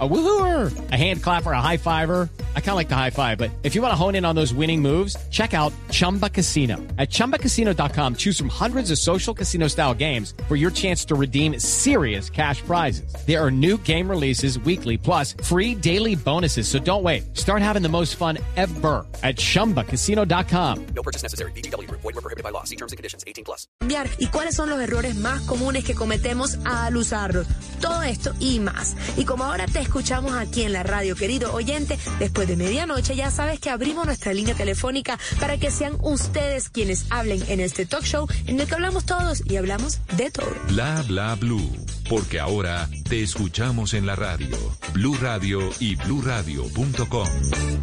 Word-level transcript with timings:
A 0.00 0.08
woohooer, 0.08 0.90
a 0.90 0.96
hand 0.96 1.22
clapper, 1.22 1.52
a 1.52 1.60
high 1.60 1.76
fiver. 1.76 2.28
I 2.56 2.60
kind 2.60 2.70
of 2.70 2.74
like 2.76 2.88
the 2.88 2.96
high 2.96 3.10
five, 3.10 3.38
but 3.38 3.52
if 3.62 3.76
you 3.76 3.82
want 3.82 3.92
to 3.92 3.96
hone 3.96 4.16
in 4.16 4.24
on 4.24 4.34
those 4.34 4.52
winning 4.52 4.82
moves, 4.82 5.16
check 5.30 5.54
out 5.54 5.72
Chumba 5.92 6.28
Casino. 6.28 6.78
At 6.98 7.10
ChumbaCasino.com, 7.10 8.16
choose 8.16 8.36
from 8.36 8.48
hundreds 8.48 8.90
of 8.90 8.98
social 8.98 9.32
casino 9.32 9.68
style 9.68 9.94
games 9.94 10.34
for 10.48 10.56
your 10.56 10.72
chance 10.72 11.04
to 11.04 11.14
redeem 11.14 11.60
serious 11.60 12.28
cash 12.28 12.60
prizes. 12.62 13.14
There 13.24 13.40
are 13.40 13.52
new 13.52 13.78
game 13.78 14.10
releases 14.10 14.58
weekly, 14.58 14.98
plus 14.98 15.36
free 15.44 15.76
daily 15.76 16.16
bonuses. 16.16 16.66
So 16.66 16.80
don't 16.80 17.04
wait. 17.04 17.36
Start 17.36 17.62
having 17.62 17.82
the 17.82 17.88
most 17.88 18.16
fun 18.16 18.38
ever 18.56 19.06
at 19.22 19.36
ChumbaCasino.com. 19.36 20.86
No 20.86 21.02
purchase 21.04 21.22
necessary. 21.22 21.52
BGW. 21.52 21.88
Void 21.88 22.02
were 22.02 22.12
prohibited 22.14 22.42
by 22.42 22.50
law. 22.50 22.64
See 22.64 22.76
terms 22.76 22.90
and 22.90 22.96
conditions. 22.96 23.22
18 23.28 23.44
plus. 23.44 23.68
cambiar 23.78 24.08
y 24.18 24.26
cuáles 24.26 24.56
son 24.56 24.70
los 24.70 24.80
errores 24.80 25.14
más 25.16 25.42
comunes 25.42 25.84
que 25.84 25.94
cometemos 25.94 26.58
al 26.64 26.96
usarlos. 26.96 27.46
Todo 27.80 28.02
esto 28.02 28.32
y 28.40 28.58
más. 28.60 28.96
Y 29.16 29.24
como 29.24 29.44
ahora 29.44 29.66
te 29.66 29.83
escuchamos 29.84 30.34
aquí 30.34 30.62
en 30.62 30.72
la 30.72 30.82
radio, 30.82 31.14
querido 31.14 31.54
oyente, 31.54 31.98
después 32.18 32.48
de 32.48 32.56
medianoche 32.56 33.14
ya 33.14 33.30
sabes 33.30 33.60
que 33.60 33.70
abrimos 33.70 34.06
nuestra 34.06 34.32
línea 34.32 34.54
telefónica 34.54 35.18
para 35.40 35.56
que 35.58 35.70
sean 35.70 35.96
ustedes 36.02 36.68
quienes 36.68 37.06
hablen 37.10 37.42
en 37.48 37.60
este 37.60 37.86
talk 37.86 38.04
show 38.04 38.26
en 38.46 38.60
el 38.60 38.66
que 38.66 38.74
hablamos 38.74 39.04
todos 39.04 39.42
y 39.46 39.56
hablamos 39.56 40.00
de 40.16 40.30
todo. 40.30 40.52
Bla 40.68 41.04
bla 41.06 41.34
blue, 41.36 41.70
porque 42.08 42.40
ahora 42.40 42.88
te 43.08 43.22
escuchamos 43.22 43.94
en 43.94 44.06
la 44.06 44.16
radio. 44.16 44.56
Blue 44.92 45.16
Radio 45.20 45.60
y 45.80 45.96
bluradio.com. 45.96 47.28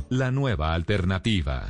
La 0.10 0.32
nueva 0.32 0.74
alternativa. 0.74 1.70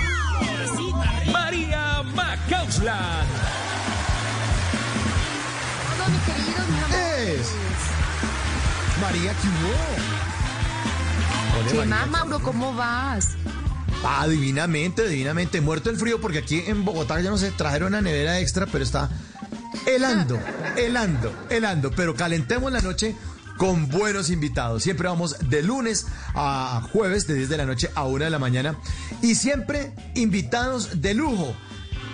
María 1.31 2.03
Macausland. 2.15 3.29
Hola, 5.93 6.07
mis 6.09 6.21
queridos. 6.21 6.65
Es. 7.17 7.51
María. 9.01 9.33
Hola, 11.59 11.71
¿Qué 11.71 11.85
más, 11.85 12.07
Mauro? 12.09 12.39
¿Cómo 12.39 12.73
vas? 12.73 13.29
Ah, 14.03 14.27
divinamente, 14.27 15.07
divinamente. 15.07 15.61
Muerto 15.61 15.89
el 15.89 15.97
frío 15.97 16.19
porque 16.19 16.39
aquí 16.39 16.63
en 16.65 16.85
Bogotá 16.85 17.19
ya 17.21 17.29
no 17.29 17.37
se 17.37 17.51
trajeron 17.51 17.89
una 17.89 18.01
nevera 18.01 18.39
extra, 18.39 18.65
pero 18.65 18.83
está 18.83 19.09
helando, 19.85 20.39
helando, 20.75 21.33
helando. 21.49 21.91
Pero 21.91 22.15
calentemos 22.15 22.71
la 22.71 22.81
noche 22.81 23.15
con 23.57 23.89
buenos 23.89 24.29
invitados. 24.29 24.83
Siempre 24.83 25.07
vamos 25.07 25.37
de 25.49 25.61
lunes 25.63 26.07
a 26.33 26.87
jueves, 26.91 27.27
de 27.27 27.35
10 27.35 27.49
de 27.49 27.57
la 27.57 27.65
noche 27.65 27.89
a 27.95 28.05
1 28.05 28.25
de 28.25 28.31
la 28.31 28.39
mañana. 28.39 28.75
Y 29.21 29.35
siempre 29.35 29.93
invitados 30.15 31.01
de 31.01 31.13
lujo. 31.13 31.55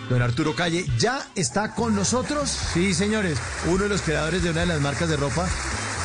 Don 0.10 0.22
Arturo 0.22 0.56
Calle 0.56 0.86
ya 0.98 1.26
está 1.36 1.76
con 1.76 1.96
nosotros. 1.96 2.50
Sí, 2.74 2.94
señores, 2.94 3.38
uno 3.68 3.84
de 3.84 3.90
los 3.90 4.02
creadores 4.02 4.42
de 4.44 4.52
una 4.52 4.62
de 4.62 4.68
las 4.68 4.82
marcas 4.82 5.10
de 5.10 5.18
ropa 5.18 5.48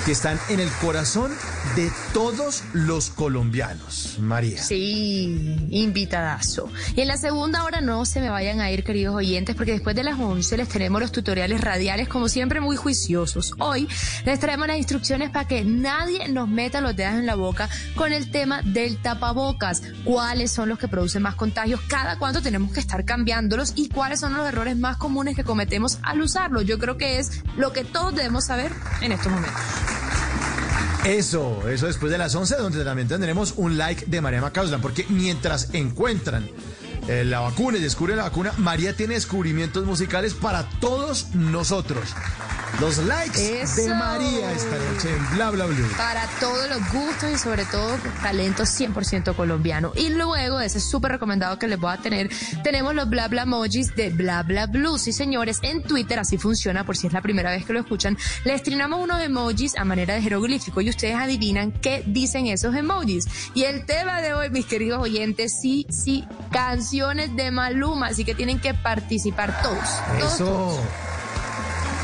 que 0.05 0.13
están 0.13 0.39
en 0.49 0.59
el 0.59 0.69
corazón 0.81 1.31
de 1.77 1.91
todos 2.13 2.65
los 2.73 3.11
colombianos. 3.11 4.17
María. 4.21 4.61
Sí, 4.61 5.57
invitadazo. 5.71 6.69
Y 6.97 7.03
en 7.03 7.09
la 7.09 7.17
segunda 7.17 7.63
hora 7.65 7.81
no 7.81 8.05
se 8.05 8.21
me 8.21 8.29
vayan 8.29 8.61
a 8.61 8.71
ir, 8.71 8.83
queridos 8.83 9.15
oyentes, 9.15 9.55
porque 9.55 9.73
después 9.73 9.95
de 9.95 10.03
las 10.03 10.19
11 10.19 10.57
les 10.57 10.69
tenemos 10.69 11.01
los 11.01 11.13
tutoriales 11.13 11.61
radiales, 11.61 12.09
como 12.09 12.29
siempre, 12.29 12.61
muy 12.61 12.77
juiciosos. 12.77 13.55
Hoy 13.59 13.89
les 14.25 14.41
traemos 14.41 14.67
las 14.67 14.77
instrucciones 14.77 15.31
para 15.31 15.47
que 15.47 15.65
nadie 15.65 16.29
nos 16.29 16.49
meta 16.49 16.81
los 16.81 16.97
dedos 16.97 17.15
en 17.15 17.27
la 17.27 17.37
boca 17.37 17.69
con 17.95 18.13
el 18.13 18.31
tema 18.31 18.63
del 18.63 18.97
tapabocas. 18.97 19.83
¿Cuáles 20.05 20.51
son 20.51 20.69
los 20.69 20.79
que 20.79 20.89
producen 20.89 21.23
más 21.23 21.37
contagios? 21.37 21.81
¿Cada 21.89 22.19
cuánto 22.19 22.43
tenemos 22.43 22.73
que 22.73 22.81
estar 22.81 23.05
cambiándolos? 23.05 23.73
¿Y 23.77 23.89
cuáles 23.89 24.19
son 24.19 24.35
los 24.35 24.47
errores 24.49 24.77
más 24.77 24.97
comunes 24.97 25.37
que 25.37 25.45
cometemos 25.45 25.99
al 26.03 26.21
usarlo? 26.21 26.61
Yo 26.61 26.79
creo 26.79 26.97
que 26.97 27.19
es 27.21 27.43
lo 27.57 27.73
que 27.73 27.85
todos 27.85 28.15
debemos 28.15 28.47
saber 28.47 28.73
en 29.01 29.13
estos 29.13 29.31
momentos. 29.31 30.02
Eso, 31.05 31.69
eso 31.69 31.87
después 31.87 32.13
de 32.13 32.19
las 32.19 32.35
11, 32.35 32.57
donde 32.57 32.85
también 32.85 33.09
tendremos 33.09 33.55
un 33.57 33.77
like 33.77 34.07
de 34.07 34.21
María 34.21 34.41
Macauslan, 34.41 34.81
porque 34.81 35.05
mientras 35.09 35.75
encuentran 35.75 36.49
eh, 37.09 37.25
la 37.25 37.41
vacuna 37.41 37.79
y 37.79 37.81
descubren 37.81 38.17
la 38.17 38.25
vacuna, 38.25 38.53
María 38.59 38.97
tiene 38.97 39.15
descubrimientos 39.15 39.85
musicales 39.85 40.35
para 40.35 40.69
todos 40.81 41.35
nosotros. 41.35 42.15
Los 42.81 42.97
likes 42.99 43.63
Eso. 43.63 43.83
de 43.83 43.95
María 43.95 44.51
esta 44.53 44.77
noche 44.79 45.11
en 45.15 45.37
Bla 45.37 45.51
Bla 45.51 45.67
Blue. 45.67 45.87
para 45.97 46.27
todos 46.41 46.69
los 46.71 46.79
gustos 46.91 47.31
y 47.31 47.39
sobre 47.39 47.65
todo 47.67 47.97
talento 48.23 48.63
100% 48.63 49.37
colombiano. 49.37 49.93
Y 49.95 50.09
luego 50.09 50.59
ese 50.59 50.81
súper 50.81 51.13
recomendado 51.13 51.59
que 51.59 51.69
les 51.69 51.79
voy 51.79 51.93
a 51.93 51.99
tener, 51.99 52.31
tenemos 52.65 52.95
los 52.95 53.09
bla 53.11 53.29
bla 53.29 53.43
emojis 53.43 53.95
de 53.95 54.09
bla 54.09 54.43
bla 54.43 54.67
blue. 54.67 54.99
Sí, 54.99 55.13
señores, 55.13 55.59
en 55.63 55.83
Twitter 55.83 56.19
así 56.19 56.39
funciona, 56.39 56.85
por 56.85 56.97
si 56.97 57.07
es 57.09 57.13
la 57.13 57.21
primera 57.21 57.51
vez 57.51 57.67
que 57.67 57.75
lo 57.75 57.81
escuchan. 57.81 58.17
Les 58.45 58.63
trinamos 58.63 59.01
unos 59.01 59.21
emojis 59.21 59.77
a 59.77 59.85
manera 59.85 60.15
de 60.15 60.23
jeroglífico 60.23 60.81
y 60.81 60.89
ustedes 60.89 61.17
adivinan 61.17 61.73
qué 61.73 62.03
dicen 62.07 62.47
esos 62.47 62.75
emojis. 62.75 63.27
Y 63.55 63.65
el 63.65 63.85
tema 63.85 64.23
de 64.23 64.33
hoy, 64.33 64.49
mis 64.51 64.65
queridos 64.65 65.03
oyentes, 65.03 65.53
sí, 65.61 65.87
sí, 65.91 66.25
canciones 66.93 67.35
de 67.35 67.51
Maluma, 67.51 68.09
así 68.09 68.23
que 68.23 68.35
tienen 68.35 68.61
que 68.61 68.75
participar 68.75 69.63
todos. 69.63 69.79
todos, 70.21 70.37
todos. 70.37 70.75
Eso. 70.75 70.89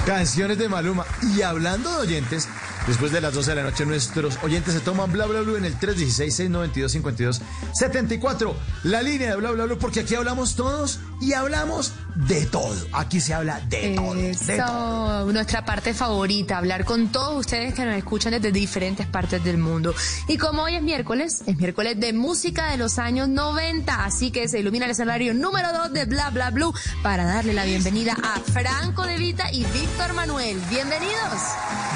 Canciones 0.06 0.56
de 0.56 0.66
Maluma. 0.70 1.04
Y 1.36 1.42
hablando 1.42 1.92
de 1.92 1.98
oyentes, 1.98 2.48
después 2.88 3.12
de 3.12 3.20
las 3.20 3.34
12 3.34 3.50
de 3.50 3.56
la 3.56 3.64
noche, 3.64 3.84
nuestros 3.84 4.38
oyentes 4.42 4.72
se 4.74 4.80
toman 4.80 5.12
Bla 5.12 5.26
Bla 5.26 5.42
Blue 5.42 5.56
en 5.56 5.66
el 5.66 5.78
316-692-5274. 5.78 8.54
La 8.84 9.02
línea 9.02 9.28
de 9.30 9.36
Bla 9.36 9.50
Bla 9.50 9.66
Blue, 9.66 9.76
porque 9.78 10.00
aquí 10.00 10.14
hablamos 10.14 10.56
todos 10.56 11.00
y 11.20 11.34
hablamos 11.34 11.92
de 12.14 12.46
todo. 12.46 12.74
Aquí 12.92 13.20
se 13.20 13.34
habla 13.34 13.60
de 13.68 13.94
todo. 13.94 14.14
de 14.14 14.34
todo. 14.56 15.30
Nuestra 15.32 15.64
parte 15.64 15.92
favorita, 15.94 16.58
hablar 16.58 16.84
con 16.84 17.10
todos 17.12 17.38
ustedes 17.38 17.74
que 17.74 17.84
nos 17.84 17.96
escuchan 17.96 18.32
desde 18.32 18.50
diferentes 18.52 19.06
partes 19.06 19.42
del 19.44 19.58
mundo. 19.58 19.94
Y 20.26 20.38
como 20.38 20.62
hoy 20.62 20.74
es 20.76 20.82
miércoles, 20.82 21.42
es 21.46 21.58
miércoles 21.58 22.00
de 22.00 22.12
música 22.12 22.70
de 22.70 22.78
los 22.78 22.98
años 22.98 23.28
90, 23.28 24.04
así 24.04 24.30
que 24.30 24.48
se 24.48 24.60
ilumina 24.60 24.84
el 24.86 24.92
escenario 24.92 25.34
número 25.34 25.72
2 25.72 25.92
de 25.92 26.06
Bla 26.06 26.30
Bla 26.30 26.50
Blue 26.50 26.72
para 27.02 27.24
darle 27.24 27.52
la 27.52 27.64
bienvenida 27.64 28.16
a 28.22 28.40
Franco 28.40 29.04
De 29.04 29.18
Vita 29.18 29.52
y 29.52 29.64
Víctor 29.64 30.14
Manuel. 30.14 30.56
Bienvenidos. 30.70 31.18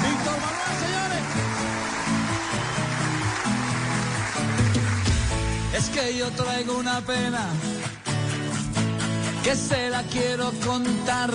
Víctor 0.03 0.39
Manuel, 0.39 0.82
señores. 0.83 1.25
Es 5.77 5.85
que 5.89 6.17
yo 6.17 6.29
traigo 6.31 6.77
una 6.77 7.01
pena 7.01 7.45
que 9.43 9.55
se 9.55 9.89
la 9.89 10.03
quiero 10.03 10.51
contar. 10.65 11.33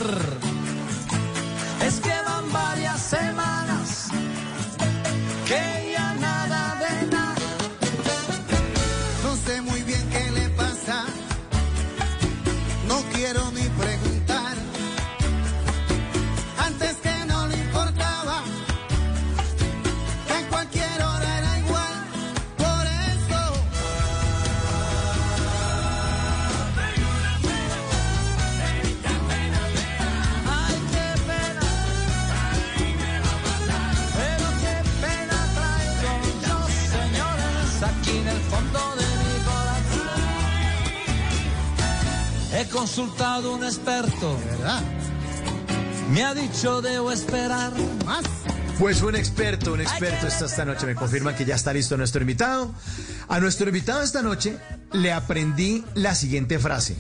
Es 1.86 2.00
que 2.00 2.14
van 2.26 2.52
varias 2.52 3.00
semanas 3.00 4.08
que 5.46 5.92
ya 5.94 6.14
nada 6.14 6.76
de 6.82 7.06
nada. 7.06 7.34
No 9.24 9.36
sé 9.36 9.60
muy 9.62 9.82
bien 9.82 10.04
qué 10.10 10.30
le 10.30 10.48
pasa. 10.50 11.04
No 12.86 12.96
quiero 13.12 13.50
ni 13.52 13.67
He 42.68 42.70
consultado 42.70 43.54
un 43.54 43.64
experto 43.64 44.38
¿Verdad? 44.44 44.82
Me 46.12 46.22
ha 46.22 46.34
dicho 46.34 46.82
debo 46.82 47.10
esperar 47.10 47.72
más. 48.04 48.24
Pues 48.78 49.00
un 49.00 49.16
experto, 49.16 49.72
un 49.72 49.80
experto 49.80 50.26
está 50.26 50.44
esta 50.46 50.64
noche. 50.64 50.86
Me 50.86 50.94
confirman 50.94 51.34
que 51.34 51.44
ya 51.44 51.54
está 51.54 51.72
listo 51.72 51.96
nuestro 51.96 52.20
invitado. 52.20 52.74
A 53.28 53.40
nuestro 53.40 53.68
invitado 53.68 54.02
esta 54.02 54.22
noche 54.22 54.58
le 54.92 55.12
aprendí 55.12 55.84
la 55.94 56.14
siguiente 56.14 56.58
frase. 56.58 56.96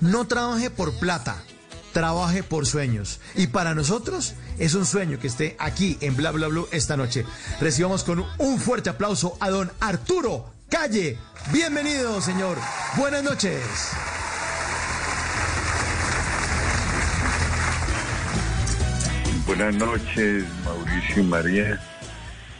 No 0.00 0.26
trabaje 0.26 0.70
por 0.70 0.92
plata, 0.98 1.36
trabaje 1.92 2.42
por 2.42 2.66
sueños. 2.66 3.20
Y 3.34 3.48
para 3.48 3.74
nosotros 3.74 4.34
es 4.58 4.74
un 4.74 4.86
sueño 4.86 5.18
que 5.18 5.28
esté 5.28 5.56
aquí 5.58 5.98
en 6.00 6.16
Bla 6.16 6.32
Bla 6.32 6.48
Blue 6.48 6.68
esta 6.70 6.96
noche. 6.96 7.24
Recibamos 7.60 8.04
con 8.04 8.24
un 8.38 8.60
fuerte 8.60 8.90
aplauso 8.90 9.36
a 9.40 9.50
don 9.50 9.72
Arturo 9.80 10.52
Calle. 10.68 11.18
Bienvenido, 11.52 12.20
señor. 12.20 12.58
Buenas 12.96 13.22
noches. 13.22 13.60
Buenas 19.46 19.76
noches, 19.76 20.44
Mauricio 20.64 21.22
y 21.22 21.26
María, 21.26 21.80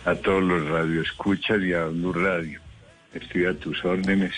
a 0.05 0.15
todos 0.15 0.41
los 0.41 0.69
radioescuchas 0.69 1.61
y 1.61 1.73
a 1.73 1.87
Blue 1.87 2.13
Radio. 2.13 2.61
Estoy 3.13 3.47
a 3.47 3.55
tus 3.59 3.85
órdenes. 3.85 4.33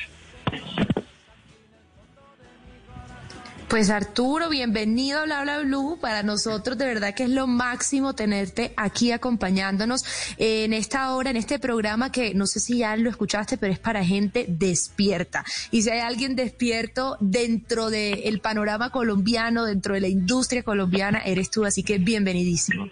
Pues 3.69 3.91
Arturo, 3.91 4.49
bienvenido 4.49 5.21
a 5.21 5.25
Bla 5.25 5.43
Bla 5.43 5.59
Blue. 5.59 5.99
Para 6.01 6.23
nosotros 6.23 6.79
de 6.79 6.87
verdad 6.87 7.15
que 7.15 7.25
es 7.25 7.31
lo 7.31 7.47
máximo 7.47 8.15
tenerte 8.15 8.73
aquí 8.79 9.13
acompañándonos 9.13 10.07
en 10.39 10.73
esta 10.73 11.13
hora, 11.13 11.29
en 11.29 11.37
este 11.37 11.59
programa 11.59 12.11
que 12.11 12.33
no 12.33 12.47
sé 12.47 12.61
si 12.61 12.79
ya 12.79 12.97
lo 12.97 13.11
escuchaste, 13.11 13.59
pero 13.59 13.71
es 13.71 13.79
para 13.79 14.03
gente 14.03 14.47
despierta. 14.49 15.45
Y 15.71 15.83
si 15.83 15.91
hay 15.91 16.01
alguien 16.01 16.35
despierto 16.35 17.19
dentro 17.21 17.91
del 17.91 18.41
panorama 18.41 18.89
colombiano, 18.89 19.67
dentro 19.67 19.93
de 19.93 20.01
la 20.01 20.09
industria 20.09 20.63
colombiana, 20.63 21.19
eres 21.19 21.51
tú. 21.51 21.67
Así 21.67 21.83
que 21.83 21.99
bienvenidísimo. 21.99 22.89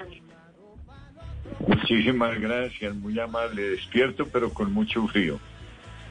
Muchísimas 1.67 2.39
gracias, 2.39 2.95
muy 2.95 3.19
amable, 3.19 3.71
despierto, 3.71 4.27
pero 4.27 4.53
con 4.53 4.75
mucho 4.75 5.09
frío. 5.09 5.41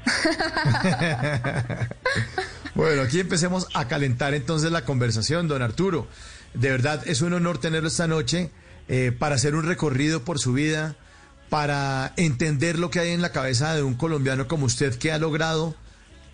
Bueno, 2.75 3.03
aquí 3.03 3.21
empecemos 3.21 3.69
a 3.73 3.87
calentar 3.87 4.33
entonces 4.33 4.69
la 4.69 4.83
conversación, 4.83 5.47
don 5.47 5.61
Arturo. 5.61 6.09
De 6.53 6.69
verdad 6.69 7.01
es 7.07 7.21
un 7.21 7.31
honor 7.31 7.57
tenerlo 7.57 7.87
esta 7.87 8.05
noche 8.05 8.51
eh, 8.89 9.13
para 9.17 9.35
hacer 9.35 9.55
un 9.55 9.63
recorrido 9.63 10.25
por 10.25 10.39
su 10.39 10.51
vida, 10.51 10.97
para 11.49 12.11
entender 12.17 12.77
lo 12.77 12.89
que 12.89 12.99
hay 12.99 13.11
en 13.11 13.21
la 13.21 13.31
cabeza 13.31 13.73
de 13.75 13.81
un 13.81 13.93
colombiano 13.93 14.49
como 14.49 14.65
usted 14.65 14.93
que 14.95 15.13
ha 15.13 15.17
logrado 15.17 15.73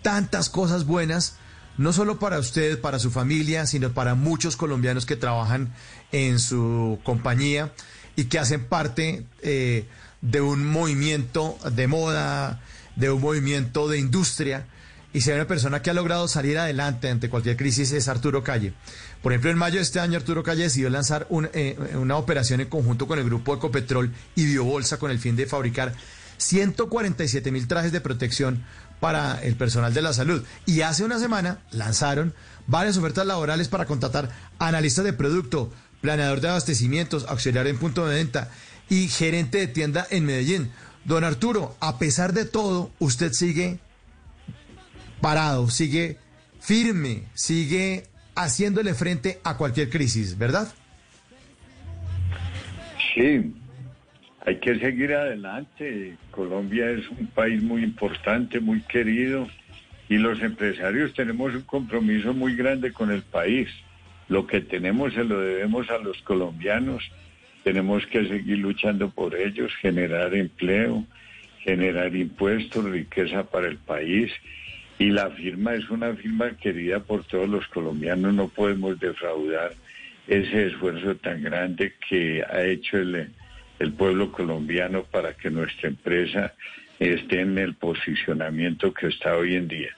tantas 0.02 0.50
cosas 0.50 0.84
buenas, 0.84 1.36
no 1.78 1.92
solo 1.92 2.18
para 2.18 2.40
usted, 2.40 2.80
para 2.80 2.98
su 2.98 3.12
familia, 3.12 3.64
sino 3.66 3.92
para 3.92 4.16
muchos 4.16 4.56
colombianos 4.56 5.06
que 5.06 5.14
trabajan 5.14 5.72
en 6.10 6.40
su 6.40 6.98
compañía 7.04 7.72
y 8.16 8.24
que 8.24 8.40
hacen 8.40 8.64
parte 8.64 9.24
eh, 9.42 9.86
de 10.22 10.40
un 10.40 10.66
movimiento 10.66 11.56
de 11.72 11.86
moda, 11.86 12.60
de 12.96 13.12
un 13.12 13.20
movimiento 13.20 13.86
de 13.86 14.00
industria 14.00 14.66
y 15.12 15.20
si 15.20 15.30
hay 15.30 15.36
una 15.36 15.46
persona 15.46 15.82
que 15.82 15.90
ha 15.90 15.94
logrado 15.94 16.26
salir 16.28 16.58
adelante 16.58 17.10
ante 17.10 17.28
cualquier 17.28 17.56
crisis 17.56 17.92
es 17.92 18.08
Arturo 18.08 18.42
Calle. 18.42 18.72
Por 19.22 19.32
ejemplo, 19.32 19.50
en 19.50 19.58
mayo 19.58 19.76
de 19.76 19.82
este 19.82 20.00
año 20.00 20.16
Arturo 20.16 20.42
Calle 20.42 20.64
decidió 20.64 20.88
lanzar 20.90 21.26
eh, 21.52 21.76
una 21.94 22.16
operación 22.16 22.60
en 22.60 22.68
conjunto 22.68 23.06
con 23.06 23.18
el 23.18 23.24
grupo 23.24 23.54
Ecopetrol 23.54 24.12
y 24.34 24.46
Biobolsa 24.46 24.98
con 24.98 25.10
el 25.10 25.18
fin 25.18 25.36
de 25.36 25.46
fabricar 25.46 25.92
147 26.38 27.52
mil 27.52 27.68
trajes 27.68 27.92
de 27.92 28.00
protección 28.00 28.64
para 29.00 29.42
el 29.42 29.56
personal 29.56 29.92
de 29.92 30.02
la 30.02 30.12
salud. 30.12 30.42
Y 30.64 30.80
hace 30.80 31.04
una 31.04 31.18
semana 31.18 31.58
lanzaron 31.70 32.34
varias 32.66 32.96
ofertas 32.96 33.26
laborales 33.26 33.68
para 33.68 33.86
contratar 33.86 34.30
analistas 34.58 35.04
de 35.04 35.12
producto, 35.12 35.70
planeador 36.00 36.40
de 36.40 36.48
abastecimientos, 36.48 37.26
auxiliar 37.28 37.66
en 37.66 37.78
punto 37.78 38.06
de 38.06 38.16
venta 38.16 38.50
y 38.88 39.08
gerente 39.08 39.58
de 39.58 39.66
tienda 39.66 40.06
en 40.10 40.24
Medellín. 40.24 40.70
Don 41.04 41.24
Arturo, 41.24 41.76
a 41.80 41.98
pesar 41.98 42.32
de 42.32 42.44
todo, 42.44 42.90
usted 42.98 43.32
sigue 43.32 43.80
parado, 45.22 45.68
sigue 45.68 46.18
firme, 46.60 47.22
sigue 47.32 48.02
haciéndole 48.34 48.92
frente 48.92 49.38
a 49.44 49.56
cualquier 49.56 49.88
crisis, 49.88 50.36
¿verdad? 50.36 50.68
Sí, 53.14 53.54
hay 54.44 54.56
que 54.58 54.78
seguir 54.78 55.14
adelante. 55.14 56.16
Colombia 56.30 56.90
es 56.90 57.08
un 57.08 57.28
país 57.28 57.62
muy 57.62 57.82
importante, 57.84 58.60
muy 58.60 58.82
querido, 58.82 59.48
y 60.08 60.18
los 60.18 60.42
empresarios 60.42 61.14
tenemos 61.14 61.54
un 61.54 61.62
compromiso 61.62 62.34
muy 62.34 62.56
grande 62.56 62.92
con 62.92 63.10
el 63.10 63.22
país. 63.22 63.68
Lo 64.28 64.46
que 64.46 64.60
tenemos 64.60 65.14
se 65.14 65.24
lo 65.24 65.40
debemos 65.40 65.88
a 65.90 65.98
los 65.98 66.20
colombianos. 66.22 67.02
Tenemos 67.64 68.04
que 68.06 68.26
seguir 68.26 68.58
luchando 68.58 69.10
por 69.10 69.36
ellos, 69.36 69.72
generar 69.80 70.34
empleo, 70.34 71.04
generar 71.60 72.14
impuestos, 72.16 72.84
riqueza 72.84 73.44
para 73.44 73.68
el 73.68 73.78
país. 73.78 74.32
Y 75.02 75.10
la 75.10 75.30
firma 75.30 75.74
es 75.74 75.90
una 75.90 76.14
firma 76.14 76.56
querida 76.56 77.00
por 77.00 77.24
todos 77.24 77.48
los 77.48 77.66
colombianos. 77.66 78.34
No 78.34 78.46
podemos 78.46 79.00
defraudar 79.00 79.72
ese 80.28 80.68
esfuerzo 80.68 81.16
tan 81.16 81.42
grande 81.42 81.94
que 82.08 82.40
ha 82.48 82.62
hecho 82.62 82.98
el, 82.98 83.32
pueblo 83.98 84.30
colombiano 84.30 85.02
para 85.02 85.34
que 85.34 85.50
nuestra 85.50 85.88
empresa 85.88 86.54
esté 87.00 87.40
en 87.40 87.58
el 87.58 87.74
posicionamiento 87.74 88.94
que 88.94 89.08
está 89.08 89.36
hoy 89.36 89.56
en 89.56 89.66
día. 89.66 89.90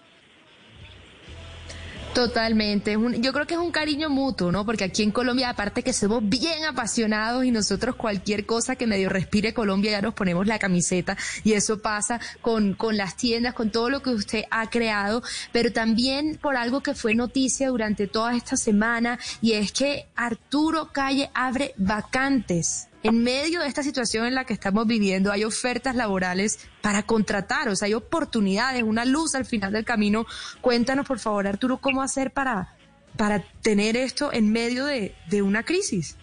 Totalmente. 2.14 2.96
Yo 3.18 3.32
creo 3.32 3.44
que 3.44 3.54
es 3.54 3.60
un 3.60 3.72
cariño 3.72 4.08
mutuo, 4.08 4.52
¿no? 4.52 4.64
Porque 4.64 4.84
aquí 4.84 5.02
en 5.02 5.10
Colombia, 5.10 5.50
aparte 5.50 5.82
que 5.82 5.92
somos 5.92 6.26
bien 6.26 6.64
apasionados 6.64 7.44
y 7.44 7.50
nosotros 7.50 7.96
cualquier 7.96 8.46
cosa 8.46 8.76
que 8.76 8.86
medio 8.86 9.08
respire 9.08 9.52
Colombia 9.52 9.90
ya 9.90 10.00
nos 10.00 10.14
ponemos 10.14 10.46
la 10.46 10.60
camiseta 10.60 11.16
y 11.42 11.54
eso 11.54 11.82
pasa 11.82 12.20
con, 12.40 12.74
con 12.74 12.96
las 12.96 13.16
tiendas, 13.16 13.54
con 13.54 13.70
todo 13.70 13.90
lo 13.90 14.00
que 14.00 14.10
usted 14.10 14.44
ha 14.52 14.70
creado, 14.70 15.24
pero 15.50 15.72
también 15.72 16.38
por 16.40 16.56
algo 16.56 16.82
que 16.82 16.94
fue 16.94 17.16
noticia 17.16 17.68
durante 17.68 18.06
toda 18.06 18.36
esta 18.36 18.56
semana 18.56 19.18
y 19.42 19.54
es 19.54 19.72
que 19.72 20.06
Arturo 20.14 20.90
Calle 20.92 21.30
abre 21.34 21.74
vacantes. 21.76 22.86
En 23.04 23.22
medio 23.22 23.60
de 23.60 23.68
esta 23.68 23.82
situación 23.82 24.24
en 24.24 24.34
la 24.34 24.46
que 24.46 24.54
estamos 24.54 24.86
viviendo 24.86 25.30
hay 25.30 25.44
ofertas 25.44 25.94
laborales 25.94 26.70
para 26.80 27.02
contratar, 27.02 27.68
o 27.68 27.76
sea, 27.76 27.84
hay 27.84 27.92
oportunidades, 27.92 28.82
una 28.82 29.04
luz 29.04 29.34
al 29.34 29.44
final 29.44 29.74
del 29.74 29.84
camino. 29.84 30.24
Cuéntanos, 30.62 31.06
por 31.06 31.18
favor, 31.18 31.46
Arturo, 31.46 31.76
cómo 31.76 32.00
hacer 32.00 32.30
para, 32.30 32.74
para 33.18 33.44
tener 33.62 33.98
esto 33.98 34.32
en 34.32 34.50
medio 34.50 34.86
de, 34.86 35.14
de 35.28 35.42
una 35.42 35.64
crisis. 35.64 36.16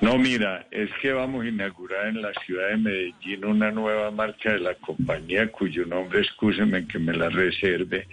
No, 0.00 0.16
mira, 0.16 0.66
es 0.70 0.88
que 1.02 1.12
vamos 1.12 1.44
a 1.44 1.48
inaugurar 1.48 2.06
en 2.06 2.22
la 2.22 2.32
ciudad 2.46 2.68
de 2.70 2.78
Medellín 2.78 3.44
una 3.44 3.70
nueva 3.70 4.10
marca 4.10 4.52
de 4.52 4.60
la 4.60 4.74
compañía 4.76 5.52
cuyo 5.52 5.84
nombre, 5.84 6.20
excúseme 6.22 6.86
que 6.88 6.98
me 6.98 7.12
la 7.12 7.28
reserve, 7.28 8.08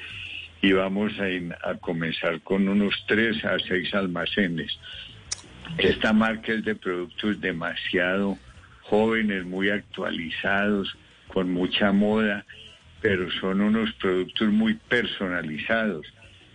y 0.61 0.73
vamos 0.73 1.17
a, 1.21 1.29
in- 1.29 1.53
a 1.53 1.75
comenzar 1.75 2.41
con 2.41 2.67
unos 2.67 2.93
tres 3.07 3.45
a 3.45 3.57
seis 3.59 3.93
almacenes. 3.93 4.77
Esta 5.77 6.13
marca 6.13 6.53
es 6.53 6.63
de 6.63 6.75
productos 6.75 7.39
demasiado 7.41 8.37
jóvenes, 8.83 9.45
muy 9.45 9.69
actualizados, 9.69 10.95
con 11.27 11.51
mucha 11.51 11.91
moda, 11.91 12.45
pero 13.01 13.29
son 13.31 13.61
unos 13.61 13.91
productos 13.93 14.49
muy 14.49 14.75
personalizados, 14.75 16.05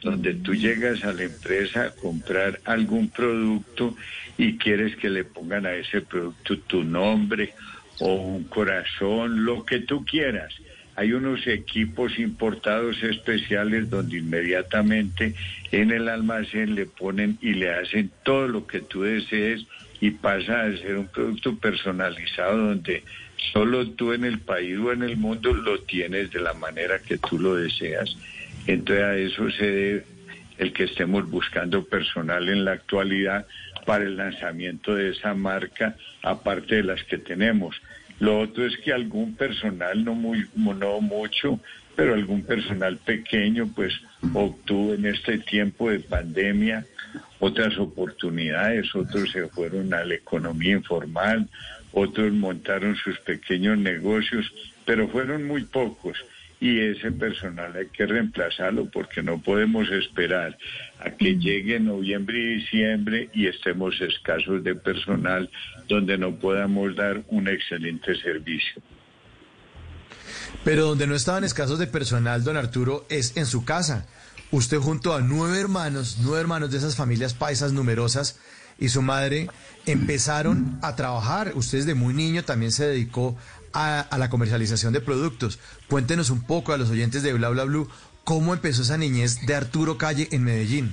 donde 0.03 0.35
tú 0.35 0.55
llegas 0.55 1.03
a 1.05 1.13
la 1.13 1.25
empresa 1.25 1.85
a 1.85 1.91
comprar 1.91 2.61
algún 2.65 3.11
producto 3.11 3.97
y 4.37 4.57
quieres 4.57 4.95
que 4.97 5.11
le 5.11 5.25
pongan 5.25 5.67
a 5.67 5.75
ese 5.75 6.03
producto 6.03 6.59
tu 6.61 6.85
nombre 6.85 7.55
o 7.99 8.15
un 8.15 8.45
corazón, 8.45 9.45
lo 9.45 9.65
que 9.65 9.81
tú 9.81 10.05
quieras. 10.05 10.55
Hay 10.99 11.13
unos 11.13 11.47
equipos 11.47 12.19
importados 12.19 13.01
especiales 13.05 13.89
donde 13.89 14.19
inmediatamente 14.19 15.33
en 15.71 15.93
el 15.93 16.09
almacén 16.09 16.75
le 16.75 16.87
ponen 16.87 17.39
y 17.41 17.53
le 17.53 17.71
hacen 17.73 18.11
todo 18.25 18.49
lo 18.49 18.67
que 18.67 18.81
tú 18.81 19.03
desees 19.03 19.65
y 20.01 20.11
pasa 20.11 20.63
a 20.63 20.77
ser 20.77 20.97
un 20.97 21.07
producto 21.07 21.57
personalizado 21.57 22.57
donde 22.57 23.05
solo 23.53 23.89
tú 23.91 24.13
en 24.13 24.25
el 24.25 24.41
país 24.41 24.77
o 24.77 24.93
en 24.93 25.05
el 25.05 25.17
mundo 25.17 25.55
lo 25.55 25.79
tienes 25.83 26.33
de 26.33 26.41
la 26.41 26.55
manera 26.55 26.99
que 26.99 27.17
tú 27.19 27.39
lo 27.39 27.55
deseas. 27.55 28.17
Entonces 28.67 29.05
a 29.05 29.17
eso 29.17 29.49
se 29.53 29.71
debe 29.71 30.05
el 30.59 30.73
que 30.73 30.83
estemos 30.83 31.31
buscando 31.31 31.85
personal 31.85 32.49
en 32.49 32.65
la 32.65 32.73
actualidad 32.73 33.47
para 33.87 34.03
el 34.03 34.17
lanzamiento 34.17 34.97
de 34.97 35.11
esa 35.11 35.33
marca, 35.33 35.95
aparte 36.25 36.75
de 36.75 36.83
las 36.83 37.05
que 37.05 37.19
tenemos. 37.19 37.81
Lo 38.21 38.41
otro 38.41 38.67
es 38.67 38.77
que 38.79 38.93
algún 38.93 39.35
personal, 39.35 40.05
no, 40.05 40.15
muy, 40.15 40.47
no 40.57 41.01
mucho, 41.01 41.61
pero 41.95 42.15
algún 42.15 42.43
personal 42.43 42.97
pequeño, 42.97 43.69
pues 43.75 43.93
obtuvo 44.33 44.95
en 44.95 45.07
este 45.07 45.39
tiempo 45.39 45.91
de 45.91 46.01
pandemia 46.01 46.85
otras 47.41 47.79
oportunidades, 47.79 48.95
otros 48.95 49.31
se 49.31 49.47
fueron 49.49 49.95
a 49.95 50.05
la 50.05 50.15
economía 50.15 50.73
informal, 50.73 51.49
otros 51.93 52.33
montaron 52.33 52.97
sus 52.97 53.19
pequeños 53.21 53.79
negocios, 53.79 54.53
pero 54.85 55.09
fueron 55.09 55.45
muy 55.45 55.65
pocos. 55.65 56.19
Y 56.61 56.81
ese 56.81 57.13
personal 57.13 57.75
hay 57.77 57.87
que 57.89 58.07
reemplazarlo 58.07 58.91
porque 58.91 59.23
no 59.23 59.41
podemos 59.41 59.89
esperar 59.91 60.59
a 60.99 61.11
que 61.11 61.37
llegue 61.37 61.79
noviembre 61.79 62.39
y 62.39 62.55
diciembre 62.57 63.31
y 63.33 63.47
estemos 63.47 64.01
escasos 64.01 64.65
de 64.65 64.75
personal 64.75 65.49
donde 65.89 66.19
no 66.19 66.35
podamos 66.37 66.97
dar 66.97 67.23
un 67.29 67.49
excelente 67.49 68.15
servicio. 68.21 68.83
Pero 70.65 70.87
donde 70.87 71.07
no 71.07 71.15
estaban 71.15 71.45
escasos 71.45 71.79
de 71.79 71.87
personal, 71.87 72.43
don 72.43 72.57
Arturo, 72.57 73.07
es 73.09 73.37
en 73.37 73.47
su 73.47 73.65
casa. 73.65 74.07
Usted 74.51 74.79
junto 74.79 75.15
a 75.15 75.21
nueve 75.21 75.61
hermanos, 75.61 76.19
nueve 76.23 76.41
hermanos 76.41 76.71
de 76.71 76.79
esas 76.79 76.97
familias 76.97 77.35
paisas 77.35 77.73
numerosas 77.73 78.41
y 78.79 78.89
su 78.89 79.03
madre 79.03 79.49
empezaron 79.87 80.79
a 80.83 80.97
trabajar. 80.97 81.53
Usted 81.55 81.79
desde 81.79 81.95
muy 81.95 82.15
niño 82.15 82.45
también 82.45 82.73
se 82.73 82.87
dedicó 82.87 83.37
a, 83.73 84.01
a 84.01 84.19
la 84.19 84.31
comercialización 84.31 84.93
de 84.93 85.01
productos. 85.01 85.59
Cuéntenos 85.89 86.31
un 86.31 86.43
poco 86.43 86.73
a 86.73 86.79
los 86.79 86.91
oyentes 86.91 87.23
de 87.23 87.33
Bla 87.33 87.49
Bla 87.49 87.65
Blue 87.65 87.89
cómo 88.29 88.53
empezó 88.53 88.83
esa 88.83 88.99
niñez 88.99 89.47
de 89.47 89.55
Arturo 89.55 89.97
Calle 89.97 90.29
en 90.33 90.45
Medellín. 90.45 90.93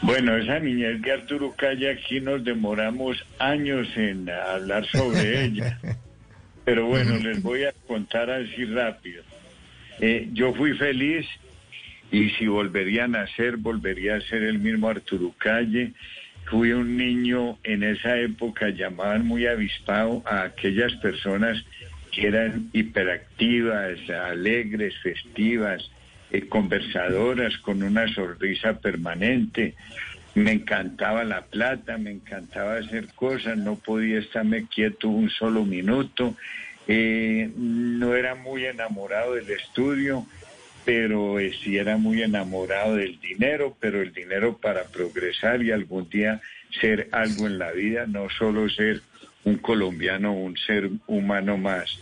Bueno, 0.00 0.36
esa 0.36 0.58
niñez 0.58 1.02
de 1.02 1.12
Arturo 1.12 1.52
Calle 1.54 1.90
aquí 1.90 2.18
nos 2.20 2.42
demoramos 2.42 3.22
años 3.38 3.88
en 3.94 4.30
hablar 4.30 4.86
sobre 4.86 5.44
ella. 5.44 5.78
Pero 6.64 6.86
bueno, 6.86 7.16
les 7.18 7.42
voy 7.42 7.64
a 7.64 7.72
contar 7.86 8.30
así 8.30 8.64
rápido. 8.64 9.22
Eh, 10.00 10.30
yo 10.32 10.54
fui 10.54 10.72
feliz 10.78 11.26
y 12.10 12.30
si 12.30 12.46
volvería 12.46 13.04
a 13.04 13.08
nacer, 13.08 13.58
volvería 13.58 14.16
a 14.16 14.20
ser 14.22 14.44
el 14.44 14.58
mismo 14.60 14.88
Arturo 14.88 15.34
Calle. 15.36 15.92
Fui 16.50 16.72
un 16.72 16.96
niño 16.96 17.58
en 17.62 17.82
esa 17.82 18.16
época, 18.16 18.70
llamaban 18.70 19.26
muy 19.26 19.46
avispado 19.46 20.22
a 20.24 20.44
aquellas 20.44 20.94
personas 20.96 21.62
que 22.10 22.26
eran 22.26 22.70
hiperactivas, 22.72 23.98
alegres, 24.08 24.94
festivas, 25.02 25.90
eh, 26.30 26.48
conversadoras, 26.48 27.58
con 27.58 27.82
una 27.82 28.08
sonrisa 28.08 28.78
permanente. 28.80 29.74
Me 30.34 30.52
encantaba 30.52 31.22
la 31.24 31.42
plata, 31.42 31.98
me 31.98 32.12
encantaba 32.12 32.76
hacer 32.76 33.08
cosas, 33.14 33.58
no 33.58 33.76
podía 33.76 34.18
estarme 34.18 34.66
quieto 34.66 35.08
un 35.08 35.28
solo 35.28 35.64
minuto. 35.66 36.34
Eh, 36.86 37.50
no 37.56 38.14
era 38.14 38.34
muy 38.34 38.64
enamorado 38.64 39.34
del 39.34 39.50
estudio, 39.50 40.26
pero 40.88 41.38
eh, 41.38 41.52
sí 41.62 41.76
era 41.76 41.98
muy 41.98 42.22
enamorado 42.22 42.96
del 42.96 43.20
dinero, 43.20 43.76
pero 43.78 44.00
el 44.00 44.14
dinero 44.14 44.56
para 44.56 44.84
progresar 44.84 45.62
y 45.62 45.70
algún 45.70 46.08
día 46.08 46.40
ser 46.80 47.10
algo 47.12 47.46
en 47.46 47.58
la 47.58 47.72
vida, 47.72 48.06
no 48.06 48.30
solo 48.30 48.70
ser 48.70 49.02
un 49.44 49.58
colombiano, 49.58 50.32
un 50.32 50.56
ser 50.56 50.88
humano 51.06 51.58
más. 51.58 52.00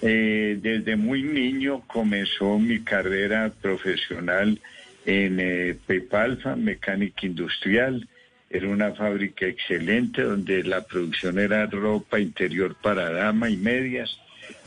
Eh, 0.00 0.58
desde 0.58 0.96
muy 0.96 1.22
niño 1.22 1.82
comenzó 1.86 2.58
mi 2.58 2.80
carrera 2.80 3.52
profesional 3.60 4.58
en 5.04 5.38
eh, 5.38 5.76
Pepalfa, 5.86 6.56
mecánica 6.56 7.26
industrial. 7.26 8.08
Era 8.48 8.70
una 8.70 8.92
fábrica 8.92 9.44
excelente 9.44 10.22
donde 10.22 10.64
la 10.64 10.80
producción 10.80 11.38
era 11.38 11.66
ropa 11.66 12.18
interior 12.18 12.74
para 12.80 13.10
dama 13.12 13.50
y 13.50 13.58
medias. 13.58 14.18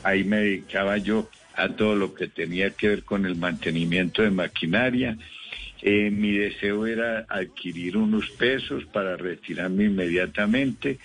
Ahí 0.03 0.23
me 0.23 0.37
dedicaba 0.41 0.97
yo 0.97 1.27
a 1.57 1.69
todo 1.69 1.95
lo 1.95 2.13
que 2.13 2.27
tenía 2.27 2.69
que 2.69 2.87
ver 2.87 3.03
con 3.03 3.25
el 3.25 3.35
mantenimiento 3.35 4.21
de 4.21 4.29
maquinaria. 4.29 5.17
Eh, 5.81 6.11
mi 6.11 6.31
deseo 6.37 6.85
era 6.85 7.25
adquirir 7.27 7.97
unos 7.97 8.29
pesos 8.29 8.85
para 8.85 9.17
retirarme 9.17 9.85
inmediatamente. 9.85 10.99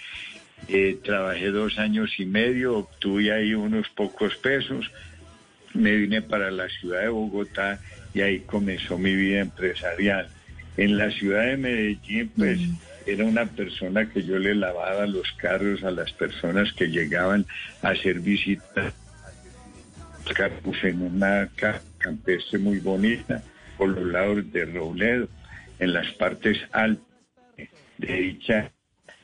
Eh, 0.68 0.98
trabajé 1.02 1.50
dos 1.50 1.78
años 1.78 2.12
y 2.18 2.26
medio, 2.26 2.76
obtuve 2.76 3.32
ahí 3.32 3.54
unos 3.54 3.88
pocos 3.88 4.36
pesos. 4.36 4.90
Me 5.72 5.96
vine 5.96 6.20
para 6.20 6.50
la 6.50 6.68
ciudad 6.68 7.00
de 7.00 7.08
Bogotá 7.08 7.80
y 8.12 8.20
ahí 8.20 8.40
comenzó 8.40 8.98
mi 8.98 9.16
vida 9.16 9.40
empresarial. 9.40 10.28
En 10.76 10.98
la 10.98 11.10
ciudad 11.10 11.46
de 11.46 11.56
Medellín, 11.56 12.30
pues 12.36 12.60
era 13.06 13.24
una 13.24 13.46
persona 13.46 14.08
que 14.10 14.22
yo 14.22 14.38
le 14.38 14.54
lavaba 14.54 15.06
los 15.06 15.32
carros 15.32 15.82
a 15.82 15.90
las 15.90 16.12
personas 16.12 16.72
que 16.74 16.88
llegaban 16.88 17.46
a 17.80 17.88
hacer 17.88 18.20
visitas 18.20 18.94
Puse 20.62 20.88
en 20.88 21.02
una 21.02 21.48
campestre 21.98 22.58
muy 22.58 22.78
bonita 22.78 23.42
por 23.76 23.88
los 23.88 24.06
lados 24.06 24.50
de 24.52 24.64
Robledo, 24.64 25.28
en 25.78 25.92
las 25.92 26.10
partes 26.12 26.58
altas 26.72 27.04
de 27.98 28.14
dicha, 28.14 28.72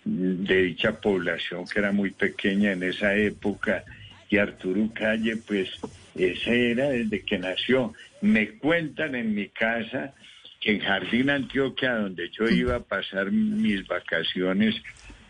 de 0.04 0.62
dicha 0.62 1.00
población 1.00 1.66
que 1.66 1.78
era 1.78 1.92
muy 1.92 2.10
pequeña 2.10 2.72
en 2.72 2.82
esa 2.82 3.14
época. 3.14 3.84
Y 4.28 4.36
Arturo 4.38 4.90
Calle, 4.92 5.36
pues 5.36 5.70
ese 6.14 6.72
era 6.72 6.90
desde 6.90 7.22
que 7.22 7.38
nació. 7.38 7.94
Me 8.20 8.58
cuentan 8.58 9.14
en 9.14 9.34
mi 9.34 9.48
casa 9.48 10.12
que 10.60 10.72
en 10.72 10.80
Jardín 10.80 11.30
Antioquia, 11.30 11.94
donde 11.94 12.28
yo 12.30 12.48
iba 12.48 12.76
a 12.76 12.80
pasar 12.80 13.30
mis 13.30 13.86
vacaciones, 13.86 14.74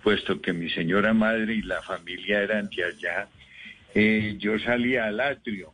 puesto 0.02 0.40
que 0.40 0.52
mi 0.52 0.70
señora 0.70 1.12
madre 1.12 1.54
y 1.54 1.62
la 1.62 1.82
familia 1.82 2.42
eran 2.42 2.68
de 2.70 2.84
allá, 2.84 3.28
eh, 3.94 4.36
yo 4.38 4.58
salía 4.58 5.06
al 5.06 5.20
atrio 5.20 5.72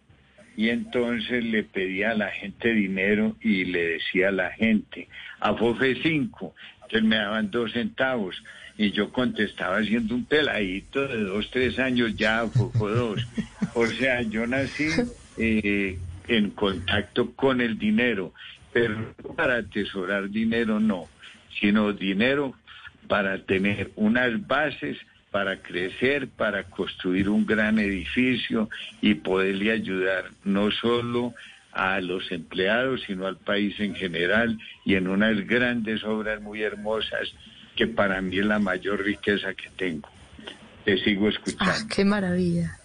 y 0.57 0.69
entonces 0.69 1.45
le 1.45 1.65
pedía 1.65 2.11
a 2.11 2.15
la 2.15 2.31
gente 2.31 2.73
dinero 2.73 3.37
y 3.41 3.65
le 3.65 3.89
decía 3.89 4.29
a 4.29 4.33
la 4.33 4.51
gente, 4.53 5.09
a 5.41 5.55
Fofe 5.55 5.97
5, 6.01 6.55
entonces 6.83 7.03
me 7.03 7.17
daban 7.17 7.51
dos 7.51 7.73
centavos 7.73 8.43
y 8.77 8.91
yo 8.91 9.11
contestaba 9.11 9.83
siendo 9.83 10.15
un 10.15 10.25
peladito 10.25 11.07
de 11.07 11.23
dos, 11.23 11.51
tres 11.51 11.79
años 11.79 12.17
ya, 12.17 12.47
Fofo 12.47 12.89
dos. 12.89 13.27
O 13.75 13.87
sea, 13.87 14.23
yo 14.23 14.47
nací 14.47 14.89
eh, 15.37 15.99
en 16.29 16.51
contacto 16.51 17.33
con 17.33 17.61
el 17.61 17.79
dinero, 17.79 18.33
pero 18.73 19.15
para 19.37 19.59
atesorar 19.59 20.31
dinero 20.31 20.81
no, 20.81 21.09
sino 21.61 21.93
dinero 21.93 22.55
para 23.09 23.39
tener 23.45 23.91
unas 23.97 24.47
bases 24.47 24.99
para 25.35 25.61
crecer, 25.61 26.29
para 26.29 26.63
construir 26.63 27.29
un 27.29 27.45
gran 27.45 27.81
edificio 27.81 28.71
y 29.01 29.15
poderle 29.15 29.73
ayudar 29.73 30.27
no 30.45 30.71
solo 30.71 31.35
a 31.73 32.01
los 32.01 32.31
empleados, 32.31 33.03
sino 33.05 33.27
al 33.27 33.37
país 33.39 33.75
en 33.81 33.97
general 33.97 34.57
y 34.85 34.95
en 34.95 35.09
unas 35.09 35.45
grandes 35.45 36.05
obras 36.05 36.41
muy 36.41 36.63
hermosas 36.63 37.35
que 37.75 37.89
para 37.89 38.21
mí 38.21 38.39
es 38.39 38.47
la 38.47 38.61
mayor 38.61 39.03
riqueza 39.03 39.55
que 39.55 39.71
tengo. 39.77 40.09
Te 40.85 40.99
sigo 40.99 41.29
escuchando. 41.29 41.65
Ah, 41.67 41.85
qué 41.93 42.05
maravilla. 42.05 42.79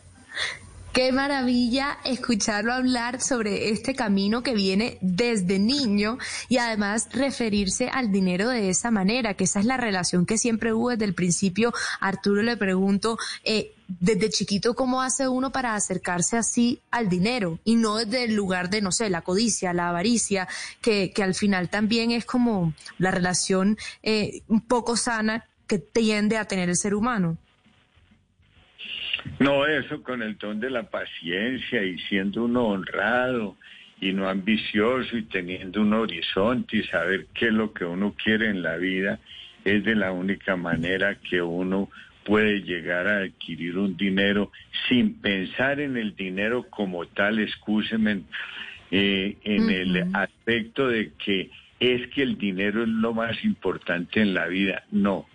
Qué 0.93 1.11
maravilla 1.11 1.99
escucharlo 2.03 2.73
hablar 2.73 3.21
sobre 3.21 3.69
este 3.69 3.93
camino 3.93 4.41
que 4.41 4.55
viene 4.55 4.97
desde 5.01 5.59
niño 5.59 6.17
y 6.47 6.57
además 6.57 7.09
referirse 7.11 7.89
al 7.89 8.11
dinero 8.11 8.49
de 8.49 8.71
esa 8.71 8.89
manera, 8.89 9.35
que 9.35 9.43
esa 9.43 9.59
es 9.59 9.65
la 9.65 9.77
relación 9.77 10.25
que 10.25 10.39
siempre 10.39 10.73
hubo 10.73 10.89
desde 10.89 11.05
el 11.05 11.13
principio. 11.13 11.73
Arturo 11.99 12.41
le 12.41 12.57
pregunto, 12.57 13.19
eh, 13.43 13.75
desde 13.87 14.31
chiquito, 14.31 14.73
¿cómo 14.73 15.03
hace 15.03 15.27
uno 15.27 15.51
para 15.51 15.75
acercarse 15.75 16.37
así 16.37 16.81
al 16.89 17.07
dinero? 17.07 17.59
Y 17.63 17.75
no 17.75 17.97
desde 17.97 18.23
el 18.23 18.33
lugar 18.33 18.71
de, 18.71 18.81
no 18.81 18.91
sé, 18.91 19.11
la 19.11 19.21
codicia, 19.21 19.73
la 19.73 19.89
avaricia, 19.89 20.47
que, 20.81 21.11
que 21.13 21.21
al 21.21 21.35
final 21.35 21.69
también 21.69 22.09
es 22.09 22.25
como 22.25 22.73
la 22.97 23.11
relación 23.11 23.77
eh, 24.01 24.41
un 24.47 24.61
poco 24.61 24.97
sana 24.97 25.45
que 25.67 25.77
tiende 25.77 26.37
a 26.37 26.45
tener 26.45 26.67
el 26.67 26.77
ser 26.77 26.95
humano. 26.95 27.37
No, 29.39 29.65
eso 29.65 30.01
con 30.03 30.21
el 30.21 30.37
ton 30.37 30.59
de 30.59 30.69
la 30.69 30.83
paciencia 30.83 31.83
y 31.83 31.97
siendo 31.99 32.45
uno 32.45 32.67
honrado 32.67 33.55
y 34.01 34.13
no 34.13 34.29
ambicioso 34.29 35.17
y 35.17 35.23
teniendo 35.23 35.81
un 35.81 35.93
horizonte 35.93 36.77
y 36.77 36.83
saber 36.83 37.27
qué 37.33 37.47
es 37.47 37.53
lo 37.53 37.73
que 37.73 37.85
uno 37.85 38.15
quiere 38.21 38.49
en 38.49 38.61
la 38.61 38.77
vida, 38.77 39.19
es 39.65 39.83
de 39.83 39.95
la 39.95 40.11
única 40.11 40.55
manera 40.55 41.15
que 41.15 41.41
uno 41.41 41.89
puede 42.23 42.61
llegar 42.61 43.07
a 43.07 43.19
adquirir 43.19 43.77
un 43.77 43.97
dinero 43.97 44.51
sin 44.87 45.15
pensar 45.15 45.79
en 45.79 45.97
el 45.97 46.15
dinero 46.15 46.67
como 46.69 47.05
tal, 47.07 47.39
excúseme, 47.39 48.21
eh, 48.91 49.37
en 49.43 49.69
el 49.69 50.15
aspecto 50.15 50.87
de 50.87 51.11
que 51.23 51.49
es 51.79 52.07
que 52.09 52.23
el 52.23 52.37
dinero 52.37 52.83
es 52.83 52.89
lo 52.89 53.13
más 53.13 53.43
importante 53.43 54.21
en 54.21 54.33
la 54.33 54.47
vida. 54.47 54.83
No, 54.91 55.27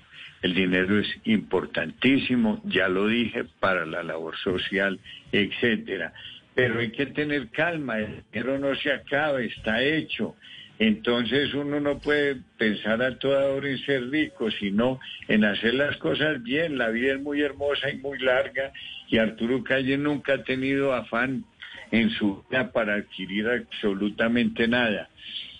el 0.44 0.54
dinero 0.54 1.00
es 1.00 1.08
importantísimo, 1.24 2.60
ya 2.64 2.86
lo 2.86 3.08
dije, 3.08 3.44
para 3.60 3.86
la 3.86 4.02
labor 4.02 4.36
social, 4.36 5.00
etcétera. 5.32 6.12
Pero 6.54 6.80
hay 6.80 6.90
que 6.90 7.06
tener 7.06 7.48
calma, 7.48 7.98
el 7.98 8.24
dinero 8.30 8.58
no 8.58 8.74
se 8.74 8.92
acaba, 8.92 9.40
está 9.40 9.82
hecho. 9.82 10.36
Entonces 10.78 11.54
uno 11.54 11.80
no 11.80 11.98
puede 11.98 12.36
pensar 12.58 13.00
a 13.00 13.18
toda 13.18 13.46
hora 13.46 13.70
en 13.70 13.78
ser 13.86 14.10
rico, 14.10 14.50
sino 14.50 15.00
en 15.28 15.46
hacer 15.46 15.72
las 15.72 15.96
cosas 15.96 16.42
bien. 16.42 16.76
La 16.76 16.90
vida 16.90 17.14
es 17.14 17.22
muy 17.22 17.40
hermosa 17.40 17.88
y 17.88 17.96
muy 17.96 18.18
larga 18.18 18.70
y 19.08 19.16
Arturo 19.16 19.64
Calle 19.64 19.96
nunca 19.96 20.34
ha 20.34 20.44
tenido 20.44 20.92
afán 20.92 21.46
en 21.90 22.10
su 22.10 22.44
vida 22.50 22.70
para 22.70 22.96
adquirir 22.96 23.48
absolutamente 23.48 24.68
nada. 24.68 25.08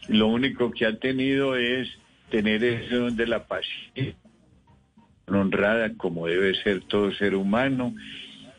Lo 0.09 0.27
único 0.27 0.71
que 0.73 0.85
ha 0.85 0.99
tenido 0.99 1.57
es 1.57 1.89
tener 2.29 2.63
ese 2.63 2.97
don 2.97 3.17
de 3.17 3.27
la 3.27 3.47
paciencia 3.47 4.24
honrada 5.27 5.95
como 5.97 6.27
debe 6.27 6.55
ser 6.63 6.83
todo 6.83 7.13
ser 7.13 7.35
humano, 7.35 7.95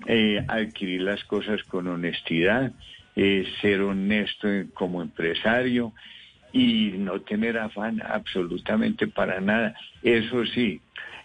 eh, 0.08 0.44
adquirir 0.48 1.02
las 1.02 1.24
cosas 1.24 1.64
con 1.64 1.88
honestidad 1.88 2.72
eh, 3.18 3.48
ser 3.62 3.82
honesto 3.82 4.48
como 4.74 5.02
empresario 5.02 5.94
y 6.52 6.92
no 6.98 7.22
tener 7.22 7.58
afán 7.58 8.02
absolutamente 8.02 9.08
para 9.08 9.40
nada. 9.40 9.74
Eso 10.04 10.46
sí, 10.46 10.82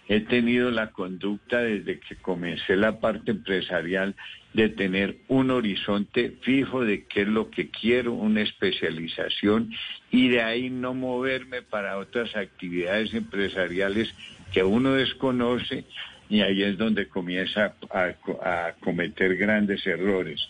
he 0.06 0.20
tenido 0.20 0.70
la 0.70 0.92
conducta 0.92 1.58
desde 1.62 1.98
que 1.98 2.14
comencé 2.14 2.76
la 2.76 3.00
parte 3.00 3.32
empresarial 3.32 4.14
de 4.54 4.68
tener 4.68 5.16
un 5.26 5.50
horizonte 5.50 6.36
fijo 6.42 6.84
de 6.84 7.06
qué 7.06 7.22
es 7.22 7.28
lo 7.28 7.50
que 7.50 7.70
quiero, 7.70 8.12
una 8.12 8.42
especialización 8.42 9.72
y 10.12 10.28
de 10.28 10.42
ahí 10.42 10.70
no 10.70 10.94
moverme 10.94 11.62
para 11.62 11.98
otras 11.98 12.36
actividades 12.36 13.12
empresariales 13.14 14.14
que 14.52 14.62
uno 14.62 14.94
desconoce 14.94 15.84
y 16.28 16.42
ahí 16.42 16.62
es 16.62 16.78
donde 16.78 17.08
comienza 17.08 17.74
a, 17.90 18.72
cometer 18.80 19.36
grandes 19.36 19.86
errores 19.86 20.40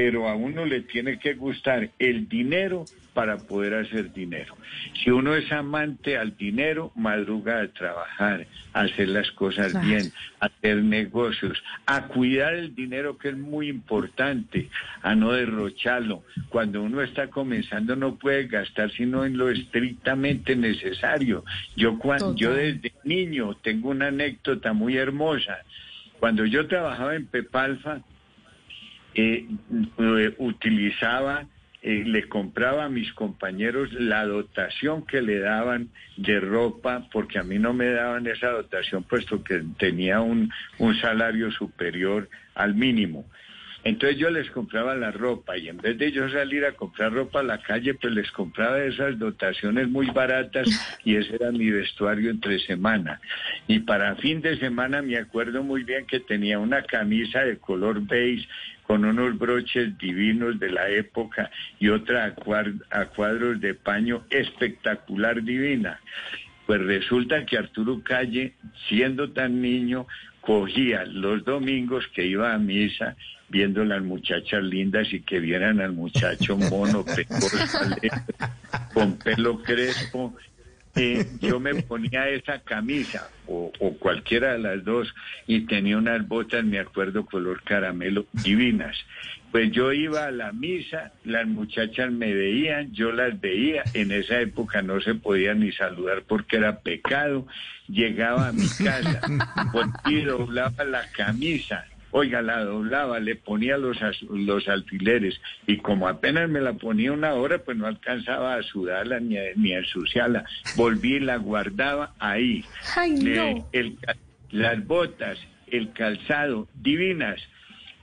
pero 0.00 0.28
a 0.28 0.36
uno 0.36 0.64
le 0.64 0.82
tiene 0.82 1.18
que 1.18 1.34
gustar 1.34 1.90
el 1.98 2.28
dinero 2.28 2.84
para 3.14 3.36
poder 3.36 3.74
hacer 3.74 4.12
dinero. 4.12 4.56
Si 5.02 5.10
uno 5.10 5.34
es 5.34 5.50
amante 5.50 6.16
al 6.16 6.36
dinero, 6.36 6.92
madruga 6.94 7.60
a 7.60 7.66
trabajar, 7.66 8.46
a 8.74 8.82
hacer 8.82 9.08
las 9.08 9.28
cosas 9.32 9.72
bien, 9.84 10.12
a 10.38 10.46
hacer 10.46 10.84
negocios, 10.84 11.60
a 11.84 12.06
cuidar 12.06 12.54
el 12.54 12.76
dinero 12.76 13.18
que 13.18 13.30
es 13.30 13.36
muy 13.36 13.68
importante, 13.68 14.68
a 15.02 15.16
no 15.16 15.32
derrocharlo. 15.32 16.22
Cuando 16.48 16.80
uno 16.80 17.02
está 17.02 17.26
comenzando 17.26 17.96
no 17.96 18.14
puede 18.14 18.46
gastar 18.46 18.92
sino 18.92 19.24
en 19.24 19.36
lo 19.36 19.50
estrictamente 19.50 20.54
necesario. 20.54 21.44
Yo 21.74 21.98
cuando 21.98 22.36
yo 22.36 22.54
desde 22.54 22.92
niño 23.02 23.56
tengo 23.62 23.90
una 23.90 24.06
anécdota 24.06 24.72
muy 24.72 24.96
hermosa. 24.96 25.58
Cuando 26.20 26.46
yo 26.46 26.68
trabajaba 26.68 27.16
en 27.16 27.26
Pepalfa, 27.26 28.02
eh, 29.14 29.46
eh, 29.98 30.34
utilizaba, 30.38 31.46
eh, 31.80 32.02
le 32.04 32.28
compraba 32.28 32.84
a 32.84 32.88
mis 32.88 33.12
compañeros 33.12 33.92
la 33.92 34.24
dotación 34.26 35.06
que 35.06 35.22
le 35.22 35.38
daban 35.38 35.90
de 36.16 36.40
ropa, 36.40 37.08
porque 37.12 37.38
a 37.38 37.44
mí 37.44 37.58
no 37.58 37.72
me 37.72 37.86
daban 37.90 38.26
esa 38.26 38.48
dotación, 38.48 39.04
puesto 39.04 39.42
que 39.42 39.62
tenía 39.78 40.20
un, 40.20 40.50
un 40.78 40.96
salario 41.00 41.50
superior 41.50 42.28
al 42.54 42.74
mínimo. 42.74 43.24
Entonces 43.84 44.18
yo 44.18 44.28
les 44.30 44.50
compraba 44.50 44.94
la 44.96 45.12
ropa 45.12 45.56
y 45.56 45.68
en 45.68 45.78
vez 45.78 45.96
de 45.98 46.10
yo 46.10 46.28
salir 46.28 46.64
a 46.64 46.72
comprar 46.72 47.12
ropa 47.12 47.40
a 47.40 47.44
la 47.44 47.62
calle, 47.62 47.94
pues 47.94 48.12
les 48.12 48.30
compraba 48.32 48.82
esas 48.82 49.18
dotaciones 49.18 49.88
muy 49.88 50.06
baratas 50.10 50.68
y 51.04 51.14
ese 51.14 51.36
era 51.36 51.52
mi 51.52 51.70
vestuario 51.70 52.30
entre 52.30 52.58
semana. 52.58 53.20
Y 53.66 53.80
para 53.80 54.16
fin 54.16 54.40
de 54.40 54.58
semana 54.58 55.00
me 55.00 55.16
acuerdo 55.16 55.62
muy 55.62 55.84
bien 55.84 56.06
que 56.06 56.20
tenía 56.20 56.58
una 56.58 56.82
camisa 56.82 57.40
de 57.40 57.58
color 57.58 58.00
beige 58.06 58.48
con 58.82 59.04
unos 59.04 59.38
broches 59.38 59.96
divinos 59.98 60.58
de 60.58 60.70
la 60.70 60.88
época 60.88 61.50
y 61.78 61.88
otra 61.88 62.34
a, 62.90 63.04
cuadros 63.06 63.60
de 63.60 63.74
paño 63.74 64.24
espectacular 64.30 65.42
divina. 65.42 66.00
Pues 66.66 66.80
resulta 66.82 67.46
que 67.46 67.58
Arturo 67.58 68.02
Calle, 68.02 68.54
siendo 68.88 69.30
tan 69.30 69.62
niño, 69.62 70.06
cogía 70.40 71.04
los 71.04 71.44
domingos 71.44 72.06
que 72.08 72.26
iba 72.26 72.52
a 72.52 72.58
misa 72.58 73.16
viendo 73.48 73.84
las 73.84 74.02
muchachas 74.02 74.62
lindas 74.62 75.12
y 75.12 75.20
que 75.20 75.40
vieran 75.40 75.80
al 75.80 75.92
muchacho 75.92 76.56
mono, 76.56 77.04
con 78.94 79.18
pelo 79.18 79.62
crespo. 79.62 80.36
eh, 80.96 81.26
yo 81.40 81.60
me 81.60 81.82
ponía 81.82 82.28
esa 82.28 82.60
camisa 82.60 83.30
o, 83.46 83.72
o 83.78 83.92
cualquiera 83.98 84.52
de 84.52 84.58
las 84.58 84.84
dos 84.84 85.14
y 85.46 85.60
tenía 85.66 85.96
unas 85.96 86.26
botas, 86.26 86.64
me 86.64 86.78
acuerdo, 86.78 87.24
color 87.24 87.62
caramelo, 87.62 88.26
divinas. 88.32 88.96
Pues 89.50 89.70
yo 89.72 89.92
iba 89.94 90.26
a 90.26 90.30
la 90.30 90.52
misa, 90.52 91.12
las 91.24 91.46
muchachas 91.46 92.12
me 92.12 92.34
veían, 92.34 92.92
yo 92.92 93.12
las 93.12 93.40
veía, 93.40 93.82
en 93.94 94.12
esa 94.12 94.40
época 94.40 94.82
no 94.82 95.00
se 95.00 95.14
podía 95.14 95.54
ni 95.54 95.72
saludar 95.72 96.22
porque 96.26 96.56
era 96.56 96.80
pecado, 96.80 97.46
llegaba 97.88 98.48
a 98.48 98.52
mi 98.52 98.68
casa, 98.68 99.20
y 100.06 100.20
doblaba 100.20 100.84
la 100.84 101.06
camisa, 101.12 101.86
oiga, 102.10 102.42
la 102.42 102.64
doblaba, 102.64 103.20
le 103.20 103.36
ponía 103.36 103.76
los, 103.78 103.98
los 104.30 104.68
alfileres 104.68 105.40
y 105.66 105.76
como 105.78 106.08
apenas 106.08 106.48
me 106.48 106.60
la 106.60 106.72
ponía 106.72 107.12
una 107.12 107.34
hora, 107.34 107.58
pues 107.58 107.76
no 107.76 107.86
alcanzaba 107.86 108.54
a 108.54 108.62
sudarla 108.62 109.20
ni 109.20 109.36
a, 109.36 109.42
ni 109.56 109.72
a 109.74 109.78
ensuciarla, 109.78 110.44
volví 110.76 111.16
y 111.16 111.20
la 111.20 111.36
guardaba 111.36 112.14
ahí. 112.18 112.64
Ay, 112.96 113.16
Le- 113.20 113.54
no. 113.54 113.68
el 113.72 113.98
las 114.50 114.86
botas, 114.86 115.38
el 115.66 115.92
calzado, 115.92 116.68
divinas. 116.74 117.38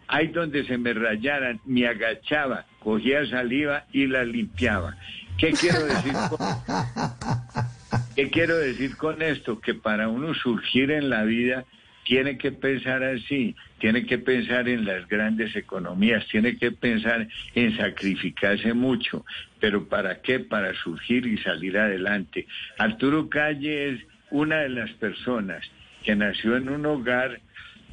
Ahí 0.08 0.28
donde 0.28 0.63
se 0.68 0.78
me 0.78 0.94
rayaran, 0.94 1.60
me 1.65 1.88
agachaba, 1.88 2.65
cogía 2.80 3.26
saliva 3.28 3.86
y 3.91 4.06
la 4.06 4.24
limpiaba. 4.24 4.96
¿Qué 5.39 5.52
quiero 5.54 5.84
decir 5.84 6.13
con, 6.30 6.38
¿Qué 8.15 8.30
quiero 8.30 8.58
decir 8.58 8.96
con 8.98 9.22
esto? 9.22 9.60
Que 9.60 9.74
para 9.74 10.08
uno 10.08 10.34
surgir 10.36 10.91
en 10.91 11.10
la 11.10 11.24
vida 11.24 11.65
tiene 12.06 12.38
que 12.38 12.52
pensar 12.52 13.04
así, 13.04 13.56
tiene 13.80 14.06
que 14.06 14.20
pensar 14.20 14.70
en 14.70 14.86
las 14.86 15.08
grandes 15.10 15.56
economías, 15.56 16.26
tiene 16.28 16.56
que 16.58 16.72
pensar 16.72 17.28
en 17.56 17.76
sacrificarse 17.76 18.74
mucho. 18.74 19.26
¿Pero 19.60 19.88
para 19.89 20.22
qué? 20.22 20.39
Para 20.39 20.74
surgir 20.76 21.26
y 21.26 21.38
salir 21.39 21.78
adelante. 21.78 22.48
Arturo 22.78 23.28
Calle 23.28 23.89
es 23.89 24.02
una 24.30 24.58
de 24.60 24.70
las 24.70 24.91
personas 24.91 25.65
que 26.04 26.15
nació 26.15 26.56
en 26.56 26.70
un 26.70 26.86
hogar 26.86 27.41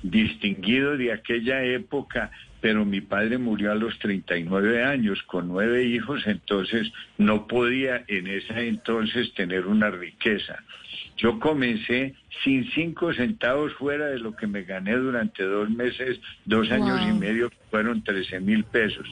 distinguido 0.02 0.96
de 0.96 1.12
aquella 1.12 1.64
época, 1.64 2.30
pero 2.60 2.84
mi 2.84 3.00
padre 3.00 3.38
murió 3.38 3.72
a 3.72 3.76
los 3.76 3.98
39 3.98 4.84
años 4.84 5.22
con 5.22 5.48
nueve 5.48 5.84
hijos, 5.84 6.26
entonces 6.26 6.92
no 7.16 7.46
podía 7.46 8.04
en 8.08 8.26
ese 8.26 8.68
entonces 8.68 9.32
tener 9.34 9.66
una 9.66 9.90
riqueza. 9.90 10.62
Yo 11.16 11.38
comencé 11.38 12.14
sin 12.42 12.68
cinco 12.72 13.12
centavos 13.12 13.72
fuera 13.74 14.06
de 14.06 14.18
lo 14.18 14.34
que 14.34 14.46
me 14.46 14.62
gané 14.62 14.96
durante 14.96 15.44
dos 15.44 15.70
meses, 15.70 16.20
dos 16.44 16.70
años 16.70 17.00
y 17.08 17.12
medio, 17.12 17.50
que 17.50 17.56
fueron 17.70 18.02
13 18.02 18.40
mil 18.40 18.64
pesos. 18.64 19.06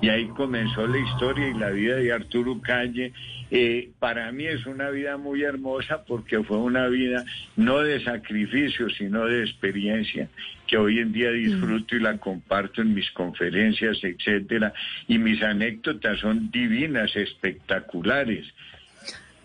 Y 0.00 0.08
ahí 0.08 0.26
comenzó 0.28 0.86
la 0.86 0.98
historia 0.98 1.48
y 1.48 1.54
la 1.54 1.70
vida 1.70 1.96
de 1.96 2.12
Arturo 2.12 2.60
Calle. 2.60 3.12
Eh, 3.50 3.90
para 3.98 4.30
mí 4.32 4.44
es 4.44 4.66
una 4.66 4.90
vida 4.90 5.16
muy 5.16 5.42
hermosa 5.42 6.04
porque 6.04 6.42
fue 6.42 6.58
una 6.58 6.88
vida 6.88 7.24
no 7.56 7.80
de 7.80 8.02
sacrificio, 8.04 8.90
sino 8.90 9.24
de 9.24 9.42
experiencia 9.42 10.28
que 10.66 10.76
hoy 10.76 10.98
en 10.98 11.12
día 11.12 11.30
disfruto 11.30 11.94
y 11.96 12.00
la 12.00 12.18
comparto 12.18 12.82
en 12.82 12.92
mis 12.92 13.10
conferencias, 13.12 13.98
etcétera, 14.02 14.72
y 15.06 15.18
mis 15.18 15.42
anécdotas 15.42 16.18
son 16.18 16.50
divinas, 16.50 17.14
espectaculares. 17.16 18.46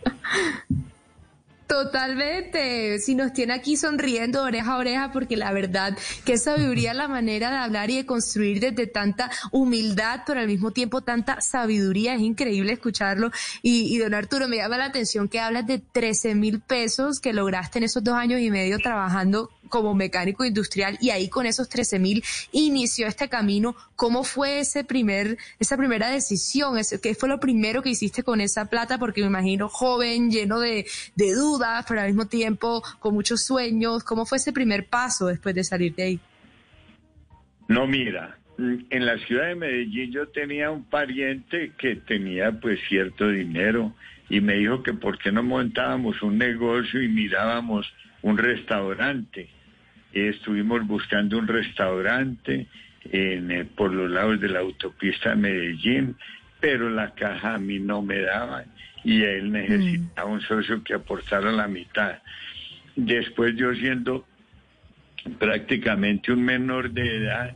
Totalmente. 1.72 3.00
Si 3.00 3.16
nos 3.16 3.32
tiene 3.32 3.54
aquí 3.54 3.78
sonriendo 3.78 4.44
oreja 4.44 4.74
a 4.74 4.78
oreja, 4.78 5.12
porque 5.14 5.38
la 5.38 5.54
verdad 5.54 5.98
que 6.26 6.38
sabiduría 6.38 6.94
la 6.94 7.08
manera 7.08 7.50
de 7.50 7.56
hablar 7.56 7.90
y 7.90 7.96
de 7.96 8.06
construir 8.06 8.60
desde 8.60 8.88
tanta 8.88 9.32
humildad, 9.52 10.24
pero 10.28 10.42
al 10.42 10.48
mismo 10.48 10.72
tiempo 10.72 11.00
tanta 11.00 11.40
sabiduría. 11.40 12.14
Es 12.14 12.20
increíble 12.20 12.74
escucharlo. 12.74 13.32
Y, 13.62 13.96
y 13.96 13.98
don 14.00 14.14
Arturo, 14.14 14.50
me 14.50 14.58
llama 14.58 14.78
la 14.78 14.86
atención 14.88 15.30
que 15.30 15.40
hablas 15.40 15.66
de 15.66 15.80
13 15.80 16.36
mil 16.36 16.60
pesos 16.60 17.22
que 17.22 17.32
lograste 17.32 17.78
en 17.78 17.86
esos 17.86 18.04
dos 18.04 18.16
años 18.16 18.42
y 18.42 18.52
medio 18.52 18.78
trabajando 18.78 19.50
como 19.72 19.96
mecánico 19.96 20.46
industrial 20.46 21.00
y 21.02 21.10
ahí 21.10 21.28
con 21.30 21.48
esos 21.48 21.68
13 21.68 21.98
mil 21.98 22.24
inició 22.52 23.08
este 23.08 23.28
camino. 23.28 23.76
¿Cómo 23.96 24.24
fue 24.24 24.60
ese 24.60 24.84
primer, 24.84 25.40
esa 25.60 25.78
primera 25.78 26.10
decisión? 26.10 26.76
¿Qué 27.02 27.16
fue 27.16 27.28
lo 27.28 27.40
primero 27.40 27.82
que 27.82 27.90
hiciste 27.90 28.22
con 28.22 28.40
esa 28.40 28.70
plata? 28.70 29.00
Porque 29.00 29.22
me 29.22 29.28
imagino 29.28 29.68
joven, 29.68 30.30
lleno 30.30 30.60
de, 30.60 30.86
de 31.16 31.34
dudas, 31.34 31.84
pero 31.88 32.02
al 32.02 32.08
mismo 32.08 32.28
tiempo 32.28 32.84
con 33.00 33.16
muchos 33.16 33.44
sueños. 33.44 34.04
¿Cómo 34.04 34.28
fue 34.28 34.38
ese 34.38 34.54
primer 34.54 34.86
paso 34.88 35.26
después 35.26 35.56
de 35.56 35.64
salir 35.64 35.96
de 35.96 36.04
ahí? 36.04 36.20
No, 37.68 37.88
mira, 37.88 38.38
en 38.90 39.06
la 39.06 39.18
ciudad 39.20 39.48
de 39.48 39.56
Medellín 39.56 40.12
yo 40.12 40.28
tenía 40.28 40.70
un 40.70 40.84
pariente 40.84 41.72
que 41.78 41.96
tenía 41.96 42.52
pues 42.52 42.80
cierto 42.88 43.30
dinero 43.30 43.94
y 44.30 44.42
me 44.42 44.56
dijo 44.56 44.84
que 44.84 44.94
por 44.94 45.18
qué 45.18 45.32
no 45.32 45.44
montábamos 45.44 46.22
un 46.22 46.38
negocio 46.38 47.02
y 47.02 47.08
mirábamos 47.08 47.92
un 48.22 48.38
restaurante. 48.38 49.50
Estuvimos 50.14 50.86
buscando 50.86 51.38
un 51.38 51.48
restaurante 51.48 52.68
en, 53.06 53.52
eh, 53.52 53.66
por 53.66 53.94
los 53.94 54.10
lados 54.10 54.40
de 54.40 54.50
la 54.50 54.60
autopista 54.60 55.32
de 55.32 55.36
Medellín, 55.38 56.16
pero 56.60 56.90
la 56.90 57.14
caja 57.14 57.56
a 57.56 57.58
mí 57.58 57.80
no 57.80 58.02
me 58.02 58.20
daba 58.22 58.64
y 59.04 59.24
él 59.24 59.52
necesitaba 59.52 60.30
un 60.30 60.42
socio 60.42 60.84
que 60.84 60.94
aportara 60.94 61.52
la 61.52 61.68
mitad. 61.68 62.20
Después 62.96 63.56
yo 63.56 63.74
siendo 63.74 64.26
prácticamente 65.40 66.32
un 66.32 66.44
menor 66.44 66.92
de 66.92 67.18
edad, 67.18 67.56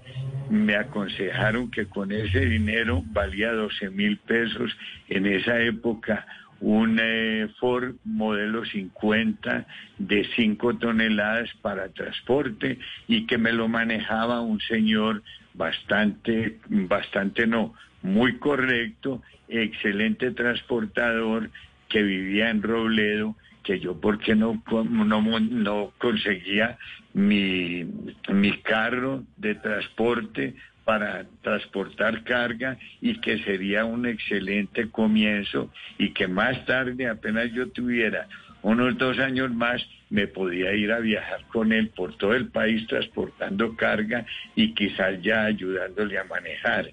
me 0.49 0.75
aconsejaron 0.75 1.71
que 1.71 1.87
con 1.87 2.11
ese 2.11 2.41
dinero 2.41 3.03
valía 3.07 3.51
12 3.51 3.89
mil 3.89 4.17
pesos 4.17 4.75
en 5.09 5.25
esa 5.25 5.59
época 5.61 6.25
un 6.61 6.99
eh, 7.01 7.47
Ford 7.59 7.95
modelo 8.03 8.65
50 8.65 9.67
de 9.97 10.27
5 10.35 10.77
toneladas 10.77 11.49
para 11.61 11.89
transporte 11.89 12.79
y 13.07 13.25
que 13.25 13.37
me 13.37 13.51
lo 13.51 13.67
manejaba 13.67 14.41
un 14.41 14.59
señor 14.61 15.23
bastante, 15.53 16.59
bastante 16.67 17.47
no, 17.47 17.73
muy 18.01 18.37
correcto, 18.37 19.21
excelente 19.47 20.31
transportador 20.31 21.49
que 21.89 22.03
vivía 22.03 22.49
en 22.49 22.61
Robledo, 22.61 23.35
que 23.63 23.79
yo 23.79 23.99
porque 23.99 24.35
no, 24.35 24.61
no, 24.69 25.39
no 25.39 25.93
conseguía 25.97 26.77
mi, 27.13 27.85
mi 28.29 28.57
carro 28.61 29.23
de 29.37 29.55
transporte 29.55 30.55
para 30.85 31.25
transportar 31.41 32.23
carga 32.23 32.77
y 33.01 33.19
que 33.19 33.39
sería 33.39 33.83
un 33.85 34.05
excelente 34.05 34.89
comienzo 34.89 35.71
y 35.97 36.11
que 36.11 36.27
más 36.27 36.63
tarde, 36.65 37.09
apenas 37.09 37.51
yo 37.51 37.69
tuviera 37.69 38.27
unos 38.61 38.97
dos 38.97 39.19
años 39.19 39.53
más, 39.53 39.85
me 40.09 40.27
podía 40.27 40.73
ir 40.73 40.91
a 40.91 40.99
viajar 40.99 41.41
con 41.51 41.71
él 41.71 41.89
por 41.89 42.17
todo 42.17 42.33
el 42.33 42.47
país 42.47 42.87
transportando 42.87 43.75
carga 43.75 44.25
y 44.55 44.73
quizás 44.73 45.21
ya 45.21 45.45
ayudándole 45.45 46.17
a 46.17 46.23
manejar. 46.23 46.89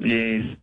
Eh, 0.00 0.56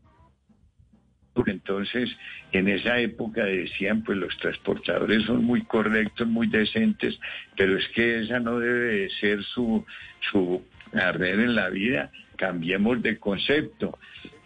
entonces, 1.46 2.10
en 2.52 2.68
esa 2.68 3.00
época 3.00 3.44
decían, 3.44 4.04
pues 4.04 4.18
los 4.18 4.36
transportadores 4.38 5.24
son 5.24 5.44
muy 5.44 5.64
correctos, 5.64 6.28
muy 6.28 6.48
decentes, 6.48 7.20
pero 7.56 7.78
es 7.78 7.88
que 7.90 8.22
esa 8.24 8.40
no 8.40 8.60
debe 8.60 9.00
de 9.00 9.10
ser 9.20 9.44
su, 9.44 9.86
su 10.32 10.64
arder 10.94 11.40
en 11.40 11.56
la 11.56 11.70
vida. 11.70 12.12
Cambiemos 12.38 13.02
de 13.02 13.18
concepto. 13.18 13.98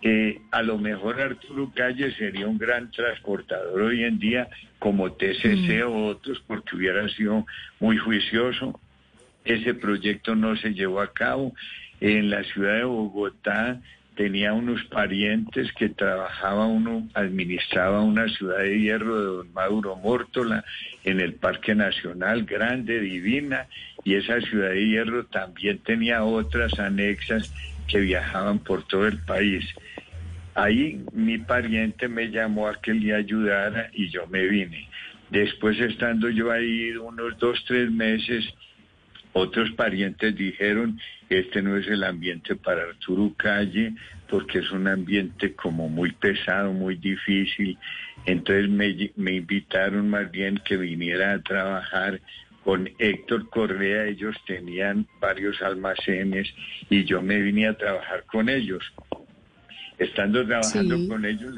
Eh, 0.01 0.41
a 0.49 0.63
lo 0.63 0.80
mejor 0.80 1.21
Arturo 1.21 1.71
Calle 1.75 2.12
sería 2.15 2.47
un 2.47 2.58
gran 2.58 2.89
transportador 2.89 3.82
hoy 3.82 4.04
en 4.04 4.17
día, 4.17 4.49
como 4.80 5.12
TCC 5.12 5.86
o 5.86 6.08
otros, 6.08 6.43
porque 6.47 6.75
hubiera 6.75 7.08
sido 7.10 7.45
muy 7.80 7.97
juicioso. 7.97 8.80
Ese 9.45 9.75
proyecto 9.75 10.36
no 10.36 10.56
se 10.56 10.73
llevó 10.73 11.01
a 11.01 11.13
cabo. 11.13 11.54
En 11.99 12.32
la 12.32 12.43
ciudad 12.43 12.77
de 12.77 12.84
Bogotá 12.84 13.80
tenía 14.15 14.54
unos 14.54 14.84
parientes 14.86 15.71
que 15.73 15.89
trabajaba 15.89 16.65
uno, 16.67 17.08
administraba 17.13 18.01
una 18.01 18.27
ciudad 18.27 18.60
de 18.60 18.80
hierro 18.80 19.19
de 19.19 19.25
don 19.25 19.54
Maduro 19.54 19.95
Mórtola 19.95 20.63
en 21.04 21.19
el 21.19 21.34
Parque 21.34 21.75
Nacional, 21.75 22.43
grande, 22.45 22.99
divina, 22.99 23.67
y 24.04 24.15
esa 24.15 24.41
ciudad 24.41 24.69
de 24.69 24.88
hierro 24.88 25.25
también 25.25 25.77
tenía 25.80 26.23
otras 26.23 26.77
anexas 26.80 27.54
que 27.91 27.99
viajaban 27.99 28.60
por 28.60 28.88
todo 28.88 29.08
el 29.08 29.19
país. 29.19 29.65
Ahí 30.56 31.04
mi 31.13 31.38
pariente 31.38 32.08
me 32.08 32.30
llamó 32.30 32.67
a 32.67 32.80
que 32.82 32.93
le 32.93 33.13
ayudara 33.13 33.89
y 33.93 34.10
yo 34.10 34.27
me 34.27 34.47
vine. 34.47 34.88
Después 35.30 35.80
estando 35.80 36.30
yo 36.30 36.51
ahí 36.51 36.91
unos 36.91 37.38
dos, 37.38 37.63
tres 37.67 37.91
meses, 37.91 38.45
otros 39.34 39.71
parientes 39.71 40.36
dijeron, 40.36 40.99
este 41.30 41.62
no 41.62 41.77
es 41.77 41.88
el 41.88 42.04
ambiente 42.04 42.56
para 42.56 42.84
Arturo 42.84 43.34
Calle, 43.38 43.93
porque 44.30 44.60
es 44.60 44.71
un 44.71 44.88
ambiente 44.88 45.54
como 45.54 45.88
muy 45.88 46.12
pesado, 46.12 46.73
muy 46.73 46.95
difícil. 46.95 47.77
Entonces 48.25 48.69
me, 48.69 49.12
me 49.15 49.36
invitaron 49.36 50.10
más 50.10 50.30
bien 50.32 50.62
que 50.65 50.75
viniera 50.75 51.34
a 51.34 51.41
trabajar 51.41 52.19
con 52.63 52.89
Héctor 53.00 53.50
Correa. 53.50 54.06
Ellos 54.06 54.36
tenían 54.45 55.08
varios 55.19 55.62
almacenes 55.62 56.47
y 56.89 57.04
yo 57.06 57.21
me 57.21 57.39
vine 57.39 57.67
a 57.67 57.78
trabajar 57.78 58.24
con 58.26 58.50
ellos. 58.50 58.84
Estando 59.97 60.45
trabajando 60.45 60.97
Sí. 60.97 61.08
con 61.08 61.26
ellos, 61.26 61.56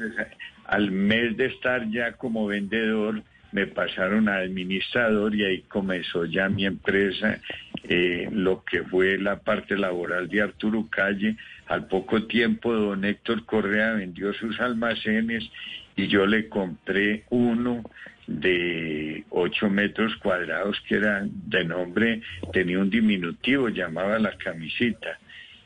al 0.66 0.90
mes 0.90 1.36
de 1.36 1.46
estar 1.46 1.88
ya 1.90 2.12
como 2.12 2.46
vendedor, 2.46 3.22
me 3.52 3.66
pasaron 3.66 4.28
a 4.28 4.38
administrador 4.38 5.34
y 5.34 5.44
ahí 5.44 5.60
comenzó 5.68 6.24
ya 6.24 6.48
mi 6.48 6.66
empresa, 6.66 7.40
eh, 7.84 8.28
lo 8.32 8.64
que 8.64 8.82
fue 8.82 9.16
la 9.16 9.40
parte 9.40 9.76
laboral 9.76 10.28
de 10.28 10.42
Arturo 10.42 10.88
Calle. 10.90 11.36
Al 11.68 11.86
poco 11.86 12.24
tiempo, 12.24 12.72
don 12.74 13.04
Héctor 13.04 13.46
Correa 13.46 13.92
vendió 13.92 14.32
sus 14.34 14.58
almacenes 14.60 15.48
y 15.96 16.08
yo 16.08 16.26
le 16.26 16.48
compré 16.48 17.24
uno 17.30 17.84
de 18.26 19.24
8 19.30 19.70
metros 19.70 20.16
cuadrados 20.16 20.80
que 20.88 20.96
era 20.96 21.22
de 21.24 21.64
nombre, 21.64 22.22
tenía 22.52 22.78
un 22.78 22.90
diminutivo, 22.90 23.68
llamaba 23.68 24.18
la 24.18 24.36
camisita. 24.36 25.18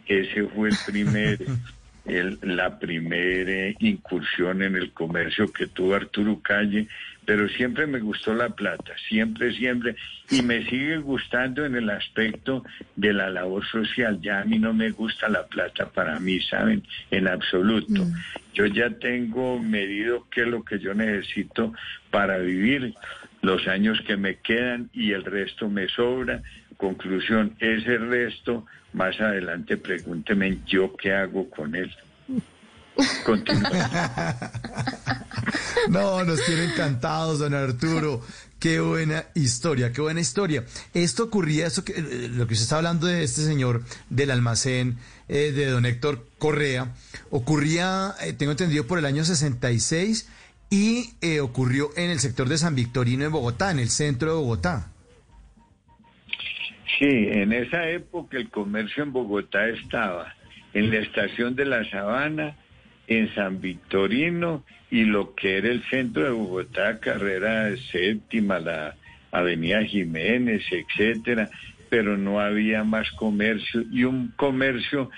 Ese 0.06 0.44
fue 0.48 0.70
el 0.70 0.76
primer, 0.86 1.38
el- 2.08 2.38
la 2.42 2.78
primera 2.78 3.74
incursión 3.80 4.62
en 4.62 4.76
el 4.76 4.90
comercio 4.92 5.52
que 5.52 5.66
tuvo 5.66 5.94
Arturo 5.94 6.40
Calle, 6.40 6.86
pero 7.24 7.46
siempre 7.50 7.86
me 7.86 8.00
gustó 8.00 8.32
la 8.34 8.48
plata, 8.48 8.92
siempre, 9.08 9.52
siempre, 9.52 9.96
y 10.30 10.40
me 10.40 10.64
sigue 10.64 10.96
gustando 10.96 11.66
en 11.66 11.76
el 11.76 11.90
aspecto 11.90 12.64
de 12.96 13.12
la 13.12 13.28
labor 13.28 13.66
social. 13.66 14.18
Ya 14.22 14.40
a 14.40 14.44
mí 14.44 14.58
no 14.58 14.72
me 14.72 14.90
gusta 14.90 15.28
la 15.28 15.46
plata 15.46 15.90
para 15.90 16.18
mí, 16.20 16.40
¿saben? 16.40 16.82
En 17.10 17.28
absoluto. 17.28 18.06
Yo 18.54 18.64
ya 18.66 18.90
tengo 18.90 19.58
medido 19.62 20.26
qué 20.30 20.42
es 20.42 20.48
lo 20.48 20.64
que 20.64 20.78
yo 20.78 20.94
necesito 20.94 21.74
para 22.10 22.38
vivir 22.38 22.94
los 23.42 23.68
años 23.68 24.00
que 24.06 24.16
me 24.16 24.36
quedan 24.36 24.88
y 24.92 25.12
el 25.12 25.24
resto 25.24 25.68
me 25.68 25.86
sobra. 25.88 26.42
Conclusión, 26.78 27.54
ese 27.58 27.98
resto, 27.98 28.64
más 28.94 29.20
adelante 29.20 29.76
pregúnteme 29.76 30.60
yo 30.66 30.96
qué 30.96 31.12
hago 31.12 31.50
con 31.50 31.74
él. 31.74 31.94
No, 35.90 36.24
nos 36.24 36.44
tiene 36.44 36.64
encantados, 36.64 37.38
don 37.38 37.54
Arturo. 37.54 38.20
Qué 38.58 38.80
buena 38.80 39.24
historia, 39.34 39.92
qué 39.92 40.00
buena 40.00 40.20
historia. 40.20 40.64
Esto 40.92 41.24
ocurría, 41.24 41.66
eso 41.66 41.84
que, 41.84 41.92
eh, 41.92 42.28
lo 42.28 42.46
que 42.46 42.54
usted 42.54 42.64
está 42.64 42.76
hablando 42.76 43.06
de 43.06 43.22
este 43.22 43.42
señor 43.42 43.84
del 44.10 44.30
almacén 44.32 44.98
eh, 45.28 45.52
de 45.52 45.66
don 45.66 45.86
Héctor 45.86 46.26
Correa, 46.38 46.94
ocurría, 47.30 48.14
eh, 48.20 48.32
tengo 48.32 48.52
entendido, 48.52 48.86
por 48.86 48.98
el 48.98 49.04
año 49.06 49.24
66 49.24 50.28
y 50.70 51.14
eh, 51.20 51.40
ocurrió 51.40 51.90
en 51.96 52.10
el 52.10 52.20
sector 52.20 52.48
de 52.48 52.58
San 52.58 52.74
Victorino 52.74 53.24
en 53.24 53.32
Bogotá, 53.32 53.70
en 53.70 53.78
el 53.78 53.90
centro 53.90 54.30
de 54.30 54.36
Bogotá. 54.36 54.90
Sí, 56.98 57.28
en 57.30 57.52
esa 57.52 57.88
época 57.88 58.36
el 58.38 58.50
comercio 58.50 59.04
en 59.04 59.12
Bogotá 59.12 59.68
estaba 59.68 60.34
en 60.74 60.90
la 60.90 60.98
estación 60.98 61.54
de 61.54 61.64
la 61.64 61.88
Sabana, 61.88 62.56
en 63.06 63.32
San 63.36 63.60
Victorino 63.60 64.64
y 64.90 65.04
lo 65.04 65.34
que 65.34 65.58
era 65.58 65.68
el 65.68 65.82
centro 65.84 66.24
de 66.24 66.30
Bogotá, 66.30 66.98
carrera 66.98 67.74
séptima, 67.92 68.58
la 68.58 68.96
Avenida 69.30 69.84
Jiménez, 69.84 70.64
etcétera, 70.70 71.48
pero 71.88 72.16
no 72.16 72.40
había 72.40 72.82
más 72.82 73.10
comercio 73.12 73.84
y 73.92 74.02
un 74.02 74.32
comercio 74.36 75.08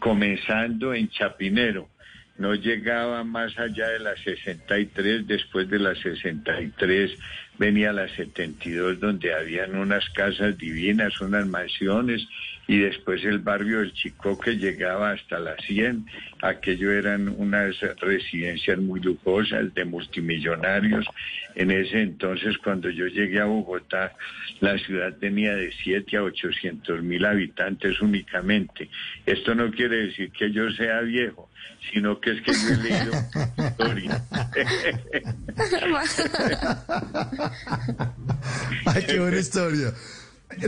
comenzando 0.00 0.92
en 0.92 1.08
Chapinero. 1.08 1.88
No 2.36 2.54
llegaba 2.54 3.22
más 3.24 3.58
allá 3.58 3.88
de 3.88 4.00
la 4.00 4.16
63, 4.16 5.26
después 5.26 5.70
de 5.70 5.78
la 5.78 5.94
63 5.94 7.16
venía 7.58 7.92
la 7.92 8.08
72 8.08 9.00
donde 9.00 9.34
habían 9.34 9.76
unas 9.76 10.08
casas 10.10 10.58
divinas, 10.58 11.20
unas 11.20 11.46
mansiones 11.46 12.26
y 12.66 12.78
después 12.78 13.22
el 13.24 13.40
barrio 13.40 13.80
del 13.80 13.92
Chico 13.92 14.38
que 14.38 14.56
llegaba 14.56 15.10
hasta 15.10 15.38
la 15.38 15.56
100. 15.56 16.06
Aquello 16.40 16.92
eran 16.92 17.28
unas 17.28 17.78
residencias 18.00 18.78
muy 18.78 19.00
lujosas 19.00 19.72
de 19.74 19.84
multimillonarios. 19.84 21.06
En 21.54 21.70
ese 21.70 22.00
entonces, 22.00 22.56
cuando 22.58 22.90
yo 22.90 23.06
llegué 23.06 23.40
a 23.40 23.44
Bogotá, 23.44 24.12
la 24.60 24.78
ciudad 24.78 25.14
tenía 25.18 25.54
de 25.54 25.72
7 25.84 26.16
a 26.16 26.22
800 26.22 27.02
mil 27.02 27.24
habitantes 27.24 28.00
únicamente. 28.00 28.88
Esto 29.26 29.54
no 29.54 29.70
quiere 29.70 30.06
decir 30.06 30.30
que 30.30 30.50
yo 30.50 30.70
sea 30.72 31.00
viejo, 31.02 31.50
sino 31.92 32.20
que 32.20 32.32
es 32.32 32.42
que 32.42 32.52
yo 32.52 32.68
he 32.68 32.76
leído 32.76 33.12
historia. 33.58 34.24
Ay, 38.86 39.04
qué 39.06 39.20
buena 39.20 39.38
historia. 39.38 39.94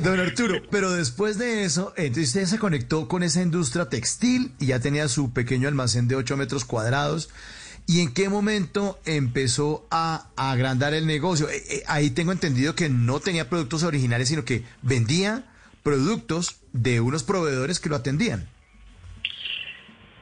Don 0.03 0.19
Arturo, 0.19 0.63
pero 0.71 0.91
después 0.93 1.39
de 1.39 1.65
eso, 1.65 1.93
entonces 1.97 2.29
usted 2.29 2.47
se 2.47 2.59
conectó 2.59 3.09
con 3.09 3.23
esa 3.23 3.43
industria 3.43 3.89
textil 3.89 4.53
y 4.59 4.67
ya 4.67 4.81
tenía 4.81 5.09
su 5.09 5.33
pequeño 5.33 5.69
almacén 5.69 6.09
de 6.09 6.17
8 6.17 6.37
metros 6.37 6.65
cuadrados. 6.65 7.31
¿Y 7.87 8.01
en 8.01 8.13
qué 8.13 8.29
momento 8.29 8.99
empezó 9.05 9.87
a, 9.91 10.31
agrandar 10.37 10.93
el 10.93 11.07
negocio? 11.07 11.49
Eh, 11.49 11.63
eh, 11.69 11.83
ahí 11.87 12.11
tengo 12.11 12.33
entendido 12.33 12.75
que 12.75 12.89
no 12.89 13.21
tenía 13.21 13.49
productos 13.49 13.85
originales, 13.85 14.29
sino 14.29 14.45
que 14.45 14.65
vendía 14.83 15.45
productos 15.85 16.57
de 16.73 17.01
unos 17.01 17.23
proveedores 17.23 17.79
que 17.79 17.89
lo 17.89 17.95
atendían. 17.95 18.49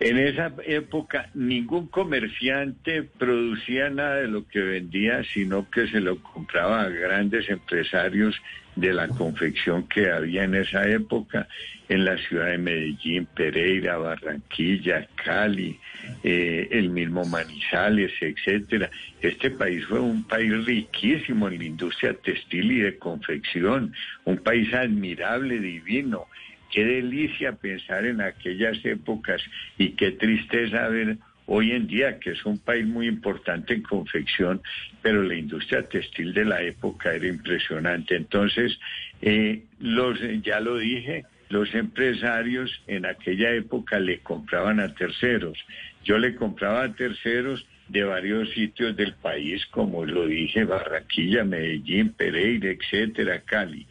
En 0.00 0.18
esa 0.18 0.52
época 0.66 1.30
ningún 1.34 1.86
comerciante 1.86 3.04
producía 3.04 3.90
nada 3.90 4.16
de 4.16 4.28
lo 4.28 4.46
que 4.48 4.60
vendía, 4.60 5.22
sino 5.32 5.70
que 5.70 5.86
se 5.86 6.00
lo 6.00 6.20
compraba 6.20 6.82
a 6.82 6.88
grandes 6.88 7.48
empresarios 7.48 8.34
de 8.74 8.92
la 8.92 9.06
confección 9.06 9.86
que 9.86 10.10
había 10.10 10.44
en 10.44 10.56
esa 10.56 10.82
época 10.88 11.46
en 11.88 12.04
la 12.04 12.16
ciudad 12.18 12.48
de 12.48 12.58
Medellín, 12.58 13.26
Pereira, 13.26 13.96
Barranquilla, 13.98 15.06
Cali, 15.14 15.78
eh, 16.24 16.66
el 16.72 16.90
mismo 16.90 17.24
Manizales, 17.24 18.12
etcétera. 18.20 18.90
Este 19.20 19.50
país 19.50 19.84
fue 19.84 20.00
un 20.00 20.24
país 20.24 20.64
riquísimo 20.64 21.46
en 21.46 21.58
la 21.58 21.64
industria 21.64 22.14
textil 22.14 22.72
y 22.72 22.80
de 22.80 22.98
confección, 22.98 23.92
un 24.24 24.38
país 24.38 24.74
admirable, 24.74 25.60
divino 25.60 26.26
qué 26.74 26.84
delicia 26.84 27.52
pensar 27.52 28.04
en 28.04 28.20
aquellas 28.20 28.84
épocas 28.84 29.40
y 29.78 29.90
qué 29.90 30.10
tristeza 30.10 30.88
ver 30.88 31.18
hoy 31.46 31.70
en 31.70 31.86
día 31.86 32.18
que 32.18 32.30
es 32.30 32.44
un 32.44 32.58
país 32.58 32.84
muy 32.84 33.06
importante 33.06 33.74
en 33.74 33.82
confección, 33.82 34.60
pero 35.00 35.22
la 35.22 35.36
industria 35.36 35.84
textil 35.84 36.34
de 36.34 36.44
la 36.44 36.62
época 36.62 37.14
era 37.14 37.28
impresionante. 37.28 38.16
Entonces, 38.16 38.76
eh, 39.22 39.62
los, 39.78 40.18
ya 40.42 40.58
lo 40.58 40.78
dije, 40.78 41.24
los 41.48 41.72
empresarios 41.76 42.82
en 42.88 43.06
aquella 43.06 43.52
época 43.52 44.00
le 44.00 44.18
compraban 44.18 44.80
a 44.80 44.92
terceros. 44.94 45.56
Yo 46.02 46.18
le 46.18 46.34
compraba 46.34 46.82
a 46.82 46.92
terceros 46.92 47.64
de 47.86 48.02
varios 48.02 48.50
sitios 48.50 48.96
del 48.96 49.14
país, 49.14 49.64
como 49.66 50.04
lo 50.04 50.26
dije, 50.26 50.64
Barranquilla, 50.64 51.44
Medellín, 51.44 52.14
Pereira, 52.14 52.70
etcétera, 52.70 53.42
Cali. 53.42 53.86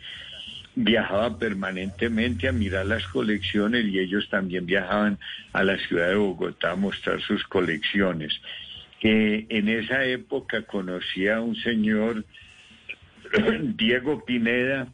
Viajaba 0.75 1.37
permanentemente 1.37 2.47
a 2.47 2.51
mirar 2.51 2.85
las 2.85 3.05
colecciones 3.07 3.85
y 3.85 3.99
ellos 3.99 4.27
también 4.29 4.65
viajaban 4.65 5.19
a 5.51 5.63
la 5.63 5.77
ciudad 5.77 6.09
de 6.09 6.15
Bogotá 6.15 6.71
a 6.71 6.75
mostrar 6.75 7.21
sus 7.21 7.43
colecciones. 7.43 8.33
Eh, 9.01 9.45
en 9.49 9.69
esa 9.69 10.05
época 10.05 10.63
conocí 10.63 11.27
a 11.27 11.41
un 11.41 11.55
señor, 11.57 12.25
Diego 13.75 14.23
Pineda, 14.25 14.87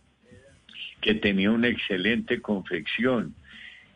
que 0.99 1.15
tenía 1.15 1.51
una 1.51 1.67
excelente 1.67 2.41
confección. 2.41 3.35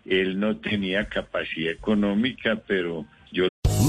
Él 0.05 0.39
no 0.39 0.57
tenía 0.57 1.05
capacidad 1.09 1.71
económica, 1.71 2.61
pero 2.67 3.05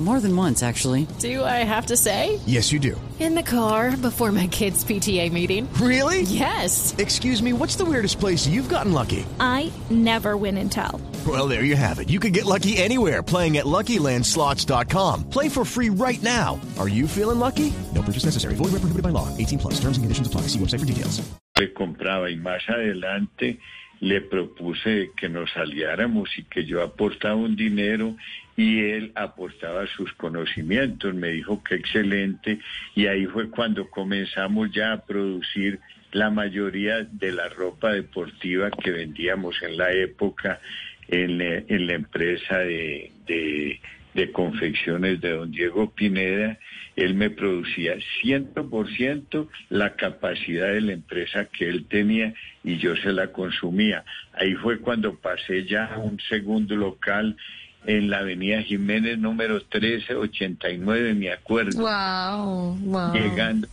More 0.00 0.18
than 0.18 0.34
once, 0.34 0.62
actually. 0.62 1.06
Do 1.18 1.44
I 1.44 1.62
have 1.62 1.86
to 1.86 1.96
say? 1.96 2.40
Yes, 2.46 2.72
you 2.72 2.78
do. 2.78 2.98
In 3.18 3.34
the 3.34 3.42
car 3.42 3.94
before 3.98 4.32
my 4.32 4.46
kids' 4.46 4.82
PTA 4.82 5.30
meeting. 5.30 5.68
Really? 5.74 6.22
Yes. 6.22 6.94
Excuse 6.96 7.42
me, 7.42 7.52
what's 7.52 7.76
the 7.76 7.84
weirdest 7.84 8.18
place 8.18 8.46
you've 8.46 8.70
gotten 8.70 8.94
lucky? 8.94 9.26
I 9.38 9.70
never 9.90 10.38
win 10.38 10.56
and 10.56 10.72
tell. 10.72 11.02
Well, 11.26 11.48
there 11.48 11.64
you 11.64 11.76
have 11.76 11.98
it. 11.98 12.08
You 12.08 12.18
can 12.18 12.32
get 12.32 12.46
lucky 12.46 12.78
anywhere 12.78 13.22
playing 13.22 13.58
at 13.58 13.66
LuckyLandSlots.com. 13.66 15.28
Play 15.28 15.50
for 15.50 15.66
free 15.66 15.90
right 15.90 16.22
now. 16.22 16.58
Are 16.78 16.88
you 16.88 17.06
feeling 17.06 17.38
lucky? 17.38 17.70
No 17.94 18.00
purchase 18.00 18.24
necessary. 18.24 18.54
Void 18.54 18.72
where 18.72 18.80
prohibited 18.80 19.02
by 19.02 19.10
law. 19.10 19.28
18 19.36 19.58
plus. 19.58 19.74
Terms 19.74 19.98
and 19.98 20.04
conditions 20.04 20.26
apply. 20.26 20.42
See 20.48 20.58
website 20.58 20.80
for 20.80 20.86
details. 20.86 21.20
le 21.60 21.74
compraba 21.74 22.30
y 22.30 22.36
más 22.36 22.62
adelante 22.68 23.58
le 24.00 24.22
propuse 24.22 25.10
que 25.14 25.28
nos 25.28 25.50
aliáramos 25.56 26.30
y 26.38 26.44
que 26.44 26.64
yo 26.64 26.82
aportaba 26.82 27.34
un 27.34 27.54
dinero 27.54 28.16
y 28.60 28.78
él 28.80 29.12
aportaba 29.14 29.86
sus 29.86 30.12
conocimientos. 30.12 31.14
Me 31.14 31.28
dijo 31.28 31.64
que 31.64 31.76
excelente 31.76 32.58
y 32.94 33.06
ahí 33.06 33.24
fue 33.24 33.48
cuando 33.48 33.88
comenzamos 33.88 34.70
ya 34.70 34.92
a 34.92 35.00
producir 35.06 35.80
la 36.12 36.28
mayoría 36.28 37.04
de 37.04 37.32
la 37.32 37.48
ropa 37.48 37.92
deportiva 37.92 38.70
que 38.70 38.90
vendíamos 38.90 39.62
en 39.62 39.78
la 39.78 39.92
época 39.92 40.60
en, 41.08 41.38
la 41.38 41.94
empresa 41.94 42.58
de, 42.58 43.10
de, 43.26 43.80
de 44.12 44.30
confecciones 44.30 45.22
de 45.22 45.30
don 45.30 45.50
Diego 45.50 45.90
Pineda. 45.94 46.58
Él 46.96 47.14
me 47.14 47.30
producía 47.30 47.96
100% 48.22 49.48
la 49.70 49.96
capacidad 49.96 50.70
de 50.70 50.82
la 50.82 50.92
empresa 50.92 51.46
que 51.46 51.66
él 51.66 51.86
tenía 51.86 52.34
y 52.62 52.76
yo 52.76 52.94
se 52.96 53.10
la 53.10 53.28
consumía. 53.28 54.04
Ahí 54.34 54.54
fue 54.56 54.80
cuando 54.80 55.14
pasé 55.14 55.64
ya 55.64 55.86
a 55.86 55.98
un 55.98 56.20
segundo 56.28 56.76
local 56.76 57.38
en 57.86 58.10
la 58.10 58.18
avenida 58.18 58.62
Jiménez 58.62 59.18
número 59.18 59.54
1389, 59.54 61.14
me 61.14 61.32
acuerdo 61.32 61.80
Wow, 61.80 62.76
wow. 62.80 63.12
llegando 63.14 63.68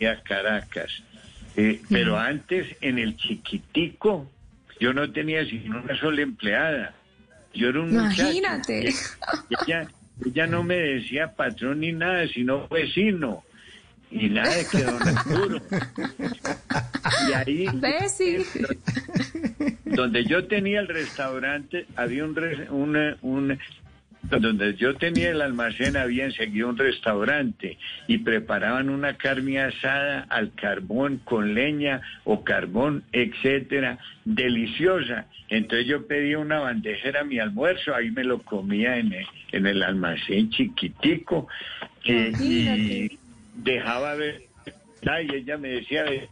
a 0.00 0.16
Caracas. 0.22 0.90
Eh, 1.56 1.80
Pero 1.88 2.18
antes, 2.18 2.66
en 2.80 2.98
el 2.98 3.16
chiquitico, 3.16 4.28
yo 4.80 4.92
no 4.92 5.10
tenía 5.12 5.44
sino 5.44 5.80
una 5.80 5.96
sola 5.98 6.22
empleada. 6.22 6.94
Yo 7.54 7.68
era 7.68 7.80
un 7.80 7.92
muchacho. 7.92 8.22
Imagínate. 8.22 8.92
Ella, 9.66 9.86
ella 10.24 10.46
no 10.46 10.64
me 10.64 10.76
decía 10.76 11.32
patrón 11.34 11.80
ni 11.80 11.92
nada, 11.92 12.26
sino 12.28 12.66
vecino. 12.68 13.44
Y 14.12 14.28
nada 14.28 14.54
de 14.54 14.66
que 14.66 14.82
don 14.84 15.02
Arturo. 15.08 15.58
Y 17.28 17.32
ahí, 17.32 17.66
Bessie. 17.74 18.44
donde 19.84 20.24
yo 20.24 20.46
tenía 20.46 20.80
el 20.80 20.88
restaurante, 20.88 21.86
había 21.96 22.24
un, 22.24 22.36
una- 22.70 23.16
un- 23.22 23.58
donde 24.22 24.74
yo 24.76 24.94
tenía 24.94 25.30
el 25.30 25.42
almacén 25.42 25.96
había 25.96 26.24
enseguida 26.24 26.66
un 26.66 26.78
restaurante 26.78 27.76
y 28.06 28.18
preparaban 28.18 28.88
una 28.88 29.16
carne 29.16 29.60
asada 29.60 30.26
al 30.30 30.52
carbón 30.54 31.20
con 31.24 31.54
leña 31.54 32.00
o 32.24 32.44
carbón, 32.44 33.02
etcétera, 33.12 33.98
deliciosa. 34.24 35.26
Entonces 35.48 35.86
yo 35.88 36.06
pedía 36.06 36.38
una 36.38 36.60
bandeja, 36.60 37.08
era 37.08 37.24
mi 37.24 37.38
almuerzo, 37.40 37.94
ahí 37.94 38.10
me 38.10 38.24
lo 38.24 38.40
comía 38.42 38.96
en 38.96 39.12
el, 39.12 39.26
en 39.50 39.66
el 39.66 39.82
almacén 39.82 40.48
chiquitico 40.50 41.48
eh, 42.04 42.32
y 42.40 43.18
dejaba 43.54 44.14
ver, 44.14 44.42
y 45.02 45.34
ella 45.34 45.58
me 45.58 45.68
decía, 45.68 46.04
"Ve, 46.04 46.28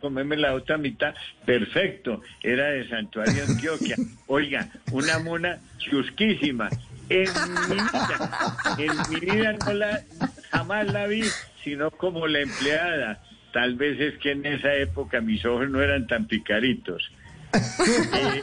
comerme 0.00 0.36
la 0.36 0.54
otra 0.54 0.78
mitad, 0.78 1.14
perfecto, 1.44 2.22
era 2.42 2.66
de 2.66 2.88
Santuario 2.88 3.44
Antioquia. 3.46 3.96
Oiga, 4.26 4.68
una 4.92 5.18
mona 5.18 5.58
chusquísima. 5.78 6.68
En 7.10 7.28
mi 7.68 7.74
vida, 7.74 8.56
en 8.78 9.10
mi 9.10 9.20
vida 9.20 9.52
no 9.64 9.72
la, 9.72 10.02
jamás 10.50 10.92
la 10.92 11.06
vi, 11.06 11.24
sino 11.64 11.90
como 11.90 12.26
la 12.26 12.40
empleada. 12.40 13.22
Tal 13.52 13.76
vez 13.76 13.98
es 13.98 14.18
que 14.18 14.32
en 14.32 14.44
esa 14.44 14.74
época 14.74 15.22
mis 15.22 15.42
ojos 15.46 15.70
no 15.70 15.80
eran 15.80 16.06
tan 16.06 16.26
picaritos. 16.26 17.10
Eh, 17.80 18.42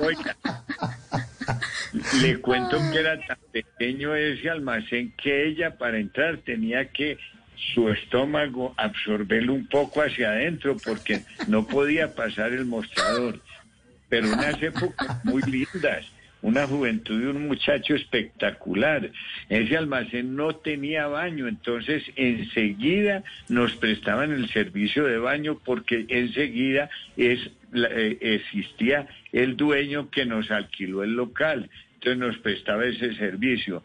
oiga, 0.00 0.36
le 2.20 2.40
cuento 2.40 2.78
que 2.92 2.98
era 2.98 3.18
tan 3.20 3.38
pequeño 3.52 4.14
ese 4.14 4.50
almacén 4.50 5.12
que 5.16 5.46
ella 5.46 5.76
para 5.76 5.98
entrar 5.98 6.38
tenía 6.38 6.90
que 6.90 7.18
su 7.74 7.88
estómago 7.88 8.74
absorberlo 8.76 9.54
un 9.54 9.66
poco 9.68 10.02
hacia 10.02 10.30
adentro 10.30 10.76
porque 10.84 11.22
no 11.46 11.66
podía 11.66 12.14
pasar 12.14 12.52
el 12.52 12.64
mostrador. 12.64 13.40
Pero 14.08 14.28
unas 14.28 14.60
épocas 14.62 15.24
muy 15.24 15.42
lindas, 15.42 16.04
una 16.42 16.66
juventud 16.66 17.20
de 17.20 17.28
un 17.28 17.48
muchacho 17.48 17.94
espectacular. 17.94 19.10
Ese 19.48 19.76
almacén 19.76 20.36
no 20.36 20.56
tenía 20.56 21.06
baño, 21.06 21.48
entonces 21.48 22.02
enseguida 22.16 23.24
nos 23.48 23.74
prestaban 23.76 24.30
el 24.30 24.48
servicio 24.50 25.04
de 25.04 25.18
baño 25.18 25.58
porque 25.64 26.04
enseguida 26.08 26.90
es, 27.16 27.50
existía 27.74 29.08
el 29.32 29.56
dueño 29.56 30.10
que 30.10 30.24
nos 30.24 30.50
alquiló 30.50 31.02
el 31.02 31.14
local, 31.14 31.70
entonces 31.94 32.18
nos 32.18 32.38
prestaba 32.38 32.84
ese 32.86 33.14
servicio. 33.14 33.82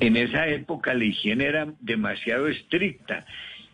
En 0.00 0.16
esa 0.16 0.48
época 0.48 0.94
la 0.94 1.04
higiene 1.04 1.46
era 1.46 1.72
demasiado 1.80 2.48
estricta. 2.48 3.26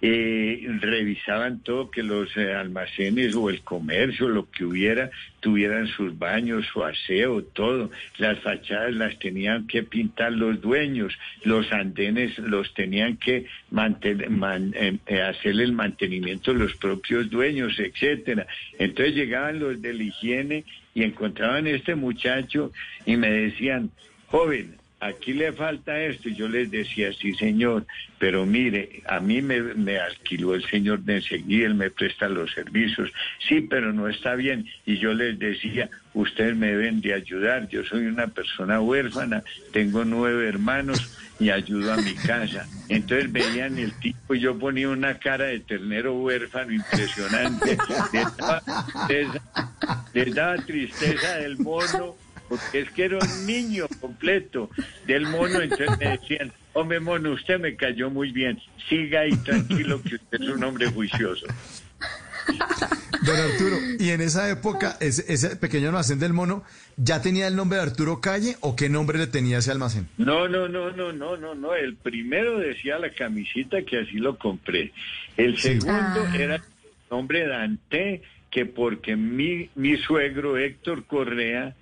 Eh, 0.02 0.66
revisaban 0.82 1.60
todo 1.62 1.90
que 1.90 2.02
los 2.02 2.36
eh, 2.36 2.52
almacenes 2.52 3.34
o 3.34 3.48
el 3.48 3.62
comercio, 3.62 4.28
lo 4.28 4.50
que 4.50 4.66
hubiera, 4.66 5.10
tuvieran 5.40 5.86
sus 5.86 6.18
baños, 6.18 6.66
su 6.70 6.84
aseo, 6.84 7.42
todo. 7.42 7.90
Las 8.18 8.38
fachadas 8.40 8.92
las 8.92 9.18
tenían 9.18 9.66
que 9.66 9.82
pintar 9.82 10.32
los 10.32 10.60
dueños, 10.60 11.16
los 11.44 11.72
andenes 11.72 12.36
los 12.38 12.74
tenían 12.74 13.16
que 13.16 13.46
manten- 13.72 14.28
man- 14.28 14.74
eh, 14.76 14.98
eh, 15.06 15.22
hacer 15.22 15.58
el 15.60 15.72
mantenimiento 15.72 16.52
los 16.52 16.74
propios 16.74 17.30
dueños, 17.30 17.78
etcétera. 17.78 18.46
Entonces 18.78 19.14
llegaban 19.14 19.58
los 19.58 19.80
de 19.80 19.94
la 19.94 20.02
higiene 20.02 20.64
y 20.94 21.04
encontraban 21.04 21.66
a 21.66 21.70
este 21.70 21.94
muchacho 21.94 22.70
y 23.06 23.16
me 23.16 23.30
decían, 23.30 23.90
joven, 24.26 24.76
aquí 25.00 25.32
le 25.34 25.52
falta 25.52 25.98
esto. 26.00 26.28
Y 26.28 26.34
yo 26.34 26.48
les 26.48 26.70
decía, 26.70 27.12
sí, 27.12 27.34
señor, 27.34 27.86
pero 28.18 28.46
mire, 28.46 29.02
a 29.06 29.20
mí 29.20 29.42
me, 29.42 29.98
alquiló 29.98 30.54
el 30.54 30.64
señor 30.68 31.00
de 31.00 31.16
enseguida, 31.16 31.66
él 31.66 31.74
me 31.74 31.90
presta 31.90 32.28
los 32.28 32.52
servicios. 32.52 33.10
Sí, 33.48 33.60
pero 33.60 33.92
no 33.92 34.08
está 34.08 34.34
bien. 34.34 34.66
Y 34.84 34.98
yo 34.98 35.12
les 35.14 35.38
decía, 35.38 35.88
ustedes 36.14 36.56
me 36.56 36.68
deben 36.68 37.00
de 37.00 37.14
ayudar. 37.14 37.68
Yo 37.68 37.84
soy 37.84 38.06
una 38.06 38.26
persona 38.28 38.80
huérfana, 38.80 39.42
tengo 39.72 40.04
nueve 40.04 40.48
hermanos 40.48 41.12
y 41.38 41.50
ayudo 41.50 41.92
a 41.92 41.96
mi 41.98 42.14
casa. 42.14 42.66
Entonces 42.88 43.30
veían 43.30 43.78
el 43.78 43.92
tipo 44.00 44.34
y 44.34 44.40
yo 44.40 44.58
ponía 44.58 44.88
una 44.88 45.18
cara 45.18 45.44
de 45.44 45.60
ternero 45.60 46.14
huérfano 46.14 46.72
impresionante. 46.72 47.76
Les 48.12 48.36
daba, 48.38 48.62
les- 49.08 49.28
les 50.14 50.34
daba 50.34 50.56
tristeza 50.64 51.36
del 51.36 51.58
mono 51.58 52.16
porque 52.48 52.80
es 52.80 52.90
que 52.90 53.04
era 53.04 53.18
un 53.18 53.46
niño 53.46 53.86
completo 54.00 54.70
del 55.06 55.26
mono, 55.26 55.60
entonces 55.60 55.88
me 55.98 56.10
decían, 56.18 56.52
hombre 56.72 57.00
mono, 57.00 57.32
usted 57.32 57.58
me 57.60 57.76
cayó 57.76 58.10
muy 58.10 58.32
bien, 58.32 58.58
siga 58.88 59.20
ahí 59.20 59.36
tranquilo 59.38 60.00
que 60.02 60.16
usted 60.16 60.40
es 60.40 60.48
un 60.48 60.62
hombre 60.64 60.86
juicioso. 60.90 61.46
Don 63.22 63.36
Arturo, 63.36 63.76
y 63.98 64.10
en 64.10 64.20
esa 64.20 64.48
época, 64.50 64.96
ese, 65.00 65.24
ese 65.32 65.56
pequeño 65.56 65.88
almacén 65.88 66.20
del 66.20 66.32
mono, 66.32 66.62
¿ya 66.96 67.20
tenía 67.20 67.48
el 67.48 67.56
nombre 67.56 67.78
de 67.78 67.84
Arturo 67.84 68.20
Calle 68.20 68.56
o 68.60 68.76
qué 68.76 68.88
nombre 68.88 69.18
le 69.18 69.26
tenía 69.26 69.58
ese 69.58 69.72
almacén? 69.72 70.06
No, 70.16 70.46
no, 70.48 70.68
no, 70.68 70.92
no, 70.92 71.12
no, 71.12 71.36
no, 71.36 71.54
no. 71.56 71.74
El 71.74 71.96
primero 71.96 72.58
decía 72.58 72.98
la 72.98 73.10
camisita 73.10 73.82
que 73.82 73.98
así 73.98 74.18
lo 74.18 74.38
compré. 74.38 74.92
El 75.36 75.58
segundo 75.58 76.24
Ah. 76.24 76.36
era 76.38 76.54
el 76.56 76.62
nombre 77.10 77.48
Dante, 77.48 78.22
que 78.50 78.64
porque 78.64 79.16
mi, 79.16 79.70
mi 79.74 79.96
suegro 79.96 80.56
Héctor 80.56 81.04
Correa, 81.04 81.74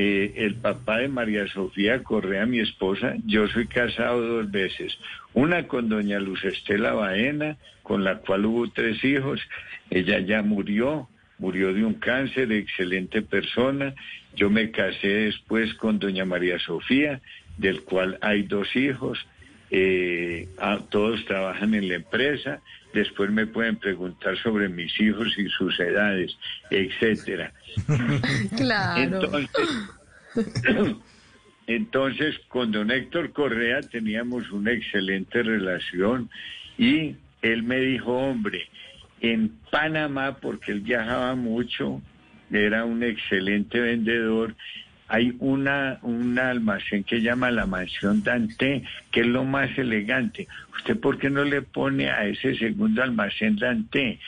eh, 0.00 0.32
el 0.36 0.54
papá 0.54 0.98
de 0.98 1.08
María 1.08 1.48
Sofía 1.48 2.04
Correa, 2.04 2.46
mi 2.46 2.60
esposa, 2.60 3.16
yo 3.26 3.48
soy 3.48 3.66
casado 3.66 4.20
dos 4.20 4.48
veces. 4.48 4.96
Una 5.34 5.66
con 5.66 5.88
doña 5.88 6.20
Luz 6.20 6.44
Estela 6.44 6.92
Baena, 6.92 7.56
con 7.82 8.04
la 8.04 8.18
cual 8.18 8.46
hubo 8.46 8.70
tres 8.70 9.02
hijos. 9.02 9.40
Ella 9.90 10.20
ya 10.20 10.42
murió, 10.42 11.08
murió 11.38 11.74
de 11.74 11.84
un 11.84 11.94
cáncer, 11.94 12.52
excelente 12.52 13.22
persona. 13.22 13.92
Yo 14.36 14.50
me 14.50 14.70
casé 14.70 15.08
después 15.08 15.74
con 15.74 15.98
doña 15.98 16.24
María 16.24 16.60
Sofía, 16.60 17.20
del 17.56 17.82
cual 17.82 18.18
hay 18.20 18.44
dos 18.44 18.76
hijos. 18.76 19.18
Eh, 19.72 20.46
ah, 20.58 20.78
todos 20.88 21.24
trabajan 21.24 21.74
en 21.74 21.88
la 21.88 21.96
empresa. 21.96 22.60
Después 22.92 23.30
me 23.30 23.46
pueden 23.46 23.76
preguntar 23.76 24.36
sobre 24.38 24.68
mis 24.68 24.98
hijos 25.00 25.28
y 25.38 25.48
sus 25.48 25.78
edades, 25.78 26.36
etcétera. 26.70 27.52
Claro. 28.56 29.02
Entonces, 29.02 29.50
entonces, 31.66 32.38
con 32.48 32.72
don 32.72 32.90
Héctor 32.90 33.32
Correa 33.32 33.80
teníamos 33.80 34.50
una 34.50 34.72
excelente 34.72 35.42
relación 35.42 36.30
y 36.78 37.16
él 37.42 37.62
me 37.62 37.78
dijo, 37.80 38.12
hombre, 38.12 38.68
en 39.20 39.50
Panamá, 39.70 40.38
porque 40.40 40.72
él 40.72 40.80
viajaba 40.80 41.34
mucho, 41.34 42.00
era 42.50 42.84
un 42.84 43.02
excelente 43.02 43.80
vendedor, 43.80 44.54
hay 45.08 45.34
una 45.38 45.98
un 46.02 46.38
almacén 46.38 47.02
que 47.02 47.20
llama 47.20 47.50
la 47.50 47.66
Mansión 47.66 48.22
Dante, 48.22 48.82
que 49.10 49.20
es 49.20 49.26
lo 49.26 49.44
más 49.44 49.76
elegante. 49.78 50.46
¿Usted 50.76 50.98
por 50.98 51.18
qué 51.18 51.30
no 51.30 51.44
le 51.44 51.62
pone 51.62 52.10
a 52.10 52.26
ese 52.26 52.56
segundo 52.56 53.02
almacén 53.02 53.56
Dante? 53.56 54.18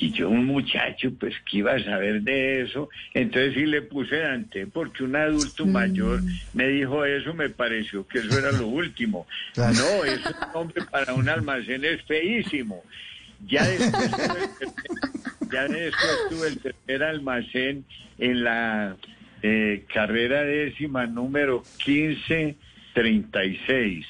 Y 0.00 0.12
yo, 0.12 0.28
un 0.28 0.44
muchacho, 0.44 1.10
pues 1.18 1.34
que 1.44 1.58
iba 1.58 1.72
a 1.72 1.82
saber 1.82 2.22
de 2.22 2.62
eso. 2.62 2.88
Entonces 3.14 3.54
sí 3.54 3.66
le 3.66 3.82
puse 3.82 4.18
Dante, 4.18 4.68
porque 4.68 5.02
un 5.02 5.16
adulto 5.16 5.66
mayor 5.66 6.20
me 6.54 6.68
dijo 6.68 7.04
eso, 7.04 7.34
me 7.34 7.48
pareció 7.48 8.06
que 8.06 8.20
eso 8.20 8.38
era 8.38 8.52
lo 8.52 8.68
último. 8.68 9.26
Claro. 9.54 9.74
No, 9.74 10.04
ese 10.04 10.30
nombre 10.54 10.84
para 10.88 11.14
un 11.14 11.28
almacén 11.28 11.84
es 11.84 12.00
feísimo. 12.02 12.84
Ya 13.48 13.66
después 13.66 14.10
ya 15.50 15.66
después 15.68 16.18
tuve 16.30 16.48
el 16.48 16.58
tercer 16.58 17.02
almacén 17.02 17.84
en 18.18 18.44
la 18.44 18.96
eh, 19.42 19.84
carrera 19.92 20.42
décima 20.42 21.06
número 21.06 21.62
1536 21.86 24.06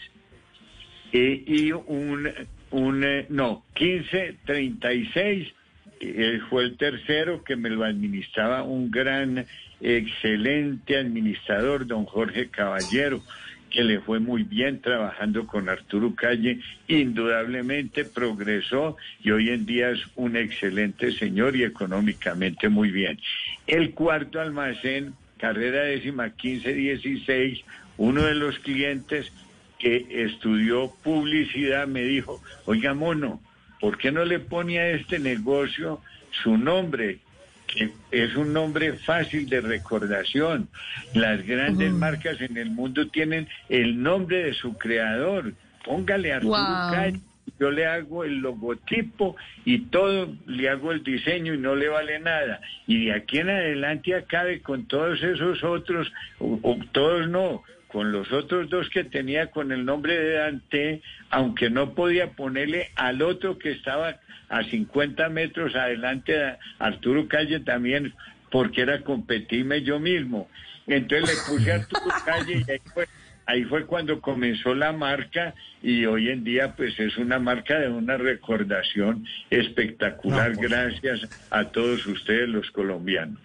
eh, 1.12 1.44
y 1.46 1.72
un, 1.72 2.28
un 2.70 3.04
eh, 3.04 3.26
no, 3.28 3.64
1536 3.78 5.52
eh, 6.00 6.40
fue 6.48 6.64
el 6.64 6.76
tercero 6.76 7.42
que 7.42 7.56
me 7.56 7.70
lo 7.70 7.84
administraba 7.84 8.62
un 8.62 8.90
gran, 8.90 9.46
excelente 9.80 10.96
administrador, 10.96 11.86
don 11.86 12.04
Jorge 12.04 12.48
Caballero, 12.48 13.22
que 13.70 13.84
le 13.84 14.00
fue 14.00 14.18
muy 14.18 14.42
bien 14.42 14.80
trabajando 14.80 15.46
con 15.46 15.68
Arturo 15.68 16.14
Calle, 16.14 16.60
indudablemente 16.86 18.04
progresó 18.04 18.96
y 19.22 19.30
hoy 19.30 19.50
en 19.50 19.66
día 19.66 19.90
es 19.90 20.00
un 20.16 20.36
excelente 20.36 21.12
señor 21.12 21.56
y 21.56 21.64
económicamente 21.64 22.68
muy 22.68 22.90
bien. 22.90 23.18
El 23.66 23.92
cuarto 23.92 24.40
almacén, 24.40 25.14
carrera 25.38 25.82
décima 25.82 26.24
1516, 26.24 27.64
uno 27.98 28.22
de 28.22 28.34
los 28.34 28.58
clientes 28.60 29.32
que 29.78 30.06
estudió 30.24 30.92
publicidad 31.02 31.86
me 31.86 32.02
dijo, 32.02 32.42
oiga 32.64 32.94
mono, 32.94 33.40
¿por 33.80 33.98
qué 33.98 34.10
no 34.10 34.24
le 34.24 34.40
pone 34.40 34.78
a 34.78 34.90
este 34.90 35.18
negocio 35.18 36.00
su 36.42 36.56
nombre? 36.56 37.20
Que 37.68 37.90
es 38.10 38.34
un 38.34 38.52
nombre 38.52 38.94
fácil 38.94 39.48
de 39.48 39.60
recordación. 39.60 40.68
Las 41.14 41.46
grandes 41.46 41.92
marcas 41.92 42.40
en 42.40 42.56
el 42.56 42.70
mundo 42.70 43.06
tienen 43.08 43.46
el 43.68 44.02
nombre 44.02 44.44
de 44.44 44.54
su 44.54 44.76
creador. 44.76 45.52
Póngale 45.84 46.32
Arturo 46.32 46.54
Wow. 46.54 46.92
Calle. 46.92 47.20
Yo 47.60 47.70
le 47.70 47.86
hago 47.86 48.24
el 48.24 48.38
logotipo 48.38 49.34
y 49.64 49.78
todo, 49.86 50.32
le 50.46 50.68
hago 50.68 50.92
el 50.92 51.02
diseño 51.02 51.54
y 51.54 51.58
no 51.58 51.74
le 51.74 51.88
vale 51.88 52.20
nada. 52.20 52.60
Y 52.86 53.06
de 53.06 53.12
aquí 53.12 53.38
en 53.38 53.50
adelante 53.50 54.14
acabe 54.14 54.60
con 54.60 54.86
todos 54.86 55.20
esos 55.22 55.64
otros, 55.64 56.12
o, 56.38 56.60
o 56.62 56.78
todos 56.92 57.28
no, 57.28 57.64
con 57.88 58.12
los 58.12 58.30
otros 58.32 58.68
dos 58.70 58.88
que 58.90 59.04
tenía 59.04 59.50
con 59.50 59.72
el 59.72 59.84
nombre 59.84 60.18
de 60.18 60.34
Dante, 60.34 61.02
aunque 61.30 61.70
no 61.70 61.94
podía 61.94 62.32
ponerle 62.32 62.90
al 62.94 63.22
otro 63.22 63.58
que 63.58 63.72
estaba 63.72 64.20
a 64.48 64.62
50 64.64 65.28
metros 65.30 65.74
adelante 65.74 66.32
de 66.32 66.56
Arturo 66.78 67.26
Calle 67.28 67.60
también, 67.60 68.14
porque 68.50 68.82
era 68.82 69.02
competirme 69.02 69.82
yo 69.82 69.98
mismo. 69.98 70.48
Entonces 70.86 71.28
le 71.28 71.52
puse 71.52 71.72
Arturo 71.72 72.14
Calle 72.24 72.64
y 72.66 72.70
ahí 72.70 72.80
fue, 72.92 73.06
ahí 73.46 73.64
fue 73.64 73.86
cuando 73.86 74.20
comenzó 74.20 74.74
la 74.74 74.92
marca 74.92 75.54
y 75.82 76.04
hoy 76.06 76.28
en 76.30 76.44
día 76.44 76.74
pues 76.76 76.98
es 76.98 77.16
una 77.16 77.38
marca 77.38 77.78
de 77.78 77.88
una 77.88 78.16
recordación 78.16 79.24
espectacular 79.50 80.50
No, 80.50 80.56
pues. 80.58 80.70
gracias 80.70 81.28
a 81.50 81.64
todos 81.64 82.06
ustedes 82.06 82.48
los 82.48 82.70
colombianos. 82.70 83.40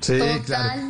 Sí, 0.00 0.18
claro. 0.44 0.82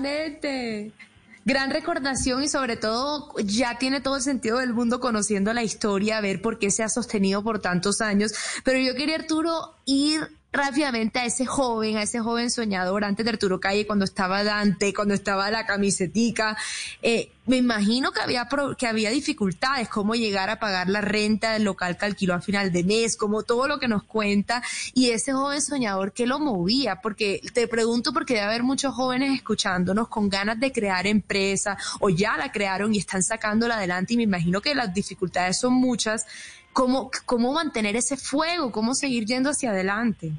Gran 1.46 1.70
recordación 1.70 2.42
y 2.42 2.48
sobre 2.48 2.76
todo 2.76 3.32
ya 3.38 3.78
tiene 3.78 4.00
todo 4.00 4.16
el 4.16 4.22
sentido 4.22 4.58
del 4.58 4.74
mundo 4.74 4.98
conociendo 4.98 5.52
la 5.52 5.62
historia, 5.62 6.20
ver 6.20 6.42
por 6.42 6.58
qué 6.58 6.72
se 6.72 6.82
ha 6.82 6.88
sostenido 6.88 7.44
por 7.44 7.60
tantos 7.60 8.00
años. 8.00 8.32
Pero 8.64 8.80
yo 8.80 8.96
quería, 8.96 9.14
Arturo, 9.14 9.76
ir 9.84 10.35
rápidamente 10.56 11.18
a 11.18 11.24
ese 11.24 11.46
joven, 11.46 11.96
a 11.96 12.02
ese 12.02 12.20
joven 12.20 12.50
soñador 12.50 13.04
antes 13.04 13.24
de 13.24 13.30
Arturo 13.30 13.60
Calle, 13.60 13.86
cuando 13.86 14.04
estaba 14.04 14.42
Dante, 14.42 14.92
cuando 14.94 15.14
estaba 15.14 15.50
la 15.50 15.66
camisetica. 15.66 16.56
Eh, 17.02 17.30
me 17.46 17.56
imagino 17.56 18.10
que 18.10 18.20
había, 18.20 18.48
que 18.76 18.86
había 18.88 19.10
dificultades, 19.10 19.88
cómo 19.88 20.14
llegar 20.14 20.50
a 20.50 20.58
pagar 20.58 20.88
la 20.88 21.00
renta 21.00 21.52
del 21.52 21.62
local 21.62 21.96
que 21.96 22.06
alquiló 22.06 22.34
a 22.34 22.40
final 22.40 22.72
de 22.72 22.82
mes, 22.82 23.16
como 23.16 23.44
todo 23.44 23.68
lo 23.68 23.78
que 23.78 23.86
nos 23.86 24.02
cuenta. 24.02 24.62
Y 24.94 25.10
ese 25.10 25.32
joven 25.32 25.62
soñador, 25.62 26.12
¿qué 26.12 26.26
lo 26.26 26.40
movía? 26.40 27.00
Porque 27.00 27.40
te 27.52 27.68
pregunto 27.68 28.12
porque 28.12 28.34
debe 28.34 28.46
haber 28.46 28.62
muchos 28.64 28.94
jóvenes 28.94 29.32
escuchándonos 29.32 30.08
con 30.08 30.28
ganas 30.28 30.58
de 30.58 30.72
crear 30.72 31.06
empresa 31.06 31.78
o 32.00 32.08
ya 32.08 32.36
la 32.36 32.50
crearon 32.50 32.94
y 32.94 32.98
están 32.98 33.22
sacándola 33.22 33.76
adelante 33.76 34.14
y 34.14 34.16
me 34.16 34.24
imagino 34.24 34.60
que 34.60 34.74
las 34.74 34.92
dificultades 34.92 35.58
son 35.58 35.74
muchas. 35.74 36.26
¿Cómo, 36.72 37.10
cómo 37.24 37.52
mantener 37.52 37.96
ese 37.96 38.16
fuego? 38.16 38.70
¿Cómo 38.72 38.94
seguir 38.94 39.24
yendo 39.24 39.50
hacia 39.50 39.70
adelante? 39.70 40.32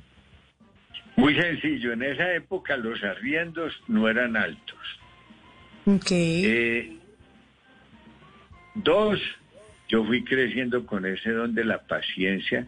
Muy 1.17 1.35
sencillo, 1.35 1.93
en 1.93 2.03
esa 2.03 2.31
época 2.35 2.77
los 2.77 3.03
arriendos 3.03 3.73
no 3.87 4.07
eran 4.07 4.37
altos. 4.37 4.77
Ok. 5.85 6.11
Eh, 6.11 6.95
dos, 8.75 9.19
yo 9.89 10.05
fui 10.05 10.23
creciendo 10.23 10.85
con 10.85 11.07
ese 11.07 11.31
don 11.31 11.55
de 11.55 11.65
la 11.65 11.79
paciencia, 11.79 12.67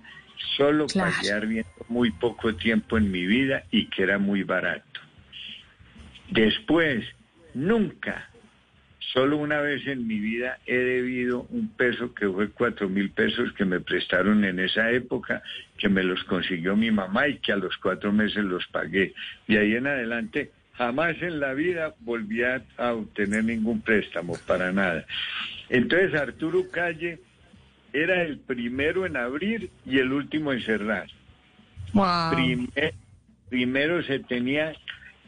solo 0.57 0.87
Claro. 0.87 1.11
pagué 1.15 1.31
arriendo 1.31 1.69
muy 1.89 2.09
poco 2.09 2.55
tiempo 2.55 2.97
en 2.97 3.11
mi 3.11 3.27
vida 3.27 3.65
y 3.69 3.85
que 3.85 4.01
era 4.01 4.17
muy 4.17 4.41
barato. 4.41 4.99
Después, 6.31 7.05
nunca, 7.53 8.28
solo 9.13 9.37
una 9.37 9.59
vez 9.59 9.85
en 9.87 10.07
mi 10.07 10.19
vida 10.19 10.59
he 10.65 10.75
debido 10.75 11.47
un 11.49 11.69
peso 11.69 12.13
que 12.13 12.27
fue 12.27 12.49
cuatro 12.49 12.89
mil 12.89 13.09
pesos 13.11 13.51
que 13.53 13.65
me 13.65 13.79
prestaron 13.79 14.43
en 14.43 14.59
esa 14.59 14.91
época, 14.91 15.41
que 15.77 15.89
me 15.89 16.03
los 16.03 16.23
consiguió 16.25 16.75
mi 16.75 16.91
mamá 16.91 17.27
y 17.27 17.39
que 17.39 17.51
a 17.51 17.57
los 17.57 17.75
cuatro 17.77 18.11
meses 18.11 18.43
los 18.43 18.67
pagué. 18.67 19.13
Y 19.47 19.57
ahí 19.57 19.75
en 19.75 19.87
adelante 19.87 20.51
jamás 20.73 21.21
en 21.21 21.39
la 21.39 21.53
vida 21.53 21.93
volví 22.01 22.43
a, 22.43 22.61
obtener 22.77 23.43
ningún 23.43 23.81
préstamo, 23.81 24.35
para 24.47 24.71
nada. 24.71 25.05
Entonces 25.69 26.13
Arturo 26.13 26.69
Calle 26.71 27.19
era 27.91 28.21
el 28.21 28.37
primero 28.39 29.05
en 29.05 29.17
abrir 29.17 29.69
y 29.85 29.97
el 29.97 30.13
último 30.13 30.53
en 30.53 30.61
cerrar. 30.61 31.07
Wow. 31.93 32.31
Primer- 32.33 32.93
primero 33.49 34.03
se 34.03 34.19
tenía 34.19 34.73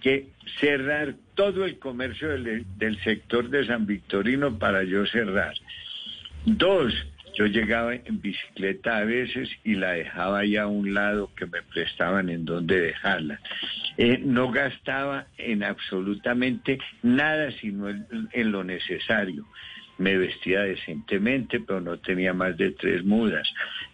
que 0.01 0.27
cerrar 0.59 1.15
todo 1.35 1.65
el 1.65 1.79
comercio 1.79 2.29
del, 2.29 2.65
del 2.77 3.01
sector 3.03 3.49
de 3.49 3.65
San 3.65 3.85
Victorino 3.85 4.57
para 4.57 4.83
yo 4.83 5.05
cerrar. 5.05 5.53
Dos, 6.45 6.93
yo 7.35 7.45
llegaba 7.45 7.95
en 7.95 8.21
bicicleta 8.21 8.97
a 8.97 9.05
veces 9.05 9.49
y 9.63 9.75
la 9.75 9.91
dejaba 9.91 10.39
ahí 10.39 10.57
a 10.57 10.67
un 10.67 10.93
lado 10.93 11.29
que 11.35 11.45
me 11.45 11.61
prestaban 11.61 12.29
en 12.29 12.45
donde 12.45 12.81
dejarla. 12.81 13.39
Eh, 13.97 14.19
no 14.23 14.51
gastaba 14.51 15.27
en 15.37 15.63
absolutamente 15.63 16.79
nada 17.03 17.51
sino 17.51 17.89
en, 17.89 18.05
en 18.31 18.51
lo 18.51 18.63
necesario. 18.63 19.45
Me 19.97 20.17
vestía 20.17 20.61
decentemente, 20.61 21.59
pero 21.59 21.79
no 21.79 21.99
tenía 21.99 22.33
más 22.33 22.57
de 22.57 22.71
tres 22.71 23.03
mudas. 23.03 23.47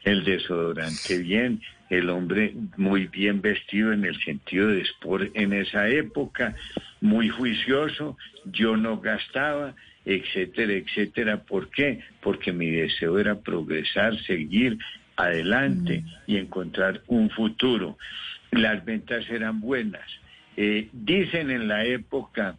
El 0.04 0.24
desodorante 0.24 1.18
bien, 1.18 1.62
el 1.90 2.10
hombre 2.10 2.54
muy 2.76 3.08
bien 3.08 3.42
vestido 3.42 3.94
en 3.94 4.06
el 4.06 4.20
sentido 4.22 4.68
de 4.70 4.82
sport 4.82 5.30
en 5.34 5.54
esa 5.54 5.88
época, 5.90 6.56
muy 7.02 7.30
juicioso, 7.30 8.18
yo 8.46 8.76
no 8.76 9.00
gastaba, 9.00 9.76
etcétera, 10.06 10.74
etcétera. 10.74 11.44
¿Por 11.44 11.70
qué? 11.70 12.02
Porque 12.22 12.52
mi 12.52 12.70
deseo 12.70 13.20
era 13.20 13.40
progresar, 13.40 14.18
seguir 14.24 14.78
adelante 15.16 16.04
y 16.26 16.38
encontrar 16.38 17.02
un 17.08 17.30
futuro. 17.30 17.98
Las 18.52 18.84
ventas 18.86 19.30
eran 19.30 19.60
buenas. 19.60 20.08
Eh, 20.56 20.90
dicen 20.92 21.52
en 21.52 21.68
la 21.68 21.86
época 21.86 22.56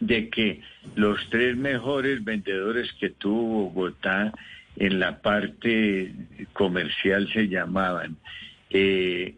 de 0.00 0.28
que 0.28 0.60
los 0.94 1.18
tres 1.30 1.56
mejores 1.56 2.24
vendedores 2.24 2.92
que 3.00 3.10
tuvo 3.10 3.70
Bogotá 3.70 4.32
en 4.76 5.00
la 5.00 5.20
parte 5.20 6.12
comercial 6.52 7.28
se 7.32 7.48
llamaban 7.48 8.16
eh, 8.70 9.34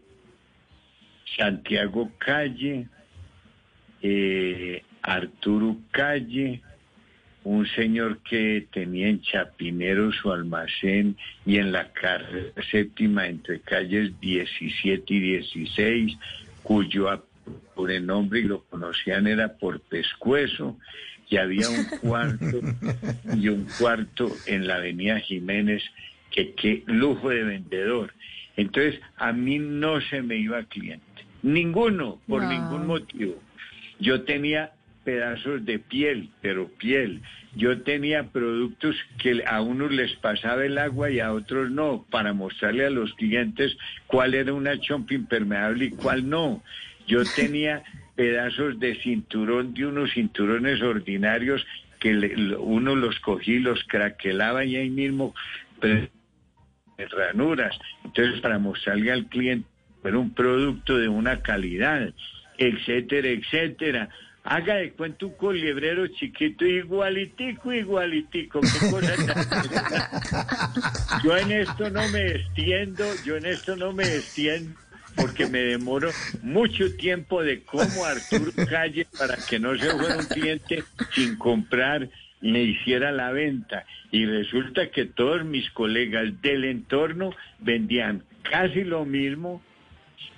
Santiago 1.37 2.11
Calle, 2.17 2.87
eh, 4.01 4.83
Arturo 5.01 5.77
Calle, 5.91 6.61
un 7.43 7.65
señor 7.67 8.19
que 8.19 8.67
tenía 8.71 9.07
en 9.07 9.21
Chapinero 9.21 10.11
su 10.11 10.31
almacén 10.31 11.17
y 11.45 11.57
en 11.57 11.71
la 11.71 11.91
carrera 11.91 12.51
séptima 12.69 13.27
entre 13.27 13.61
calles 13.61 14.11
17 14.19 15.03
y 15.13 15.19
16, 15.19 16.17
cuyo 16.61 17.25
por 17.73 17.89
el 17.89 18.05
nombre 18.05 18.41
y 18.41 18.43
lo 18.43 18.63
conocían 18.65 19.25
era 19.25 19.53
por 19.53 19.79
pescuezo, 19.81 20.77
y 21.29 21.37
había 21.37 21.67
un 21.69 21.85
cuarto 22.01 22.59
y 23.35 23.47
un 23.47 23.65
cuarto 23.79 24.31
en 24.45 24.67
la 24.67 24.75
avenida 24.75 25.19
Jiménez, 25.19 25.83
que 26.29 26.53
qué 26.53 26.83
lujo 26.85 27.29
de 27.29 27.43
vendedor. 27.43 28.13
Entonces, 28.57 28.99
a 29.17 29.31
mí 29.33 29.59
no 29.59 30.01
se 30.01 30.21
me 30.21 30.35
iba 30.37 30.63
cliente, 30.63 31.05
ninguno, 31.43 32.19
por 32.27 32.43
No. 32.43 32.49
ningún 32.49 32.85
motivo. 32.87 33.41
Yo 33.99 34.21
tenía 34.23 34.71
pedazos 35.03 35.65
de 35.65 35.79
piel, 35.79 36.29
pero 36.41 36.67
piel. 36.77 37.21
Yo 37.55 37.81
tenía 37.81 38.23
productos 38.29 38.95
que 39.17 39.43
a 39.47 39.61
unos 39.61 39.91
les 39.91 40.13
pasaba 40.17 40.63
el 40.65 40.77
agua 40.77 41.09
y 41.09 41.19
a 41.19 41.33
otros 41.33 41.71
no, 41.71 42.05
para 42.11 42.33
mostrarle 42.33 42.85
a 42.85 42.89
los 42.89 43.13
clientes 43.15 43.75
cuál 44.07 44.33
era 44.35 44.53
una 44.53 44.79
chompa 44.79 45.13
impermeable 45.15 45.85
y 45.85 45.91
cuál 45.91 46.29
no. 46.29 46.63
Yo 47.07 47.29
tenía 47.33 47.83
pedazos 48.15 48.79
de 48.79 48.95
cinturón, 49.01 49.73
de 49.73 49.87
unos 49.87 50.11
cinturones 50.13 50.81
ordinarios 50.81 51.65
que 51.99 52.13
le- 52.13 52.55
uno 52.57 52.95
los 52.95 53.19
cogí, 53.19 53.59
los 53.59 53.83
craquelaba 53.85 54.65
y 54.65 54.75
ahí 54.75 54.89
mismo 54.89 55.33
ranuras. 57.09 57.77
Entonces, 58.03 58.39
para 58.41 58.59
mostrarle 58.59 59.11
al 59.11 59.25
cliente 59.27 59.67
era 60.03 60.17
un 60.17 60.33
producto 60.33 60.97
de 60.97 61.07
una 61.07 61.41
calidad, 61.41 62.13
etcétera, 62.57 63.27
etcétera. 63.29 64.09
Haga 64.43 64.75
de 64.77 64.91
cuenta 64.93 65.27
un 65.27 65.35
coliebrero 65.35 66.07
chiquito, 66.07 66.65
igualitico, 66.65 67.71
igualitico. 67.71 68.61
Qué 68.61 68.79
cosa 68.89 69.15
tan- 69.15 69.45
Yo 71.23 71.37
en 71.37 71.51
esto 71.51 71.89
no 71.91 72.07
me 72.09 72.25
extiendo, 72.31 73.13
yo 73.23 73.37
en 73.37 73.45
esto 73.45 73.75
no 73.75 73.93
me 73.93 74.15
extiendo 74.15 74.75
porque 75.15 75.45
me 75.45 75.59
demoro 75.59 76.13
mucho 76.41 76.95
tiempo 76.95 77.43
de 77.43 77.61
cómo 77.63 78.05
Arturo 78.05 78.51
Calle 78.67 79.05
para 79.17 79.35
que 79.45 79.59
no 79.59 79.77
se 79.77 79.91
fuera 79.91 80.17
un 80.17 80.25
cliente 80.25 80.83
sin 81.13 81.35
comprar 81.37 82.09
me 82.41 82.63
hiciera 82.63 83.11
la 83.11 83.31
venta. 83.31 83.85
Y 84.11 84.25
resulta 84.25 84.89
que 84.89 85.05
todos 85.05 85.45
mis 85.45 85.69
colegas 85.71 86.41
del 86.41 86.65
entorno 86.65 87.33
vendían 87.59 88.23
casi 88.43 88.83
lo 88.83 89.05
mismo, 89.05 89.61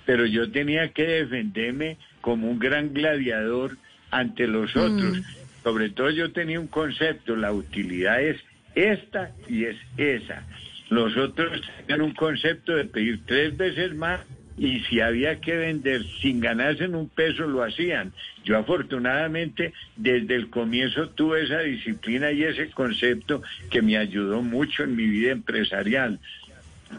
pero 0.06 0.26
yo 0.26 0.50
tenía 0.50 0.92
que 0.92 1.04
defenderme 1.04 1.96
como 2.20 2.50
un 2.50 2.58
gran 2.58 2.92
gladiador 2.92 3.76
ante 4.10 4.46
los 4.46 4.76
otros. 4.76 5.22
Sobre 5.62 5.88
todo 5.90 6.10
yo 6.10 6.30
tenía 6.32 6.60
un 6.60 6.68
concepto, 6.68 7.36
la 7.36 7.52
utilidad 7.52 8.22
es 8.22 8.40
esta 8.74 9.32
y 9.48 9.64
es 9.64 9.76
esa. 9.96 10.46
Los 10.90 11.16
otros 11.16 11.62
tenían 11.78 12.02
un 12.02 12.14
concepto 12.14 12.76
de 12.76 12.84
pedir 12.84 13.20
tres 13.26 13.56
veces 13.56 13.94
más 13.94 14.20
y 14.56 14.80
si 14.80 15.00
había 15.00 15.40
que 15.40 15.56
vender 15.56 16.02
sin 16.20 16.40
ganarse 16.40 16.86
un 16.86 17.08
peso 17.08 17.46
lo 17.46 17.62
hacían. 17.62 18.12
Yo 18.44 18.58
afortunadamente 18.58 19.72
desde 19.96 20.34
el 20.34 20.50
comienzo 20.50 21.08
tuve 21.10 21.44
esa 21.44 21.60
disciplina 21.60 22.30
y 22.30 22.44
ese 22.44 22.70
concepto 22.70 23.42
que 23.70 23.82
me 23.82 23.96
ayudó 23.96 24.42
mucho 24.42 24.84
en 24.84 24.96
mi 24.96 25.06
vida 25.06 25.32
empresarial 25.32 26.20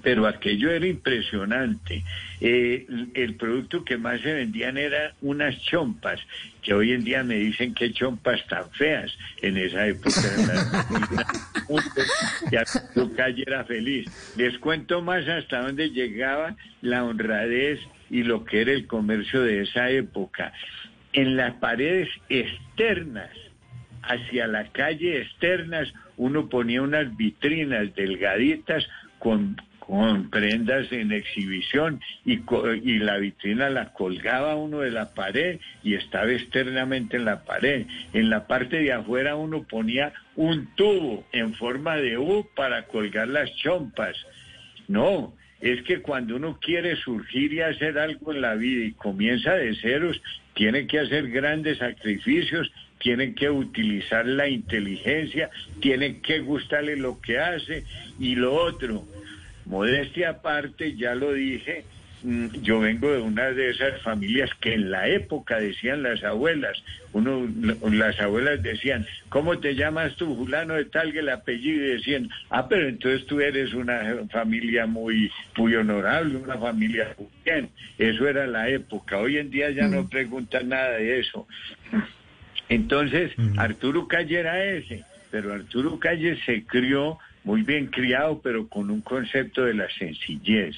pero 0.02 0.28
aquello 0.28 0.72
era 0.72 0.86
impresionante. 0.88 2.04
Eh, 2.42 2.86
el 3.14 3.36
producto 3.36 3.84
que 3.84 3.98
más 3.98 4.22
se 4.22 4.34
vendían 4.34 4.78
eran 4.78 5.12
unas 5.22 5.60
chompas, 5.62 6.20
que 6.62 6.74
hoy 6.74 6.92
en 6.94 7.04
día 7.04 7.24
me 7.24 7.36
dicen 7.36 7.74
que 7.74 7.94
chompas 7.94 8.46
tan 8.48 8.70
feas. 8.72 9.16
En 9.42 9.58
esa 9.58 9.88
época 9.88 10.22
ya 12.52 12.64
tu 12.94 13.14
calle 13.16 13.44
era 13.46 13.64
feliz. 13.66 14.06
Les 14.36 14.58
cuento 14.60 15.02
más 15.02 15.28
hasta 15.28 15.62
dónde 15.62 15.90
llegaba 15.90 16.56
la 16.82 17.04
honradez 17.04 17.80
y 18.10 18.24
lo 18.24 18.46
que 18.46 18.62
era 18.62 18.72
el 18.72 18.88
comercio 18.88 19.42
de 19.42 19.62
esa 19.62 19.90
época. 19.90 20.54
En 21.14 21.38
las 21.38 21.54
paredes 21.56 22.10
externas 22.30 23.32
hacia 24.04 24.48
la 24.48 24.68
calle 24.68 25.22
externas 25.22 25.92
uno 26.18 26.48
ponía 26.50 26.82
unas 26.82 27.16
vitrinas 27.18 27.94
delgaditas 27.96 28.88
con, 29.20 29.58
con 29.86 30.30
prendas 30.30 30.92
en 30.92 31.12
exhibición 31.12 32.02
y, 32.26 32.40
y 32.84 32.98
la 33.00 33.18
vitrina 33.18 33.70
la 33.70 33.94
colgaba 33.94 34.56
uno 34.56 34.80
de 34.80 34.92
la 34.92 35.14
pared 35.14 35.60
y 35.84 35.94
estaba 35.94 36.32
externamente 36.32 37.18
en 37.18 37.26
la 37.26 37.44
pared. 37.44 37.86
En 38.14 38.30
la 38.30 38.48
parte 38.48 38.78
de 38.78 38.94
afuera 38.94 39.36
uno 39.36 39.64
ponía 39.64 40.14
un 40.36 40.68
tubo 40.76 41.26
en 41.32 41.54
forma 41.54 41.98
de 41.98 42.18
U 42.18 42.48
para 42.56 42.88
colgar 42.88 43.28
las 43.28 43.54
chompas. 43.58 44.16
No, 44.88 45.34
es 45.62 45.82
que 45.84 46.02
cuando 46.02 46.36
uno 46.36 46.60
quiere 46.60 46.96
surgir 46.96 47.54
y 47.54 47.62
hacer 47.62 47.98
algo 48.00 48.34
en 48.34 48.42
la 48.42 48.56
vida 48.56 48.86
y 48.86 48.92
comienza 48.92 49.54
de 49.54 49.76
ceros, 49.76 50.22
tiene 50.54 50.88
que 50.88 51.00
hacer 51.00 51.30
grandes 51.30 51.78
sacrificios, 51.78 52.72
tiene 53.00 53.36
que 53.36 53.50
utilizar 53.50 54.26
la 54.26 54.48
inteligencia, 54.48 55.50
tiene 55.80 56.22
que 56.22 56.40
gustarle 56.40 56.96
lo 56.98 57.22
que 57.22 57.40
hace 57.40 57.84
y 58.20 58.36
lo 58.36 58.56
otro. 58.56 59.06
Modestia 59.66 60.30
aparte, 60.30 60.96
ya 60.96 61.16
lo 61.16 61.34
dije, 61.34 61.86
mm, 62.24 62.48
yo 62.62 62.80
vengo 62.80 63.12
de 63.12 63.20
una 63.20 63.52
de 63.52 63.72
esas 63.72 64.02
familias 64.02 64.50
que 64.60 64.74
en 64.74 64.92
la 64.92 65.08
época 65.08 65.60
decían 65.60 66.04
las 66.04 66.24
abuelas, 66.24 66.78
uno, 67.14 67.48
las 67.92 68.20
abuelas 68.20 68.62
decían, 68.62 69.08
¿cómo 69.30 69.58
te 69.60 69.74
llamas 69.74 70.16
tú, 70.18 70.36
fulano 70.36 70.76
de 70.76 70.86
tal, 70.86 71.14
que 71.14 71.20
el 71.20 71.30
apellido? 71.30 71.86
Y 71.86 71.90
decían, 71.96 72.30
ah, 72.50 72.68
pero 72.68 72.88
entonces 72.88 73.26
tú 73.26 73.40
eres 73.40 73.74
una 73.74 74.18
familia 74.32 74.86
muy, 74.86 75.32
muy 75.58 75.76
honorable, 75.76 76.38
una 76.38 76.58
familia 76.58 77.16
muy 77.18 77.30
bien. 77.44 77.70
Eso 77.98 78.28
era 78.28 78.46
la 78.46 78.70
época. 78.70 79.18
Hoy 79.18 79.38
en 79.38 79.50
día 79.50 79.72
ya 79.72 79.88
no 79.88 80.08
preguntan 80.10 80.70
nada 80.70 80.98
de 80.98 81.20
eso. 81.22 81.48
Entonces, 82.70 83.32
Arturo 83.58 84.08
Calle 84.08 84.40
era 84.40 84.64
ese, 84.64 85.04
pero 85.32 85.54
Arturo 85.54 86.00
Calle 86.00 86.38
se 86.46 86.64
crió 86.66 87.18
muy 87.46 87.62
bien 87.62 87.88
criado, 87.88 88.42
pero 88.44 88.68
con 88.68 88.90
un 88.92 89.02
concepto 89.02 89.64
de 89.64 89.76
la 89.76 89.88
sencillez. 89.98 90.76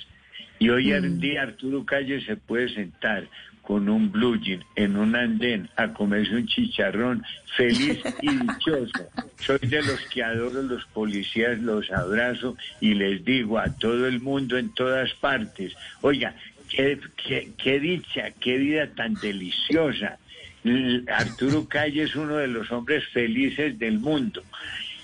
Y 0.59 0.69
hoy 0.69 0.91
en 0.91 1.19
día 1.19 1.43
Arturo 1.43 1.85
Calle 1.85 2.21
se 2.21 2.35
puede 2.35 2.69
sentar 2.69 3.27
con 3.61 3.89
un 3.89 4.11
blue 4.11 4.39
jean 4.39 4.63
en 4.75 4.97
un 4.97 5.15
andén 5.15 5.69
a 5.75 5.93
comerse 5.93 6.35
un 6.35 6.47
chicharrón 6.47 7.23
feliz 7.55 7.99
y 8.21 8.29
dichoso. 8.29 9.09
Soy 9.39 9.59
de 9.59 9.81
los 9.81 10.01
que 10.07 10.23
adoro 10.23 10.61
los 10.61 10.85
policías, 10.87 11.59
los 11.59 11.89
abrazo 11.91 12.57
y 12.81 12.93
les 12.93 13.23
digo 13.23 13.59
a 13.59 13.73
todo 13.73 14.07
el 14.07 14.19
mundo 14.19 14.57
en 14.57 14.73
todas 14.73 15.13
partes, 15.15 15.73
oiga, 16.01 16.35
qué, 16.69 16.99
qué, 17.15 17.51
qué 17.57 17.79
dicha, 17.79 18.31
qué 18.39 18.57
vida 18.57 18.87
tan 18.87 19.13
deliciosa. 19.15 20.17
Arturo 21.07 21.67
Calle 21.67 22.03
es 22.03 22.15
uno 22.15 22.35
de 22.37 22.47
los 22.47 22.69
hombres 22.71 23.05
felices 23.13 23.79
del 23.79 23.99
mundo 23.99 24.43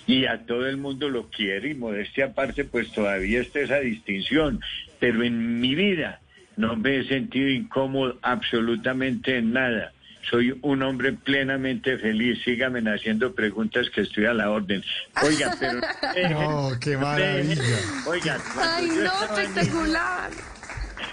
y 0.08 0.26
a 0.26 0.46
todo 0.46 0.68
el 0.68 0.78
mundo 0.78 1.10
lo 1.10 1.30
quiere 1.30 1.70
y 1.70 1.74
modestia 1.76 2.26
aparte 2.26 2.66
pues 2.66 2.92
todavía 2.92 3.42
está 3.42 3.60
esa 3.62 3.80
distinción, 3.80 4.60
pero 5.00 5.24
en 5.24 5.60
mi 5.62 5.76
vida 5.76 6.20
no 6.58 6.76
me 6.76 6.98
he 7.00 7.08
sentido 7.08 7.50
incómodo 7.50 8.18
absolutamente 8.22 9.38
en 9.38 9.54
nada. 9.54 9.92
Soy 10.30 10.58
un 10.62 10.82
hombre 10.84 11.12
plenamente 11.12 11.98
feliz. 11.98 12.40
Sígame 12.46 12.80
haciendo 12.90 13.34
preguntas 13.36 13.90
que 13.90 14.02
estoy 14.02 14.26
a 14.26 14.34
la 14.34 14.52
orden. 14.52 14.82
Oiga, 15.22 15.54
pero... 15.60 15.82
No, 16.30 16.72
qué 16.80 16.96
maravilla. 16.96 17.62
Oiga, 18.06 18.38
cuando 18.54 18.74
Ay, 18.78 18.88
yo 18.88 18.96
no, 18.96 19.04
estaba 19.04 19.28
niño- 19.28 19.42
espectacular. 19.50 20.32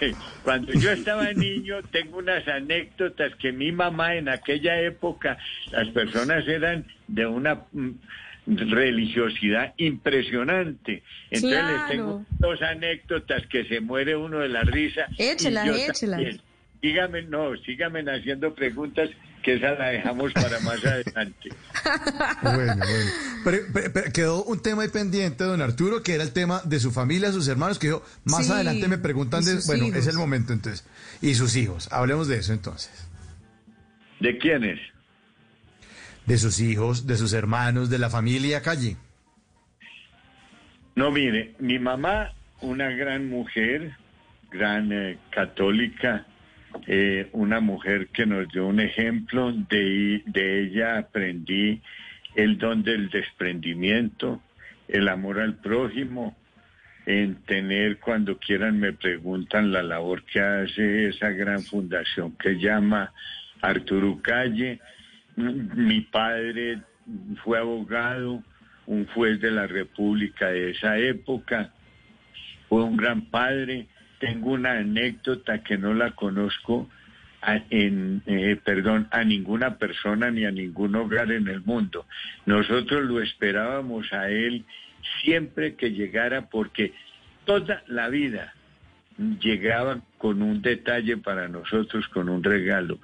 Cuando 0.45 0.73
yo 0.73 0.93
estaba 0.93 1.33
niño, 1.33 1.83
tengo 1.91 2.19
unas 2.19 2.47
anécdotas 2.49 3.35
que 3.35 3.53
mi 3.53 3.71
mamá 3.73 4.15
en 4.15 4.29
aquella 4.31 4.81
época, 4.81 5.37
las 5.73 5.89
personas 5.89 6.47
eran 6.49 6.87
de 7.09 7.27
una 7.27 7.61
religiosidad 8.57 9.75
impresionante. 9.77 11.03
Entonces 11.31 11.65
les 11.65 11.87
tengo 11.89 12.25
dos 12.39 12.61
anécdotas 12.63 13.47
que 13.47 13.65
se 13.67 13.81
muere 13.81 14.17
uno 14.17 14.39
de 14.41 14.49
la 14.49 14.63
risa. 14.63 15.07
Échelas, 15.19 15.69
échelas. 15.69 16.21
Sígame, 16.81 17.23
no, 17.23 17.57
sígame 17.59 18.01
haciendo 18.11 18.55
preguntas 18.55 19.11
que 19.43 19.55
esa 19.55 19.73
la 19.73 19.89
dejamos 19.89 20.33
para 20.33 20.61
más 20.61 20.85
adelante. 20.85 21.51
Bueno, 22.43 22.75
bueno. 22.77 23.11
Pero, 23.45 23.59
pero- 23.73 23.93
pero 23.93 24.13
quedó 24.13 24.45
un 24.45 24.61
tema 24.63 24.83
ahí 24.83 24.89
pendiente, 24.89 25.45
don 25.45 25.61
Arturo, 25.63 26.03
que 26.03 26.15
era 26.15 26.23
el 26.25 26.33
tema 26.33 26.61
de 26.65 26.79
su 26.81 26.91
familia, 26.91 27.33
sus 27.33 27.49
hermanos, 27.49 27.79
que 27.79 27.87
dijo, 27.89 28.03
más 28.25 28.47
Sí, 28.47 28.53
adelante 28.53 28.87
me 28.89 28.99
preguntan 28.99 29.45
de... 29.45 29.59
Bueno, 29.67 29.87
hijos. 29.87 29.99
es 29.99 30.07
el 30.09 30.17
momento 30.17 30.53
entonces. 30.53 30.87
Y 31.23 31.35
sus 31.35 31.57
hijos. 31.57 31.91
Hablemos 31.93 32.29
de 32.29 32.39
eso 32.39 32.53
entonces. 32.53 32.91
¿De 34.21 34.37
quiénes? 34.39 34.79
De 36.31 36.39
sus 36.39 36.61
hijos, 36.61 37.09
de 37.09 37.17
sus 37.17 37.33
hermanos, 37.33 37.91
de 37.91 37.99
la 37.99 38.09
familia 38.09 38.63
calle. 38.63 38.97
No, 40.95 41.11
mire, 41.11 41.57
mi 41.59 41.81
mamá, 41.81 42.31
una 42.61 42.89
gran 42.91 43.29
mujer, 43.29 43.97
gran 44.49 44.93
eh, 44.93 45.19
católica, 45.31 46.29
eh, 46.87 47.29
una 47.33 47.59
mujer 47.59 48.11
que 48.13 48.27
nos 48.27 48.47
dio 48.53 48.69
un 48.69 48.79
ejemplo, 48.79 49.51
de, 49.53 50.23
de 50.25 50.63
ella 50.63 50.99
aprendí 50.99 51.83
el 52.37 52.59
don 52.59 52.85
del 52.85 53.11
desprendimiento, 53.11 54.41
el 54.87 55.09
amor 55.09 55.41
al 55.41 55.57
prójimo, 55.57 56.37
en 57.07 57.43
tener, 57.43 57.99
cuando 57.99 58.39
quieran 58.39 58.79
me 58.79 58.93
preguntan, 58.93 59.73
la 59.73 59.83
labor 59.83 60.23
que 60.23 60.39
hace 60.39 61.09
esa 61.09 61.31
gran 61.31 61.65
fundación 61.65 62.37
que 62.39 62.55
llama 62.55 63.13
Arturo 63.61 64.21
Calle. 64.23 64.79
Mi 65.37 66.01
padre 66.03 66.81
fue 67.45 67.59
abogado, 67.59 68.43
un 68.87 69.07
juez 69.07 69.41
de 69.41 69.51
la 69.51 69.67
República 69.67 70.49
de 70.49 70.71
esa 70.71 70.99
época, 70.99 71.73
fue 72.69 72.83
un 72.83 72.97
gran 72.97 73.23
padre. 73.23 73.87
Tengo 74.19 74.53
una 74.53 74.73
anécdota 74.73 75.63
que 75.63 75.79
no 75.79 75.95
la 75.95 76.13
conozco 76.13 76.89
a, 77.43 77.61
en, 77.71 78.23
eh, 78.27 78.59
perdón, 78.63 79.09
a 79.11 79.25
ninguna 79.25 79.79
persona 79.79 80.31
ni 80.31 80.45
a 80.45 80.51
ningún 80.51 80.95
hogar 80.95 81.33
en 81.33 81.49
el 81.49 81.63
mundo. 81.63 82.07
Nosotros 82.47 83.05
lo 83.05 83.21
esperábamos 83.23 84.13
a 84.13 84.29
él 84.29 84.65
siempre 85.23 85.75
que 85.75 85.93
llegara 85.93 86.49
porque 86.49 86.93
toda 87.45 87.83
la 87.87 88.09
vida 88.09 88.55
llegaba 89.41 90.01
con 90.19 90.43
un 90.43 90.63
detalle 90.63 91.17
para 91.17 91.49
nosotros, 91.49 92.09
con 92.09 92.29
un 92.29 92.43
regalo, 92.43 92.99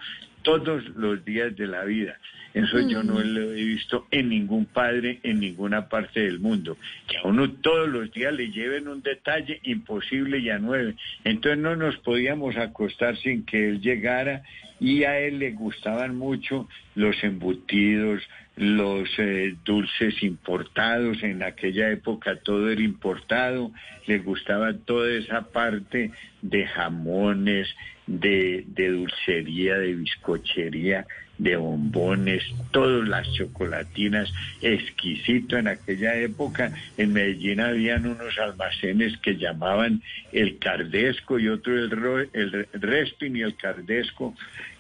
todos 0.46 0.88
los 0.90 1.24
días 1.24 1.56
de 1.56 1.66
la 1.66 1.82
vida. 1.82 2.16
Eso 2.54 2.78
yo 2.88 3.02
no 3.02 3.20
lo 3.20 3.52
he 3.52 3.64
visto 3.64 4.06
en 4.12 4.28
ningún 4.28 4.64
padre 4.64 5.18
en 5.24 5.40
ninguna 5.40 5.88
parte 5.88 6.20
del 6.20 6.38
mundo. 6.38 6.78
Que 7.08 7.18
a 7.18 7.24
uno 7.24 7.50
todos 7.50 7.88
los 7.88 8.12
días 8.12 8.32
le 8.32 8.52
lleven 8.52 8.86
un 8.86 9.02
detalle 9.02 9.58
imposible 9.64 10.38
y 10.38 10.48
a 10.50 10.58
nueve. 10.60 10.94
Entonces 11.24 11.58
no 11.58 11.74
nos 11.74 11.96
podíamos 11.96 12.56
acostar 12.56 13.16
sin 13.16 13.44
que 13.44 13.68
él 13.68 13.80
llegara 13.80 14.42
y 14.78 15.02
a 15.02 15.18
él 15.18 15.40
le 15.40 15.50
gustaban 15.50 16.16
mucho 16.16 16.68
los 16.94 17.22
embutidos, 17.24 18.22
los 18.56 19.08
eh, 19.18 19.54
dulces 19.64 20.22
importados, 20.22 21.22
en 21.22 21.42
aquella 21.42 21.90
época 21.90 22.36
todo 22.36 22.70
era 22.70 22.80
importado, 22.80 23.70
le 24.06 24.18
gustaba 24.18 24.72
toda 24.72 25.10
esa 25.12 25.42
parte 25.50 26.10
de 26.42 26.66
jamones, 26.66 27.68
de, 28.06 28.64
de 28.68 28.90
dulcería, 28.90 29.76
de 29.78 29.94
bizcochería, 29.94 31.06
de 31.38 31.56
bombones, 31.56 32.42
todas 32.70 33.06
las 33.06 33.30
chocolatinas, 33.34 34.32
exquisito 34.62 35.58
en 35.58 35.68
aquella 35.68 36.14
época. 36.16 36.72
En 36.96 37.12
Medellín 37.12 37.60
habían 37.60 38.06
unos 38.06 38.38
almacenes 38.38 39.18
que 39.18 39.36
llamaban 39.36 40.02
el 40.32 40.58
Cardesco 40.58 41.38
y 41.38 41.48
otro 41.48 41.76
el, 41.78 41.90
Ro- 41.90 42.26
el 42.32 42.66
Respin 42.72 43.36
y 43.36 43.42
el 43.42 43.54
Cardesco, 43.56 44.34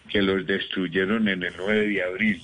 que 0.08 0.22
los 0.22 0.46
destruyeron 0.46 1.28
en 1.28 1.42
el 1.42 1.52
9 1.58 1.88
de 1.88 2.02
abril. 2.04 2.40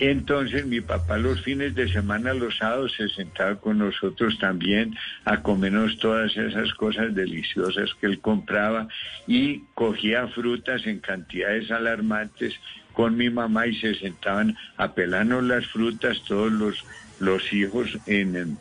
Entonces 0.00 0.66
mi 0.66 0.80
papá 0.80 1.18
los 1.18 1.42
fines 1.42 1.74
de 1.74 1.86
semana, 1.92 2.32
los 2.32 2.56
sábados, 2.56 2.94
se 2.96 3.08
sentaba 3.10 3.56
con 3.56 3.78
nosotros 3.78 4.38
también 4.38 4.96
a 5.26 5.42
comernos 5.42 5.98
todas 5.98 6.34
esas 6.36 6.72
cosas 6.74 7.14
deliciosas 7.14 7.92
que 8.00 8.06
él 8.06 8.18
compraba 8.20 8.88
y 9.26 9.60
cogía 9.74 10.26
frutas 10.28 10.86
en 10.86 11.00
cantidades 11.00 11.70
alarmantes 11.70 12.54
con 12.94 13.16
mi 13.16 13.28
mamá 13.28 13.66
y 13.66 13.76
se 13.78 13.94
sentaban 13.94 14.56
a 14.78 14.94
pelarnos 14.94 15.44
las 15.44 15.66
frutas 15.66 16.22
todos 16.26 16.50
los, 16.50 16.82
los 17.18 17.52
hijos 17.52 17.98
en, 18.06 18.56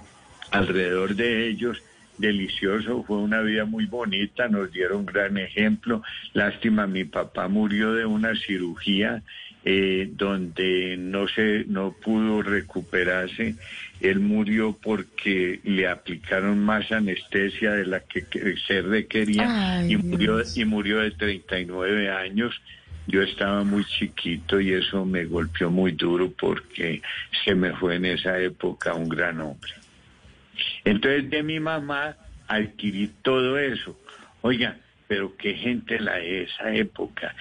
alrededor 0.51 1.15
de 1.15 1.47
ellos 1.47 1.81
delicioso, 2.17 3.03
fue 3.03 3.17
una 3.17 3.39
vida 3.41 3.63
muy 3.63 3.85
bonita, 3.85 4.49
nos 4.49 4.71
dieron 4.73 5.05
gran 5.05 5.37
ejemplo. 5.37 6.03
Lástima, 6.33 6.85
mi 6.85 7.05
papá 7.05 7.47
murió 7.47 7.93
de 7.93 8.05
una 8.05 8.35
cirugía 8.35 9.23
eh, 9.71 10.09
donde 10.13 10.97
no 10.97 11.27
se 11.27 11.63
no 11.67 11.91
pudo 11.91 12.41
recuperarse. 12.41 13.53
Él 14.01 14.19
murió 14.19 14.75
porque 14.81 15.59
le 15.63 15.87
aplicaron 15.87 16.57
más 16.57 16.91
anestesia 16.91 17.73
de 17.73 17.85
la 17.85 17.99
que, 17.99 18.25
que 18.25 18.55
se 18.65 18.81
requería 18.81 19.77
Ay, 19.77 19.93
y 19.93 19.97
murió 19.97 20.37
Dios. 20.37 20.57
y 20.57 20.65
murió 20.65 20.97
de 21.01 21.11
39 21.11 22.09
años. 22.09 22.59
Yo 23.05 23.21
estaba 23.21 23.63
muy 23.63 23.85
chiquito 23.85 24.59
y 24.59 24.73
eso 24.73 25.05
me 25.05 25.25
golpeó 25.25 25.69
muy 25.69 25.91
duro 25.91 26.31
porque 26.31 27.03
se 27.45 27.53
me 27.53 27.71
fue 27.73 27.97
en 27.97 28.05
esa 28.05 28.39
época 28.39 28.95
un 28.95 29.07
gran 29.07 29.39
hombre. 29.39 29.71
Entonces 30.83 31.29
de 31.29 31.43
mi 31.43 31.59
mamá 31.59 32.15
adquirí 32.47 33.11
todo 33.21 33.59
eso. 33.59 33.95
Oiga, 34.41 34.77
pero 35.07 35.37
qué 35.37 35.53
gente 35.53 35.99
la 35.99 36.15
de 36.15 36.43
esa 36.45 36.73
época. 36.73 37.35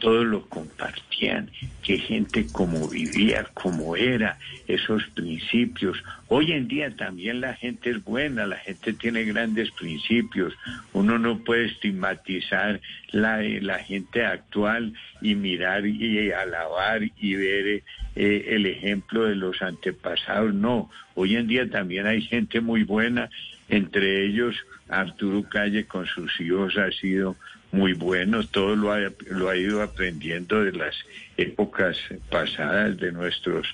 Todos 0.00 0.26
lo 0.26 0.48
compartían, 0.48 1.50
qué 1.82 1.98
gente 1.98 2.46
como 2.50 2.88
vivía, 2.88 3.44
como 3.54 3.96
era, 3.96 4.38
esos 4.66 5.04
principios. 5.14 6.02
Hoy 6.28 6.52
en 6.52 6.68
día 6.68 6.96
también 6.96 7.40
la 7.40 7.54
gente 7.54 7.90
es 7.90 8.02
buena, 8.02 8.46
la 8.46 8.56
gente 8.56 8.92
tiene 8.94 9.24
grandes 9.24 9.70
principios. 9.72 10.54
Uno 10.92 11.18
no 11.18 11.38
puede 11.38 11.66
estigmatizar 11.66 12.80
la, 13.12 13.42
la 13.42 13.78
gente 13.80 14.24
actual 14.24 14.94
y 15.20 15.34
mirar 15.34 15.86
y 15.86 16.32
alabar 16.32 17.02
y 17.02 17.34
ver 17.34 17.82
eh, 18.16 18.44
el 18.48 18.66
ejemplo 18.66 19.24
de 19.24 19.36
los 19.36 19.60
antepasados. 19.62 20.54
No, 20.54 20.90
hoy 21.14 21.36
en 21.36 21.46
día 21.46 21.68
también 21.68 22.06
hay 22.06 22.22
gente 22.22 22.60
muy 22.60 22.84
buena, 22.84 23.30
entre 23.68 24.24
ellos 24.24 24.56
Arturo 24.88 25.44
Calle 25.48 25.84
con 25.86 26.06
sus 26.06 26.40
hijos 26.40 26.76
ha 26.76 26.90
sido 26.90 27.36
muy 27.72 27.92
bueno, 27.94 28.44
todo 28.46 28.74
lo 28.76 28.92
ha, 28.92 28.98
lo 29.28 29.48
ha 29.48 29.56
ido 29.56 29.82
aprendiendo 29.82 30.62
de 30.64 30.72
las 30.72 30.94
épocas 31.36 31.96
pasadas 32.30 32.96
de 32.98 33.12
nuestros 33.12 33.66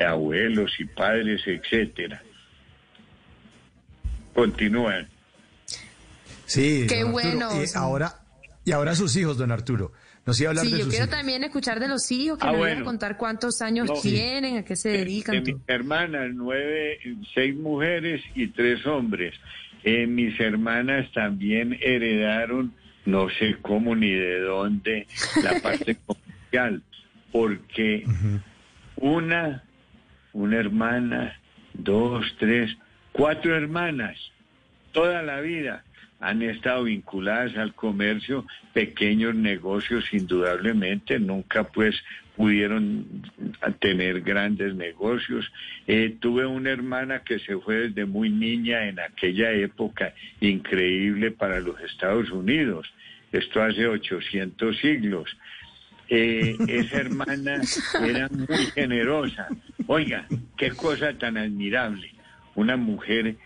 abuelos 0.00 0.72
y 0.78 0.84
padres, 0.84 1.42
etcétera. 1.46 2.22
Continúan. 4.34 5.08
Sí, 6.46 6.86
Qué 6.88 6.96
Arturo. 7.00 7.12
bueno, 7.12 7.48
Y 7.62 7.66
ahora, 7.76 8.14
y 8.64 8.72
ahora 8.72 8.94
sus 8.94 9.14
hijos, 9.16 9.36
don 9.38 9.50
Arturo. 9.52 9.92
Nos 10.26 10.38
iba 10.40 10.48
a 10.48 10.50
hablar 10.50 10.64
Sí, 10.66 10.72
de 10.72 10.78
yo 10.78 10.84
sus 10.84 10.92
quiero 10.92 11.06
hijos. 11.06 11.16
también 11.18 11.44
escuchar 11.44 11.80
de 11.80 11.88
los 11.88 12.10
hijos, 12.12 12.38
que 12.38 12.46
Ah, 12.46 12.52
bueno. 12.52 12.82
a 12.82 12.84
contar 12.84 13.16
cuántos 13.16 13.60
años 13.62 13.88
No, 13.88 13.96
sí. 13.96 14.10
tienen, 14.12 14.58
a 14.58 14.64
qué 14.64 14.76
se 14.76 14.90
de 14.90 14.98
dedican. 14.98 15.42
mis 15.42 15.56
hermanas, 15.66 16.28
nueve, 16.34 16.98
seis 17.34 17.54
mujeres 17.56 18.22
y 18.34 18.48
tres 18.48 18.86
hombres. 18.86 19.34
Eh, 19.82 20.06
mis 20.06 20.38
hermanas 20.38 21.10
también 21.12 21.76
heredaron, 21.80 22.74
no 23.10 23.28
sé 23.30 23.56
cómo 23.60 23.94
ni 23.96 24.10
de 24.10 24.40
dónde, 24.40 25.06
la 25.42 25.60
parte 25.60 25.96
comercial, 26.06 26.82
porque 27.32 28.04
una, 28.96 29.64
una 30.32 30.56
hermana, 30.56 31.38
dos, 31.74 32.24
tres, 32.38 32.76
cuatro 33.12 33.56
hermanas, 33.56 34.16
toda 34.92 35.22
la 35.22 35.40
vida 35.40 35.84
han 36.20 36.42
estado 36.42 36.84
vinculadas 36.84 37.56
al 37.56 37.74
comercio, 37.74 38.46
pequeños 38.74 39.34
negocios 39.34 40.12
indudablemente, 40.12 41.18
nunca 41.18 41.64
pues 41.64 41.96
pudieron 42.36 43.06
tener 43.80 44.20
grandes 44.22 44.74
negocios. 44.74 45.50
Eh, 45.86 46.16
tuve 46.20 46.46
una 46.46 46.70
hermana 46.70 47.22
que 47.22 47.38
se 47.38 47.58
fue 47.58 47.88
desde 47.88 48.04
muy 48.04 48.30
niña 48.30 48.86
en 48.88 49.00
aquella 49.00 49.50
época, 49.52 50.14
increíble 50.40 51.30
para 51.30 51.60
los 51.60 51.80
Estados 51.80 52.30
Unidos, 52.30 52.90
esto 53.32 53.62
hace 53.62 53.86
800 53.86 54.78
siglos. 54.78 55.36
Eh, 56.08 56.56
esa 56.68 56.98
hermana 56.98 57.60
era 58.04 58.28
muy 58.28 58.66
generosa. 58.74 59.48
Oiga, 59.86 60.26
qué 60.56 60.70
cosa 60.70 61.16
tan 61.16 61.36
admirable. 61.36 62.12
Una 62.54 62.76
mujer 62.76 63.36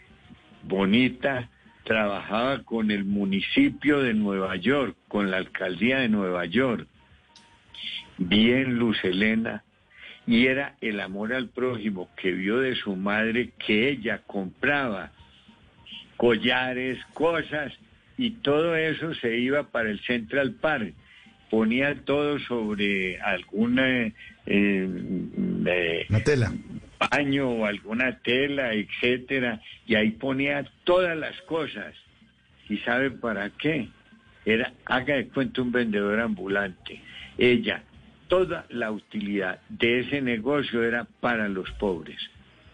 bonita, 0.62 1.48
trabajaba 1.84 2.62
con 2.62 2.90
el 2.90 3.04
municipio 3.04 4.00
de 4.00 4.14
Nueva 4.14 4.56
York, 4.56 4.96
con 5.08 5.30
la 5.30 5.36
alcaldía 5.36 5.98
de 5.98 6.08
Nueva 6.08 6.46
York. 6.46 6.88
Bien, 8.16 8.76
Luz 8.76 9.04
Helena, 9.04 9.64
y 10.26 10.46
era 10.46 10.76
el 10.80 11.00
amor 11.00 11.34
al 11.34 11.48
prójimo 11.48 12.08
que 12.16 12.32
vio 12.32 12.58
de 12.58 12.74
su 12.76 12.96
madre 12.96 13.50
que 13.58 13.90
ella 13.90 14.22
compraba 14.26 15.12
collares, 16.16 16.98
cosas, 17.12 17.72
y 18.16 18.30
todo 18.30 18.76
eso 18.76 19.14
se 19.14 19.36
iba 19.38 19.64
para 19.70 19.90
el 19.90 20.00
Central 20.00 20.52
Park. 20.52 20.94
Ponía 21.50 21.94
todo 22.04 22.38
sobre 22.40 23.20
alguna 23.20 24.06
eh, 24.06 24.12
eh, 24.46 26.06
tela. 26.24 26.52
baño 27.10 27.50
o 27.50 27.66
alguna 27.66 28.18
tela, 28.18 28.72
etcétera, 28.72 29.60
y 29.86 29.94
ahí 29.94 30.10
ponía 30.10 30.66
todas 30.84 31.16
las 31.16 31.40
cosas. 31.42 31.94
¿Y 32.68 32.78
sabe 32.78 33.10
para 33.10 33.50
qué? 33.50 33.88
Era, 34.44 34.72
haga 34.86 35.16
de 35.16 35.28
cuenta 35.28 35.62
un 35.62 35.72
vendedor 35.72 36.20
ambulante. 36.20 37.00
Ella, 37.38 37.82
toda 38.28 38.66
la 38.70 38.90
utilidad 38.90 39.60
de 39.68 40.00
ese 40.00 40.20
negocio 40.20 40.82
era 40.82 41.06
para 41.20 41.48
los 41.48 41.70
pobres, 41.72 42.18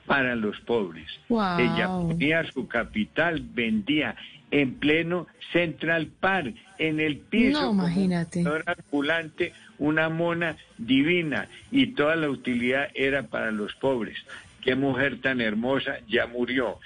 para 0.07 0.35
los 0.37 0.59
pobres. 0.61 1.09
Wow. 1.29 1.59
Ella 1.59 1.87
ponía 1.87 2.45
su 2.45 2.67
capital, 2.69 3.43
vendía 3.53 4.17
en 4.51 4.75
pleno 4.75 5.27
Central 5.53 6.09
Park, 6.21 6.55
en 6.79 7.01
el 7.01 7.19
piso, 7.19 7.61
No, 7.61 7.73
imagínate. 7.73 8.45
ambulante, 8.67 9.53
una 9.79 10.09
mona 10.09 10.57
divina, 10.79 11.49
y 11.71 11.89
toda 11.89 12.17
la 12.17 12.31
utilidad 12.31 12.89
era 12.95 13.25
para 13.25 13.51
los 13.51 13.75
pobres. 13.75 14.19
Qué 14.63 14.75
mujer 14.75 15.21
tan 15.21 15.41
hermosa, 15.41 15.99
ya 16.09 16.27
murió. 16.27 16.79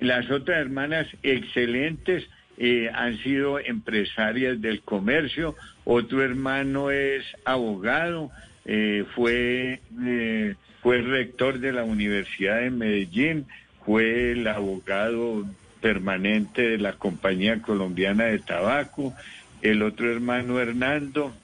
Las 0.00 0.30
otras 0.30 0.58
hermanas 0.58 1.08
excelentes 1.22 2.28
eh, 2.56 2.90
han 2.92 3.18
sido 3.18 3.58
empresarias 3.58 4.60
del 4.60 4.80
comercio, 4.82 5.54
otro 5.84 6.22
hermano 6.22 6.90
es 6.90 7.24
abogado, 7.44 8.30
eh, 8.64 9.04
fue, 9.14 9.80
eh, 10.04 10.54
fue 10.82 11.02
rector 11.02 11.58
de 11.58 11.72
la 11.72 11.84
Universidad 11.84 12.60
de 12.60 12.70
Medellín, 12.70 13.46
fue 13.84 14.32
el 14.32 14.46
abogado 14.46 15.46
permanente 15.80 16.62
de 16.62 16.78
la 16.78 16.94
Compañía 16.94 17.62
Colombiana 17.62 18.24
de 18.24 18.38
Tabaco, 18.38 19.14
el 19.62 19.82
otro 19.82 20.10
hermano 20.10 20.60
Hernando, 20.60 21.34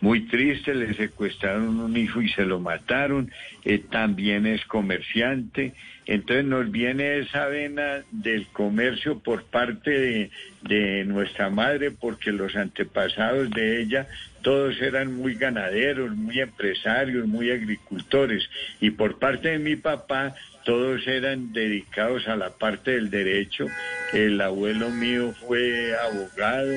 muy 0.00 0.26
triste, 0.28 0.74
le 0.74 0.94
secuestraron 0.94 1.78
un 1.78 1.96
hijo 1.96 2.22
y 2.22 2.30
se 2.30 2.46
lo 2.46 2.58
mataron, 2.58 3.30
eh, 3.64 3.78
también 3.78 4.46
es 4.46 4.64
comerciante, 4.64 5.74
entonces 6.06 6.46
nos 6.46 6.70
viene 6.70 7.18
esa 7.18 7.46
vena 7.46 8.02
del 8.10 8.46
comercio 8.46 9.18
por 9.18 9.44
parte 9.44 9.90
de, 9.90 10.30
de 10.62 11.04
nuestra 11.04 11.50
madre, 11.50 11.90
porque 11.90 12.32
los 12.32 12.56
antepasados 12.56 13.50
de 13.50 13.82
ella 13.82 14.06
todos 14.42 14.80
eran 14.80 15.14
muy 15.14 15.34
ganaderos, 15.34 16.16
muy 16.16 16.40
empresarios, 16.40 17.26
muy 17.26 17.50
agricultores, 17.50 18.48
y 18.80 18.90
por 18.90 19.18
parte 19.18 19.50
de 19.50 19.58
mi 19.58 19.76
papá 19.76 20.34
todos 20.64 21.06
eran 21.06 21.52
dedicados 21.52 22.28
a 22.28 22.36
la 22.36 22.50
parte 22.50 22.92
del 22.92 23.10
derecho, 23.10 23.66
el 24.12 24.40
abuelo 24.40 24.90
mío 24.90 25.34
fue 25.46 25.94
abogado, 25.96 26.72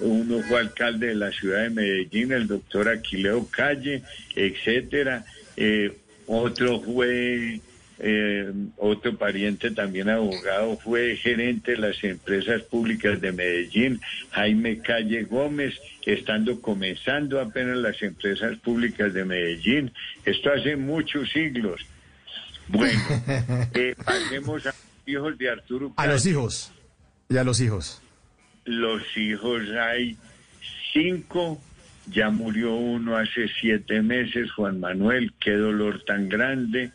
uno 0.00 0.40
fue 0.42 0.60
alcalde 0.60 1.08
de 1.08 1.14
la 1.14 1.30
ciudad 1.30 1.62
de 1.62 1.70
Medellín, 1.70 2.32
el 2.32 2.46
doctor 2.46 2.88
Aquileo 2.88 3.48
Calle, 3.50 4.02
etcétera. 4.34 5.24
Eh, 5.56 5.92
otro 6.26 6.80
fue, 6.80 7.60
eh, 7.98 8.52
otro 8.76 9.16
pariente 9.16 9.70
también 9.70 10.08
abogado, 10.08 10.76
fue 10.78 11.16
gerente 11.16 11.72
de 11.72 11.78
las 11.78 12.02
empresas 12.02 12.62
públicas 12.62 13.20
de 13.20 13.32
Medellín, 13.32 14.00
Jaime 14.30 14.78
Calle 14.78 15.24
Gómez, 15.24 15.74
estando 16.04 16.60
comenzando 16.60 17.40
apenas 17.40 17.76
las 17.76 18.02
empresas 18.02 18.58
públicas 18.58 19.12
de 19.12 19.24
Medellín. 19.24 19.92
Esto 20.24 20.50
hace 20.52 20.76
muchos 20.76 21.30
siglos. 21.30 21.86
Bueno, 22.68 23.00
eh, 23.74 23.94
pasemos 24.04 24.66
a 24.66 24.70
los 24.70 24.76
hijos 25.06 25.38
de 25.38 25.50
Arturo 25.50 25.92
A 25.96 26.06
los 26.06 26.26
hijos. 26.26 26.72
Y 27.28 27.36
a 27.36 27.44
los 27.44 27.60
hijos. 27.60 28.02
los 28.64 29.02
hijos 29.16 29.62
hay 29.70 30.16
cinco, 30.92 31.60
ya 32.06 32.30
murió 32.30 32.74
uno 32.74 33.16
hace 33.16 33.48
siete 33.60 34.02
meses, 34.02 34.50
Juan 34.52 34.80
Manuel, 34.80 35.32
qué 35.40 35.52
dolor 35.52 36.02
tan 36.04 36.28
grande, 36.28 36.92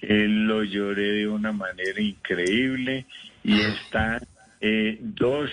él 0.00 0.46
lo 0.46 0.64
lloré 0.64 1.12
de 1.12 1.28
una 1.28 1.52
manera 1.52 2.00
increíble 2.00 3.06
y 3.42 3.60
están 3.60 4.20
eh, 4.60 4.98
dos 5.00 5.50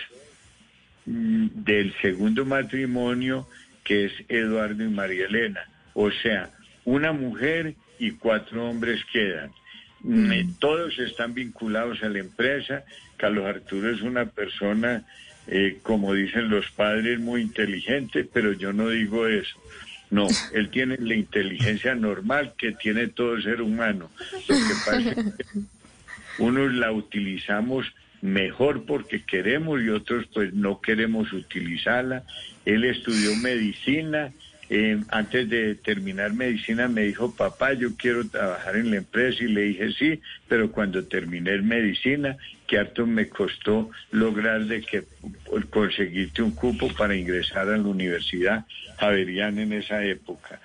mm, 1.05 1.47
del 1.55 1.93
segundo 2.01 2.45
matrimonio 2.45 3.47
que 3.84 4.05
es 4.05 4.14
Eduardo 4.30 4.84
y 4.84 4.89
María 4.89 5.26
Elena, 5.26 5.62
o 5.93 6.12
sea, 6.12 6.51
una 6.86 7.12
mujer 7.12 7.76
y 8.02 8.12
cuatro 8.14 8.68
hombres 8.68 8.99
quedan. 9.14 9.52
Mm, 10.02 10.32
eh, 10.32 10.47
Todos 10.58 10.97
están 10.97 11.36
vinculados 11.36 12.02
a 12.02 12.10
la 12.10 12.18
empresa. 12.18 12.84
Carlos 13.16 13.45
Arturo 13.45 13.91
es 13.91 14.02
una 14.02 14.26
persona, 14.26 15.06
eh, 15.45 15.78
como 15.84 16.16
dicen 16.16 16.49
los 16.49 16.72
padres, 16.72 17.20
muy 17.20 17.41
inteligente, 17.41 18.24
pero 18.24 18.54
yo 18.54 18.74
no 18.74 18.89
digo 18.89 19.28
eso. 19.28 19.56
No, 20.10 20.28
él 20.54 20.72
tiene 20.72 20.97
la 20.99 21.14
inteligencia 21.14 21.93
normal 21.93 22.54
que 22.58 22.72
tiene 22.72 23.08
todo 23.08 23.39
ser 23.39 23.62
humano. 23.62 24.10
Lo 24.47 24.56
que 24.56 24.74
pasa 24.84 25.10
es 25.12 25.16
que 25.16 25.60
unos 26.39 26.74
la 26.74 26.91
utilizamos 26.91 27.86
mejor 28.22 28.86
porque 28.86 29.24
queremos 29.24 29.80
y 29.84 29.89
otros 29.89 30.26
pues 30.34 30.56
no 30.56 30.82
queremos 30.82 31.32
utilizarla. 31.34 32.24
Él 32.66 32.84
estudió 32.84 33.36
medicina. 33.36 34.32
Eh, 34.74 35.01
antes 35.09 35.49
de 35.49 35.76
terminar 35.76 36.32
medicina 36.32 36.88
me 36.88 37.01
dijo, 37.01 37.36
papá, 37.36 37.74
yo 37.74 37.89
quiero 37.97 38.26
trabajar 38.30 38.78
en 38.78 38.89
la 38.91 38.97
empresa 38.97 39.43
y 39.43 39.47
le 39.47 39.63
dije 39.63 39.91
sí, 39.91 40.22
pero 40.47 40.72
cuando 40.72 41.03
terminé 41.03 41.57
medicina, 41.61 42.38
que 42.65 42.78
harto 42.78 43.05
me 43.05 43.28
costó 43.28 43.89
lograr 44.11 44.61
de 44.61 44.82
que 44.82 45.03
conseguirte 45.69 46.41
un 46.41 46.51
cupo 46.51 46.88
para 46.97 47.17
ingresar 47.17 47.67
a 47.67 47.76
la 47.76 47.84
Universidad 47.84 48.65
Javeriana 48.97 49.61
en 49.61 49.74
esa 49.74 50.05
época 50.05 50.61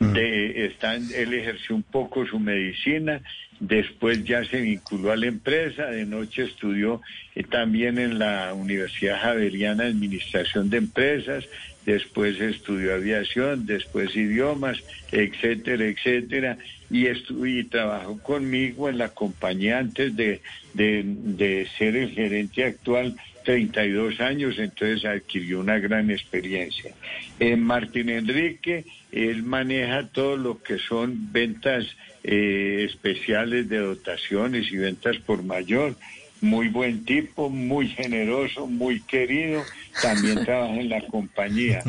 de, 0.00 0.66
están, 0.66 1.06
él 1.14 1.34
ejerció 1.34 1.74
un 1.74 1.82
poco 1.82 2.24
su 2.26 2.38
medicina, 2.38 3.20
después 3.60 4.24
ya 4.24 4.44
se 4.44 4.60
vinculó 4.60 5.10
a 5.10 5.16
la 5.16 5.26
empresa, 5.26 5.86
de 5.86 6.04
noche 6.06 6.44
estudió 6.44 7.02
eh, 7.34 7.42
también 7.42 7.98
en 7.98 8.18
la 8.18 8.54
Universidad 8.54 9.20
Javeriana 9.20 9.84
Administración 9.84 10.70
de 10.70 10.78
Empresas, 10.78 11.44
después 11.88 12.38
estudió 12.38 12.94
aviación, 12.94 13.64
después 13.64 14.14
idiomas, 14.14 14.76
etcétera, 15.10 15.86
etcétera, 15.86 16.58
y, 16.90 17.06
y 17.08 17.64
trabajó 17.64 18.18
conmigo 18.18 18.90
en 18.90 18.98
la 18.98 19.08
compañía 19.08 19.78
antes 19.78 20.14
de, 20.14 20.42
de, 20.74 21.02
de 21.04 21.66
ser 21.78 21.96
el 21.96 22.10
gerente 22.10 22.64
actual 22.64 23.16
32 23.44 24.20
años, 24.20 24.58
entonces 24.58 25.06
adquirió 25.06 25.60
una 25.60 25.78
gran 25.78 26.10
experiencia. 26.10 26.92
Eh, 27.40 27.56
Martín 27.56 28.10
Enrique, 28.10 28.84
él 29.10 29.42
maneja 29.42 30.08
todo 30.08 30.36
lo 30.36 30.62
que 30.62 30.78
son 30.78 31.32
ventas 31.32 31.86
eh, 32.22 32.84
especiales 32.86 33.70
de 33.70 33.78
dotaciones 33.78 34.70
y 34.70 34.76
ventas 34.76 35.16
por 35.24 35.42
mayor. 35.42 35.96
Muy 36.40 36.68
buen 36.68 37.04
tipo, 37.04 37.50
muy 37.50 37.88
generoso, 37.88 38.66
muy 38.66 39.00
querido. 39.00 39.64
También 40.02 40.44
trabaja 40.44 40.74
en 40.74 40.88
la 40.88 41.00
compañía. 41.06 41.82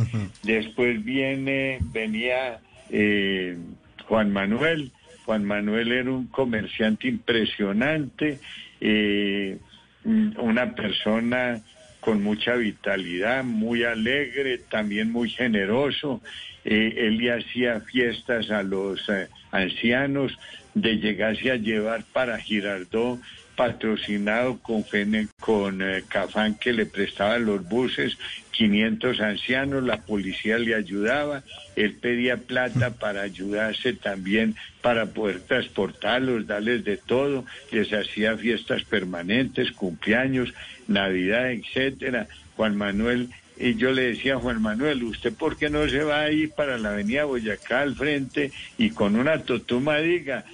Después 0.43 1.03
viene, 1.03 1.79
venía 1.91 2.59
eh, 2.89 3.57
Juan 4.07 4.31
Manuel. 4.31 4.91
Juan 5.25 5.45
Manuel 5.45 5.91
era 5.91 6.11
un 6.11 6.27
comerciante 6.27 7.07
impresionante. 7.07 8.39
eh, 8.81 9.57
una 10.03 10.73
persona 10.75 11.61
con 11.99 12.23
mucha 12.23 12.55
vitalidad, 12.55 13.43
muy 13.43 13.83
alegre, 13.83 14.57
también 14.57 15.11
muy 15.11 15.29
generoso. 15.29 16.21
Eh, 16.63 16.93
él 16.97 17.17
le 17.17 17.33
hacía 17.33 17.81
fiestas 17.81 18.49
a 18.51 18.63
los 18.63 19.07
eh, 19.09 19.27
ancianos, 19.51 20.37
de 20.73 20.97
llegarse 20.97 21.51
a 21.51 21.55
llevar 21.55 22.03
para 22.13 22.37
Girardot 22.37 23.19
patrocinado 23.59 24.57
con, 24.59 24.85
con 25.41 25.81
eh, 25.81 26.05
Cafán 26.07 26.55
que 26.55 26.71
le 26.71 26.85
prestaba 26.85 27.37
los 27.39 27.67
buses, 27.67 28.17
500 28.51 29.19
ancianos, 29.19 29.83
la 29.83 29.97
policía 29.97 30.57
le 30.57 30.75
ayudaba, 30.75 31.43
él 31.75 31.95
pedía 31.95 32.37
plata 32.37 32.91
para 32.91 33.21
ayudarse 33.21 33.91
también 33.91 34.55
para 34.81 35.07
poder 35.07 35.41
transportarlos, 35.41 36.47
darles 36.47 36.85
de 36.85 36.95
todo, 36.95 37.43
les 37.69 37.91
hacía 37.91 38.37
fiestas 38.37 38.85
permanentes, 38.85 39.73
cumpleaños, 39.73 40.53
Navidad, 40.87 41.51
etcétera. 41.51 42.29
Juan 42.55 42.77
Manuel 42.77 43.27
y 43.57 43.75
yo 43.75 43.91
le 43.91 44.03
decía 44.03 44.35
a 44.35 44.39
Juan 44.39 44.61
Manuel, 44.61 45.03
¿usted 45.03 45.33
por 45.33 45.57
qué 45.57 45.69
no 45.69 45.85
se 45.89 46.01
va 46.01 46.21
ahí 46.21 46.47
para 46.47 46.77
la 46.77 46.91
avenida 46.91 47.25
Boyacá 47.25 47.81
al 47.81 47.93
frente 47.93 48.53
y 48.77 48.91
con 48.91 49.17
una 49.17 49.43
totuma 49.43 49.97
diga, 49.97 50.45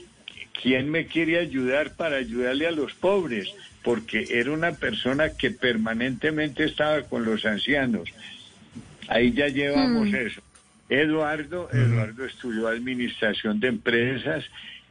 ¿quién 0.61 0.89
me 0.89 1.05
quiere 1.07 1.39
ayudar 1.39 1.95
para 1.95 2.17
ayudarle 2.17 2.67
a 2.67 2.71
los 2.71 2.93
pobres? 2.93 3.47
Porque 3.83 4.25
era 4.31 4.51
una 4.51 4.71
persona 4.73 5.29
que 5.37 5.51
permanentemente 5.51 6.63
estaba 6.65 7.03
con 7.03 7.23
los 7.25 7.45
ancianos. 7.45 8.09
Ahí 9.07 9.31
ya 9.33 9.47
llevamos 9.47 10.09
Mm. 10.09 10.15
eso. 10.15 10.41
Eduardo, 10.89 11.69
Eduardo 11.71 12.25
estudió 12.25 12.67
administración 12.67 13.59
de 13.59 13.67
empresas. 13.69 14.43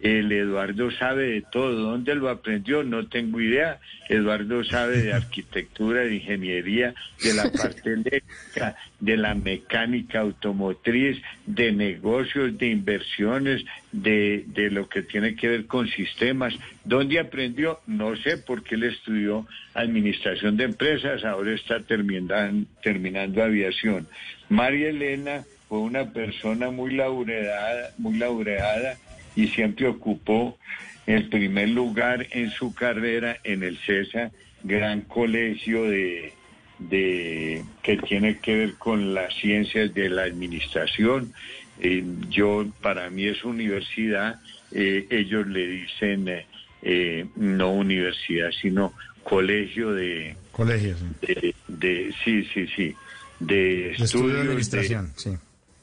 El 0.04 0.30
Eduardo 0.32 0.90
sabe 0.90 1.28
de 1.30 1.40
todo. 1.40 1.72
¿Dónde 1.92 2.14
lo 2.14 2.28
aprendió? 2.28 2.84
No 2.84 3.06
tengo 3.08 3.40
idea. 3.40 3.78
Eduardo 4.10 4.62
sabe 4.62 4.98
de 4.98 5.14
arquitectura, 5.14 6.02
de 6.02 6.16
ingeniería, 6.16 6.94
de 7.22 7.32
la 7.32 7.44
parte 7.62 7.94
eléctrica, 7.94 8.76
de 9.00 9.16
la 9.16 9.34
mecánica 9.34 10.20
automotriz, 10.20 11.22
de 11.46 11.72
negocios, 11.72 12.58
de 12.58 12.66
inversiones, 12.66 13.64
de, 13.92 14.44
de 14.48 14.70
lo 14.70 14.90
que 14.90 15.00
tiene 15.00 15.36
que 15.36 15.48
ver 15.48 15.64
con 15.66 15.88
sistemas. 15.88 16.52
¿Dónde 16.84 17.18
aprendió? 17.18 17.80
No 17.86 18.14
sé, 18.16 18.36
porque 18.36 18.74
él 18.74 18.84
estudió 18.84 19.46
administración 19.72 20.58
de 20.58 20.64
empresas, 20.64 21.24
ahora 21.24 21.54
está 21.54 21.80
terminan- 21.80 22.66
terminando 22.82 23.42
aviación. 23.42 24.06
María 24.50 24.90
Elena 24.90 25.44
fue 25.66 25.78
una 25.78 26.12
persona 26.12 26.70
muy 26.70 26.92
laureada, 26.94 27.88
muy 27.96 28.18
laureada 28.18 28.98
y 29.36 29.48
siempre 29.48 29.86
ocupó 29.86 30.58
el 31.06 31.28
primer 31.28 31.68
lugar 31.68 32.26
en 32.30 32.50
su 32.50 32.74
carrera 32.74 33.36
en 33.44 33.62
el 33.62 33.76
CESA, 33.78 34.30
gran 34.62 35.02
colegio 35.02 35.84
de, 35.84 36.32
de 36.78 37.62
que 37.82 37.96
tiene 37.98 38.38
que 38.38 38.54
ver 38.56 38.74
con 38.74 39.12
las 39.14 39.34
ciencias 39.34 39.92
de 39.94 40.08
la 40.08 40.22
administración. 40.22 41.32
Eh, 41.80 42.04
yo 42.30 42.66
para 42.80 43.10
mí 43.10 43.24
es 43.26 43.44
universidad, 43.44 44.40
eh, 44.72 45.06
ellos 45.10 45.46
le 45.46 45.66
dicen 45.66 46.28
eh, 46.28 46.46
eh, 46.82 47.26
no 47.36 47.72
universidad, 47.72 48.50
sino 48.62 48.92
colegio 49.22 49.92
de, 49.92 50.36
Colegios. 50.52 50.98
de, 51.20 51.54
de- 51.68 52.14
sí, 52.24 52.44
sí, 52.54 52.66
sí, 52.76 52.94
de 53.40 53.56
De 53.56 54.04
estudio 54.04 54.34
de 54.36 54.40
administración, 54.42 55.12
sí. 55.16 55.30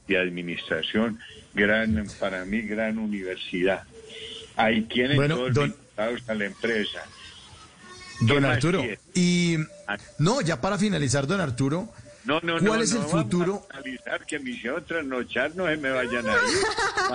de 0.08 0.18
administración, 0.18 1.20
gran, 1.54 2.08
para 2.20 2.46
mí, 2.46 2.62
gran 2.62 2.98
universidad. 2.98 3.84
Ahí 4.56 4.82
tienen 4.84 5.18
Bueno, 5.18 5.36
todos 5.36 5.54
don- 5.54 5.70
vinculados 5.72 6.30
a 6.30 6.34
la 6.34 6.46
empresa. 6.46 7.00
¿Qué 8.20 8.26
Don 8.28 8.46
Arturo. 8.46 8.80
quiere? 8.80 9.00
Y 9.16 9.58
no, 10.20 10.42
ya 10.42 10.62
para 10.62 10.78
finalizar, 10.78 11.26
don 11.26 11.42
Arturo, 11.42 11.90
No, 12.24 12.36
no, 12.42 12.54
¿cuál 12.60 12.64
no, 12.64 12.82
es 12.82 12.92
el 12.94 13.02
futuro? 13.02 13.66
analizar 13.72 14.24
que 14.28 14.36
hicieron 14.46 14.86
trasnochar, 14.86 15.56
no 15.56 15.66
se 15.68 15.78
me 15.78 15.90
vayan 15.90 16.28
a 16.30 16.34
ir. 16.34 16.38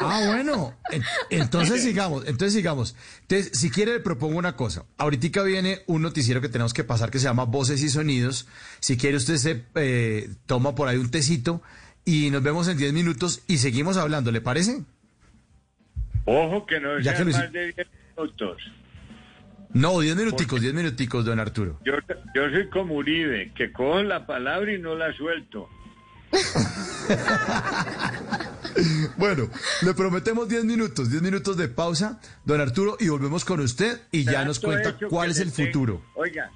Ah, 0.00 0.22
bueno. 0.28 0.74
En- 0.90 1.02
Entonces 1.30 1.82
sigamos, 1.84 2.24
entonces 2.26 2.54
sigamos. 2.54 2.96
Entonces, 3.22 3.58
si 3.58 3.70
quiere, 3.70 3.92
le 3.94 4.00
propongo 4.00 4.38
una 4.38 4.56
cosa. 4.56 4.84
Ahorita 4.96 5.42
viene 5.42 5.82
un 5.86 6.02
noticiero 6.02 6.40
que 6.40 6.48
tenemos 6.48 6.72
que 6.74 6.82
pasar 6.84 7.10
que 7.10 7.18
se 7.18 7.24
llama 7.24 7.44
Voces 7.44 7.82
y 7.82 7.88
Sonidos. 7.90 8.46
Si 8.80 8.96
quiere, 8.96 9.16
usted 9.18 9.36
se 9.36 9.64
eh, 9.74 10.30
toma 10.46 10.74
por 10.74 10.88
ahí 10.88 10.96
un 10.96 11.10
tecito 11.10 11.62
y 12.04 12.30
nos 12.30 12.42
vemos 12.42 12.68
en 12.68 12.76
10 12.76 12.92
minutos 12.92 13.42
y 13.46 13.58
seguimos 13.58 13.96
hablando, 13.96 14.30
¿le 14.30 14.40
parece? 14.40 14.82
Ojo 16.24 16.66
que 16.66 16.80
no 16.80 17.00
Ya 17.00 17.16
sean 17.16 17.30
más 17.30 17.52
de 17.52 17.72
10 17.72 17.86
minutos. 18.16 18.62
No, 19.74 20.00
10 20.00 20.16
minuticos, 20.16 20.60
10 20.60 20.74
minuticos, 20.74 21.24
don 21.24 21.40
Arturo. 21.40 21.80
Yo, 21.84 21.94
yo 22.34 22.50
soy 22.50 22.68
como 22.68 22.96
Uribe, 22.96 23.52
que 23.54 23.72
cojo 23.72 24.02
la 24.02 24.26
palabra 24.26 24.72
y 24.72 24.78
no 24.78 24.94
la 24.94 25.12
suelto. 25.14 25.68
Bueno, 29.16 29.48
le 29.82 29.94
prometemos 29.94 30.48
10 30.48 30.64
minutos, 30.64 31.10
10 31.10 31.22
minutos 31.22 31.56
de 31.56 31.68
pausa, 31.68 32.20
don 32.44 32.60
Arturo, 32.60 32.96
y 32.98 33.08
volvemos 33.08 33.44
con 33.44 33.60
usted 33.60 34.00
y 34.10 34.24
ya 34.24 34.44
nos 34.44 34.60
cuenta 34.60 34.96
cuál 35.08 35.30
es 35.30 35.40
el 35.40 35.50
futuro. 35.50 36.02
Oiga, 36.14 36.50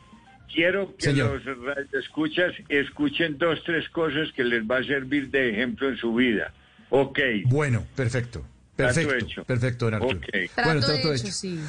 quiero 0.57 0.97
que 0.97 1.03
Señor. 1.05 1.41
los 1.45 2.05
escuchas 2.05 2.53
escuchen 2.71 3.37
dos, 3.39 3.63
tres 3.65 3.89
cosas 3.91 4.29
que 4.35 4.43
les 4.43 4.65
va 4.65 4.79
a 4.79 4.83
servir 4.85 5.31
de 5.31 5.51
ejemplo 5.51 5.89
en 5.89 5.97
su 5.99 6.15
vida. 6.15 6.53
Ok. 6.91 7.19
Bueno, 7.47 7.85
perfecto. 7.95 8.43
Trato 8.75 8.95
Perfecto, 8.95 9.15
hecho. 9.27 9.45
perfecto, 9.45 9.85
don 9.87 9.95
Arturo. 9.95 10.17
Ok. 10.19 10.27
Bueno, 10.65 10.81
Trato 10.81 10.87
trato 10.95 11.13
hecho, 11.15 11.25
hecho. 11.25 11.33
sí. 11.33 11.61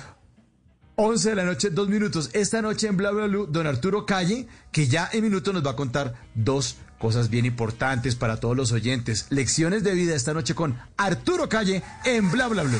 11 0.95 1.29
de 1.29 1.35
la 1.35 1.43
noche, 1.45 1.69
dos 1.69 1.87
minutos. 1.89 2.31
Esta 2.33 2.61
noche 2.61 2.87
en 2.87 2.97
Bla 2.97 3.11
Bla 3.11 3.27
Blue, 3.27 3.45
don 3.47 3.67
Arturo 3.67 4.05
Calle, 4.05 4.47
que 4.71 4.87
ya 4.87 5.07
en 5.13 5.23
minutos 5.23 5.53
nos 5.53 5.65
va 5.65 5.71
a 5.71 5.75
contar 5.75 6.15
dos 6.33 6.77
cosas 6.97 7.29
bien 7.29 7.45
importantes 7.45 8.15
para 8.15 8.39
todos 8.39 8.57
los 8.57 8.71
oyentes. 8.71 9.27
Lecciones 9.29 9.83
de 9.83 9.93
vida 9.93 10.15
esta 10.15 10.33
noche 10.33 10.55
con 10.55 10.75
Arturo 10.97 11.47
Calle 11.49 11.83
en 12.05 12.31
Bla 12.31 12.47
Bla 12.47 12.63
Blue. 12.63 12.79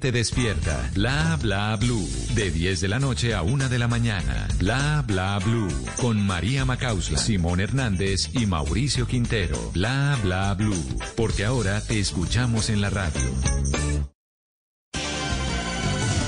despierta. 0.09 0.89
Bla 0.95 1.37
bla 1.39 1.75
blue. 1.75 2.09
De 2.33 2.49
10 2.49 2.81
de 2.81 2.87
la 2.87 2.99
noche 2.99 3.35
a 3.35 3.41
1 3.43 3.69
de 3.69 3.77
la 3.77 3.87
mañana. 3.87 4.47
Bla 4.57 5.03
bla 5.05 5.37
blue. 5.39 5.67
Con 5.97 6.25
María 6.25 6.63
Macausla, 6.65 7.19
Simón 7.19 7.59
Hernández 7.59 8.29
y 8.33 8.45
Mauricio 8.45 9.05
Quintero. 9.05 9.57
Bla 9.73 10.17
bla 10.23 10.53
blue. 10.55 10.83
Porque 11.15 11.45
ahora 11.45 11.81
te 11.81 11.99
escuchamos 11.99 12.69
en 12.69 12.81
la 12.81 12.89
radio. 12.89 13.21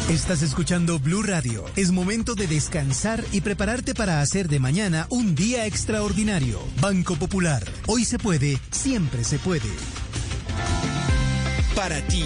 Estás 0.10 0.42
escuchando 0.42 1.00
Blue 1.00 1.24
Radio. 1.24 1.64
Es 1.78 1.92
momento 1.92 2.36
de 2.36 2.46
descansar 2.46 3.24
y 3.32 3.42
prepararte 3.42 3.96
para 3.96 4.22
hacer 4.22 4.50
de 4.50 4.60
mañana 4.60 5.08
un 5.10 5.34
día 5.34 5.66
extraordinario. 5.66 6.60
Banco 6.82 7.16
Popular. 7.16 7.64
Hoy 7.88 8.04
se 8.04 8.20
puede, 8.20 8.60
siempre 8.70 9.24
se 9.24 9.40
puede. 9.40 9.70
Para 11.74 12.00
ti, 12.08 12.26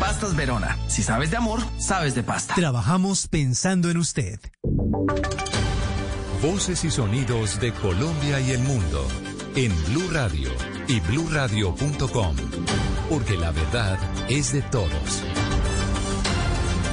Pastas 0.00 0.34
Verona. 0.34 0.78
Si 0.88 1.02
sabes 1.02 1.30
de 1.30 1.36
amor, 1.36 1.60
sabes 1.78 2.14
de 2.14 2.22
pasta. 2.22 2.54
Trabajamos 2.54 3.28
pensando 3.28 3.90
en 3.90 3.98
usted. 3.98 4.40
Voces 6.42 6.84
y 6.84 6.90
sonidos 6.90 7.60
de 7.60 7.70
Colombia 7.74 8.40
y 8.40 8.52
el 8.52 8.60
mundo 8.60 9.06
en 9.54 9.70
Blue 9.84 10.08
Radio 10.10 10.50
y 10.88 11.00
bluradio.com, 11.00 12.36
porque 13.10 13.36
la 13.36 13.50
verdad 13.50 13.98
es 14.30 14.54
de 14.54 14.62
todos. 14.62 15.22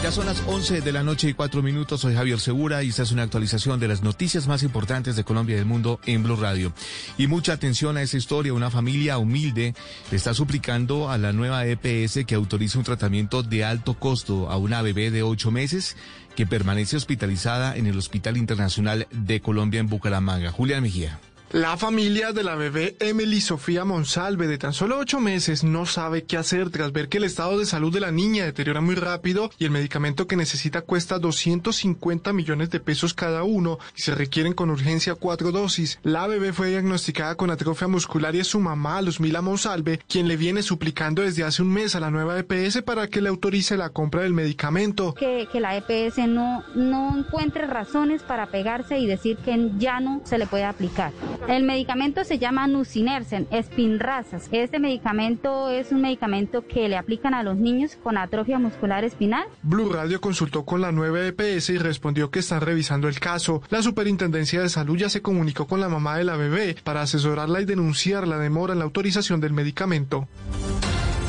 Ya 0.03 0.11
son 0.11 0.27
las 0.27 0.43
11 0.45 0.81
de 0.81 0.91
la 0.91 1.01
noche 1.01 1.27
y 1.27 1.33
4 1.33 1.63
minutos. 1.63 2.01
Soy 2.01 2.13
Javier 2.13 2.39
Segura 2.39 2.83
y 2.83 2.89
esta 2.89 3.01
es 3.01 3.11
una 3.11 3.23
actualización 3.23 3.79
de 3.79 3.87
las 3.87 4.03
noticias 4.03 4.47
más 4.47 4.61
importantes 4.61 5.15
de 5.15 5.23
Colombia 5.23 5.55
y 5.55 5.57
del 5.57 5.65
mundo 5.65 5.99
en 6.05 6.21
Blue 6.23 6.35
Radio. 6.35 6.71
Y 7.17 7.25
mucha 7.27 7.53
atención 7.53 7.97
a 7.97 8.03
esta 8.03 8.15
historia. 8.15 8.53
Una 8.53 8.69
familia 8.69 9.17
humilde 9.17 9.73
está 10.11 10.33
suplicando 10.35 11.09
a 11.09 11.17
la 11.17 11.33
nueva 11.33 11.65
EPS 11.65 12.25
que 12.25 12.35
autorice 12.35 12.77
un 12.77 12.83
tratamiento 12.83 13.41
de 13.41 13.65
alto 13.65 13.95
costo 13.95 14.49
a 14.51 14.57
una 14.57 14.83
bebé 14.83 15.09
de 15.09 15.23
8 15.23 15.49
meses 15.51 15.97
que 16.35 16.45
permanece 16.45 16.95
hospitalizada 16.95 17.75
en 17.75 17.87
el 17.87 17.97
Hospital 17.97 18.37
Internacional 18.37 19.07
de 19.11 19.41
Colombia 19.41 19.79
en 19.79 19.89
Bucaramanga. 19.89 20.51
Julián 20.51 20.83
Mejía. 20.83 21.19
La 21.53 21.77
familia 21.77 22.33
de 22.33 22.43
la 22.43 22.55
bebé 22.55 22.97
Emily 22.99 23.39
Sofía 23.39 23.85
Monsalve, 23.85 24.47
de 24.47 24.57
tan 24.57 24.73
solo 24.73 24.99
ocho 24.99 25.21
meses, 25.21 25.63
no 25.63 25.85
sabe 25.85 26.25
qué 26.25 26.35
hacer 26.35 26.71
tras 26.71 26.91
ver 26.91 27.07
que 27.07 27.19
el 27.19 27.23
estado 27.23 27.57
de 27.57 27.65
salud 27.65 27.93
de 27.93 28.01
la 28.01 28.11
niña 28.11 28.43
deteriora 28.43 28.81
muy 28.81 28.95
rápido 28.95 29.49
y 29.57 29.63
el 29.63 29.71
medicamento 29.71 30.27
que 30.27 30.35
necesita 30.35 30.81
cuesta 30.81 31.19
250 31.19 32.33
millones 32.33 32.69
de 32.69 32.81
pesos 32.81 33.13
cada 33.13 33.43
uno 33.43 33.79
y 33.95 34.01
se 34.01 34.13
requieren 34.13 34.51
con 34.51 34.69
urgencia 34.69 35.15
cuatro 35.15 35.53
dosis. 35.53 35.99
La 36.03 36.27
bebé 36.27 36.51
fue 36.51 36.71
diagnosticada 36.71 37.35
con 37.35 37.49
atrofia 37.49 37.87
muscular 37.87 38.35
y 38.35 38.39
es 38.39 38.47
su 38.47 38.59
mamá, 38.59 39.01
Luzmila 39.01 39.41
Monsalve, 39.41 40.01
quien 40.09 40.27
le 40.27 40.35
viene 40.35 40.63
suplicando 40.63 41.21
desde 41.21 41.45
hace 41.45 41.61
un 41.61 41.71
mes 41.71 41.95
a 41.95 42.01
la 42.01 42.11
nueva 42.11 42.37
EPS 42.37 42.81
para 42.81 43.07
que 43.07 43.21
le 43.21 43.29
autorice 43.29 43.77
la 43.77 43.89
compra 43.89 44.23
del 44.23 44.33
medicamento. 44.33 45.13
Que, 45.13 45.47
que 45.49 45.61
la 45.61 45.77
EPS 45.77 46.27
no, 46.27 46.65
no 46.75 47.17
encuentre 47.17 47.67
razones 47.67 48.21
para 48.21 48.47
pegarse 48.47 48.99
y 48.99 49.07
decir 49.07 49.37
que 49.37 49.71
ya 49.77 50.01
no 50.01 50.21
se 50.25 50.37
le 50.37 50.45
puede 50.45 50.65
aplicar. 50.65 51.13
El 51.47 51.63
medicamento 51.63 52.23
se 52.23 52.39
llama 52.39 52.67
Nusinersen, 52.67 53.47
Spinrazas. 53.63 54.49
Este 54.51 54.79
medicamento 54.79 55.69
es 55.69 55.91
un 55.91 56.01
medicamento 56.01 56.65
que 56.67 56.89
le 56.89 56.97
aplican 56.97 57.33
a 57.33 57.43
los 57.43 57.55
niños 57.57 57.97
con 58.01 58.17
atrofia 58.17 58.59
muscular 58.59 59.03
espinal. 59.03 59.45
Blue 59.61 59.91
Radio 59.91 60.19
consultó 60.19 60.65
con 60.65 60.81
la 60.81 60.91
nueva 60.91 61.25
EPS 61.25 61.69
y 61.69 61.77
respondió 61.77 62.31
que 62.31 62.39
están 62.39 62.61
revisando 62.61 63.07
el 63.07 63.19
caso. 63.19 63.61
La 63.69 63.81
Superintendencia 63.81 64.61
de 64.61 64.69
Salud 64.69 64.97
ya 64.97 65.09
se 65.09 65.21
comunicó 65.21 65.67
con 65.67 65.79
la 65.79 65.89
mamá 65.89 66.17
de 66.17 66.25
la 66.25 66.35
bebé 66.35 66.75
para 66.83 67.01
asesorarla 67.01 67.61
y 67.61 67.65
denunciar 67.65 68.27
la 68.27 68.39
demora 68.39 68.73
en 68.73 68.79
la 68.79 68.85
autorización 68.85 69.39
del 69.39 69.53
medicamento. 69.53 70.27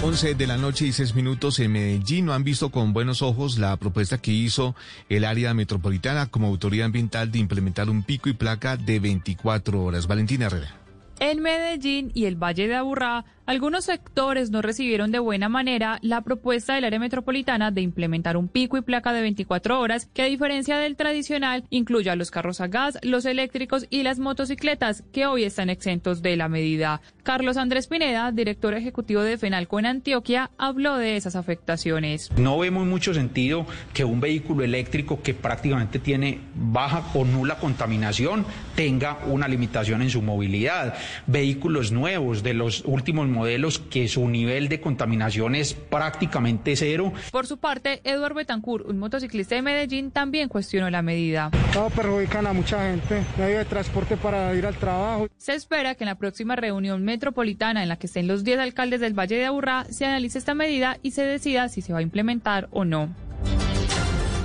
11 0.00 0.36
de 0.36 0.46
la 0.46 0.56
noche 0.56 0.86
y 0.86 0.92
6 0.92 1.16
minutos 1.16 1.58
en 1.58 1.72
Medellín 1.72 2.26
no 2.26 2.32
han 2.32 2.44
visto 2.44 2.70
con 2.70 2.92
buenos 2.92 3.20
ojos 3.20 3.58
la 3.58 3.76
propuesta 3.76 4.18
que 4.18 4.30
hizo 4.30 4.76
el 5.08 5.24
área 5.24 5.54
metropolitana 5.54 6.26
como 6.30 6.46
autoridad 6.46 6.86
ambiental 6.86 7.32
de 7.32 7.40
implementar 7.40 7.90
un 7.90 8.04
pico 8.04 8.28
y 8.28 8.34
placa 8.34 8.76
de 8.76 9.00
24 9.00 9.82
horas. 9.82 10.06
Valentina 10.06 10.46
Herrera. 10.46 10.78
En 11.20 11.42
Medellín 11.42 12.12
y 12.14 12.26
el 12.26 12.36
Valle 12.36 12.68
de 12.68 12.76
Aburrá, 12.76 13.24
algunos 13.44 13.86
sectores 13.86 14.50
no 14.50 14.62
recibieron 14.62 15.10
de 15.10 15.18
buena 15.18 15.48
manera 15.48 15.98
la 16.00 16.20
propuesta 16.20 16.74
del 16.74 16.84
área 16.84 17.00
metropolitana 17.00 17.72
de 17.72 17.80
implementar 17.80 18.36
un 18.36 18.46
pico 18.46 18.76
y 18.76 18.82
placa 18.82 19.12
de 19.12 19.22
24 19.22 19.80
horas 19.80 20.06
que 20.06 20.22
a 20.22 20.26
diferencia 20.26 20.76
del 20.76 20.94
tradicional 20.94 21.64
incluya 21.70 22.14
los 22.14 22.30
carros 22.30 22.60
a 22.60 22.68
gas, 22.68 22.98
los 23.02 23.24
eléctricos 23.24 23.86
y 23.90 24.04
las 24.04 24.20
motocicletas 24.20 25.02
que 25.12 25.26
hoy 25.26 25.42
están 25.42 25.70
exentos 25.70 26.22
de 26.22 26.36
la 26.36 26.48
medida. 26.48 27.00
Carlos 27.28 27.58
Andrés 27.58 27.88
Pineda, 27.88 28.32
director 28.32 28.72
ejecutivo 28.72 29.20
de 29.20 29.36
FENALCO 29.36 29.78
en 29.80 29.84
Antioquia, 29.84 30.50
habló 30.56 30.96
de 30.96 31.18
esas 31.18 31.36
afectaciones. 31.36 32.30
No 32.38 32.58
vemos 32.58 32.86
mucho 32.86 33.12
sentido 33.12 33.66
que 33.92 34.02
un 34.02 34.18
vehículo 34.18 34.64
eléctrico 34.64 35.20
que 35.22 35.34
prácticamente 35.34 35.98
tiene 35.98 36.40
baja 36.54 37.04
o 37.12 37.26
nula 37.26 37.58
contaminación 37.58 38.46
tenga 38.74 39.18
una 39.26 39.46
limitación 39.46 40.00
en 40.00 40.08
su 40.08 40.22
movilidad. 40.22 40.94
Vehículos 41.26 41.92
nuevos 41.92 42.42
de 42.42 42.54
los 42.54 42.82
últimos 42.86 43.28
modelos 43.28 43.78
que 43.78 44.08
su 44.08 44.26
nivel 44.26 44.70
de 44.70 44.80
contaminación 44.80 45.54
es 45.54 45.74
prácticamente 45.74 46.76
cero. 46.76 47.12
Por 47.30 47.46
su 47.46 47.58
parte, 47.58 48.00
Eduardo 48.04 48.36
Betancourt, 48.36 48.86
un 48.86 48.98
motociclista 48.98 49.54
de 49.54 49.60
Medellín, 49.60 50.12
también 50.12 50.48
cuestionó 50.48 50.88
la 50.88 51.02
medida. 51.02 51.50
No, 51.74 51.90
perjudican 51.90 52.46
a 52.46 52.54
mucha 52.54 52.90
gente, 52.90 53.22
medio 53.36 53.58
de 53.58 53.66
transporte 53.66 54.16
para 54.16 54.54
ir 54.54 54.64
al 54.64 54.76
trabajo. 54.76 55.28
Se 55.36 55.52
espera 55.52 55.94
que 55.94 56.04
en 56.04 56.08
la 56.08 56.14
próxima 56.14 56.56
reunión 56.56 57.04
metropolitana 57.18 57.82
en 57.82 57.88
la 57.88 57.96
que 57.96 58.06
estén 58.06 58.28
los 58.28 58.44
10 58.44 58.60
alcaldes 58.60 59.00
del 59.00 59.18
Valle 59.18 59.36
de 59.36 59.46
Aburrá 59.46 59.84
se 59.90 60.06
analice 60.06 60.38
esta 60.38 60.54
medida 60.54 60.98
y 61.02 61.10
se 61.10 61.22
decida 61.22 61.68
si 61.68 61.82
se 61.82 61.92
va 61.92 61.98
a 61.98 62.02
implementar 62.02 62.68
o 62.70 62.84
no. 62.84 63.12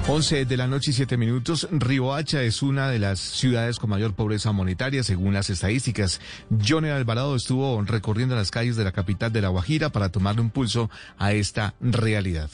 11 0.08 0.46
de 0.46 0.58
la 0.58 0.68
noche 0.68 0.92
y 0.92 0.94
7 0.96 1.16
minutos. 1.16 1.68
Riohacha 1.72 2.42
es 2.42 2.62
una 2.64 2.90
de 2.90 3.00
las 3.00 3.20
ciudades 3.20 3.78
con 3.78 3.92
mayor 3.92 4.16
pobreza 4.16 4.52
monetaria 4.52 5.04
según 5.04 5.34
las 5.34 5.50
estadísticas. 5.50 6.20
Johnny 6.68 6.90
Alvarado 6.90 7.36
estuvo 7.36 7.80
recorriendo 7.84 8.36
las 8.36 8.52
calles 8.52 8.76
de 8.76 8.84
la 8.84 8.92
capital 8.92 9.32
de 9.32 9.42
La 9.42 9.50
Guajira 9.50 9.92
para 9.92 10.10
tomarle 10.10 10.42
un 10.42 10.50
pulso 10.50 10.90
a 11.18 11.32
esta 11.32 11.76
realidad. 11.80 12.50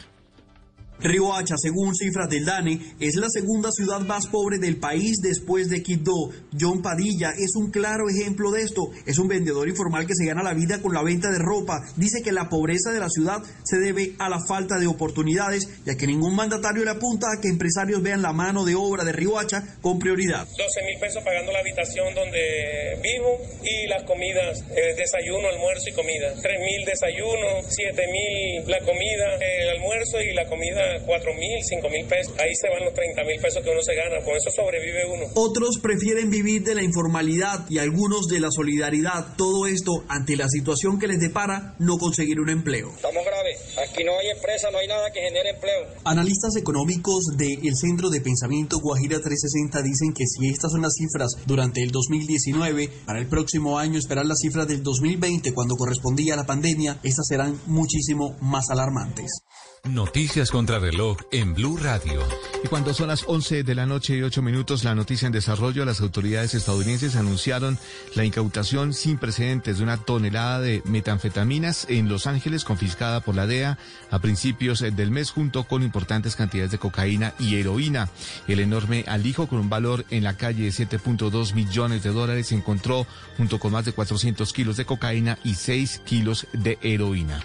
Riohacha, 1.01 1.55
según 1.57 1.95
cifras 1.95 2.29
del 2.29 2.45
DANE, 2.45 2.79
es 2.99 3.15
la 3.15 3.29
segunda 3.29 3.71
ciudad 3.71 4.01
más 4.01 4.27
pobre 4.27 4.57
del 4.57 4.77
país 4.77 5.19
después 5.21 5.69
de 5.69 5.81
Quibdó. 5.81 6.31
John 6.59 6.81
Padilla 6.81 7.31
es 7.37 7.55
un 7.55 7.71
claro 7.71 8.09
ejemplo 8.09 8.51
de 8.51 8.63
esto. 8.63 8.89
Es 9.05 9.17
un 9.17 9.27
vendedor 9.27 9.69
informal 9.69 10.05
que 10.05 10.15
se 10.15 10.25
gana 10.25 10.43
la 10.43 10.53
vida 10.53 10.81
con 10.81 10.93
la 10.93 11.03
venta 11.03 11.29
de 11.29 11.39
ropa. 11.39 11.79
Dice 11.95 12.21
que 12.21 12.31
la 12.31 12.49
pobreza 12.49 12.91
de 12.91 12.99
la 12.99 13.09
ciudad 13.09 13.41
se 13.63 13.77
debe 13.77 14.15
a 14.19 14.29
la 14.29 14.39
falta 14.45 14.77
de 14.77 14.87
oportunidades, 14.87 15.69
ya 15.85 15.95
que 15.95 16.07
ningún 16.07 16.35
mandatario 16.35 16.83
le 16.83 16.91
apunta 16.91 17.27
a 17.31 17.41
que 17.41 17.47
empresarios 17.47 18.01
vean 18.01 18.21
la 18.21 18.33
mano 18.33 18.65
de 18.65 18.75
obra 18.75 19.05
de 19.05 19.13
Riohacha 19.13 19.63
con 19.81 19.99
prioridad. 19.99 20.45
12 20.45 20.83
mil 20.85 20.99
pesos 20.99 21.23
pagando 21.23 21.51
la 21.51 21.59
habitación 21.59 22.13
donde 22.13 22.99
vivo 23.01 23.39
y 23.63 23.87
las 23.87 24.03
comidas, 24.03 24.59
eh, 24.75 24.95
desayuno, 24.97 25.47
almuerzo 25.47 25.89
y 25.89 25.93
comida. 25.93 26.33
3 26.41 26.59
mil 26.59 26.85
desayuno, 26.85 27.63
7 27.67 28.01
mil 28.07 28.69
la 28.69 28.79
comida, 28.79 29.35
el 29.39 29.69
almuerzo 29.69 30.21
y 30.21 30.33
la 30.33 30.45
comida 30.45 30.88
4 31.05 31.33
mil, 31.33 31.63
5 31.63 31.89
mil 31.89 32.05
pesos. 32.05 32.33
Ahí 32.39 32.53
se 32.55 32.69
van 32.69 32.85
los 32.85 32.93
30 32.93 33.23
mil 33.23 33.39
pesos 33.41 33.63
que 33.63 33.69
uno 33.69 33.81
se 33.81 33.95
gana. 33.95 34.23
Con 34.23 34.35
eso 34.35 34.49
sobrevive 34.51 35.05
uno. 35.05 35.25
Otros 35.35 35.79
prefieren 35.79 36.29
vivir 36.29 36.63
de 36.63 36.75
la 36.75 36.83
informalidad 36.83 37.65
y 37.69 37.77
algunos 37.79 38.27
de 38.27 38.39
la 38.39 38.51
solidaridad. 38.51 39.35
Todo 39.37 39.67
esto 39.67 40.03
ante 40.07 40.35
la 40.35 40.47
situación 40.49 40.99
que 40.99 41.07
les 41.07 41.19
depara 41.19 41.75
no 41.79 41.97
conseguir 41.97 42.39
un 42.39 42.49
empleo. 42.49 42.91
Estamos 42.95 43.23
graves. 43.25 43.77
Aquí 43.77 44.03
no 44.03 44.17
hay 44.17 44.29
empresa, 44.29 44.69
no 44.71 44.79
hay 44.79 44.87
nada 44.87 45.11
que 45.11 45.21
genere 45.21 45.51
empleo. 45.51 45.87
Analistas 46.05 46.55
económicos 46.55 47.25
del 47.37 47.75
Centro 47.75 48.09
de 48.09 48.21
Pensamiento 48.21 48.79
Guajira 48.79 49.19
360 49.19 49.81
dicen 49.81 50.13
que 50.13 50.25
si 50.25 50.49
estas 50.49 50.71
son 50.71 50.81
las 50.81 50.93
cifras 50.93 51.35
durante 51.45 51.83
el 51.83 51.91
2019, 51.91 52.89
para 53.05 53.19
el 53.19 53.27
próximo 53.27 53.77
año 53.77 53.99
esperar 53.99 54.25
las 54.25 54.39
cifras 54.39 54.67
del 54.67 54.83
2020 54.83 55.53
cuando 55.53 55.75
correspondía 55.75 56.33
a 56.33 56.37
la 56.37 56.45
pandemia, 56.45 56.99
estas 57.03 57.27
serán 57.27 57.59
muchísimo 57.67 58.35
más 58.41 58.69
alarmantes. 58.69 59.43
Noticias 59.85 60.51
contra 60.51 60.77
reloj 60.77 61.17
en 61.31 61.53
Blue 61.53 61.77
Radio. 61.77 62.21
Y 62.63 62.67
cuando 62.67 62.93
son 62.93 63.07
las 63.07 63.23
11 63.25 63.63
de 63.63 63.75
la 63.75 63.85
noche 63.85 64.17
y 64.17 64.21
8 64.21 64.41
minutos, 64.41 64.83
la 64.83 64.93
noticia 64.93 65.25
en 65.25 65.31
desarrollo, 65.31 65.85
las 65.85 66.01
autoridades 66.01 66.53
estadounidenses 66.53 67.15
anunciaron 67.15 67.77
la 68.13 68.25
incautación 68.25 68.93
sin 68.93 69.17
precedentes 69.17 69.77
de 69.77 69.83
una 69.83 69.97
tonelada 69.97 70.59
de 70.59 70.81
metanfetaminas 70.85 71.87
en 71.89 72.09
Los 72.09 72.27
Ángeles, 72.27 72.65
confiscada 72.65 73.21
por 73.21 73.35
la 73.35 73.47
DEA 73.47 73.77
a 74.11 74.19
principios 74.19 74.79
del 74.79 75.11
mes, 75.11 75.31
junto 75.31 75.63
con 75.63 75.81
importantes 75.81 76.35
cantidades 76.35 76.71
de 76.71 76.77
cocaína 76.77 77.33
y 77.39 77.55
heroína. 77.55 78.09
El 78.47 78.59
enorme 78.59 79.05
alijo 79.07 79.47
con 79.47 79.59
un 79.59 79.69
valor 79.69 80.05
en 80.09 80.23
la 80.23 80.35
calle 80.35 80.63
de 80.63 80.69
7.2 80.69 81.53
millones 81.53 82.03
de 82.03 82.11
dólares 82.11 82.47
se 82.47 82.55
encontró 82.55 83.07
junto 83.37 83.59
con 83.59 83.71
más 83.71 83.85
de 83.85 83.93
400 83.93 84.51
kilos 84.51 84.77
de 84.77 84.85
cocaína 84.85 85.39
y 85.43 85.55
6 85.55 86.01
kilos 86.05 86.47
de 86.53 86.77
heroína. 86.81 87.41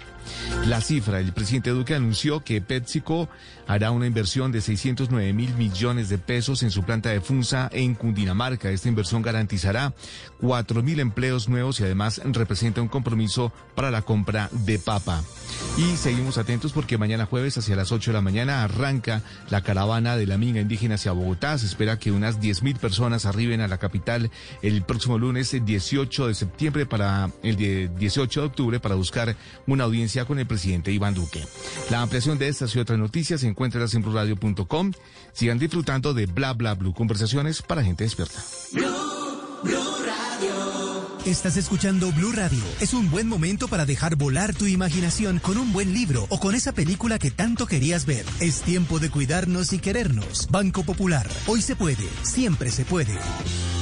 La 0.67 0.81
cifra, 0.81 1.19
el 1.19 1.33
presidente 1.33 1.69
Duque 1.69 1.95
anunció 1.95 2.43
que 2.43 2.61
PepsiCo 2.61 3.29
hará 3.67 3.91
una 3.91 4.07
inversión 4.07 4.51
de 4.51 4.61
609 4.61 5.33
mil 5.33 5.53
millones 5.55 6.09
de 6.09 6.17
pesos 6.17 6.63
en 6.63 6.71
su 6.71 6.83
planta 6.83 7.09
de 7.09 7.21
Funza 7.21 7.69
en 7.71 7.95
Cundinamarca. 7.95 8.69
Esta 8.69 8.89
inversión 8.89 9.21
garantizará 9.21 9.93
4 10.45 10.83
mil 10.83 10.99
empleos 10.99 11.49
nuevos 11.49 11.79
y 11.79 11.83
además 11.83 12.21
representa 12.23 12.79
un 12.79 12.87
compromiso 12.87 13.51
para 13.73 13.89
la 13.89 14.03
compra 14.03 14.47
de 14.51 14.77
papa. 14.77 15.23
Y 15.75 15.97
seguimos 15.97 16.37
atentos 16.37 16.71
porque 16.71 16.99
mañana 16.99 17.25
jueves 17.25 17.57
hacia 17.57 17.75
las 17.75 17.91
8 17.91 18.11
de 18.11 18.13
la 18.13 18.21
mañana 18.21 18.63
arranca 18.63 19.23
la 19.49 19.61
caravana 19.61 20.17
de 20.17 20.27
la 20.27 20.37
minga 20.37 20.61
indígena 20.61 20.95
hacia 20.95 21.13
Bogotá. 21.13 21.57
Se 21.57 21.65
espera 21.65 21.97
que 21.97 22.11
unas 22.11 22.39
10 22.39 22.61
mil 22.61 22.75
personas 22.75 23.25
arriben 23.25 23.59
a 23.59 23.67
la 23.67 23.79
capital 23.79 24.29
el 24.61 24.83
próximo 24.83 25.17
lunes 25.17 25.57
18 25.65 26.27
de 26.27 26.35
septiembre 26.35 26.85
para 26.85 27.31
el 27.41 27.57
18 27.97 28.41
de 28.41 28.47
octubre 28.47 28.79
para 28.79 28.93
buscar 28.93 29.35
una 29.65 29.85
audiencia 29.85 30.25
con 30.25 30.37
el 30.37 30.45
presidente 30.45 30.91
Iván 30.91 31.15
Duque. 31.15 31.43
La 31.89 32.03
ampliación 32.03 32.37
de 32.37 32.49
estas 32.49 32.75
y 32.75 32.79
otras 32.79 32.99
noticias 32.99 33.41
se 33.41 33.47
encuentra 33.47 33.83
en 33.91 34.01
blurradio.com. 34.03 34.91
Sigan 35.33 35.57
disfrutando 35.57 36.13
de 36.13 36.27
Bla 36.27 36.53
Bla 36.53 36.75
Blue, 36.75 36.93
conversaciones 36.93 37.63
para 37.63 37.83
gente 37.83 38.03
despierta. 38.03 38.39
Estás 41.25 41.57
escuchando 41.57 42.11
Blue 42.11 42.31
Radio. 42.33 42.63
Es 42.79 42.93
un 42.93 43.09
buen 43.09 43.27
momento 43.27 43.67
para 43.67 43.87
dejar 43.87 44.15
volar 44.15 44.53
tu 44.53 44.67
imaginación 44.67 45.39
con 45.39 45.57
un 45.57 45.73
buen 45.73 45.91
libro 45.91 46.27
o 46.29 46.39
con 46.39 46.53
esa 46.53 46.71
película 46.71 47.17
que 47.17 47.31
tanto 47.31 47.65
querías 47.65 48.05
ver. 48.05 48.23
Es 48.39 48.61
tiempo 48.61 48.99
de 48.99 49.09
cuidarnos 49.09 49.73
y 49.73 49.79
querernos. 49.79 50.47
Banco 50.51 50.83
Popular. 50.83 51.27
Hoy 51.47 51.63
se 51.63 51.75
puede, 51.75 52.07
siempre 52.21 52.69
se 52.69 52.85
puede. 52.85 53.17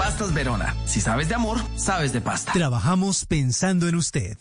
Pastas 0.00 0.32
Verona. 0.32 0.74
Si 0.86 1.02
sabes 1.02 1.28
de 1.28 1.34
amor, 1.34 1.58
sabes 1.76 2.14
de 2.14 2.22
pasta. 2.22 2.52
Trabajamos 2.52 3.26
pensando 3.26 3.86
en 3.86 3.96
usted. 3.96 4.38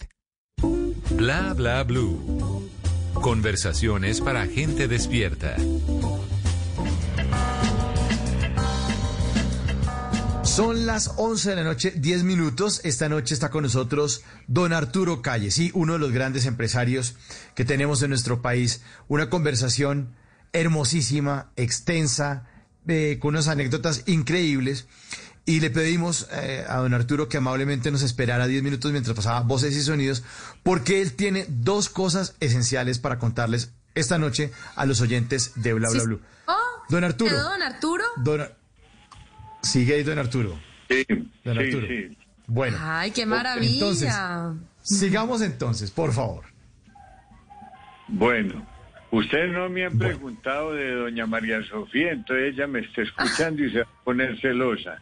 Bla 1.11 1.53
bla 1.53 1.83
blue. 1.83 2.69
Conversaciones 3.15 4.21
para 4.21 4.47
gente 4.47 4.87
despierta. 4.87 5.57
Son 10.43 10.85
las 10.85 11.11
11 11.17 11.49
de 11.49 11.55
la 11.57 11.63
noche, 11.65 11.91
10 11.93 12.23
minutos. 12.23 12.79
Esta 12.85 13.09
noche 13.09 13.33
está 13.33 13.49
con 13.49 13.63
nosotros 13.63 14.23
don 14.47 14.71
Arturo 14.71 15.21
Calle, 15.21 15.51
sí, 15.51 15.71
uno 15.73 15.91
de 15.93 15.99
los 15.99 16.13
grandes 16.13 16.45
empresarios 16.45 17.17
que 17.53 17.65
tenemos 17.65 18.01
en 18.01 18.11
nuestro 18.11 18.41
país. 18.41 18.81
Una 19.09 19.29
conversación 19.29 20.15
hermosísima, 20.53 21.51
extensa, 21.57 22.47
eh, 22.87 23.17
con 23.19 23.35
unas 23.35 23.49
anécdotas 23.49 24.03
increíbles. 24.07 24.87
Y 25.45 25.61
le 25.61 25.69
pedimos 25.71 26.27
eh, 26.31 26.63
a 26.67 26.77
don 26.77 26.93
Arturo 26.93 27.27
que 27.27 27.37
amablemente 27.37 27.89
nos 27.91 28.03
esperara 28.03 28.45
10 28.45 28.61
minutos 28.61 28.91
mientras 28.91 29.15
pasaba 29.15 29.41
voces 29.41 29.75
y 29.75 29.81
sonidos, 29.81 30.23
porque 30.63 31.01
él 31.01 31.13
tiene 31.13 31.45
dos 31.49 31.89
cosas 31.89 32.35
esenciales 32.39 32.99
para 32.99 33.17
contarles 33.17 33.73
esta 33.95 34.17
noche 34.19 34.51
a 34.75 34.85
los 34.85 35.01
oyentes 35.01 35.53
de 35.55 35.73
Bla 35.73 35.89
Bla 35.89 35.99
Sí. 35.99 36.05
Blue. 36.05 36.21
Oh, 36.47 36.53
Don 36.89 37.03
Arturo. 37.03 37.31
¿quedó 37.31 37.49
don 37.49 37.61
Arturo? 37.63 38.03
Don 38.17 38.41
Ar- 38.41 38.55
Sigue 39.63 39.95
ahí, 39.95 40.03
don 40.03 40.19
Arturo. 40.19 40.59
Sí, 40.89 41.03
Don 41.43 41.57
sí, 41.57 41.59
Arturo. 41.63 41.87
sí. 41.87 42.17
Bueno. 42.47 42.77
Ay, 42.79 43.11
qué 43.11 43.25
maravilla. 43.25 43.73
Entonces, 43.73 44.13
sigamos 44.83 45.41
entonces, 45.41 45.89
por 45.91 46.13
favor. 46.13 46.45
Bueno, 48.07 48.65
ustedes 49.11 49.51
no 49.51 49.69
me 49.69 49.85
han 49.85 49.97
preguntado 49.97 50.73
de 50.73 50.91
doña 50.95 51.25
María 51.25 51.61
Sofía, 51.63 52.11
entonces 52.11 52.53
ella 52.53 52.67
me 52.67 52.79
está 52.79 53.01
escuchando 53.03 53.63
y 53.63 53.71
se 53.71 53.79
va 53.79 53.83
a 53.83 54.03
poner 54.03 54.39
celosa. 54.41 54.99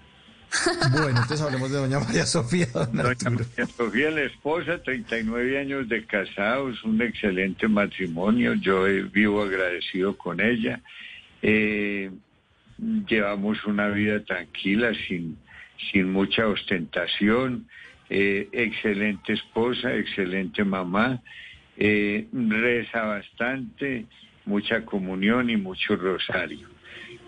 Bueno, 0.91 1.09
entonces 1.09 1.41
hablemos 1.41 1.71
de 1.71 1.77
doña 1.77 1.99
María 1.99 2.25
Sofía, 2.25 2.67
don 2.73 2.95
Doña. 2.95 3.29
María 3.29 3.65
Sofía, 3.65 4.11
la 4.11 4.23
esposa, 4.23 4.81
39 4.81 5.59
años 5.59 5.89
de 5.89 6.05
casados, 6.05 6.83
un 6.83 7.01
excelente 7.01 7.67
matrimonio. 7.67 8.53
Yo 8.55 8.83
vivo 9.11 9.43
agradecido 9.43 10.17
con 10.17 10.39
ella. 10.39 10.81
Eh, 11.41 12.09
llevamos 13.07 13.63
una 13.65 13.89
vida 13.89 14.23
tranquila, 14.23 14.91
sin, 15.07 15.37
sin 15.91 16.11
mucha 16.11 16.47
ostentación. 16.47 17.67
Eh, 18.09 18.47
excelente 18.51 19.33
esposa, 19.33 19.93
excelente 19.93 20.63
mamá. 20.63 21.21
Eh, 21.77 22.27
reza 22.31 23.03
bastante, 23.03 24.05
mucha 24.45 24.85
comunión 24.85 25.49
y 25.49 25.57
mucho 25.57 25.95
rosario. 25.95 26.76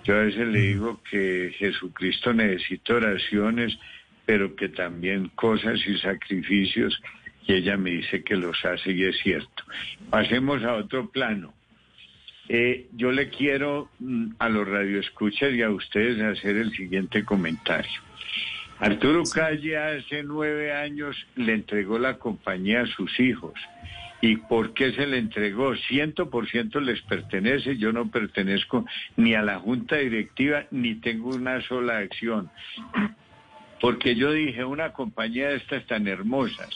Yo 0.04 0.16
a 0.16 0.22
veces 0.22 0.48
le 0.48 0.60
digo 0.60 1.02
que 1.10 1.54
Jesucristo 1.58 2.34
necesita 2.34 2.96
oraciones, 2.96 3.78
pero 4.26 4.56
que 4.56 4.70
también 4.70 5.30
cosas 5.36 5.80
y 5.86 5.98
sacrificios, 5.98 7.02
y 7.46 7.54
ella 7.54 7.78
me 7.78 7.92
dice 7.92 8.24
que 8.24 8.36
los 8.36 8.64
hace 8.64 8.92
y 8.92 9.04
es 9.04 9.18
cierto. 9.20 9.64
Pasemos 10.10 10.64
a 10.64 10.76
otro 10.76 11.10
plano. 11.10 11.54
Eh, 12.48 12.88
yo 12.94 13.12
le 13.12 13.30
quiero 13.30 13.90
mm, 14.00 14.32
a 14.40 14.50
los 14.50 14.68
radioescuchas 14.68 15.54
y 15.54 15.62
a 15.62 15.70
ustedes 15.70 16.20
hacer 16.22 16.58
el 16.58 16.72
siguiente 16.72 17.24
comentario. 17.24 18.02
Arturo 18.80 19.24
Calle 19.24 19.78
hace 19.78 20.24
nueve 20.24 20.74
años 20.74 21.16
le 21.36 21.54
entregó 21.54 22.00
la 22.00 22.18
compañía 22.18 22.82
a 22.82 22.88
sus 22.88 23.20
hijos. 23.20 23.54
¿Y 24.22 24.36
por 24.36 24.74
qué 24.74 24.92
se 24.92 25.08
le 25.08 25.18
entregó? 25.18 25.76
Ciento 25.76 26.30
por 26.30 26.50
ciento 26.50 26.80
les 26.82 27.02
pertenece. 27.04 27.78
Yo 27.78 27.94
no 27.94 28.12
pertenezco 28.12 28.86
ni 29.16 29.34
a 29.34 29.42
la 29.42 29.60
junta 29.60 29.96
directiva 29.98 30.66
ni 30.72 30.96
tengo 30.96 31.30
una 31.30 31.62
sola 31.62 32.00
acción. 32.00 32.50
Porque 33.80 34.16
yo 34.16 34.34
dije, 34.34 34.66
una 34.66 34.92
compañía 34.92 35.50
de 35.50 35.56
estas 35.56 35.86
tan 35.86 36.06
hermosas, 36.08 36.70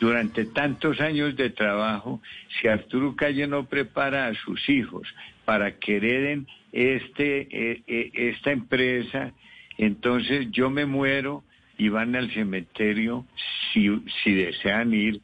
durante 0.00 0.46
tantos 0.46 1.00
años 1.00 1.36
de 1.36 1.50
trabajo, 1.50 2.22
si 2.48 2.68
Arturo 2.68 3.14
Calle 3.14 3.46
no 3.46 3.66
prepara 3.66 4.28
a 4.28 4.34
sus 4.34 4.66
hijos 4.70 5.06
para 5.44 5.78
que 5.78 5.96
hereden 5.96 6.46
este, 6.72 7.48
eh, 7.50 7.82
eh, 7.86 8.10
esta 8.14 8.52
empresa, 8.52 9.32
entonces 9.76 10.50
yo 10.50 10.70
me 10.70 10.86
muero 10.86 11.44
y 11.76 11.90
van 11.90 12.16
al 12.16 12.30
cementerio 12.32 13.26
si, 13.72 13.88
si 14.22 14.32
desean 14.32 14.94
ir, 14.94 15.20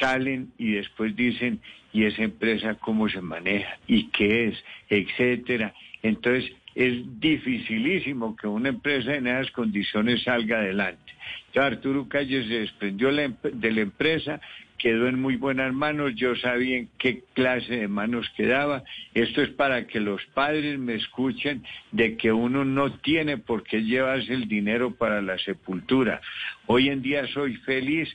salen 0.00 0.52
y 0.58 0.72
después 0.72 1.14
dicen, 1.16 1.60
¿y 1.92 2.04
esa 2.04 2.22
empresa 2.22 2.74
cómo 2.74 3.08
se 3.08 3.20
maneja? 3.20 3.78
¿Y 3.86 4.08
qué 4.08 4.48
es? 4.48 4.64
Etcétera. 4.88 5.74
Entonces 6.02 6.52
es 6.74 7.20
dificilísimo 7.20 8.36
que 8.36 8.46
una 8.46 8.68
empresa 8.68 9.14
en 9.14 9.26
esas 9.26 9.50
condiciones 9.52 10.22
salga 10.22 10.58
adelante. 10.58 11.12
Arturo 11.54 12.06
Calle 12.06 12.46
se 12.46 12.60
desprendió 12.60 13.10
de 13.10 13.72
la 13.72 13.80
empresa, 13.80 14.40
quedó 14.78 15.08
en 15.08 15.20
muy 15.20 15.36
buenas 15.36 15.72
manos, 15.72 16.14
yo 16.14 16.36
sabía 16.36 16.76
en 16.76 16.88
qué 16.98 17.22
clase 17.32 17.76
de 17.76 17.88
manos 17.88 18.30
quedaba. 18.36 18.84
Esto 19.14 19.42
es 19.42 19.48
para 19.50 19.86
que 19.86 20.00
los 20.00 20.22
padres 20.34 20.78
me 20.78 20.94
escuchen 20.94 21.62
de 21.92 22.16
que 22.16 22.32
uno 22.32 22.64
no 22.64 22.92
tiene 22.98 23.38
por 23.38 23.62
qué 23.62 23.82
llevarse 23.82 24.34
el 24.34 24.48
dinero 24.48 24.94
para 24.94 25.22
la 25.22 25.38
sepultura. 25.38 26.20
Hoy 26.66 26.88
en 26.88 27.02
día 27.02 27.26
soy 27.28 27.56
feliz. 27.56 28.14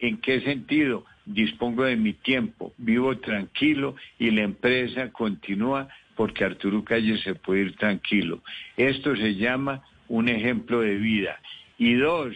¿En 0.00 0.18
qué 0.18 0.40
sentido? 0.40 1.04
Dispongo 1.26 1.84
de 1.84 1.96
mi 1.96 2.14
tiempo, 2.14 2.72
vivo 2.78 3.16
tranquilo 3.18 3.94
y 4.18 4.30
la 4.30 4.42
empresa 4.42 5.12
continúa 5.12 5.88
porque 6.16 6.44
Arturo 6.44 6.82
Calle 6.84 7.18
se 7.18 7.34
puede 7.34 7.62
ir 7.62 7.76
tranquilo. 7.76 8.42
Esto 8.76 9.14
se 9.14 9.36
llama 9.36 9.82
un 10.08 10.28
ejemplo 10.28 10.80
de 10.80 10.96
vida. 10.96 11.38
Y 11.78 11.94
dos, 11.94 12.34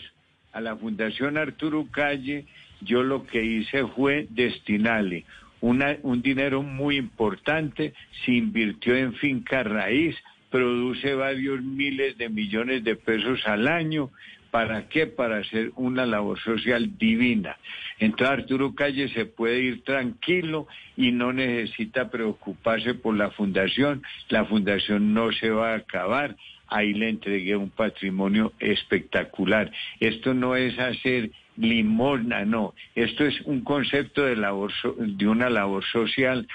a 0.53 0.61
la 0.61 0.77
Fundación 0.77 1.37
Arturo 1.37 1.87
Calle, 1.91 2.47
yo 2.81 3.03
lo 3.03 3.27
que 3.27 3.45
hice 3.45 3.87
fue 3.89 4.27
destinarle 4.31 5.25
un 5.65 6.21
dinero 6.21 6.63
muy 6.63 6.97
importante, 6.97 7.95
se 8.25 8.33
invirtió 8.33 8.95
en 8.95 9.15
finca 9.15 9.63
raíz, 9.63 10.15
produce 10.51 11.15
varios 11.15 11.63
miles 11.63 12.19
de 12.19 12.29
millones 12.29 12.85
de 12.85 12.97
pesos 12.97 13.41
al 13.47 13.67
año. 13.67 14.11
¿Para 14.55 14.89
qué? 14.89 15.09
Para 15.09 15.39
hacer 15.39 15.73
una 15.75 16.07
labor 16.07 16.39
social 16.39 16.97
divina. 16.97 17.59
Entonces 17.99 18.39
Arturo 18.39 18.73
Calle 18.73 19.09
se 19.09 19.27
puede 19.27 19.59
ir 19.59 19.83
tranquilo 19.83 20.69
y 20.97 21.11
no 21.11 21.33
necesita 21.33 22.09
preocuparse 22.09 22.95
por 22.95 23.17
la 23.17 23.33
fundación. 23.33 24.05
La 24.29 24.45
fundación 24.45 25.13
no 25.13 25.33
se 25.33 25.51
va 25.51 25.73
a 25.73 25.79
acabar. 25.79 26.37
Ahí 26.69 26.95
le 26.95 27.09
entregué 27.09 27.57
un 27.57 27.71
patrimonio 27.71 28.53
espectacular. 28.61 29.73
Esto 29.99 30.35
no 30.35 30.55
es 30.55 30.79
hacer 30.79 31.33
limosna, 31.57 32.45
no. 32.45 32.75
Esto 32.95 33.25
es 33.25 33.41
un 33.47 33.63
concepto 33.63 34.23
de, 34.23 34.37
labor 34.37 34.71
de 34.99 35.27
una 35.27 35.51
labor 35.51 35.85
social 35.85 36.47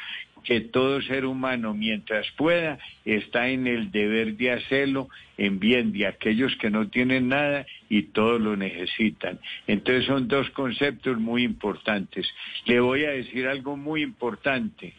que 0.43 0.61
todo 0.61 1.01
ser 1.01 1.25
humano, 1.25 1.73
mientras 1.73 2.25
pueda, 2.37 2.79
está 3.05 3.47
en 3.49 3.67
el 3.67 3.91
deber 3.91 4.35
de 4.37 4.51
hacerlo 4.51 5.09
en 5.37 5.59
bien 5.59 5.91
de 5.91 6.07
aquellos 6.07 6.55
que 6.57 6.69
no 6.69 6.89
tienen 6.89 7.29
nada 7.29 7.65
y 7.89 8.03
todos 8.03 8.41
lo 8.41 8.55
necesitan. 8.55 9.39
Entonces 9.67 10.05
son 10.05 10.27
dos 10.27 10.49
conceptos 10.51 11.17
muy 11.19 11.43
importantes. 11.43 12.27
Le 12.65 12.79
voy 12.79 13.05
a 13.05 13.11
decir 13.11 13.47
algo 13.47 13.77
muy 13.77 14.03
importante, 14.03 14.93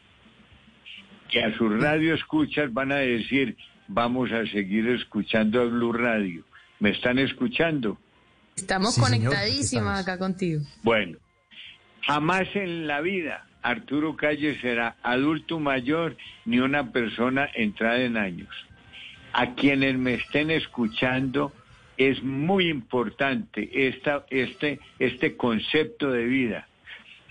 que 1.28 1.42
a 1.42 1.56
sus 1.56 1.80
radio 1.80 2.14
escuchas 2.14 2.72
van 2.72 2.92
a 2.92 2.96
decir, 2.96 3.56
vamos 3.86 4.32
a 4.32 4.46
seguir 4.46 4.88
escuchando 4.88 5.60
a 5.60 5.64
Blue 5.66 5.92
Radio. 5.92 6.44
¿Me 6.80 6.90
están 6.90 7.18
escuchando? 7.18 7.98
Estamos 8.56 8.94
Sí, 8.94 9.62
señor, 9.62 9.94
acá 9.94 10.18
contigo. 10.18 10.62
Bueno, 10.82 11.18
jamás 12.02 12.48
en 12.54 12.86
la 12.86 13.00
vida 13.00 13.46
Arturo 13.62 14.16
Calle 14.16 14.58
será 14.60 14.96
adulto 15.02 15.58
mayor 15.58 16.16
ni 16.44 16.58
una 16.58 16.92
persona 16.92 17.48
entrada 17.54 18.00
en 18.00 18.16
años. 18.16 18.48
A 19.32 19.54
quienes 19.54 19.96
me 19.96 20.14
estén 20.14 20.50
escuchando, 20.50 21.52
es 21.96 22.22
muy 22.22 22.68
importante 22.68 23.88
esta, 23.88 24.24
este, 24.30 24.80
este 24.98 25.36
concepto 25.36 26.10
de 26.10 26.24
vida. 26.24 26.66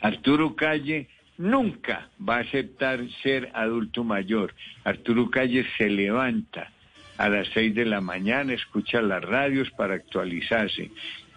Arturo 0.02 0.56
Calle 0.56 1.08
nunca 1.38 2.10
va 2.22 2.38
a 2.38 2.42
aceptar 2.42 3.00
ser 3.24 3.50
adulto 3.54 4.04
mayor. 4.04 4.54
Arturo 4.84 5.30
Calle 5.32 5.66
se 5.78 5.90
levanta 5.90 6.72
a 7.18 7.30
las 7.30 7.48
seis 7.50 7.74
de 7.74 7.86
la 7.86 8.00
mañana, 8.00 8.54
escucha 8.54 9.02
las 9.02 9.24
radios 9.24 9.72
para 9.72 9.96
actualizarse. 9.96 10.92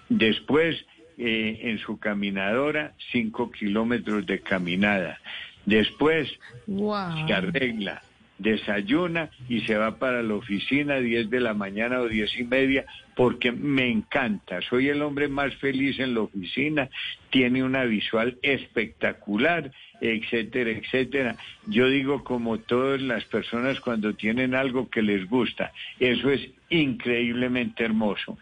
Después 0.08 0.84
eh, 1.18 1.60
en 1.62 1.78
su 1.78 1.98
caminadora 1.98 2.92
cinco 3.12 3.50
kilómetros 3.50 4.26
de 4.26 4.40
caminada. 4.40 5.18
Después 5.66 6.28
Wow. 6.66 7.26
se 7.26 7.32
arregla, 7.34 8.02
desayuna 8.38 9.30
y 9.48 9.60
se 9.60 9.76
va 9.76 9.98
para 9.98 10.22
la 10.22 10.34
oficina 10.34 10.94
a 10.94 11.00
10 11.00 11.30
de 11.30 11.40
la 11.40 11.54
mañana 11.54 12.00
o 12.00 12.08
diez 12.08 12.36
y 12.38 12.44
media 12.44 12.84
porque 13.14 13.52
me 13.52 13.88
encanta. 13.88 14.60
Soy 14.62 14.88
el 14.88 15.02
hombre 15.02 15.28
más 15.28 15.54
feliz 15.56 16.00
en 16.00 16.14
la 16.14 16.22
oficina, 16.22 16.88
tiene 17.30 17.62
una 17.62 17.84
visual 17.84 18.38
espectacular, 18.42 19.70
etcétera, 20.00 20.70
etcétera. 20.70 21.36
Yo 21.66 21.88
digo 21.88 22.24
como 22.24 22.58
todas 22.58 23.00
las 23.00 23.24
personas 23.26 23.78
cuando 23.80 24.14
tienen 24.14 24.54
algo 24.54 24.88
que 24.88 25.02
les 25.02 25.28
gusta, 25.28 25.72
eso 26.00 26.30
es 26.30 26.40
increíblemente 26.70 27.84
hermoso. 27.84 28.38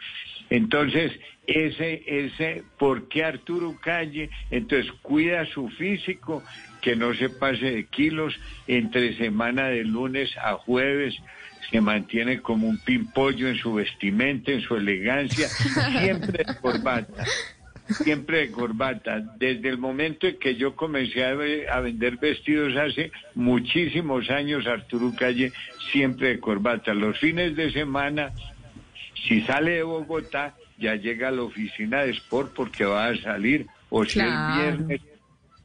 Entonces, 0.50 1.12
ese, 1.51 2.03
ese, 2.07 2.62
¿por 2.78 3.09
qué 3.09 3.24
Arturo 3.24 3.76
Calle? 3.80 4.30
Entonces, 4.51 4.90
cuida 5.03 5.44
su 5.46 5.68
físico, 5.68 6.42
que 6.80 6.94
no 6.94 7.12
se 7.14 7.28
pase 7.28 7.72
de 7.72 7.84
kilos, 7.86 8.38
entre 8.68 9.16
semana 9.16 9.68
de 9.68 9.84
lunes 9.84 10.30
a 10.38 10.55
jueves, 10.55 11.16
se 11.70 11.80
mantiene 11.80 12.40
como 12.40 12.68
un 12.68 12.78
pimpollo 12.78 13.48
en 13.48 13.57
su 13.57 13.74
vestimenta, 13.74 14.53
en 14.53 14.61
su 14.61 14.76
elegancia, 14.76 15.48
siempre 15.48 16.44
de 16.44 16.57
corbata, 16.61 17.24
siempre 17.88 18.38
de 18.38 18.51
corbata. 18.53 19.20
Desde 19.36 19.68
el 19.68 19.78
momento 19.78 20.28
en 20.28 20.38
que 20.38 20.55
yo 20.55 20.76
comencé 20.76 21.24
a, 21.24 21.30
a 21.30 21.80
vender 21.80 22.16
vestidos 22.16 22.76
hace 22.76 23.11
muchísimos 23.34 24.30
años, 24.30 24.66
Arturo 24.68 25.12
Calle, 25.18 25.53
siempre 25.90 26.28
de 26.28 26.40
corbata. 26.40 26.94
Los 26.94 27.18
fines 27.18 27.57
de 27.57 27.72
semana 27.72 28.32
si 29.26 29.42
sale 29.42 29.72
de 29.72 29.82
Bogotá, 29.82 30.55
ya 30.81 30.95
llega 30.97 31.28
a 31.28 31.33
la 31.33 31.43
oficina 31.43 32.03
de 32.03 32.11
Sport 32.12 32.53
porque 32.55 32.85
va 32.85 33.07
a 33.09 33.16
salir. 33.18 33.66
O 33.91 34.05
si 34.05 34.14
Claro. 34.14 34.62
el 34.68 34.76
viernes, 34.76 35.01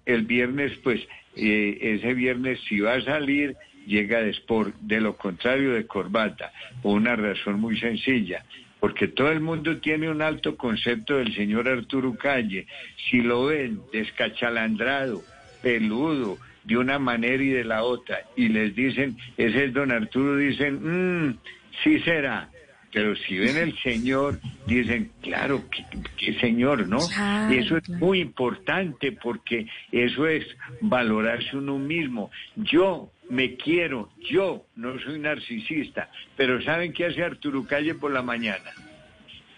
el 0.06 0.22
viernes, 0.26 0.72
pues 0.84 1.02
eh, 1.36 1.78
ese 1.82 2.14
viernes 2.14 2.60
si 2.68 2.80
va 2.80 2.94
a 2.96 3.02
salir, 3.02 3.56
llega 3.88 4.22
de 4.22 4.32
Sport. 4.32 4.76
De 4.82 5.00
lo 5.02 5.16
contrario, 5.18 5.74
de 5.74 5.86
corbata. 5.88 6.52
Por 6.82 6.96
una 6.98 7.16
razón 7.16 7.60
muy 7.60 7.80
sencilla. 7.80 8.44
Porque 8.80 9.08
todo 9.08 9.32
el 9.32 9.40
mundo 9.40 9.78
tiene 9.78 10.10
un 10.10 10.22
alto 10.22 10.58
concepto 10.58 11.18
del 11.18 11.34
señor 11.34 11.68
Arturo 11.68 12.16
Calle. 12.16 12.68
Si 13.10 13.22
lo 13.22 13.46
ven 13.46 13.80
descachalandrado, 13.92 15.24
peludo, 15.62 16.38
de 16.64 16.78
una 16.78 17.00
manera 17.00 17.42
y 17.44 17.50
de 17.50 17.64
la 17.64 17.84
otra, 17.84 18.20
y 18.36 18.50
les 18.50 18.76
dicen, 18.76 19.18
ese 19.38 19.66
es 19.66 19.74
don 19.74 19.92
Arturo, 19.92 20.36
dicen, 20.38 21.28
"Mm, 21.30 21.38
sí 21.84 22.00
será. 22.02 22.50
Pero 22.96 23.14
si 23.18 23.38
ven 23.38 23.58
el 23.58 23.78
señor, 23.80 24.40
dicen, 24.66 25.12
claro, 25.22 25.66
qué, 25.70 25.84
qué 26.16 26.40
señor, 26.40 26.88
¿no? 26.88 27.00
Claro, 27.00 27.54
eso 27.54 27.76
es 27.76 27.90
muy 27.90 28.22
importante 28.22 29.12
porque 29.12 29.68
eso 29.92 30.26
es 30.26 30.46
valorarse 30.80 31.58
uno 31.58 31.78
mismo. 31.78 32.32
Yo 32.56 33.12
me 33.30 33.58
quiero, 33.58 34.12
yo 34.30 34.66
no 34.78 34.98
soy 35.00 35.20
narcisista, 35.20 36.10
pero 36.38 36.62
¿saben 36.62 36.94
qué 36.94 37.08
hace 37.08 37.22
Arturo 37.22 37.66
Calle 37.66 37.96
por 37.96 38.12
la 38.12 38.22
mañana? 38.22 38.72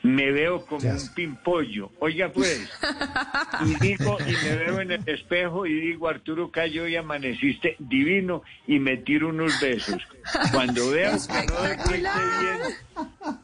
Me 0.04 0.32
veo 0.32 0.66
como 0.66 0.90
un 0.90 1.14
pimpollo. 1.16 1.92
Oiga, 2.00 2.32
pues. 2.32 2.70
Y 3.66 3.74
digo, 3.80 4.18
y 4.20 4.46
me 4.46 4.56
veo 4.56 4.82
en 4.82 4.92
el 4.92 5.10
espejo 5.10 5.66
y 5.66 5.74
digo, 5.74 6.08
Arturo 6.08 6.52
Calle, 6.52 6.82
hoy 6.82 6.96
amaneciste 6.96 7.76
divino 7.80 8.44
y 8.68 8.80
me 8.80 8.98
tiro 8.98 9.30
unos 9.30 9.60
besos. 9.60 10.02
Cuando 10.52 10.90
veo 10.92 11.18
que 11.28 11.48
no 11.48 11.56
dormiste 11.56 12.20
bien, 12.40 12.60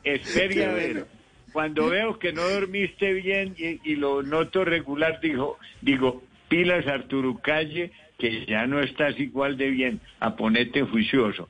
espere 0.04 0.66
a 0.66 0.72
ver. 0.74 1.08
Cuando 1.52 1.90
veo 1.90 2.20
que 2.20 2.32
no 2.32 2.44
dormiste 2.48 3.14
bien 3.14 3.56
y, 3.58 3.80
y 3.90 3.96
lo 3.96 4.22
noto 4.22 4.64
regular, 4.66 5.20
digo, 5.22 5.58
digo, 5.82 6.24
pilas 6.48 6.86
Arturo 6.86 7.40
Calle, 7.42 7.92
que 8.20 8.46
ya 8.46 8.68
no 8.68 8.80
estás 8.80 9.20
igual 9.20 9.58
de 9.58 9.70
bien, 9.70 10.00
a 10.20 10.36
ponerte 10.36 10.84
juicioso. 10.84 11.50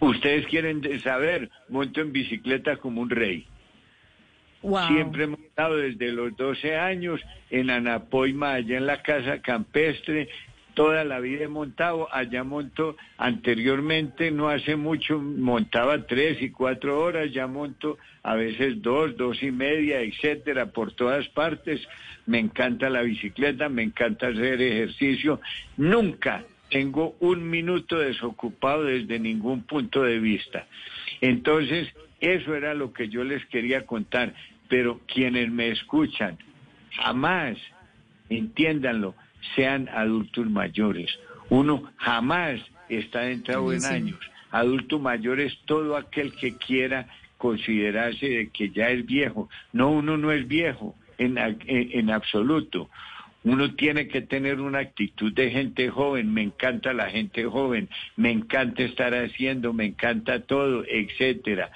Ustedes 0.00 0.46
quieren 0.46 0.82
saber, 1.00 1.50
monto 1.68 2.00
en 2.00 2.12
bicicleta 2.12 2.76
como 2.76 3.02
un 3.02 3.10
rey. 3.10 3.46
Siempre 4.88 5.24
he 5.24 5.26
montado 5.26 5.76
desde 5.76 6.12
los 6.12 6.36
12 6.36 6.76
años 6.76 7.20
en 7.50 7.70
Anapoima, 7.70 8.54
allá 8.54 8.76
en 8.76 8.86
la 8.86 9.02
casa 9.02 9.40
campestre. 9.40 10.28
Toda 10.74 11.02
la 11.04 11.18
vida 11.18 11.44
he 11.44 11.48
montado, 11.48 12.08
allá 12.12 12.44
monto 12.44 12.96
anteriormente, 13.18 14.30
no 14.30 14.48
hace 14.48 14.76
mucho, 14.76 15.18
montaba 15.18 16.06
tres 16.06 16.40
y 16.40 16.50
cuatro 16.50 17.02
horas, 17.02 17.32
ya 17.32 17.46
monto 17.46 17.98
a 18.22 18.34
veces 18.34 18.80
dos, 18.80 19.16
dos 19.16 19.42
y 19.42 19.50
media, 19.50 20.00
etcétera, 20.00 20.66
por 20.66 20.92
todas 20.92 21.26
partes. 21.28 21.80
Me 22.26 22.38
encanta 22.38 22.88
la 22.88 23.02
bicicleta, 23.02 23.68
me 23.68 23.82
encanta 23.82 24.28
hacer 24.28 24.62
ejercicio. 24.62 25.40
Nunca 25.76 26.44
tengo 26.70 27.16
un 27.18 27.50
minuto 27.50 27.98
desocupado 27.98 28.84
desde 28.84 29.18
ningún 29.18 29.64
punto 29.64 30.02
de 30.02 30.18
vista. 30.20 30.66
Entonces, 31.20 31.88
eso 32.20 32.54
era 32.54 32.74
lo 32.74 32.92
que 32.92 33.08
yo 33.08 33.24
les 33.24 33.44
quería 33.46 33.86
contar, 33.86 34.34
pero 34.68 35.00
quienes 35.06 35.50
me 35.50 35.68
escuchan, 35.68 36.38
jamás, 36.96 37.58
entiéndanlo, 38.28 39.14
sean 39.56 39.88
adultos 39.88 40.48
mayores. 40.48 41.10
Uno 41.48 41.90
jamás 41.96 42.60
está 42.88 43.30
entrado 43.30 43.72
en 43.72 43.84
años. 43.84 44.18
Adulto 44.50 44.98
mayor 44.98 45.40
es 45.40 45.56
todo 45.64 45.96
aquel 45.96 46.34
que 46.34 46.56
quiera 46.56 47.06
considerarse 47.38 48.28
de 48.28 48.48
que 48.50 48.70
ya 48.70 48.90
es 48.90 49.06
viejo. 49.06 49.48
No, 49.72 49.90
uno 49.90 50.16
no 50.16 50.32
es 50.32 50.46
viejo 50.46 50.94
en, 51.18 51.38
en 51.38 52.10
absoluto. 52.10 52.90
Uno 53.42 53.74
tiene 53.74 54.08
que 54.08 54.20
tener 54.20 54.60
una 54.60 54.80
actitud 54.80 55.32
de 55.32 55.50
gente 55.50 55.88
joven, 55.88 56.32
me 56.32 56.42
encanta 56.42 56.92
la 56.92 57.08
gente 57.08 57.44
joven, 57.44 57.88
me 58.16 58.30
encanta 58.30 58.82
estar 58.82 59.14
haciendo, 59.14 59.72
me 59.72 59.86
encanta 59.86 60.40
todo, 60.40 60.84
etcétera. 60.86 61.70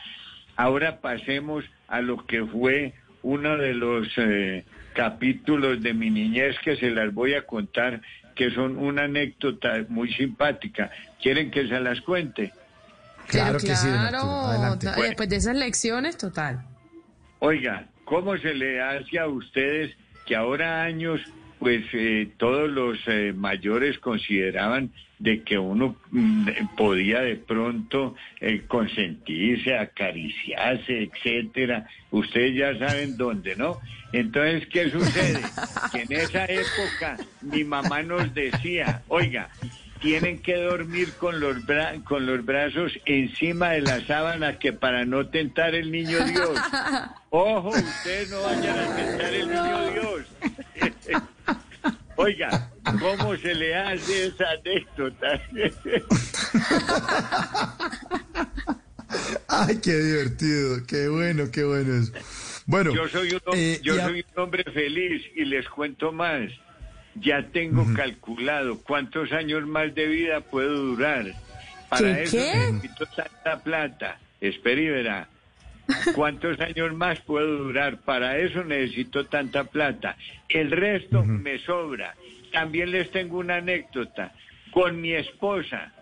Ahora 0.57 1.01
pasemos 1.01 1.65
a 1.89 2.01
lo 2.01 2.25
que 2.27 2.45
fue 2.45 2.95
uno 3.23 3.57
de 3.57 3.75
los 3.75 4.09
eh, 4.17 4.65
capítulos 4.95 5.83
de 5.83 5.95
mi 5.95 6.11
niñez 6.11 6.57
que 6.65 6.77
se 6.77 6.91
las 6.91 7.13
voy 7.13 7.35
a 7.35 7.47
contar, 7.47 8.01
que 8.35 8.51
son 8.51 8.79
una 8.79 9.05
anécdota 9.05 9.85
muy 9.89 10.13
simpática. 10.13 10.91
¿Quieren 11.23 11.51
que 11.51 11.67
se 11.69 11.81
las 11.81 12.01
cuente? 12.01 12.53
Claro 13.27 13.59
que 13.59 13.75
sí, 13.75 13.89
Claro. 13.89 14.19
Adelante. 14.19 14.87
no, 14.87 15.03
después 15.03 15.29
de 15.29 15.37
esas 15.37 15.57
lecciones, 15.57 16.17
total. 16.17 16.63
Oiga, 17.39 17.87
¿cómo 18.05 18.37
se 18.37 18.55
le 18.55 18.81
hace 18.81 19.19
a 19.19 19.27
ustedes 19.27 19.97
que 20.27 20.37
ahora 20.37 20.83
años, 20.83 21.21
pues 21.59 21.85
eh, 21.93 22.31
todos 22.37 22.71
los 22.71 22.99
eh, 23.07 23.33
mayores 23.35 23.99
consideraban 23.99 24.93
de 25.25 25.43
que 25.43 25.59
uno 25.59 25.97
mm, 26.11 26.49
podía 26.77 27.21
de 27.21 27.37
pronto 27.37 28.15
eh, 28.41 28.63
consentirse, 28.69 29.77
acariciarse, 29.77 31.03
etcétera? 31.11 31.87
Ustedes 32.11 32.55
ya 32.55 32.79
saben 32.79 33.17
dónde, 33.17 33.57
¿no? 33.57 33.79
Entonces, 34.13 34.69
¿qué 34.69 34.91
sucede? 34.91 35.41
Que 35.93 36.03
en 36.03 36.13
esa 36.13 36.45
época 36.45 37.17
mi 37.41 37.65
mamá 37.65 38.03
nos 38.03 38.33
decía, 38.35 39.03
oiga, 39.09 39.49
tienen 40.01 40.41
que 40.43 40.57
dormir 40.57 41.15
con 41.19 41.41
los, 41.41 41.65
bra- 41.67 42.03
con 42.05 42.27
los 42.27 42.45
brazos 42.45 42.93
encima 43.07 43.71
de 43.71 43.81
la 43.81 44.01
sábana 44.07 44.59
que 44.59 44.73
para 44.75 45.05
no 45.07 45.27
tentar 45.29 45.75
el 45.75 45.91
niño 45.91 46.19
Dios. 46.27 46.61
Ojo, 47.31 47.71
ustedes 47.71 48.31
no 48.31 48.43
vayan 48.43 48.79
a 48.79 48.97
tentar 48.97 49.33
el 49.35 49.49
niño 49.49 49.91
Dios. 49.93 51.23
Oiga, 52.17 52.71
¿cómo 53.01 53.37
se 53.37 53.55
le 53.55 53.75
hace 53.75 54.27
esa 54.27 54.45
anécdota? 54.51 55.41
Ay, 59.49 59.79
qué 59.83 59.95
divertido, 59.95 60.79
qué 60.87 61.09
bueno, 61.09 61.45
qué 61.53 61.65
bueno 61.65 61.95
eso. 61.97 62.13
Bueno, 62.67 62.95
yo 62.95 63.09
soy 63.09 63.33
un, 63.33 63.41
hom- 63.41 63.55
eh, 63.57 63.79
yo 63.83 63.95
soy 63.97 64.25
un 64.35 64.43
hombre 64.43 64.65
feliz 64.65 65.23
y 65.37 65.45
les 65.45 65.69
cuento 65.69 66.13
más. 66.13 66.51
Ya 67.17 67.47
tengo 67.53 67.87
calculado 67.95 68.81
cuántos 68.81 69.31
años 69.33 69.65
más 69.69 69.95
de 69.95 70.07
vida 70.07 70.41
puedo 70.41 70.75
durar. 70.75 71.27
Para 71.89 72.17
¿Qué, 72.17 72.23
eso 72.25 72.37
qué? 72.39 72.73
necesito 72.73 73.07
tanta 73.15 73.63
plata. 73.63 74.19
Espera 74.41 74.81
y 74.81 74.89
verá. 74.89 75.29
¿Cuántos 76.15 76.59
años 76.61 76.93
más 76.95 77.21
puedo 77.21 77.59
durar? 77.65 77.99
Para 77.99 78.39
eso 78.39 78.65
necesito 78.65 79.27
tanta 79.27 79.63
plata. 79.65 80.17
El 80.49 80.71
resto 80.73 81.25
me 81.25 81.59
sobra. 81.61 82.17
También 82.55 82.93
les 82.93 83.11
tengo 83.11 83.39
una 83.39 83.57
anécdota. 83.57 84.33
Con 84.71 85.01
mi 85.01 85.13
esposa, 85.13 85.93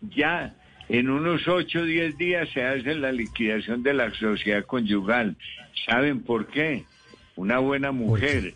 ya 0.00 0.54
en 0.88 1.10
unos 1.10 1.46
8 1.46 1.80
o 1.80 1.84
10 1.84 2.16
días 2.16 2.48
se 2.50 2.62
hace 2.62 2.94
la 2.94 3.12
liquidación 3.12 3.82
de 3.82 3.92
la 3.92 4.10
sociedad 4.14 4.64
conyugal. 4.64 5.36
¿Saben 5.86 6.22
por 6.22 6.46
qué? 6.46 6.84
Una 7.36 7.58
buena 7.58 7.92
mujer 7.92 8.54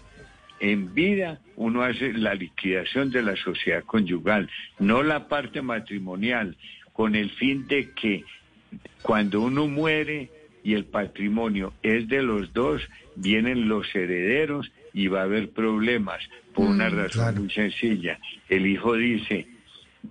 en 0.60 0.94
vida 0.94 1.40
uno 1.56 1.82
hace 1.82 2.12
la 2.12 2.34
liquidación 2.34 3.10
de 3.10 3.22
la 3.22 3.36
sociedad 3.36 3.82
conyugal, 3.84 4.48
no 4.78 5.02
la 5.02 5.28
parte 5.28 5.62
matrimonial, 5.62 6.56
con 6.92 7.14
el 7.14 7.30
fin 7.30 7.66
de 7.66 7.90
que 7.92 8.24
cuando 9.02 9.40
uno 9.40 9.66
muere 9.66 10.30
y 10.62 10.74
el 10.74 10.84
patrimonio 10.84 11.72
es 11.82 12.08
de 12.08 12.22
los 12.22 12.52
dos, 12.52 12.82
vienen 13.16 13.68
los 13.68 13.94
herederos 13.94 14.70
y 14.96 15.08
va 15.08 15.20
a 15.20 15.24
haber 15.24 15.50
problemas 15.50 16.20
por 16.54 16.64
una 16.70 16.88
razón 16.88 17.34
muy 17.36 17.50
sencilla. 17.50 18.18
El 18.48 18.66
hijo 18.66 18.94
dice, 18.94 19.46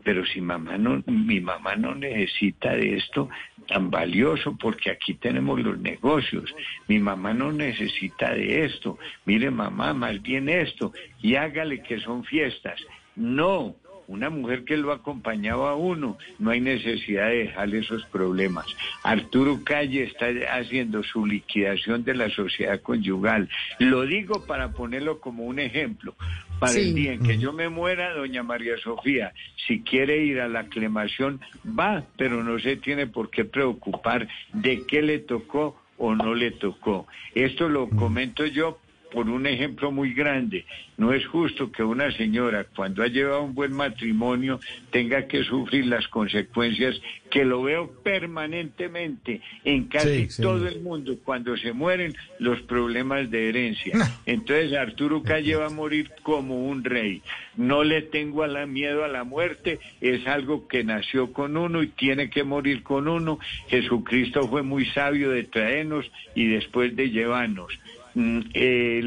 pero 0.04 0.24
si 0.28 0.42
mamá 0.42 0.78
no, 0.78 1.02
mi 1.08 1.42
mamá 1.42 1.76
no 1.76 1.96
necesita 1.96 2.76
de 2.76 2.98
esto 2.98 3.28
tan 3.68 3.90
valioso 3.90 4.56
porque 4.56 4.92
aquí 4.92 5.16
tenemos 5.16 5.60
los 5.60 5.80
negocios. 5.80 6.54
Mi 6.88 7.00
mamá 7.00 7.34
no 7.34 7.52
necesita 7.52 8.32
de 8.36 8.66
esto. 8.66 9.00
Mire 9.26 9.50
mamá, 9.50 9.96
más 9.96 10.22
bien 10.22 10.50
esto. 10.50 10.94
Y 11.20 11.34
hágale 11.34 11.82
que 11.82 12.00
son 12.00 12.24
fiestas. 12.24 12.80
No, 13.16 13.76
una 14.08 14.30
mujer 14.30 14.64
que 14.64 14.78
lo 14.78 14.92
acompañaba 14.92 15.72
a 15.72 15.76
uno, 15.76 16.18
no 16.40 16.52
hay 16.52 16.62
necesidad 16.62 17.28
de 17.30 17.46
dejarle 17.46 17.80
esos 17.80 18.06
problemas. 18.06 18.66
Arturo 19.04 19.64
Calle 19.64 20.04
está 20.04 20.28
haciendo 20.54 21.04
su 21.04 21.26
liquidación 21.26 22.04
de 22.04 22.16
la 22.16 22.30
sociedad 22.30 22.82
conyugal. 22.82 23.50
Lo 23.80 24.06
digo 24.06 24.46
para 24.46 24.72
ponerlo 24.72 25.20
como 25.20 25.46
un 25.46 25.60
ejemplo. 25.60 26.16
Para 26.60 26.72
Sí. 26.74 26.80
el 26.80 26.96
día 26.96 27.14
en 27.14 27.24
que 27.24 27.38
yo 27.38 27.52
me 27.52 27.68
muera, 27.70 28.14
doña 28.14 28.42
María 28.44 28.78
Sofía, 28.78 29.34
si 29.68 29.82
quiere 29.82 30.24
ir 30.24 30.40
a 30.40 30.48
la 30.48 30.62
aclamación, 30.62 31.42
va, 31.68 32.04
pero 32.18 32.44
no 32.44 32.60
se 32.60 32.78
tiene 32.78 33.08
por 33.08 33.30
qué 33.30 33.44
preocupar 33.46 34.28
de 34.54 34.84
qué 34.86 35.02
le 35.02 35.20
tocó 35.20 35.80
o 35.98 36.16
no 36.16 36.34
le 36.36 36.52
tocó. 36.52 37.08
Esto 37.34 37.70
lo 37.70 37.90
comento 37.90 38.46
yo 38.46 38.80
por 39.16 39.30
un 39.30 39.48
ejemplo 39.48 39.92
muy 39.92 40.14
grande. 40.14 40.66
No 40.98 41.14
es 41.14 41.26
justo 41.26 41.72
que 41.72 41.84
una 41.84 42.12
señora, 42.12 42.66
cuando 42.76 43.02
ha 43.02 43.08
llevado 43.08 43.44
un 43.44 43.56
buen 43.56 43.72
matrimonio, 43.72 44.60
tenga 44.92 45.26
que 45.28 45.44
sufrir 45.46 45.86
las 45.86 46.06
consecuencias 46.10 47.00
que 47.32 47.46
lo 47.46 47.64
veo 47.64 47.92
permanentemente 48.04 49.42
en 49.64 49.86
casi 49.86 50.26
Sí, 50.26 50.30
sí. 50.30 50.42
todo 50.42 50.68
el 50.68 50.82
mundo, 50.82 51.18
cuando 51.24 51.56
se 51.58 51.72
mueren 51.72 52.14
los 52.40 52.62
problemas 52.64 53.32
de 53.32 53.50
herencia. 53.50 53.94
Entonces 54.26 54.74
Arturo 54.74 55.24
Calle 55.24 55.56
va 55.56 55.68
a 55.68 55.70
morir 55.70 56.12
como 56.22 56.68
un 56.68 56.84
rey. 56.84 57.22
No 57.56 57.86
le 57.86 58.02
tengo 58.02 58.44
a 58.44 58.48
la 58.48 58.66
miedo 58.66 59.06
a 59.06 59.08
la 59.08 59.24
muerte, 59.24 59.80
es 60.02 60.28
algo 60.28 60.68
que 60.68 60.84
nació 60.84 61.32
con 61.32 61.56
uno 61.56 61.84
y 61.84 61.88
tiene 61.88 62.30
que 62.30 62.44
morir 62.44 62.84
con 62.84 63.08
uno. 63.08 63.40
Jesucristo 63.70 64.48
fue 64.50 64.62
muy 64.62 64.86
sabio 64.88 65.32
de 65.32 65.44
traernos 65.44 66.10
y 66.36 66.48
después 66.48 66.96
de 66.98 67.10
llevarnos. 67.12 67.72
Mm, 68.16 68.40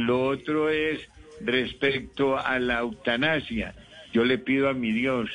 lo 0.07 0.27
otro 0.27 0.69
es 0.69 1.01
respecto 1.41 2.39
a 2.39 2.59
la 2.59 2.81
eutanasia. 2.81 3.75
Yo 4.13 4.25
le 4.25 4.39
pido 4.39 4.69
a 4.69 4.75
mi 4.75 4.93
Dios 4.93 5.31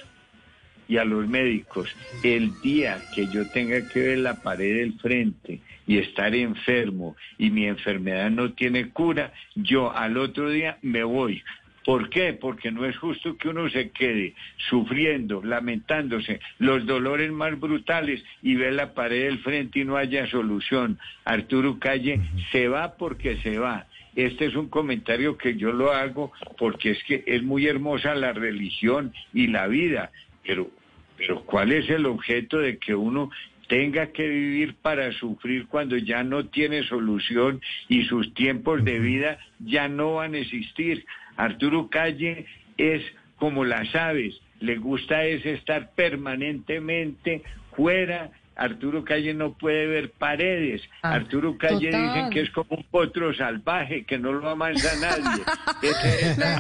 y 0.88 0.98
a 0.98 1.06
los 1.06 1.28
médicos, 1.28 1.90
el 2.24 2.60
día 2.62 3.02
que 3.14 3.28
yo 3.28 3.48
tenga 3.48 3.88
que 3.88 4.00
ver 4.00 4.18
la 4.20 4.36
pared 4.36 4.76
del 4.76 4.94
frente 5.00 5.62
y 5.88 5.98
estar 5.98 6.36
enfermo 6.36 7.16
y 7.38 7.50
mi 7.50 7.66
enfermedad 7.66 8.30
no 8.30 8.54
tiene 8.54 8.90
cura, 8.90 9.34
yo 9.56 9.96
al 9.96 10.18
otro 10.18 10.50
día 10.50 10.78
me 10.82 11.04
voy. 11.04 11.42
¿Por 11.86 12.10
qué? 12.10 12.34
Porque 12.34 12.72
no 12.72 12.86
es 12.86 12.98
justo 12.98 13.38
que 13.38 13.50
uno 13.50 13.70
se 13.70 13.90
quede 13.92 14.34
sufriendo, 14.70 15.44
lamentándose, 15.44 16.40
los 16.60 16.86
dolores 16.86 17.32
más 17.32 17.60
brutales 17.60 18.24
y 18.42 18.56
ve 18.56 18.72
la 18.72 18.94
pared 18.94 19.26
del 19.26 19.40
frente 19.40 19.80
y 19.80 19.86
no 19.86 19.98
haya 19.98 20.28
solución. 20.28 20.98
Arturo 21.26 21.80
Calle 21.80 22.22
se 22.52 22.68
va 22.70 22.96
porque 22.96 23.38
se 23.38 23.60
va. 23.60 23.88
Este 24.16 24.46
es 24.46 24.56
un 24.56 24.70
comentario 24.70 25.38
que 25.38 25.56
yo 25.56 25.72
lo 25.72 25.92
hago 25.92 26.32
porque 26.58 26.92
es 26.92 27.04
que 27.04 27.24
es 27.26 27.44
muy 27.44 27.68
hermosa 27.68 28.16
la 28.16 28.32
religión 28.32 29.12
y 29.34 29.48
la 29.48 29.68
vida, 29.68 30.12
pero, 30.46 30.70
pero 31.18 31.42
¿cuál 31.42 31.72
es 31.72 31.90
el 31.90 32.06
objeto 32.06 32.60
de 32.60 32.78
que 32.78 32.94
uno 32.94 33.32
tenga 33.68 34.12
que 34.12 34.28
vivir 34.28 34.76
para 34.76 35.12
sufrir 35.14 35.68
cuando 35.68 35.98
ya 35.98 36.24
no 36.24 36.46
tiene 36.46 36.84
solución 36.84 37.60
y 37.90 38.04
sus 38.04 38.34
tiempos 38.36 38.84
de 38.86 39.00
vida 39.00 39.40
ya 39.60 39.88
no 39.88 40.16
van 40.16 40.36
a 40.36 40.40
existir? 40.40 41.06
Arturo 41.38 41.90
Calle 41.90 42.46
es 42.78 43.02
como 43.38 43.66
las 43.66 43.94
aves, 43.96 44.36
le 44.60 44.78
gusta 44.78 45.24
es 45.26 45.46
estar 45.46 45.92
permanentemente 45.96 47.44
fuera. 47.76 48.32
Arturo 48.56 49.04
Calle 49.04 49.34
no 49.34 49.54
puede 49.54 49.88
ver 49.88 50.12
paredes. 50.12 50.84
Arturo 51.02 51.58
Calle 51.58 51.90
total. 51.90 52.08
dicen 52.14 52.30
que 52.30 52.42
es 52.42 52.52
como 52.52 52.68
un 52.78 52.84
potro 52.84 53.34
salvaje, 53.34 54.06
que 54.06 54.20
no 54.20 54.32
lo 54.32 54.48
amansa 54.48 54.90
nadie. 55.02 55.42
Es- 55.82 56.38
Me 56.38 56.54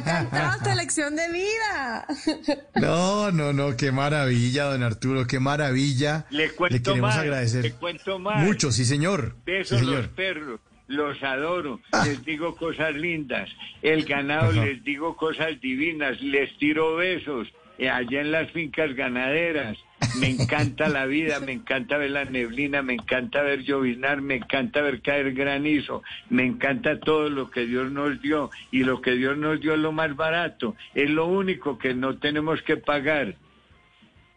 esta 0.55 0.73
lección 0.75 1.15
de 1.15 1.31
vida. 1.31 2.07
No, 2.81 3.31
no, 3.31 3.53
no, 3.53 3.77
qué 3.77 3.91
maravilla, 3.91 4.63
don 4.65 4.81
Arturo, 4.81 5.27
qué 5.27 5.39
maravilla. 5.39 6.25
Le 6.31 6.49
cuento 6.49 6.81
queremos 6.91 7.09
más, 7.11 7.17
agradecer 7.19 7.63
le 7.63 7.71
cuento 7.73 8.17
más. 8.17 8.43
mucho, 8.43 8.71
sí, 8.71 8.83
señor. 8.85 9.35
Besos 9.45 9.79
Sí, 9.79 9.85
los 9.85 9.95
señor. 9.95 10.09
perros, 10.15 10.59
los 10.87 11.21
adoro, 11.23 11.79
les 12.05 12.23
digo 12.25 12.55
cosas 12.55 12.93
lindas. 12.95 13.49
El 13.81 14.03
ganado 14.05 14.51
Ajá. 14.51 14.65
les 14.65 14.83
digo 14.83 15.15
cosas 15.15 15.59
divinas, 15.61 16.21
les 16.21 16.55
tiro 16.57 16.95
besos. 16.95 17.47
eh, 17.79 17.89
allá 17.89 18.21
en 18.21 18.31
las 18.31 18.51
fincas 18.51 18.93
ganaderas. 18.95 19.77
Me 20.19 20.29
encanta 20.29 20.89
la 20.89 21.05
vida, 21.07 21.39
me 21.39 21.53
encanta 21.53 21.97
ver 21.97 22.11
la 22.11 22.25
neblina, 22.25 22.83
me 22.83 22.93
encanta 22.93 23.41
ver 23.41 23.63
lloviznar, 23.63 24.21
me 24.21 24.35
encanta 24.35 24.81
ver 24.81 25.01
caer 25.01 25.33
granizo, 25.33 26.03
me 26.29 26.43
encanta 26.45 26.99
todo 26.99 27.29
lo 27.31 27.49
que 27.49 27.65
Dios 27.65 27.91
nos 27.91 28.21
dio 28.21 28.51
y 28.69 28.83
lo 28.83 29.01
que 29.01 29.11
Dios 29.13 29.37
nos 29.37 29.59
dio 29.59 29.73
es 29.73 29.79
lo 29.79 29.91
más 29.91 30.15
barato, 30.15 30.75
es 30.93 31.09
lo 31.09 31.25
único 31.25 31.79
que 31.79 31.95
no 31.95 32.17
tenemos 32.19 32.61
que 32.61 32.77
pagar. 32.77 33.35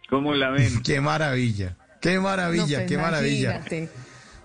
¿Cómo 0.08 0.34
la 0.34 0.50
ven? 0.50 0.82
Qué 0.82 1.00
maravilla, 1.00 1.76
qué 2.00 2.18
maravilla, 2.20 2.62
No, 2.62 2.74
pues, 2.76 2.88
qué 2.88 2.96
maravilla. 2.96 3.56
imagínate. 3.56 3.88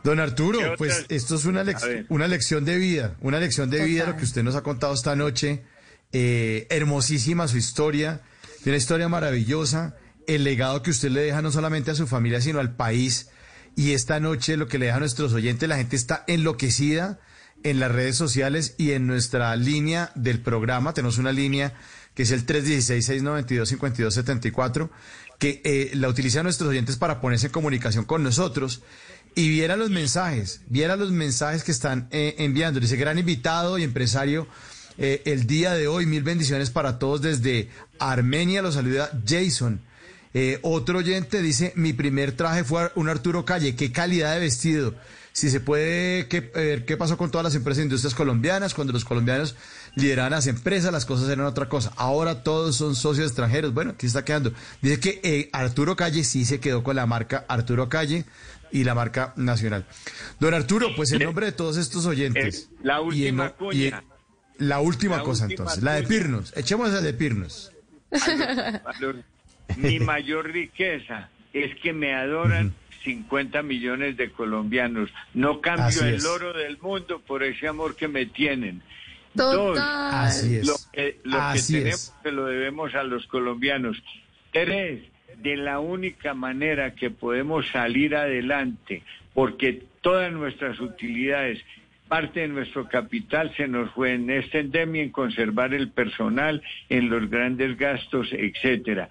Don 0.04 0.20
Arturo, 0.20 0.60
pues 0.78 1.06
esto 1.10 1.36
es 1.36 1.46
una, 1.46 1.64
una 2.10 2.28
lección 2.28 2.66
de 2.66 2.78
vida, 2.78 3.16
una 3.22 3.40
lección 3.40 3.70
de 3.70 3.86
vida 3.86 4.08
lo 4.08 4.18
que 4.18 4.24
usted 4.24 4.44
nos 4.44 4.56
ha 4.56 4.64
contado 4.64 4.94
esta 4.94 5.16
noche. 5.16 5.64
Eh, 6.14 6.68
hermosísima 6.70 7.48
su 7.48 7.58
historia, 7.58 8.22
una 8.66 8.76
historia 8.76 9.08
maravillosa, 9.08 9.96
el 10.28 10.44
legado 10.44 10.82
que 10.82 10.92
usted 10.92 11.10
le 11.10 11.22
deja 11.22 11.42
no 11.42 11.52
solamente 11.52 11.92
a 11.92 11.96
su 11.96 12.06
familia, 12.08 12.42
sino 12.42 12.60
al 12.60 12.76
país. 12.76 13.30
Y 13.76 13.94
esta 13.94 14.20
noche 14.20 14.58
lo 14.58 14.68
que 14.68 14.78
le 14.78 14.88
deja 14.88 14.98
a 14.98 15.02
nuestros 15.02 15.32
oyentes, 15.34 15.70
la 15.70 15.78
gente 15.78 15.96
está 15.96 16.26
enloquecida 16.28 17.20
en 17.64 17.80
las 17.80 17.92
redes 17.92 18.18
sociales 18.18 18.76
y 18.78 18.92
en 18.92 19.08
nuestra 19.08 19.56
línea 19.56 20.12
del 20.16 20.42
programa. 20.42 20.94
Tenemos 20.94 21.18
una 21.20 21.32
línea 21.32 21.74
que 22.14 22.24
es 22.24 22.32
el 22.32 22.46
316-692-5274, 22.46 24.90
que 25.40 25.62
eh, 25.64 25.92
la 25.94 26.10
utilizan 26.10 26.44
nuestros 26.44 26.70
oyentes 26.70 26.98
para 26.98 27.22
ponerse 27.22 27.46
en 27.48 27.54
comunicación 27.54 28.04
con 28.06 28.24
nosotros 28.24 28.84
y 29.36 29.50
viera 29.50 29.78
los 29.78 29.90
mensajes, 29.90 30.62
viera 30.68 30.96
los 30.96 31.12
mensajes 31.12 31.64
que 31.64 31.72
están 31.72 32.08
eh, 32.12 32.36
enviando. 32.40 32.80
Dice, 32.80 32.98
gran 32.98 33.18
invitado 33.18 33.78
y 33.78 33.84
empresario, 33.84 34.48
eh, 34.98 35.22
el 35.26 35.48
día 35.48 35.74
de 35.74 35.88
hoy, 35.88 36.06
mil 36.06 36.24
bendiciones 36.24 36.70
para 36.70 37.00
todos 37.00 37.22
desde 37.22 37.70
Armenia, 38.00 38.62
los 38.62 38.76
saluda 38.76 39.12
Jason. 39.26 39.82
Eh, 40.34 40.60
otro 40.62 41.00
oyente 41.00 41.42
dice, 41.42 41.74
mi 41.76 41.94
primer 41.94 42.34
traje 42.34 42.64
fue 42.64 42.92
un 42.96 43.10
Arturo 43.10 43.46
Calle, 43.46 43.76
qué 43.76 43.92
calidad 43.92 44.34
de 44.34 44.40
vestido. 44.42 44.96
Si 45.34 45.50
se 45.50 45.62
puede 45.62 46.28
qué, 46.28 46.42
ver 46.42 46.84
qué 46.84 46.98
pasó 46.98 47.18
con 47.18 47.32
todas 47.32 47.46
las 47.46 47.56
empresas 47.56 47.80
e 47.80 47.84
industrias 47.84 48.14
colombianas, 48.14 48.74
cuando 48.74 48.92
los 48.92 49.06
colombianos 49.06 49.56
lideraban 49.96 50.32
las 50.32 50.48
empresas, 50.48 50.92
las 50.92 51.06
cosas 51.06 51.30
eran 51.30 51.46
otra 51.46 51.70
cosa. 51.70 51.94
Ahora 51.96 52.44
todos 52.44 52.76
son 52.76 52.96
socios 52.96 53.28
extranjeros. 53.28 53.74
Bueno, 53.74 53.92
aquí 53.92 54.08
está 54.08 54.26
quedando. 54.26 54.52
Dice 54.82 55.00
que 55.00 55.22
eh, 55.24 55.50
Arturo 55.54 55.96
Calle 55.96 56.26
sí 56.26 56.44
se 56.44 56.60
quedó 56.60 56.84
con 56.84 56.98
la 56.98 57.06
marca 57.06 57.46
Arturo 57.48 57.88
Calle 57.88 58.26
y 58.72 58.84
la 58.84 58.96
marca 58.96 59.34
nacional. 59.36 59.86
Don 60.40 60.54
Arturo, 60.54 60.90
pues 60.96 61.12
en 61.12 61.24
nombre 61.24 61.48
de 61.48 61.52
todos 61.52 61.78
estos 61.78 62.06
oyentes. 62.06 62.70
Eh, 62.72 62.76
la 62.84 63.00
y 63.12 63.28
en 63.28 63.40
última 63.40 63.54
en- 63.72 64.12
la 64.68 64.80
última 64.80 65.18
La 65.18 65.24
cosa 65.24 65.46
última 65.46 65.54
entonces, 65.64 65.84
la 65.84 65.94
de. 65.96 66.04
Pirnos. 66.04 66.54
Echemos 66.56 66.92
la 66.92 67.02
de 67.02 67.14
Pirnos. 67.14 67.72
Valor. 68.84 69.24
Mi 69.78 70.00
mayor 70.00 70.52
riqueza 70.52 71.30
es 71.54 71.76
que 71.82 71.94
me 71.94 72.14
adoran 72.14 72.74
50 73.04 73.64
millones 73.64 74.18
de 74.18 74.32
colombianos. 74.32 75.10
No 75.34 75.62
cambio 75.62 75.86
Así 75.86 76.00
el 76.00 76.16
es. 76.16 76.26
oro 76.26 76.54
del 76.54 76.78
mundo 76.80 77.22
por 77.26 77.44
ese 77.44 77.68
amor 77.68 77.96
que 77.96 78.08
me 78.08 78.26
tienen. 78.28 78.82
Total. 79.36 79.56
Dos, 79.56 79.80
Así 79.80 80.58
es. 80.58 80.68
lo 80.68 80.76
que, 80.92 81.20
lo 81.24 81.38
que 81.54 81.62
tenemos 81.62 81.94
es. 81.96 82.14
se 82.22 82.32
lo 82.32 82.46
debemos 82.46 82.94
a 82.96 83.04
los 83.04 83.26
colombianos. 83.28 83.98
Tres, 84.52 85.04
de 85.42 85.58
la 85.58 85.80
única 85.80 86.34
manera 86.34 86.96
que 86.96 87.10
podemos 87.10 87.68
salir 87.70 88.16
adelante, 88.16 89.04
porque 89.34 89.84
todas 90.02 90.32
nuestras 90.32 90.80
utilidades, 90.80 91.64
parte 92.08 92.42
de 92.42 92.48
nuestro 92.50 92.88
capital 92.88 93.54
se 93.56 93.68
nos 93.68 93.90
fue 93.92 94.14
en 94.14 94.30
esta 94.30 94.60
endemia, 94.60 95.04
en 95.04 95.12
conservar 95.12 95.74
el 95.74 95.90
personal, 95.90 96.62
en 96.90 97.10
los 97.10 97.30
grandes 97.30 97.78
gastos, 97.78 98.30
etcétera. 98.32 99.10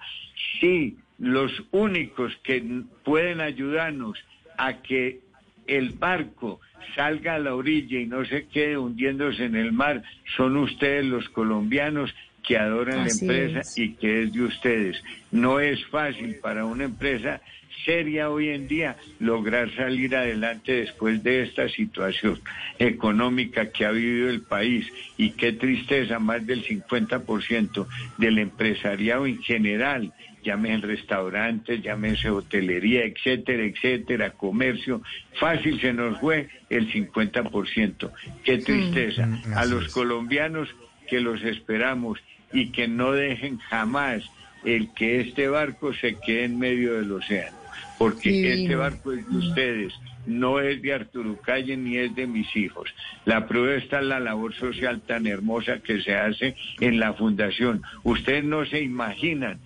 Sí, 0.59 0.97
los 1.17 1.51
únicos 1.71 2.35
que 2.43 2.63
pueden 3.03 3.41
ayudarnos 3.41 4.17
a 4.57 4.81
que 4.81 5.19
el 5.67 5.91
barco 5.91 6.59
salga 6.95 7.35
a 7.35 7.39
la 7.39 7.55
orilla 7.55 7.99
y 7.99 8.05
no 8.05 8.25
se 8.25 8.47
quede 8.47 8.77
hundiéndose 8.77 9.45
en 9.45 9.55
el 9.55 9.71
mar 9.71 10.03
son 10.35 10.57
ustedes 10.57 11.05
los 11.05 11.29
colombianos 11.29 12.13
que 12.43 12.57
adoran 12.57 13.01
Así 13.01 13.25
la 13.25 13.33
empresa 13.33 13.59
es. 13.61 13.77
y 13.77 13.93
que 13.93 14.23
es 14.23 14.33
de 14.33 14.41
ustedes. 14.43 15.03
No 15.31 15.59
es 15.59 15.85
fácil 15.87 16.35
para 16.41 16.65
una 16.65 16.85
empresa 16.85 17.41
seria 17.85 18.29
hoy 18.29 18.49
en 18.49 18.67
día 18.67 18.95
lograr 19.19 19.73
salir 19.75 20.15
adelante 20.15 20.73
después 20.73 21.23
de 21.23 21.43
esta 21.43 21.67
situación 21.69 22.39
económica 22.77 23.71
que 23.71 23.85
ha 23.85 23.91
vivido 23.91 24.29
el 24.29 24.41
país 24.41 24.85
y 25.17 25.31
qué 25.31 25.53
tristeza, 25.53 26.19
más 26.19 26.45
del 26.45 26.63
50% 26.63 27.87
del 28.17 28.37
empresariado 28.39 29.25
en 29.25 29.41
general, 29.41 30.13
llámese 30.43 30.85
restaurantes, 30.87 31.81
llámese 31.81 32.29
hotelería, 32.29 33.03
etcétera, 33.05 33.63
etcétera, 33.63 34.31
comercio, 34.31 35.01
fácil 35.39 35.79
se 35.79 35.93
nos 35.93 36.19
fue 36.19 36.49
el 36.69 36.91
50%. 36.91 38.11
Qué 38.43 38.57
tristeza. 38.59 39.25
Mm, 39.25 39.53
A 39.55 39.65
los 39.65 39.91
colombianos 39.93 40.69
que 41.11 41.19
los 41.19 41.43
esperamos 41.43 42.19
y 42.53 42.71
que 42.71 42.87
no 42.87 43.11
dejen 43.11 43.57
jamás 43.57 44.23
el 44.63 44.93
que 44.93 45.19
este 45.19 45.49
barco 45.49 45.93
se 45.93 46.15
quede 46.15 46.45
en 46.45 46.57
medio 46.57 46.93
del 46.93 47.11
océano, 47.11 47.57
porque 47.97 48.53
este 48.53 48.77
barco 48.77 49.11
es 49.11 49.29
de 49.29 49.37
ustedes, 49.37 49.93
no 50.25 50.61
es 50.61 50.81
de 50.81 50.93
Arturo 50.93 51.35
Calle 51.41 51.75
ni 51.75 51.97
es 51.97 52.15
de 52.15 52.27
mis 52.27 52.55
hijos. 52.55 52.89
La 53.25 53.45
prueba 53.45 53.75
está 53.75 53.99
en 53.99 54.07
la 54.07 54.21
labor 54.21 54.53
social 54.53 55.01
tan 55.01 55.27
hermosa 55.27 55.79
que 55.79 56.01
se 56.01 56.15
hace 56.15 56.55
en 56.79 56.97
la 56.97 57.11
fundación. 57.11 57.81
Ustedes 58.03 58.45
no 58.45 58.65
se 58.65 58.81
imaginan 58.81 59.59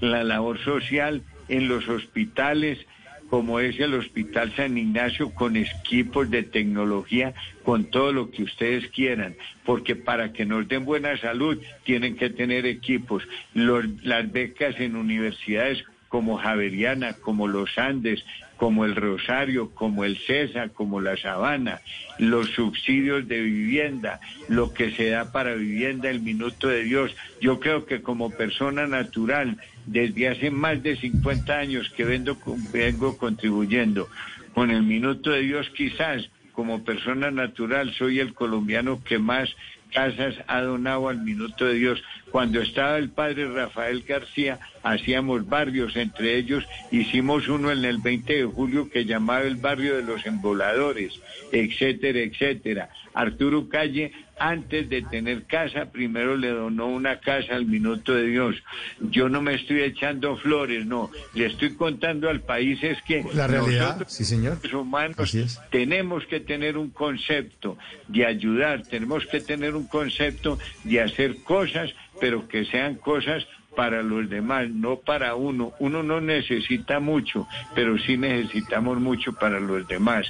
la 0.00 0.22
labor 0.22 0.60
social 0.60 1.22
en 1.48 1.66
los 1.66 1.88
hospitales, 1.88 2.78
como 3.30 3.58
es 3.60 3.78
el 3.80 3.94
Hospital 3.94 4.54
San 4.54 4.78
Ignacio, 4.78 5.30
con 5.30 5.56
equipos 5.56 6.30
de 6.30 6.42
tecnología, 6.42 7.34
con 7.64 7.84
todo 7.86 8.12
lo 8.12 8.30
que 8.30 8.42
ustedes 8.42 8.88
quieran, 8.90 9.34
porque 9.64 9.96
para 9.96 10.32
que 10.32 10.44
nos 10.44 10.68
den 10.68 10.84
buena 10.84 11.16
salud 11.18 11.58
tienen 11.84 12.16
que 12.16 12.30
tener 12.30 12.66
equipos. 12.66 13.22
Los- 13.54 13.86
las 14.04 14.30
becas 14.30 14.78
en 14.78 14.96
universidades 14.96 15.82
como 16.08 16.36
Javeriana, 16.36 17.14
como 17.14 17.48
los 17.48 17.76
Andes, 17.76 18.24
como 18.56 18.84
el 18.84 18.94
Rosario, 18.94 19.70
como 19.74 20.04
el 20.04 20.16
César, 20.18 20.70
como 20.72 21.00
la 21.00 21.16
Sabana, 21.16 21.80
los 22.18 22.50
subsidios 22.50 23.26
de 23.26 23.40
vivienda, 23.42 24.20
lo 24.48 24.72
que 24.72 24.92
se 24.92 25.08
da 25.08 25.32
para 25.32 25.54
vivienda, 25.54 26.08
el 26.08 26.20
minuto 26.20 26.68
de 26.68 26.84
Dios. 26.84 27.14
Yo 27.40 27.58
creo 27.58 27.84
que 27.84 28.00
como 28.00 28.30
persona 28.30 28.86
natural, 28.86 29.58
desde 29.86 30.28
hace 30.28 30.50
más 30.50 30.82
de 30.82 30.96
50 30.96 31.56
años 31.56 31.90
que 31.90 32.04
vengo 32.04 33.16
contribuyendo 33.18 34.08
con 34.54 34.70
el 34.70 34.82
minuto 34.82 35.30
de 35.30 35.40
Dios, 35.40 35.70
quizás 35.76 36.30
como 36.52 36.84
persona 36.84 37.30
natural 37.30 37.92
soy 37.94 38.20
el 38.20 38.32
colombiano 38.32 39.02
que 39.02 39.18
más 39.18 39.54
casas 39.92 40.34
ha 40.48 40.60
donado 40.60 41.08
al 41.08 41.22
minuto 41.22 41.64
de 41.66 41.74
Dios. 41.74 42.02
Cuando 42.30 42.60
estaba 42.60 42.98
el 42.98 43.10
padre 43.10 43.48
Rafael 43.48 44.02
García, 44.02 44.58
hacíamos 44.82 45.48
barrios, 45.48 45.96
entre 45.96 46.36
ellos 46.36 46.64
hicimos 46.90 47.48
uno 47.48 47.70
en 47.70 47.84
el 47.84 47.98
20 47.98 48.34
de 48.34 48.44
julio 48.44 48.90
que 48.90 49.04
llamaba 49.04 49.42
el 49.42 49.56
barrio 49.56 49.96
de 49.96 50.02
los 50.02 50.26
emboladores, 50.26 51.20
etcétera, 51.52 52.20
etcétera. 52.20 52.88
Arturo 53.14 53.68
Calle, 53.68 54.12
antes 54.38 54.88
de 54.88 55.02
tener 55.02 55.44
casa, 55.44 55.86
primero 55.86 56.36
le 56.36 56.48
donó 56.48 56.86
una 56.86 57.20
casa 57.20 57.54
al 57.54 57.66
minuto 57.66 58.14
de 58.14 58.26
Dios. 58.26 58.56
Yo 59.00 59.28
no 59.28 59.40
me 59.40 59.54
estoy 59.54 59.82
echando 59.82 60.36
flores, 60.36 60.86
no. 60.86 61.10
Le 61.34 61.46
estoy 61.46 61.74
contando 61.74 62.28
al 62.28 62.40
país 62.40 62.82
es 62.82 63.00
que 63.02 63.24
La 63.34 63.46
realidad, 63.46 63.86
nosotros, 63.86 64.12
sí, 64.12 64.24
señor. 64.24 64.58
los 64.62 64.72
humanos, 64.72 65.38
tenemos 65.70 66.26
que 66.26 66.40
tener 66.40 66.76
un 66.76 66.90
concepto 66.90 67.78
de 68.08 68.26
ayudar, 68.26 68.82
tenemos 68.82 69.26
que 69.26 69.40
tener 69.40 69.74
un 69.74 69.86
concepto 69.86 70.58
de 70.84 71.00
hacer 71.00 71.42
cosas, 71.42 71.94
pero 72.20 72.48
que 72.48 72.64
sean 72.64 72.96
cosas 72.96 73.46
para 73.74 74.02
los 74.02 74.28
demás, 74.30 74.70
no 74.70 74.96
para 74.96 75.34
uno. 75.34 75.72
Uno 75.78 76.02
no 76.02 76.20
necesita 76.20 77.00
mucho, 77.00 77.46
pero 77.74 77.98
sí 77.98 78.16
necesitamos 78.16 79.00
mucho 79.00 79.32
para 79.32 79.60
los 79.60 79.86
demás. 79.88 80.26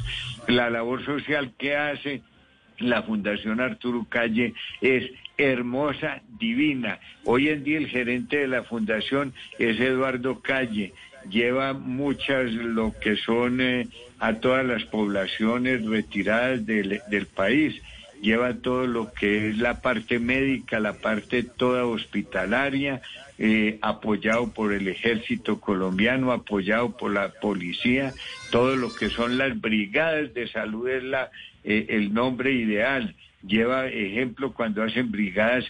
La 0.49 0.71
labor 0.71 1.05
social 1.05 1.53
que 1.59 1.77
hace 1.77 2.23
la 2.79 3.03
Fundación 3.03 3.61
Arturo 3.61 4.07
Calle 4.09 4.55
es 4.81 5.11
hermosa, 5.37 6.23
divina. 6.39 6.99
Hoy 7.25 7.49
en 7.49 7.65
día 7.65 7.79
el 7.79 7.89
gerente 7.89 8.39
de 8.39 8.49
la 8.49 8.63
fundación 8.63 9.33
es 9.59 9.81
Eduardo 9.81 10.41
Calle. 10.41 10.93
Lleva 11.29 11.73
muchas 11.73 12.53
lo 12.53 12.95
que 13.01 13.17
son 13.17 13.61
eh, 13.61 13.89
a 14.19 14.35
todas 14.35 14.65
las 14.65 14.85
poblaciones 14.85 15.85
retiradas 15.85 16.67
del, 16.67 17.01
país. 17.35 17.81
Lleva 18.21 18.55
todo 18.55 18.87
lo 18.87 19.13
que 19.13 19.49
es 19.49 19.59
la 19.59 19.81
parte 19.81 20.19
médica, 20.19 20.81
la 20.81 20.95
parte 20.95 21.43
toda 21.43 21.87
hospitalaria, 21.87 23.01
eh, 23.39 23.79
apoyado 23.83 24.53
por 24.53 24.73
el 24.73 24.87
ejército 24.87 25.61
colombiano, 25.61 26.31
apoyado 26.31 26.97
por 26.97 27.13
la 27.13 27.31
policía, 27.31 28.13
todo 28.51 28.77
lo 28.77 28.95
que 28.95 29.09
son 29.09 29.37
las 29.39 29.61
brigadas 29.61 30.33
de 30.33 30.47
salud 30.47 30.89
es 30.89 31.03
la, 31.03 31.31
eh, 31.65 31.87
el 31.89 32.13
nombre 32.13 32.53
ideal. 32.53 33.15
Lleva 33.47 33.89
ejemplo 33.89 34.53
cuando 34.53 34.83
hacen 34.83 35.11
brigadas, 35.11 35.65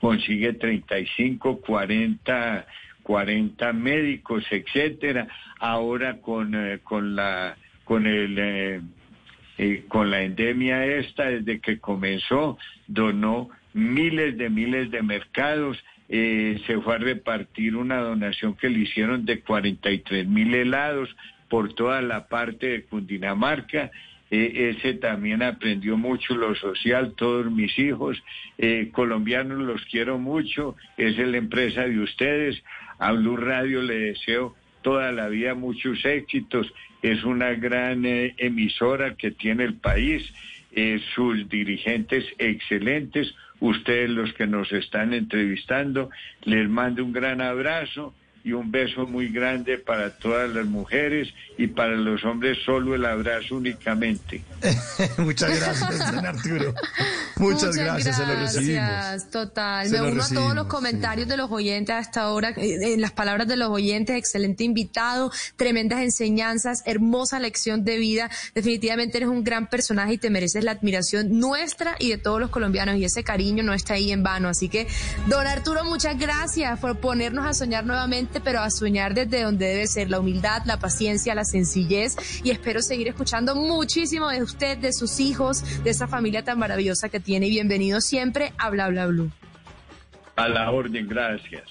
consigue 0.00 0.52
35, 0.52 1.60
40, 1.60 2.66
40 3.02 3.72
médicos, 3.72 4.44
etcétera. 4.50 5.28
Ahora 5.58 6.20
con, 6.20 6.54
eh, 6.54 6.78
con 6.82 7.16
la 7.16 7.56
con 7.84 8.06
el 8.06 8.38
eh, 9.58 9.84
con 9.88 10.10
la 10.10 10.22
endemia 10.22 10.86
esta, 10.86 11.28
desde 11.28 11.60
que 11.60 11.80
comenzó, 11.80 12.56
donó 12.86 13.50
miles 13.74 14.38
de 14.38 14.48
miles 14.48 14.90
de 14.90 15.02
mercados, 15.02 15.76
se 16.08 16.80
fue 16.82 16.96
a 16.96 16.98
repartir 16.98 17.76
una 17.76 17.98
donación 17.98 18.54
que 18.54 18.68
le 18.68 18.80
hicieron 18.80 19.24
de 19.24 19.40
43 19.42 20.26
mil 20.26 20.52
helados 20.54 21.08
por 21.48 21.74
toda 21.74 22.00
la 22.00 22.26
parte 22.26 22.66
de 22.68 22.82
Cundinamarca. 22.84 23.90
Eh, 24.30 24.76
ese 24.76 24.94
también 24.94 25.42
aprendió 25.42 25.96
mucho 25.96 26.34
lo 26.34 26.54
social, 26.54 27.14
todos 27.16 27.50
mis 27.50 27.76
hijos 27.78 28.22
eh, 28.58 28.90
colombianos 28.92 29.58
los 29.58 29.84
quiero 29.86 30.18
mucho, 30.18 30.76
es 30.96 31.18
la 31.18 31.36
empresa 31.36 31.82
de 31.82 31.98
ustedes. 31.98 32.62
A 32.98 33.12
Blue 33.12 33.36
Radio 33.36 33.82
le 33.82 33.98
deseo 33.98 34.54
toda 34.82 35.10
la 35.10 35.28
vida 35.28 35.54
muchos 35.54 36.04
éxitos. 36.04 36.72
Es 37.02 37.24
una 37.24 37.54
gran 37.54 38.04
eh, 38.06 38.34
emisora 38.38 39.16
que 39.16 39.32
tiene 39.32 39.64
el 39.64 39.74
país, 39.74 40.22
sus 41.16 41.48
dirigentes 41.48 42.24
excelentes, 42.38 43.34
ustedes 43.58 44.08
los 44.08 44.32
que 44.34 44.46
nos 44.46 44.70
están 44.70 45.12
entrevistando. 45.12 46.10
Les 46.44 46.68
mando 46.68 47.04
un 47.04 47.12
gran 47.12 47.40
abrazo 47.40 48.14
y 48.44 48.52
un 48.52 48.70
beso 48.70 49.06
muy 49.06 49.28
grande 49.28 49.78
para 49.78 50.10
todas 50.18 50.50
las 50.50 50.66
mujeres 50.66 51.28
y 51.58 51.66
para 51.66 51.96
los 51.96 52.24
hombres 52.24 52.58
solo 52.64 52.94
el 52.94 53.04
abrazo 53.04 53.56
únicamente. 53.56 54.42
Muchas 55.18 55.58
gracias, 55.60 56.12
don 56.12 56.26
Arturo. 56.26 56.74
Muchas, 57.36 57.74
gracias, 57.74 58.16
se 58.16 58.26
lo 58.26 58.34
recibimos. 58.34 58.84
gracias, 58.84 59.30
total. 59.30 59.88
Se 59.88 60.00
Me 60.00 60.12
uno 60.12 60.22
a 60.22 60.28
todos 60.28 60.54
los 60.54 60.66
comentarios 60.66 61.26
de 61.26 61.36
los 61.36 61.50
oyentes 61.50 61.94
hasta 61.94 62.22
ahora, 62.22 62.50
eh, 62.50 62.94
en 62.94 63.00
las 63.00 63.12
palabras 63.12 63.48
de 63.48 63.56
los 63.56 63.70
oyentes, 63.70 64.16
excelente 64.16 64.64
invitado, 64.64 65.32
tremendas 65.56 66.00
enseñanzas, 66.00 66.82
hermosa 66.84 67.40
lección 67.40 67.84
de 67.84 67.98
vida. 67.98 68.30
Definitivamente 68.54 69.18
eres 69.18 69.30
un 69.30 69.42
gran 69.42 69.68
personaje 69.68 70.14
y 70.14 70.18
te 70.18 70.28
mereces 70.30 70.64
la 70.64 70.72
admiración 70.72 71.38
nuestra 71.38 71.96
y 71.98 72.10
de 72.10 72.18
todos 72.18 72.40
los 72.40 72.50
colombianos 72.50 72.96
y 72.96 73.04
ese 73.04 73.24
cariño 73.24 73.62
no 73.62 73.72
está 73.72 73.94
ahí 73.94 74.12
en 74.12 74.22
vano. 74.22 74.48
Así 74.48 74.68
que, 74.68 74.86
don 75.26 75.46
Arturo, 75.46 75.84
muchas 75.84 76.18
gracias 76.18 76.78
por 76.78 76.98
ponernos 76.98 77.46
a 77.46 77.54
soñar 77.54 77.86
nuevamente, 77.86 78.29
pero 78.38 78.60
a 78.60 78.70
soñar 78.70 79.14
desde 79.14 79.42
donde 79.42 79.66
debe 79.66 79.86
ser 79.88 80.10
la 80.10 80.20
humildad, 80.20 80.62
la 80.66 80.78
paciencia, 80.78 81.34
la 81.34 81.44
sencillez 81.44 82.16
y 82.44 82.50
espero 82.50 82.82
seguir 82.82 83.08
escuchando 83.08 83.56
muchísimo 83.56 84.28
de 84.28 84.42
usted, 84.42 84.78
de 84.78 84.92
sus 84.92 85.18
hijos, 85.18 85.82
de 85.82 85.90
esa 85.90 86.06
familia 86.06 86.44
tan 86.44 86.58
maravillosa 86.58 87.08
que 87.08 87.18
tiene 87.18 87.48
y 87.48 87.50
bienvenido 87.50 88.00
siempre 88.00 88.52
a 88.58 88.70
Bla 88.70 88.88
Bla 88.88 89.06
Blue. 89.06 89.32
A 90.36 90.48
la 90.48 90.70
orden, 90.70 91.08
gracias. 91.08 91.64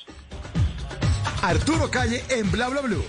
Arturo 1.42 1.90
Calle 1.90 2.22
en 2.30 2.52
Bla 2.52 2.68
Bla 2.68 2.82
Blue. 2.82 3.04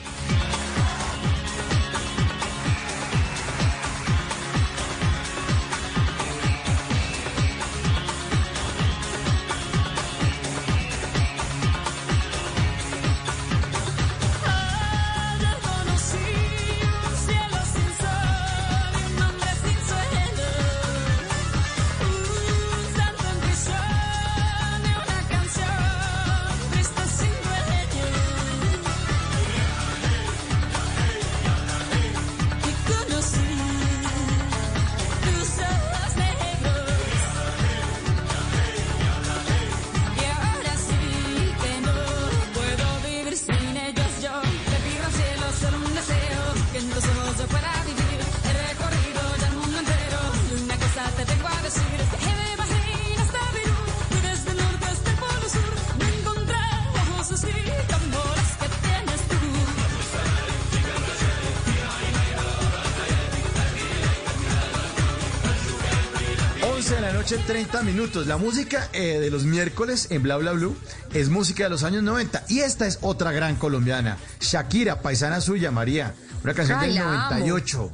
30 67.50 67.82
minutos. 67.82 68.28
La 68.28 68.36
música 68.36 68.88
eh, 68.92 69.18
de 69.18 69.28
los 69.28 69.42
miércoles 69.44 70.06
en 70.10 70.22
Bla 70.22 70.36
Bla 70.36 70.52
Blue 70.52 70.76
es 71.12 71.30
música 71.30 71.64
de 71.64 71.70
los 71.70 71.82
años 71.82 72.04
90. 72.04 72.44
Y 72.48 72.60
esta 72.60 72.86
es 72.86 72.98
otra 73.00 73.32
gran 73.32 73.56
colombiana, 73.56 74.18
Shakira, 74.40 75.02
paisana 75.02 75.40
suya, 75.40 75.72
María. 75.72 76.14
Una 76.44 76.54
canción 76.54 76.78
Ay, 76.78 76.86
del 76.90 76.94
la 76.96 77.02
amo. 77.26 77.30
98. 77.38 77.90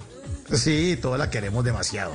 Sí, 0.52 0.98
toda 1.00 1.16
la 1.16 1.30
queremos 1.30 1.64
demasiado. 1.64 2.12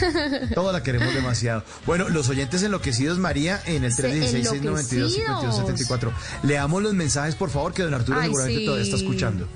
Toda 0.54 0.72
la 0.72 0.82
queremos 0.82 1.14
demasiado. 1.14 1.62
Bueno, 1.86 2.08
los 2.08 2.28
oyentes 2.28 2.62
enloquecidos, 2.64 3.18
María, 3.18 3.62
en 3.66 3.84
el 3.84 3.92
Se- 3.92 4.02
316 4.02 4.48
692 4.48 5.12
5274 5.14 6.12
Leamos 6.42 6.82
los 6.82 6.92
mensajes, 6.92 7.36
por 7.36 7.50
favor, 7.50 7.72
que 7.72 7.82
don 7.84 7.94
Arturo 7.94 8.18
Ay, 8.18 8.24
seguramente 8.26 8.58
sí. 8.58 8.64
todavía 8.66 8.84
está 8.84 8.96
escuchando. 8.96 9.48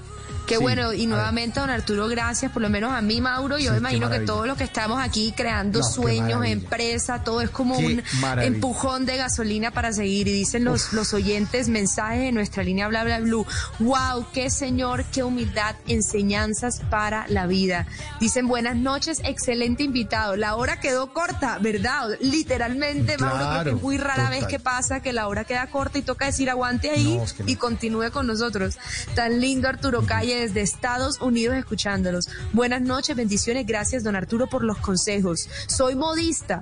Qué 0.46 0.56
Sí, 0.56 0.62
bueno, 0.62 0.92
y 0.92 1.06
nuevamente, 1.06 1.58
don 1.60 1.70
Arturo, 1.70 2.06
gracias, 2.08 2.52
por 2.52 2.60
lo 2.62 2.68
menos 2.68 2.92
a 2.92 3.00
mí, 3.00 3.20
Mauro. 3.20 3.56
Yo 3.58 3.66
Sí, 3.66 3.70
me 3.72 3.78
imagino 3.78 4.10
que 4.10 4.20
todos 4.20 4.46
los 4.46 4.56
que 4.58 4.64
estamos 4.64 5.02
aquí 5.02 5.32
creando 5.36 5.78
No, 5.80 5.84
sueños, 5.84 6.44
empresa, 6.44 7.22
todo 7.24 7.40
es 7.40 7.50
como 7.50 7.78
Qué 7.78 7.86
un 7.86 8.02
maravilla. 8.20 8.54
empujón 8.54 9.06
de 9.06 9.16
gasolina 9.16 9.70
para 9.70 9.92
seguir. 9.92 10.28
Y 10.28 10.32
dicen 10.32 10.64
los, 10.64 10.92
los 10.92 11.14
oyentes 11.14 11.68
mensajes 11.68 12.24
en 12.28 12.34
nuestra 12.34 12.62
línea 12.62 12.88
bla 12.88 13.04
bla 13.04 13.20
blue. 13.20 13.46
Wow, 13.78 14.26
qué 14.32 14.50
señor, 14.50 15.04
qué 15.12 15.22
humildad, 15.22 15.76
enseñanzas 15.86 16.80
para 16.90 17.26
la 17.28 17.46
vida. 17.46 17.86
Dicen 18.20 18.46
buenas 18.46 18.76
noches, 18.76 19.20
excelente 19.24 19.82
invitado. 19.82 20.36
La 20.36 20.54
hora 20.56 20.78
quedó 20.80 21.12
corta, 21.12 21.58
¿verdad? 21.58 22.08
Literalmente, 22.20 23.16
Mauro, 23.18 23.36
Claro, 23.38 23.70
es 23.76 23.82
muy 23.82 23.96
rara 23.98 24.28
vez 24.30 24.44
que 24.46 24.58
pasa 24.60 25.00
que 25.00 25.12
la 25.12 25.26
hora 25.28 25.44
queda 25.44 25.66
corta 25.68 25.98
y 25.98 26.02
toca 26.02 26.26
decir 26.26 26.50
aguante 26.50 26.90
ahí 26.90 27.16
No, 27.16 27.24
es 27.24 27.32
que 27.32 27.42
no. 27.44 27.50
y 27.50 27.56
continúe 27.56 28.10
con 28.12 28.26
nosotros. 28.26 28.76
Tan 29.14 29.40
lindo 29.40 29.68
Arturo 29.68 30.04
Calle 30.04 30.33
desde 30.36 30.60
Estados 30.60 31.20
Unidos 31.20 31.56
escuchándolos. 31.56 32.28
Buenas 32.52 32.82
noches, 32.82 33.16
bendiciones, 33.16 33.66
gracias 33.66 34.02
don 34.02 34.16
Arturo 34.16 34.46
por 34.46 34.64
los 34.64 34.78
consejos. 34.78 35.48
Soy 35.66 35.94
modista. 35.94 36.60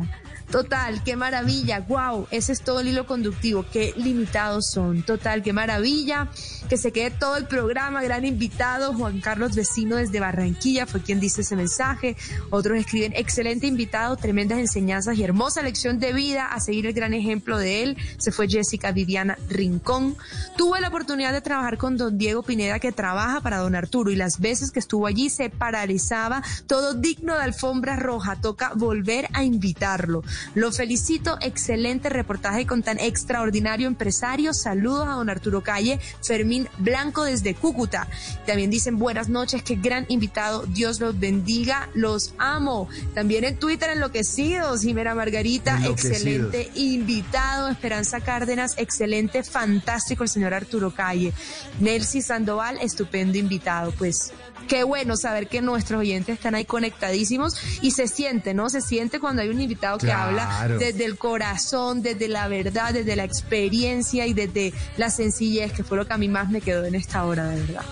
Total, 0.52 1.02
qué 1.02 1.16
maravilla, 1.16 1.80
wow, 1.80 2.26
ese 2.30 2.52
es 2.52 2.60
todo 2.60 2.80
el 2.80 2.88
hilo 2.88 3.06
conductivo, 3.06 3.64
qué 3.72 3.94
limitados 3.96 4.70
son, 4.70 5.02
total, 5.02 5.42
qué 5.42 5.54
maravilla, 5.54 6.28
que 6.68 6.76
se 6.76 6.92
quede 6.92 7.10
todo 7.10 7.38
el 7.38 7.46
programa, 7.46 8.02
gran 8.02 8.26
invitado, 8.26 8.92
Juan 8.92 9.20
Carlos 9.20 9.56
Vecino 9.56 9.96
desde 9.96 10.20
Barranquilla 10.20 10.86
fue 10.86 11.00
quien 11.00 11.20
dice 11.20 11.40
ese 11.40 11.56
mensaje, 11.56 12.18
otros 12.50 12.78
escriben, 12.78 13.14
excelente 13.16 13.66
invitado, 13.66 14.14
tremendas 14.16 14.58
enseñanzas 14.58 15.16
y 15.16 15.24
hermosa 15.24 15.62
lección 15.62 15.98
de 15.98 16.12
vida, 16.12 16.44
a 16.44 16.60
seguir 16.60 16.86
el 16.86 16.92
gran 16.92 17.14
ejemplo 17.14 17.56
de 17.56 17.84
él, 17.84 17.96
se 18.18 18.30
fue 18.30 18.46
Jessica 18.46 18.92
Viviana 18.92 19.38
Rincón, 19.48 20.18
tuve 20.58 20.82
la 20.82 20.88
oportunidad 20.88 21.32
de 21.32 21.40
trabajar 21.40 21.78
con 21.78 21.96
don 21.96 22.18
Diego 22.18 22.42
Pineda 22.42 22.78
que 22.78 22.92
trabaja 22.92 23.40
para 23.40 23.56
don 23.56 23.74
Arturo 23.74 24.10
y 24.10 24.16
las 24.16 24.38
veces 24.38 24.70
que 24.70 24.80
estuvo 24.80 25.06
allí 25.06 25.30
se 25.30 25.48
paralizaba 25.48 26.42
todo 26.66 26.92
digno 26.92 27.36
de 27.36 27.44
alfombra 27.44 27.96
roja, 27.96 28.36
toca 28.38 28.72
volver 28.74 29.30
a 29.32 29.44
invitarlo. 29.44 30.22
Lo 30.54 30.72
felicito, 30.72 31.38
excelente 31.40 32.08
reportaje 32.08 32.66
con 32.66 32.82
tan 32.82 32.98
extraordinario 32.98 33.88
empresario. 33.88 34.52
Saludos 34.54 35.08
a 35.08 35.12
don 35.12 35.30
Arturo 35.30 35.62
Calle, 35.62 36.00
Fermín 36.22 36.68
Blanco 36.78 37.24
desde 37.24 37.54
Cúcuta. 37.54 38.08
También 38.46 38.70
dicen 38.70 38.98
buenas 38.98 39.28
noches, 39.28 39.62
qué 39.62 39.76
gran 39.76 40.06
invitado, 40.08 40.64
Dios 40.66 41.00
los 41.00 41.18
bendiga, 41.18 41.88
los 41.94 42.34
amo. 42.38 42.88
También 43.14 43.44
en 43.44 43.56
Twitter 43.58 43.90
enloquecidos, 43.90 44.82
Jimena 44.82 45.14
Margarita, 45.14 45.76
Enloquecidos. 45.76 46.16
excelente 46.16 46.70
invitado, 46.74 47.68
Esperanza 47.68 48.20
Cárdenas, 48.20 48.74
excelente, 48.76 49.42
fantástico 49.42 50.22
el 50.22 50.28
señor 50.28 50.54
Arturo 50.54 50.94
Calle. 50.94 51.32
Nelcy 51.80 52.22
Sandoval, 52.22 52.78
estupendo 52.80 53.38
invitado, 53.38 53.92
pues. 53.92 54.32
Qué 54.72 54.84
bueno 54.84 55.18
saber 55.18 55.48
que 55.48 55.60
nuestros 55.60 56.00
oyentes 56.00 56.34
están 56.34 56.54
ahí 56.54 56.64
conectadísimos 56.64 57.58
y 57.82 57.90
se 57.90 58.08
siente, 58.08 58.54
¿no? 58.54 58.70
Se 58.70 58.80
siente 58.80 59.20
cuando 59.20 59.42
hay 59.42 59.50
un 59.50 59.60
invitado 59.60 59.98
que 59.98 60.10
habla 60.10 60.66
desde 60.78 61.04
el 61.04 61.18
corazón, 61.18 62.00
desde 62.00 62.26
la 62.26 62.48
verdad, 62.48 62.94
desde 62.94 63.14
la 63.14 63.24
experiencia 63.24 64.26
y 64.26 64.32
desde 64.32 64.72
la 64.96 65.10
sencillez, 65.10 65.72
que 65.74 65.84
fue 65.84 65.98
lo 65.98 66.06
que 66.06 66.14
a 66.14 66.16
mí 66.16 66.26
más 66.28 66.48
me 66.48 66.62
quedó 66.62 66.86
en 66.86 66.94
esta 66.94 67.22
hora, 67.26 67.50
de 67.50 67.60
verdad. 67.60 67.84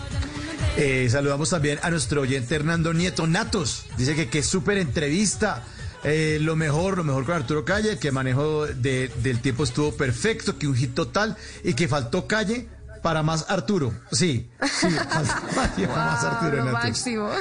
Eh, 0.79 1.07
saludamos 1.11 1.51
también 1.51 1.79
a 1.83 1.91
nuestro 1.91 2.23
oyente 2.23 2.55
Hernando 2.55 2.95
Nieto 2.95 3.27
Natos. 3.27 3.85
Dice 3.99 4.15
que 4.15 4.31
qué 4.31 4.43
súper 4.43 4.79
entrevista. 4.79 5.63
Eh, 6.03 6.39
lo 6.41 6.57
mejor, 6.57 6.97
lo 6.97 7.05
mejor 7.05 7.27
con 7.27 7.35
Arturo 7.35 7.63
Calle, 7.67 7.99
que 7.99 8.11
manejo 8.11 8.65
de- 8.67 9.09
del 9.23 9.41
tiempo 9.41 9.65
estuvo 9.65 9.95
perfecto, 9.95 10.57
que 10.59 10.67
un 10.67 10.75
hit 10.75 10.95
total 10.95 11.37
y 11.63 11.75
que 11.75 11.89
faltó 11.89 12.27
Calle 12.27 12.69
para 13.03 13.23
más 13.23 13.47
Arturo. 13.49 13.93
Sí, 14.13 14.51
sí, 14.63 14.89
para 15.87 16.07
más 16.07 16.25
Arturo 16.25 16.65
lo 16.65 16.73
máximo. 16.73 17.31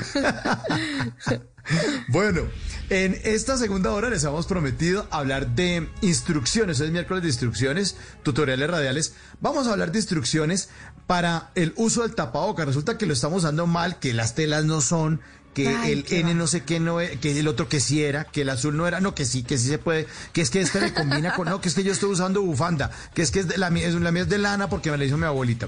Bueno, 2.07 2.41
en 2.89 3.19
esta 3.23 3.57
segunda 3.57 3.91
hora 3.91 4.09
les 4.09 4.23
hemos 4.23 4.47
prometido 4.47 5.05
hablar 5.11 5.49
de 5.49 5.87
instrucciones. 6.01 6.79
Hoy 6.79 6.87
es 6.87 6.91
miércoles 6.91 7.21
de 7.21 7.29
instrucciones, 7.29 7.95
tutoriales 8.23 8.69
radiales. 8.69 9.13
Vamos 9.39 9.67
a 9.67 9.73
hablar 9.73 9.91
de 9.91 9.99
instrucciones 9.99 10.69
para 11.05 11.51
el 11.55 11.73
uso 11.75 12.01
del 12.01 12.15
tapaboca. 12.15 12.65
Resulta 12.65 12.97
que 12.97 13.05
lo 13.05 13.13
estamos 13.13 13.43
usando 13.43 13.67
mal, 13.67 13.99
que 13.99 14.13
las 14.13 14.33
telas 14.35 14.65
no 14.65 14.81
son, 14.81 15.21
que 15.63 15.75
Ay, 15.75 15.91
el 15.93 16.05
N 16.09 16.29
va. 16.31 16.33
no 16.35 16.47
sé 16.47 16.61
qué 16.63 16.79
no 16.79 16.99
es, 17.01 17.17
que 17.19 17.39
el 17.39 17.47
otro 17.47 17.67
que 17.69 17.79
sí 17.79 18.03
era, 18.03 18.25
que 18.25 18.41
el 18.41 18.49
azul 18.49 18.75
no 18.77 18.87
era, 18.87 18.99
no, 18.99 19.13
que 19.15 19.25
sí, 19.25 19.43
que 19.43 19.57
sí 19.57 19.67
se 19.67 19.77
puede, 19.77 20.07
que 20.33 20.41
es 20.41 20.49
que 20.49 20.61
este 20.61 20.79
me 20.79 20.93
combina 20.93 21.33
con, 21.35 21.47
no, 21.47 21.61
que 21.61 21.69
es 21.69 21.75
que 21.75 21.83
yo 21.83 21.91
estoy 21.91 22.09
usando 22.11 22.41
bufanda, 22.41 22.91
que 23.13 23.21
es 23.21 23.31
que 23.31 23.39
es 23.41 23.47
de- 23.47 23.57
la, 23.57 23.69
mía, 23.69 23.87
es, 23.87 23.95
la 23.95 24.11
mía 24.11 24.23
es 24.23 24.29
de 24.29 24.37
lana 24.37 24.69
porque 24.69 24.91
me 24.91 24.97
la 24.97 25.05
hizo 25.05 25.17
mi 25.17 25.25
abuelita. 25.25 25.67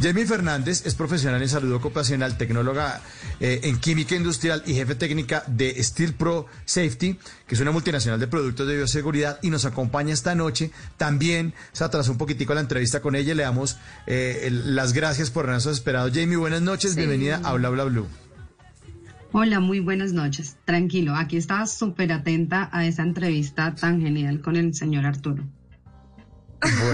Jamie 0.00 0.26
Fernández 0.26 0.82
es 0.86 0.94
profesional 0.94 1.40
en 1.42 1.48
salud 1.48 1.72
ocupacional, 1.74 2.36
tecnóloga 2.38 3.00
eh, 3.40 3.60
en 3.64 3.78
química 3.78 4.14
industrial 4.14 4.62
y 4.66 4.74
jefe 4.74 4.94
técnica 4.94 5.44
de 5.46 5.82
Steel 5.82 6.14
Pro 6.14 6.46
Safety, 6.64 7.18
que 7.46 7.54
es 7.54 7.60
una 7.60 7.70
multinacional 7.72 8.20
de 8.20 8.26
productos 8.28 8.66
de 8.68 8.76
bioseguridad 8.76 9.38
y 9.42 9.50
nos 9.50 9.64
acompaña 9.64 10.12
esta 10.14 10.34
noche. 10.34 10.70
También 10.96 11.54
se 11.72 11.84
atrasó 11.84 12.12
un 12.12 12.18
poquitico 12.18 12.54
la 12.54 12.60
entrevista 12.60 13.00
con 13.00 13.14
ella, 13.16 13.34
le 13.34 13.42
damos 13.42 13.76
eh, 14.06 14.42
el- 14.44 14.74
las 14.76 14.92
gracias 14.92 15.30
por 15.30 15.44
habernos 15.46 15.66
esperado. 15.66 16.08
Jamie, 16.12 16.36
buenas 16.36 16.62
noches, 16.62 16.94
bienvenida 16.94 17.40
a 17.44 17.52
Bla 17.54 17.68
Bla 17.70 17.84
Blue. 17.84 18.06
Hola, 19.34 19.60
muy 19.60 19.80
buenas 19.80 20.12
noches. 20.12 20.58
Tranquilo, 20.66 21.14
aquí 21.14 21.38
estaba 21.38 21.66
súper 21.66 22.12
atenta 22.12 22.68
a 22.70 22.84
esa 22.84 23.02
entrevista 23.02 23.74
tan 23.74 24.02
genial 24.02 24.42
con 24.42 24.56
el 24.56 24.74
señor 24.74 25.06
Arturo. 25.06 25.44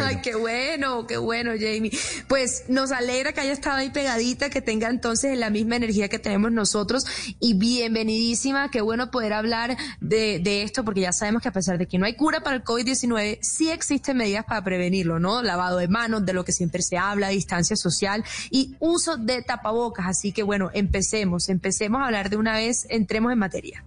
Ay, 0.02 0.20
qué 0.22 0.34
bueno, 0.34 1.06
qué 1.06 1.18
bueno, 1.18 1.52
Jamie. 1.52 1.90
Pues 2.26 2.64
nos 2.68 2.90
alegra 2.90 3.32
que 3.32 3.40
haya 3.40 3.52
estado 3.52 3.76
ahí 3.76 3.90
pegadita, 3.90 4.48
que 4.48 4.62
tenga 4.62 4.88
entonces 4.88 5.36
la 5.38 5.50
misma 5.50 5.76
energía 5.76 6.08
que 6.08 6.18
tenemos 6.18 6.52
nosotros 6.52 7.04
y 7.38 7.54
bienvenidísima. 7.54 8.70
Qué 8.70 8.80
bueno 8.80 9.10
poder 9.10 9.34
hablar 9.34 9.76
de, 10.00 10.38
de 10.38 10.62
esto 10.62 10.84
porque 10.84 11.00
ya 11.02 11.12
sabemos 11.12 11.42
que 11.42 11.48
a 11.48 11.52
pesar 11.52 11.78
de 11.78 11.86
que 11.86 11.98
no 11.98 12.06
hay 12.06 12.14
cura 12.14 12.40
para 12.40 12.56
el 12.56 12.64
COVID-19, 12.64 13.38
sí 13.42 13.70
existen 13.70 14.16
medidas 14.16 14.44
para 14.46 14.64
prevenirlo, 14.64 15.18
¿no? 15.18 15.42
Lavado 15.42 15.78
de 15.78 15.88
manos, 15.88 16.24
de 16.24 16.32
lo 16.32 16.44
que 16.44 16.52
siempre 16.52 16.82
se 16.82 16.96
habla, 16.96 17.28
distancia 17.28 17.76
social 17.76 18.24
y 18.50 18.76
uso 18.78 19.16
de 19.16 19.42
tapabocas. 19.42 20.06
Así 20.06 20.32
que 20.32 20.42
bueno, 20.42 20.70
empecemos, 20.72 21.48
empecemos 21.48 22.00
a 22.00 22.06
hablar 22.06 22.30
de 22.30 22.36
una 22.36 22.54
vez, 22.54 22.86
entremos 22.88 23.32
en 23.32 23.38
materia. 23.38 23.84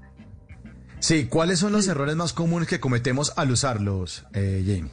Sí, 1.00 1.26
¿cuáles 1.26 1.58
son 1.58 1.72
los 1.72 1.88
errores 1.88 2.16
más 2.16 2.32
comunes 2.32 2.68
que 2.68 2.80
cometemos 2.80 3.34
al 3.36 3.50
usarlos, 3.50 4.24
eh, 4.34 4.64
Jamie? 4.64 4.92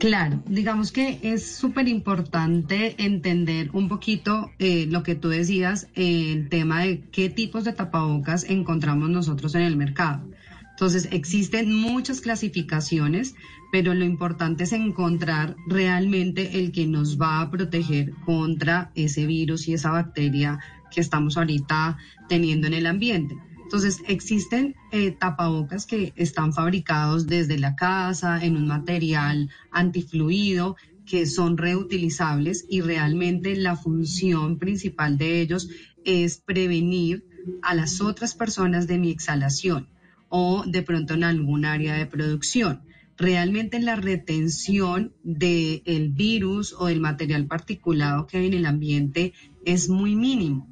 Claro, 0.00 0.42
digamos 0.46 0.92
que 0.92 1.18
es 1.22 1.44
súper 1.44 1.86
importante 1.86 2.94
entender 3.04 3.68
un 3.74 3.86
poquito 3.86 4.50
eh, 4.58 4.86
lo 4.88 5.02
que 5.02 5.14
tú 5.14 5.28
decías, 5.28 5.88
eh, 5.94 6.32
el 6.32 6.48
tema 6.48 6.80
de 6.80 7.02
qué 7.12 7.28
tipos 7.28 7.64
de 7.64 7.74
tapabocas 7.74 8.44
encontramos 8.44 9.10
nosotros 9.10 9.54
en 9.56 9.60
el 9.60 9.76
mercado. 9.76 10.26
Entonces, 10.70 11.06
existen 11.12 11.74
muchas 11.74 12.22
clasificaciones, 12.22 13.34
pero 13.72 13.92
lo 13.92 14.06
importante 14.06 14.64
es 14.64 14.72
encontrar 14.72 15.54
realmente 15.68 16.58
el 16.58 16.72
que 16.72 16.86
nos 16.86 17.20
va 17.20 17.42
a 17.42 17.50
proteger 17.50 18.12
contra 18.24 18.92
ese 18.94 19.26
virus 19.26 19.68
y 19.68 19.74
esa 19.74 19.90
bacteria 19.90 20.60
que 20.90 21.02
estamos 21.02 21.36
ahorita 21.36 21.98
teniendo 22.26 22.68
en 22.68 22.72
el 22.72 22.86
ambiente. 22.86 23.36
Entonces, 23.70 24.02
existen 24.08 24.74
eh, 24.90 25.12
tapabocas 25.12 25.86
que 25.86 26.12
están 26.16 26.52
fabricados 26.52 27.28
desde 27.28 27.56
la 27.56 27.76
casa, 27.76 28.44
en 28.44 28.56
un 28.56 28.66
material 28.66 29.48
antifluido, 29.70 30.74
que 31.06 31.24
son 31.24 31.56
reutilizables 31.56 32.66
y 32.68 32.80
realmente 32.80 33.54
la 33.54 33.76
función 33.76 34.58
principal 34.58 35.18
de 35.18 35.40
ellos 35.40 35.68
es 36.04 36.38
prevenir 36.38 37.24
a 37.62 37.76
las 37.76 38.00
otras 38.00 38.34
personas 38.34 38.88
de 38.88 38.98
mi 38.98 39.12
exhalación 39.12 39.86
o 40.28 40.64
de 40.66 40.82
pronto 40.82 41.14
en 41.14 41.22
algún 41.22 41.64
área 41.64 41.94
de 41.94 42.06
producción. 42.06 42.80
Realmente 43.16 43.78
la 43.78 43.94
retención 43.94 45.14
del 45.22 46.10
virus 46.10 46.74
o 46.76 46.86
del 46.86 46.98
material 46.98 47.46
particulado 47.46 48.26
que 48.26 48.38
hay 48.38 48.48
en 48.48 48.54
el 48.54 48.66
ambiente 48.66 49.32
es 49.64 49.88
muy 49.88 50.16
mínimo. 50.16 50.69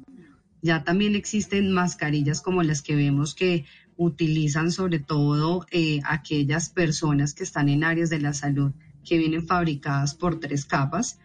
Ya 0.61 0.83
también 0.83 1.15
existen 1.15 1.71
mascarillas 1.71 2.41
como 2.41 2.63
las 2.63 2.81
que 2.81 2.95
vemos 2.95 3.35
que 3.35 3.65
utilizan 3.97 4.71
sobre 4.71 4.99
todo 4.99 5.65
eh, 5.71 5.99
aquellas 6.05 6.69
personas 6.69 7.33
que 7.33 7.43
están 7.43 7.69
en 7.69 7.83
áreas 7.83 8.09
de 8.09 8.19
la 8.19 8.33
salud 8.33 8.71
que 9.05 9.17
vienen 9.17 9.47
fabricadas 9.47 10.15
por 10.15 10.39
tres 10.39 10.65
capas. 10.65 11.19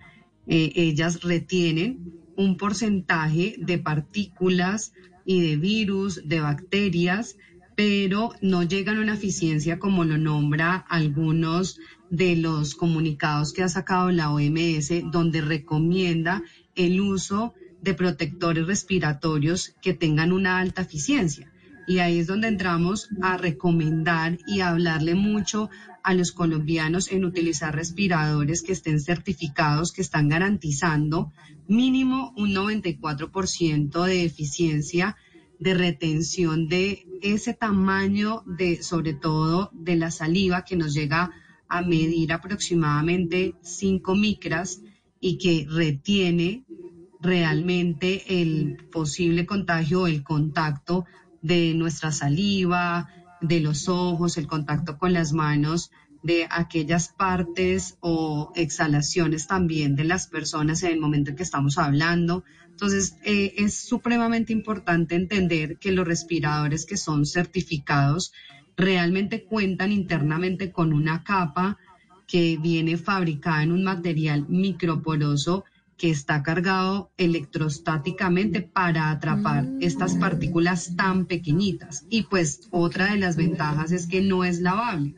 Eh, 0.47 0.73
ellas 0.74 1.23
retienen 1.23 2.12
un 2.36 2.56
porcentaje 2.56 3.56
de 3.59 3.78
partículas 3.78 4.93
y 5.24 5.40
de 5.40 5.56
virus, 5.56 6.28
de 6.28 6.40
bacterias 6.40 7.36
pero 7.77 8.32
no 8.40 8.62
llegan 8.62 8.98
a 8.98 9.02
una 9.02 9.15
eficiencia 9.15 9.78
como 9.78 10.05
lo 10.05 10.16
nombra 10.19 10.77
algunos 10.77 11.81
de 12.11 12.36
los 12.36 12.74
comunicados 12.74 13.52
que 13.52 13.62
ha 13.62 13.69
sacado 13.69 14.11
la 14.11 14.31
OMS, 14.31 15.11
donde 15.11 15.40
recomienda 15.40 16.43
el 16.77 17.01
uso 17.01 17.55
de 17.85 17.94
protectores 17.94 18.66
respiratorios 18.66 19.74
que 19.82 19.93
tengan 19.94 20.32
una 20.32 20.59
alta 20.59 20.82
eficiencia. 20.82 21.52
Y 21.86 21.98
ahí 21.98 22.19
es 22.19 22.27
donde 22.27 22.48
entramos 22.48 23.11
a 23.20 23.36
recomendar 23.36 24.39
y 24.47 24.61
a 24.61 24.70
hablarle 24.70 25.15
mucho 25.15 25.69
a 26.02 26.15
los 26.15 26.32
colombianos 26.32 27.12
en 27.12 27.27
utilizar 27.27 27.74
respiradores 27.74 28.62
que 28.62 28.73
estén 28.73 29.01
certificados, 29.01 29.93
que 29.93 30.01
están 30.01 30.31
garantizando 30.31 31.31
mínimo 31.69 32.32
un 32.36 32.55
94% 32.55 34.05
de 34.05 34.24
eficiencia 34.24 35.16
de 35.59 35.74
retención 35.74 36.69
de 36.69 37.06
ese 37.23 37.52
tamaño 37.55 38.43
de, 38.47 38.82
sobre 38.82 39.12
todo, 39.15 39.70
de 39.73 39.97
la 39.97 40.11
saliva 40.11 40.65
que 40.65 40.77
nos 40.77 40.94
llega 40.94 41.32
a 41.69 41.82
medir 41.82 42.32
aproximadamente 42.32 43.55
5 43.62 44.15
micras 44.15 44.81
y 45.20 45.39
que 45.39 45.66
retiene 45.70 46.65
realmente 47.24 48.40
el 48.42 48.76
posible 48.92 49.46
contagio 49.46 50.06
el 50.06 50.22
contacto 50.22 51.06
de 51.40 51.74
nuestra 51.74 52.12
saliva, 52.12 53.09
de 53.40 53.60
los 53.60 53.88
ojos, 53.88 54.36
el 54.36 54.46
contacto 54.46 54.98
con 54.98 55.12
las 55.12 55.32
manos, 55.32 55.90
de 56.22 56.46
aquellas 56.51 57.09
partes 57.09 57.96
o 58.01 58.52
exhalaciones 58.55 59.46
también 59.46 59.96
de 59.96 60.05
las 60.05 60.26
personas 60.26 60.82
en 60.82 60.92
el 60.92 61.01
momento 61.01 61.30
en 61.30 61.36
que 61.36 61.42
estamos 61.42 61.76
hablando. 61.76 62.44
Entonces, 62.70 63.16
eh, 63.24 63.55
es 63.56 63.74
supremamente 63.74 64.52
importante 64.52 65.14
entender 65.14 65.78
que 65.78 65.92
los 65.92 66.06
respiradores 66.06 66.86
que 66.86 66.96
son 66.96 67.26
certificados 67.26 68.32
realmente 68.76 69.44
cuentan 69.44 69.92
internamente 69.92 70.72
con 70.72 70.92
una 70.92 71.24
capa 71.24 71.78
que 72.26 72.59
viene 72.60 72.96
fabricada 72.96 73.62
en 73.62 73.72
un 73.72 73.84
material 73.84 74.46
microporoso 74.48 75.64
que 75.96 76.10
está 76.10 76.42
cargado 76.42 77.10
electrostáticamente 77.16 78.62
para 78.62 79.10
atrapar 79.10 79.68
estas 79.80 80.14
partículas 80.16 80.96
tan 80.96 81.26
pequeñitas. 81.26 82.04
Y 82.10 82.22
pues 82.22 82.68
otra 82.70 83.12
de 83.12 83.18
las 83.18 83.36
ventajas 83.36 83.92
es 83.92 84.06
que 84.06 84.20
no 84.20 84.44
es 84.44 84.60
lavable, 84.60 85.14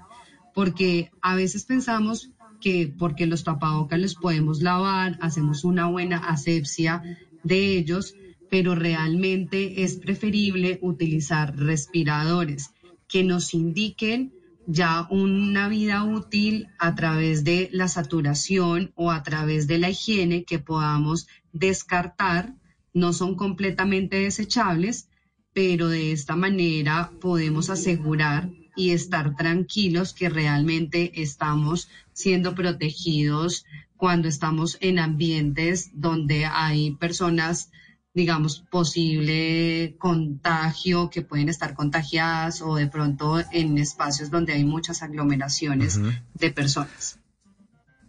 porque 0.55 1.11
a 1.23 1.35
veces 1.35 1.65
pensamos 1.65 2.31
que 2.61 2.93
porque 2.99 3.27
los 3.27 3.45
tapabocas 3.45 4.01
los 4.01 4.15
podemos 4.15 4.63
lavar, 4.63 5.19
hacemos 5.21 5.65
una 5.65 5.87
buena 5.87 6.19
asepsia 6.19 7.03
de 7.43 7.77
ellos, 7.77 8.15
pero 8.51 8.75
realmente 8.75 9.83
es 9.83 9.97
preferible 9.97 10.79
utilizar 10.83 11.57
respiradores 11.57 12.71
que 13.09 13.25
nos 13.25 13.55
indiquen 13.55 14.33
ya 14.67 15.07
una 15.11 15.69
vida 15.69 16.05
útil 16.05 16.69
a 16.79 16.95
través 16.95 17.45
de 17.45 17.69
la 17.73 17.89
saturación 17.89 18.93
o 18.95 19.11
a 19.11 19.23
través 19.23 19.67
de 19.67 19.79
la 19.79 19.91
higiene 19.91 20.45
que 20.45 20.59
podamos 20.59 21.27
descartar. 21.53 22.55
No 22.93 23.13
son 23.13 23.37
completamente 23.37 24.17
desechables, 24.17 25.09
pero 25.53 25.89
de 25.89 26.13
esta 26.13 26.37
manera 26.37 27.13
podemos 27.21 27.71
asegurar 27.71 28.51
y 28.77 28.91
estar 28.91 29.37
tranquilos 29.37 30.13
que 30.13 30.29
realmente 30.29 31.23
estamos 31.23 31.89
siendo 32.13 32.55
protegidos 32.55 33.65
cuando 33.97 34.29
estamos 34.29 34.77
en 34.81 34.99
ambientes 34.99 35.91
donde 35.95 36.45
hay 36.45 36.93
personas 36.97 37.71
digamos, 38.17 38.65
posible 38.71 39.95
contagio, 39.99 41.11
que 41.11 41.21
pueden 41.23 41.49
estar 41.51 41.75
contagiadas 41.75 42.63
o 42.63 42.75
de 42.75 42.87
pronto 42.87 43.41
en 43.53 43.77
espacios 43.79 44.31
donde 44.31 44.55
hay 44.55 44.65
muchas 44.65 45.03
aglomeraciones 45.03 46.01
de 46.35 46.51
personas. 46.51 47.19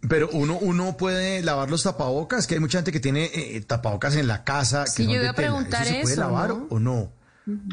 Pero 0.08 0.30
uno, 0.32 0.56
uno 0.60 0.96
puede 0.96 1.42
lavar 1.42 1.70
los 1.70 1.82
tapabocas, 1.82 2.46
que 2.46 2.54
hay 2.54 2.60
mucha 2.60 2.78
gente 2.78 2.92
que 2.92 3.00
tiene 3.00 3.24
eh, 3.34 3.60
tapabocas 3.66 4.16
en 4.16 4.26
la 4.28 4.44
casa. 4.44 4.84
Que 4.84 4.90
Sí, 4.90 5.04
son 5.04 5.12
yo 5.12 5.18
de 5.18 5.24
iba 5.26 5.32
a 5.32 5.34
preguntar 5.34 5.82
¿Eso 5.82 5.92
se 5.94 6.00
puede 6.00 6.12
eso, 6.14 6.20
lavar 6.22 6.48
¿no? 6.50 6.66
o 6.70 6.78
no? 6.78 7.12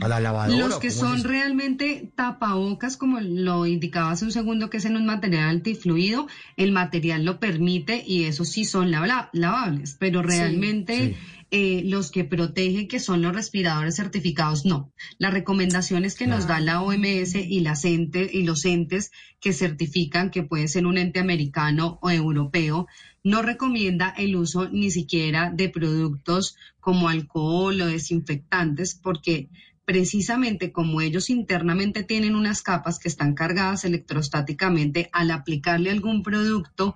A 0.02 0.07
la 0.07 0.20
lavadora. 0.22 0.57
Los 0.57 0.80
que 0.80 0.88
¿cómo 0.88 1.02
es 1.03 1.10
son 1.10 1.18
eso? 1.20 1.28
realmente 1.28 2.10
tapabocas, 2.16 2.95
como 2.98 3.20
lo 3.20 3.66
indicaba 3.66 4.12
hace 4.12 4.24
un 4.26 4.32
segundo, 4.32 4.70
que 4.70 4.78
es 4.78 4.86
en 4.86 4.95
un 4.95 5.06
material 5.06 5.49
antifluido, 5.49 6.28
el 6.56 6.72
material 6.72 7.26
lo 7.26 7.40
permite 7.41 8.02
y 8.07 8.24
esos 8.24 8.49
sí 8.49 8.64
son 8.66 8.90
lava- 8.90 9.30
lavables, 9.34 9.98
pero 9.99 10.22
realmente 10.22 11.18
eh, 11.57 11.84
los 11.86 12.11
que 12.11 12.26
protegen, 12.26 12.90
que 12.90 12.99
son 12.99 13.22
los 13.22 13.34
respiradores 13.34 13.95
certificados, 13.95 14.65
no. 14.65 14.91
Las 15.19 15.32
recomendaciones 15.34 16.15
que 16.15 16.27
nos 16.27 16.48
da 16.48 16.60
la 16.60 16.82
OMS 16.82 17.36
y, 17.36 17.61
las 17.61 17.86
ente- 17.86 18.30
y 18.30 18.44
los 18.44 18.65
entes 18.65 19.11
que 19.40 19.53
certifican, 19.53 20.32
que 20.32 20.44
puede 20.44 20.68
ser 20.68 20.86
un 20.86 20.98
ente 20.98 21.22
americano 21.22 21.98
o 22.02 22.10
europeo, 22.10 22.88
no 23.23 23.41
recomienda 23.41 24.14
el 24.18 24.36
uso 24.36 24.68
ni 24.69 24.91
siquiera 24.91 25.49
de 25.56 25.69
productos 25.69 26.57
como 26.82 27.07
alcohol 27.07 27.80
o 27.82 27.86
desinfectantes 27.88 28.99
porque 29.02 29.48
precisamente 29.86 30.73
como 30.73 30.99
ellos 30.99 31.30
internamente 31.30 32.03
tienen 32.03 32.36
unas 32.36 32.64
capas 32.64 32.99
que 32.99 33.07
están 33.07 33.34
cargadas 33.34 33.86
electrostáticamente, 33.86 35.10
al 35.14 35.32
aplicarle 35.32 35.90
algún 35.91 36.22
producto, 36.22 36.95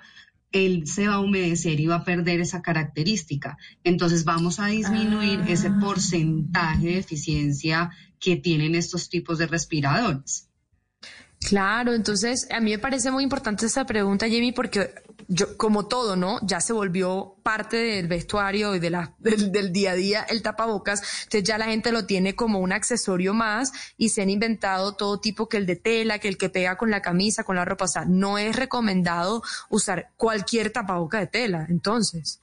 él 0.52 0.88
se 0.88 1.08
va 1.08 1.16
a 1.16 1.20
humedecer 1.20 1.80
y 1.80 1.88
va 1.88 1.96
a 1.96 2.04
perder 2.04 2.40
esa 2.42 2.62
característica. 2.62 3.58
Entonces 3.84 4.26
vamos 4.26 4.60
a 4.60 4.68
disminuir 4.68 5.42
ese 5.48 5.70
porcentaje 5.72 6.88
de 6.88 6.98
eficiencia 6.98 7.92
que 8.20 8.36
tienen 8.36 8.76
estos 8.76 9.10
tipos 9.10 9.38
de 9.38 9.48
respiradores. 9.48 10.50
Claro, 11.40 11.94
entonces 11.94 12.48
a 12.52 12.60
mí 12.60 12.72
me 12.72 12.80
parece 12.80 13.12
muy 13.12 13.24
importante 13.24 13.66
esta 13.66 13.86
pregunta, 13.86 14.26
Jamie, 14.26 14.54
porque 14.54 14.92
yo, 15.30 15.56
como 15.58 15.88
todo, 15.88 16.16
¿no? 16.16 16.40
Ya 16.42 16.60
se 16.60 16.74
volvió 16.74 17.36
parte 17.44 17.78
del 17.78 18.08
vestuario 18.08 18.76
y 18.76 18.80
de 18.80 18.90
la, 18.90 19.14
del, 19.20 19.52
del 19.52 19.72
día 19.72 19.92
a 19.92 19.96
día 19.96 20.24
el 20.24 20.42
tapabocas, 20.42 21.02
entonces 21.24 21.44
ya 21.44 21.58
la 21.58 21.66
gente 21.66 21.92
lo 21.92 22.06
tiene 22.06 22.36
como 22.36 22.60
un 22.60 22.72
accesorio 22.74 23.34
más 23.34 23.72
y 23.98 24.10
se 24.10 24.22
han 24.24 24.30
inventado 24.30 24.96
todo 24.96 25.20
tipo 25.20 25.48
que 25.48 25.58
el 25.58 25.66
de 25.66 25.76
tela, 25.78 26.20
que 26.20 26.28
el 26.28 26.38
que 26.38 26.50
pega 26.50 26.78
con 26.78 26.90
la 26.92 27.02
camisa, 27.02 27.44
con 27.44 27.56
la 27.56 27.64
ropa, 27.64 27.86
o 27.86 27.88
sea, 27.88 28.06
no 28.06 28.38
es 28.38 28.56
recomendado 28.56 29.44
usar 29.70 30.12
cualquier 30.18 30.72
tapaboca 30.72 31.20
de 31.20 31.28
tela, 31.28 31.66
entonces. 31.70 32.40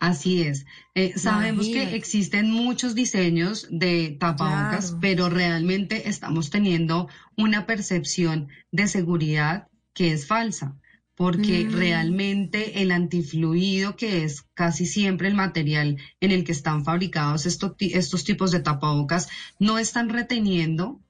Así 0.00 0.42
es. 0.42 0.64
Eh, 0.96 1.12
sabemos 1.16 1.66
Imagínate. 1.66 1.90
que 1.90 1.96
existen 1.96 2.50
muchos 2.50 2.96
diseños 2.96 3.68
de 3.70 4.16
tapabocas, 4.18 4.86
Claro. 4.86 4.98
pero 5.00 5.28
realmente 5.28 6.08
estamos 6.08 6.50
teniendo 6.50 7.08
una 7.36 7.66
percepción 7.66 8.48
de 8.72 8.88
seguridad 8.88 9.68
que 9.94 10.12
es 10.12 10.26
falsa, 10.26 10.74
porque 11.22 11.64
Mm. 11.64 11.72
realmente 11.74 12.82
el 12.82 12.90
antifluido, 12.90 13.94
que 13.94 14.24
es 14.24 14.42
casi 14.54 14.86
siempre 14.86 15.28
el 15.28 15.34
material 15.34 15.96
en 16.20 16.32
el 16.32 16.42
que 16.42 16.50
están 16.50 16.82
fabricados 16.84 17.46
estos, 17.46 17.74
estos 17.78 18.24
tipos 18.24 18.50
de 18.50 18.58
tapabocas, 18.58 19.28
no 19.60 19.78
están 19.78 20.08
reteniendo 20.08 21.00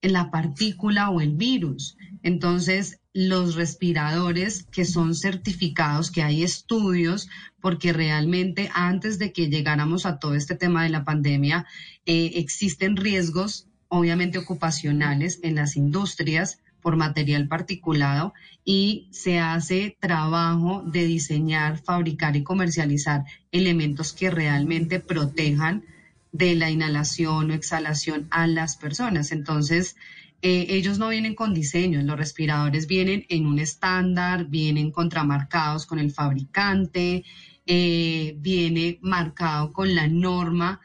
la 0.00 0.30
partícula 0.30 1.10
o 1.10 1.20
el 1.20 1.34
virus. 1.34 1.98
Entonces, 2.22 2.98
los 3.12 3.56
respiradores 3.56 4.64
que 4.72 4.86
son 4.86 5.14
certificados, 5.14 6.10
que 6.10 6.22
hay 6.22 6.42
estudios, 6.42 7.28
porque 7.60 7.92
realmente 7.92 8.70
antes 8.72 9.18
de 9.18 9.32
que 9.34 9.50
llegáramos 9.50 10.06
a 10.06 10.18
todo 10.18 10.34
este 10.34 10.54
tema 10.54 10.82
de 10.82 10.88
la 10.88 11.04
pandemia, 11.04 11.66
eh, 12.06 12.30
existen 12.36 12.96
riesgos, 12.96 13.66
obviamente 13.88 14.38
ocupacionales, 14.38 15.40
en 15.42 15.56
las 15.56 15.76
industrias 15.76 16.56
por 16.82 16.96
material 16.96 17.48
particulado 17.48 18.34
y 18.64 19.08
se 19.10 19.38
hace 19.38 19.96
trabajo 20.00 20.82
de 20.84 21.04
diseñar, 21.06 21.78
fabricar 21.78 22.36
y 22.36 22.42
comercializar 22.42 23.24
elementos 23.52 24.12
que 24.12 24.30
realmente 24.30 25.00
protejan 25.00 25.84
de 26.32 26.54
la 26.54 26.70
inhalación 26.70 27.50
o 27.50 27.54
exhalación 27.54 28.28
a 28.30 28.46
las 28.46 28.76
personas. 28.76 29.32
Entonces, 29.32 29.96
eh, 30.42 30.66
ellos 30.68 30.98
no 30.98 31.08
vienen 31.08 31.34
con 31.34 31.52
diseños, 31.52 32.04
los 32.04 32.16
respiradores 32.16 32.86
vienen 32.86 33.24
en 33.28 33.46
un 33.46 33.58
estándar, 33.58 34.46
vienen 34.46 34.92
contramarcados 34.92 35.84
con 35.84 35.98
el 35.98 36.12
fabricante, 36.12 37.24
eh, 37.66 38.36
viene 38.38 38.98
marcado 39.02 39.72
con 39.72 39.94
la 39.94 40.06
norma 40.06 40.80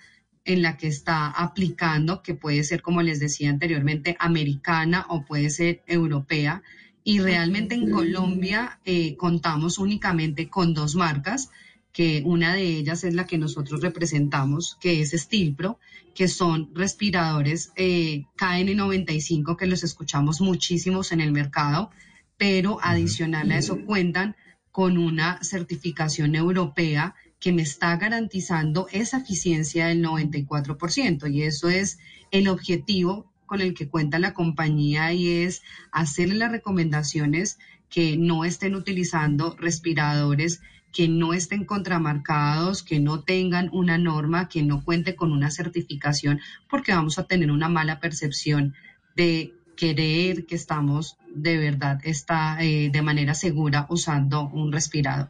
en 0.46 0.62
la 0.62 0.78
que 0.78 0.88
está 0.88 1.28
aplicando, 1.30 2.22
que 2.22 2.36
puede 2.36 2.64
ser, 2.64 2.82
como 2.82 3.02
les 3.02 3.20
decía 3.20 3.50
anteriormente, 3.50 4.16
americana 4.20 5.06
o 5.10 5.24
puede 5.26 5.50
ser 5.50 5.84
europea. 5.88 6.64
Y 7.04 7.20
realmente 7.20 7.76
en 7.76 7.92
Colombia 7.92 8.80
eh, 8.86 9.16
contamos 9.18 9.78
únicamente 9.78 10.50
con 10.50 10.74
dos 10.74 10.96
marcas, 10.96 11.50
que 11.92 12.24
una 12.26 12.56
de 12.56 12.64
ellas 12.64 13.04
es 13.04 13.14
la 13.14 13.28
que 13.28 13.38
nosotros 13.38 13.82
representamos, 13.82 14.78
que 14.82 15.02
es 15.02 15.12
Stilpro, 15.12 15.80
que 16.16 16.28
son 16.28 16.72
respiradores 16.74 17.72
eh, 17.76 18.24
KN95, 18.38 19.56
que 19.58 19.68
los 19.68 19.84
escuchamos 19.84 20.42
muchísimos 20.42 21.12
en 21.12 21.22
el 21.22 21.32
mercado, 21.32 21.92
pero 22.38 22.80
adicional 22.82 23.52
a 23.52 23.58
eso 23.58 23.86
cuentan 23.86 24.36
con 24.72 24.98
una 24.98 25.42
certificación 25.44 26.36
europea 26.36 27.16
que 27.44 27.52
me 27.52 27.62
está 27.62 27.98
garantizando 27.98 28.88
esa 28.94 29.18
eficiencia 29.18 29.88
del 29.88 30.02
94%. 30.02 31.30
Y 31.30 31.42
eso 31.44 31.68
es 31.68 32.00
el 32.32 32.48
objetivo 32.48 33.30
con 33.46 33.60
el 33.60 33.74
que 33.74 33.90
cuenta 33.90 34.18
la 34.18 34.34
compañía 34.34 35.12
y 35.12 35.44
es 35.44 35.62
hacerle 35.92 36.36
las 36.36 36.54
recomendaciones 36.54 37.60
que 37.90 38.16
no 38.16 38.46
estén 38.46 38.76
utilizando 38.76 39.58
respiradores 39.60 40.62
que 40.94 41.10
no 41.10 41.34
estén 41.34 41.66
contramarcados, 41.66 42.82
que 42.82 43.02
no 43.02 43.24
tengan 43.24 43.70
una 43.74 43.98
norma, 43.98 44.48
que 44.48 44.62
no 44.62 44.82
cuente 44.86 45.16
con 45.16 45.34
una 45.34 45.52
certificación, 45.52 46.40
porque 46.70 46.94
vamos 46.94 47.20
a 47.20 47.26
tener 47.26 47.52
una 47.52 47.68
mala 47.68 48.00
percepción 48.00 48.74
de 49.18 49.54
creer 49.76 50.46
que 50.46 50.56
estamos 50.56 51.18
de 51.34 51.58
verdad 51.58 52.00
está 52.04 52.64
eh, 52.64 52.90
de 52.90 53.02
manera 53.02 53.34
segura 53.34 53.86
usando 53.90 54.48
un 54.48 54.72
respirador. 54.72 55.30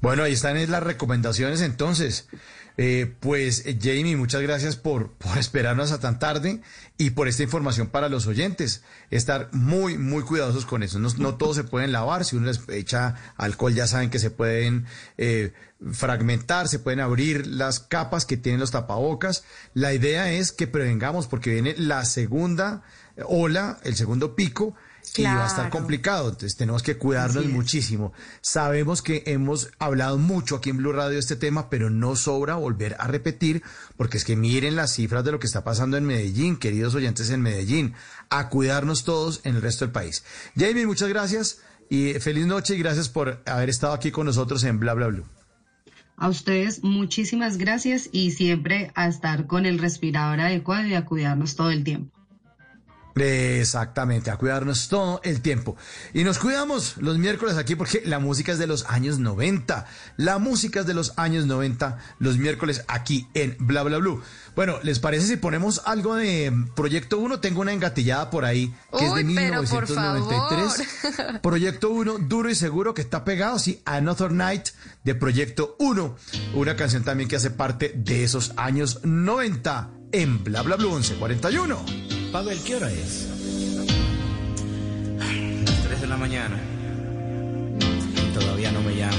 Bueno, 0.00 0.22
ahí 0.22 0.32
están 0.32 0.70
las 0.70 0.82
recomendaciones 0.82 1.60
entonces. 1.60 2.26
Eh, 2.78 3.14
pues 3.20 3.64
Jamie, 3.78 4.16
muchas 4.16 4.40
gracias 4.40 4.76
por, 4.76 5.12
por 5.12 5.36
esperarnos 5.38 5.92
a 5.92 6.00
tan 6.00 6.18
tarde 6.18 6.62
y 6.96 7.10
por 7.10 7.28
esta 7.28 7.42
información 7.42 7.88
para 7.88 8.08
los 8.08 8.26
oyentes. 8.26 8.82
Estar 9.10 9.50
muy, 9.52 9.98
muy 9.98 10.22
cuidadosos 10.22 10.64
con 10.64 10.82
eso. 10.82 10.98
No, 10.98 11.10
no 11.18 11.34
todos 11.38 11.56
se 11.56 11.64
pueden 11.64 11.92
lavar. 11.92 12.24
Si 12.24 12.36
uno 12.36 12.46
les 12.46 12.62
echa 12.70 13.16
alcohol, 13.36 13.74
ya 13.74 13.86
saben 13.86 14.08
que 14.08 14.18
se 14.18 14.30
pueden 14.30 14.86
eh, 15.18 15.52
fragmentar, 15.92 16.68
se 16.68 16.78
pueden 16.78 17.00
abrir 17.00 17.46
las 17.46 17.80
capas 17.80 18.24
que 18.24 18.38
tienen 18.38 18.60
los 18.60 18.70
tapabocas. 18.70 19.44
La 19.74 19.92
idea 19.92 20.32
es 20.32 20.52
que 20.52 20.66
prevengamos 20.66 21.26
porque 21.26 21.50
viene 21.50 21.74
la 21.76 22.06
segunda 22.06 22.82
ola, 23.26 23.78
el 23.84 23.96
segundo 23.96 24.34
pico 24.34 24.74
y 25.16 25.24
va 25.24 25.44
a 25.44 25.46
estar 25.46 25.70
complicado. 25.70 26.28
Entonces 26.28 26.56
tenemos 26.56 26.82
que 26.82 26.96
cuidarnos 26.96 27.46
muchísimo. 27.46 28.12
Sabemos 28.40 29.02
que 29.02 29.22
hemos 29.26 29.70
hablado 29.78 30.18
mucho 30.18 30.56
aquí 30.56 30.70
en 30.70 30.78
Blue 30.78 30.92
Radio 30.92 31.12
de 31.12 31.18
este 31.18 31.36
tema, 31.36 31.70
pero 31.70 31.90
no 31.90 32.16
sobra 32.16 32.56
volver 32.56 32.96
a 32.98 33.06
repetir, 33.06 33.62
porque 33.96 34.18
es 34.18 34.24
que 34.24 34.36
miren 34.36 34.76
las 34.76 34.92
cifras 34.94 35.24
de 35.24 35.32
lo 35.32 35.38
que 35.38 35.46
está 35.46 35.64
pasando 35.64 35.96
en 35.96 36.04
Medellín, 36.04 36.56
queridos 36.56 36.94
oyentes 36.94 37.30
en 37.30 37.42
Medellín, 37.42 37.94
a 38.28 38.48
cuidarnos 38.48 39.04
todos 39.04 39.40
en 39.44 39.56
el 39.56 39.62
resto 39.62 39.84
del 39.84 39.92
país. 39.92 40.24
Jamie, 40.56 40.86
muchas 40.86 41.08
gracias 41.08 41.58
y 41.88 42.14
feliz 42.14 42.46
noche 42.46 42.76
y 42.76 42.78
gracias 42.78 43.08
por 43.08 43.42
haber 43.46 43.68
estado 43.68 43.92
aquí 43.92 44.10
con 44.10 44.26
nosotros 44.26 44.62
en 44.64 44.78
Bla 44.78 44.94
Bla 44.94 45.08
Blue. 45.08 45.26
A 46.16 46.28
ustedes 46.28 46.84
muchísimas 46.84 47.56
gracias 47.56 48.10
y 48.12 48.32
siempre 48.32 48.92
a 48.94 49.08
estar 49.08 49.46
con 49.46 49.64
el 49.64 49.78
respirador 49.78 50.40
adecuado 50.40 50.86
y 50.86 50.94
a 50.94 51.06
cuidarnos 51.06 51.56
todo 51.56 51.70
el 51.70 51.82
tiempo. 51.82 52.19
Exactamente, 53.20 54.30
a 54.30 54.36
cuidarnos 54.36 54.88
todo 54.88 55.20
el 55.24 55.40
tiempo. 55.42 55.76
Y 56.14 56.24
nos 56.24 56.38
cuidamos 56.38 56.96
los 56.98 57.18
miércoles 57.18 57.56
aquí 57.56 57.76
porque 57.76 58.02
la 58.04 58.18
música 58.18 58.52
es 58.52 58.58
de 58.58 58.66
los 58.66 58.86
años 58.86 59.18
90. 59.18 59.86
La 60.16 60.38
música 60.38 60.80
es 60.80 60.86
de 60.86 60.94
los 60.94 61.12
años 61.16 61.46
90, 61.46 61.98
los 62.18 62.38
miércoles 62.38 62.84
aquí 62.88 63.28
en 63.34 63.56
Bla 63.58 63.82
Bla 63.82 63.98
Blue. 63.98 64.22
Bueno, 64.56 64.78
¿les 64.82 64.98
parece 64.98 65.26
si 65.26 65.36
ponemos 65.36 65.82
algo 65.84 66.14
de 66.16 66.52
Proyecto 66.74 67.18
1? 67.18 67.40
Tengo 67.40 67.60
una 67.60 67.72
engatillada 67.72 68.30
por 68.30 68.44
ahí 68.44 68.74
que 68.96 69.06
es 69.06 69.14
de 69.14 69.24
Uy, 69.24 69.34
pero 69.34 69.62
por 69.64 69.88
1993. 69.88 71.40
Proyecto 71.42 71.90
1, 71.90 72.18
duro 72.20 72.50
y 72.50 72.54
seguro 72.54 72.94
que 72.94 73.02
está 73.02 73.24
pegado, 73.24 73.58
sí, 73.58 73.82
Another 73.84 74.32
Night 74.32 74.68
de 75.04 75.14
Proyecto 75.14 75.76
1. 75.78 76.16
Una 76.54 76.76
canción 76.76 77.04
también 77.04 77.28
que 77.28 77.36
hace 77.36 77.50
parte 77.50 77.92
de 77.94 78.24
esos 78.24 78.52
años 78.56 79.00
90 79.04 79.90
en 80.12 80.42
Bla 80.42 80.62
Bla 80.62 80.76
Blue 80.76 80.90
1141. 80.90 82.19
Pavel, 82.32 82.60
¿qué 82.62 82.76
hora 82.76 82.88
es? 82.92 83.26
Las 85.64 85.82
3 85.82 86.00
de 86.00 86.06
la 86.06 86.16
mañana. 86.16 86.60
Todavía 88.32 88.70
no 88.70 88.80
me 88.82 88.94
llama. 88.94 89.16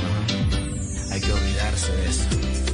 Hay 1.11 1.19
que 1.19 1.33
olvidarse 1.33 1.91
de 1.91 2.07
eso. 2.07 2.70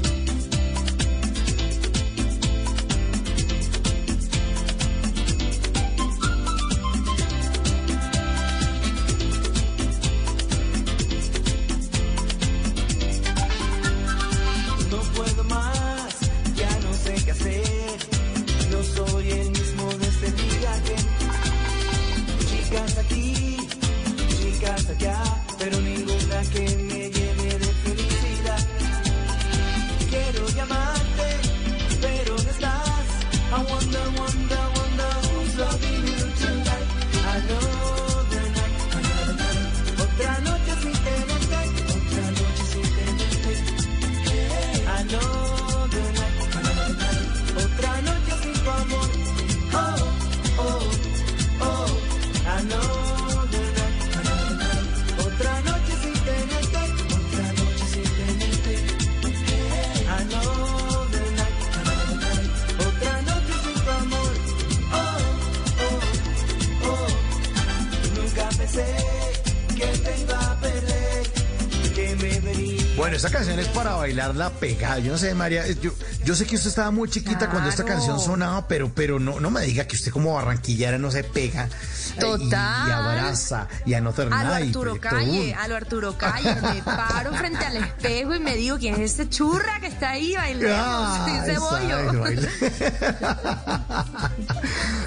Bailarla 74.38 74.60
pegada. 74.60 75.00
Yo 75.00 75.12
no 75.14 75.18
sé, 75.18 75.34
María, 75.34 75.66
yo, 75.68 75.92
yo 76.24 76.36
sé 76.36 76.46
que 76.46 76.56
usted 76.56 76.70
estaba 76.70 76.92
muy 76.92 77.10
chiquita 77.10 77.50
cuando 77.50 77.70
esta 77.70 77.84
canción 77.84 78.20
sonaba, 78.20 78.68
pero, 78.68 78.92
pero 78.94 79.20
no, 79.20 79.40
no 79.40 79.50
me 79.52 79.62
diga 79.62 79.86
que 79.86 79.96
usted 79.96 80.12
como 80.12 80.34
barranquillera 80.36 80.98
no 80.98 81.12
se 81.12 81.24
pega. 81.24 81.66
eh, 81.66 82.20
Total. 82.20 82.88
Y, 82.88 82.92
abraza 82.92 83.68
y 83.86 83.94
Another 83.94 84.32
A 84.32 84.44
lo 84.44 84.54
Arturo 84.54 84.96
Proyecto 84.96 85.10
Calle, 85.10 85.54
a 85.56 85.68
lo 85.68 85.76
Arturo 85.76 86.18
Calle, 86.18 86.56
me 86.62 86.82
paro 86.86 87.34
frente 87.34 87.66
al 87.66 87.78
espejo 87.78 88.36
y 88.36 88.40
me 88.40 88.56
digo, 88.56 88.78
¿quién 88.78 88.96
es 89.02 89.14
ese 89.14 89.30
churra 89.30 89.80
que 89.80 89.88
está 89.88 90.12
ahí 90.12 90.36
bailando? 90.36 90.76
Ah, 90.78 91.44
cebollo. 91.46 92.20
bailar. 92.22 92.50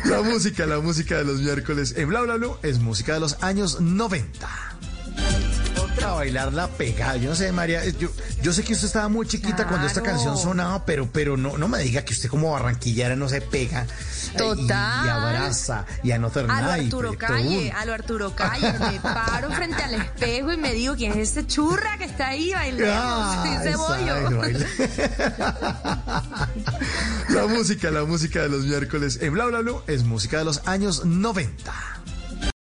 La 0.05 0.23
música, 0.23 0.66
la 0.66 0.81
música 0.81 1.19
de 1.19 1.24
los 1.24 1.40
miércoles 1.40 1.94
en 1.97 2.09
Bla 2.09 2.20
Bla 2.23 2.35
Blue 2.36 2.57
es 2.62 2.81
música 2.81 3.15
de 3.15 3.20
los 3.20 3.43
años 3.43 3.81
90. 3.81 4.48
Para 5.97 6.12
bailarla 6.15 6.69
pegada. 6.69 7.16
Yo 7.16 7.31
no 7.31 7.36
sé, 7.36 7.52
María, 7.52 7.85
yo, 7.90 8.09
yo 8.43 8.53
sé 8.53 8.62
que 8.65 8.73
usted 8.73 8.87
estaba 8.87 9.09
muy 9.09 9.27
chiquita 9.27 9.67
cuando 9.67 9.87
esta 9.87 10.03
canción 10.03 10.37
sonaba, 10.37 10.85
pero, 10.85 11.11
pero 11.12 11.37
no, 11.37 11.59
no 11.59 11.69
me 11.69 11.79
diga 11.81 12.05
que 12.05 12.12
usted 12.15 12.29
como 12.29 12.53
barranquillera 12.53 13.17
no 13.17 13.29
se 13.29 13.41
pega. 13.41 13.87
Total. 14.37 15.05
Y, 15.05 15.07
y 15.07 15.11
abraza 15.11 15.85
y 16.03 16.12
Another 16.12 16.47
A 16.51 16.62
lo. 16.62 16.71
Arturo 16.71 17.12
Proyecto 17.12 17.27
Calle, 17.27 17.73
a 17.73 17.85
lo 17.85 17.93
Arturo 17.95 18.35
Calle, 18.35 18.73
me 18.79 19.01
paro 19.03 19.51
frente 19.51 19.83
al 19.83 19.95
espejo 19.95 20.53
y 20.53 20.57
me 20.57 20.73
digo, 20.73 20.95
¿quién 20.97 21.12
es 21.12 21.31
ese 21.31 21.47
churra 21.47 21.99
que 21.99 22.05
está 22.05 22.29
ahí 22.29 22.53
bailando? 22.53 22.95
Ah, 22.95 23.61
Sí, 23.62 23.71
bailar. 23.77 24.57
La 27.29 27.47
música, 27.47 27.91
la 27.91 28.05
música 28.05 28.43
de 28.43 28.49
los 28.49 28.65
miércoles 28.65 29.19
en 29.21 29.33
Bla 29.33 29.47
Bla 29.47 29.61
Blue 29.61 29.83
es 29.87 30.05
música 30.05 30.39
de 30.39 30.45
los 30.45 30.67
años 30.67 31.05
90. 31.05 31.73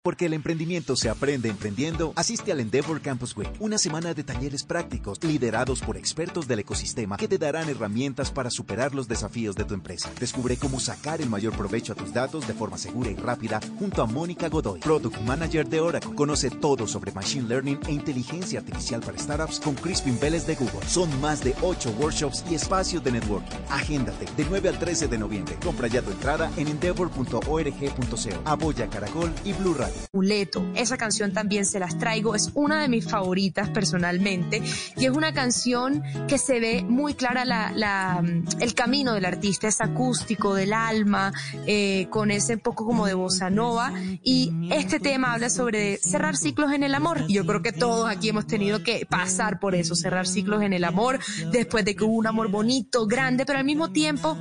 Porque 0.02 0.24
el 0.24 0.32
emprendimiento 0.32 0.96
se 0.96 1.10
aprende 1.10 1.50
emprendiendo, 1.50 2.14
asiste 2.16 2.52
al 2.52 2.60
Endeavor 2.60 3.02
Campus 3.02 3.36
Week, 3.36 3.50
una 3.58 3.76
semana 3.76 4.14
de 4.14 4.24
talleres 4.24 4.64
prácticos 4.64 5.22
liderados 5.22 5.82
por 5.82 5.98
expertos 5.98 6.48
del 6.48 6.60
ecosistema 6.60 7.18
que 7.18 7.28
te 7.28 7.36
darán 7.36 7.68
herramientas 7.68 8.30
para 8.30 8.48
superar 8.48 8.94
los 8.94 9.08
desafíos 9.08 9.56
de 9.56 9.66
tu 9.66 9.74
empresa. 9.74 10.10
Descubre 10.18 10.56
cómo 10.56 10.80
sacar 10.80 11.20
el 11.20 11.28
mayor 11.28 11.54
provecho 11.54 11.92
a 11.92 11.96
tus 11.96 12.14
datos 12.14 12.48
de 12.48 12.54
forma 12.54 12.78
segura 12.78 13.10
y 13.10 13.14
rápida 13.14 13.60
junto 13.78 14.00
a 14.00 14.06
Mónica 14.06 14.48
Godoy, 14.48 14.80
Product 14.80 15.20
Manager 15.20 15.68
de 15.68 15.80
Oracle. 15.80 16.14
Conoce 16.14 16.48
todo 16.48 16.86
sobre 16.86 17.12
Machine 17.12 17.46
Learning 17.46 17.80
e 17.86 17.92
inteligencia 17.92 18.60
artificial 18.60 19.02
para 19.02 19.18
startups 19.18 19.60
con 19.60 19.74
Crispin 19.74 20.18
Vélez 20.18 20.46
de 20.46 20.54
Google. 20.54 20.88
Son 20.88 21.10
más 21.20 21.44
de 21.44 21.54
8 21.60 21.94
workshops 21.98 22.42
y 22.50 22.54
espacios 22.54 23.04
de 23.04 23.12
networking. 23.12 23.58
Agéndate 23.68 24.24
de 24.34 24.46
9 24.48 24.66
al 24.70 24.78
13 24.78 25.08
de 25.08 25.18
noviembre. 25.18 25.56
Compra 25.62 25.88
ya 25.88 26.00
tu 26.00 26.10
entrada 26.10 26.50
en 26.56 26.68
endeavor.org.co. 26.68 28.40
Apoya 28.46 28.88
Caracol 28.88 29.30
y 29.44 29.52
Blue 29.52 29.74
Radio. 29.74 29.89
Amuleto. 30.12 30.66
Esa 30.74 30.96
canción 30.96 31.32
también 31.32 31.64
se 31.64 31.78
las 31.78 31.98
traigo, 31.98 32.34
es 32.34 32.50
una 32.54 32.80
de 32.80 32.88
mis 32.88 33.08
favoritas 33.08 33.68
personalmente 33.70 34.62
y 34.96 35.04
es 35.04 35.10
una 35.10 35.32
canción 35.32 36.02
que 36.26 36.38
se 36.38 36.60
ve 36.60 36.82
muy 36.82 37.14
clara 37.14 37.44
la, 37.44 37.72
la, 37.74 38.20
mm, 38.22 38.60
el 38.60 38.74
camino 38.74 39.14
del 39.14 39.24
artista, 39.24 39.68
es 39.68 39.80
acústico, 39.80 40.54
del 40.54 40.72
alma, 40.72 41.32
eh, 41.66 42.08
con 42.10 42.30
ese 42.30 42.58
poco 42.58 42.84
como 42.84 43.06
de 43.06 43.14
bossa 43.14 43.50
nova 43.50 43.92
y 44.22 44.52
este 44.70 45.00
tema 45.00 45.34
habla 45.34 45.50
sobre 45.50 45.98
cerrar 45.98 46.36
ciclos 46.36 46.72
en 46.72 46.82
el 46.82 46.94
amor. 46.94 47.26
Yo 47.28 47.46
creo 47.46 47.62
que 47.62 47.72
todos 47.72 48.08
aquí 48.08 48.30
hemos 48.30 48.46
tenido 48.46 48.82
que 48.82 49.06
pasar 49.08 49.60
por 49.60 49.74
eso, 49.74 49.94
cerrar 49.94 50.26
ciclos 50.26 50.62
en 50.62 50.72
el 50.72 50.84
amor, 50.84 51.18
después 51.52 51.84
de 51.84 51.94
que 51.94 52.04
hubo 52.04 52.16
un 52.16 52.26
amor 52.26 52.48
bonito, 52.48 53.06
grande, 53.06 53.46
pero 53.46 53.58
al 53.58 53.64
mismo 53.64 53.92
tiempo 53.92 54.36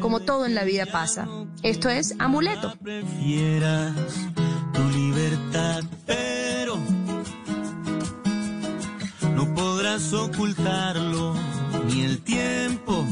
como 0.00 0.20
todo 0.20 0.46
en 0.46 0.54
la 0.54 0.64
vida 0.64 0.86
pasa. 0.86 1.28
Esto 1.62 1.88
es 1.88 2.14
amuleto. 2.18 2.72
prefieras 2.82 3.94
tu 4.72 4.88
libertad, 4.90 5.82
pero 6.06 6.76
no 9.34 9.54
podrás 9.54 10.12
ocultarlo, 10.12 11.34
ni 11.88 12.02
el 12.02 12.20
tiempo 12.22 13.04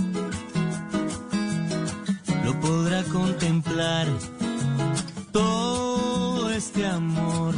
lo 2.44 2.58
podrá 2.60 3.02
contemplar. 3.04 4.06
Todo 5.32 6.50
este 6.50 6.86
amor 6.86 7.54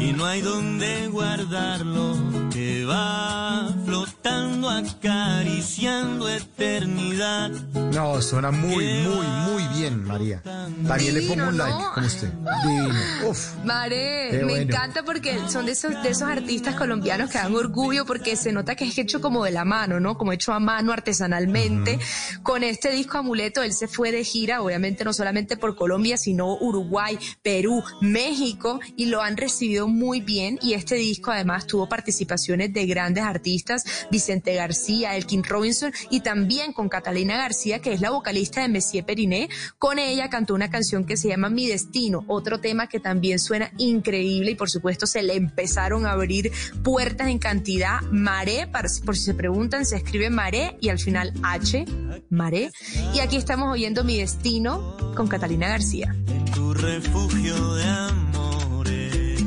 y 0.00 0.12
no 0.12 0.24
hay 0.24 0.40
donde 0.40 1.08
guardarlo, 1.08 2.16
que 2.50 2.84
va 2.86 3.68
flotando, 3.94 4.68
acariciando 4.70 6.28
eternidad. 6.28 7.50
No, 7.92 8.20
suena 8.20 8.50
muy, 8.50 8.84
muy, 8.84 9.26
muy 9.26 9.62
bien, 9.78 10.02
María. 10.04 10.42
También 10.42 11.14
le 11.14 11.22
pongo 11.22 11.48
un 11.48 11.56
like, 11.56 11.78
¿no? 11.78 11.92
como 11.92 12.06
usted. 12.06 12.32
Divino. 12.64 12.94
Uf. 13.28 13.54
Mare, 13.64 14.30
me 14.32 14.44
bueno. 14.44 14.56
encanta 14.62 15.04
porque 15.04 15.38
son 15.48 15.66
de 15.66 15.72
esos, 15.72 16.02
de 16.02 16.08
esos 16.08 16.28
artistas 16.28 16.74
colombianos 16.74 17.30
que 17.30 17.38
dan 17.38 17.54
orgullo 17.54 18.04
porque 18.04 18.34
se 18.34 18.52
nota 18.52 18.74
que 18.74 18.84
es 18.84 18.98
hecho 18.98 19.20
como 19.20 19.44
de 19.44 19.52
la 19.52 19.64
mano, 19.64 20.00
¿no? 20.00 20.18
Como 20.18 20.32
hecho 20.32 20.52
a 20.52 20.58
mano 20.58 20.92
artesanalmente. 20.92 22.00
Con 22.42 22.64
este 22.64 22.90
disco 22.90 23.18
Amuleto, 23.18 23.62
él 23.62 23.72
se 23.72 23.86
fue 23.86 24.10
de 24.10 24.24
gira, 24.24 24.60
obviamente 24.60 25.04
no 25.04 25.12
solamente 25.12 25.56
por 25.56 25.76
Colombia, 25.76 26.16
sino 26.16 26.56
Uruguay, 26.56 27.16
Perú, 27.42 27.84
México, 28.00 28.80
y 28.96 29.06
lo 29.06 29.22
han 29.22 29.36
recibido 29.36 29.86
muy 29.86 30.20
bien. 30.20 30.58
Y 30.62 30.72
este 30.72 30.96
disco 30.96 31.30
además 31.30 31.66
tuvo 31.68 31.88
participaciones 31.88 32.72
de 32.72 32.86
grandes 32.86 33.22
artistas, 33.22 33.83
Vicente 34.10 34.54
García, 34.54 35.16
Elkin 35.16 35.44
Robinson, 35.44 35.92
y 36.10 36.20
también 36.20 36.72
con 36.72 36.88
Catalina 36.88 37.36
García, 37.36 37.80
que 37.80 37.92
es 37.92 38.00
la 38.00 38.10
vocalista 38.10 38.62
de 38.62 38.68
Messier 38.68 39.04
Periné. 39.04 39.48
Con 39.78 39.98
ella 39.98 40.30
cantó 40.30 40.54
una 40.54 40.70
canción 40.70 41.04
que 41.04 41.16
se 41.16 41.28
llama 41.28 41.48
Mi 41.48 41.66
Destino, 41.66 42.24
otro 42.28 42.60
tema 42.60 42.88
que 42.88 43.00
también 43.00 43.38
suena 43.38 43.70
increíble 43.78 44.52
y 44.52 44.54
por 44.54 44.70
supuesto 44.70 45.06
se 45.06 45.22
le 45.22 45.34
empezaron 45.34 46.06
a 46.06 46.12
abrir 46.12 46.52
puertas 46.82 47.28
en 47.28 47.38
cantidad. 47.38 48.00
Maré, 48.10 48.68
por 49.04 49.16
si 49.16 49.24
se 49.24 49.34
preguntan, 49.34 49.84
se 49.86 49.96
escribe 49.96 50.30
Maré 50.30 50.76
y 50.80 50.88
al 50.88 50.98
final 50.98 51.32
H, 51.42 51.84
Maré. 52.30 52.70
Y 53.14 53.20
aquí 53.20 53.36
estamos 53.36 53.72
oyendo 53.72 54.04
Mi 54.04 54.18
Destino 54.18 54.96
con 55.14 55.28
Catalina 55.28 55.68
García. 55.68 56.14
tu 56.54 56.72
refugio 56.74 57.74
de 57.74 57.84
amores, 57.84 59.44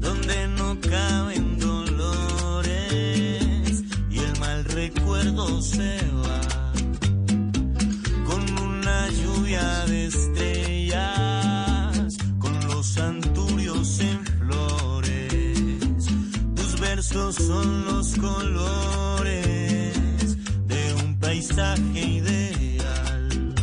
donde 0.00 0.48
no 0.48 0.78
caben 0.80 1.27
recuerdo 4.78 5.60
se 5.60 5.98
va 6.22 6.40
con 8.28 8.42
una 8.60 9.08
lluvia 9.10 9.84
de 9.86 10.06
estrellas, 10.06 10.96
con 12.38 12.54
los 12.68 12.96
anturios 12.98 13.98
en 13.98 14.24
flores. 14.38 16.06
Tus 16.54 16.78
versos 16.78 17.34
son 17.34 17.86
los 17.86 18.14
colores 18.18 19.96
de 20.68 20.94
un 21.02 21.18
paisaje 21.18 22.00
ideal. 22.20 23.54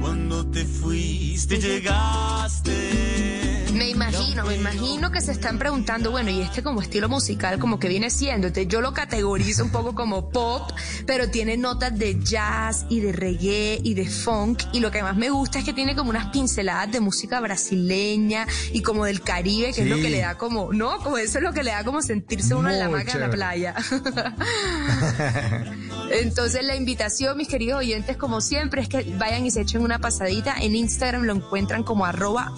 Cuando 0.00 0.46
te 0.46 0.64
fuiste 0.64 1.58
llegaste. 1.58 3.47
Me 3.78 3.90
imagino, 3.90 4.44
me 4.44 4.56
imagino 4.56 5.12
que 5.12 5.20
se 5.20 5.30
están 5.30 5.56
preguntando, 5.56 6.10
bueno, 6.10 6.30
y 6.30 6.40
este 6.40 6.64
como 6.64 6.82
estilo 6.82 7.08
musical, 7.08 7.60
como 7.60 7.78
que 7.78 7.88
viene 7.88 8.10
siendo, 8.10 8.48
Entonces, 8.48 8.68
yo 8.68 8.80
lo 8.80 8.92
categorizo 8.92 9.62
un 9.62 9.70
poco 9.70 9.94
como 9.94 10.30
pop, 10.30 10.72
pero 11.06 11.30
tiene 11.30 11.56
notas 11.56 11.96
de 11.96 12.18
jazz 12.20 12.86
y 12.88 12.98
de 12.98 13.12
reggae 13.12 13.78
y 13.84 13.94
de 13.94 14.08
funk, 14.08 14.64
y 14.72 14.80
lo 14.80 14.90
que 14.90 15.04
más 15.04 15.16
me 15.16 15.30
gusta 15.30 15.60
es 15.60 15.64
que 15.64 15.72
tiene 15.72 15.94
como 15.94 16.10
unas 16.10 16.30
pinceladas 16.30 16.90
de 16.90 16.98
música 16.98 17.38
brasileña 17.38 18.48
y 18.72 18.82
como 18.82 19.04
del 19.04 19.20
Caribe, 19.20 19.72
que 19.72 19.82
es 19.82 19.88
lo 19.88 19.96
que 19.96 20.10
le 20.10 20.22
da 20.22 20.36
como, 20.36 20.72
no, 20.72 20.98
como 20.98 21.18
eso 21.18 21.38
es 21.38 21.44
lo 21.44 21.52
que 21.52 21.62
le 21.62 21.70
da 21.70 21.84
como 21.84 22.02
sentirse 22.02 22.56
uno 22.56 22.70
en 22.70 22.80
la 22.80 22.88
Muy 22.88 22.98
maca 22.98 23.12
en 23.12 23.20
la 23.20 23.30
playa. 23.30 23.76
Entonces 26.10 26.64
la 26.64 26.74
invitación, 26.74 27.36
mis 27.36 27.46
queridos 27.46 27.78
oyentes, 27.78 28.16
como 28.16 28.40
siempre, 28.40 28.82
es 28.82 28.88
que 28.88 29.04
vayan 29.18 29.46
y 29.46 29.52
se 29.52 29.60
echen 29.60 29.82
una 29.82 30.00
pasadita. 30.00 30.56
En 30.58 30.74
Instagram 30.74 31.22
lo 31.22 31.34
encuentran 31.34 31.84
como 31.84 32.06
arroba 32.06 32.52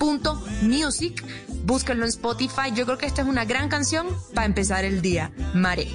mare.music. 0.00 1.24
Búsquenlo 1.64 2.04
en 2.04 2.08
Spotify. 2.10 2.72
Yo 2.74 2.84
creo 2.84 2.98
que 2.98 3.06
esta 3.06 3.22
es 3.22 3.28
una 3.28 3.44
gran 3.44 3.68
canción 3.68 4.06
para 4.34 4.46
empezar 4.46 4.84
el 4.84 5.02
día. 5.02 5.32
Mare. 5.54 5.88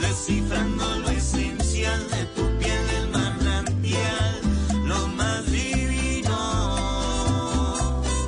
descifrando 0.00 0.98
lo 1.00 1.08
esencial 1.10 2.00
de 2.10 2.24
tu 2.36 2.58
piel, 2.58 2.90
el 2.98 3.08
manantial, 3.10 4.40
lo 4.86 5.08
más 5.08 5.50
divino. 5.50 6.36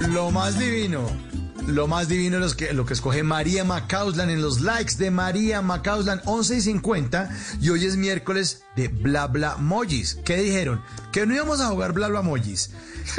Lo 0.09 0.31
más 0.31 0.59
divino. 0.59 1.26
Lo 1.67 1.89
más 1.89 2.09
divino 2.09 2.45
es 2.45 2.55
que, 2.55 2.73
lo 2.73 2.87
que 2.87 2.95
escoge 2.95 3.25
María 3.25 3.65
Macauslan 3.65 4.31
en 4.31 4.41
los 4.41 4.61
likes 4.61 4.95
de 4.99 5.11
María 5.11 5.63
Macauslan 5.63 6.23
11 6.25 6.57
y 6.57 6.61
50 6.61 7.31
y 7.61 7.71
hoy 7.71 7.85
es 7.85 7.97
miércoles 7.97 8.63
de 8.77 8.87
Bla 8.87 9.27
Bla 9.27 9.57
Mojis. 9.57 10.17
¿Qué 10.25 10.37
dijeron? 10.37 10.81
Que 11.11 11.27
no 11.27 11.35
íbamos 11.35 11.61
a 11.61 11.67
jugar 11.67 11.93
Bla 11.93 12.07
Bla 12.07 12.23
Mojis. 12.23 12.71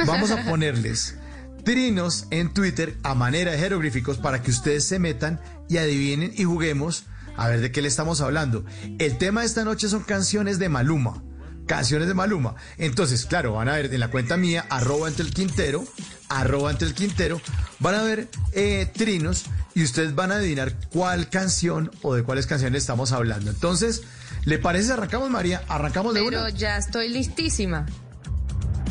Vamos 0.06 0.30
a 0.30 0.44
ponerles 0.48 1.16
trinos 1.62 2.26
en 2.30 2.54
Twitter 2.54 2.96
a 3.02 3.14
manera 3.14 3.52
de 3.52 3.58
jeroglíficos 3.58 4.16
para 4.16 4.42
que 4.42 4.50
ustedes 4.50 4.84
se 4.84 4.98
metan 4.98 5.40
y 5.68 5.76
adivinen 5.76 6.32
y 6.34 6.44
juguemos 6.44 7.04
a 7.36 7.48
ver 7.48 7.60
de 7.60 7.70
qué 7.70 7.82
le 7.82 7.88
estamos 7.88 8.22
hablando. 8.22 8.64
El 8.98 9.18
tema 9.18 9.42
de 9.42 9.46
esta 9.46 9.64
noche 9.64 9.90
son 9.90 10.04
canciones 10.04 10.58
de 10.58 10.70
Maluma 10.70 11.22
canciones 11.68 12.08
de 12.08 12.14
Maluma. 12.14 12.56
Entonces, 12.78 13.24
claro, 13.26 13.52
van 13.52 13.68
a 13.68 13.74
ver 13.76 13.94
en 13.94 14.00
la 14.00 14.10
cuenta 14.10 14.36
mía, 14.36 14.66
arroba 14.68 15.06
entre 15.06 15.24
el 15.24 15.32
Quintero, 15.32 15.84
arroba 16.28 16.72
entre 16.72 16.88
el 16.88 16.94
Quintero, 16.94 17.40
van 17.78 17.94
a 17.94 18.02
ver 18.02 18.28
eh, 18.52 18.90
trinos 18.92 19.44
y 19.76 19.84
ustedes 19.84 20.16
van 20.16 20.32
a 20.32 20.36
adivinar 20.36 20.74
cuál 20.90 21.28
canción 21.28 21.92
o 22.02 22.14
de 22.16 22.24
cuáles 22.24 22.46
canciones 22.48 22.82
estamos 22.82 23.12
hablando. 23.12 23.50
Entonces, 23.50 24.02
¿le 24.44 24.58
parece 24.58 24.92
arrancamos, 24.92 25.30
María? 25.30 25.62
¿Arrancamos 25.68 26.14
de 26.14 26.24
Pero 26.24 26.40
una? 26.40 26.50
ya 26.50 26.76
estoy 26.76 27.08
listísima. 27.08 27.86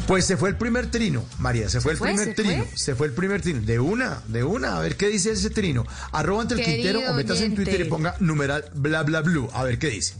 Pues 0.07 0.23
se 0.23 0.37
fue 0.37 0.47
el 0.47 0.55
primer 0.55 0.89
trino, 0.89 1.25
María, 1.39 1.67
se 1.67 1.81
fue 1.81 1.91
el 1.91 1.97
primer 1.97 2.27
¿Se 2.27 2.33
trino, 2.33 2.63
fue? 2.63 2.77
se 2.77 2.95
fue 2.95 3.07
el 3.07 3.13
primer 3.13 3.41
trino, 3.41 3.59
de 3.61 3.77
una, 3.77 4.21
de 4.29 4.41
una, 4.41 4.77
a 4.77 4.79
ver 4.79 4.95
qué 4.95 5.07
dice 5.09 5.31
ese 5.31 5.49
trino. 5.49 5.85
Arroba 6.13 6.43
entre 6.43 6.59
el 6.59 6.63
Querido 6.63 6.91
Quintero 6.93 7.11
o 7.11 7.15
metas 7.15 7.41
en 7.41 7.53
Twitter 7.55 7.81
y 7.81 7.83
ponga 7.89 8.15
numeral 8.21 8.63
bla 8.73 9.03
bla 9.03 9.19
blue, 9.19 9.49
a 9.53 9.65
ver 9.65 9.77
qué 9.79 9.89
dice. 9.89 10.13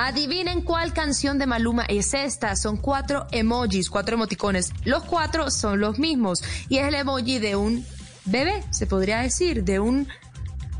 Adivinen 0.00 0.62
cuál 0.62 0.92
canción 0.92 1.40
de 1.40 1.46
Maluma 1.46 1.84
es 1.88 2.14
esta. 2.14 2.54
Son 2.54 2.76
cuatro 2.76 3.26
emojis, 3.32 3.90
cuatro 3.90 4.14
emoticones. 4.14 4.70
Los 4.84 5.02
cuatro 5.02 5.50
son 5.50 5.80
los 5.80 5.98
mismos. 5.98 6.40
Y 6.68 6.78
es 6.78 6.86
el 6.86 6.94
emoji 6.94 7.40
de 7.40 7.56
un 7.56 7.84
bebé, 8.24 8.62
se 8.70 8.86
podría 8.86 9.18
decir, 9.18 9.64
de 9.64 9.80
un 9.80 10.06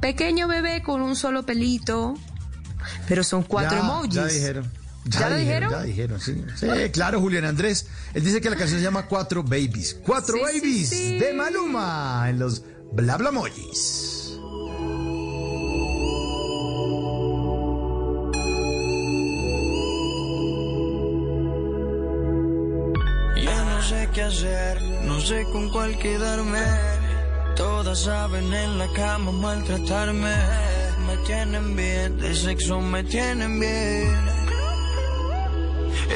pequeño 0.00 0.46
bebé 0.46 0.82
con 0.82 1.02
un 1.02 1.16
solo 1.16 1.44
pelito. 1.44 2.14
Pero 3.08 3.24
son 3.24 3.42
cuatro 3.42 3.76
Ya, 3.76 3.82
emojis. 3.84 4.14
Ya 4.14 4.26
dijeron. 4.26 4.70
¿Ya 5.06 5.28
lo 5.30 5.36
dijeron? 5.36 5.70
Ya 5.72 5.82
dijeron, 5.82 6.20
sí. 6.20 6.44
Sí, 6.54 6.66
claro, 6.92 7.20
Julián 7.20 7.44
Andrés. 7.44 7.88
Él 8.14 8.22
dice 8.22 8.40
que 8.40 8.50
la 8.50 8.56
canción 8.56 8.78
se 8.78 8.84
llama 8.84 9.06
Cuatro 9.06 9.42
Babies. 9.42 9.96
Cuatro 10.06 10.36
Sí, 10.36 10.42
sí, 10.52 10.58
Babies 10.60 10.88
sí. 10.90 11.18
de 11.18 11.32
Maluma 11.32 12.26
en 12.28 12.38
los 12.38 12.62
Bla 12.92 13.16
Bla 13.16 13.32
Mojis. 13.32 14.17
No 25.02 25.20
sé 25.20 25.44
con 25.52 25.68
cuál 25.70 25.98
quedarme. 25.98 26.62
Todas 27.56 28.04
saben 28.04 28.52
en 28.52 28.78
la 28.78 28.86
cama 28.92 29.32
maltratarme. 29.32 30.36
Me 31.06 31.16
tienen 31.26 31.74
bien, 31.74 32.18
de 32.18 32.34
sexo 32.34 32.80
me 32.80 33.02
tienen 33.02 33.58
bien. 33.58 34.14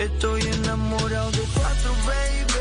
Estoy 0.05 0.43
enamorado 0.43 1.33
de 1.33 1.43
cuatro, 1.55 1.91
baby. 2.07 2.52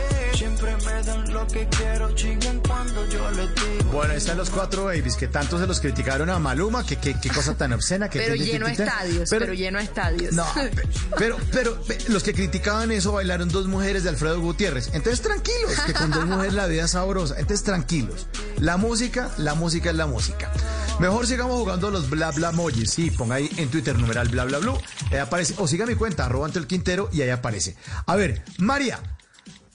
Siempre 0.41 0.75
me 0.75 1.03
dan 1.03 1.31
lo 1.33 1.45
que 1.45 1.67
quiero, 1.67 2.15
chillan 2.15 2.59
cuando 2.67 3.07
yo 3.09 3.29
les 3.29 3.47
digo. 3.53 3.91
Bueno, 3.91 4.13
ahí 4.13 4.17
están 4.17 4.37
los 4.39 4.49
Cuatro 4.49 4.85
Babies 4.85 5.15
que 5.15 5.27
tanto 5.27 5.59
se 5.59 5.67
los 5.67 5.79
criticaron 5.79 6.31
a 6.31 6.39
Maluma. 6.39 6.83
Que 6.83 6.97
qué 6.97 7.13
cosa 7.29 7.53
tan 7.55 7.73
obscena. 7.73 8.09
Que 8.09 8.17
Pero 8.17 8.33
lleno 8.33 8.65
que- 8.65 8.71
estadios, 8.71 9.29
pero, 9.29 9.53
lleno 9.53 9.77
estadios. 9.77 10.33
No, 10.33 10.43
pe- 10.55 10.71
pero, 11.15 11.37
pero, 11.51 11.79
pe- 11.83 11.99
los 12.07 12.23
que 12.23 12.33
criticaban 12.33 12.91
eso 12.91 13.11
bailaron 13.11 13.49
dos 13.49 13.67
mujeres 13.67 14.03
de 14.03 14.09
Alfredo 14.09 14.41
Gutiérrez. 14.41 14.89
Entonces 14.93 15.21
tranquilos, 15.21 15.79
que 15.85 15.93
con 15.93 16.09
dos 16.09 16.25
mujeres 16.25 16.55
la 16.55 16.65
vida 16.65 16.85
es 16.85 16.91
sabrosa. 16.91 17.35
Entonces 17.37 17.63
tranquilos. 17.63 18.25
La 18.57 18.77
música, 18.77 19.29
la 19.37 19.53
música 19.53 19.91
es 19.91 19.95
la 19.95 20.07
música. 20.07 20.51
Mejor 20.97 21.27
sigamos 21.27 21.55
jugando 21.59 21.91
los 21.91 22.09
bla 22.09 22.31
bla 22.31 22.49
emojis. 22.49 22.89
Sí, 22.89 23.11
ponga 23.11 23.35
ahí 23.35 23.47
en 23.57 23.69
Twitter 23.69 23.95
numeral 23.99 24.27
bla 24.29 24.45
bla 24.45 24.57
blue. 24.57 24.75
Ahí 25.11 25.19
aparece. 25.19 25.53
O 25.59 25.67
siga 25.67 25.85
mi 25.85 25.93
cuenta, 25.93 26.25
arroba 26.25 26.47
ante 26.47 26.57
el 26.57 26.65
Quintero 26.65 27.09
y 27.13 27.21
ahí 27.21 27.29
aparece. 27.29 27.75
A 28.07 28.15
ver, 28.15 28.43
María, 28.57 28.99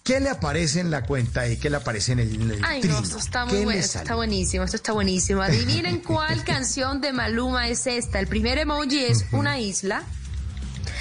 ¿qué 0.06 0.20
le 0.20 0.30
aparece 0.30 0.80
en 0.80 0.90
la 0.90 1.02
cuenta 1.02 1.40
ahí? 1.42 1.56
¿Qué 1.58 1.68
le 1.68 1.76
aparece 1.76 2.12
en 2.12 2.20
el, 2.20 2.34
en 2.40 2.50
el 2.52 2.64
Ay, 2.64 2.80
trino? 2.80 2.96
no, 2.98 3.02
esto 3.04 3.18
está 3.18 3.44
¿Qué 3.46 3.56
muy 3.56 3.64
bueno, 3.64 3.80
esto 3.80 3.98
está 3.98 4.14
buenísimo, 4.14 4.64
esto 4.64 4.76
está 4.76 4.92
buenísimo. 4.92 5.42
Adivinen 5.42 5.98
cuál 6.02 6.44
canción 6.44 7.00
de 7.00 7.12
Maluma 7.12 7.68
es 7.68 7.86
esta. 7.86 8.20
El 8.20 8.28
primer 8.28 8.56
emoji 8.58 9.04
es 9.04 9.26
una 9.32 9.58
isla, 9.58 10.04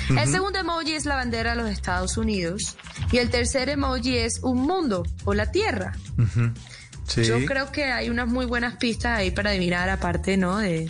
El 0.10 0.30
segundo 0.30 0.60
emoji 0.60 0.94
es 0.94 1.06
la 1.06 1.15
bandera 1.15 1.52
de 1.52 1.61
los 1.61 1.69
Estados 1.69 2.18
Unidos 2.18 2.76
y 3.11 3.18
el 3.18 3.30
tercer 3.30 3.69
emoji 3.69 4.18
es 4.18 4.40
un 4.41 4.61
mundo 4.61 5.03
o 5.23 5.34
la 5.34 5.52
Tierra. 5.52 5.94
Sí. 7.07 7.23
Yo 7.23 7.45
creo 7.45 7.72
que 7.72 7.86
hay 7.86 8.10
unas 8.10 8.27
muy 8.27 8.45
buenas 8.48 8.77
pistas 8.77 9.19
ahí 9.19 9.30
para 9.32 9.52
adivinar, 9.52 9.90
aparte, 9.90 10.38
¿no? 10.38 10.57
De 10.57 10.90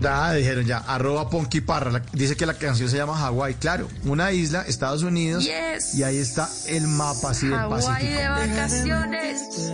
Ya 0.00 0.32
dijeron 0.34 0.64
ya, 0.66 0.78
arroba 0.78 1.28
Ponky 1.30 1.60
Parra. 1.60 1.90
la- 1.90 2.02
dice 2.12 2.36
que 2.36 2.46
la 2.46 2.54
canción 2.54 2.88
se 2.90 2.96
llama 2.96 3.16
Hawái, 3.16 3.54
claro. 3.54 3.88
Una 4.04 4.32
isla, 4.32 4.62
Estados 4.62 5.02
Unidos. 5.02 5.44
Yes. 5.44 5.94
Y 5.94 6.02
ahí 6.02 6.18
está 6.18 6.48
el 6.66 6.86
mapa 6.86 7.30
así 7.30 7.46
del 7.48 7.58
Pacífico. 7.68 8.10
de 8.12 8.28
vacaciones. 8.28 9.72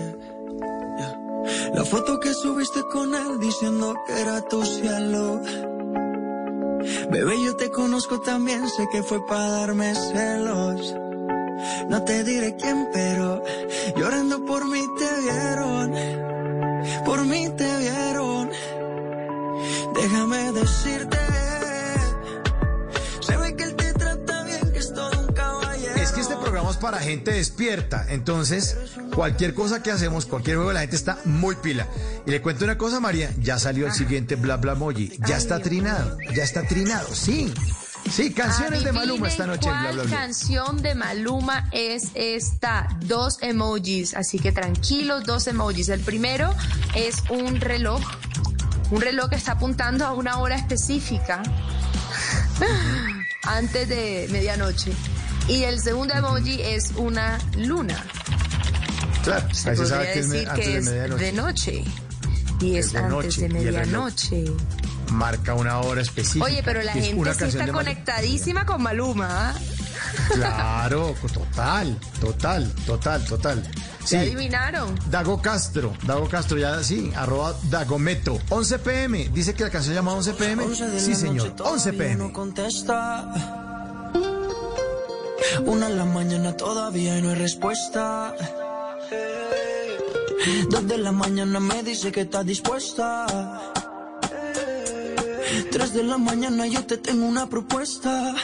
La 1.74 1.84
foto 1.84 2.20
que 2.20 2.32
subiste 2.34 2.80
con 2.92 3.14
él 3.14 3.40
diciendo 3.40 3.94
que 4.06 4.20
era 4.20 4.42
tu 4.42 4.64
cielo. 4.64 5.40
Bebé, 7.10 7.34
yo 7.44 7.56
te 7.56 7.70
conozco 7.70 8.20
también, 8.20 8.68
sé 8.68 8.86
que 8.92 9.02
fue 9.02 9.24
para 9.26 9.48
darme 9.48 9.94
celos. 9.94 10.94
No 11.88 12.02
te 12.04 12.24
diré 12.24 12.56
quién, 12.56 12.88
pero 12.92 13.42
llorando 13.96 14.44
por 14.44 14.66
mí 14.68 14.82
te 14.98 15.20
vieron. 15.22 15.92
Por 17.04 17.24
mí 17.26 17.48
te 17.56 17.76
vieron. 17.78 18.49
Déjame 19.94 20.52
decirte. 20.52 21.18
Se 23.20 23.36
ve 23.36 23.56
que 23.56 23.64
él 23.64 23.74
te 23.76 23.92
trata 23.92 24.44
bien, 24.44 24.72
que 24.72 24.78
es 24.78 24.92
todo 24.94 25.10
un 25.20 25.32
caballero. 25.32 25.94
Es 25.96 26.12
que 26.12 26.20
este 26.20 26.36
programa 26.36 26.70
es 26.70 26.76
para 26.76 26.98
gente 26.98 27.32
despierta. 27.32 28.06
Entonces, 28.08 28.76
cualquier 29.14 29.54
cosa 29.54 29.82
que 29.82 29.90
hacemos, 29.90 30.26
cualquier 30.26 30.56
juego, 30.56 30.72
la 30.72 30.80
gente 30.80 30.96
está 30.96 31.18
muy 31.24 31.56
pila. 31.56 31.86
Y 32.26 32.30
le 32.30 32.40
cuento 32.40 32.64
una 32.64 32.78
cosa, 32.78 33.00
María. 33.00 33.30
Ya 33.38 33.58
salió 33.58 33.86
el 33.86 33.92
siguiente 33.92 34.36
bla 34.36 34.56
bla 34.56 34.72
emoji. 34.72 35.18
Ya 35.26 35.36
está 35.36 35.60
trinado. 35.60 36.16
Ya 36.34 36.42
está 36.44 36.62
trinado. 36.66 37.08
Sí. 37.14 37.52
Sí, 38.10 38.32
canciones 38.32 38.82
de 38.82 38.92
Maluma 38.92 39.28
esta 39.28 39.46
noche 39.46 39.68
en 39.68 39.74
bla 39.74 39.82
¿Cuál 39.82 39.94
bla 39.94 40.02
bla. 40.04 40.16
canción 40.16 40.80
de 40.80 40.94
Maluma 40.94 41.68
es 41.70 42.08
esta? 42.14 42.88
Dos 43.04 43.36
emojis, 43.42 44.14
así 44.14 44.38
que 44.38 44.52
tranquilos, 44.52 45.24
dos 45.24 45.46
emojis. 45.46 45.90
El 45.90 46.00
primero 46.00 46.52
es 46.94 47.16
un 47.28 47.60
reloj, 47.60 48.00
un 48.90 49.00
reloj 49.00 49.30
que 49.30 49.36
está 49.36 49.52
apuntando 49.52 50.04
a 50.06 50.12
una 50.12 50.38
hora 50.38 50.56
específica 50.56 51.42
antes 53.44 53.88
de 53.88 54.28
medianoche. 54.30 54.92
Y 55.48 55.64
el 55.64 55.80
segundo 55.80 56.14
emoji 56.14 56.60
es 56.62 56.92
una 56.96 57.38
luna. 57.56 58.04
Claro, 59.24 59.52
Se 59.54 59.70
ahí 59.70 59.76
se 59.76 59.82
podría 59.82 59.86
sabe 59.88 60.12
que 60.12 60.18
es 60.20 60.30
decir 60.30 60.48
antes 60.48 60.64
que 60.66 60.72
de 60.72 60.78
es 60.78 60.84
de 61.18 61.32
noche. 61.32 61.84
Y 62.60 62.76
es, 62.76 62.86
Es 62.86 62.92
de 62.92 62.98
antes 62.98 63.10
noche, 63.10 63.40
de 63.42 63.48
medianoche. 63.48 64.44
Marca 65.10 65.54
una 65.54 65.80
hora 65.80 66.02
específica. 66.02 66.44
Oye, 66.44 66.62
pero 66.64 66.82
la 66.82 66.92
es 66.92 67.06
gente 67.06 67.34
sí 67.34 67.44
está 67.44 67.58
Maluma. 67.58 67.78
conectadísima 67.78 68.66
con 68.66 68.82
Maluma. 68.82 69.50
¿ah? 69.50 69.54
Claro, 70.32 71.14
total, 71.32 71.96
total, 72.20 72.72
total, 72.86 73.24
total. 73.24 73.62
Sí. 74.04 74.16
¿Ya 74.16 74.20
adivinaron? 74.22 74.98
Dago 75.10 75.40
Castro, 75.42 75.92
Dago 76.06 76.28
Castro, 76.28 76.58
ya 76.58 76.82
sí, 76.82 77.12
arroba 77.14 77.54
Dagometo. 77.64 78.38
11 78.48 78.78
pm, 78.78 79.28
dice 79.32 79.54
que 79.54 79.64
la 79.64 79.70
canción 79.70 79.92
se 79.94 79.98
llama 79.98 80.12
11 80.14 80.32
pm. 80.34 80.64
11 80.64 80.86
de 80.88 81.00
Sí, 81.00 81.10
la 81.10 81.16
señor, 81.16 81.48
noche 81.48 81.62
11 81.62 81.92
todavía 81.92 81.92
pm. 82.08 82.16
No 82.16 82.32
contesta. 82.32 83.32
Una 85.66 85.86
en 85.88 85.96
la 85.96 86.04
mañana 86.04 86.56
todavía 86.56 87.18
y 87.18 87.22
no 87.22 87.30
hay 87.30 87.34
respuesta. 87.36 88.34
Dos 90.70 90.86
de 90.88 90.98
la 90.98 91.12
mañana 91.12 91.60
me 91.60 91.82
dice 91.82 92.10
que 92.12 92.22
está 92.22 92.42
dispuesta. 92.42 93.26
Tres 95.70 95.92
de 95.94 96.04
la 96.04 96.18
mañana 96.18 96.66
yo 96.66 96.84
te 96.84 96.96
tengo 96.96 97.26
una 97.26 97.48
propuesta. 97.48 98.34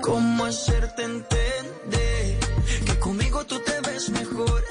¿Cómo 0.00 0.44
hacerte 0.44 1.04
entender 1.04 2.38
que 2.86 2.98
conmigo 2.98 3.44
tú 3.44 3.58
te 3.60 3.80
ves 3.88 4.10
mejor? 4.10 4.64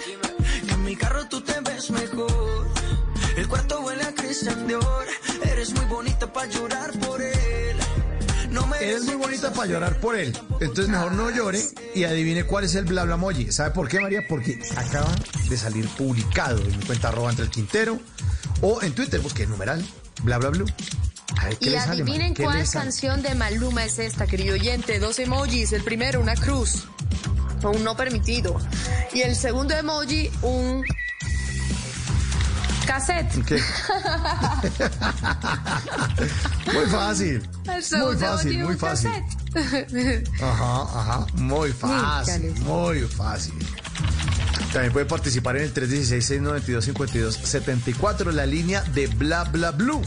Que 0.66 0.74
en 0.74 0.84
mi 0.84 0.96
carro 0.96 1.28
tú 1.28 1.42
te 1.42 1.60
ves 1.62 1.92
mejor. 1.92 2.68
El 3.36 3.48
cuarto 3.48 3.82
huele 3.82 4.04
a 4.04 4.14
Christian 4.14 4.68
Dior. 4.68 5.06
Eres 5.44 5.74
muy 5.74 5.86
bonita 5.86 6.32
para 6.32 6.48
llorar 6.48 6.92
por 7.00 7.22
él. 7.22 7.78
No 8.50 8.66
me 8.68 8.78
Eres 8.78 9.04
muy 9.06 9.16
bonita 9.16 9.54
para 9.54 9.68
llorar 9.68 10.00
por 10.00 10.16
él. 10.16 10.38
Entonces 10.60 10.90
mejor 10.90 11.12
no 11.14 11.30
llore 11.30 11.62
y 11.96 12.04
adivine 12.04 12.46
cuál 12.46 12.66
es 12.66 12.76
el 12.76 12.86
bla 12.86 13.04
bla 13.06 13.16
emoji. 13.16 13.52
¿Sabe 13.52 13.72
por 13.72 13.88
qué, 13.88 14.00
María? 14.00 14.26
Porque 14.28 14.60
acaba 14.76 15.14
de 15.50 15.58
salir 15.58 15.88
publicado 15.90 16.60
en 16.60 16.78
mi 16.78 16.86
cuenta 16.86 17.10
arroba 17.10 17.30
entre 17.30 17.46
el 17.46 17.52
Quintero 17.52 18.00
o 18.62 18.82
en 18.82 18.94
Twitter, 18.94 19.20
busque 19.22 19.44
el 19.44 19.50
numeral 19.50 19.86
bla 20.24 20.38
bla 20.38 20.50
blue. 20.50 20.66
Ver 21.44 21.58
Y 21.60 21.66
sale, 21.72 21.78
adivinen 21.80 22.34
cuál 22.36 22.68
canción 22.70 23.22
de 23.22 23.36
Maluma 23.36 23.84
es 23.86 24.00
esta, 24.00 24.26
querido 24.28 24.54
oyente. 24.56 25.00
Dos 25.00 25.20
emojis. 25.20 25.72
El 25.74 25.84
primero, 25.84 26.20
una 26.22 26.36
cruz. 26.36 26.86
O 27.64 27.70
un 27.72 27.84
no 27.84 27.96
permitido. 27.96 28.58
Y 29.14 29.22
el 29.22 29.36
segundo 29.36 29.76
emoji, 29.76 30.30
un 30.42 30.84
cassette. 32.86 33.44
¿Qué? 33.46 33.56
Muy 36.74 36.86
fácil. 36.86 37.42
Muy 37.66 37.82
fácil, 38.18 38.64
muy 38.64 38.76
fácil. 38.76 39.10
cassette. 39.12 39.38
Ajá, 40.42 40.82
ajá, 41.00 41.26
muy 41.36 41.72
fácil, 41.72 42.54
muy 42.62 43.00
fácil. 43.02 43.54
También 44.72 44.94
puede 44.94 45.06
participar 45.06 45.58
en 45.58 45.64
el 45.64 45.74
316-692-5274, 45.74 48.32
la 48.32 48.46
línea 48.46 48.82
de 48.94 49.08
bla 49.08 49.44
bla 49.46 49.72
blue. 49.72 50.02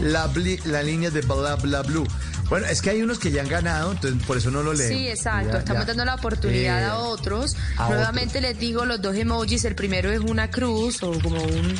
La, 0.00 0.28
bli- 0.32 0.62
la 0.64 0.82
línea 0.82 1.10
de 1.10 1.20
bla 1.22 1.56
bla 1.56 1.82
blue. 1.82 2.06
Bueno, 2.48 2.66
es 2.66 2.80
que 2.80 2.90
hay 2.90 3.02
unos 3.02 3.18
que 3.18 3.30
ya 3.30 3.42
han 3.42 3.48
ganado, 3.48 3.92
entonces 3.92 4.22
por 4.26 4.36
eso 4.38 4.50
no 4.50 4.62
lo 4.62 4.72
leo. 4.72 4.88
Sí, 4.88 5.06
exacto. 5.08 5.52
Ya, 5.52 5.58
Estamos 5.58 5.82
ya. 5.82 5.86
dando 5.88 6.04
la 6.06 6.14
oportunidad 6.14 6.80
Eh, 6.80 6.84
a 6.86 6.96
otros. 6.98 7.56
a 7.76 7.88
Nuevamente 7.90 8.40
les 8.40 8.58
digo 8.58 8.84
los 8.86 9.02
dos 9.02 9.14
emojis. 9.16 9.64
El 9.64 9.74
primero 9.74 10.10
es 10.10 10.20
una 10.20 10.50
cruz 10.50 11.02
o 11.02 11.12
como 11.20 11.42
un... 11.42 11.74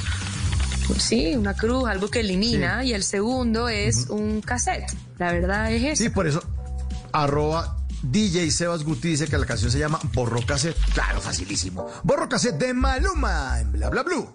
Sí, 0.99 1.35
una 1.37 1.55
cruz, 1.55 1.89
algo 1.89 2.09
que 2.11 2.21
elimina. 2.21 2.85
Y 2.85 2.93
el 2.93 3.03
segundo 3.05 3.69
es 3.69 4.07
un 4.09 4.41
cassette. 4.41 4.91
La 5.19 5.33
verdad 5.33 5.71
es 5.73 5.83
eso. 5.85 6.03
Sí, 6.05 6.09
por 6.11 6.27
eso, 6.27 6.43
arroba 7.13 7.77
DJ 8.03 8.51
Sebas 8.51 8.85
Guti 8.85 9.09
dice 9.09 9.27
que 9.27 9.37
la 9.39 9.47
canción 9.47 9.71
se 9.71 9.79
llama 9.79 9.99
Borro 10.15 10.41
Cassette. 10.47 10.77
Claro, 10.95 11.21
facilísimo. 11.21 11.89
Borro 12.05 12.29
Cassette 12.29 12.59
de 12.59 12.75
Maluma 12.75 13.59
en 13.61 13.73
bla 13.73 13.89
bla 13.91 14.03
blue. 14.03 14.35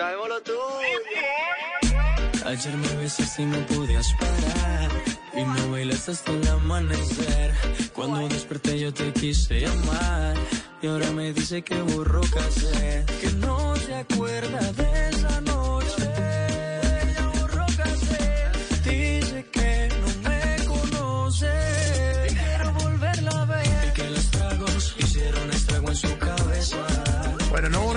Sabemos 0.00 0.28
lo 0.30 0.40
tuyo. 0.40 0.56
Ayer 2.46 2.74
me 2.74 2.96
besaste 3.02 3.42
y 3.42 3.44
no 3.44 3.58
podías 3.66 4.08
parar. 4.14 4.90
Y 5.34 5.44
me 5.44 5.70
bailaste 5.72 6.12
hasta 6.12 6.32
el 6.32 6.48
amanecer. 6.48 7.52
Cuando 7.92 8.26
desperté 8.28 8.78
yo 8.78 8.94
te 8.94 9.12
quise 9.12 9.60
llamar. 9.60 10.38
Y 10.80 10.86
ahora 10.86 11.10
me 11.10 11.34
dice 11.34 11.60
que 11.60 11.74
borró 11.82 12.22
cassette. 12.22 13.10
Que 13.20 13.30
no 13.32 13.76
se 13.76 13.94
acuerda 13.94 14.72
de 14.72 15.08
esa 15.10 15.38
noche. 15.42 15.59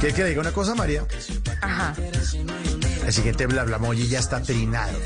¿Quieres 0.00 0.14
que 0.14 0.22
le 0.22 0.28
diga 0.28 0.42
una 0.42 0.52
cosa, 0.52 0.74
María? 0.74 1.06
Ajá. 1.62 1.94
El 3.10 3.14
siguiente 3.14 3.48
bla 3.48 3.64
bla 3.64 3.74
emoji 3.74 4.06
ya 4.06 4.20
está 4.20 4.40
trinado. 4.40 4.96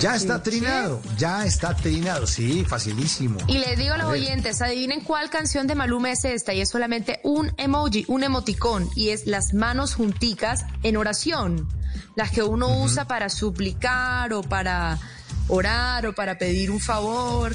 Ya 0.00 0.16
está 0.16 0.42
trinado, 0.42 1.00
ya 1.16 1.46
está 1.46 1.76
trinado. 1.76 2.26
Sí, 2.26 2.64
facilísimo. 2.64 3.38
Y 3.46 3.58
les 3.58 3.78
digo 3.78 3.94
a 3.94 3.98
los 3.98 4.08
oyentes, 4.08 4.60
adivinen 4.60 5.00
cuál 5.02 5.30
canción 5.30 5.68
de 5.68 5.76
Maluma 5.76 6.10
es 6.10 6.24
esta 6.24 6.52
y 6.52 6.60
es 6.60 6.68
solamente 6.68 7.20
un 7.22 7.52
emoji, 7.58 8.04
un 8.08 8.24
emoticón 8.24 8.90
y 8.96 9.10
es 9.10 9.28
las 9.28 9.54
manos 9.54 9.94
junticas 9.94 10.64
en 10.82 10.96
oración, 10.96 11.68
las 12.16 12.32
que 12.32 12.42
uno 12.42 12.82
usa 12.82 13.06
para 13.06 13.28
suplicar 13.28 14.32
o 14.32 14.42
para 14.42 14.98
orar 15.46 16.04
o 16.08 16.14
para 16.16 16.38
pedir 16.38 16.68
un 16.68 16.80
favor. 16.80 17.54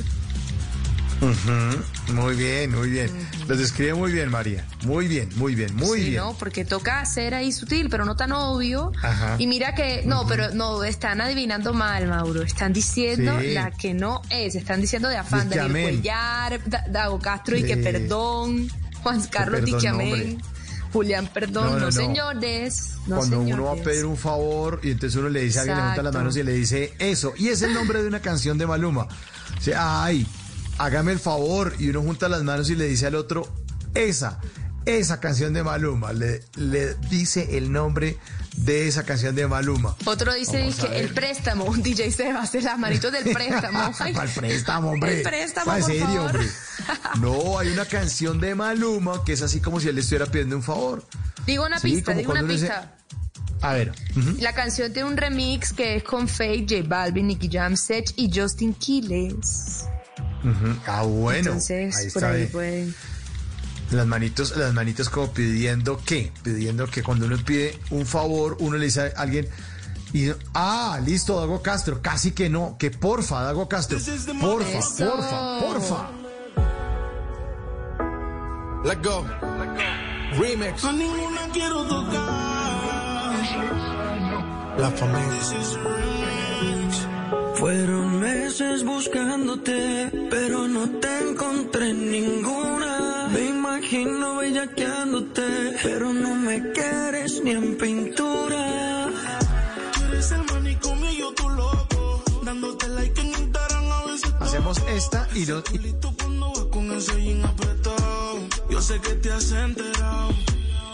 Muy 2.13 2.35
bien, 2.35 2.73
muy 2.75 2.89
bien. 2.89 3.09
Los 3.47 3.57
describe 3.57 3.93
muy 3.95 4.11
bien, 4.11 4.29
María. 4.29 4.65
Muy 4.83 5.07
bien, 5.07 5.29
muy 5.35 5.55
bien, 5.55 5.75
muy 5.75 5.99
Sí, 5.99 6.09
bien. 6.11 6.21
¿no? 6.23 6.33
Porque 6.37 6.63
toca 6.63 7.03
ser 7.05 7.33
ahí 7.33 7.51
sutil, 7.51 7.89
pero 7.89 8.05
no 8.05 8.15
tan 8.15 8.31
obvio. 8.31 8.91
Ajá. 9.01 9.35
Y 9.39 9.47
mira 9.47 9.73
que, 9.73 10.03
no, 10.05 10.27
pero 10.27 10.53
no, 10.53 10.83
están 10.83 11.19
adivinando 11.21 11.73
mal, 11.73 12.07
Mauro. 12.07 12.43
Están 12.43 12.71
diciendo 12.73 13.39
Sí. 13.41 13.53
la 13.53 13.71
que 13.71 13.93
no 13.93 14.21
es. 14.29 14.55
Están 14.55 14.79
diciendo 14.81 15.07
de 15.09 15.17
afán, 15.17 15.51
amén. 15.59 15.95
Cuellar, 15.95 16.61
Da- 16.65 16.85
Dago 16.89 17.19
Castro 17.19 17.57
y 17.57 17.63
que 17.63 17.77
perdón, 17.77 18.69
Juan 19.01 19.21
Carlos 19.27 19.61
perdón, 19.61 19.75
dice 19.79 19.87
no, 19.89 19.95
amén. 19.95 20.13
hombre. 20.13 20.37
Julián, 20.93 21.29
perdón, 21.33 21.71
no, 21.73 21.79
No, 21.79 21.91
señores. 21.91 22.91
No, 23.07 23.17
Cuando 23.17 23.41
uno 23.41 23.63
va 23.65 23.73
a 23.73 23.75
pedir 23.83 24.05
un 24.05 24.17
favor 24.17 24.79
y 24.83 24.91
entonces 24.91 25.17
uno 25.19 25.29
le 25.29 25.41
dice 25.41 25.59
a 25.59 25.61
alguien, 25.63 25.77
le 25.77 25.83
junta 25.83 26.03
las 26.03 26.13
manos 26.13 26.37
y 26.37 26.43
le 26.43 26.53
dice 26.53 26.93
eso. 26.99 27.33
Y 27.37 27.49
es 27.49 27.61
el 27.61 27.73
nombre 27.73 28.01
de 28.01 28.07
una 28.07 28.19
canción 28.21 28.57
de 28.57 28.65
Maluma. 28.67 29.03
O 29.57 29.61
sea, 29.61 30.03
ay, 30.03 30.25
hágame 30.77 31.11
el 31.11 31.19
favor. 31.19 31.73
Y 31.79 31.89
uno 31.89 32.01
junta 32.01 32.29
las 32.29 32.43
manos 32.43 32.69
y 32.69 32.75
le 32.75 32.87
dice 32.87 33.07
al 33.07 33.15
otro, 33.15 33.47
esa, 33.93 34.39
esa 34.85 35.19
canción 35.19 35.53
de 35.53 35.63
Maluma. 35.63 36.13
Le, 36.13 36.41
le 36.55 36.95
dice 37.09 37.57
el 37.57 37.71
nombre 37.71 38.17
de 38.57 38.87
esa 38.87 39.03
canción 39.03 39.35
de 39.35 39.47
Maluma. 39.47 39.95
Otro 40.05 40.33
dice 40.33 40.59
Vamos 40.61 40.75
que 40.77 40.99
el 40.99 41.13
préstamo, 41.13 41.65
un 41.65 41.83
DJ 41.83 42.11
se 42.11 42.33
va 42.33 42.39
a 42.39 42.43
hacer 42.43 42.63
las 42.63 42.79
manitos 42.79 43.11
del 43.11 43.31
préstamo. 43.31 43.91
El 44.05 44.29
préstamo, 44.31 44.91
hombre. 44.91 45.17
El 45.17 45.23
préstamo, 45.23 45.71
por 45.71 45.83
serio, 45.83 46.05
favor. 46.05 46.31
hombre. 46.31 46.47
No, 47.19 47.59
hay 47.59 47.67
una 47.69 47.85
canción 47.85 48.39
de 48.39 48.55
Maluma 48.55 49.23
que 49.25 49.33
es 49.33 49.41
así 49.41 49.59
como 49.59 49.79
si 49.79 49.89
él 49.89 49.95
le 49.95 50.01
estuviera 50.01 50.25
pidiendo 50.25 50.55
un 50.55 50.63
favor. 50.63 51.03
Digo 51.45 51.65
una 51.65 51.79
Sí, 51.79 51.91
pista, 51.91 52.13
digo 52.13 52.31
una 52.31 52.47
pista. 52.47 52.95
A 53.61 53.73
ver. 53.73 53.91
La 54.39 54.53
canción 54.53 54.93
tiene 54.93 55.09
un 55.09 55.17
remix 55.17 55.73
que 55.73 55.97
es 55.97 56.03
con 56.03 56.27
Faye, 56.27 56.65
J 56.67 56.87
Balvin, 56.87 57.27
Nicky 57.27 57.49
Jam, 57.51 57.75
Sech 57.75 58.13
y 58.15 58.29
Justin 58.33 58.73
Quiles. 58.75 59.85
Ah, 60.85 61.03
bueno. 61.03 61.39
Entonces, 61.39 61.95
ahí 61.95 62.09
por 62.09 62.23
está. 62.23 62.29
ahí 62.31 62.45
pueden. 62.47 62.95
Las 63.91 64.05
manitos, 64.05 64.55
las 64.57 64.73
manitos 64.73 65.09
como 65.09 65.31
pidiendo 65.31 65.99
qué, 66.05 66.31
pidiendo 66.43 66.87
que 66.87 67.03
cuando 67.03 67.25
uno 67.25 67.37
pide 67.37 67.79
un 67.89 68.05
favor, 68.05 68.57
uno 68.59 68.75
le 68.77 68.85
dice 68.85 69.13
a 69.15 69.21
alguien 69.21 69.47
y 70.13 70.29
ah, 70.53 70.99
listo, 71.03 71.37
Dago 71.39 71.61
Castro, 71.61 72.01
casi 72.01 72.31
que 72.31 72.49
no, 72.49 72.77
que 72.79 72.91
porfa, 72.91 73.43
Dago 73.43 73.67
Castro, 73.67 73.99
porfa, 74.39 74.77
Eso. 74.79 75.05
porfa, 75.05 75.59
porfa. 75.59 76.09
Let 78.85 79.03
go. 79.03 79.25
Remix. 80.39 80.83
A 80.85 80.91
ninguna 80.93 81.41
quiero 81.51 81.83
tocar. 81.87 83.33
La 84.77 84.91
familia. 84.91 85.41
Fueron 87.59 88.19
meses 88.19 88.83
buscándote, 88.83 90.11
pero 90.29 90.67
no 90.67 90.87
te 90.99 91.29
encontré 91.29 91.89
en 91.89 92.11
ninguna. 92.11 93.27
Me 93.31 93.45
imagino 93.45 94.35
bellaqueándote, 94.37 95.75
pero 95.83 96.13
no 96.13 96.35
me 96.35 96.71
quieres 96.71 97.41
ni 97.43 97.51
en 97.51 97.77
pintura. 97.77 99.07
Tú 99.93 100.03
eres 100.09 100.31
el 100.31 100.43
manicomio 100.43 101.11
y 101.11 101.17
yo 101.17 101.33
tu 101.33 101.49
loco, 101.49 102.23
dándote 102.43 102.87
like 102.89 103.19
en 103.21 103.27
Instagram 103.27 103.91
a 103.91 104.05
veces. 104.05 104.33
Hacemos 104.39 104.77
esta 104.89 105.27
y 105.33 105.45
no. 105.45 105.59
y- 105.73 105.93
Cuando 106.21 106.49
vas 106.53 106.65
con 106.71 106.91
ese 106.91 107.21
jean 107.23 107.43
apretado, 107.45 108.39
yo 108.69 108.81
sé 108.81 108.99
que 109.01 109.13
te 109.15 109.31
has 109.31 109.51
enterado. 109.51 110.29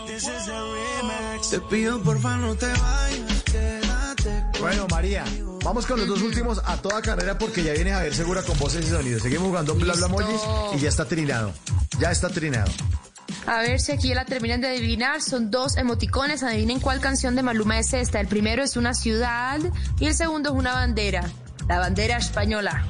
This 0.08 0.24
is 0.24 0.48
a 0.48 0.62
remix. 0.62 1.50
Te 1.50 1.60
pido 1.62 2.02
porfa 2.02 2.38
no 2.38 2.56
te 2.56 2.68
vayas, 2.68 3.44
quédate. 3.44 4.44
Bueno, 4.60 4.88
María, 4.90 5.26
vamos 5.64 5.86
con 5.86 6.00
los 6.00 6.08
dos 6.08 6.22
últimos 6.22 6.62
a 6.66 6.78
toda 6.78 7.02
carrera 7.02 7.38
porque 7.38 7.64
ya 7.64 7.74
viene 7.74 7.92
Javier 7.92 8.14
Segura 8.14 8.42
con 8.44 8.58
voces 8.60 8.86
y 8.86 8.90
sonidos. 8.90 9.22
Seguimos 9.22 9.48
jugando 9.48 9.76
bla 9.76 9.94
bla 9.94 10.08
emojis 10.08 10.42
y 10.76 10.80
ya 10.80 10.90
está 10.90 11.06
trinado. 11.06 11.54
Ya 12.00 12.12
está 12.12 12.30
trinado. 12.30 12.72
A 13.46 13.60
ver 13.60 13.80
si 13.80 13.92
aquí 13.92 14.10
ya 14.10 14.16
la 14.16 14.26
terminan 14.26 14.62
de 14.62 14.70
adivinar. 14.70 15.22
Son 15.22 15.52
dos 15.52 15.78
emoticones. 15.78 16.44
Adivinen 16.44 16.80
cuál 16.80 17.00
canción 17.00 17.36
de 17.36 17.44
Maluma 17.44 17.80
es 17.80 17.94
esta. 17.94 18.20
El 18.20 18.28
primero 18.28 18.64
es 18.64 18.78
una 18.78 18.94
ciudad 18.94 19.60
y 20.00 20.06
el 20.08 20.16
segundo 20.16 20.50
es 20.50 20.56
una 20.56 20.74
bandera. 20.74 21.24
La 21.68 21.80
bandera 21.80 22.18
española. 22.18 22.86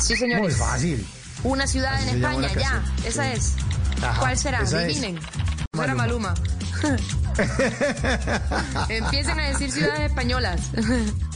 Sí, 0.00 0.12
Muy 0.12 0.18
señores. 0.18 0.56
fácil. 0.56 1.06
Una 1.42 1.66
ciudad 1.66 1.94
Así 1.94 2.08
en 2.10 2.16
España, 2.16 2.48
ya. 2.54 2.82
Esa 3.06 3.32
es. 3.32 3.54
Ajá, 4.02 4.20
¿Cuál 4.20 4.38
será? 4.38 4.60
Adivinen. 4.60 5.18
Esa 5.72 5.84
era 5.84 5.94
Maluma. 5.94 6.34
Empiecen 8.88 9.40
a 9.40 9.48
decir 9.48 9.70
ciudades 9.70 10.10
españolas. 10.10 10.60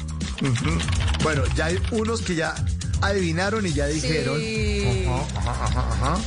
Bueno, 1.22 1.42
ya 1.56 1.66
hay 1.66 1.78
unos 1.92 2.22
que 2.22 2.34
ya 2.34 2.54
adivinaron 3.00 3.66
y 3.66 3.72
ya 3.72 3.86
dijeron. 3.86 4.38
Sí. 4.38 5.06
Ajá, 5.36 5.50
ajá, 5.50 5.64
ajá, 5.64 5.92
ajá. 5.92 6.18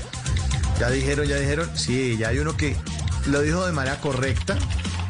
Ya 0.80 0.90
dijeron, 0.90 1.28
ya 1.28 1.38
dijeron. 1.38 1.70
Sí, 1.76 2.18
ya 2.18 2.30
hay 2.30 2.40
uno 2.40 2.56
que 2.58 2.76
lo 3.28 3.42
dijo 3.42 3.66
de 3.66 3.72
manera 3.72 4.00
correcta. 4.00 4.58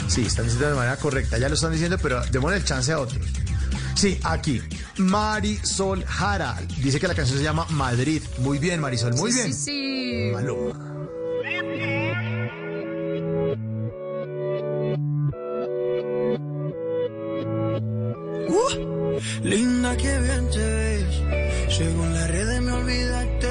Sí, 0.08 0.24
están 0.26 0.46
diciendo 0.46 0.70
de 0.70 0.76
manera 0.76 0.98
correcta. 0.98 1.38
Ya 1.38 1.48
lo 1.48 1.56
están 1.56 1.72
diciendo, 1.72 1.98
pero 2.02 2.22
démosle 2.32 2.58
el 2.58 2.66
chance 2.66 2.92
a 2.92 3.00
otros. 3.00 3.26
Sí, 3.96 4.20
aquí. 4.24 4.62
Marisol 4.98 6.04
Jara. 6.06 6.58
Dice 6.82 7.00
que 7.00 7.08
la 7.08 7.16
canción 7.16 7.38
se 7.38 7.44
llama 7.44 7.66
Madrid. 7.70 8.22
Muy 8.40 8.58
bien, 8.58 8.80
Marisol, 8.82 9.14
muy 9.16 9.32
Sí, 9.32 9.38
bien. 9.38 9.54
Sí, 9.54 9.62
sí. 9.64 10.32
Maluma. 10.34 11.01
Linda, 19.44 19.96
que 19.98 20.20
bien 20.20 20.50
te 20.50 20.60
ves. 20.60 21.22
Según 21.76 22.14
las 22.14 22.30
redes 22.30 22.62
me 22.62 22.72
olvidaste. 22.72 23.50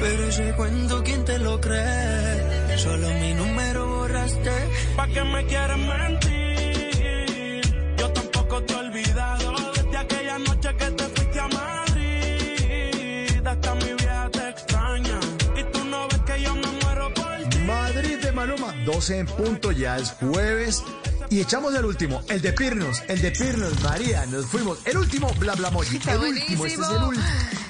Pero 0.00 0.28
ese 0.28 0.52
cuento, 0.54 1.02
¿quién 1.02 1.24
te 1.24 1.38
lo 1.38 1.60
cree? 1.60 2.76
Solo 2.76 3.08
mi 3.20 3.34
número 3.34 3.86
borraste. 3.88 4.50
¿Pa' 4.96 5.08
que 5.08 5.24
me 5.24 5.44
quieres 5.46 5.78
mentir? 5.78 7.60
Yo 7.98 8.10
tampoco 8.12 8.62
te 8.62 8.72
he 8.72 8.76
olvidado. 8.76 9.52
Desde 9.74 9.96
aquella 9.96 10.38
noche 10.38 10.68
que 10.76 10.90
te 10.92 11.04
fuiste 11.04 11.40
a 11.40 11.48
Madrid. 11.48 13.46
Hasta 13.46 13.74
mi 13.74 13.92
vieja 13.94 14.30
te 14.30 14.48
extraña. 14.50 15.20
Y 15.56 15.62
tú 15.72 15.84
no 15.84 16.06
ves 16.08 16.20
que 16.20 16.42
yo 16.42 16.54
me 16.54 16.70
muero 16.82 17.12
por 17.14 17.48
ti. 17.50 17.58
Madrid 17.58 18.18
de 18.22 18.32
Maluma, 18.32 18.72
12 18.84 19.18
en 19.18 19.26
punto, 19.26 19.72
ya 19.72 19.96
es 19.96 20.12
jueves. 20.20 20.84
Y 21.30 21.40
echamos 21.40 21.74
el 21.74 21.84
último, 21.84 22.22
el 22.28 22.40
de 22.40 22.52
Pirnos, 22.54 23.02
el 23.06 23.20
de 23.20 23.30
Pirnos, 23.32 23.78
María, 23.82 24.24
nos 24.26 24.46
fuimos. 24.46 24.78
El 24.86 24.96
último, 24.96 25.30
bla 25.34 25.54
bla 25.54 25.70
moji. 25.70 25.98
Está 25.98 26.12
el 26.12 26.20
último, 26.20 26.64
este 26.66 26.82
es 26.82 26.88
el 26.88 26.98
buenísimo. 26.98 27.08
último. 27.08 27.24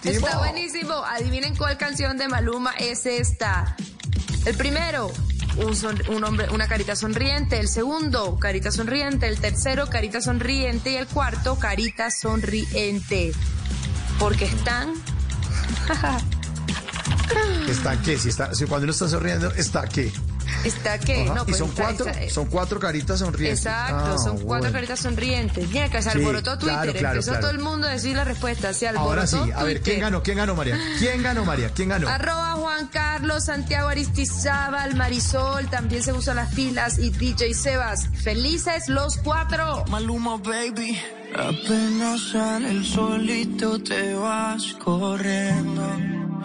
Está 0.04 0.38
buenísimo. 0.38 0.94
Adivinen 1.04 1.56
cuál 1.56 1.76
canción 1.76 2.16
de 2.18 2.28
Maluma 2.28 2.72
es 2.78 3.04
esta. 3.06 3.74
El 4.46 4.54
primero, 4.56 5.10
un, 5.56 5.74
son- 5.74 6.00
un 6.08 6.22
hombre, 6.22 6.48
una 6.50 6.68
carita 6.68 6.94
sonriente. 6.94 7.58
El 7.58 7.66
segundo, 7.68 8.38
carita 8.38 8.70
sonriente. 8.70 9.26
El 9.26 9.40
tercero, 9.40 9.88
carita 9.90 10.20
sonriente. 10.20 10.92
Y 10.92 10.94
el 10.96 11.08
cuarto, 11.08 11.58
carita 11.58 12.12
sonriente. 12.12 13.32
Porque 14.20 14.44
están. 14.44 14.92
¿Está 17.68 18.00
qué? 18.02 18.16
Si 18.18 18.28
está, 18.28 18.54
si 18.54 18.64
cuando 18.66 18.84
uno 18.84 18.92
está 18.92 19.08
sonriendo, 19.08 19.50
¿está 19.52 19.86
qué? 19.88 20.12
¿Está 20.64 20.98
qué? 20.98 21.24
Ajá, 21.24 21.34
No, 21.34 21.42
y 21.42 21.44
pues 21.46 21.58
son 21.58 21.68
está- 21.68 21.82
cuatro, 21.84 22.06
está- 22.08 22.30
son 22.34 22.46
cuatro 22.46 22.80
caritas 22.80 23.18
sonrientes. 23.20 23.60
Exacto, 23.66 24.14
Ah, 24.14 24.18
son 24.18 24.38
cuatro 24.40 24.72
caritas 24.72 24.98
sonrientes. 25.00 25.68
Mira 25.68 25.88
que 25.88 26.02
se 26.02 26.10
Sí, 26.10 26.18
alborotó 26.18 26.58
Twitter, 26.58 26.74
claro, 26.76 26.92
claro, 26.92 27.14
empezó 27.14 27.30
claro. 27.32 27.40
todo 27.46 27.50
el 27.52 27.58
mundo 27.60 27.86
a 27.86 27.90
decir 27.90 28.16
la 28.16 28.24
respuesta. 28.24 28.72
Se 28.72 28.88
Ahora 28.88 29.26
sí, 29.26 29.38
a 29.54 29.62
ver, 29.64 29.80
¿quién 29.82 30.00
ganó? 30.00 30.22
¿Quién 30.22 30.36
ganó, 30.38 30.54
María? 30.54 30.78
¿Quién 30.98 31.22
ganó, 31.22 31.44
María? 31.44 31.70
¿Quién 31.74 31.90
ganó? 31.90 32.08
Arroba 32.08 32.52
Juan 32.52 32.86
Carlos, 32.88 33.44
Santiago 33.44 33.88
Aristizábal, 33.88 34.94
Marisol, 34.96 35.68
también 35.68 36.02
se 36.02 36.12
usan 36.12 36.36
las 36.36 36.52
pilas 36.54 36.98
y 36.98 37.10
DJ 37.10 37.54
Sebas. 37.54 38.06
Felices 38.22 38.88
los 38.88 39.16
cuatro. 39.18 39.84
Maluma, 39.88 40.36
baby. 40.38 40.98
Apenas 41.34 42.30
sale 42.32 42.70
el 42.70 42.84
solito 42.86 43.82
te 43.82 44.14
vas 44.14 44.74
corriendo. 44.82 46.17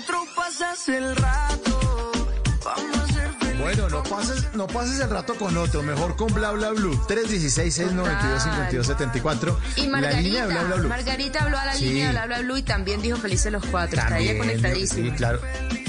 Pasas 0.00 0.88
el 0.90 1.16
rato, 1.16 2.12
vamos 2.62 2.98
a 2.98 3.06
ser 3.06 3.30
felices. 3.40 3.58
Bueno, 3.60 3.88
no 3.88 4.02
pases, 4.02 4.44
no 4.54 4.66
pases 4.66 5.00
el 5.00 5.08
rato 5.08 5.34
con 5.36 5.56
otro, 5.56 5.82
mejor 5.82 6.16
con 6.16 6.26
Bla 6.34 6.50
Bla 6.52 6.72
Blue. 6.72 6.94
316-692-5274. 7.08 9.56
Y 9.76 9.86
La 9.86 10.10
línea 10.12 10.46
de 10.46 10.52
Bla 10.52 10.60
Margarita, 10.60 10.64
Bla 10.66 10.76
Blue. 10.76 10.88
Margarita 10.88 11.44
habló 11.44 11.58
a 11.58 11.64
la 11.64 11.72
Sí. 11.74 11.86
línea 11.86 12.08
de 12.08 12.12
Bla 12.12 12.26
Bla 12.26 12.40
Blue 12.40 12.58
y 12.58 12.62
también 12.62 13.00
dijo 13.00 13.16
felices 13.16 13.50
los 13.50 13.64
cuatro. 13.64 13.98
Está 13.98 14.18
ella 14.18 14.36
También, 14.36 14.58
conectadísima. 14.60 15.08
Sí, 15.10 15.16
claro. 15.16 15.40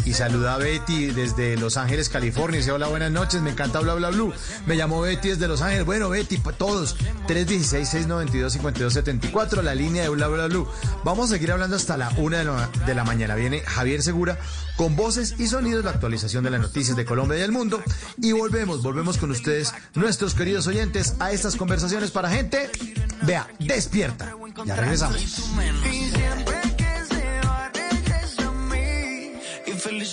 Y 0.08 0.14
saluda 0.14 0.54
a 0.54 0.58
Betty 0.58 1.08
desde 1.08 1.58
Los 1.58 1.76
Ángeles, 1.76 2.08
California. 2.08 2.60
Dice, 2.60 2.72
hola, 2.72 2.88
buenas 2.88 3.12
noches, 3.12 3.42
me 3.42 3.50
encanta 3.50 3.82
Bla 3.82 3.94
Bla 3.96 4.10
Blue. 4.10 4.32
Me 4.66 4.78
llamó 4.78 5.02
Betty 5.02 5.32
desde 5.32 5.50
Los 5.50 5.62
Ángeles. 5.62 5.86
Bueno, 5.86 6.08
Betty, 6.08 6.38
todos. 6.58 6.96
316-692-5274, 7.28 9.64
la 9.64 9.76
línea 9.76 10.04
de 10.04 10.10
Bla 10.10 10.30
Bla 10.30 10.48
Blue. 10.48 10.66
Vamos 11.04 11.30
a 11.30 11.34
seguir 11.34 11.52
hablando 11.52 11.76
hasta 11.76 11.98
la 11.98 12.10
una 12.16 12.38
de 12.40 12.96
la 12.96 13.04
mañana. 13.04 13.36
Viene 13.36 13.60
Javier 13.60 14.02
Segura 14.02 14.40
con 14.78 14.96
voces 14.96 15.36
y 15.40 15.48
sonidos, 15.48 15.84
la 15.84 15.92
actualización 15.92 16.46
de 16.46 16.52
las 16.52 16.62
noticias 16.62 16.96
de 16.96 17.04
Colombia 17.04 17.38
y 17.38 17.42
del 17.42 17.52
mundo. 17.52 17.84
Y 18.22 18.32
volvemos, 18.32 18.84
volvemos 18.84 19.18
con 19.18 19.32
ustedes, 19.32 19.74
nuestros 19.94 20.36
queridos 20.36 20.68
oyentes, 20.68 21.16
a 21.20 21.34
estas 21.34 21.58
conversaciones 21.58 22.12
para 22.12 22.30
gente, 22.30 22.70
vea, 23.24 23.46
despierta. 23.60 24.34
Ya 24.66 24.78
regresamos. 24.78 25.50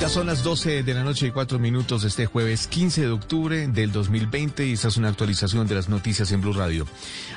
Ya 0.00 0.08
son 0.08 0.28
las 0.28 0.42
12 0.42 0.82
de 0.82 0.94
la 0.94 1.04
noche 1.04 1.26
y 1.26 1.30
4 1.30 1.58
minutos 1.58 2.00
de 2.00 2.08
este 2.08 2.24
jueves 2.24 2.66
15 2.68 3.02
de 3.02 3.10
octubre 3.10 3.68
del 3.68 3.92
2020 3.92 4.66
y 4.66 4.72
esta 4.72 4.88
es 4.88 4.96
una 4.96 5.10
actualización 5.10 5.66
de 5.66 5.74
las 5.74 5.90
noticias 5.90 6.32
en 6.32 6.40
Blue 6.40 6.54
Radio. 6.54 6.86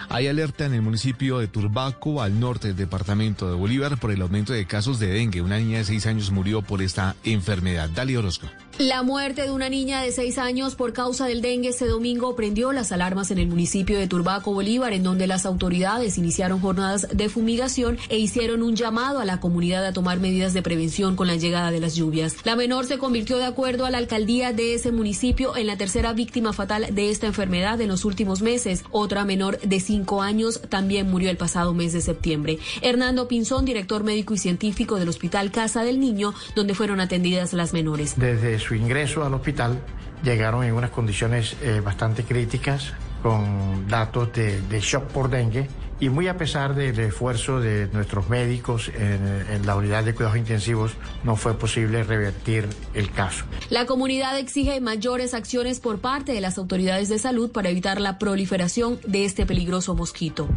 Hay 0.08 0.28
alerta 0.28 0.66
en 0.66 0.74
el 0.74 0.82
municipio 0.82 1.40
de 1.40 1.50
Turbaco, 1.50 2.22
al 2.22 2.40
norte 2.40 2.70
del 2.70 2.78
departamento 2.78 3.50
de 3.50 3.56
Bolívar, 3.56 4.00
por 4.00 4.12
el 4.12 4.22
aumento 4.22 4.54
de 4.54 4.66
casos 4.66 4.98
de 4.98 5.08
dengue. 5.08 5.42
Una 5.42 5.58
niña 5.58 5.80
de 5.80 5.84
6 5.84 6.06
años 6.06 6.32
murió 6.32 6.62
por 6.62 6.82
esta 6.82 7.18
enfermedad. 7.26 7.90
Dali 7.90 8.16
Orozco. 8.16 8.48
La 8.80 9.04
muerte 9.04 9.44
de 9.44 9.52
una 9.52 9.70
niña 9.70 10.02
de 10.02 10.12
seis 10.12 10.40
años 10.40 10.74
por 10.74 10.94
causa 10.94 11.28
del 11.28 11.44
dengue 11.44 11.70
este 11.70 11.86
domingo 11.86 12.36
prendió 12.36 12.72
las 12.72 12.92
alarmas 12.92 13.30
en 13.30 13.38
el 13.38 13.48
municipio 13.48 14.00
de 14.00 14.08
Turbaco, 14.08 14.52
Bolívar, 14.52 14.94
en 14.94 15.04
donde 15.04 15.28
las 15.28 15.46
autoridades 15.46 16.18
iniciaron 16.18 16.60
jornadas 16.60 17.08
de 17.14 17.30
fumigación 17.30 18.00
e 18.10 18.18
hicieron 18.18 18.64
un 18.64 18.76
llamado 18.76 19.20
a 19.20 19.26
la 19.26 19.40
comunidad 19.40 19.86
a 19.86 19.94
tomar 19.94 20.20
medidas 20.20 20.56
de 20.56 20.64
prevención 20.64 21.16
con 21.16 21.28
la 21.28 21.36
llegada 21.36 21.70
de 21.70 21.80
las 21.80 21.94
lluvias. 21.96 22.36
La 22.46 22.56
menor 22.56 22.86
se 22.88 22.98
convirtió, 22.98 23.38
de 23.38 23.46
acuerdo 23.46 23.86
a 23.86 23.92
la 23.92 24.00
alcaldía 24.00 24.54
de 24.54 24.74
ese 24.74 24.92
municipio, 24.92 25.56
en 25.56 25.68
la 25.68 25.78
tercera 25.78 26.12
víctima 26.14 26.52
fatal 26.52 26.88
de 26.96 27.12
esta 27.12 27.28
enfermedad 27.28 27.80
en 27.80 27.90
los 27.90 28.06
últimos 28.06 28.42
meses. 28.42 28.84
Otra 28.90 29.24
menor 29.24 29.60
de 29.60 29.80
cinco 29.82 30.24
años 30.24 30.60
también 30.70 31.12
murió 31.12 31.30
el 31.30 31.38
pasado 31.38 31.76
mes 31.76 31.94
de 31.94 32.02
septiembre. 32.02 32.58
Hernando 32.82 33.28
Pinzón, 33.28 33.66
director 33.66 34.04
médico 34.04 34.34
y 34.34 34.40
científico 34.40 34.98
del 34.98 35.10
Hospital 35.10 35.52
Casa 35.52 35.84
del 35.84 36.00
Niño, 36.00 36.34
donde 36.56 36.74
fueron 36.74 37.00
atendidas 37.00 37.54
las 37.54 37.72
menores. 37.72 38.16
Su 38.64 38.76
ingreso 38.76 39.24
al 39.24 39.34
hospital 39.34 39.80
llegaron 40.24 40.64
en 40.64 40.74
unas 40.74 40.90
condiciones 40.90 41.56
eh, 41.62 41.82
bastante 41.84 42.24
críticas, 42.24 42.94
con 43.22 43.88
datos 43.88 44.34
de, 44.34 44.62
de 44.62 44.80
shock 44.80 45.04
por 45.06 45.30
dengue. 45.30 45.68
Y 46.00 46.10
muy 46.10 46.28
a 46.28 46.36
pesar 46.36 46.76
del 46.76 47.00
esfuerzo 47.00 47.62
de 47.62 47.88
nuestros 47.94 48.28
médicos 48.28 48.90
en, 48.90 49.46
en 49.50 49.66
la 49.66 49.76
unidad 49.76 50.04
de 50.04 50.14
cuidados 50.14 50.38
intensivos, 50.38 50.94
no 51.24 51.36
fue 51.38 51.54
posible 51.58 52.04
revertir 52.04 52.68
el 52.94 53.12
caso. 53.12 53.46
La 53.70 53.86
comunidad 53.86 54.38
exige 54.38 54.82
mayores 54.82 55.34
acciones 55.34 55.80
por 55.80 56.00
parte 56.00 56.34
de 56.34 56.42
las 56.42 56.58
autoridades 56.58 57.08
de 57.08 57.20
salud 57.20 57.52
para 57.52 57.70
evitar 57.70 58.02
la 58.02 58.18
proliferación 58.18 59.00
de 59.06 59.24
este 59.24 59.46
peligroso 59.46 59.96
mosquito. 59.96 60.50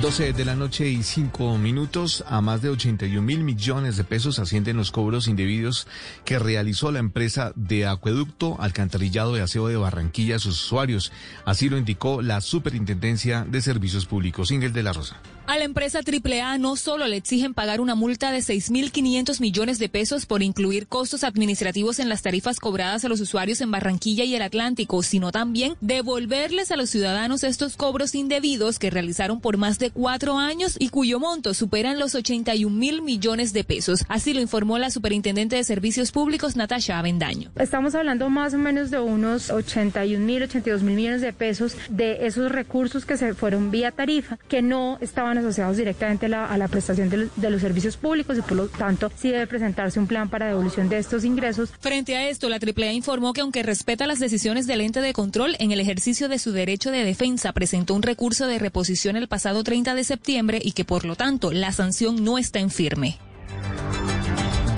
12 0.00 0.32
de 0.32 0.44
la 0.44 0.56
noche 0.56 0.88
y 0.88 1.02
5 1.02 1.58
minutos, 1.58 2.24
a 2.26 2.40
más 2.40 2.62
de 2.62 2.70
81 2.70 3.20
mil 3.20 3.44
millones 3.44 3.96
de 3.96 4.04
pesos 4.04 4.38
ascienden 4.38 4.78
los 4.78 4.90
cobros 4.90 5.28
indebidos 5.28 5.86
que 6.24 6.38
realizó 6.38 6.90
la 6.90 6.98
empresa 6.98 7.52
de 7.56 7.86
acueducto 7.86 8.56
alcantarillado 8.58 9.34
de 9.34 9.42
aseo 9.42 9.68
de 9.68 9.76
Barranquilla 9.76 10.36
a 10.36 10.38
sus 10.38 10.64
usuarios. 10.64 11.12
Así 11.44 11.68
lo 11.68 11.76
indicó 11.76 12.22
la 12.22 12.40
Superintendencia 12.40 13.44
de 13.48 13.60
Servicios 13.60 14.06
Públicos, 14.06 14.50
Ingel 14.50 14.72
de 14.72 14.82
la 14.82 14.92
Rosa. 14.92 15.20
A 15.46 15.58
la 15.58 15.64
empresa 15.64 16.00
AAA 16.00 16.56
no 16.58 16.76
solo 16.76 17.06
le 17.08 17.16
exigen 17.16 17.52
pagar 17.52 17.80
una 17.80 17.96
multa 17.96 18.30
de 18.30 18.38
6.500 18.38 19.40
millones 19.40 19.78
de 19.80 19.88
pesos 19.88 20.24
por 20.24 20.42
incluir 20.42 20.86
costos 20.86 21.24
administrativos 21.24 21.98
en 21.98 22.08
las 22.08 22.22
tarifas 22.22 22.60
cobradas 22.60 23.04
a 23.04 23.08
los 23.08 23.20
usuarios 23.20 23.60
en 23.60 23.70
Barranquilla 23.70 24.22
y 24.24 24.36
el 24.36 24.42
Atlántico, 24.42 25.02
sino 25.02 25.32
también 25.32 25.74
devolverles 25.80 26.70
a 26.70 26.76
los 26.76 26.90
ciudadanos 26.90 27.42
estos 27.42 27.76
cobros 27.76 28.14
indebidos 28.14 28.78
que 28.78 28.90
realizaron 28.90 29.40
por 29.40 29.56
más 29.56 29.80
de 29.80 29.90
cuatro 29.90 30.38
años 30.38 30.76
y 30.78 30.90
cuyo 30.90 31.18
monto 31.18 31.54
superan 31.54 31.98
los 31.98 32.14
81 32.14 32.74
mil 32.74 33.02
millones 33.02 33.52
de 33.52 33.64
pesos. 33.64 34.04
Así 34.08 34.34
lo 34.34 34.40
informó 34.40 34.78
la 34.78 34.90
superintendente 34.90 35.56
de 35.56 35.64
Servicios 35.64 36.12
Públicos, 36.12 36.54
Natasha 36.54 37.00
Avendaño. 37.00 37.50
Estamos 37.56 37.96
hablando 37.96 38.30
más 38.30 38.54
o 38.54 38.58
menos 38.58 38.90
de 38.90 39.00
unos 39.00 39.50
81 39.50 40.24
mil, 40.24 40.44
82 40.44 40.82
mil 40.82 40.94
millones 40.94 41.20
de 41.20 41.32
pesos 41.32 41.76
de 41.90 42.26
esos 42.26 42.52
recursos 42.52 43.04
que 43.04 43.16
se 43.16 43.34
fueron 43.34 43.72
vía 43.72 43.90
tarifa, 43.90 44.38
que 44.48 44.62
no 44.62 44.98
estaban 45.00 45.31
asociados 45.38 45.76
directamente 45.76 46.26
a 46.26 46.56
la, 46.56 46.68
prestación 46.68 47.08
de 47.08 47.22
de 47.36 47.50
los 47.50 47.60
servicios 47.60 47.96
públicos 47.96 48.38
y 48.38 48.42
por 48.42 48.56
lo 48.56 48.68
tanto 48.68 49.10
sí 49.16 49.30
debe 49.30 49.46
presentarse 49.46 49.98
un 49.98 50.06
plan 50.06 50.28
para 50.28 50.46
devolución 50.46 50.88
de 50.88 50.98
estos 50.98 51.24
ingresos. 51.24 51.70
Frente 51.80 52.16
a 52.16 52.28
esto, 52.28 52.48
la 52.48 52.56
AAA 52.56 52.92
informó 52.92 53.32
que 53.32 53.40
aunque 53.40 53.62
respeta 53.62 54.06
las 54.06 54.18
decisiones 54.18 54.66
del 54.66 54.80
ente 54.80 55.00
de 55.00 55.12
control 55.12 55.56
en 55.58 55.72
el 55.72 55.80
ejercicio 55.80 56.28
de 56.28 56.38
su 56.38 56.52
derecho 56.52 56.90
de 56.90 57.04
defensa, 57.04 57.52
presentó 57.52 57.94
un 57.94 58.02
recurso 58.02 58.46
de 58.46 58.58
reposición 58.58 59.16
el 59.16 59.28
pasado 59.28 59.62
30 59.62 59.94
de 59.94 60.04
septiembre 60.04 60.60
y 60.62 60.72
que 60.72 60.84
por 60.84 61.04
lo 61.04 61.16
tanto 61.16 61.52
la 61.52 61.72
sanción 61.72 62.24
no 62.24 62.38
está 62.38 62.60
en 62.60 62.70
firme. 62.70 63.18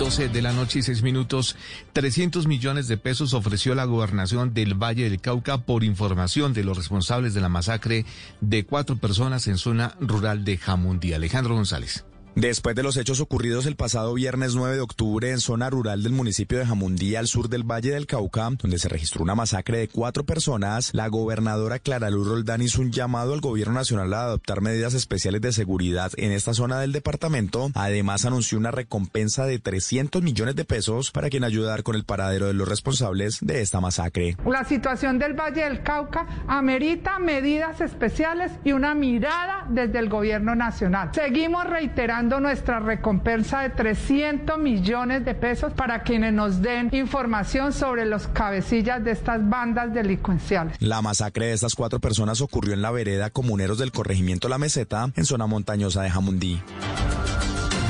12 0.05 0.29
de 0.29 0.43
la 0.43 0.53
noche 0.53 0.81
y 0.81 0.83
6 0.83 1.01
minutos, 1.01 1.57
300 1.95 2.47
millones 2.47 2.89
de 2.89 2.99
pesos 2.99 3.33
ofreció 3.33 3.75
la 3.75 3.87
gobernación 3.87 4.53
del 4.53 4.75
Valle 4.75 5.09
del 5.09 5.19
Cauca 5.19 5.57
por 5.57 5.83
información 5.83 6.53
de 6.53 6.63
los 6.63 6.77
responsables 6.77 7.33
de 7.33 7.41
la 7.41 7.49
masacre 7.49 8.05
de 8.43 8.67
cuatro 8.67 8.97
personas 8.97 9.49
en 9.49 9.57
zona 9.57 9.97
rural 10.01 10.45
de 10.45 10.59
Jamundí. 10.59 11.15
Alejandro 11.15 11.55
González. 11.55 12.05
Después 12.37 12.75
de 12.75 12.83
los 12.83 12.97
hechos 12.97 13.21
ocurridos 13.21 13.65
el 13.67 13.77
pasado 13.77 14.13
viernes 14.13 14.57
9 14.57 14.75
de 14.75 14.81
octubre 14.81 15.31
en 15.31 15.39
zona 15.39 15.71
rural 15.71 16.03
del 16.03 16.13
municipio 16.13 16.59
de 16.59 16.67
Jamundí, 16.67 17.15
al 17.15 17.29
sur 17.29 17.49
del 17.49 17.63
Valle 17.63 17.93
del 17.93 18.09
Cauca, 18.09 18.51
donde 18.61 18.81
se 18.81 18.89
registró 18.89 19.23
una 19.23 19.37
masacre 19.37 19.79
de 19.79 19.87
cuatro 19.87 20.25
personas, 20.25 20.91
la 20.95 21.07
gobernadora 21.07 21.79
Clara 21.79 22.11
Luz 22.11 22.27
Roldán 22.27 22.61
hizo 22.61 22.83
un 22.83 22.91
llamado 22.91 23.35
al 23.35 23.41
gobierno 23.41 23.75
nacional 23.75 24.13
a 24.15 24.25
adoptar 24.25 24.63
medidas 24.63 24.95
especiales 24.95 25.43
de 25.43 25.53
seguridad 25.53 26.11
en 26.17 26.33
esta 26.33 26.55
zona 26.55 26.81
del 26.81 26.91
departamento. 26.91 27.71
Además, 27.75 28.25
anunció 28.25 28.59
una 28.59 28.73
recompensa 28.73 29.47
de 29.47 29.61
300 29.61 30.21
millones 30.21 30.57
de 30.57 30.65
pesos 30.65 31.13
para 31.13 31.31
quien 31.31 31.45
ayudar 31.45 31.85
con 31.85 31.95
el 31.95 32.05
paradero 32.05 32.49
de 32.49 32.55
los 32.55 32.69
responsables 32.69 33.39
de 33.43 33.61
esta 33.61 33.81
masacre. 33.81 34.37
La 34.45 34.65
situación 34.65 35.21
del 35.21 35.35
Valle 35.35 35.63
del 35.63 35.85
Cauca 35.85 36.27
amerita 36.49 37.21
medidas 37.21 37.81
especiales 37.81 38.51
y 38.65 38.73
una 38.73 38.97
mirada 38.97 39.67
desde 39.71 40.01
el 40.01 40.09
gobierno 40.09 40.57
nacional. 40.57 41.11
Seguimos 41.15 41.65
reiterando 41.65 42.24
nuestra 42.29 42.81
recompensa 42.81 43.61
de 43.61 43.71
300 43.71 44.59
millones 44.59 45.25
de 45.25 45.35
pesos 45.35 45.73
para 45.73 46.03
quienes 46.03 46.33
nos 46.33 46.63
den 46.63 46.89
información 46.93 47.73
sobre 47.73 48.07
los 48.07 48.27
cabecillas 48.29 49.05
de 49.05 49.13
estas 49.13 49.49
bandas 49.49 49.93
delincuenciales. 49.93 50.77
La 50.81 51.03
masacre 51.03 51.47
de 51.47 51.53
estas 51.53 51.75
cuatro 51.75 52.01
personas 52.01 52.41
ocurrió 52.41 52.75
en 52.75 52.83
la 52.83 52.91
vereda 52.91 53.31
Comuneros 53.31 53.79
del 53.79 53.93
corregimiento 53.93 54.49
La 54.49 54.59
Meseta, 54.59 55.11
en 55.15 55.25
zona 55.25 55.47
montañosa 55.47 56.03
de 56.03 56.11
Jamundí. 56.11 56.61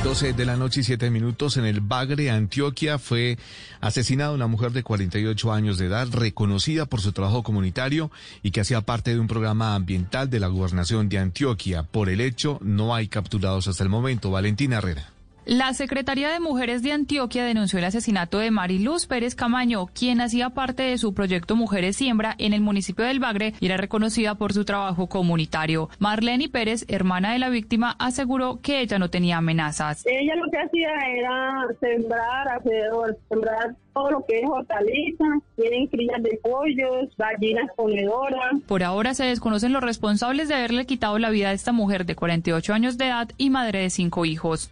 12 0.04 0.34
de 0.34 0.44
la 0.44 0.56
noche 0.56 0.80
y 0.80 0.84
7 0.84 1.08
minutos 1.08 1.56
en 1.56 1.64
el 1.64 1.80
Bagre, 1.80 2.30
Antioquia, 2.30 2.98
fue 2.98 3.38
asesinada 3.80 4.32
una 4.32 4.46
mujer 4.46 4.72
de 4.72 4.82
48 4.82 5.50
años 5.50 5.78
de 5.78 5.86
edad, 5.86 6.06
reconocida 6.12 6.84
por 6.84 7.00
su 7.00 7.12
trabajo 7.12 7.42
comunitario 7.42 8.10
y 8.42 8.50
que 8.50 8.60
hacía 8.60 8.82
parte 8.82 9.14
de 9.14 9.18
un 9.18 9.28
programa 9.28 9.74
ambiental 9.74 10.28
de 10.28 10.40
la 10.40 10.48
gobernación 10.48 11.08
de 11.08 11.18
Antioquia. 11.18 11.84
Por 11.84 12.10
el 12.10 12.20
hecho, 12.20 12.58
no 12.60 12.94
hay 12.94 13.08
capturados 13.08 13.66
hasta 13.66 13.82
el 13.82 13.88
momento. 13.88 14.30
Valentina 14.30 14.76
Herrera. 14.76 15.13
La 15.46 15.74
Secretaría 15.74 16.30
de 16.30 16.40
Mujeres 16.40 16.82
de 16.82 16.92
Antioquia 16.92 17.44
denunció 17.44 17.78
el 17.78 17.84
asesinato 17.84 18.38
de 18.38 18.50
Mariluz 18.50 19.06
Pérez 19.06 19.34
Camaño, 19.34 19.88
quien 19.88 20.22
hacía 20.22 20.50
parte 20.50 20.84
de 20.84 20.96
su 20.96 21.12
proyecto 21.12 21.54
Mujeres 21.54 21.96
Siembra 21.96 22.34
en 22.38 22.54
el 22.54 22.62
municipio 22.62 23.04
del 23.04 23.20
Bagre 23.20 23.52
y 23.60 23.66
era 23.66 23.76
reconocida 23.76 24.36
por 24.36 24.54
su 24.54 24.64
trabajo 24.64 25.06
comunitario. 25.06 25.90
Marlene 25.98 26.48
Pérez, 26.48 26.86
hermana 26.88 27.34
de 27.34 27.40
la 27.40 27.50
víctima, 27.50 27.94
aseguró 27.98 28.60
que 28.62 28.80
ella 28.80 28.98
no 28.98 29.10
tenía 29.10 29.36
amenazas. 29.36 30.02
Ella 30.06 30.34
lo 30.34 30.50
que 30.50 30.58
hacía 30.60 30.88
era 31.14 31.66
sembrar 31.78 32.48
alrededor, 32.48 33.18
sembrar 33.28 33.76
todo 33.92 34.12
lo 34.12 34.24
que 34.26 34.40
es 34.40 34.48
hortalizas, 34.48 35.42
tienen 35.56 35.88
crías 35.88 36.22
de 36.22 36.40
pollos, 36.42 37.14
gallinas 37.18 37.70
ponedoras. 37.76 38.62
Por 38.66 38.82
ahora 38.82 39.12
se 39.12 39.24
desconocen 39.24 39.74
los 39.74 39.82
responsables 39.82 40.48
de 40.48 40.54
haberle 40.54 40.86
quitado 40.86 41.18
la 41.18 41.28
vida 41.28 41.50
a 41.50 41.52
esta 41.52 41.72
mujer 41.72 42.06
de 42.06 42.16
48 42.16 42.72
años 42.72 42.96
de 42.96 43.08
edad 43.08 43.28
y 43.36 43.50
madre 43.50 43.80
de 43.80 43.90
cinco 43.90 44.24
hijos. 44.24 44.70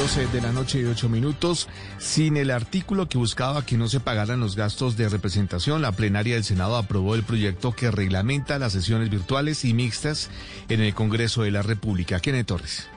12 0.00 0.28
de 0.28 0.40
la 0.40 0.50
noche 0.50 0.80
y 0.80 0.86
8 0.86 1.10
minutos. 1.10 1.68
Sin 1.98 2.38
el 2.38 2.50
artículo 2.50 3.06
que 3.06 3.18
buscaba 3.18 3.66
que 3.66 3.76
no 3.76 3.86
se 3.86 4.00
pagaran 4.00 4.40
los 4.40 4.56
gastos 4.56 4.96
de 4.96 5.10
representación, 5.10 5.82
la 5.82 5.92
plenaria 5.92 6.36
del 6.36 6.44
Senado 6.44 6.76
aprobó 6.76 7.14
el 7.14 7.22
proyecto 7.22 7.72
que 7.72 7.90
reglamenta 7.90 8.58
las 8.58 8.72
sesiones 8.72 9.10
virtuales 9.10 9.62
y 9.66 9.74
mixtas 9.74 10.30
en 10.70 10.80
el 10.80 10.94
Congreso 10.94 11.42
de 11.42 11.50
la 11.50 11.60
República. 11.60 12.18
Kenneth 12.18 12.46
Torres. 12.46 12.88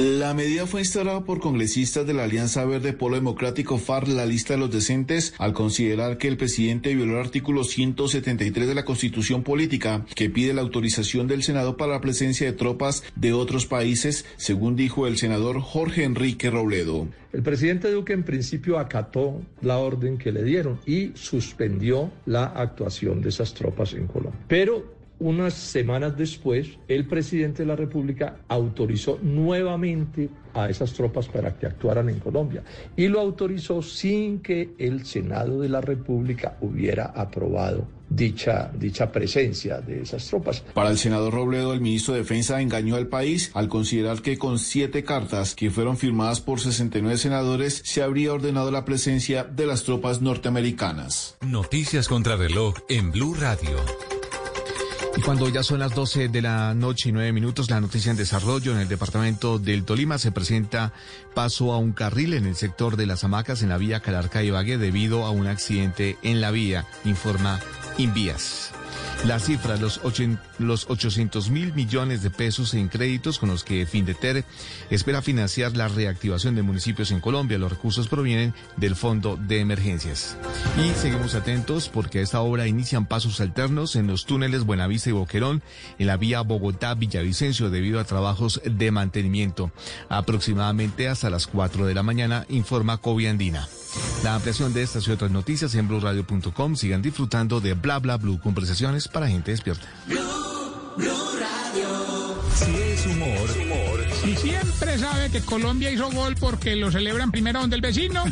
La 0.00 0.32
medida 0.32 0.66
fue 0.66 0.80
instaurada 0.80 1.24
por 1.24 1.40
congresistas 1.40 2.06
de 2.06 2.14
la 2.14 2.24
Alianza 2.24 2.64
Verde 2.64 2.94
Polo 2.94 3.16
Democrático 3.16 3.76
FARC, 3.76 4.08
la 4.08 4.24
lista 4.24 4.54
de 4.54 4.60
los 4.60 4.70
decentes, 4.70 5.34
al 5.36 5.52
considerar 5.52 6.16
que 6.16 6.26
el 6.26 6.38
presidente 6.38 6.94
violó 6.94 7.18
el 7.18 7.26
artículo 7.26 7.64
173 7.64 8.66
de 8.66 8.74
la 8.74 8.86
Constitución 8.86 9.42
Política, 9.42 10.06
que 10.14 10.30
pide 10.30 10.54
la 10.54 10.62
autorización 10.62 11.26
del 11.26 11.42
Senado 11.42 11.76
para 11.76 11.92
la 11.92 12.00
presencia 12.00 12.46
de 12.46 12.56
tropas 12.56 13.04
de 13.14 13.34
otros 13.34 13.66
países, 13.66 14.24
según 14.38 14.74
dijo 14.74 15.06
el 15.06 15.18
senador 15.18 15.60
Jorge 15.60 16.04
Enrique 16.04 16.48
Robledo. 16.48 17.06
El 17.34 17.42
presidente 17.42 17.90
Duque 17.90 18.14
en 18.14 18.22
principio 18.22 18.78
acató 18.78 19.42
la 19.60 19.76
orden 19.76 20.16
que 20.16 20.32
le 20.32 20.44
dieron 20.44 20.80
y 20.86 21.10
suspendió 21.12 22.10
la 22.24 22.44
actuación 22.44 23.20
de 23.20 23.28
esas 23.28 23.52
tropas 23.52 23.92
en 23.92 24.06
Colombia. 24.06 24.40
Pero 24.48 24.99
unas 25.20 25.54
semanas 25.54 26.16
después, 26.16 26.78
el 26.88 27.06
presidente 27.06 27.62
de 27.62 27.66
la 27.66 27.76
República 27.76 28.38
autorizó 28.48 29.18
nuevamente 29.22 30.28
a 30.54 30.68
esas 30.68 30.92
tropas 30.92 31.28
para 31.28 31.56
que 31.56 31.66
actuaran 31.66 32.08
en 32.08 32.18
Colombia 32.18 32.62
y 32.96 33.06
lo 33.08 33.20
autorizó 33.20 33.82
sin 33.82 34.40
que 34.40 34.70
el 34.78 35.06
Senado 35.06 35.60
de 35.60 35.68
la 35.68 35.80
República 35.80 36.56
hubiera 36.60 37.06
aprobado 37.06 37.86
dicha, 38.08 38.70
dicha 38.74 39.12
presencia 39.12 39.80
de 39.80 40.02
esas 40.02 40.26
tropas. 40.26 40.64
Para 40.74 40.90
el 40.90 40.98
senador 40.98 41.32
Robledo, 41.32 41.72
el 41.72 41.80
ministro 41.80 42.14
de 42.14 42.20
Defensa 42.20 42.60
engañó 42.60 42.96
al 42.96 43.06
país 43.06 43.50
al 43.54 43.68
considerar 43.68 44.20
que 44.20 44.36
con 44.36 44.58
siete 44.58 45.04
cartas 45.04 45.54
que 45.54 45.70
fueron 45.70 45.96
firmadas 45.96 46.40
por 46.40 46.60
69 46.60 47.16
senadores 47.16 47.82
se 47.84 48.02
habría 48.02 48.32
ordenado 48.32 48.70
la 48.70 48.84
presencia 48.84 49.44
de 49.44 49.66
las 49.66 49.84
tropas 49.84 50.20
norteamericanas. 50.20 51.36
Noticias 51.40 52.08
contra 52.08 52.36
reloj 52.36 52.74
en 52.88 53.12
Blue 53.12 53.34
Radio. 53.34 53.78
Y 55.16 55.22
cuando 55.22 55.48
ya 55.48 55.62
son 55.62 55.80
las 55.80 55.94
12 55.94 56.28
de 56.28 56.40
la 56.40 56.72
noche 56.74 57.08
y 57.08 57.12
9 57.12 57.32
minutos, 57.32 57.68
la 57.68 57.80
noticia 57.80 58.10
en 58.10 58.16
desarrollo 58.16 58.72
en 58.72 58.78
el 58.78 58.88
departamento 58.88 59.58
del 59.58 59.84
Tolima 59.84 60.18
se 60.18 60.30
presenta 60.30 60.92
paso 61.34 61.72
a 61.72 61.78
un 61.78 61.92
carril 61.92 62.34
en 62.34 62.46
el 62.46 62.54
sector 62.56 62.96
de 62.96 63.06
las 63.06 63.24
hamacas 63.24 63.62
en 63.62 63.70
la 63.70 63.78
vía 63.78 64.00
Calarca 64.00 64.42
y 64.42 64.50
Vague 64.50 64.78
debido 64.78 65.24
a 65.24 65.30
un 65.30 65.46
accidente 65.46 66.16
en 66.22 66.40
la 66.40 66.52
vía, 66.52 66.86
informa 67.04 67.60
Invías. 67.98 68.72
La 69.26 69.38
cifra, 69.38 69.76
los, 69.76 70.00
los 70.58 70.86
800 70.88 71.50
mil 71.50 71.74
millones 71.74 72.22
de 72.22 72.30
pesos 72.30 72.72
en 72.72 72.88
créditos 72.88 73.38
con 73.38 73.50
los 73.50 73.64
que 73.64 73.84
Findeter 73.84 74.46
espera 74.88 75.20
financiar 75.20 75.76
la 75.76 75.88
reactivación 75.88 76.54
de 76.54 76.62
municipios 76.62 77.10
en 77.10 77.20
Colombia. 77.20 77.58
Los 77.58 77.70
recursos 77.70 78.08
provienen 78.08 78.54
del 78.78 78.96
Fondo 78.96 79.36
de 79.36 79.60
Emergencias. 79.60 80.38
Y 80.78 80.90
seguimos 80.98 81.34
atentos 81.34 81.90
porque 81.90 82.20
a 82.20 82.22
esta 82.22 82.40
hora 82.40 82.66
inician 82.66 83.04
pasos 83.04 83.40
alternos 83.42 83.94
en 83.94 84.06
los 84.06 84.24
túneles 84.24 84.64
Buenavista 84.64 85.10
y 85.10 85.12
Boquerón 85.12 85.62
en 85.98 86.06
la 86.06 86.16
vía 86.16 86.40
Bogotá-Villavicencio 86.40 87.68
debido 87.68 88.00
a 88.00 88.04
trabajos 88.04 88.62
de 88.64 88.90
mantenimiento. 88.90 89.70
Aproximadamente 90.08 91.08
hasta 91.08 91.28
las 91.28 91.46
4 91.46 91.84
de 91.84 91.94
la 91.94 92.02
mañana, 92.02 92.46
informa 92.48 92.96
Coviandina. 92.96 93.68
La 94.22 94.34
ampliación 94.34 94.72
de 94.72 94.82
estas 94.82 95.06
y 95.08 95.10
otras 95.10 95.30
noticias 95.30 95.74
en 95.74 95.88
blurradio.com. 95.88 96.76
Sigan 96.76 97.02
disfrutando 97.02 97.60
de 97.60 97.74
Bla 97.74 97.98
Bla 97.98 98.16
Blue, 98.16 98.40
conversaciones 98.40 99.08
para 99.12 99.28
gente 99.28 99.50
despierta. 99.50 99.86
Si 102.54 102.74
es 102.76 103.06
humor, 103.06 103.50
humor. 103.62 104.06
Si 104.22 104.36
siempre 104.36 104.98
sabe 104.98 105.30
que 105.30 105.40
Colombia 105.40 105.90
hizo 105.90 106.10
gol 106.10 106.36
porque 106.38 106.76
lo 106.76 106.90
celebran 106.90 107.30
primero 107.30 107.60
donde 107.60 107.76
el 107.76 107.82
vecino. 107.82 108.24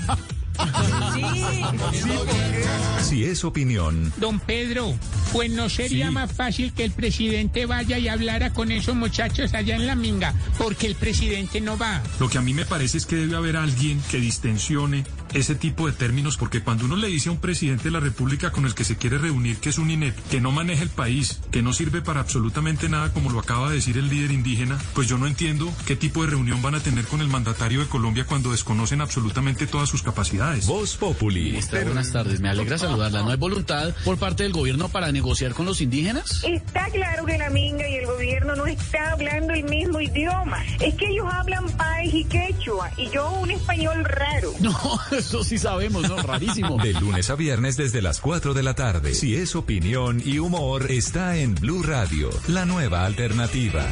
Si 3.02 3.24
es 3.24 3.44
opinión, 3.44 4.12
Don 4.16 4.38
Pedro, 4.40 4.92
pues 5.32 5.50
no 5.50 5.68
sería 5.68 6.08
Sí. 6.08 6.12
más 6.12 6.32
fácil 6.32 6.72
que 6.74 6.84
el 6.84 6.90
presidente 6.90 7.64
vaya 7.64 7.96
y 7.98 8.08
hablara 8.08 8.52
con 8.52 8.70
esos 8.72 8.94
muchachos 8.96 9.54
allá 9.54 9.76
en 9.76 9.86
la 9.86 9.94
minga, 9.94 10.34
porque 10.58 10.86
el 10.88 10.94
presidente 10.96 11.60
no 11.60 11.78
va. 11.78 12.02
Lo 12.20 12.28
que 12.28 12.38
a 12.38 12.42
mí 12.42 12.52
me 12.54 12.64
parece 12.66 12.98
es 12.98 13.06
que 13.06 13.16
debe 13.16 13.36
haber 13.36 13.56
alguien 13.56 14.02
que 14.10 14.18
distensione 14.18 15.04
ese 15.34 15.54
tipo 15.54 15.86
de 15.86 15.92
términos, 15.92 16.36
porque 16.36 16.62
cuando 16.62 16.84
uno 16.84 16.96
le 16.96 17.08
dice 17.08 17.28
a 17.28 17.32
un 17.32 17.38
presidente 17.38 17.84
de 17.84 17.90
la 17.90 18.00
República 18.00 18.50
con 18.50 18.64
el 18.66 18.74
que 18.74 18.84
se 18.84 18.96
quiere 18.96 19.18
reunir 19.18 19.58
que 19.58 19.70
es 19.70 19.78
un 19.78 19.90
INEP, 19.90 20.16
que 20.30 20.40
no 20.40 20.52
maneja 20.52 20.82
el 20.82 20.88
país, 20.90 21.40
que 21.50 21.62
no 21.62 21.72
sirve 21.72 22.02
para 22.02 22.20
absolutamente 22.20 22.88
nada, 22.88 23.12
como 23.12 23.30
lo 23.30 23.40
acaba 23.40 23.68
de 23.68 23.76
decir 23.76 23.96
el 23.98 24.08
líder 24.08 24.30
indígena, 24.30 24.78
pues 24.94 25.08
yo 25.08 25.18
no 25.18 25.26
entiendo 25.26 25.72
qué 25.86 25.96
tipo 25.96 26.22
de 26.22 26.30
reunión 26.30 26.62
van 26.62 26.74
a 26.74 26.80
tener 26.80 27.04
con 27.06 27.20
el 27.20 27.28
mandatario 27.28 27.80
de 27.80 27.86
Colombia 27.86 28.24
cuando 28.26 28.52
desconocen 28.52 29.00
absolutamente 29.00 29.66
todas 29.66 29.88
sus 29.88 30.02
capacidades. 30.02 30.66
Voz 30.66 30.96
Populi. 30.96 31.50
Ministra, 31.50 31.84
buenas 31.84 32.12
tardes. 32.12 32.40
Me 32.40 32.48
alegra 32.48 32.78
saludarla. 32.78 33.22
¿No 33.22 33.30
hay 33.30 33.36
voluntad 33.36 33.94
por 34.04 34.18
parte 34.18 34.42
del 34.42 34.52
gobierno 34.52 34.88
para 34.88 35.12
negociar 35.12 35.54
con 35.54 35.66
los 35.66 35.80
indígenas? 35.80 36.42
Está 36.44 36.86
claro 36.90 37.24
que 37.24 37.38
la 37.38 37.50
minga 37.50 37.88
y 37.88 37.96
el 37.96 38.06
gobierno 38.06 38.56
no 38.56 38.66
está 38.66 39.12
hablando 39.12 39.52
el 39.52 39.64
mismo 39.64 40.00
idioma. 40.00 40.64
Es 40.80 40.94
que 40.94 41.08
ellos 41.08 41.26
hablan 41.30 41.68
país 41.70 42.14
y 42.14 42.24
quechua 42.24 42.90
y 42.96 43.10
yo 43.10 43.30
un 43.30 43.50
español 43.50 44.04
raro. 44.04 44.52
No, 44.68 45.00
eso 45.28 45.42
sí 45.42 45.58
sabemos, 45.58 46.08
¿no? 46.08 46.16
Rarísimo. 46.16 46.80
De 46.82 46.92
lunes 46.94 47.28
a 47.30 47.34
viernes 47.34 47.76
desde 47.76 48.02
las 48.02 48.20
4 48.20 48.54
de 48.54 48.62
la 48.62 48.74
tarde. 48.74 49.14
Si 49.14 49.36
es 49.36 49.56
opinión 49.56 50.22
y 50.24 50.38
humor, 50.38 50.90
está 50.90 51.36
en 51.36 51.54
Blue 51.54 51.82
Radio, 51.82 52.30
la 52.46 52.64
nueva 52.64 53.04
alternativa. 53.04 53.84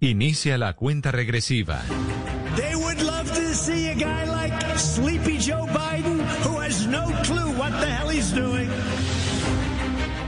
Inicia 0.00 0.58
la 0.58 0.74
cuenta 0.74 1.10
regresiva. 1.10 1.82
They 2.56 2.74
would 2.74 3.00
love 3.00 3.32
to 3.32 3.54
see 3.54 3.88
a 3.88 3.94
guy 3.94 4.26
like 4.26 4.35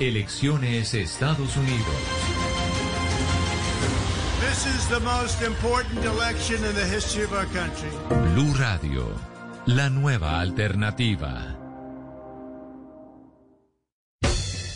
Elecciones 0.00 0.94
Estados 0.94 1.56
Unidos. 1.58 1.94
This 4.40 4.64
is 4.64 4.88
the 4.88 4.98
most 5.00 5.42
important 5.42 6.02
election 6.06 6.64
in 6.64 6.74
the 6.74 6.86
history 6.86 7.24
of 7.24 7.34
our 7.34 7.44
country. 7.48 7.90
Blue 8.32 8.54
Radio, 8.54 9.14
la 9.66 9.90
nueva 9.90 10.40
alternativa. 10.40 11.54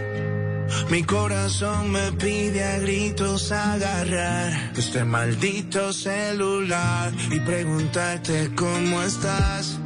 Mi 0.90 1.02
corazón 1.02 1.90
me 1.90 2.12
pide 2.12 2.62
a 2.62 2.78
gritos 2.78 3.50
agarrar 3.50 4.72
este 4.76 5.04
maldito 5.04 5.92
celular 5.92 7.12
y 7.32 7.40
preguntarte 7.40 8.50
cómo 8.54 9.02
estás. 9.02 9.80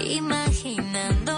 Imaginando 0.00 1.35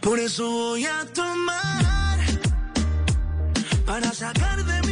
Por 0.00 0.18
eso 0.18 0.50
voy 0.50 0.86
a 0.86 1.04
tomar 1.12 2.18
para 3.84 4.12
sacar 4.12 4.64
de 4.64 4.80
mi 4.88 4.89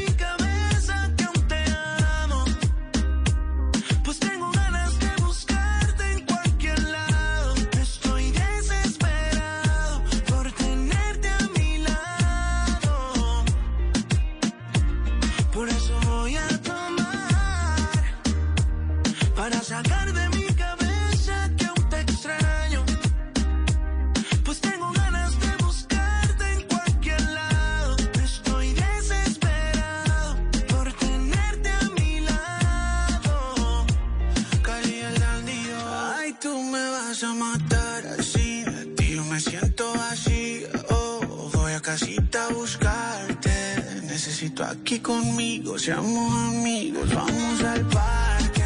aquí 44.70 45.00
conmigo. 45.00 45.78
Seamos 45.78 46.48
amigos. 46.48 47.14
Vamos 47.14 47.62
al 47.62 47.86
parque. 47.86 48.64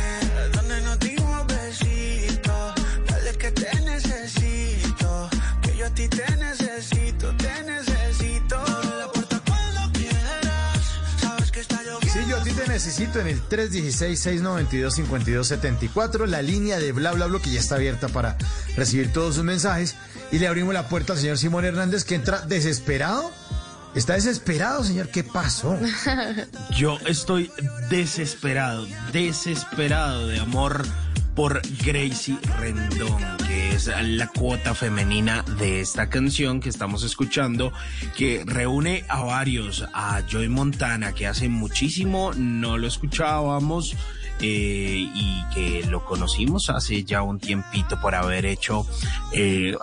Donde 0.55 0.81
nos 0.83 0.99
dimos 0.99 1.47
besitos. 1.47 2.75
Dale 3.09 3.33
que 3.39 3.53
te 3.53 3.81
necesito. 3.81 5.31
Que 5.63 5.77
yo 5.77 5.87
a 5.87 5.91
ti 5.91 6.09
te 6.09 6.25
necesito. 6.37 7.33
Te 7.37 7.63
necesito. 7.65 8.57
La 8.99 9.13
puerta 9.13 9.41
cuando 9.47 9.93
quieras. 9.99 10.81
Sabes 11.21 11.53
que 11.53 11.61
está 11.61 11.83
lloviendo. 11.83 12.13
Sí, 12.13 12.21
yo 12.29 12.37
a 12.39 12.43
ti 12.43 12.51
te 12.53 12.67
necesito 12.69 13.21
en 13.21 13.27
el 13.29 13.41
316-692-5274, 13.49 16.27
la 16.27 16.43
línea 16.43 16.79
de 16.79 16.93
bla 16.93 17.13
bla 17.13 17.27
bla 17.27 17.41
que 17.41 17.51
ya 17.51 17.61
está 17.61 17.77
abierta 17.77 18.09
para 18.09 18.37
recibir 18.77 19.13
todos 19.13 19.37
sus 19.37 19.45
mensajes. 19.45 19.95
Y 20.31 20.39
le 20.39 20.49
abrimos 20.49 20.75
la 20.75 20.89
puerta 20.89 21.13
al 21.13 21.19
señor 21.19 21.37
Simón 21.39 21.65
Hernández 21.67 22.05
que 22.05 22.15
entra 22.15 22.41
desesperado. 22.41 23.31
¿Está 23.95 24.15
desesperado, 24.15 24.83
señor? 24.85 25.09
¿Qué 25.09 25.23
pasó? 25.23 25.79
Yo 26.75 26.99
estoy 27.07 27.51
desesperado, 27.91 28.87
desesperado 29.13 30.29
de 30.29 30.41
amor 30.41 30.83
por 31.35 31.61
Gracie 31.85 32.39
Rendón, 32.59 33.23
que 33.47 33.75
es 33.75 33.87
la 33.89 34.29
cuota 34.29 34.75
femenina 34.75 35.45
de 35.59 35.81
esta 35.81 36.09
canción 36.09 36.61
que 36.61 36.71
estamos 36.71 37.05
escuchando, 37.05 37.73
que 38.17 38.45
reúne 38.47 39.05
a 39.09 39.25
varios, 39.25 39.85
a 39.93 40.23
Joy 40.27 40.49
Montana, 40.49 41.13
que 41.13 41.27
hace 41.27 41.51
muchísimo 41.51 42.33
no 42.35 42.79
lo 42.79 42.87
escuchábamos. 42.87 43.95
Eh, 44.41 45.11
y 45.15 45.45
que 45.55 45.85
lo 45.89 46.05
conocimos 46.05 46.71
hace 46.71 47.05
ya 47.05 47.23
un 47.23 47.39
tiempito 47.39 48.01
por 48.01 48.15
haber 48.15 48.47
hecho 48.47 48.87
eh, 49.33 49.77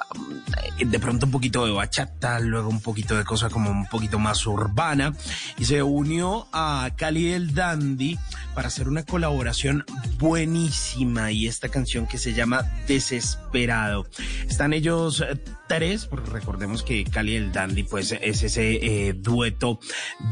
de 0.77 0.99
pronto 0.99 1.26
un 1.26 1.31
poquito 1.31 1.65
de 1.65 1.71
bachata, 1.71 2.39
luego 2.39 2.69
un 2.69 2.81
poquito 2.81 3.15
de 3.15 3.23
cosa 3.23 3.49
como 3.49 3.69
un 3.69 3.85
poquito 3.85 4.19
más 4.19 4.45
urbana 4.47 5.13
y 5.57 5.65
se 5.65 5.84
unió 5.84 6.47
a 6.51 6.89
Cali 6.95 7.31
el 7.31 7.53
Dandy 7.53 8.17
para 8.53 8.67
hacer 8.67 8.88
una 8.88 9.03
colaboración 9.03 9.85
buenísima 10.17 11.31
y 11.31 11.47
esta 11.47 11.69
canción 11.69 12.07
que 12.07 12.17
se 12.17 12.34
llama 12.34 12.63
Desesperado. 12.88 14.07
Están 14.47 14.73
ellos 14.73 15.21
eh, 15.21 15.39
tres, 15.69 16.07
porque 16.07 16.31
recordemos 16.31 16.81
que 16.81 17.03
Cali 17.03 17.35
el 17.35 17.51
Dandy 17.51 17.83
pues 17.83 18.11
es 18.11 18.43
ese 18.43 19.07
eh, 19.07 19.13
dueto 19.13 19.79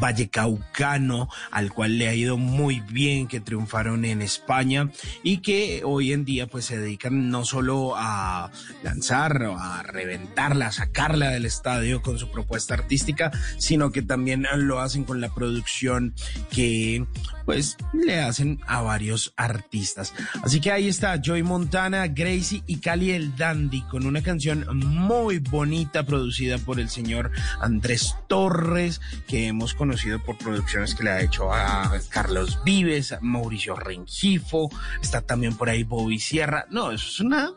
vallecaucano 0.02 1.30
al 1.52 1.72
cual 1.72 2.00
le 2.00 2.10
ha 2.10 2.16
ido 2.16 2.38
muy 2.38 2.80
bien, 2.82 3.28
que 3.28 3.40
triunfaron 3.40 4.04
en 4.04 4.24
España 4.24 4.92
y 5.22 5.38
que 5.38 5.84
hoy 5.86 6.12
en 6.12 6.26
día 6.26 6.48
pues 6.48 6.66
se 6.66 6.80
dedican 6.80 7.30
no 7.30 7.46
solo 7.46 7.94
a 7.96 8.52
lanzar, 8.82 9.44
a 9.58 9.84
reventarla, 9.84 10.68
a 10.68 10.72
sacarla 10.72 11.30
del 11.30 11.46
estadio 11.46 12.02
con 12.02 12.18
su 12.18 12.32
propuesta 12.32 12.74
artística, 12.74 13.32
sino 13.60 13.92
que 13.92 14.02
también 14.02 14.48
lo 14.56 14.80
hacen 14.80 15.04
con 15.04 15.22
la 15.22 15.32
producción 15.34 16.16
que 16.50 17.06
pues 17.46 17.78
le 17.94 18.20
hacen 18.20 18.60
a 18.66 18.82
varios 18.82 19.34
artistas. 19.38 20.14
Así 20.42 20.60
que 20.60 20.72
ahí 20.72 20.88
está 20.88 21.22
Joy 21.22 21.44
Montana, 21.44 22.08
Gracie 22.08 22.64
y 22.66 22.78
Cali 22.78 23.12
el 23.12 23.36
Dandy 23.38 23.84
con 23.84 24.06
una 24.06 24.24
canción 24.24 24.66
muy 24.76 25.27
bonita 25.38 26.04
producida 26.04 26.58
por 26.58 26.80
el 26.80 26.90
señor 26.90 27.32
Andrés 27.60 28.16
Torres, 28.28 29.02
que 29.28 29.48
hemos 29.48 29.74
conocido 29.74 30.24
por 30.24 30.38
producciones 30.38 30.96
que 30.96 31.04
le 31.04 31.10
ha 31.12 31.22
hecho 31.22 31.52
a 31.54 31.92
Carlos 32.10 32.60
Vives, 32.64 33.12
a 33.12 33.20
Mauricio 33.22 33.76
Rengifo, 33.76 34.70
está 35.02 35.22
también 35.22 35.56
por 35.58 35.70
ahí 35.70 35.84
Bobby 35.84 36.20
Sierra. 36.20 36.66
No, 36.70 36.92
eso 36.92 37.08
es 37.08 37.20
una 37.20 37.52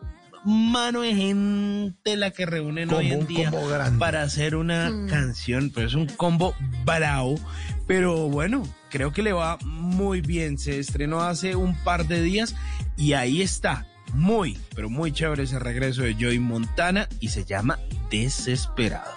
mano 0.45 1.03
de 1.03 1.15
gente 1.15 2.17
la 2.17 2.31
que 2.31 2.47
reúnen 2.47 2.89
Combo, 2.89 3.01
hoy 3.01 3.13
en 3.13 3.27
día 3.27 3.53
para 3.99 4.23
hacer 4.23 4.57
una 4.57 4.91
Mm. 4.91 5.09
canción, 5.09 5.71
pero 5.75 5.87
es 5.87 5.95
un 5.95 6.07
combo 6.07 6.55
bravo, 6.85 7.39
pero 7.87 8.29
bueno, 8.29 8.63
creo 8.89 9.13
que 9.13 9.23
le 9.23 9.33
va 9.35 9.59
muy 9.63 10.23
bien, 10.23 10.57
se 10.59 10.79
estrenó 10.79 11.21
hace 11.21 11.57
un 11.57 11.75
par 11.85 12.07
de 12.07 12.23
días 12.23 12.57
y 12.97 13.13
ahí 13.13 13.43
está, 13.43 13.87
muy, 14.13 14.59
pero 14.75 14.91
muy 14.91 15.13
chévere 15.13 15.45
ese 15.45 15.59
regreso 15.59 16.03
de 16.03 16.15
Joy 16.15 16.39
Montana 16.39 17.09
y 17.21 17.29
se 17.29 17.45
llama 17.45 17.79
Desesperado. 18.11 19.13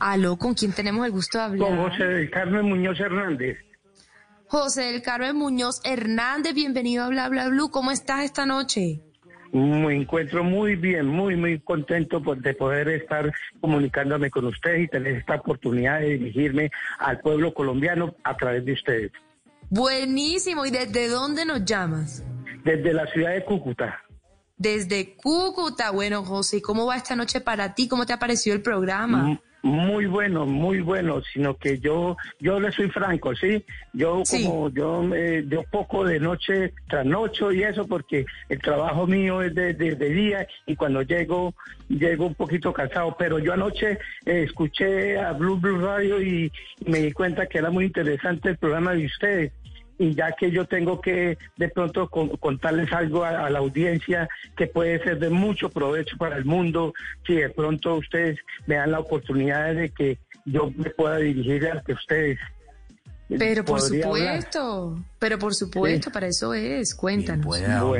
Aló, 0.00 0.36
¿con 0.36 0.54
quién 0.54 0.72
tenemos 0.72 1.06
el 1.06 1.12
gusto 1.12 1.38
de 1.38 1.44
hablar? 1.44 1.68
Con 1.68 1.90
José 1.90 2.02
del 2.02 2.28
Carmen 2.28 2.64
Muñoz 2.64 2.98
Hernández. 2.98 3.67
José 4.48 4.92
del 4.92 5.02
Carmen 5.02 5.36
Muñoz 5.36 5.80
Hernández, 5.84 6.54
bienvenido 6.54 7.04
a 7.04 7.08
Bla 7.08 7.28
Bla 7.28 7.48
Blue. 7.48 7.70
¿Cómo 7.70 7.90
estás 7.90 8.24
esta 8.24 8.46
noche? 8.46 9.00
Me 9.52 9.94
encuentro 9.94 10.44
muy 10.44 10.76
bien, 10.76 11.06
muy, 11.06 11.36
muy 11.36 11.58
contento 11.60 12.22
por- 12.22 12.38
de 12.38 12.54
poder 12.54 12.88
estar 12.88 13.32
comunicándome 13.60 14.30
con 14.30 14.46
ustedes 14.46 14.84
y 14.84 14.88
tener 14.88 15.16
esta 15.16 15.36
oportunidad 15.36 16.00
de 16.00 16.18
dirigirme 16.18 16.70
al 16.98 17.20
pueblo 17.20 17.52
colombiano 17.54 18.14
a 18.24 18.36
través 18.36 18.64
de 18.64 18.72
ustedes. 18.72 19.12
Buenísimo. 19.70 20.64
¿Y 20.66 20.70
desde 20.70 21.08
dónde 21.08 21.44
nos 21.44 21.64
llamas? 21.64 22.24
Desde 22.64 22.92
la 22.92 23.06
ciudad 23.06 23.32
de 23.32 23.44
Cúcuta. 23.44 24.02
Desde 24.56 25.14
Cúcuta. 25.16 25.90
Bueno, 25.92 26.24
José, 26.24 26.58
¿y 26.58 26.60
¿cómo 26.62 26.86
va 26.86 26.96
esta 26.96 27.16
noche 27.16 27.40
para 27.40 27.74
ti? 27.74 27.86
¿Cómo 27.88 28.04
te 28.06 28.12
ha 28.14 28.18
parecido 28.18 28.56
el 28.56 28.62
programa? 28.62 29.40
Muy 29.62 30.06
bueno, 30.06 30.46
muy 30.46 30.80
bueno, 30.80 31.20
sino 31.32 31.56
que 31.56 31.78
yo 31.80 32.16
yo 32.38 32.60
le 32.60 32.70
soy 32.70 32.88
franco, 32.90 33.34
¿sí? 33.34 33.64
Yo 33.92 34.22
como 34.46 34.70
yo 34.70 35.04
eh, 35.14 35.44
yo 35.48 35.64
poco 35.70 36.04
de 36.04 36.20
noche 36.20 36.72
tras 36.88 37.04
noche 37.04 37.44
y 37.54 37.62
eso 37.64 37.84
porque 37.86 38.24
el 38.48 38.60
trabajo 38.60 39.06
mío 39.08 39.42
es 39.42 39.52
de, 39.54 39.74
de- 39.74 39.96
de 39.96 40.08
día 40.10 40.46
y 40.66 40.76
cuando 40.76 41.02
llego 41.02 41.54
llego 41.88 42.26
un 42.26 42.34
poquito 42.34 42.72
cansado, 42.72 43.16
pero 43.18 43.40
yo 43.40 43.52
anoche 43.52 43.98
eh, 44.26 44.44
escuché 44.46 45.18
a 45.18 45.32
Blue 45.32 45.56
Blue 45.56 45.80
Radio 45.84 46.22
y, 46.22 46.52
y 46.84 46.90
me 46.90 46.98
di 47.00 47.10
cuenta 47.12 47.46
que 47.46 47.58
era 47.58 47.70
muy 47.70 47.86
interesante 47.86 48.50
el 48.50 48.58
programa 48.58 48.92
de 48.94 49.06
ustedes 49.06 49.52
y 49.98 50.14
ya 50.14 50.32
que 50.32 50.50
yo 50.50 50.64
tengo 50.66 51.00
que 51.00 51.36
de 51.56 51.68
pronto 51.68 52.08
con- 52.08 52.28
contarles 52.36 52.92
algo 52.92 53.24
a, 53.24 53.46
a 53.46 53.50
la 53.50 53.58
audiencia 53.58 54.28
que 54.56 54.66
puede 54.66 55.02
ser 55.02 55.18
de 55.18 55.28
mucho 55.30 55.68
provecho 55.70 56.16
para 56.16 56.36
el 56.36 56.44
mundo, 56.44 56.94
si 57.26 57.34
de 57.34 57.50
pronto 57.50 57.96
ustedes 57.96 58.38
me 58.66 58.76
dan 58.76 58.92
la 58.92 59.00
oportunidad 59.00 59.74
de 59.74 59.90
que 59.90 60.18
yo 60.44 60.72
me 60.76 60.90
pueda 60.90 61.16
dirigir 61.16 61.66
ante 61.68 61.92
ustedes. 61.92 62.38
Pero 63.28 63.62
por 63.64 63.80
supuesto, 63.82 64.98
pero 65.18 65.38
por 65.38 65.54
supuesto, 65.54 66.10
para 66.10 66.28
eso 66.28 66.54
es, 66.54 66.94
cuéntanos. 66.94 67.44
Bueno, 67.44 67.92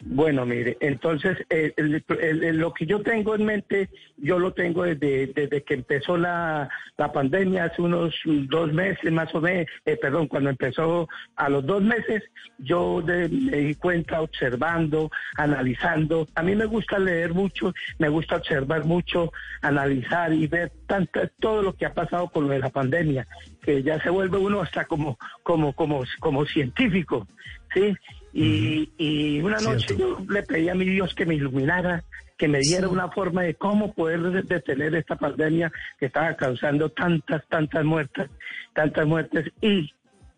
Bueno, 0.00 0.46
mire, 0.46 0.76
entonces 0.80 1.36
eh, 1.50 1.72
el- 1.76 2.56
lo 2.58 2.72
que 2.72 2.86
yo 2.86 3.00
tengo 3.02 3.34
en 3.34 3.44
mente, 3.44 3.88
yo 4.16 4.38
lo 4.38 4.52
tengo 4.52 4.84
desde, 4.84 5.26
desde 5.26 5.62
que 5.64 5.74
empezó 5.74 6.16
la, 6.16 6.68
la 6.96 7.12
pandemia, 7.12 7.64
hace 7.64 7.82
unos 7.82 8.14
dos 8.24 8.72
meses 8.72 9.10
más 9.10 9.34
o 9.34 9.40
menos, 9.40 9.66
eh, 9.84 9.96
perdón, 9.96 10.28
cuando 10.28 10.50
empezó 10.50 11.08
a 11.34 11.48
los 11.48 11.66
dos 11.66 11.82
meses, 11.82 12.22
yo 12.58 13.02
de- 13.02 13.28
me 13.28 13.56
di 13.58 13.74
cuenta 13.74 14.20
observando, 14.22 15.10
analizando. 15.36 16.28
A 16.36 16.42
mí 16.44 16.54
me 16.54 16.66
gusta 16.66 16.98
leer 17.00 17.34
mucho, 17.34 17.74
me 17.98 18.08
gusta 18.08 18.36
observar 18.36 18.84
mucho, 18.84 19.32
analizar 19.62 20.32
y 20.32 20.46
ver 20.46 20.70
tanta, 20.86 21.26
todo 21.40 21.60
lo 21.62 21.74
que 21.74 21.86
ha 21.86 21.92
pasado 21.94 22.28
con 22.28 22.44
lo 22.46 22.50
de 22.50 22.60
la 22.60 22.70
pandemia, 22.70 23.26
que 23.62 23.82
ya 23.82 24.00
se 24.00 24.10
vuelve 24.10 24.38
uno 24.38 24.60
hasta 24.60 24.84
como, 24.84 25.18
como, 25.42 25.72
como, 25.72 26.04
como 26.20 26.46
científico, 26.46 27.26
¿sí? 27.74 27.96
Y, 28.40 28.90
y 28.98 29.40
una 29.40 29.58
noche 29.58 29.96
yo 29.96 30.18
le 30.28 30.42
pedí 30.42 30.68
a 30.68 30.74
mi 30.74 30.84
Dios 30.84 31.14
que 31.14 31.26
me 31.26 31.34
iluminara, 31.34 32.04
que 32.36 32.46
me 32.48 32.60
diera 32.60 32.88
una 32.88 33.08
forma 33.08 33.42
de 33.42 33.54
cómo 33.54 33.92
poder 33.92 34.20
de- 34.20 34.42
detener 34.42 34.94
esta 34.94 35.16
pandemia 35.16 35.72
que 35.98 36.06
estaba 36.06 36.34
causando 36.36 36.88
tantas, 36.90 37.42
tantas 37.48 37.84
muertes, 37.84 38.28
tantas 38.74 39.06
muertes. 39.06 39.50
Y 39.60 39.92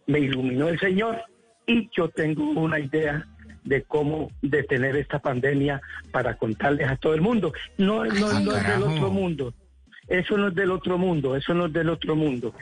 me 0.07 0.21
iluminó 0.21 0.69
el 0.69 0.79
Señor 0.81 1.19
y 1.67 1.91
yo 1.95 2.09
tengo 2.09 2.51
una 2.51 2.79
idea 2.81 3.27
de 3.65 3.83
cómo 3.83 4.31
detener 4.41 4.97
esta 4.97 5.19
pandemia 5.19 5.81
para 6.11 6.37
contarles 6.37 6.89
a 6.89 6.97
todo 6.97 7.13
el 7.15 7.21
mundo. 7.21 7.53
No, 7.77 8.05
no, 8.07 8.41
no 8.41 8.57
es 8.57 8.67
del 8.67 8.83
otro 8.83 9.11
mundo. 9.11 9.55
Eso 10.09 10.37
no 10.39 10.49
es 10.49 10.55
del 10.55 10.71
otro 10.73 10.99
mundo, 10.99 11.37
eso 11.37 11.55
no 11.55 11.67
es 11.67 11.73
del 11.73 11.89
otro 11.91 12.17
mundo. 12.17 12.53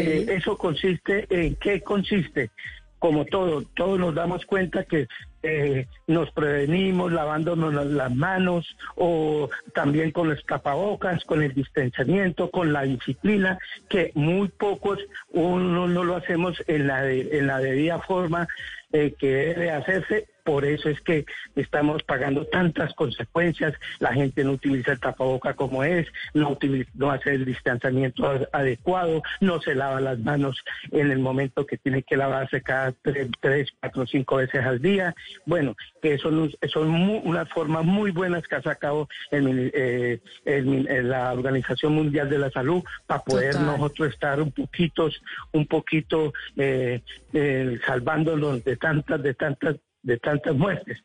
Eh, 0.00 0.26
eso 0.30 0.56
consiste 0.56 1.26
en 1.28 1.54
qué 1.56 1.80
consiste. 1.82 2.50
Como 2.98 3.24
todo, 3.26 3.62
todos 3.76 3.98
nos 3.98 4.14
damos 4.14 4.44
cuenta 4.44 4.84
que 4.84 5.06
eh, 5.44 5.86
nos 6.08 6.30
prevenimos 6.32 7.12
lavándonos 7.12 7.72
las, 7.92 8.14
manos 8.14 8.76
o 8.96 9.48
también 9.72 10.10
con 10.10 10.28
los 10.28 10.44
tapabocas, 10.44 11.24
con 11.24 11.42
el 11.42 11.54
distanciamiento, 11.54 12.50
con 12.50 12.72
la 12.72 12.82
disciplina, 12.82 13.58
que 13.88 14.10
muy 14.14 14.48
pocos 14.48 14.98
uno 15.30 15.86
no 15.86 16.02
lo 16.02 16.16
hacemos 16.16 16.60
en 16.66 16.88
la, 16.88 17.02
de- 17.02 17.38
en 17.38 17.46
la 17.46 17.58
debida 17.60 18.00
forma 18.00 18.48
eh, 18.92 19.14
que 19.18 19.28
debe 19.28 19.70
hacerse. 19.70 20.26
Por 20.48 20.64
eso 20.64 20.88
es 20.88 20.98
que 21.02 21.26
estamos 21.56 22.02
pagando 22.04 22.46
tantas 22.46 22.94
consecuencias. 22.94 23.74
La 23.98 24.14
gente 24.14 24.44
no 24.44 24.52
utiliza 24.52 24.92
el 24.92 24.98
tapaboca 24.98 25.52
como 25.52 25.84
es, 25.84 26.06
no, 26.32 26.48
utiliza, 26.48 26.90
no 26.94 27.10
hace 27.10 27.34
el 27.34 27.44
distanciamiento 27.44 28.24
adecuado, 28.50 29.22
no 29.42 29.60
se 29.60 29.74
lava 29.74 30.00
las 30.00 30.18
manos 30.20 30.56
en 30.90 31.10
el 31.10 31.18
momento 31.18 31.66
que 31.66 31.76
tiene 31.76 32.02
que 32.02 32.16
lavarse 32.16 32.62
cada 32.62 32.92
tres, 32.92 33.28
tres 33.40 33.68
cuatro, 33.78 34.06
cinco 34.06 34.36
veces 34.36 34.64
al 34.64 34.80
día. 34.80 35.14
Bueno, 35.44 35.76
que 36.00 36.16
son 36.16 36.88
mu- 36.88 37.20
unas 37.24 37.46
formas 37.50 37.84
muy 37.84 38.10
buenas 38.10 38.48
que 38.48 38.54
ha 38.54 38.62
sacado 38.62 39.06
el 39.30 39.70
eh, 39.74 40.18
el 40.46 40.88
eh, 40.88 41.02
la 41.02 41.34
Organización 41.34 41.92
Mundial 41.94 42.30
de 42.30 42.38
la 42.38 42.50
Salud 42.50 42.82
para 43.06 43.22
poder 43.22 43.52
Total. 43.52 43.66
nosotros 43.66 44.08
estar 44.14 44.40
un 44.40 44.50
poquito, 44.52 45.10
un 45.52 45.66
poquito 45.66 46.32
eh, 46.56 47.02
eh, 47.34 47.78
salvándonos 47.86 48.64
de 48.64 48.76
tantas, 48.78 49.22
de 49.22 49.34
tantas, 49.34 49.76
de 50.08 50.18
tantas 50.18 50.56
muertes. 50.56 50.98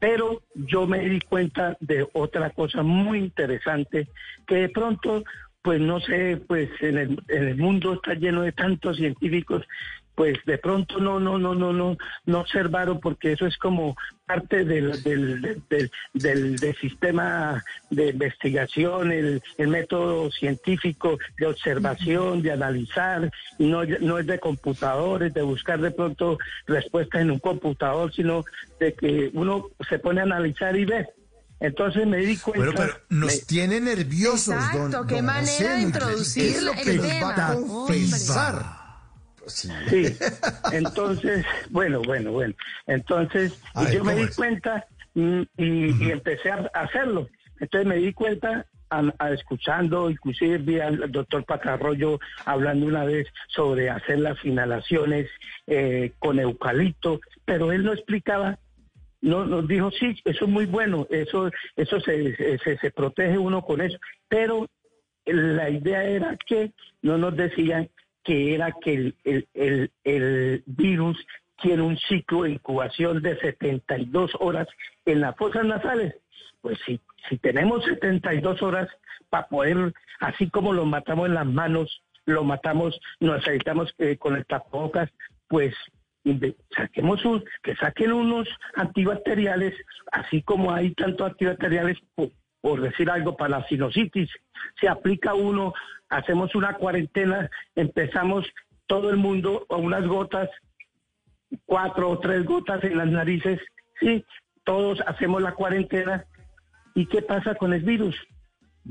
Pero 0.00 0.42
yo 0.54 0.86
me 0.86 0.98
di 1.00 1.20
cuenta 1.20 1.76
de 1.80 2.06
otra 2.12 2.50
cosa 2.50 2.82
muy 2.82 3.18
interesante 3.18 4.08
que 4.46 4.56
de 4.56 4.68
pronto, 4.70 5.24
pues 5.62 5.80
no 5.80 6.00
sé, 6.00 6.40
pues 6.48 6.68
en 6.80 6.98
el, 6.98 7.22
en 7.28 7.48
el 7.48 7.56
mundo 7.56 7.94
está 7.94 8.14
lleno 8.14 8.42
de 8.42 8.52
tantos 8.52 8.96
científicos, 8.96 9.62
pues 10.16 10.38
de 10.46 10.56
pronto 10.58 10.98
no, 10.98 11.20
no, 11.20 11.38
no, 11.38 11.54
no, 11.54 11.72
no, 11.72 11.96
no 12.24 12.40
observaron 12.40 12.98
porque 13.00 13.32
eso 13.32 13.46
es 13.46 13.56
como 13.58 13.94
parte 14.24 14.64
del, 14.64 15.00
del, 15.04 15.40
del, 15.68 15.90
del- 16.14 16.76
sistema 16.80 17.62
de 17.90 18.08
investigación, 18.08 19.12
el, 19.12 19.42
el 19.58 19.68
método 19.68 20.30
científico 20.32 21.18
de 21.38 21.46
observación, 21.46 22.42
de 22.42 22.50
analizar, 22.50 23.30
y 23.58 23.66
no, 23.66 23.84
no 23.84 24.18
es 24.18 24.26
de 24.26 24.40
computadores, 24.40 25.32
de 25.34 25.42
buscar 25.42 25.80
de 25.80 25.90
pronto 25.90 26.38
respuestas 26.66 27.20
en 27.20 27.30
un 27.30 27.38
computador, 27.38 28.12
sino 28.14 28.44
de 28.80 28.94
que 28.94 29.30
uno 29.34 29.66
se 29.88 29.98
pone 29.98 30.20
a 30.20 30.24
analizar 30.24 30.74
y 30.76 30.86
ve. 30.86 31.06
Entonces 31.60 32.06
me 32.06 32.18
di 32.18 32.36
cuenta. 32.36 32.64
Bueno, 32.66 32.72
pero 32.80 33.00
nos 33.10 33.32
me- 33.34 33.38
tiene 33.42 33.80
nerviosos, 33.80 34.54
Exacto, 34.54 34.88
don 34.90 35.06
qué 35.06 35.14
don 35.16 35.24
manera 35.26 35.52
José, 35.52 35.76
de 35.76 35.82
introducir 35.82 36.56
es 36.56 36.62
lo 36.62 36.72
el 36.72 36.78
que 36.84 36.94
nos 36.94 37.06
tema, 37.06 37.26
va 37.36 37.46
a 37.52 37.56
hombre. 37.56 37.98
Sí. 39.46 39.68
Sí, 39.88 40.06
entonces, 40.72 41.44
bueno, 41.70 42.02
bueno, 42.02 42.32
bueno. 42.32 42.54
Entonces, 42.86 43.60
y 43.76 43.94
yo 43.94 44.04
me 44.04 44.12
¿cómo 44.12 44.24
di 44.24 44.30
es? 44.30 44.36
cuenta 44.36 44.86
mm, 45.14 45.42
y, 45.56 46.04
y 46.06 46.10
empecé 46.10 46.50
a 46.50 46.68
hacerlo. 46.74 47.28
Entonces 47.60 47.86
me 47.88 47.96
di 47.96 48.12
cuenta, 48.12 48.66
a, 48.90 49.12
a 49.18 49.30
escuchando, 49.32 50.10
inclusive 50.10 50.58
vi 50.58 50.80
al 50.80 51.10
doctor 51.10 51.44
Pacarroyo 51.44 52.18
hablando 52.44 52.86
una 52.86 53.04
vez 53.04 53.26
sobre 53.48 53.90
hacer 53.90 54.20
las 54.20 54.42
inhalaciones 54.44 55.28
eh, 55.66 56.12
con 56.18 56.38
eucalipto, 56.38 57.20
pero 57.44 57.72
él 57.72 57.84
no 57.84 57.92
explicaba 57.92 58.58
no 59.22 59.46
nos 59.46 59.66
dijo 59.66 59.90
sí 59.90 60.14
eso 60.26 60.44
es 60.44 60.50
muy 60.50 60.66
bueno 60.66 61.06
eso 61.10 61.50
eso 61.74 61.98
se, 62.00 62.36
se, 62.58 62.76
se 62.76 62.90
protege 62.90 63.38
uno 63.38 63.62
con 63.62 63.80
eso 63.80 63.98
pero 64.28 64.68
la 65.24 65.70
idea 65.70 66.04
era 66.04 66.36
que 66.46 66.72
no 67.00 67.16
nos 67.16 67.34
decían 67.34 67.88
que 68.26 68.54
era 68.56 68.72
que 68.72 69.14
el, 69.24 69.48
el, 69.54 69.90
el, 70.02 70.62
virus 70.66 71.16
tiene 71.62 71.82
un 71.82 71.96
ciclo 71.96 72.42
de 72.42 72.50
incubación 72.50 73.22
de 73.22 73.38
72 73.38 74.32
horas 74.40 74.66
en 75.04 75.20
las 75.20 75.36
fosas 75.36 75.64
nasales. 75.64 76.16
Pues 76.60 76.76
si, 76.84 77.00
si 77.28 77.38
tenemos 77.38 77.84
72 77.84 78.60
horas 78.62 78.88
para 79.30 79.46
poder, 79.46 79.94
así 80.18 80.50
como 80.50 80.72
lo 80.72 80.84
matamos 80.84 81.28
en 81.28 81.34
las 81.34 81.46
manos, 81.46 82.02
lo 82.24 82.42
matamos, 82.42 83.00
nos 83.20 83.46
evitamos 83.46 83.94
eh, 83.98 84.16
con 84.16 84.34
el 84.34 84.44
tapabocas, 84.44 85.08
pues 85.46 85.72
saquemos 86.76 87.24
un, 87.24 87.44
que 87.62 87.76
saquen 87.76 88.12
unos 88.12 88.48
antibacteriales, 88.74 89.74
así 90.10 90.42
como 90.42 90.72
hay 90.72 90.92
tantos 90.94 91.30
antibacteriales, 91.30 91.96
por, 92.16 92.30
por 92.66 92.80
decir 92.80 93.08
algo, 93.08 93.36
para 93.36 93.60
la 93.60 93.68
sinusitis. 93.68 94.28
Se 94.80 94.88
aplica 94.88 95.34
uno, 95.34 95.72
hacemos 96.08 96.52
una 96.56 96.74
cuarentena, 96.74 97.48
empezamos 97.76 98.44
todo 98.88 99.08
el 99.08 99.18
mundo 99.18 99.64
a 99.70 99.76
unas 99.76 100.04
gotas, 100.04 100.50
cuatro 101.64 102.10
o 102.10 102.18
tres 102.18 102.44
gotas 102.44 102.82
en 102.82 102.98
las 102.98 103.06
narices, 103.06 103.60
sí, 104.00 104.24
todos 104.64 105.00
hacemos 105.06 105.42
la 105.42 105.52
cuarentena. 105.52 106.24
¿Y 106.96 107.06
qué 107.06 107.22
pasa 107.22 107.54
con 107.54 107.72
el 107.72 107.84
virus? 107.84 108.16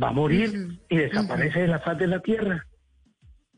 Va 0.02 0.08
a 0.08 0.14
morir 0.14 0.80
y 0.88 0.96
desaparece 0.96 1.64
de 1.64 1.68
la 1.68 1.80
faz 1.80 1.98
de 1.98 2.08
la 2.08 2.22
tierra. 2.22 2.66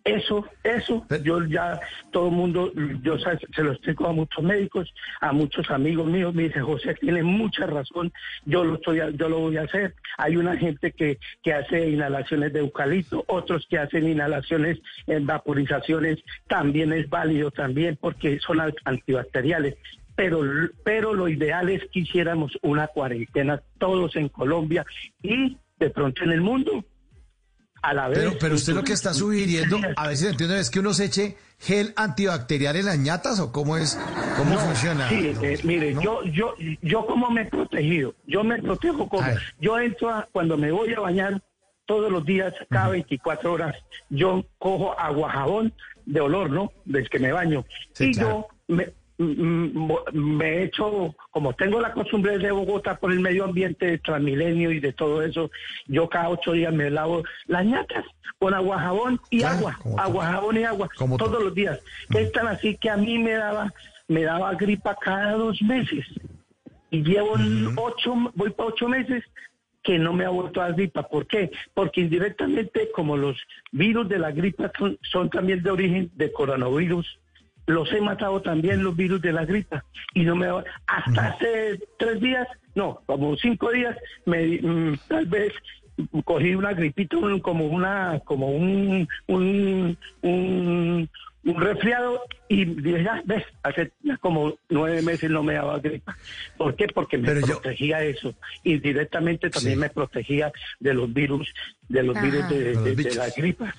Eso, 0.08 0.46
eso, 0.64 1.06
yo 1.22 1.44
ya, 1.46 1.80
todo 2.12 2.28
el 2.30 2.34
mundo, 2.34 2.72
yo 3.04 3.18
se 3.20 3.62
lo 3.62 3.74
explico 3.74 4.08
a 4.08 4.14
muchos 4.14 4.42
médicos, 4.42 4.94
a 5.20 5.34
muchos 5.34 5.70
amigos 5.70 6.08
míos, 6.08 6.34
me 6.34 6.44
dice, 6.44 6.62
José, 6.62 6.96
tiene 6.96 7.24
mucha 7.24 7.66
razón, 7.66 8.14
yo 8.46 8.64
lo 8.64 8.76
estoy, 8.76 9.00
yo 9.16 9.28
lo 9.28 9.40
voy 9.40 9.58
a 9.58 9.64
hacer. 9.64 9.96
Hay 10.18 10.38
una 10.38 10.56
gente 10.56 10.94
que, 10.94 11.18
que 11.44 11.54
hace 11.54 11.90
inhalaciones 11.90 12.54
de 12.54 12.60
eucalipto, 12.60 13.26
otros 13.28 13.68
que 13.70 13.80
hacen 13.80 14.08
inhalaciones 14.08 14.80
en 15.08 15.26
vaporizaciones, 15.26 16.20
también 16.48 16.94
es 16.94 17.10
válido 17.10 17.52
también 17.52 17.98
porque 18.00 18.40
son 18.40 18.62
al- 18.62 18.76
antibacteriales. 18.86 19.76
Pero, 20.16 20.40
pero 20.86 21.14
lo 21.14 21.28
ideal 21.28 21.68
es 21.70 21.84
que 21.92 22.00
hiciéramos 22.00 22.58
una 22.62 22.88
cuarentena 22.88 23.62
todos 23.78 24.16
en 24.16 24.30
Colombia 24.30 24.86
y 25.22 25.58
de 25.80 25.90
pronto 25.90 26.24
en 26.24 26.32
el 26.32 26.42
mundo. 26.42 26.86
A 27.82 27.94
la 27.94 28.08
vez. 28.08 28.20
Pero, 28.20 28.32
pero 28.40 28.56
usted 28.56 28.74
lo 28.74 28.84
que 28.84 28.94
está 28.94 29.14
sugiriendo, 29.14 29.80
a 29.96 30.08
veces 30.08 30.32
entiendo, 30.32 30.56
es 30.56 30.70
que 30.70 30.80
uno 30.80 30.94
se 30.94 31.06
eche 31.06 31.38
gel 31.60 31.94
antibacterial 31.96 32.76
en 32.76 32.86
las 32.86 32.98
ñatas 33.00 33.40
o 33.40 33.52
cómo 33.52 33.78
es, 33.78 33.98
cómo 34.38 34.54
No, 34.56 34.60
funciona. 34.60 35.08
Sí, 35.10 35.34
eh, 35.42 35.60
mire, 35.64 35.96
yo, 36.02 36.24
yo, 36.26 36.56
yo 36.82 37.06
como 37.06 37.30
me 37.32 37.42
he 37.42 37.46
protegido, 37.46 38.14
yo 38.26 38.44
me 38.44 38.62
protejo 38.62 39.08
como, 39.08 39.28
yo 39.60 39.80
entro 39.80 40.10
a- 40.10 40.28
cuando 40.32 40.58
me 40.58 40.72
voy 40.72 40.94
a 40.94 41.00
bañar, 41.00 41.42
todos 41.86 42.12
los 42.12 42.26
días, 42.26 42.54
cada 42.70 42.90
24 42.90 43.54
horas, 43.54 43.76
yo 44.10 44.46
cojo 44.60 45.00
agua 45.00 45.32
jabón 45.32 45.74
de 46.06 46.20
olor, 46.20 46.50
¿no? 46.50 46.72
Del 46.84 47.10
que 47.10 47.18
me 47.20 47.32
baño. 47.32 47.64
Sí, 47.94 48.06
y 48.10 48.14
claro. 48.14 48.48
yo 48.68 48.76
me, 48.76 48.90
mm, 49.18 49.78
mm, 49.78 49.92
me 50.14 50.64
echo, 50.64 51.16
como 51.32 51.54
tengo 51.54 51.80
la 51.82 51.94
costumbre 51.94 52.38
de 52.38 52.52
Bogotá 52.52 52.98
por 52.98 53.12
el 53.12 53.20
medio 53.20 53.46
ambiente 53.46 53.86
de 53.86 53.98
Transmilenio 54.00 54.72
y 54.72 54.80
de 54.80 54.94
todo 54.94 55.22
eso, 55.22 55.50
yo 55.88 56.08
cada 56.10 56.30
ocho 56.30 56.54
días 56.54 56.74
me 56.74 56.90
lavo 56.90 57.24
las 57.46 57.66
ñatas 57.66 58.06
con 58.40 58.54
agua 58.54 58.80
jabón 58.80 59.20
y 59.30 59.44
agua, 59.44 59.80
agua 59.98 60.26
jabón 60.26 60.58
y 60.58 60.64
agua, 60.64 60.90
todos 60.98 61.18
todo. 61.18 61.40
los 61.42 61.56
días. 61.56 61.80
Es 62.14 62.32
tan 62.32 62.48
así 62.48 62.76
que 62.78 62.90
a 62.90 62.98
mí 62.98 63.18
me 63.18 63.34
daba, 63.34 63.74
me 64.08 64.24
daba 64.24 64.54
gripa 64.56 64.96
cada 64.96 65.34
dos 65.34 65.62
meses 65.62 66.06
y 66.90 67.04
llevo 67.04 67.36
ocho, 67.76 68.16
voy 68.36 68.52
para 68.52 68.70
ocho 68.70 68.88
meses 68.88 69.24
que 69.84 69.98
no 69.98 70.14
me 70.14 70.26
ha 70.26 70.30
vuelto 70.30 70.62
a 70.62 70.72
gripa. 70.72 71.04
¿Por 71.08 71.28
qué? 71.28 71.52
Porque 71.74 72.02
indirectamente, 72.02 72.90
como 72.94 73.16
los 73.16 73.38
virus 73.72 74.10
de 74.10 74.20
la 74.20 74.32
gripa 74.32 74.72
son, 74.78 74.98
son 75.02 75.30
también 75.30 75.64
de 75.64 75.72
origen 75.72 76.12
de 76.16 76.32
coronavirus, 76.32 77.08
los 77.68 77.92
he 77.94 78.02
matado 78.02 78.42
también 78.42 78.84
los 78.84 78.96
virus 78.96 79.22
de 79.22 79.32
la 79.34 79.46
gripa. 79.46 79.84
Y 80.14 80.24
no 80.24 80.36
me 80.36 80.48
hasta 80.88 81.28
hace 81.28 81.80
tres 82.00 82.20
días, 82.20 82.48
no, 82.76 83.02
como 83.06 83.36
cinco 83.38 83.72
días, 83.72 83.96
me 84.26 84.60
mm, 84.62 84.98
tal 85.08 85.26
vez 85.28 85.54
cogí 86.26 86.56
una 86.56 86.74
gripita, 86.74 87.18
un- 87.18 87.40
como 87.40 87.66
una, 87.66 88.20
como 88.26 88.50
un, 88.50 89.08
un, 89.28 89.98
un, 90.22 91.10
un 91.44 91.62
resfriado 91.62 92.22
y 92.48 92.66
dije, 92.66 93.04
ya, 93.04 93.22
ves, 93.26 93.44
hace 93.64 93.92
ya 94.04 94.16
como 94.18 94.54
nueve 94.70 95.02
meses 95.02 95.30
no 95.30 95.44
me 95.44 95.54
daba 95.56 95.80
gripa. 95.80 96.16
¿Por 96.58 96.76
qué? 96.76 96.88
Porque 96.88 97.18
me 97.18 97.28
Pero 97.28 97.42
yo- 97.42 97.48
protegía 97.60 98.04
eso. 98.04 98.34
Y 98.64 98.80
directamente 98.80 99.50
también 99.50 99.76
Sí. 99.76 99.80
me 99.82 99.90
protegía 99.90 100.52
de 100.80 100.94
los 100.94 101.12
virus, 101.14 101.52
de 101.90 102.04
los 102.04 102.16
Ajá. 102.16 102.26
virus 102.26 102.50
de, 102.50 102.96
De 102.96 103.16
la 103.16 103.30
gripa. 103.36 103.74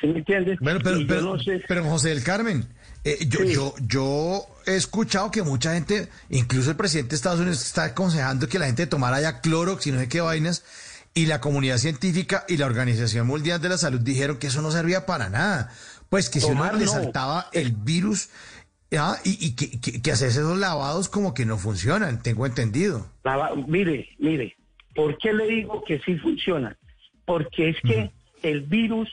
¿Sí 0.00 0.06
me 0.06 0.18
entiendes? 0.20 0.58
Bueno, 0.60 0.80
pero, 0.82 0.96
pero, 1.06 1.20
no 1.20 1.38
sé- 1.38 1.62
pero 1.68 1.84
José 1.84 2.08
del 2.08 2.24
Carmen, 2.24 2.64
eh, 3.04 3.18
yo, 3.28 3.38
Sí. 3.40 3.52
yo, 3.54 3.74
yo 3.80 4.46
he 4.66 4.76
escuchado 4.76 5.30
que 5.30 5.42
mucha 5.42 5.74
gente, 5.74 6.08
incluso 6.28 6.70
el 6.70 6.76
presidente 6.76 7.10
de 7.10 7.16
Estados 7.16 7.40
Unidos 7.40 7.64
está 7.64 7.84
aconsejando 7.84 8.48
que 8.48 8.58
la 8.58 8.66
gente 8.66 8.86
tomara 8.86 9.20
ya 9.20 9.40
Clorox 9.40 9.86
y 9.86 9.92
no 9.92 9.98
sé 10.00 10.08
qué 10.08 10.20
vainas, 10.20 10.64
y 11.14 11.26
la 11.26 11.40
comunidad 11.40 11.78
científica 11.78 12.44
y 12.48 12.56
la 12.56 12.66
Organización 12.66 13.26
Mundial 13.26 13.60
de 13.60 13.68
la 13.70 13.78
Salud 13.78 14.00
dijeron 14.00 14.38
que 14.38 14.46
eso 14.48 14.62
no 14.62 14.70
servía 14.70 15.06
para 15.06 15.28
nada. 15.28 15.72
Pues 16.08 16.28
que 16.30 16.40
si 16.40 16.46
uno 16.50 16.70
le 16.72 16.84
no. 16.84 16.90
saltaba 16.92 17.46
el 17.52 17.72
virus 17.72 18.28
ah, 18.96 19.16
y, 19.24 19.44
y 19.46 19.54
que, 19.56 19.80
que, 19.80 20.02
que 20.02 20.12
hacerse 20.12 20.40
esos 20.40 20.58
lavados 20.58 21.08
como 21.08 21.34
que 21.34 21.46
no 21.46 21.56
funcionan, 21.58 22.22
tengo 22.22 22.46
entendido. 22.46 23.06
Lava- 23.24 23.54
mire, 23.66 24.08
mire, 24.18 24.56
¿por 24.94 25.16
qué 25.18 25.32
le 25.32 25.46
digo 25.46 25.82
que 25.86 26.00
sí 26.00 26.16
funciona? 26.18 26.76
Porque 27.24 27.70
es 27.70 27.76
que 27.82 28.10
el 28.42 28.62
virus 28.62 29.08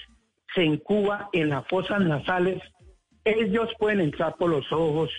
se 0.55 0.63
incuba 0.63 1.29
en 1.33 1.49
las 1.49 1.67
fosas 1.67 2.01
nasales. 2.01 2.61
Ellos 3.29 3.69
pueden 3.79 3.99
entrar 4.01 4.35
por 4.37 4.49
los 4.49 4.71
ojos, 4.71 5.09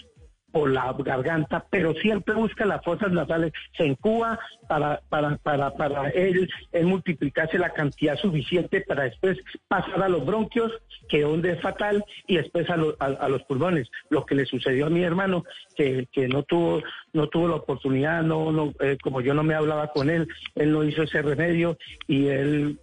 por 0.51 0.71
la 0.71 0.95
garganta, 0.99 1.67
pero 1.71 1.93
siempre 1.95 2.35
busca 2.35 2.65
las 2.65 2.83
fosas 2.83 3.13
nasales. 3.13 3.53
Se 3.77 3.85
incuba 3.87 4.39
para, 4.67 4.99
para, 5.11 5.37
para, 5.37 5.71
para 5.77 6.09
él, 6.09 6.49
él 6.73 6.87
multiplicarse 6.87 7.59
la 7.59 7.71
cantidad 7.75 8.17
suficiente 8.17 8.81
para 8.81 9.03
después 9.05 9.37
pasar 9.69 10.03
a 10.03 10.09
los 10.09 10.25
bronquios, 10.25 10.73
que 11.11 11.21
donde 11.21 11.53
es 11.53 11.61
fatal, 11.61 12.03
y 12.27 12.37
después 12.37 12.69
a, 12.71 12.77
lo- 12.79 12.97
a- 12.99 13.07
a 13.07 13.29
los 13.29 13.43
pulmones. 13.43 13.89
Lo 14.09 14.25
que 14.25 14.35
le 14.35 14.47
sucedió 14.47 14.87
a 14.87 14.91
mi 14.91 15.03
hermano, 15.05 15.45
que, 15.77 16.09
que 16.13 16.29
no 16.29 16.43
tuvo 16.45 16.83
no 17.13 17.29
tuvo 17.29 17.49
la 17.49 17.57
oportunidad, 17.57 18.23
no, 18.23 18.51
no 18.51 18.73
eh, 18.81 18.97
como 19.03 19.21
yo 19.21 19.35
no 19.35 19.43
me 19.43 19.55
hablaba 19.55 19.89
con 19.93 20.09
él, 20.09 20.29
él 20.55 20.73
no 20.73 20.83
hizo 20.83 21.03
ese 21.03 21.21
remedio 21.21 21.77
y 22.07 22.29
él 22.29 22.79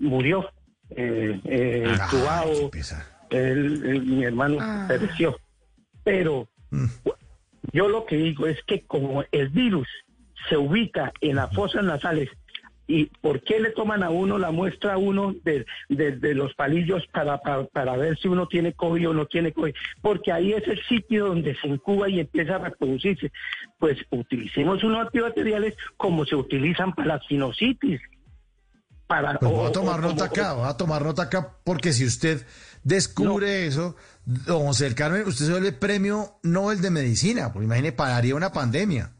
murió, 0.00 0.48
eh, 0.90 1.40
eh, 1.44 1.84
Ah. 2.00 2.08
Él- 3.30 3.82
él- 3.84 4.02
mi 4.02 4.24
hermano 4.24 4.58
Ah. 4.60 4.86
pereció. 4.88 5.38
Pero 6.04 6.48
Mm. 6.70 6.86
yo 7.72 7.88
lo 7.88 8.06
que 8.06 8.16
digo 8.16 8.46
es 8.46 8.62
que 8.64 8.82
como 8.82 9.24
el 9.32 9.48
virus 9.48 9.88
se 10.48 10.56
ubica 10.56 11.12
en 11.20 11.36
las 11.36 11.54
fosas 11.54 11.84
nasales, 11.84 12.28
¿y 12.86 13.04
por 13.20 13.40
qué 13.42 13.60
le 13.60 13.70
toman 13.70 14.02
a 14.02 14.10
uno 14.10 14.36
la 14.38 14.50
muestra 14.50 14.94
a 14.94 14.98
uno 14.98 15.32
de, 15.44 15.64
de- 15.88 16.12
de 16.16 16.34
los 16.34 16.54
palillos 16.54 17.06
para, 17.12 17.38
para, 17.38 17.64
para 17.66 17.96
ver 17.96 18.18
si 18.18 18.26
uno 18.26 18.48
tiene 18.48 18.72
COVID 18.72 19.10
o 19.10 19.14
no 19.14 19.26
tiene 19.26 19.52
COVID? 19.52 19.74
Porque 20.02 20.32
ahí 20.32 20.52
es 20.54 20.66
el 20.66 20.82
sitio 20.86 21.26
donde 21.26 21.54
se 21.56 21.68
incuba 21.68 22.08
y 22.08 22.18
empieza 22.18 22.56
a 22.56 22.58
reproducirse. 22.58 23.30
Pues 23.78 23.98
utilicemos 24.10 24.82
unos 24.82 25.06
antibacteriales 25.06 25.74
como 25.96 26.24
se 26.24 26.34
utilizan 26.34 26.92
para 26.94 27.08
la 27.16 27.20
sinusitis. 27.28 28.00
Para, 29.06 29.38
Pues 29.38 29.50
voy 29.50 29.64
o- 29.64 29.66
a 29.68 29.72
tomar 29.72 29.98
o- 30.00 30.02
nota 30.02 30.24
acá, 30.26 30.52
voy 30.54 30.68
a 30.68 30.76
tomar 30.76 31.02
nota 31.04 31.22
acá, 31.22 31.56
porque 31.64 31.92
si 31.92 32.04
usted 32.06 32.46
descubre 32.84 33.66
eso, 33.66 33.96
don 34.24 34.66
José 34.66 34.84
del 34.84 34.94
Carmen, 34.94 35.26
usted 35.26 35.46
se 35.46 35.50
vuelve 35.52 35.72
premio 35.72 36.38
Nobel 36.42 36.80
de 36.80 36.90
Medicina, 36.90 37.52
pues 37.52 37.64
imagine, 37.64 37.92
pararía 37.92 38.34
una 38.34 38.52
pandemia. 38.52 39.10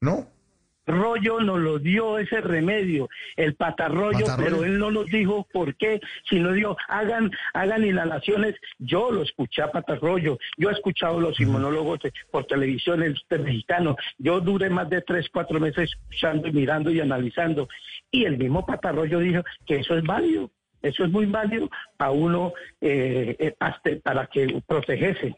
¿No? 0.00 0.28
Rollo 0.88 1.40
nos 1.40 1.58
lo 1.58 1.80
dio 1.80 2.16
ese 2.18 2.40
remedio, 2.40 3.08
el 3.34 3.56
patarroyo, 3.56 4.20
Patarroyo. 4.20 4.50
pero 4.58 4.64
él 4.64 4.78
no 4.78 4.92
nos 4.92 5.06
dijo 5.06 5.44
por 5.52 5.74
qué, 5.74 6.00
sino 6.30 6.52
dijo, 6.52 6.76
hagan, 6.86 7.32
hagan 7.54 7.84
inhalaciones. 7.84 8.54
Yo 8.78 9.10
lo 9.10 9.22
escuché 9.22 9.62
a 9.62 9.72
patarroyo, 9.72 10.38
yo 10.56 10.70
he 10.70 10.72
escuchado 10.72 11.18
los 11.20 11.40
inmunólogos 11.40 11.98
de- 12.02 12.12
por 12.30 12.44
televisión, 12.46 13.02
el 13.02 13.14
este 13.14 13.38
mexicano. 13.38 13.96
Yo 14.18 14.40
duré 14.40 14.70
más 14.70 14.88
de 14.88 15.02
tres, 15.02 15.26
cuatro 15.32 15.58
meses 15.58 15.90
escuchando 15.90 16.46
y 16.46 16.52
mirando 16.52 16.92
y 16.92 17.00
analizando. 17.00 17.68
Y 18.12 18.24
el 18.24 18.38
mismo 18.38 18.64
patarroyo 18.64 19.18
dijo 19.18 19.42
que 19.66 19.80
eso 19.80 19.96
es 19.98 20.04
válido, 20.04 20.52
eso 20.88 21.04
es 21.04 21.10
muy 21.10 21.26
válido 21.26 21.68
para 21.96 22.10
uno, 22.10 22.52
eh, 22.80 23.36
eh, 23.38 23.56
hasta- 23.60 23.90
para 24.02 24.26
que 24.26 24.62
protegerse. 24.66 25.36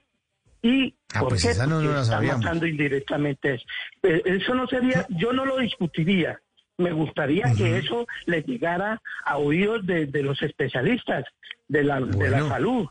¿Y 0.62 0.94
Ah, 1.14 1.20
por 1.20 1.28
pues 1.30 1.42
qué? 1.42 1.50
esa 1.50 1.66
no- 1.66 1.80
no 1.80 1.88
Porque 1.92 1.94
la 1.94 2.02
está 2.02 2.20
matando 2.36 2.66
indirectamente 2.66 3.54
eso. 3.54 3.64
Eh, 4.02 4.22
Eso 4.24 4.54
no 4.54 4.66
sería, 4.66 5.06
yo 5.10 5.32
no 5.32 5.44
lo 5.44 5.58
discutiría. 5.58 6.40
Me 6.78 6.92
gustaría 6.92 7.52
que 7.56 7.78
eso 7.78 8.06
le 8.26 8.42
llegara 8.42 9.00
a 9.24 9.38
oídos 9.38 9.84
de, 9.86 10.06
de 10.06 10.22
los 10.22 10.40
especialistas 10.42 11.24
de 11.68 11.82
la, 11.84 12.00
de 12.00 12.30
la 12.30 12.48
salud. 12.48 12.86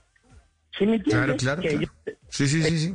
¿Sí 0.78 0.86
me 0.86 0.96
entiendes? 0.96 1.14
Claro, 1.14 1.36
claro. 1.38 1.62
Que 1.62 1.70
claro. 1.70 1.84
ellos- 2.06 2.18
Sí, 2.30 2.48
sí, 2.48 2.64
sí, 2.64 2.80
sí. 2.80 2.94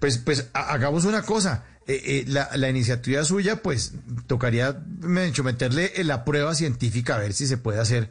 Pues, 0.00 0.18
pues 0.18 0.50
ha- 0.54 0.72
hagamos 0.72 1.04
una 1.04 1.22
cosa. 1.22 1.64
Eh, 1.88 2.02
eh, 2.04 2.24
la, 2.28 2.50
la 2.54 2.68
iniciativa 2.68 3.24
suya, 3.24 3.62
pues 3.62 3.94
tocaría 4.26 4.78
me 5.00 5.22
he 5.22 5.26
dicho, 5.26 5.42
meterle 5.42 5.92
en 5.96 6.06
la 6.06 6.22
prueba 6.24 6.54
científica 6.54 7.14
a 7.16 7.18
ver 7.18 7.32
si 7.32 7.46
se 7.46 7.56
puede 7.56 7.80
hacer. 7.80 8.10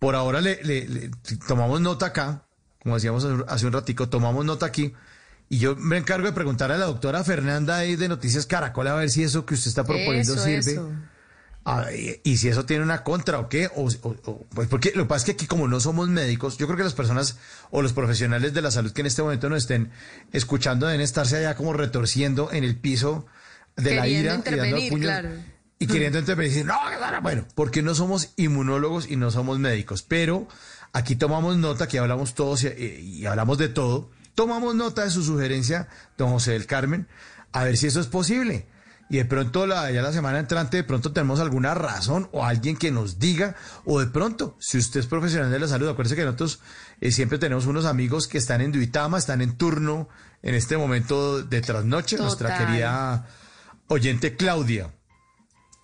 Por 0.00 0.16
ahora 0.16 0.40
le, 0.40 0.60
le- 0.64 0.88
le- 0.88 1.10
tomamos 1.46 1.80
nota 1.80 2.06
acá, 2.06 2.42
como 2.82 2.96
decíamos 2.96 3.24
hace- 3.24 3.44
hace 3.46 3.66
un 3.66 3.72
ratico, 3.72 4.08
tomamos 4.08 4.44
nota 4.44 4.66
aquí. 4.66 4.92
Y 5.48 5.58
yo 5.58 5.76
me 5.76 5.96
encargo 5.96 6.26
de 6.26 6.32
preguntar 6.32 6.72
a 6.72 6.76
la 6.78 6.86
doctora 6.86 7.22
Fernanda 7.22 7.76
ahí 7.78 7.94
de 7.94 8.08
Noticias 8.08 8.44
Caracol 8.46 8.88
a 8.88 8.94
ver 8.96 9.08
si 9.08 9.22
eso 9.22 9.46
que 9.46 9.54
usted 9.54 9.68
está 9.68 9.84
proponiendo 9.84 10.34
Eso, 10.34 10.42
sirve. 10.42 10.72
eso. 10.72 10.90
Ah, 11.68 11.86
y, 12.22 12.36
si 12.36 12.46
eso 12.48 12.64
tiene 12.64 12.84
una 12.84 13.02
contra 13.02 13.40
o 13.40 13.48
qué, 13.48 13.66
o, 13.74 13.88
o- 14.02 14.16
o- 14.24 14.46
pues 14.54 14.68
porque 14.68 14.92
lo 14.94 15.02
que 15.02 15.08
pasa 15.08 15.18
es 15.22 15.24
que 15.24 15.32
aquí 15.32 15.46
como 15.48 15.66
no 15.66 15.80
somos 15.80 16.08
médicos, 16.08 16.58
yo 16.58 16.66
creo 16.68 16.76
que 16.76 16.84
las 16.84 16.94
personas 16.94 17.38
o 17.72 17.82
los 17.82 17.92
profesionales 17.92 18.54
de 18.54 18.62
la 18.62 18.70
salud 18.70 18.92
que 18.92 19.00
en 19.00 19.08
este 19.08 19.20
momento 19.22 19.48
nos 19.48 19.62
estén 19.62 19.90
escuchando 20.32 20.86
deben 20.86 21.00
estarse 21.00 21.38
allá 21.38 21.56
como 21.56 21.72
retorciendo 21.72 22.52
en 22.52 22.62
el 22.62 22.76
piso 22.78 23.26
de 23.76 23.96
la 23.96 24.06
ira 24.06 24.40
y 24.46 24.54
dando 24.54 24.76
puños 24.90 25.00
claro. 25.00 25.30
y 25.80 25.86
queriendo 25.88 26.20
intervenir. 26.20 26.52
decir, 26.52 26.66
No, 26.66 26.78
bueno, 27.20 27.44
porque 27.56 27.82
no 27.82 27.96
somos 27.96 28.30
inmunólogos 28.36 29.10
y 29.10 29.16
no 29.16 29.32
somos 29.32 29.58
médicos, 29.58 30.02
pero 30.04 30.46
aquí 30.92 31.16
tomamos 31.16 31.56
nota, 31.56 31.88
que 31.88 31.98
hablamos 31.98 32.34
todos 32.34 32.62
y, 32.62 32.68
y 32.78 33.26
hablamos 33.26 33.58
de 33.58 33.68
todo. 33.70 34.12
Tomamos 34.36 34.76
nota 34.76 35.02
de 35.02 35.10
su 35.10 35.24
sugerencia, 35.24 35.88
don 36.16 36.30
José 36.30 36.52
del 36.52 36.66
Carmen, 36.66 37.08
a 37.50 37.64
ver 37.64 37.76
si 37.76 37.88
eso 37.88 37.98
es 37.98 38.06
posible. 38.06 38.66
Y 39.08 39.18
de 39.18 39.24
pronto, 39.24 39.66
la, 39.66 39.90
ya 39.92 40.02
la 40.02 40.12
semana 40.12 40.38
entrante, 40.38 40.78
de 40.78 40.84
pronto 40.84 41.12
tenemos 41.12 41.38
alguna 41.38 41.74
razón 41.74 42.28
o 42.32 42.44
alguien 42.44 42.76
que 42.76 42.90
nos 42.90 43.18
diga, 43.18 43.54
o 43.84 44.00
de 44.00 44.06
pronto, 44.06 44.56
si 44.58 44.78
usted 44.78 45.00
es 45.00 45.06
profesional 45.06 45.50
de 45.50 45.60
la 45.60 45.68
salud, 45.68 45.88
acuérdese 45.88 46.16
que 46.16 46.24
nosotros 46.24 46.60
eh, 47.00 47.12
siempre 47.12 47.38
tenemos 47.38 47.66
unos 47.66 47.84
amigos 47.84 48.26
que 48.26 48.38
están 48.38 48.60
en 48.60 48.72
Duitama, 48.72 49.18
están 49.18 49.42
en 49.42 49.56
turno 49.56 50.08
en 50.42 50.54
este 50.54 50.76
momento 50.76 51.42
de 51.42 51.60
trasnoche, 51.60 52.16
nuestra 52.16 52.58
querida 52.58 53.26
oyente 53.88 54.36
Claudia 54.36 54.95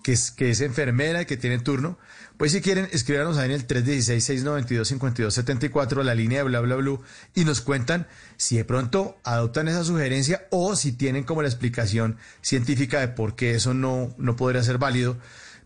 que 0.03 0.12
es, 0.12 0.31
que 0.31 0.51
es 0.51 0.61
enfermera 0.61 1.23
y 1.23 1.27
que 1.27 1.37
tiene 1.37 1.59
turno, 1.59 1.99
pues 2.37 2.53
si 2.53 2.61
quieren, 2.61 2.89
escríbanos 2.93 3.39
ahí 3.39 3.47
en 3.47 3.53
el 3.53 3.66
316-692-5274, 3.66 6.03
la 6.03 6.15
línea 6.15 6.39
de 6.39 6.45
bla 6.45 6.61
bla 6.61 6.77
bla, 6.77 6.99
y 7.35 7.45
nos 7.45 7.61
cuentan 7.61 8.07
si 8.37 8.57
de 8.57 8.65
pronto 8.65 9.19
adoptan 9.23 9.69
esa 9.69 9.85
sugerencia 9.85 10.47
o 10.51 10.74
si 10.74 10.93
tienen 10.93 11.24
como 11.24 11.43
la 11.43 11.49
explicación 11.49 12.16
científica 12.41 13.01
de 13.01 13.09
por 13.09 13.37
qué 13.37 13.55
eso 13.55 13.74
no, 13.74 14.15
no 14.19 14.37
podría 14.37 14.62
ser 14.62 14.79
válido. 14.79 15.19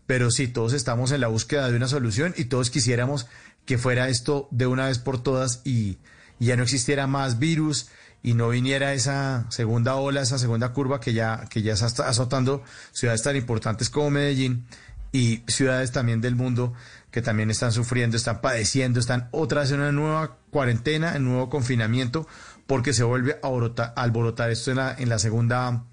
Pero 0.05 0.29
sí, 0.31 0.47
todos 0.47 0.73
estamos 0.73 1.11
en 1.11 1.21
la 1.21 1.27
búsqueda 1.27 1.69
de 1.69 1.75
una 1.75 1.87
solución 1.87 2.33
y 2.37 2.45
todos 2.45 2.69
quisiéramos 2.69 3.27
que 3.65 3.77
fuera 3.77 4.07
esto 4.07 4.47
de 4.51 4.67
una 4.67 4.87
vez 4.87 4.99
por 4.99 5.21
todas 5.21 5.61
y, 5.65 5.97
y 6.39 6.45
ya 6.45 6.55
no 6.55 6.63
existiera 6.63 7.07
más 7.07 7.39
virus 7.39 7.89
y 8.23 8.33
no 8.33 8.49
viniera 8.49 8.93
esa 8.93 9.45
segunda 9.49 9.95
ola, 9.95 10.21
esa 10.21 10.37
segunda 10.37 10.73
curva 10.73 10.99
que 10.99 11.13
ya, 11.13 11.45
que 11.49 11.61
ya 11.61 11.73
está 11.73 12.09
azotando 12.09 12.63
ciudades 12.91 13.23
tan 13.23 13.35
importantes 13.35 13.89
como 13.89 14.11
Medellín 14.11 14.65
y 15.11 15.43
ciudades 15.47 15.91
también 15.91 16.21
del 16.21 16.35
mundo 16.35 16.73
que 17.11 17.21
también 17.21 17.49
están 17.49 17.71
sufriendo, 17.71 18.17
están 18.17 18.41
padeciendo, 18.41 18.99
están 18.99 19.29
otra 19.31 19.61
vez 19.61 19.71
en 19.71 19.79
una 19.79 19.91
nueva 19.91 20.37
cuarentena, 20.51 21.15
en 21.15 21.23
nuevo 21.23 21.49
confinamiento, 21.49 22.27
porque 22.67 22.93
se 22.93 23.03
vuelve 23.03 23.39
a 23.41 23.47
alborotar, 23.47 23.93
alborotar 23.95 24.51
esto 24.51 24.71
en 24.71 24.77
la, 24.77 24.95
en 24.97 25.09
la 25.09 25.17
segunda 25.17 25.85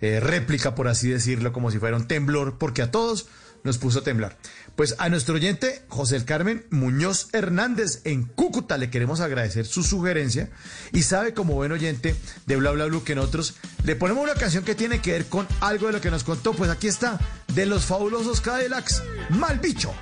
eh, 0.00 0.20
réplica, 0.20 0.74
por 0.74 0.88
así 0.88 1.08
decirlo, 1.08 1.52
como 1.52 1.70
si 1.70 1.78
fuera 1.78 1.96
un 1.96 2.06
temblor, 2.06 2.58
porque 2.58 2.82
a 2.82 2.90
todos 2.90 3.28
nos 3.64 3.78
puso 3.78 4.00
a 4.00 4.04
temblar. 4.04 4.36
Pues 4.78 4.94
a 4.98 5.08
nuestro 5.08 5.34
oyente 5.34 5.84
José 5.88 6.14
el 6.14 6.24
Carmen 6.24 6.64
Muñoz 6.70 7.30
Hernández 7.32 8.00
en 8.04 8.22
Cúcuta 8.22 8.78
le 8.78 8.90
queremos 8.90 9.18
agradecer 9.18 9.66
su 9.66 9.82
sugerencia 9.82 10.50
y 10.92 11.02
sabe 11.02 11.34
como 11.34 11.54
buen 11.54 11.72
oyente 11.72 12.14
de 12.46 12.56
Bla 12.56 12.70
Bla 12.70 12.84
Blue 12.84 13.02
que 13.02 13.16
nosotros 13.16 13.54
le 13.82 13.96
ponemos 13.96 14.22
una 14.22 14.34
canción 14.34 14.62
que 14.62 14.76
tiene 14.76 15.00
que 15.00 15.10
ver 15.10 15.26
con 15.26 15.48
algo 15.60 15.88
de 15.88 15.94
lo 15.94 16.00
que 16.00 16.12
nos 16.12 16.22
contó. 16.22 16.52
Pues 16.52 16.70
aquí 16.70 16.86
está, 16.86 17.18
de 17.54 17.66
los 17.66 17.86
fabulosos 17.86 18.40
Cadillacs, 18.40 19.02
Mal 19.30 19.58
Bicho. 19.58 19.92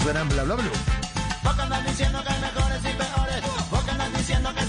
Suena 0.00 0.20
en 0.20 0.28
Bla 0.28 0.44
Bla 0.44 0.54
Blue. 0.54 0.70
Vos 1.42 1.54
que 1.56 1.90
diciendo 1.90 2.22
que 2.22 2.32
hay 2.32 2.40
mejores 2.40 2.78
y 2.78 2.96
peores. 2.96 3.42
Vos 3.68 3.84
diciendo 4.16 4.54
que 4.54 4.59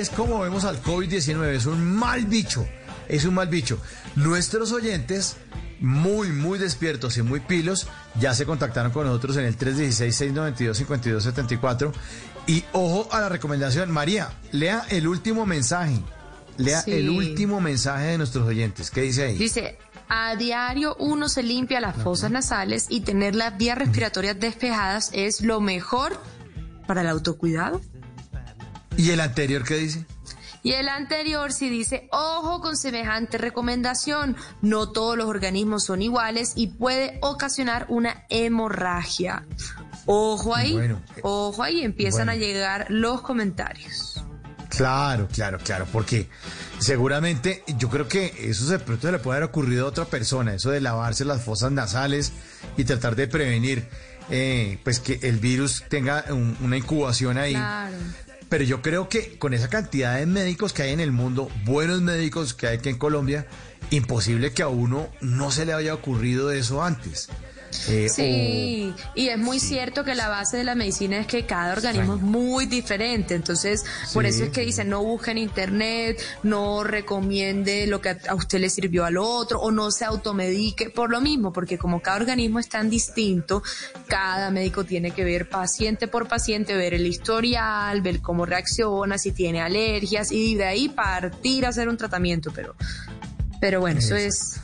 es 0.00 0.08
como 0.10 0.40
vemos 0.40 0.64
al 0.64 0.82
COVID-19, 0.82 1.44
es 1.54 1.66
un 1.66 1.94
mal 1.94 2.24
bicho, 2.26 2.66
es 3.08 3.24
un 3.26 3.34
mal 3.34 3.48
bicho. 3.48 3.78
Nuestros 4.16 4.72
oyentes, 4.72 5.36
muy, 5.80 6.32
muy 6.32 6.58
despiertos 6.58 7.16
y 7.18 7.22
muy 7.22 7.38
pilos, 7.40 7.86
ya 8.18 8.32
se 8.34 8.46
contactaron 8.46 8.90
con 8.92 9.06
nosotros 9.06 9.36
en 9.36 9.44
el 9.44 9.56
316-692-5274. 9.58 11.92
Y 12.46 12.64
ojo 12.72 13.08
a 13.12 13.20
la 13.20 13.28
recomendación, 13.28 13.90
María, 13.90 14.30
lea 14.52 14.84
el 14.88 15.06
último 15.06 15.44
mensaje, 15.46 16.00
lea 16.56 16.80
Sí. 16.82 16.92
el 16.92 17.10
último 17.10 17.60
mensaje 17.60 18.06
de 18.06 18.16
nuestros 18.18 18.46
oyentes. 18.48 18.90
¿Qué 18.90 19.02
dice 19.02 19.24
ahí? 19.24 19.36
Dice, 19.36 19.76
a 20.08 20.34
diario 20.36 20.96
uno 20.98 21.28
se 21.28 21.42
limpia 21.42 21.80
las 21.80 21.96
fosas 21.96 22.30
nasales 22.30 22.86
y 22.88 23.02
tener 23.02 23.34
las 23.34 23.58
vías 23.58 23.76
respiratorias 23.78 24.40
despejadas 24.40 25.10
es 25.12 25.42
lo 25.42 25.60
mejor 25.60 26.18
para 26.86 27.02
el 27.02 27.08
autocuidado. 27.08 27.82
¿Y 29.00 29.10
el 29.10 29.20
anterior 29.20 29.64
qué 29.64 29.76
dice? 29.76 30.04
Y 30.62 30.72
el 30.72 30.88
anterior 30.90 31.52
sí 31.54 31.70
dice, 31.70 32.06
ojo 32.12 32.60
con 32.60 32.76
semejante 32.76 33.38
recomendación, 33.38 34.36
no 34.60 34.90
todos 34.92 35.16
los 35.16 35.26
organismos 35.26 35.84
son 35.86 36.02
iguales 36.02 36.52
y 36.54 36.66
puede 36.66 37.18
ocasionar 37.22 37.86
una 37.88 38.24
hemorragia. 38.28 39.46
Ojo 40.04 40.54
ahí, 40.54 40.72
Bueno, 40.74 41.00
ojo 41.22 41.62
ahí, 41.62 41.80
empiezan 41.82 42.26
bueno. 42.26 42.32
a 42.32 42.34
llegar 42.34 42.86
los 42.90 43.22
comentarios. 43.22 44.22
Claro, 44.68 45.28
claro, 45.32 45.58
claro, 45.64 45.86
porque 45.90 46.28
seguramente 46.78 47.64
yo 47.78 47.88
creo 47.88 48.06
que 48.06 48.32
eso 48.50 48.66
de 48.66 48.78
pronto 48.78 49.06
se 49.06 49.12
le 49.12 49.18
puede 49.18 49.38
haber 49.38 49.48
ocurrido 49.48 49.86
a 49.86 49.88
otra 49.88 50.04
persona, 50.04 50.54
eso 50.54 50.70
de 50.70 50.80
lavarse 50.82 51.24
las 51.24 51.42
fosas 51.42 51.72
nasales 51.72 52.32
y 52.76 52.84
tratar 52.84 53.16
de 53.16 53.28
prevenir 53.28 53.88
eh, 54.30 54.78
pues 54.84 55.00
que 55.00 55.18
el 55.22 55.38
virus 55.38 55.84
tenga 55.88 56.24
un- 56.30 56.56
una 56.60 56.76
incubación 56.76 57.36
ahí. 57.38 57.54
Claro. 57.54 57.96
Pero 58.50 58.64
yo 58.64 58.82
creo 58.82 59.08
que 59.08 59.38
con 59.38 59.54
esa 59.54 59.70
cantidad 59.70 60.18
de 60.18 60.26
médicos 60.26 60.72
que 60.72 60.82
hay 60.82 60.90
en 60.90 60.98
el 60.98 61.12
mundo, 61.12 61.48
buenos 61.64 62.02
médicos 62.02 62.52
que 62.52 62.66
hay 62.66 62.78
aquí 62.78 62.88
en 62.88 62.98
Colombia, 62.98 63.46
imposible 63.90 64.52
que 64.52 64.64
a 64.64 64.68
uno 64.68 65.08
no 65.20 65.52
se 65.52 65.64
le 65.64 65.72
haya 65.72 65.94
ocurrido 65.94 66.50
eso 66.50 66.82
antes. 66.82 67.28
Eh, 67.88 68.08
Sí, 68.08 68.92
y 69.14 69.28
es 69.28 69.38
muy 69.38 69.60
cierto 69.60 70.04
que 70.04 70.14
la 70.14 70.28
base 70.28 70.56
de 70.56 70.64
la 70.64 70.74
medicina 70.74 71.18
es 71.18 71.26
que 71.26 71.46
cada 71.46 71.72
organismo 71.72 72.16
es 72.16 72.20
muy 72.20 72.66
diferente, 72.66 73.34
entonces 73.34 73.84
por 74.12 74.26
eso 74.26 74.44
es 74.44 74.50
que 74.50 74.62
dicen 74.62 74.88
no 74.88 75.02
busque 75.02 75.30
en 75.30 75.38
internet, 75.38 76.20
no 76.42 76.82
recomiende 76.82 77.86
lo 77.86 78.00
que 78.00 78.16
a 78.28 78.34
usted 78.34 78.58
le 78.58 78.70
sirvió 78.70 79.04
al 79.04 79.16
otro 79.16 79.60
o 79.60 79.70
no 79.70 79.90
se 79.90 80.04
automedique 80.04 80.90
por 80.90 81.10
lo 81.10 81.20
mismo, 81.20 81.52
porque 81.52 81.78
como 81.78 82.00
cada 82.00 82.18
organismo 82.18 82.58
es 82.58 82.68
tan 82.68 82.90
distinto, 82.90 83.62
cada 84.06 84.50
médico 84.50 84.84
tiene 84.84 85.12
que 85.12 85.24
ver 85.24 85.48
paciente 85.48 86.08
por 86.08 86.28
paciente, 86.28 86.76
ver 86.76 86.94
el 86.94 87.06
historial, 87.06 88.00
ver 88.02 88.20
cómo 88.20 88.46
reacciona, 88.46 89.18
si 89.18 89.32
tiene 89.32 89.60
alergias 89.60 90.32
y 90.32 90.54
de 90.56 90.64
ahí 90.64 90.88
partir 90.88 91.66
a 91.66 91.68
hacer 91.68 91.88
un 91.88 91.96
tratamiento, 91.96 92.52
pero 92.54 92.74
pero 93.60 93.80
bueno, 93.80 94.00
eso 94.00 94.16
es 94.16 94.60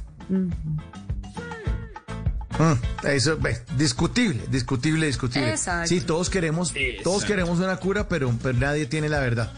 Mm, 2.58 3.06
eso, 3.06 3.36
ve, 3.38 3.60
discutible, 3.76 4.46
discutible, 4.48 5.06
discutible. 5.06 5.50
Exacto. 5.50 5.88
Sí, 5.88 6.00
todos 6.00 6.30
queremos, 6.30 6.72
todos 7.04 7.24
queremos 7.24 7.58
una 7.58 7.76
cura, 7.76 8.08
pero, 8.08 8.32
pero 8.42 8.58
nadie 8.58 8.86
tiene 8.86 9.08
la 9.08 9.20
verdad. 9.20 9.52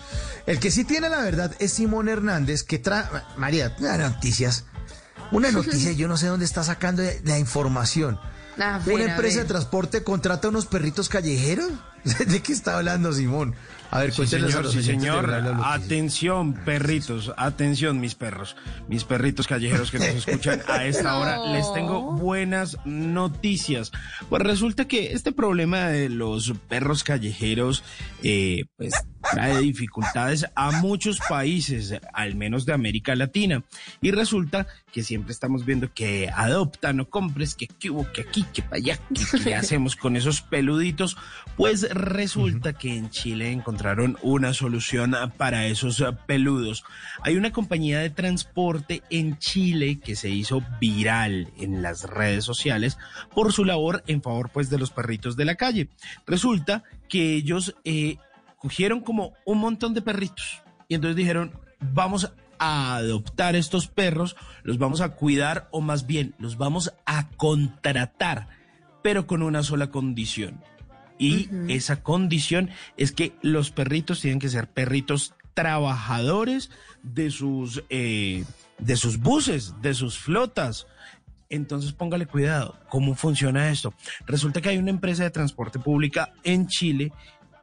El 0.47 0.59
que 0.59 0.71
sí 0.71 0.85
tiene 0.85 1.09
la 1.09 1.21
verdad 1.21 1.55
es 1.59 1.73
Simón 1.73 2.09
Hernández, 2.09 2.63
que 2.63 2.79
trae, 2.79 3.05
María, 3.37 3.77
una 3.79 3.99
noticias, 3.99 4.65
una 5.31 5.51
noticia, 5.51 5.93
yo 5.93 6.09
no 6.09 6.17
sé 6.17 6.27
dónde 6.27 6.45
está 6.45 6.65
sacando 6.65 7.03
la 7.25 7.39
información. 7.39 8.19
A 8.59 8.79
ver, 8.79 8.95
Una 8.97 9.05
a 9.05 9.11
empresa 9.11 9.41
de 9.41 9.45
transporte 9.45 10.03
contrata 10.03 10.49
unos 10.49 10.67
perritos 10.67 11.09
callejeros. 11.09 11.71
¿De 12.27 12.43
qué 12.43 12.53
está 12.53 12.77
hablando 12.77 13.13
Simón? 13.13 13.55
A 13.91 14.01
ver, 14.01 14.13
Sí, 14.13 14.23
a 14.23 14.27
señor, 14.27 14.71
sí, 14.71 14.83
señor. 14.83 15.33
Atención, 15.65 16.53
perritos. 16.53 17.33
Atención, 17.37 18.01
mis 18.01 18.15
perros. 18.15 18.57
Mis 18.89 19.05
perritos 19.05 19.47
callejeros 19.47 19.91
que 19.91 19.99
nos 19.99 20.09
escuchan 20.27 20.61
a 20.69 20.85
esta 20.85 21.17
hora. 21.19 21.39
Les 21.53 21.73
tengo 21.73 22.13
buenas 22.13 22.77
noticias. 22.85 23.93
Pues 24.29 24.43
resulta 24.43 24.87
que 24.87 25.13
este 25.13 25.33
problema 25.33 25.89
de 25.89 26.09
los 26.11 26.53
perros 26.69 27.03
callejeros, 27.03 27.83
eh, 28.23 28.65
pues 28.77 28.93
trae 29.33 29.59
dificultades 29.59 30.47
a 30.55 30.71
muchos 30.81 31.21
países, 31.29 31.95
al 32.13 32.35
menos 32.35 32.67
de 32.67 32.73
América 32.73 33.15
Latina. 33.15 33.63
Y 34.01 34.11
resulta 34.11 34.67
que 34.93 35.03
siempre 35.03 35.33
estamos 35.33 35.65
viendo 35.65 35.93
que 35.93 36.31
adoptan 36.35 37.01
o 37.01 37.09
compres, 37.09 37.55
que 37.55 37.67
aquí 37.67 37.91
hubo, 37.91 38.11
que 38.13 38.23
aquí, 38.23 38.45
que 38.53 38.63
para 38.63 38.77
allá, 38.77 38.99
que 39.15 39.45
qué 39.45 39.55
hacemos 39.55 39.97
con 39.97 40.17
esos 40.17 40.41
peluditos. 40.43 41.17
Pues 41.57 41.89
resulta 41.91 42.73
que 42.73 42.97
en 42.97 43.11
Chile 43.11 43.53
encontraron 43.53 44.17
una 44.23 44.55
solución 44.55 45.15
para 45.37 45.67
esos 45.67 46.03
peludos. 46.27 46.85
Hay 47.23 47.37
una 47.37 47.53
compañía 47.53 48.01
de 48.01 48.11
transporte 48.11 49.03
en 49.11 49.39
Chile 49.39 50.01
que 50.01 50.17
se 50.17 50.31
hizo 50.31 50.63
viral 50.81 51.53
en 51.59 51.83
las 51.83 52.05
redes 52.05 52.45
sociales 52.45 52.99
por 53.35 53.53
su 53.53 53.65
labor 53.65 54.03
en 54.07 54.23
favor 54.23 54.51
pues 54.51 54.71
de 54.71 54.79
los 54.79 54.91
perritos 54.91 55.37
de 55.37 55.45
la 55.45 55.55
calle. 55.55 55.89
Resulta 56.27 56.83
que 57.09 57.35
ellos 57.35 57.75
eh, 57.85 58.19
cogieron 58.59 59.01
como 59.01 59.33
un 59.45 59.59
montón 59.59 59.95
de 59.95 60.03
perritos 60.03 60.63
y 60.89 60.95
entonces 60.95 61.17
dijeron, 61.17 61.53
vamos 61.81 62.33
a 62.59 62.97
adoptar 62.97 63.55
estos 63.55 63.87
perros, 63.87 64.37
los 64.63 64.79
vamos 64.79 65.01
a 65.01 65.11
cuidar 65.11 65.69
o 65.71 65.81
más 65.81 66.07
bien 66.07 66.35
los 66.39 66.57
vamos 66.57 66.93
a 67.07 67.29
contratar, 67.31 68.49
pero 69.03 69.27
con 69.27 69.43
una 69.43 69.63
sola 69.63 69.91
condición. 69.91 70.61
Y 71.21 71.49
esa 71.69 72.03
condición 72.03 72.71
es 72.97 73.11
que 73.11 73.33
los 73.43 73.73
perritos 73.73 74.21
tienen 74.21 74.39
que 74.39 74.49
ser 74.49 74.69
perritos 74.69 75.35
trabajadores 75.53 76.71
de 77.03 77.33
sus, 77.33 77.83
eh, 77.91 78.45
de 78.79 78.97
sus 78.97 79.19
buses, 79.19 79.75
de 79.83 79.95
sus 79.95 80.17
flotas. 80.17 80.87
Entonces 81.51 81.93
póngale 81.93 82.27
cuidado. 82.27 82.79
¿Cómo 82.89 83.17
funciona 83.17 83.69
esto? 83.71 83.93
Resulta 84.27 84.61
que 84.61 84.69
hay 84.69 84.79
una 84.79 84.91
empresa 84.91 85.25
de 85.25 85.31
transporte 85.31 85.81
pública 85.81 86.33
en 86.45 86.69
Chile 86.69 87.13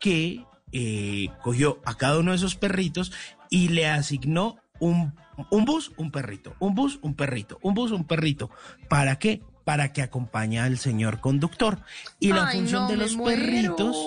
que 0.01 0.43
eh, 0.71 1.29
cogió 1.41 1.79
a 1.85 1.95
cada 1.95 2.19
uno 2.19 2.31
de 2.31 2.37
esos 2.37 2.55
perritos 2.55 3.11
y 3.49 3.69
le 3.69 3.87
asignó 3.87 4.57
un, 4.79 5.13
un 5.51 5.65
bus, 5.65 5.91
un 5.97 6.11
perrito, 6.11 6.55
un 6.59 6.75
bus, 6.75 6.99
un 7.01 7.13
perrito, 7.13 7.59
un 7.61 7.73
bus, 7.73 7.91
un 7.91 8.03
perrito. 8.05 8.49
¿Para 8.89 9.17
qué? 9.19 9.41
Para 9.63 9.93
que 9.93 10.01
acompañe 10.01 10.59
al 10.59 10.77
señor 10.77 11.19
conductor. 11.21 11.79
Y 12.19 12.33
la 12.33 12.47
Ay, 12.47 12.57
función 12.59 12.83
no, 12.83 12.89
de 12.89 12.97
los 12.97 13.15
muero. 13.15 13.41
perritos 13.41 13.97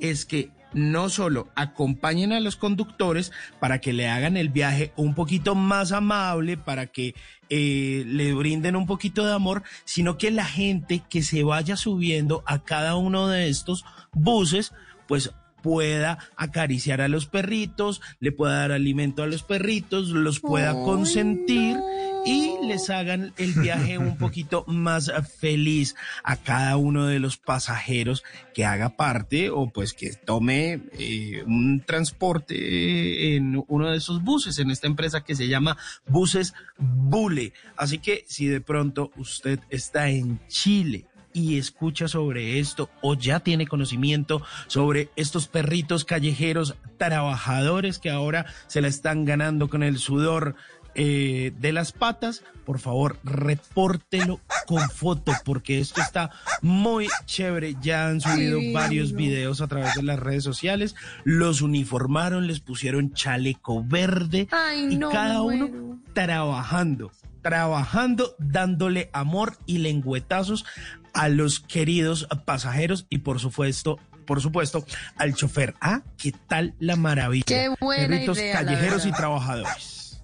es 0.00 0.24
que 0.26 0.50
no 0.72 1.08
solo 1.08 1.48
acompañen 1.54 2.32
a 2.32 2.40
los 2.40 2.56
conductores 2.56 3.32
para 3.60 3.80
que 3.80 3.92
le 3.92 4.08
hagan 4.08 4.36
el 4.36 4.50
viaje 4.50 4.92
un 4.96 5.14
poquito 5.14 5.54
más 5.54 5.92
amable, 5.92 6.56
para 6.58 6.86
que 6.86 7.14
eh, 7.48 8.04
le 8.06 8.34
brinden 8.34 8.76
un 8.76 8.86
poquito 8.86 9.24
de 9.24 9.32
amor, 9.32 9.62
sino 9.84 10.18
que 10.18 10.30
la 10.30 10.44
gente 10.44 11.02
que 11.08 11.22
se 11.22 11.44
vaya 11.44 11.76
subiendo 11.76 12.42
a 12.46 12.62
cada 12.62 12.96
uno 12.96 13.28
de 13.28 13.48
estos 13.48 13.84
buses, 14.12 14.72
pues 15.06 15.32
pueda 15.62 16.18
acariciar 16.36 17.00
a 17.00 17.08
los 17.08 17.26
perritos, 17.26 18.00
le 18.20 18.32
pueda 18.32 18.58
dar 18.58 18.72
alimento 18.72 19.22
a 19.22 19.26
los 19.26 19.42
perritos, 19.42 20.08
los 20.08 20.40
pueda 20.40 20.72
consentir 20.72 21.76
y 22.26 22.54
les 22.66 22.90
hagan 22.90 23.32
el 23.36 23.52
viaje 23.52 23.98
un 23.98 24.16
poquito 24.18 24.64
más 24.66 25.12
feliz 25.38 25.94
a 26.24 26.36
cada 26.36 26.76
uno 26.76 27.06
de 27.06 27.20
los 27.20 27.36
pasajeros 27.36 28.24
que 28.52 28.64
haga 28.64 28.96
parte 28.96 29.50
o 29.50 29.70
pues 29.70 29.92
que 29.92 30.12
tome 30.12 30.80
eh, 30.98 31.44
un 31.46 31.82
transporte 31.86 33.36
en 33.36 33.62
uno 33.68 33.90
de 33.90 33.96
esos 33.96 34.22
buses 34.22 34.58
en 34.58 34.70
esta 34.70 34.88
empresa 34.88 35.22
que 35.22 35.36
se 35.36 35.48
llama 35.48 35.76
Buses 36.06 36.54
Bule. 36.78 37.52
Así 37.76 37.98
que 37.98 38.24
si 38.26 38.46
de 38.46 38.60
pronto 38.60 39.12
usted 39.16 39.60
está 39.70 40.08
en 40.08 40.40
Chile 40.48 41.06
y 41.36 41.58
escucha 41.58 42.08
sobre 42.08 42.58
esto 42.60 42.88
o 43.02 43.14
ya 43.14 43.40
tiene 43.40 43.66
conocimiento 43.66 44.40
sobre 44.68 45.10
estos 45.16 45.48
perritos 45.48 46.06
callejeros 46.06 46.76
trabajadores 46.96 47.98
que 47.98 48.08
ahora 48.08 48.46
se 48.68 48.80
la 48.80 48.88
están 48.88 49.26
ganando 49.26 49.68
con 49.68 49.82
el 49.82 49.98
sudor 49.98 50.56
eh, 50.94 51.52
de 51.58 51.72
las 51.72 51.92
patas, 51.92 52.42
por 52.64 52.78
favor, 52.78 53.18
repórtelo 53.22 54.40
con 54.66 54.88
foto, 54.88 55.30
porque 55.44 55.78
esto 55.78 56.00
está 56.00 56.30
muy 56.62 57.06
chévere. 57.26 57.76
Ya 57.82 58.08
han 58.08 58.22
subido 58.22 58.60
Ay, 58.60 58.72
varios 58.72 59.12
no. 59.12 59.18
videos 59.18 59.60
a 59.60 59.66
través 59.66 59.94
de 59.94 60.02
las 60.02 60.18
redes 60.18 60.42
sociales, 60.42 60.94
los 61.22 61.60
uniformaron, 61.60 62.46
les 62.46 62.60
pusieron 62.60 63.12
chaleco 63.12 63.84
verde 63.84 64.48
Ay, 64.50 64.94
y 64.94 64.96
no, 64.96 65.10
cada 65.10 65.42
uno 65.42 66.00
trabajando, 66.14 67.12
trabajando, 67.42 68.34
dándole 68.38 69.10
amor 69.12 69.58
y 69.66 69.78
lengüetazos 69.78 70.64
a 71.16 71.28
los 71.28 71.60
queridos 71.60 72.28
pasajeros 72.44 73.06
y 73.08 73.18
por 73.18 73.40
supuesto, 73.40 73.98
por 74.26 74.40
supuesto, 74.40 74.84
al 75.16 75.34
chofer. 75.34 75.74
Ah, 75.80 76.02
¿qué 76.18 76.32
tal 76.46 76.74
la 76.78 76.96
maravilla? 76.96 77.44
Qué 77.46 77.74
buena 77.80 78.08
Perritos 78.08 78.38
idea, 78.38 78.52
callejeros 78.52 79.06
y 79.06 79.12
trabajadores. 79.12 80.20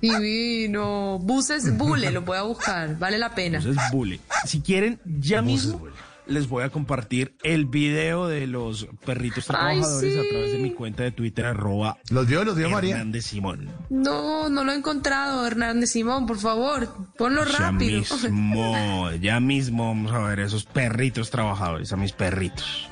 Divino. 0.00 1.20
Buses 1.20 1.78
Bule, 1.78 2.10
lo 2.10 2.22
voy 2.22 2.36
a 2.36 2.42
buscar. 2.42 2.98
Vale 2.98 3.18
la 3.18 3.34
pena. 3.34 3.58
Entonces, 3.58 3.82
Bule. 3.92 4.18
Si 4.44 4.60
quieren, 4.60 5.00
ya 5.04 5.42
mismo 5.42 5.80
les 6.26 6.48
voy 6.48 6.62
a 6.62 6.70
compartir 6.70 7.36
el 7.42 7.66
video 7.66 8.28
de 8.28 8.46
los 8.46 8.86
perritos 9.04 9.50
Ay, 9.50 9.80
trabajadores 9.80 10.16
a 10.16 10.22
través 10.30 10.52
de 10.52 10.58
mi 10.58 10.70
cuenta 10.72 11.02
de 11.02 11.10
Twitter, 11.10 11.44
arroba 11.46 11.98
¿Los 12.10 12.26
vio? 12.26 12.44
¿Los 12.44 12.56
vio 12.56 12.70
María? 12.70 12.94
Hernández 12.96 13.26
Simón. 13.26 13.68
No, 13.90 14.48
no 14.48 14.64
lo 14.64 14.72
he 14.72 14.76
encontrado, 14.76 15.46
Hernández 15.46 15.90
Simón, 15.90 16.26
por 16.26 16.38
favor. 16.38 16.88
Ponlo 17.18 17.44
Ya 17.44 17.58
rápido. 17.58 18.00
mismo, 18.00 19.10
ya 19.20 19.40
mismo 19.40 19.88
vamos 19.88 20.12
a 20.12 20.18
ver 20.20 20.40
esos 20.40 20.64
perritos 20.64 21.30
trabajadores, 21.30 21.92
a 21.92 21.96
mis 21.96 22.12
perritos. 22.12 22.88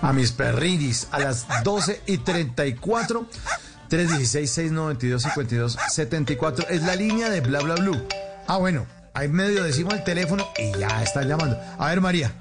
A 0.00 0.12
mis 0.12 0.32
perrinis 0.32 1.06
a 1.12 1.20
las 1.20 1.46
12 1.62 2.02
y 2.06 2.18
34. 2.18 3.24
316-692-5274 3.88 6.66
es 6.70 6.82
la 6.82 6.96
línea 6.96 7.30
de 7.30 7.40
bla 7.40 7.60
bla 7.60 7.74
blue. 7.76 8.02
Ah, 8.46 8.56
bueno, 8.56 8.86
ahí 9.14 9.28
medio 9.28 9.64
decimos 9.64 9.94
el 9.94 10.04
teléfono 10.04 10.46
y 10.58 10.78
ya 10.78 11.02
están 11.02 11.28
llamando. 11.28 11.56
A 11.78 11.88
ver, 11.88 12.00
María, 12.00 12.32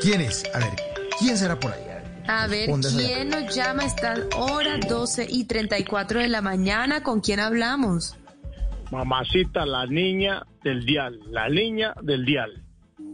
¿quién 0.00 0.20
es? 0.20 0.44
A 0.54 0.58
ver, 0.58 0.70
¿quién 1.18 1.36
será 1.36 1.58
por 1.58 1.72
ahí? 1.72 1.88
A 2.26 2.46
ver, 2.46 2.68
¿quién 2.94 3.30
nos 3.30 3.54
llama? 3.54 3.84
Están 3.84 4.24
hora 4.36 4.76
12 4.76 5.26
y 5.30 5.44
34 5.44 6.20
de 6.20 6.28
la 6.28 6.42
mañana. 6.42 7.02
¿Con 7.02 7.20
quién 7.20 7.40
hablamos? 7.40 8.16
Mamacita, 8.90 9.64
la 9.64 9.86
niña 9.86 10.44
del 10.62 10.84
dial, 10.84 11.18
la 11.30 11.48
niña 11.48 11.94
del 12.02 12.26
dial. 12.26 12.64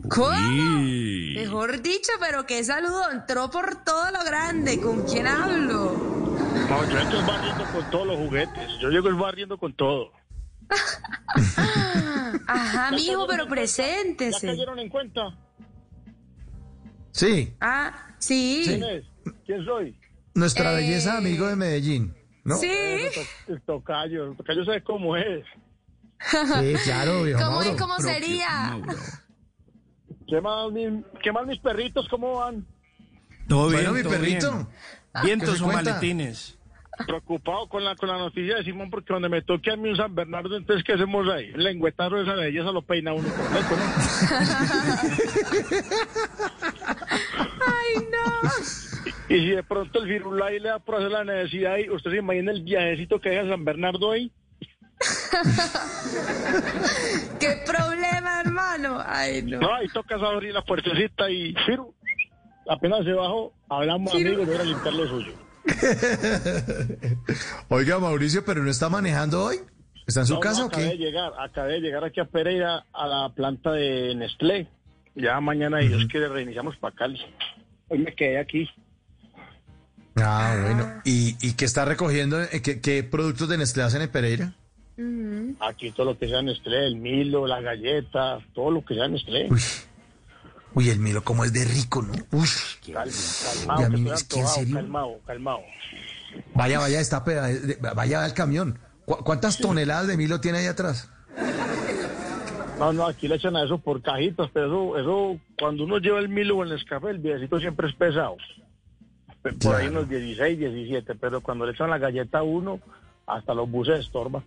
¿Cómo? 0.08 0.36
Mejor 0.36 1.80
dicho, 1.80 2.12
pero 2.18 2.44
qué 2.44 2.64
saludo. 2.64 3.10
Entró 3.12 3.50
por 3.50 3.84
todo 3.84 4.10
lo 4.10 4.24
grande. 4.24 4.80
¿Con 4.80 5.02
quién 5.04 5.28
hablo? 5.28 5.92
No, 6.68 6.90
yo 6.90 6.98
entro 6.98 7.24
barriendo 7.24 7.64
con 7.72 7.90
todos 7.90 8.06
los 8.08 8.16
juguetes. 8.16 8.68
Yo 8.80 8.88
llego 8.90 9.08
el 9.08 9.14
barriendo 9.14 9.58
con 9.58 9.74
todo. 9.74 10.10
Ajá, 12.46 12.90
mijo, 12.92 13.26
pero 13.26 13.44
¿Ya 13.44 13.50
preséntese. 13.50 14.46
cayeron 14.46 14.78
en 14.78 14.88
cuenta? 14.88 15.36
Sí, 17.12 17.54
Ah, 17.60 18.14
sí. 18.18 18.62
¿Quién 18.64 18.82
es? 18.84 19.04
¿Quién 19.46 19.64
soy? 19.64 19.96
nuestra 20.34 20.72
Eh, 20.72 20.76
belleza 20.76 21.16
amigo 21.16 21.46
de 21.46 21.54
Medellín, 21.56 22.14
¿no? 22.42 22.56
Sí. 22.56 22.68
El 23.46 23.60
tocayo. 23.62 24.30
El 24.32 24.36
tocayo 24.36 24.64
sabe 24.64 24.82
cómo 24.82 25.16
es. 25.16 25.44
Sí, 26.20 26.74
claro, 26.84 27.22
viejo 27.22 27.38
¿Cómo 27.40 27.60
es? 27.60 27.66
Mauro. 27.68 27.78
¿Cómo 27.78 27.98
sería? 28.00 28.80
¿Qué 30.26 30.40
más, 30.40 30.72
mi- 30.72 31.04
qué 31.22 31.30
más 31.32 31.46
mis 31.46 31.58
perritos? 31.60 32.08
¿Cómo 32.08 32.36
van? 32.36 32.66
Todo 33.48 33.64
Bueno, 33.70 33.92
bien, 33.92 33.94
mi 33.94 34.02
todo 34.02 34.12
perrito. 34.12 34.52
bien. 34.52 34.66
¿Qué 35.14 35.20
Vientos 35.26 35.60
o 35.60 35.64
cuenta? 35.64 35.82
maletines. 35.92 36.58
Preocupado 37.06 37.68
con 37.68 37.84
la, 37.84 37.96
con 37.96 38.08
la 38.08 38.18
noticia 38.18 38.56
de 38.56 38.64
Simón 38.64 38.90
porque 38.90 39.12
donde 39.12 39.28
me 39.28 39.42
toque 39.42 39.72
a 39.72 39.76
mí 39.76 39.88
un 39.88 39.96
San 39.96 40.14
Bernardo, 40.14 40.56
entonces 40.56 40.84
¿qué 40.84 40.92
hacemos 40.92 41.28
ahí? 41.28 41.50
El 41.54 41.64
lengüetazo 41.64 42.16
de 42.16 42.22
esa 42.22 42.34
belleza 42.34 42.70
lo 42.70 42.82
peina 42.82 43.12
uno 43.12 43.28
completo, 43.28 43.74
Ay, 47.66 48.04
no. 48.10 48.42
¿no? 48.42 48.50
Y 49.28 49.38
si 49.40 49.50
de 49.50 49.62
pronto 49.62 50.02
el 50.02 50.08
firulai 50.08 50.58
le 50.60 50.68
da 50.68 50.78
por 50.78 50.96
hacer 50.96 51.10
la 51.10 51.24
necesidad 51.24 51.76
y 51.78 51.88
usted 51.90 52.10
se 52.10 52.16
imagina 52.18 52.52
el 52.52 52.62
viajecito 52.62 53.20
que 53.20 53.30
deja 53.30 53.48
San 53.48 53.64
Bernardo 53.64 54.10
ahí. 54.12 54.30
¿Qué 57.40 57.62
problema, 57.66 58.40
hermano? 58.40 59.02
Ay, 59.04 59.42
no. 59.42 59.60
No, 59.60 59.74
ahí 59.74 59.88
tocas 59.88 60.22
abrir 60.22 60.52
la 60.54 60.62
puertecita 60.62 61.28
y 61.30 61.54
Firu, 61.66 61.92
apenas 62.68 63.04
se 63.04 63.12
bajó, 63.12 63.52
hablamos 63.68 64.12
Firu. 64.12 64.28
amigos, 64.28 64.46
voy 64.46 64.54
a 64.54 64.56
ir 64.56 64.62
a 64.62 64.64
limpiar 64.64 64.94
lo 64.94 65.08
suyo. 65.08 65.32
Oiga, 67.68 67.98
Mauricio, 67.98 68.44
pero 68.44 68.62
no 68.62 68.70
está 68.70 68.88
manejando 68.88 69.44
hoy. 69.44 69.56
¿Está 70.06 70.20
en 70.20 70.26
su 70.26 70.34
No, 70.34 70.40
casa 70.40 70.60
no, 70.60 70.66
o 70.66 70.68
acabé 70.68 70.84
de 70.84 70.90
qué? 70.92 70.96
llegar, 70.98 71.32
acabé 71.38 71.72
de 71.74 71.80
llegar 71.80 72.04
aquí 72.04 72.20
a 72.20 72.26
Pereira 72.26 72.84
a 72.92 73.06
la 73.06 73.28
planta 73.34 73.72
de 73.72 74.14
Nestlé. 74.14 74.68
Ya 75.14 75.40
mañana 75.40 75.78
Dios 75.78 76.06
quiere 76.10 76.28
reiniciamos 76.28 76.76
para 76.76 76.94
Cali. 76.94 77.20
Hoy 77.88 77.98
me 77.98 78.14
quedé 78.14 78.38
aquí. 78.38 78.68
Ah, 80.16 80.56
bueno. 80.62 81.00
¿Y, 81.04 81.36
y 81.40 81.54
qué 81.54 81.64
está 81.64 81.84
recogiendo? 81.84 82.40
Eh, 82.42 82.60
¿Qué, 82.62 82.80
qué 82.80 83.02
productos 83.02 83.48
de 83.48 83.58
Nestlé 83.58 83.82
hacen 83.84 84.02
en 84.02 84.10
Pereira? 84.10 84.54
Aquí 85.60 85.90
todo 85.90 86.12
lo 86.12 86.18
que 86.18 86.28
sea 86.28 86.42
Nestlé, 86.42 86.86
el 86.86 86.96
Milo, 86.96 87.46
la 87.46 87.60
galleta, 87.60 88.38
todo 88.54 88.70
lo 88.70 88.84
que 88.84 88.94
sea 88.94 89.08
Nestlé. 89.08 89.48
Uy, 89.50 89.60
uy, 90.74 90.90
el 90.90 90.98
Milo, 90.98 91.22
como 91.24 91.44
es 91.44 91.52
de 91.52 91.64
rico, 91.64 92.02
¿no? 92.02 92.12
Uy, 92.32 92.48
Calma, 92.92 93.10
Y 93.10 93.58
calmado, 93.58 93.84
a 93.84 93.88
mí 93.88 94.04
que 94.04 94.12
es 94.12 94.24
que 94.24 94.40
en 94.40 94.48
serio. 94.48 94.74
calmado, 94.76 95.20
calmado. 95.26 95.60
vaya, 96.54 96.78
vaya, 96.78 97.00
está 97.00 97.24
peda- 97.24 97.48
vaya 97.94 98.24
al 98.24 98.34
camión. 98.34 98.78
¿Cu- 99.04 99.22
¿Cuántas 99.24 99.58
toneladas 99.58 100.06
de 100.06 100.16
Milo 100.16 100.40
tiene 100.40 100.58
ahí 100.58 100.66
atrás? 100.66 101.10
No, 102.78 102.92
no, 102.92 103.06
aquí 103.06 103.28
le 103.28 103.36
echan 103.36 103.54
a 103.56 103.64
eso 103.64 103.78
por 103.78 104.02
cajitas, 104.02 104.50
pero 104.52 104.66
eso, 104.66 104.98
eso 104.98 105.40
cuando 105.58 105.84
uno 105.84 105.98
lleva 105.98 106.18
el 106.18 106.28
Milo 106.28 106.56
o 106.56 106.62
el 106.64 106.70
Nescafé, 106.70 107.10
el 107.10 107.18
viejecito 107.18 107.60
siempre 107.60 107.88
es 107.88 107.94
pesado. 107.94 108.36
Por 109.62 109.76
ahí 109.76 109.88
unos 109.88 110.08
16, 110.08 110.58
17, 110.58 111.14
pero 111.16 111.40
cuando 111.42 111.66
le 111.66 111.72
echan 111.72 111.90
la 111.90 111.98
galleta 111.98 112.38
a 112.38 112.42
uno, 112.42 112.80
hasta 113.26 113.52
los 113.54 113.70
buses 113.70 114.00
estorba. 114.00 114.42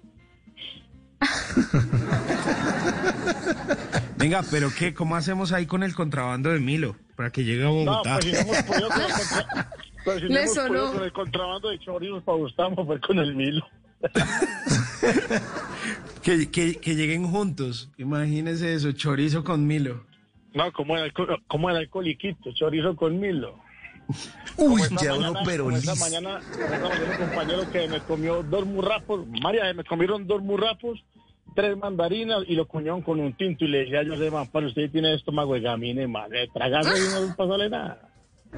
Venga, 4.18 4.44
pero 4.50 4.70
¿qué? 4.78 4.94
¿Cómo 4.94 5.16
hacemos 5.16 5.52
ahí 5.52 5.66
con 5.66 5.84
el 5.84 5.94
contrabando 5.94 6.50
de 6.52 6.60
Milo? 6.60 6.96
Para 7.16 7.30
que 7.32 7.44
llegue 7.44 7.62
a 7.64 7.66
No, 7.66 7.74
Bogotá. 7.74 8.14
pues 8.20 8.26
si 8.26 8.32
no 8.32 8.40
hemos 8.40 8.64
podido 8.64 8.90
con 8.90 9.02
el, 9.02 9.12
contra- 9.12 9.72
pues, 10.06 10.18
si 10.18 10.24
no 10.24 10.30
Le 10.30 10.42
hemos 10.44 10.56
podido 10.56 10.68
sonó. 10.88 10.94
con 10.94 11.04
el 11.04 11.12
contrabando 11.14 11.70
de 11.70 11.80
chorizos 11.80 12.24
para 12.24 12.38
Gustavo, 12.38 12.86
fue 12.86 13.00
con 13.00 13.20
el 13.20 13.36
Milo. 13.36 13.68
que, 16.24 16.50
que, 16.52 16.76
que 16.76 16.96
lleguen 16.96 17.28
juntos. 17.28 17.90
Imagínense 17.98 18.74
eso, 18.74 18.92
chorizo 18.92 19.44
con 19.44 19.66
Milo. 19.68 20.06
No, 20.54 20.72
como 20.74 20.98
el, 20.98 21.14
co- 21.14 21.28
como 21.48 21.70
el 21.70 21.90
coliquito, 21.90 22.52
chorizo 22.54 22.96
con 22.96 23.20
Milo. 23.20 23.60
Uy, 24.56 24.82
ya 25.02 25.14
uno 25.16 25.34
pero 25.44 25.70
esta 25.70 25.94
mañana, 25.96 26.40
esta 26.40 26.80
mañana 26.80 27.12
un 27.12 27.28
compañero 27.28 27.72
que 27.72 27.88
me 27.90 28.00
comió 28.02 28.42
dos 28.42 28.66
murrapos, 28.66 29.28
María, 29.42 29.72
me 29.74 29.84
comieron 29.84 30.26
dos 30.26 30.42
murrapos, 30.42 31.04
tres 31.58 31.76
mandarinas 31.76 32.44
y 32.48 32.54
lo 32.54 32.68
cuñaron 32.68 33.02
con 33.02 33.20
un 33.20 33.36
tinto 33.36 33.66
y 33.66 33.68
le 33.68 33.80
decía 33.80 34.04
yo, 34.04 34.16
de 34.16 34.30
man, 34.30 34.46
para 34.48 34.68
usted 34.68 34.92
tiene 34.92 35.16
estómago 35.16 35.56
de 35.56 35.62
gamine, 35.62 36.08
madre, 36.08 36.48
tragarse 36.54 36.92
y 36.96 37.28
no 37.28 37.36
pasarle 37.36 37.70
nada. 37.70 38.00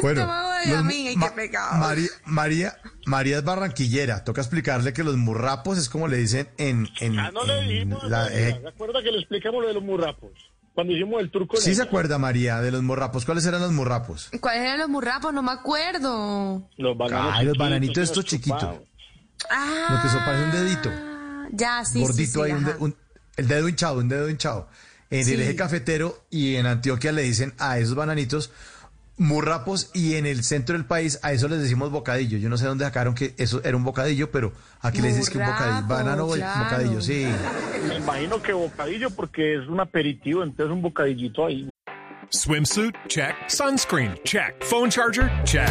Bueno, 0.00 0.22
Estómago 0.22 0.48
de 0.64 1.16
Ma- 1.16 1.26
qué 1.28 1.30
pecado. 1.36 1.76
María, 1.78 2.08
María, 2.24 2.76
María 3.04 3.36
es 3.38 3.44
barranquillera. 3.44 4.24
Toca 4.24 4.40
explicarle 4.40 4.94
que 4.94 5.04
los 5.04 5.16
murrapos 5.18 5.76
es 5.76 5.90
como 5.90 6.08
le 6.08 6.16
dicen 6.16 6.48
en, 6.56 6.88
en, 7.00 7.18
Ah, 7.18 7.30
no 7.30 7.44
le 7.44 7.60
dijimos, 7.62 8.02
la- 8.08 8.28
eh, 8.32 8.58
¿se 8.62 8.68
acuerda 8.68 9.02
que 9.02 9.12
le 9.12 9.18
explicamos 9.18 9.60
lo 9.60 9.68
de 9.68 9.74
los 9.74 9.82
murrapos? 9.82 10.30
Cuando 10.74 10.94
hicimos 10.94 11.20
el 11.20 11.30
turco. 11.30 11.58
Sí 11.58 11.74
se 11.74 11.82
acuerda, 11.82 12.16
María, 12.18 12.62
de 12.62 12.70
los 12.72 12.82
murrapos. 12.82 13.26
¿Cuáles 13.26 13.44
eran 13.44 13.60
los 13.60 13.72
murrapos? 13.72 14.30
¿Cuáles 14.40 14.62
eran 14.62 14.78
los 14.78 14.88
murrapos? 14.88 15.34
No 15.34 15.42
me 15.42 15.52
acuerdo. 15.52 16.66
Los 16.78 16.96
bananos 16.96 17.32
Ay, 17.34 17.46
los 17.46 17.58
bananitos 17.58 17.98
estos 18.04 18.24
chiquitos. 18.24 18.76
Ah, 19.50 19.86
Lo 19.90 20.00
que 20.00 20.08
eso 20.08 20.18
parece 20.24 20.44
un 20.44 20.50
dedito. 20.50 20.90
Ya, 21.56 21.84
sí, 21.84 21.92
sí, 21.94 22.00
gordito 22.00 22.44
sí, 22.44 22.50
ahí, 22.50 22.52
un 22.52 22.66
un- 22.80 22.96
el 23.36 23.48
dedo 23.48 23.68
hinchado, 23.68 23.98
un 23.98 24.08
dedo 24.08 24.28
hinchado. 24.28 24.68
En 25.10 25.20
el 25.20 25.24
Sí. 25.24 25.34
eje 25.34 25.56
cafetero 25.56 26.24
y 26.30 26.56
en 26.56 26.66
Antioquia 26.66 27.12
le 27.12 27.22
dicen 27.22 27.52
a 27.58 27.78
esos 27.78 27.94
bananitos 27.94 28.50
murrapos 29.16 29.90
y 29.94 30.14
en 30.14 30.26
el 30.26 30.42
centro 30.42 30.74
del 30.76 30.86
país 30.86 31.20
a 31.22 31.32
eso 31.32 31.46
les 31.46 31.60
decimos 31.60 31.90
bocadillo. 31.90 32.36
Yo 32.38 32.48
no 32.48 32.56
sé 32.58 32.66
dónde 32.66 32.84
sacaron 32.84 33.14
que 33.14 33.32
eso 33.38 33.60
era 33.64 33.76
un 33.76 33.84
bocadillo, 33.84 34.30
pero 34.32 34.52
aquí 34.80 35.00
le 35.00 35.08
dices 35.08 35.30
que 35.30 35.38
un 35.38 35.46
bocadillo, 35.46 35.86
banano 35.86 36.28
claro. 36.28 36.64
bocadillo, 36.64 37.00
sí. 37.00 37.26
Me 37.88 37.96
imagino 37.96 38.42
que 38.42 38.52
bocadillo 38.52 39.10
porque 39.10 39.54
es 39.56 39.68
un 39.68 39.78
aperitivo, 39.78 40.42
entonces 40.42 40.72
un 40.72 40.82
bocadillito 40.82 41.46
ahí. 41.46 41.68
Swimsuit? 42.30 42.94
Check. 43.06 43.34
Sunscreen? 43.48 44.18
Check. 44.24 44.64
Phone 44.64 44.90
charger? 44.90 45.30
Check. 45.44 45.70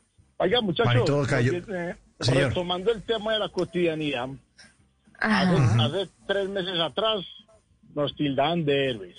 Oiga, 0.43 0.59
muchachos, 0.61 1.29
eh, 1.69 1.95
retomando 2.19 2.91
el 2.91 3.03
tema 3.03 3.33
de 3.33 3.39
la 3.39 3.49
cotidianidad, 3.49 4.27
hace, 5.19 5.55
hace 5.79 6.09
tres 6.27 6.49
meses 6.49 6.79
atrás 6.79 7.23
nos 7.93 8.15
tildaban 8.15 8.65
de 8.65 8.89
héroes 8.89 9.15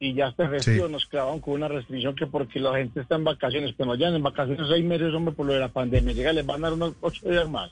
y 0.00 0.14
ya 0.14 0.28
este 0.28 0.48
festivo 0.48 0.86
Sí. 0.88 0.92
nos 0.92 1.06
clavaron 1.06 1.40
con 1.40 1.54
una 1.54 1.68
restricción 1.68 2.16
que 2.16 2.26
porque 2.26 2.58
la 2.58 2.74
gente 2.76 3.00
está 3.00 3.14
en 3.14 3.22
vacaciones, 3.24 3.72
pero 3.78 3.94
ya 3.94 4.08
en 4.08 4.20
vacaciones 4.20 4.66
seis 4.68 4.84
meses, 4.84 5.14
hombre, 5.14 5.32
por 5.32 5.46
lo 5.46 5.52
de 5.52 5.60
la 5.60 5.68
pandemia, 5.68 6.12
llega, 6.12 6.32
les 6.32 6.44
van 6.44 6.58
a 6.64 6.66
dar 6.68 6.72
unos 6.72 6.94
ocho 7.02 7.28
días 7.28 7.48
más. 7.48 7.70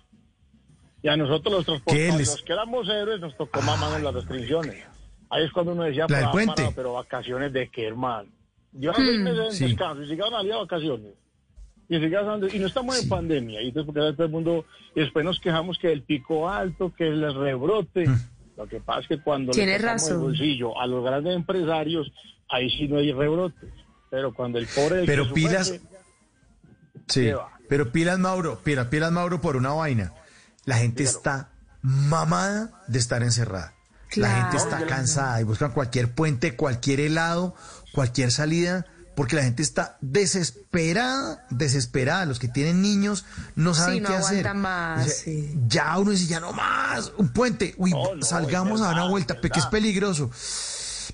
Y 1.03 1.09
a 1.09 1.17
nosotros 1.17 1.53
los 1.53 1.65
¿Qué 1.65 1.67
transportadores, 1.73 2.19
les- 2.19 2.29
los 2.29 2.43
que 2.43 2.53
éramos 2.53 2.89
héroes, 2.89 3.21
nos 3.21 3.37
tocó 3.37 3.63
mamando 3.63 3.99
las 3.99 4.15
restricciones. 4.15 4.85
Ahí 5.29 5.45
es 5.45 5.51
cuando 5.53 5.73
uno 5.73 5.83
decía, 5.85 6.07
La 6.09 6.17
del 6.19 6.27
"Ah, 6.27 6.31
puente". 6.31 6.55
parado, 6.55 6.73
pero 6.77 6.93
vacaciones 6.93 7.53
de 7.53 7.69
qué, 7.69 7.87
hermano. 7.89 8.29
Llevan 8.79 8.95
seis 8.97 9.19
Hmm. 9.19 9.23
meses 9.25 9.41
en 9.47 9.53
Sí. 9.53 9.65
descanso 9.67 10.03
y 10.05 10.09
sigan 10.09 10.35
a 10.35 10.57
vacaciones. 10.59 11.13
Y, 11.91 11.99
sigas 11.99 12.25
dando- 12.25 12.47
y 12.49 12.59
no 12.59 12.67
estamos 12.69 13.03
en 13.03 13.09
pandemia. 13.09 13.61
Y 13.63 13.69
entonces, 13.69 13.87
porque 13.93 14.13
todo 14.17 14.25
el 14.27 14.33
mundo, 14.33 14.65
y 14.95 15.01
después 15.01 15.25
nos 15.25 15.39
quejamos 15.41 15.77
que 15.79 15.91
el 15.93 16.03
pico 16.03 16.49
alto, 16.49 16.95
que 16.97 17.07
el 17.09 17.35
rebrote. 17.35 18.07
Mm. 18.09 18.21
Lo 18.57 18.67
que 18.69 18.81
pasa 18.81 19.01
es 19.01 19.09
que 19.09 19.21
cuando 19.21 19.53
Tiene 19.53 19.73
le 19.73 19.79
tocamos 19.81 20.09
el 20.11 20.17
bolsillo 20.19 20.81
a 20.81 20.87
los 20.87 21.05
grandes 21.05 21.35
empresarios, 21.35 22.11
ahí 22.49 22.71
sí 22.71 22.87
no 22.89 22.99
hay 22.99 23.13
rebrote. 23.13 23.73
Pero 24.09 24.33
cuando 24.33 24.59
el 24.59 24.67
pobre. 24.67 25.01
el 25.01 25.07
Pero 25.07 25.27
que 25.29 25.35
pilas- 25.35 25.67
sufre, 25.69 25.81
Sí, 27.09 27.31
pero 27.69 27.91
pilas 27.91 28.19
Mauro, 28.21 28.61
pilas, 28.63 28.87
pilas 28.87 29.11
Mauro 29.11 29.41
por 29.41 29.57
una 29.57 29.73
vaina. 29.73 30.13
La 30.65 30.77
gente 30.77 31.03
está 31.03 31.51
mamada 31.83 32.71
de 32.87 32.99
estar 33.01 33.23
encerrada. 33.23 33.75
La 34.17 34.29
gente 34.43 34.57
está 34.59 34.87
cansada 34.87 35.41
y 35.41 35.45
buscan 35.45 35.73
cualquier 35.73 36.13
puente, 36.15 36.55
cualquier 36.57 37.01
helado, 37.01 37.55
cualquier 37.93 38.31
salida, 38.31 38.87
porque 39.21 39.37
la 39.37 39.43
gente 39.43 39.61
está 39.63 39.99
desesperada, 40.01 41.45
desesperada. 41.51 42.25
Los 42.25 42.39
que 42.39 42.49
tienen 42.49 42.81
niños 42.81 43.27
no 43.55 43.75
saben 43.75 43.97
Sí, 43.97 44.01
no 44.01 44.09
qué 44.09 44.15
hacer. 44.15 44.55
más, 44.55 45.01
O 45.01 45.09
sea, 45.11 45.13
sí. 45.15 45.55
Ya 45.69 45.99
uno 45.99 46.13
dice, 46.13 46.25
ya 46.27 46.41
no 46.41 46.55
más, 46.55 47.13
un 47.19 47.29
puente. 47.29 47.75
Uy, 47.77 47.91
No, 47.91 48.15
no, 48.15 48.23
salgamos 48.23 48.81
a 48.81 48.87
dar 48.87 48.95
una 48.95 49.09
vuelta, 49.11 49.35
es 49.35 49.41
porque 49.41 49.59
es 49.59 49.67
peligroso. 49.67 50.31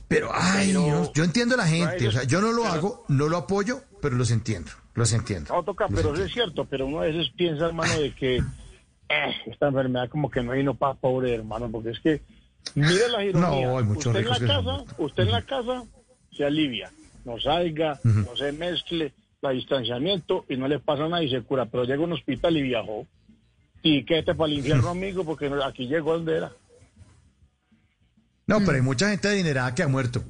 Pero, 0.06 0.30
ay, 0.32 0.68
Pero- 0.68 0.84
Dios, 0.84 1.10
yo 1.14 1.24
entiendo 1.24 1.56
a 1.56 1.58
la 1.58 1.66
gente. 1.66 2.06
O 2.06 2.12
sea, 2.12 2.22
yo 2.22 2.40
no 2.40 2.52
lo 2.52 2.62
pero- 2.62 2.74
hago, 2.74 3.04
no 3.08 3.28
lo 3.28 3.38
apoyo, 3.38 3.82
pero 4.00 4.14
los 4.14 4.30
entiendo. 4.30 4.70
Los 4.94 5.12
entiendo. 5.12 5.52
No 5.52 5.64
toca, 5.64 5.86
pero 5.88 5.98
entiendo. 6.10 6.24
es 6.26 6.32
cierto, 6.32 6.64
pero 6.64 6.86
uno 6.86 7.00
a 7.00 7.06
veces 7.06 7.26
piensa, 7.36 7.66
hermano, 7.66 7.92
de 7.98 8.14
que 8.14 8.36
eh, 8.36 9.34
esta 9.46 9.66
enfermedad 9.66 10.08
como 10.10 10.30
que 10.30 10.44
no 10.44 10.52
vino 10.52 10.76
para 10.76 10.94
pobre, 10.94 11.34
hermano, 11.34 11.68
porque 11.72 11.90
es 11.90 11.98
que, 11.98 12.22
mire 12.76 13.08
la 13.08 13.24
ironía. 13.24 13.66
No, 13.66 13.78
hay 13.78 13.84
muchos 13.84 14.06
usted 14.14 14.20
en 14.20 14.28
la 14.28 14.38
casa, 14.38 14.84
usted 14.98 15.22
en 15.24 15.30
la 15.32 15.42
casa 15.42 15.82
se 16.36 16.44
alivia, 16.44 16.92
no 17.26 17.38
salga, 17.38 18.00
no 18.04 18.34
se 18.36 18.52
mezcle, 18.52 19.12
la 19.42 19.50
distanciamiento 19.50 20.46
y 20.48 20.56
no 20.56 20.66
le 20.68 20.78
pasa 20.78 21.02
nada 21.08 21.22
y 21.22 21.28
se 21.30 21.42
cura, 21.42 21.66
pero 21.66 21.84
llega 21.84 21.98
a 22.00 22.04
un 22.06 22.12
hospital 22.14 22.56
y 22.56 22.62
viajó. 22.62 23.06
Y 23.82 24.04
quédate 24.04 24.34
para 24.34 24.50
el 24.50 24.58
infierno, 24.58 24.88
amigo, 24.88 25.24
porque 25.24 25.50
aquí 25.62 25.86
llegó 25.86 26.14
donde 26.14 26.38
era. 26.38 26.52
No, 28.46 28.60
pero 28.60 28.72
hay 28.72 28.80
mucha 28.82 29.10
gente 29.10 29.28
adinerada 29.28 29.74
que 29.74 29.82
ha 29.82 29.88
muerto. 29.88 30.22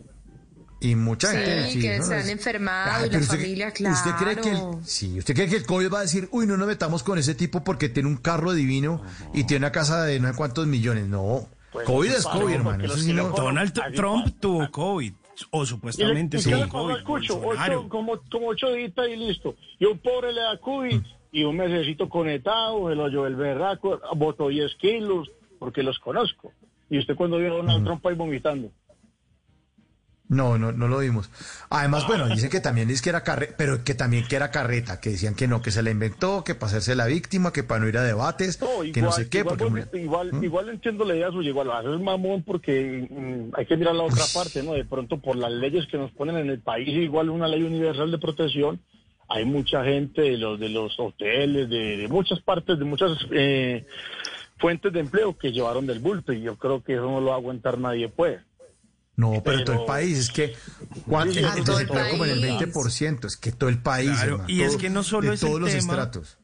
Y 0.81 0.95
mucha 0.95 1.31
Sí, 1.31 1.37
gente. 1.39 1.81
que 1.81 1.99
¿no? 1.99 2.05
se 2.05 2.15
han 2.17 2.29
enfermado 2.29 2.91
Ay, 3.05 3.09
y 3.09 3.13
la 3.13 3.19
usted- 3.19 3.37
familia, 3.37 3.71
claro. 3.71 3.95
¿Usted 3.95 4.11
cree 4.13 4.37
que 4.37 4.51
el, 4.51 4.85
sí, 4.85 5.19
usted 5.19 5.35
cree 5.35 5.49
que 5.49 5.57
el 5.57 5.67
COVID 5.67 5.91
va 5.93 5.99
a 6.01 6.03
decir, 6.03 6.29
uy, 6.33 6.47
no 6.47 6.57
nos 6.59 6.67
metamos 6.69 7.03
con 7.03 7.19
ese 7.19 7.35
tipo 7.35 7.65
porque 7.65 7.89
tiene 7.89 8.09
un 8.11 8.17
carro 8.19 8.53
divino 8.53 9.03
y 9.33 9.45
tiene 9.45 9.65
una 9.67 9.73
casa 9.73 10.05
de 10.05 10.21
no 10.21 10.29
sé 10.29 10.35
cuántos 10.37 10.67
millones? 10.67 11.07
No. 11.07 11.49
Pues, 11.73 11.87
COVID 11.87 12.11
es 12.11 12.25
COVID, 12.27 12.55
hermano. 12.55 12.89
sí 12.95 13.13
Donald 13.13 13.73
Trump 13.95 14.37
tuvo 14.39 14.71
COVID, 14.71 15.13
o 15.51 15.67
supuestamente 15.67 16.39
le, 16.39 16.43
y 16.43 16.45
tuvo 16.45 16.55
qué 16.55 16.57
le 16.57 16.67
pasó 16.67 16.79
COVID. 16.79 16.95
al 16.95 17.05
cucho, 17.05 17.41
Bolsonaro. 17.41 17.81
ocho, 17.81 17.89
como, 17.89 18.21
como 18.31 18.49
ocho 18.49 18.73
días 18.73 18.93
y 19.11 19.17
listo. 19.17 19.55
Y 19.79 19.85
un 19.85 19.99
pobre 19.99 20.33
le 20.33 20.41
da 20.41 20.59
COVID 20.59 21.01
y 21.33 21.45
un 21.45 21.57
mesecito 21.57 22.09
conectado, 22.09 22.91
el 22.91 23.01
hoyo 23.01 23.25
del 23.25 23.37
berraco, 23.37 24.01
botó 24.17 24.49
10 24.49 24.75
kilos, 24.77 25.31
porque 25.59 25.83
los 25.83 25.99
conozco. 25.99 26.53
Y 26.89 26.99
usted 26.99 27.15
cuando 27.15 27.39
vio 27.39 27.53
a 27.53 27.57
Donald 27.57 27.85
Trump 27.85 28.07
ahí 28.07 28.15
vomitando. 28.15 28.71
No, 30.29 30.59
no, 30.59 30.73
no 30.73 30.89
lo 30.89 30.99
vimos. 30.99 31.31
Además, 31.71 32.07
bueno, 32.09 32.27
dicen 32.27 32.51
que 32.51 32.61
también 32.61 32.89
dice 32.89 33.03
que 33.03 33.11
era 33.11 33.23
carreta, 33.23 33.55
pero 33.57 33.85
que 33.85 33.95
también 33.95 34.27
que 34.27 34.35
era 34.35 34.51
carreta, 34.51 35.01
que 35.01 35.11
decían 35.11 35.37
que 35.37 35.47
no, 35.47 35.63
que 35.63 35.71
se 35.71 35.85
la 35.85 35.91
inventó, 35.91 36.43
que 36.43 36.57
para 36.57 36.67
hacerse 36.67 36.97
la 36.97 37.07
víctima, 37.07 37.53
que 37.53 37.63
para 37.63 37.81
no 37.81 37.89
ir 37.89 37.97
a 37.97 38.03
debates, 38.03 38.61
No, 38.61 38.69
que 38.93 39.03
no 39.03 39.13
sé 39.13 39.29
qué, 39.29 39.39
igual, 39.39 39.57
porque 39.57 40.01
igual, 40.01 40.31
igual 40.43 40.69
entiendo 40.69 41.05
la 41.05 41.15
idea 41.15 41.31
suya, 41.31 41.51
igual 41.51 41.69
mamón 42.01 42.43
porque 42.43 43.07
mm, 43.09 43.55
hay 43.57 43.67
que 43.67 43.77
mirar 43.77 43.95
la 43.95 44.03
otra 44.03 44.25
parte, 44.35 44.63
¿no? 44.65 44.73
De 44.73 44.85
pronto 44.85 45.19
por 45.19 45.37
las 45.37 45.53
leyes 45.53 45.87
que 45.87 45.97
nos 45.97 46.11
ponen 46.11 46.37
en 46.39 46.51
el 46.51 46.61
país, 46.61 46.89
igual 46.89 47.31
una 47.31 47.47
ley 47.47 47.63
universal 47.63 48.11
de 48.11 48.19
protección, 48.19 48.81
hay 49.29 49.45
mucha 49.45 49.85
gente 49.85 50.23
de 50.23 50.39
los 50.39 50.59
de 50.59 50.71
los 50.71 50.99
hoteles, 50.99 51.69
de, 51.69 51.97
de 51.99 52.09
muchas 52.09 52.41
partes, 52.41 52.79
de 52.79 52.85
muchas 52.85 53.13
eh, 53.31 53.87
fuentes 54.59 54.93
de 54.93 55.01
empleo 55.01 55.37
que 55.37 55.53
llevaron 55.53 55.87
del 55.87 56.01
bulto 56.01 56.33
y 56.33 56.43
yo 56.43 56.57
creo 56.57 56.83
que 56.83 56.95
eso 56.95 57.03
no 57.03 57.21
lo 57.21 57.29
va 57.29 57.35
a 57.35 57.39
aguantar 57.39 57.79
nadie, 57.79 58.09
pues. 58.09 58.41
No, 59.17 59.43
pero, 59.43 59.65
todo 59.65 59.81
el 59.81 59.87
país, 59.87 60.19
es 60.19 60.31
que 60.31 60.55
¿cuán- 61.07 61.33
Sí, 61.33 61.39
el, 61.39 61.47
sí, 61.47 61.59
el 61.59 61.65
todo 61.65 61.79
el 61.81 61.87
desempleo 61.87 62.11
como 62.11 62.25
en 62.27 62.31
el 62.33 62.41
país. 62.41 62.75
20%, 62.75 63.27
es 63.27 63.37
que 63.39 63.51
todo 63.53 63.71
el 63.71 63.79
país, 63.79 64.11
Claro, 64.11 64.33
hermano, 64.33 64.51
y 64.51 64.61
es 64.63 64.77
que 64.77 64.91
no 64.91 65.03
solo 65.03 65.29
de 65.31 65.35
es 65.37 65.43
el 65.43 65.49
todos 65.49 65.61
los 65.63 65.71
tema- 65.71 65.93
estratos. 65.95 66.37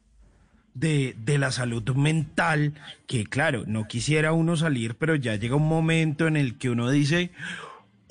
de, 0.75 1.15
de 1.19 1.37
la 1.37 1.53
salud 1.53 1.83
mental, 1.95 2.73
que 3.07 3.25
claro, 3.27 3.65
no 3.67 3.87
quisiera 3.89 4.33
uno 4.33 4.57
salir, 4.57 4.95
pero 4.95 5.15
ya 5.17 5.37
llega 5.37 5.55
un 5.55 5.69
momento 5.69 6.27
en 6.27 6.37
el 6.39 6.57
que 6.57 6.71
uno 6.71 6.91
dice, 6.91 7.31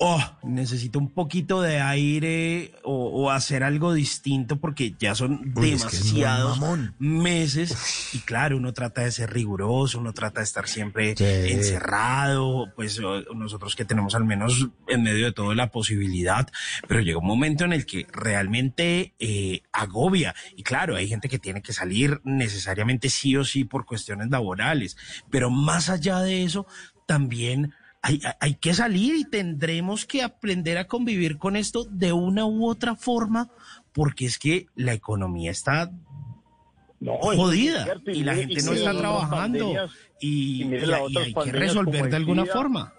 oh, 0.04 0.38
necesito 0.42 0.98
un 0.98 1.10
poquito 1.10 1.62
de 1.62 1.80
aire 1.80 2.72
o, 2.82 3.06
o 3.06 3.30
hacer 3.30 3.62
algo 3.62 3.94
distinto 3.94 4.56
porque 4.56 4.94
ya 4.98 5.14
son 5.14 5.52
Uy, 5.54 5.70
es 5.70 5.84
que 5.84 5.96
es 5.96 6.12
muy 6.12 6.22
demasiados 6.22 6.60
meses 6.98 8.10
y 8.12 8.18
claro, 8.18 8.56
uno 8.56 8.72
trata 8.72 9.02
de 9.02 9.12
ser 9.12 9.32
riguroso, 9.32 10.00
uno 10.00 10.12
trata 10.12 10.40
de 10.40 10.44
estar 10.44 10.66
siempre 10.66 11.14
encerrado, 11.52 12.72
pues 12.74 13.00
nosotros 13.34 13.76
que 13.76 13.84
tenemos 13.84 14.16
al 14.16 14.24
menos 14.24 14.68
en 14.88 15.04
medio 15.04 15.26
de 15.26 15.32
todo 15.32 15.54
la 15.54 15.70
posibilidad, 15.70 16.48
pero 16.88 17.00
llega 17.00 17.18
un 17.18 17.26
momento 17.26 17.64
en 17.64 17.72
el 17.72 17.86
que 17.86 18.08
realmente 18.12 19.14
eh, 19.20 19.62
agobia. 19.72 20.34
Y 20.56 20.64
claro, 20.64 20.96
hay 20.96 21.06
gente 21.06 21.28
que 21.28 21.38
tiene 21.38 21.62
que 21.62 21.72
salir 21.72 22.20
necesariamente 22.24 23.08
sí 23.08 23.36
o 23.36 23.44
sí 23.44 23.62
por 23.62 23.86
cuestiones 23.86 24.30
laborales, 24.30 24.96
pero 25.30 25.48
más 25.48 25.88
allá 25.90 26.20
de 26.20 26.42
eso, 26.42 26.66
también 27.06 27.74
hay, 28.02 28.20
hay- 28.40 28.54
que 28.56 28.74
salir 28.74 29.14
y 29.14 29.24
tendremos 29.24 30.04
que 30.06 30.22
aprender 30.22 30.76
a 30.78 30.86
convivir 30.86 31.38
con 31.38 31.56
esto 31.56 31.84
de 31.90 32.12
una 32.12 32.44
u 32.44 32.66
otra 32.68 32.96
forma, 32.96 33.50
porque 33.92 34.26
es 34.26 34.38
que 34.38 34.66
la 34.74 34.92
economía 34.92 35.50
está 35.50 35.90
No, 37.00 37.16
jodida 37.18 37.84
cierto, 37.84 38.10
y 38.10 38.22
la 38.24 38.34
gente 38.34 38.62
no 38.62 38.72
está 38.72 38.96
trabajando 38.96 39.58
pandemias, 39.74 39.90
y, 40.20 40.64
hay 40.74 41.34
que 41.34 41.52
resolver 41.52 42.10
de 42.10 42.16
alguna 42.16 42.42
SIDA. 42.42 42.54
forma. 42.54 42.92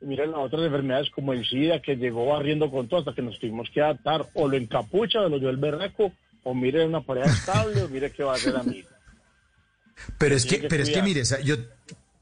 Y 0.00 0.06
Miren 0.06 0.30
las 0.30 0.40
otras 0.40 0.62
enfermedades 0.62 1.10
como 1.10 1.32
el 1.32 1.44
SIDA 1.46 1.80
que 1.82 1.96
llegó 1.96 2.26
barriendo 2.26 2.70
con 2.70 2.88
todo 2.88 3.00
hasta 3.00 3.14
que 3.14 3.22
nos 3.22 3.38
tuvimos 3.40 3.68
que 3.74 3.80
adaptar. 3.80 4.26
O 4.34 4.46
lo 4.46 4.56
encapucha, 4.56 5.20
o 5.20 5.28
lo 5.28 5.38
dio 5.40 5.50
el 5.50 5.56
berraco, 5.56 6.12
o 6.44 6.54
mire 6.54 6.86
una 6.86 7.00
pareja 7.00 7.28
estable, 7.30 7.82
o 7.82 7.88
mire 7.88 8.12
qué 8.12 8.22
va 8.22 8.32
a 8.32 8.36
hacer 8.36 8.54
a 8.56 8.62
mí. 8.62 8.84
Pero 10.18 10.36
es 10.36 10.46
que, 10.46 10.60
que 10.60 10.68
pero 10.68 10.84
es 10.84 10.90
que 10.90 11.02
mire, 11.02 11.22
o 11.22 11.24
sea, 11.24 11.40
yo, 11.40 11.56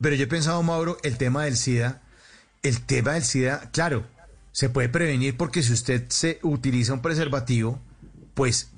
pero 0.01 0.15
yo 0.17 0.25
he 0.25 0.29
pensado, 0.29 0.63
Mauro, 0.63 0.97
el 1.03 1.19
tema 1.19 1.45
del 1.45 1.57
SIDA, 1.57 2.01
el 2.69 2.83
tema 2.83 3.13
del 3.13 3.25
SIDA, 3.25 3.71
claro, 3.73 4.07
se 4.53 4.69
puede 4.71 4.89
prevenir 4.89 5.37
porque 5.37 5.63
si 5.63 5.73
usted 5.73 6.07
se 6.09 6.39
utiliza 6.43 6.93
un 6.93 7.01
preservativo, 7.03 7.79
pues 8.35 8.71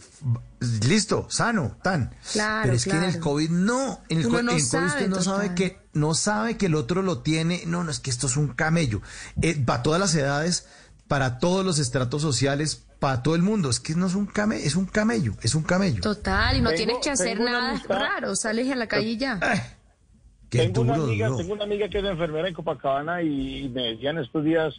listo, 0.60 1.26
sano, 1.30 1.76
tan. 1.82 2.14
Claro, 2.32 2.62
pero 2.64 2.74
es 2.74 2.84
que 2.84 2.90
en 2.90 3.04
el. 3.04 3.18
COVID 3.20 3.50
no, 3.50 4.00
en 4.08 4.18
el, 4.18 4.24
co- 4.28 4.42
no 4.42 4.50
en 4.52 4.56
el 4.58 4.68
COVID 4.68 4.84
usted 4.86 5.08
no 5.08 5.22
sabe 5.22 5.54
que 5.54 5.78
no 5.92 6.14
sabe 6.14 6.56
que 6.56 6.66
el 6.66 6.74
otro 6.74 7.02
lo 7.02 7.18
tiene, 7.22 7.62
no, 7.66 7.84
no 7.84 7.90
es 7.90 8.00
que 8.00 8.10
esto 8.10 8.26
es 8.26 8.36
un 8.36 8.48
camello. 8.48 9.02
Eh, 9.42 9.54
para 9.64 9.82
todas 9.82 10.00
las 10.00 10.14
edades, 10.14 10.66
para 11.08 11.38
todos 11.38 11.64
los 11.64 11.78
estratos 11.78 12.22
sociales, 12.22 12.84
para 12.98 13.22
todo 13.22 13.34
el 13.36 13.42
mundo, 13.42 13.70
es 13.70 13.78
que 13.80 13.94
no 13.94 14.06
es 14.08 14.14
un 14.14 14.26
camello, 14.26 14.64
es 14.64 14.74
un 14.76 14.86
camello, 14.86 15.34
es 15.42 15.54
un 15.54 15.62
camello. 15.62 16.00
Total, 16.02 16.56
y 16.56 16.60
no 16.60 16.70
Tengo- 16.70 16.76
tienes 16.76 16.96
que 17.02 17.10
hacer 17.10 17.40
nada 17.40 17.70
amistad- 17.70 17.98
raro, 17.98 18.34
sales 18.36 18.70
a 18.70 18.74
la 18.76 18.86
calle 18.88 19.10
y 19.10 19.16
ya. 19.16 19.38
Qué 20.50 20.58
tengo, 20.58 20.80
una 20.82 20.94
amiga, 20.94 21.26
duro. 21.28 21.38
tengo 21.38 21.52
una 21.54 21.64
amiga 21.64 21.88
que 21.88 21.98
es 21.98 22.04
enfermera 22.04 22.48
en 22.48 22.54
Copacabana 22.54 23.22
y, 23.22 23.64
y 23.64 23.68
me 23.68 23.82
decían 23.92 24.18
estos 24.18 24.44
días 24.44 24.74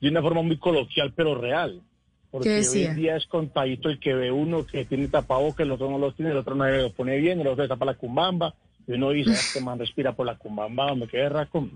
de 0.00 0.08
una 0.08 0.22
forma 0.22 0.42
muy 0.42 0.56
coloquial, 0.56 1.12
pero 1.14 1.34
real. 1.34 1.82
Porque 2.30 2.48
¿Qué 2.48 2.54
hoy 2.54 2.60
decía? 2.60 2.90
en 2.90 2.96
día 2.96 3.16
es 3.16 3.26
contadito 3.26 3.88
el 3.88 3.98
que 3.98 4.14
ve 4.14 4.30
uno 4.30 4.64
que 4.64 4.84
tiene 4.84 5.08
tapabocas, 5.08 5.60
el 5.66 5.72
otro 5.72 5.90
no 5.90 5.98
lo 5.98 6.12
tiene, 6.12 6.30
el 6.30 6.38
otro 6.38 6.54
no 6.54 6.66
lo 6.66 6.92
pone 6.92 7.18
bien, 7.18 7.40
el 7.40 7.46
otro 7.48 7.64
le 7.64 7.68
tapa 7.68 7.84
la 7.84 7.94
cumbamba, 7.94 8.54
y 8.86 8.92
uno 8.92 9.10
dice, 9.10 9.32
este 9.32 9.60
man 9.60 9.78
respira 9.78 10.12
por 10.14 10.26
la 10.26 10.38
cumbamba, 10.38 10.94
me 10.94 11.06
quedé 11.08 11.28
raco. 11.28 11.68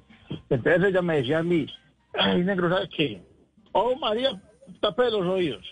Entonces 0.48 0.84
ella 0.84 1.02
me 1.02 1.16
decía 1.16 1.39
a 1.39 1.42
mí, 1.42 1.66
ay, 2.14 2.42
negro, 2.44 2.70
¿sabes 2.70 2.89
qué? 2.97 3.20
Oh, 3.73 3.97
María, 3.97 4.40
tape 4.81 5.10
los 5.10 5.26
oídos. 5.26 5.64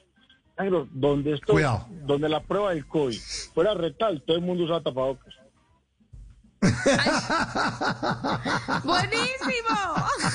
Negro, 0.58 0.86
donde 0.92 1.34
esto, 1.34 1.52
Cuidado. 1.52 1.86
donde 2.04 2.28
la 2.28 2.40
prueba 2.40 2.74
del 2.74 2.86
COVID 2.86 3.18
fuera 3.54 3.74
retal, 3.74 4.20
todo 4.22 4.36
el 4.36 4.42
mundo 4.42 4.64
usaba 4.64 4.82
tapabocas. 4.82 5.34
¡Buenísimo! 8.84 9.76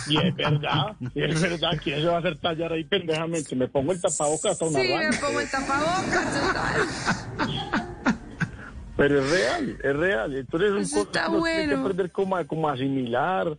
Y 0.07 0.17
es 0.17 0.35
verdad, 0.35 0.95
y 1.14 1.23
es 1.23 1.41
verdad, 1.41 1.72
¿quién 1.83 2.01
se 2.01 2.07
va 2.07 2.15
a 2.15 2.19
hacer 2.19 2.38
tallar 2.39 2.73
ahí 2.73 2.83
pendejamente? 2.83 3.56
Me 3.56 3.67
pongo 3.67 3.91
el 3.93 4.01
tapabocas 4.01 4.51
hasta 4.53 4.65
una 4.65 4.80
Sí, 4.81 4.88
me 4.93 5.17
pongo 5.17 5.39
el 5.39 5.49
tapabocas, 5.49 6.47
total. 6.47 6.88
Pero 8.97 9.19
es 9.22 9.30
real, 9.30 9.77
es 9.83 9.95
real. 9.95 10.35
Entonces, 10.35 10.72
un 10.72 10.77
uno 11.33 11.43
tiene 11.43 11.67
que 11.67 11.75
aprender 11.75 12.11
como, 12.11 12.47
como 12.47 12.69
asimilar. 12.69 13.57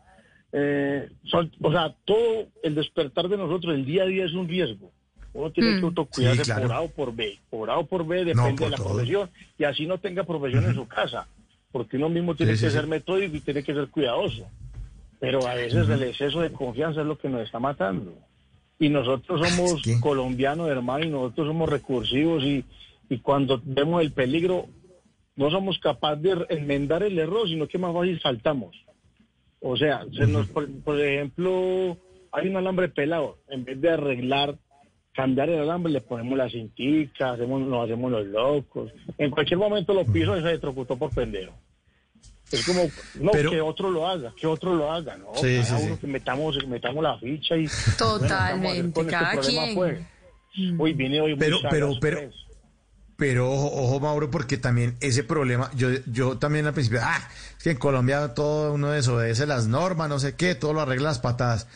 eh, 0.50 1.10
son- 1.30 1.52
o 1.60 1.70
sea, 1.70 1.94
todo 2.06 2.46
el 2.62 2.74
despertar 2.74 3.28
de 3.28 3.36
nosotros, 3.36 3.74
el 3.74 3.84
día 3.84 4.04
a 4.04 4.06
día 4.06 4.24
es 4.24 4.32
un 4.32 4.48
riesgo. 4.48 4.90
Uno 5.34 5.50
tiene 5.52 5.72
Mm. 5.72 5.80
que 5.80 5.84
autocuidarse 5.84 6.42
Sí, 6.46 6.50
claro. 6.50 6.62
por 6.68 6.72
A 6.76 6.80
o 6.80 6.88
por 6.88 7.14
B. 7.14 7.38
Por 7.50 7.68
A 7.70 7.76
o 7.76 7.86
por 7.86 8.06
B 8.06 8.24
depende 8.24 8.52
por 8.52 8.60
de 8.60 8.70
la 8.70 8.76
todo. 8.78 8.88
profesión. 8.94 9.30
Y 9.58 9.64
así 9.64 9.84
no 9.86 9.98
tenga 9.98 10.24
profesión 10.24 10.64
en 10.64 10.74
su 10.74 10.88
casa. 10.88 11.26
Porque 11.72 11.96
uno 11.96 12.08
mismo 12.08 12.34
tiene 12.34 12.56
Sí, 12.56 12.64
que 12.64 12.70
sí. 12.70 12.76
ser 12.76 12.86
metódico 12.86 13.36
y 13.36 13.40
tiene 13.40 13.62
que 13.62 13.74
ser 13.74 13.88
cuidadoso. 13.88 14.48
Pero 15.20 15.46
a 15.46 15.54
veces 15.54 15.88
el 15.88 16.02
exceso 16.04 16.40
de 16.40 16.52
confianza 16.52 17.00
es 17.00 17.06
lo 17.06 17.18
que 17.18 17.28
nos 17.28 17.42
está 17.42 17.58
matando. 17.58 18.14
Y 18.78 18.88
nosotros 18.88 19.40
somos 19.40 19.82
colombianos, 20.00 20.68
hermano, 20.68 21.04
y 21.04 21.08
nosotros 21.10 21.48
somos 21.48 21.68
recursivos 21.68 22.44
y, 22.44 22.64
y 23.10 23.18
cuando 23.18 23.60
vemos 23.64 24.00
el 24.02 24.12
peligro 24.12 24.66
no 25.34 25.50
somos 25.50 25.78
capaces 25.78 26.22
de 26.22 26.46
enmendar 26.50 27.02
el 27.02 27.18
error, 27.18 27.48
sino 27.48 27.66
que 27.68 27.78
más 27.78 27.92
fácil 27.92 28.20
saltamos. 28.20 28.76
O 29.60 29.76
sea, 29.76 30.04
se 30.16 30.26
nos, 30.26 30.46
por, 30.46 30.68
por 30.82 31.00
ejemplo, 31.00 31.96
hay 32.32 32.48
un 32.48 32.56
alambre 32.56 32.88
pelado, 32.88 33.38
en 33.48 33.64
vez 33.64 33.80
de 33.80 33.90
arreglar, 33.90 34.56
cambiar 35.18 35.48
el 35.50 35.58
alambre, 35.62 35.92
le 35.92 36.00
ponemos 36.00 36.38
la 36.38 36.48
cintica, 36.48 37.32
hacemos, 37.32 37.60
nos 37.60 37.84
hacemos 37.84 38.08
los 38.08 38.24
locos. 38.28 38.92
En 39.18 39.32
cualquier 39.32 39.58
momento 39.58 39.92
lo 39.92 40.06
piso 40.06 40.38
y 40.38 40.42
se 40.42 40.48
electrocutó 40.50 40.96
por 40.96 41.10
pendejo. 41.10 41.52
Es 42.52 42.64
como, 42.64 42.82
no, 43.20 43.32
Pero- 43.32 43.50
que 43.50 43.60
otro 43.60 43.90
lo 43.90 44.06
haga, 44.06 44.32
que 44.40 44.46
otro 44.46 44.76
lo 44.76 44.92
haga, 44.92 45.16
¿no? 45.16 45.32
Sí, 45.34 45.56
Cada 45.60 45.78
sí, 45.80 45.86
uno 45.86 45.94
sí. 45.96 46.00
que 46.02 46.06
metamos, 46.06 46.56
que 46.56 46.66
metamos 46.68 47.02
la 47.02 47.18
ficha 47.18 47.56
y... 47.56 47.66
Totalmente, 47.98 48.92
bueno, 48.92 49.10
¿qué 49.10 49.16
vamos 49.16 49.24
a 49.24 49.30
hacer 49.30 49.32
con 49.32 49.34
cada 49.34 49.34
este 49.34 49.50
quien. 49.50 49.74
pues? 49.74 49.98
Uy, 50.78 50.92
vine 50.92 51.20
hoy 51.20 51.34
Pero, 51.36 51.58
pero, 51.68 51.90
pero, 52.00 52.20
pues. 52.20 52.34
pero 53.16 53.50
ojo, 53.50 53.72
ojo, 53.72 53.98
Mauro, 53.98 54.30
porque 54.30 54.56
también 54.56 54.96
ese 55.00 55.24
problema, 55.24 55.68
yo, 55.74 55.88
yo 56.06 56.38
también 56.38 56.64
al 56.66 56.74
principio, 56.74 57.00
ah, 57.02 57.18
es 57.56 57.64
que 57.64 57.70
en 57.72 57.78
Colombia 57.78 58.34
todo 58.34 58.72
uno 58.72 58.90
desobedece 58.92 59.46
las 59.48 59.66
normas, 59.66 60.08
no 60.08 60.20
sé 60.20 60.36
qué, 60.36 60.54
todo 60.54 60.74
lo 60.74 60.80
arregla 60.80 61.08
las 61.08 61.18
patadas. 61.18 61.66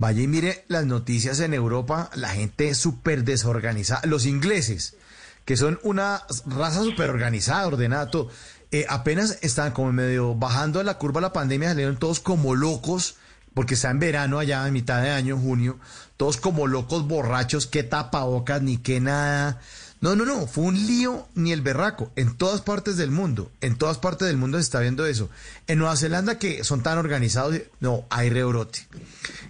Vaya 0.00 0.22
y 0.22 0.28
mire 0.28 0.64
las 0.68 0.86
noticias 0.86 1.40
en 1.40 1.52
Europa, 1.52 2.08
la 2.14 2.30
gente 2.30 2.74
súper 2.74 3.22
desorganizada. 3.22 4.00
Los 4.06 4.24
ingleses, 4.24 4.96
que 5.44 5.58
son 5.58 5.78
una 5.82 6.22
raza 6.46 6.82
súper 6.82 7.10
organizada, 7.10 7.66
ordenada, 7.66 8.10
todo, 8.10 8.30
eh, 8.72 8.86
apenas 8.88 9.38
están 9.42 9.72
como 9.72 9.92
medio 9.92 10.34
bajando 10.34 10.82
la 10.82 10.96
curva 10.96 11.20
la 11.20 11.34
pandemia, 11.34 11.68
salieron 11.68 11.98
todos 11.98 12.18
como 12.18 12.54
locos, 12.54 13.16
porque 13.52 13.74
está 13.74 13.90
en 13.90 13.98
verano 13.98 14.38
allá, 14.38 14.66
en 14.66 14.72
mitad 14.72 15.02
de 15.02 15.10
año, 15.10 15.36
junio, 15.36 15.78
todos 16.16 16.38
como 16.38 16.66
locos 16.66 17.06
borrachos, 17.06 17.66
qué 17.66 17.82
tapabocas, 17.82 18.62
ni 18.62 18.78
qué 18.78 19.00
nada. 19.00 19.60
No, 20.00 20.16
no, 20.16 20.24
no, 20.24 20.46
fue 20.46 20.64
un 20.64 20.86
lío 20.86 21.28
ni 21.34 21.52
el 21.52 21.60
berraco. 21.60 22.10
En 22.16 22.36
todas 22.36 22.62
partes 22.62 22.96
del 22.96 23.10
mundo, 23.10 23.52
en 23.60 23.76
todas 23.76 23.98
partes 23.98 24.28
del 24.28 24.38
mundo 24.38 24.56
se 24.56 24.62
está 24.62 24.80
viendo 24.80 25.04
eso. 25.04 25.28
En 25.66 25.78
Nueva 25.78 25.96
Zelanda, 25.96 26.38
que 26.38 26.64
son 26.64 26.82
tan 26.82 26.96
organizados, 26.96 27.60
no, 27.80 28.06
hay 28.08 28.30
rebrote. 28.30 28.86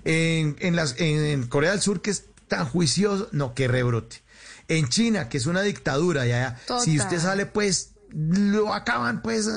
En, 0.04 0.56
en, 0.58 0.74
las, 0.74 0.96
en, 0.98 1.24
en 1.24 1.46
Corea 1.46 1.70
del 1.70 1.80
Sur, 1.80 2.02
que 2.02 2.10
es 2.10 2.24
tan 2.48 2.66
juicioso, 2.66 3.28
no, 3.30 3.54
que 3.54 3.68
rebrote. 3.68 4.22
En 4.66 4.88
China, 4.88 5.28
que 5.28 5.38
es 5.38 5.46
una 5.46 5.62
dictadura, 5.62 6.26
ya, 6.26 6.58
ya, 6.68 6.80
si 6.80 6.98
usted 6.98 7.20
sale, 7.20 7.46
pues 7.46 7.89
lo 8.12 8.72
acaban, 8.74 9.22
pues 9.22 9.48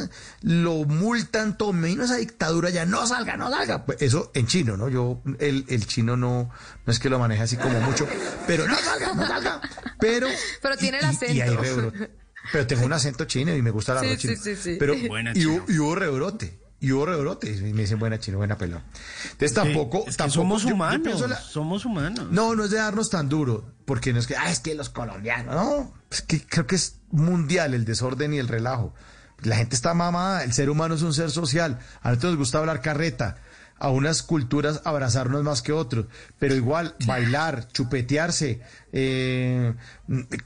lo 0.41 0.85
multan, 0.85 1.57
todo. 1.57 1.73
Me 1.73 1.88
vino 1.90 2.03
esa 2.03 2.15
dictadura 2.17 2.69
ya, 2.69 2.85
no 2.85 3.06
salga, 3.07 3.38
no 3.38 3.49
salga. 3.49 3.85
Pues, 3.85 4.01
eso 4.01 4.32
en 4.33 4.48
chino, 4.48 4.77
¿no? 4.77 4.90
Yo, 4.90 5.22
el, 5.40 5.65
el 5.67 5.88
chino 5.88 6.15
no, 6.17 6.49
no 6.85 6.91
es 6.93 6.99
que 6.99 7.09
lo 7.09 7.19
maneje 7.19 7.43
así 7.43 7.57
como 7.57 7.80
mucho, 7.82 8.07
pero 8.48 8.67
no 8.67 8.75
salga, 8.77 9.14
no 9.14 9.27
salga. 9.27 9.61
Pero, 9.99 10.27
Pero 10.61 10.77
tiene 10.77 10.98
el 10.99 11.06
y- 11.06 11.07
acento. 11.07 11.33
y 11.33 11.41
hay 11.41 11.56
rebrote. 11.56 12.11
Pero 12.51 12.67
tengo 12.67 12.85
un 12.85 12.93
acento 12.93 13.25
chino 13.25 13.56
y 13.56 13.61
me 13.61 13.72
gusta 13.72 13.99
el 14.03 14.11
Sí, 14.11 14.27
chino. 14.27 14.41
sí, 14.43 14.56
sí. 14.56 14.75
Pero, 14.80 14.95
Buena 15.07 15.32
y, 15.32 15.41
chino. 15.41 15.64
y 15.67 15.80
hubo 15.80 15.95
rebrote. 15.95 16.59
Y 16.82 16.91
hubo 16.91 17.06
rebrote. 17.06 17.49
Y 17.49 17.72
me 17.73 17.83
dicen 17.83 17.98
buena 17.98 18.19
chino, 18.19 18.38
buena 18.38 18.57
pelota. 18.57 18.83
Entonces 19.32 19.53
tampoco, 19.53 19.99
Es 19.99 20.06
que 20.06 20.11
tampoco 20.17 20.41
somos 20.41 20.64
yo- 20.64 20.67
yo 20.69 20.75
humanos, 20.75 21.30
la- 21.30 21.40
somos 21.40 21.85
humanos. 21.85 22.27
no, 22.30 22.53
no 22.56 22.65
es 22.65 22.72
de 22.72 22.77
darnos 22.77 23.09
tan 23.09 23.30
duro, 23.30 23.73
porque 23.85 24.11
no 24.11 24.19
es 24.19 24.27
que, 24.27 24.35
ah, 24.35 24.51
es 24.51 24.59
que 24.59 24.75
los 24.75 24.90
colombianos, 24.90 25.56
no, 25.56 25.93
es 26.11 26.22
que 26.23 26.45
creo 26.45 26.67
que 26.67 26.75
es 26.75 26.98
mundial 27.14 27.74
el 27.74 27.85
desorden 27.85 28.33
y 28.33 28.40
el 28.40 28.50
relajo. 28.50 28.93
La 29.42 29.56
gente 29.56 29.75
está 29.75 29.93
mamada, 29.93 30.43
el 30.43 30.53
ser 30.53 30.69
humano 30.69 30.95
es 30.95 31.01
un 31.01 31.14
ser 31.14 31.30
social, 31.30 31.80
a 32.01 32.09
nosotros 32.09 32.33
nos 32.33 32.40
gusta 32.40 32.59
hablar 32.59 32.82
carreta, 32.82 33.38
a 33.77 33.90
unas 33.90 34.24
culturas 34.24 34.82
abrazarnos 34.85 35.43
más 35.43 35.61
que 35.61 35.74
otros, 35.74 36.06
pero 36.40 36.56
igual 36.56 36.95
bailar, 37.06 37.67
chupetearse, 37.67 38.61
eh, 38.93 39.74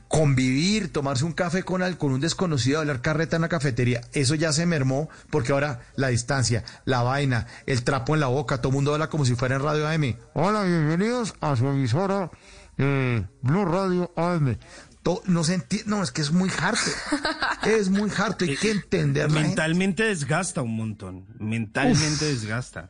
convivir, 0.08 0.92
tomarse 0.92 1.26
un 1.26 1.34
café 1.34 1.62
con, 1.62 1.94
con 1.96 2.12
un 2.12 2.20
desconocido, 2.20 2.80
hablar 2.80 3.02
carreta 3.02 3.36
en 3.36 3.44
la 3.44 3.50
cafetería, 3.50 4.02
eso 4.14 4.34
ya 4.34 4.52
se 4.52 4.66
mermó 4.66 5.10
porque 5.30 5.52
ahora 5.52 5.82
la 5.96 6.08
distancia, 6.08 6.64
la 6.86 7.04
vaina, 7.04 7.46
el 7.68 7.84
trapo 7.84 8.16
en 8.16 8.22
la 8.22 8.28
boca, 8.28 8.58
todo 8.58 8.70
el 8.70 8.76
mundo 8.76 8.94
habla 8.94 9.10
como 9.10 9.26
si 9.26 9.36
fuera 9.36 9.56
en 9.56 9.62
Radio 9.62 9.88
AM. 9.88 10.16
Hola, 10.34 10.64
bienvenidos 10.64 11.36
a 11.40 11.56
su 11.56 11.68
emisora 11.68 12.32
eh, 12.78 13.26
Blue 13.42 13.66
Radio 13.66 14.12
AM. 14.16 14.58
No 15.26 15.44
se 15.44 15.56
entiende, 15.56 15.90
no, 15.90 16.04
es 16.04 16.12
que 16.12 16.22
es 16.22 16.32
muy 16.32 16.50
harto, 16.60 16.92
es 17.66 17.90
muy 17.90 18.10
harto, 18.18 18.46
hay 18.46 18.56
que 18.62 18.72
entender. 18.72 19.30
Mentalmente 19.30 20.04
desgasta 20.04 20.62
un 20.62 20.76
montón, 20.76 21.26
mentalmente 21.40 22.26
desgasta. 22.26 22.90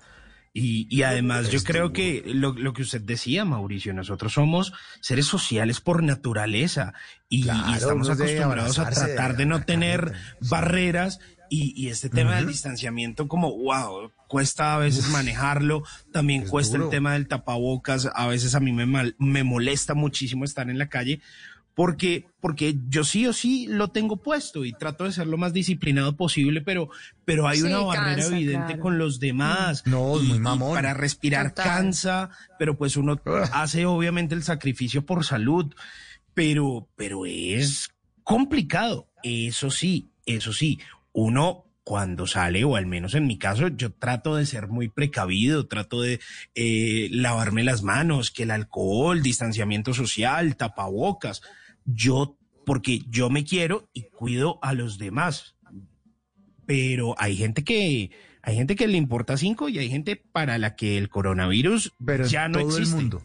Y, 0.54 0.88
y 0.90 1.04
además 1.04 1.52
yo 1.52 1.62
creo 1.64 1.94
que 1.94 2.24
lo, 2.26 2.54
lo 2.54 2.74
que 2.74 2.82
usted 2.82 3.02
decía, 3.02 3.46
Mauricio, 3.46 3.94
nosotros 3.94 4.34
somos 4.34 4.74
seres 5.02 5.28
sociales 5.28 5.82
por 5.82 6.02
naturaleza 6.02 6.94
y, 7.30 7.48
estamos 7.76 8.10
acostumbrados 8.10 8.80
a 8.80 8.90
tratar 8.90 9.38
de 9.38 9.46
no 9.46 9.64
tener 9.66 10.14
barreras 10.50 11.20
y, 11.50 11.74
y 11.80 11.90
este 11.90 12.10
tema 12.10 12.36
del 12.38 12.48
distanciamiento 12.48 13.28
como, 13.28 13.56
wow, 13.56 14.12
cuesta 14.28 14.74
a 14.74 14.80
veces 14.80 15.10
manejarlo, 15.10 15.84
también 16.12 16.48
cuesta 16.48 16.74
duro. 16.78 16.86
el 16.86 16.90
tema 16.92 17.14
del 17.14 17.28
tapabocas, 17.28 18.10
a 18.14 18.26
veces 18.28 18.56
a 18.56 18.60
mí 18.60 18.72
me, 18.74 18.86
mal- 18.88 19.16
me 19.20 19.44
molesta 19.44 19.94
muchísimo 19.94 20.44
estar 20.44 20.70
en 20.72 20.80
la 20.80 20.90
calle. 20.90 21.22
Porque, 21.78 22.26
porque 22.42 22.76
yo 22.90 23.04
sí 23.04 23.28
o 23.28 23.34
sí 23.34 23.68
lo 23.70 23.90
tengo 23.90 24.18
puesto 24.18 24.66
y 24.66 24.74
trato 24.74 25.04
de 25.04 25.12
ser 25.12 25.28
lo 25.28 25.38
más 25.38 25.54
disciplinado 25.54 26.16
posible, 26.18 26.62
pero, 26.62 26.90
pero 27.24 27.48
hay 27.48 27.60
Sí, 27.60 27.68
una 27.68 27.82
barrera 27.82 28.16
cansa, 28.16 28.36
evidente 28.36 28.66
claro. 28.66 28.82
con 28.82 28.98
los 28.98 29.20
demás. 29.20 29.84
No, 29.86 30.20
Y- 30.20 30.26
muy 30.26 30.38
y 30.38 30.40
mamón. 30.40 30.74
para 30.74 30.96
respirar 30.96 31.50
Total. 31.52 31.66
cansa, 31.66 32.30
pero 32.58 32.76
pues 32.80 32.98
uno 32.98 33.22
hace 33.54 33.86
obviamente 33.86 34.34
el 34.34 34.42
sacrificio 34.42 35.06
por 35.06 35.24
salud, 35.24 35.72
pero, 36.34 36.90
pero 36.96 37.28
es 37.28 37.90
complicado. 38.24 39.08
Eso 39.22 39.70
sí, 39.70 40.10
eso 40.26 40.54
sí, 40.54 40.80
uno 41.14 41.64
cuando 41.84 42.26
sale, 42.28 42.64
o 42.66 42.76
al 42.76 42.86
menos 42.88 43.14
en 43.14 43.28
mi 43.28 43.38
caso, 43.38 43.68
yo 43.70 43.94
trato 43.94 44.36
de 44.36 44.46
ser 44.48 44.68
muy 44.68 44.90
precavido, 44.90 45.68
trato 45.68 46.02
de 46.02 46.20
eh, 46.56 47.08
lavarme 47.12 47.64
las 47.64 47.82
manos, 47.84 48.30
que 48.32 48.44
el 48.44 48.52
alcohol, 48.52 49.22
distanciamiento 49.22 49.94
social, 49.94 50.58
tapabocas, 50.58 51.42
yo, 51.88 52.38
porque 52.66 53.02
yo 53.10 53.30
me 53.32 53.44
quiero 53.44 53.90
y 53.94 54.04
cuido 54.10 54.60
a 54.62 54.74
los 54.74 55.00
demás. 55.00 55.56
Pero 56.66 57.16
hay 57.18 57.36
gente 57.38 57.64
que, 57.64 58.12
hay 58.42 58.56
gente 58.56 58.76
que 58.76 58.88
le 58.88 58.98
importa 58.98 59.38
cinco 59.38 59.70
y 59.70 59.80
hay 59.80 59.90
gente 59.90 60.16
para 60.32 60.58
la 60.58 60.76
que 60.76 60.98
el 60.98 61.10
coronavirus 61.10 61.94
Pero 62.06 62.26
en 62.26 62.30
ya 62.30 62.48
no 62.50 62.60
todo 62.60 62.70
existe. 62.78 62.96
el 62.98 63.02
mundo. 63.02 63.24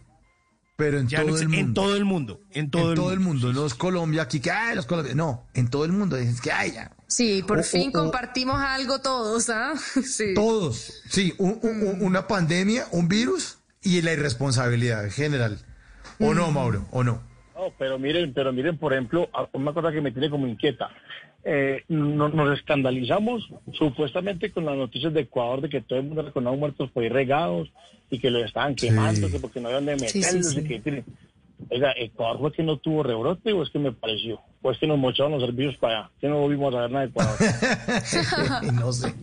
Pero 0.75 0.99
en 0.99 1.07
Ya 1.07 1.19
no 1.19 1.27
todo 1.27 1.37
exi- 1.37 1.41
el 1.41 1.49
mundo. 1.49 1.61
En 1.67 1.73
todo 1.73 1.95
el 1.97 2.05
mundo. 2.05 2.39
En 2.51 2.69
todo, 2.71 2.81
en 2.83 2.89
el, 2.89 2.95
todo 2.95 3.05
mundo. 3.05 3.13
el 3.13 3.19
mundo. 3.19 3.53
No 3.53 3.65
es 3.67 3.73
Colombia 3.75 4.21
aquí 4.23 4.39
que, 4.39 4.49
ay, 4.49 4.75
los 4.75 4.85
colombianos. 4.85 5.17
No, 5.27 5.47
en 5.53 5.69
todo 5.69 5.85
el 5.85 5.91
mundo. 5.91 6.17
Es 6.17 6.41
que, 6.41 6.51
ay, 6.51 6.71
ya. 6.71 6.95
Sí, 7.07 7.43
por 7.47 7.59
O- 7.59 7.63
fin 7.63 7.87
o- 7.93 7.99
o- 7.99 8.03
compartimos 8.03 8.59
algo 8.59 8.99
todos, 8.99 9.49
¿ah? 9.49 9.73
Sí. 10.03 10.33
Todos. 10.33 11.01
Sí, 11.09 11.33
un- 11.37 11.59
un- 11.61 11.87
un- 11.87 12.01
una 12.01 12.27
pandemia, 12.27 12.87
un 12.91 13.07
virus 13.07 13.59
y 13.83 14.01
la 14.01 14.13
irresponsabilidad 14.13 15.03
en 15.05 15.11
general. 15.11 15.59
¿O 16.19 16.33
no, 16.33 16.49
Mauro? 16.51 16.87
¿O 16.91 17.03
no? 17.03 17.21
No, 17.63 17.73
pero 17.77 17.97
miren, 17.97 18.33
pero 18.33 18.51
miren, 18.51 18.77
por 18.77 18.91
ejemplo, 18.93 19.29
una 19.53 19.73
cosa 19.73 19.91
que 19.91 20.01
me 20.01 20.11
tiene 20.11 20.29
como 20.29 20.47
inquieta. 20.47 20.89
Eh, 21.45 21.83
no- 21.87 22.29
nos 22.29 22.57
escandalizamos 22.57 23.49
supuestamente 23.73 24.51
con 24.51 24.65
las 24.65 24.75
noticias 24.77 25.13
de 25.13 25.21
Ecuador 25.21 25.61
de 25.61 25.69
que 25.69 25.81
todo 25.81 25.99
el 25.99 26.05
mundo 26.05 26.21
reconoce 26.23 26.57
muertos 26.57 26.89
por 26.91 27.03
ahí 27.03 27.09
regados 27.09 27.69
y 28.09 28.19
que 28.19 28.29
los 28.29 28.43
estaban 28.43 28.75
quemando, 28.75 29.29
que 29.29 29.39
porque 29.39 29.59
no 29.59 29.67
habían 29.69 29.85
de 29.85 29.97
Sí, 30.09 30.19
meterlos 30.19 30.53
sí, 30.53 30.59
y 30.59 30.63
que 30.63 30.79
tienen. 30.79 31.05
Oiga, 31.69 31.93
¿Ecuador 31.97 32.39
fue 32.39 32.51
que 32.51 32.63
no 32.63 32.77
tuvo 32.77 33.03
rebrote 33.03 33.53
o 33.53 33.63
es 33.63 33.69
que 33.69 33.79
me 33.79 33.91
pareció? 33.93 34.41
¿O 34.61 34.71
es 34.71 34.77
que 34.77 34.87
nos 34.87 34.97
mocharon 34.97 35.33
los 35.33 35.41
servicios 35.41 35.77
para 35.77 35.99
allá? 35.99 36.11
Que 36.19 36.27
no 36.27 36.39
volvimos 36.39 36.73
a 36.75 36.81
ver 36.81 36.91
nada 36.91 37.05
de 37.05 37.11
Ecuador. 37.11 37.37
no 38.73 38.91
sé. 38.91 39.13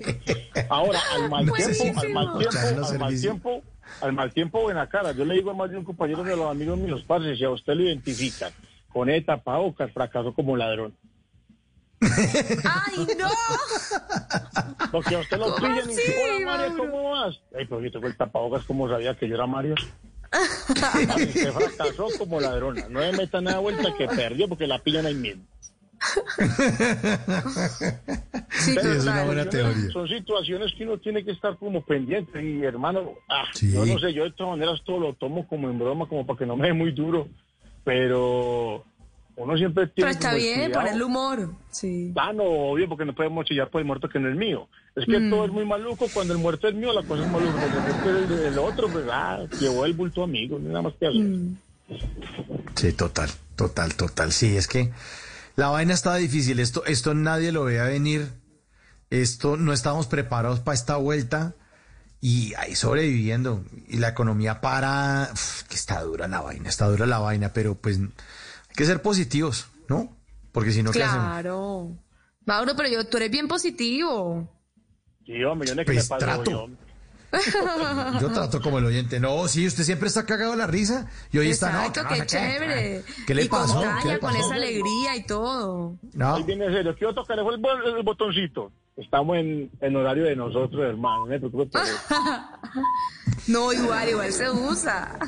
Ahora, 0.69 1.01
al 1.15 1.29
mal 1.29 1.47
Pues 1.47 1.79
tiempo, 1.79 2.01
al 2.01 2.11
mal 2.11 2.29
tiempo, 2.39 2.59
al 2.87 2.99
mal 2.99 3.21
tiempo, 3.21 3.63
al 4.01 4.13
mal 4.13 4.33
tiempo, 4.33 4.63
buena 4.63 4.89
cara. 4.89 5.13
Yo 5.13 5.25
le 5.25 5.35
digo 5.35 5.51
a 5.51 5.55
más 5.55 5.71
de 5.71 5.79
un 5.79 5.85
compañero 5.85 6.23
de 6.23 6.37
los 6.37 6.51
amigos 6.51 6.79
míos, 6.79 7.05
parce, 7.07 7.37
si 7.37 7.45
a 7.45 7.51
usted 7.51 7.75
lo 7.75 7.83
identifican 7.83 8.53
con 8.93 9.09
el 9.09 9.25
tapabocas, 9.25 9.93
fracasó 9.93 10.33
como 10.35 10.57
ladrón. 10.57 10.95
¡Ay, 12.01 13.07
no! 13.19 13.29
Porque 14.91 15.17
a 15.17 15.19
usted 15.19 15.37
lo 15.37 15.55
¿Cómo 15.55 15.57
pillan 15.57 15.91
y 15.91 16.45
hola 16.45 16.59
Mauro? 16.59 16.77
¿cómo 16.79 17.11
vas? 17.11 17.41
Ay, 17.57 17.67
pero 17.67 17.81
yo 17.83 17.93
tengo 17.93 18.07
el 18.07 18.17
tapabocas, 18.17 18.65
¿cómo 18.65 18.89
sabía 18.89 19.15
que 19.15 19.29
yo 19.29 19.35
era? 19.35 19.47
Parce, 19.47 19.75
usted 21.27 21.53
fracasó 21.53 22.09
como 22.19 22.41
ladrona. 22.41 22.87
No 22.89 23.01
me 23.01 23.13
meta 23.13 23.41
nada 23.41 23.59
vuelta 23.59 23.95
que 23.97 24.07
perdió 24.07 24.49
porque 24.49 24.67
la 24.67 24.79
pillan 24.79 25.07
ahí 25.07 25.15
mismo. 25.15 25.45
Sí, 28.51 28.77
es 28.77 29.05
una 29.05 29.25
buena 29.25 29.49
teoría. 29.49 29.91
Son 29.93 30.09
situaciones 30.09 30.73
que 30.77 30.85
uno 30.85 30.99
tiene 30.99 31.25
que 31.25 31.31
estar 31.33 31.57
como 31.59 31.85
pendiente. 31.85 32.43
Y 32.43 32.63
hermano, 32.65 33.13
ah, 33.29 33.45
Sí. 33.53 33.73
yo 33.73 33.85
no 33.87 33.99
sé, 33.99 34.13
yo 34.13 34.25
de 34.25 34.33
todas 34.33 34.59
maneras 34.59 34.81
todo 34.85 34.99
lo 35.01 35.15
tomo 35.15 35.47
como 35.49 35.71
en 35.71 35.79
broma, 35.79 36.07
como 36.09 36.27
para 36.27 36.39
que 36.39 36.47
no 36.47 36.57
me 36.57 36.69
dé 36.69 36.73
muy 36.75 36.93
duro. 36.93 37.29
Pero 37.85 38.85
uno 39.37 39.57
siempre 39.57 39.87
tiene. 39.89 40.11
Pero 40.11 40.13
está 40.13 40.31
el 40.33 40.37
bien, 40.39 40.55
cuidado. 40.67 40.81
ponerle 40.81 41.05
humor. 41.05 41.51
Sí. 41.71 42.13
Ah, 42.17 42.33
no, 42.33 42.45
obvio, 42.45 42.89
porque 42.89 43.05
no 43.05 43.15
podemos 43.15 43.45
chillar 43.47 43.71
por 43.71 43.81
el 43.81 43.87
muerto 43.87 44.09
que 44.09 44.19
no 44.19 44.29
es 44.29 44.37
mío. 44.37 44.69
Es 44.97 45.07
que 45.07 45.19
Mm. 45.21 45.31
todo 45.31 45.45
es 45.47 45.53
muy 45.53 45.65
maluco. 45.65 46.07
Cuando 46.13 46.35
el 46.35 46.41
muerto 46.41 46.69
es 46.69 46.75
mío, 46.75 46.93
la 46.93 47.03
cosa 47.03 47.25
es 47.25 47.31
maluca. 47.31 47.53
Cuando 48.03 48.47
el 48.47 48.59
otro, 48.59 48.89
pues, 48.89 49.05
ah, 49.11 49.41
llevó 49.61 49.87
el 49.87 49.95
bulto 49.95 50.23
amigo, 50.25 50.59
nada 50.59 50.83
más 50.83 50.95
que 50.99 51.07
hacer. 51.07 51.21
Mm. 51.23 51.57
Sí, 52.75 52.93
total, 52.93 53.31
total, 53.57 53.95
total. 53.97 54.33
Sí, 54.33 54.57
es 54.57 54.67
que 54.69 54.91
la 55.61 55.69
vaina 55.69 55.93
está 55.93 56.17
difícil. 56.17 56.59
Esto, 56.59 56.87
esto 56.87 57.13
nadie 57.13 57.53
lo 57.53 57.65
veía 57.65 57.85
venir. 57.85 58.33
Esto 59.11 59.59
no 59.59 59.75
estamos 59.75 60.07
preparados 60.07 60.61
para 60.61 60.75
esta 60.75 60.97
vuelta 60.97 61.55
y 62.23 62.55
ahí 62.55 62.75
sobreviviendo. 62.75 63.63
Y 63.87 63.99
la 63.99 64.09
economía 64.09 64.63
para, 64.63 65.29
uf, 65.31 65.65
que 65.65 65.75
está 65.75 66.01
dura 66.01 66.29
la 66.29 66.41
vaina, 66.41 66.71
está 66.71 66.87
dura 66.89 67.05
la 67.05 67.19
vaina, 67.19 67.53
pero 67.53 67.75
pues 67.75 67.99
hay 67.99 68.75
que 68.75 68.87
ser 68.87 69.03
positivos, 69.03 69.67
¿no? 69.87 70.17
Porque 70.51 70.73
si 70.73 70.83
no, 70.83 70.93
¿qué 70.93 71.05
hacemos? 71.05 71.27
Claro. 71.27 71.91
Mauro, 72.47 72.75
pero 72.75 72.89
yo, 72.89 73.07
tú 73.07 73.19
eres 73.19 73.31
bien 73.31 73.47
positivo. 73.47 74.49
Sí, 75.27 75.45
hombre, 75.45 75.69
yo 75.69 75.75
no 75.75 75.83
es 75.83 75.87
que 75.87 75.93
Pues 75.93 76.11
me 76.11 76.17
trato. 76.17 76.51
yo. 76.51 76.69
Yo 78.21 78.33
trato 78.33 78.61
como 78.61 78.79
el 78.79 78.87
oyente. 78.87 79.21
No, 79.21 79.47
sí, 79.49 79.67
usted 79.67 79.85
siempre 79.85 80.09
está 80.09 80.27
cagado 80.27 80.53
de 80.53 80.59
la 80.59 80.67
risa. 80.67 81.09
Y 81.33 81.39
hoy 81.39 81.51
está, 81.51 81.73
no, 81.73 81.81
Exacto, 81.81 82.09
que 82.09 82.15
no 82.15 82.21
qué 82.21 82.27
chévere. 82.27 83.03
¿Qué 83.27 83.35
le 83.35 83.45
y 83.45 83.49
pasó? 83.49 83.83
con 84.21 84.37
esa 84.37 84.55
alegría 84.55 85.17
y 85.17 85.25
todo. 85.25 85.97
No. 86.13 86.35
Ahí 86.35 86.43
viene 86.43 86.67
serio. 86.67 86.95
Quiero 86.97 87.15
tocar 87.15 87.39
el, 87.39 87.47
el 87.97 88.03
botoncito. 88.03 88.73
Estamos 88.97 89.39
en, 89.39 89.71
en 89.81 89.97
horario 89.97 90.25
de 90.25 90.37
nosotros, 90.37 90.83
hermano. 90.83 91.27
No 93.47 93.73
igual, 93.73 94.09
igual 94.09 94.33
se 94.33 94.51
usa. 94.51 95.19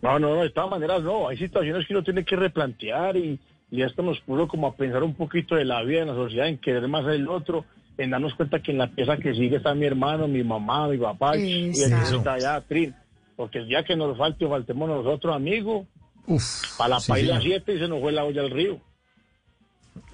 No, 0.00 0.18
no, 0.18 0.36
no, 0.36 0.42
de 0.42 0.50
todas 0.50 0.70
maneras 0.70 1.02
no. 1.02 1.28
Hay 1.28 1.36
situaciones 1.36 1.86
que 1.86 1.92
uno 1.94 2.02
tiene 2.02 2.24
que 2.24 2.36
replantear 2.36 3.16
y, 3.16 3.40
y 3.70 3.82
esto 3.82 4.02
nos 4.02 4.20
puso 4.20 4.48
como 4.48 4.68
a 4.68 4.76
pensar 4.76 5.02
un 5.02 5.14
poquito 5.14 5.54
de 5.54 5.64
la 5.64 5.82
vida, 5.82 6.00
de 6.00 6.06
la 6.06 6.14
sociedad, 6.14 6.48
en 6.48 6.58
querer 6.58 6.86
más 6.88 7.04
al 7.06 7.28
otro, 7.28 7.64
en 7.98 8.10
darnos 8.10 8.34
cuenta 8.34 8.60
que 8.62 8.72
en 8.72 8.78
la 8.78 8.88
pieza 8.90 9.16
que 9.16 9.34
sigue 9.34 9.56
está 9.56 9.74
mi 9.74 9.86
hermano, 9.86 10.26
mi 10.28 10.42
mamá, 10.42 10.88
mi 10.88 10.98
papá 10.98 11.36
y 11.36 11.68
el 11.68 11.72
que 11.74 11.82
Exacto. 11.84 12.16
está 12.18 12.32
allá, 12.34 12.60
Trin. 12.66 12.94
Porque 13.36 13.58
el 13.58 13.68
día 13.68 13.84
que 13.84 13.96
nos 13.96 14.16
falte 14.16 14.44
o 14.44 14.50
faltemos 14.50 14.88
nosotros, 14.88 15.34
amigos, 15.34 15.86
Uf. 16.26 16.76
para 16.76 16.90
la 16.96 17.00
sí, 17.00 17.10
paila 17.12 17.40
señor. 17.40 17.62
7 17.64 17.74
y 17.74 17.78
se 17.78 17.88
nos 17.88 18.00
fue 18.00 18.12
la 18.12 18.24
olla 18.24 18.42
al 18.42 18.50
río. 18.50 18.80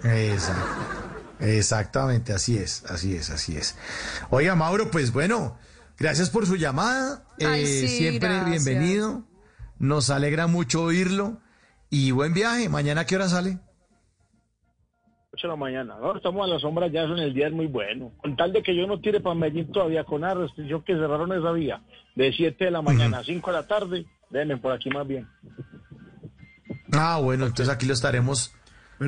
Exacto. 0.03 0.65
Exactamente, 1.41 2.33
así 2.33 2.57
es, 2.57 2.85
así 2.87 3.15
es, 3.15 3.31
así 3.31 3.57
es. 3.57 3.77
Oiga, 4.31 4.57
Mauro, 4.57 4.91
pues 4.91 5.13
bueno, 5.13 5.57
gracias 5.97 6.31
por 6.31 6.47
su 6.47 6.57
llamada. 6.57 7.25
Ay, 7.41 7.63
eh, 7.63 7.67
sí, 7.67 7.89
siempre 7.89 8.29
gracias. 8.29 8.65
bienvenido. 8.65 9.23
Nos 9.79 10.11
alegra 10.11 10.47
mucho 10.49 10.83
oírlo. 10.83 11.41
Y 11.91 12.11
buen 12.11 12.35
viaje. 12.35 12.69
¿Mañana 12.69 13.03
a 13.03 13.07
qué 13.07 13.15
hora 13.17 13.29
sale? 13.29 13.61
8 15.33 15.47
de 15.47 15.49
la 15.49 15.57
mañana. 15.57 15.97
No, 16.01 16.17
estamos 16.17 16.43
a 16.45 16.47
la 16.55 16.59
sombra, 16.59 16.87
ya 16.89 17.03
eso 17.05 17.13
en 17.13 17.19
el 17.19 17.35
día 17.35 17.49
es 17.49 17.53
muy 17.53 17.67
bueno. 17.67 18.13
Con 18.19 18.35
tal 18.37 18.53
de 18.53 18.63
que 18.63 18.75
yo 18.75 18.87
no 18.87 18.99
tire 19.01 19.21
para 19.21 19.35
Medellín 19.35 19.71
todavía 19.71 20.05
con 20.05 20.23
la 20.23 20.33
restricción 20.35 20.83
que 20.83 20.95
cerraron 20.95 21.33
esa 21.33 21.53
vía 21.53 21.83
de 22.15 22.33
7 22.33 22.65
de 22.65 22.71
la 22.71 22.81
mañana 22.83 23.19
a 23.19 23.25
5 23.25 23.51
de 23.51 23.57
la 23.57 23.67
tarde, 23.67 24.07
denme 24.31 24.57
por 24.57 24.73
aquí 24.73 24.89
más 24.91 25.07
bien. 25.07 25.29
Ah, 26.93 27.21
bueno, 27.23 27.45
entonces 27.47 27.69
aquí 27.69 27.85
lo 27.87 27.93
estaremos 27.93 28.55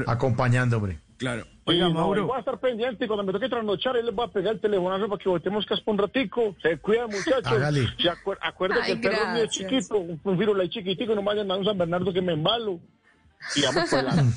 acompañando, 0.07 0.77
hombre. 0.77 0.99
Claro. 1.17 1.45
Oiga, 1.65 1.87
Oiga, 1.87 1.95
Mauro. 1.95 2.09
Mauro. 2.23 2.27
Voy 2.27 2.37
a 2.37 2.41
estar 2.41 2.61
pendiente 2.61 3.05
y 3.05 3.09
cuando 3.09 3.25
me 3.25 3.33
toque 3.33 3.49
trasnochar, 3.49 3.97
ahí 3.97 4.03
les 4.03 4.15
voy 4.15 4.27
a 4.27 4.33
pegar 4.33 4.55
el 4.55 4.61
telefonazo 4.61 5.09
para 5.09 5.23
que 5.23 5.29
voltemos 5.29 5.65
caspa 5.67 5.91
un 5.91 5.99
ratico. 5.99 6.55
Se 6.63 6.79
cuidan, 6.79 7.07
muchachos. 7.11 7.47
Hágale. 7.47 7.87
Se 7.99 8.09
acuer- 8.11 8.39
que 8.85 8.93
el 8.93 9.01
perro 9.01 9.33
mío 9.33 9.45
es 9.45 9.51
chiquito, 9.51 9.99
un, 9.99 10.21
un 10.23 10.69
chiquitico, 10.69 11.15
no 11.15 11.23
vayan 11.23 11.51
a 11.51 11.57
un 11.57 11.65
San 11.65 11.79
Bernardo 11.79 12.13
que 12.13 12.21
me 12.23 12.35
embalo. 12.35 12.79
Y 13.57 13.62
vamos 13.62 13.89
por 13.91 13.99
adelante. 14.01 14.36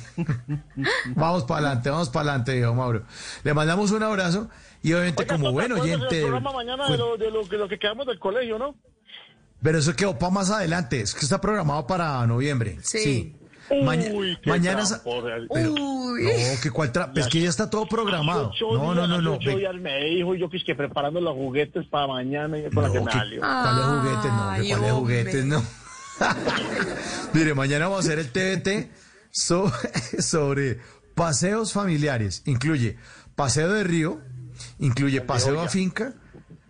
Vamos 1.14 1.44
para 1.44 1.60
adelante, 1.66 1.90
vamos 1.90 2.08
para 2.10 2.30
adelante, 2.30 2.54
viejo 2.56 2.74
Mauro. 2.74 3.02
Le 3.42 3.54
mandamos 3.54 3.90
un 3.90 4.02
abrazo 4.02 4.48
y 4.82 4.92
obviamente 4.92 5.22
Oiga, 5.22 5.34
como 5.36 5.52
buen 5.52 5.72
acuérdese 5.72 5.94
oyente... 5.96 6.14
del 6.16 6.24
programa 6.24 6.52
mañana 6.52 6.88
de, 6.88 6.98
lo, 6.98 7.16
de 7.16 7.30
lo, 7.30 7.48
que- 7.48 7.56
lo 7.56 7.68
que 7.68 7.78
quedamos 7.78 8.06
del 8.06 8.18
colegio, 8.18 8.58
¿no? 8.58 8.74
Pero 9.62 9.78
eso 9.78 9.94
quedó 9.96 10.18
para 10.18 10.30
más 10.32 10.50
adelante, 10.50 11.00
es 11.00 11.14
que 11.14 11.20
está 11.20 11.40
programado 11.40 11.86
para 11.86 12.26
noviembre. 12.26 12.78
Sí. 12.82 13.36
Maña- 13.82 14.10
Uy, 14.12 14.36
mañana... 14.44 14.84
real. 15.24 15.46
Uy. 15.48 15.62
No, 16.22 16.60
que 16.62 16.70
cuál 16.70 16.92
tra- 16.92 17.10
Es 17.18 17.28
que 17.28 17.40
ya 17.40 17.48
está 17.48 17.70
todo 17.70 17.86
programado. 17.86 18.52
No, 18.60 18.94
no, 18.94 19.06
no, 19.06 19.20
no. 19.22 19.38
días 19.38 19.74
me 19.76 20.04
dijo 20.04 20.34
yo 20.34 20.50
que 20.50 20.58
es 20.58 20.64
que 20.64 20.74
preparando 20.74 21.18
los 21.20 21.32
juguetes 21.32 21.86
para 21.86 22.06
mañana 22.06 22.58
y 22.58 22.64
que 22.64 22.70
No, 22.70 22.82
me 22.82 22.92
que- 22.92 23.04
salió. 23.10 23.40
¿Cuáles 23.40 23.84
juguetes? 23.86 24.32
No, 24.32 24.52
que 24.62 24.68
¿cuáles 24.68 24.92
juguetes? 24.92 25.44
No. 25.46 25.62
Mire, 27.32 27.54
mañana 27.54 27.88
vamos 27.88 28.04
a 28.04 28.08
hacer 28.08 28.18
el 28.18 28.30
TBT 28.30 28.90
so- 29.30 29.72
sobre 30.18 30.78
paseos 31.14 31.72
familiares. 31.72 32.42
Incluye 32.46 32.96
paseo 33.34 33.72
de 33.72 33.84
río, 33.84 34.20
incluye 34.78 35.20
paseo 35.20 35.60
a 35.60 35.68
finca, 35.68 36.14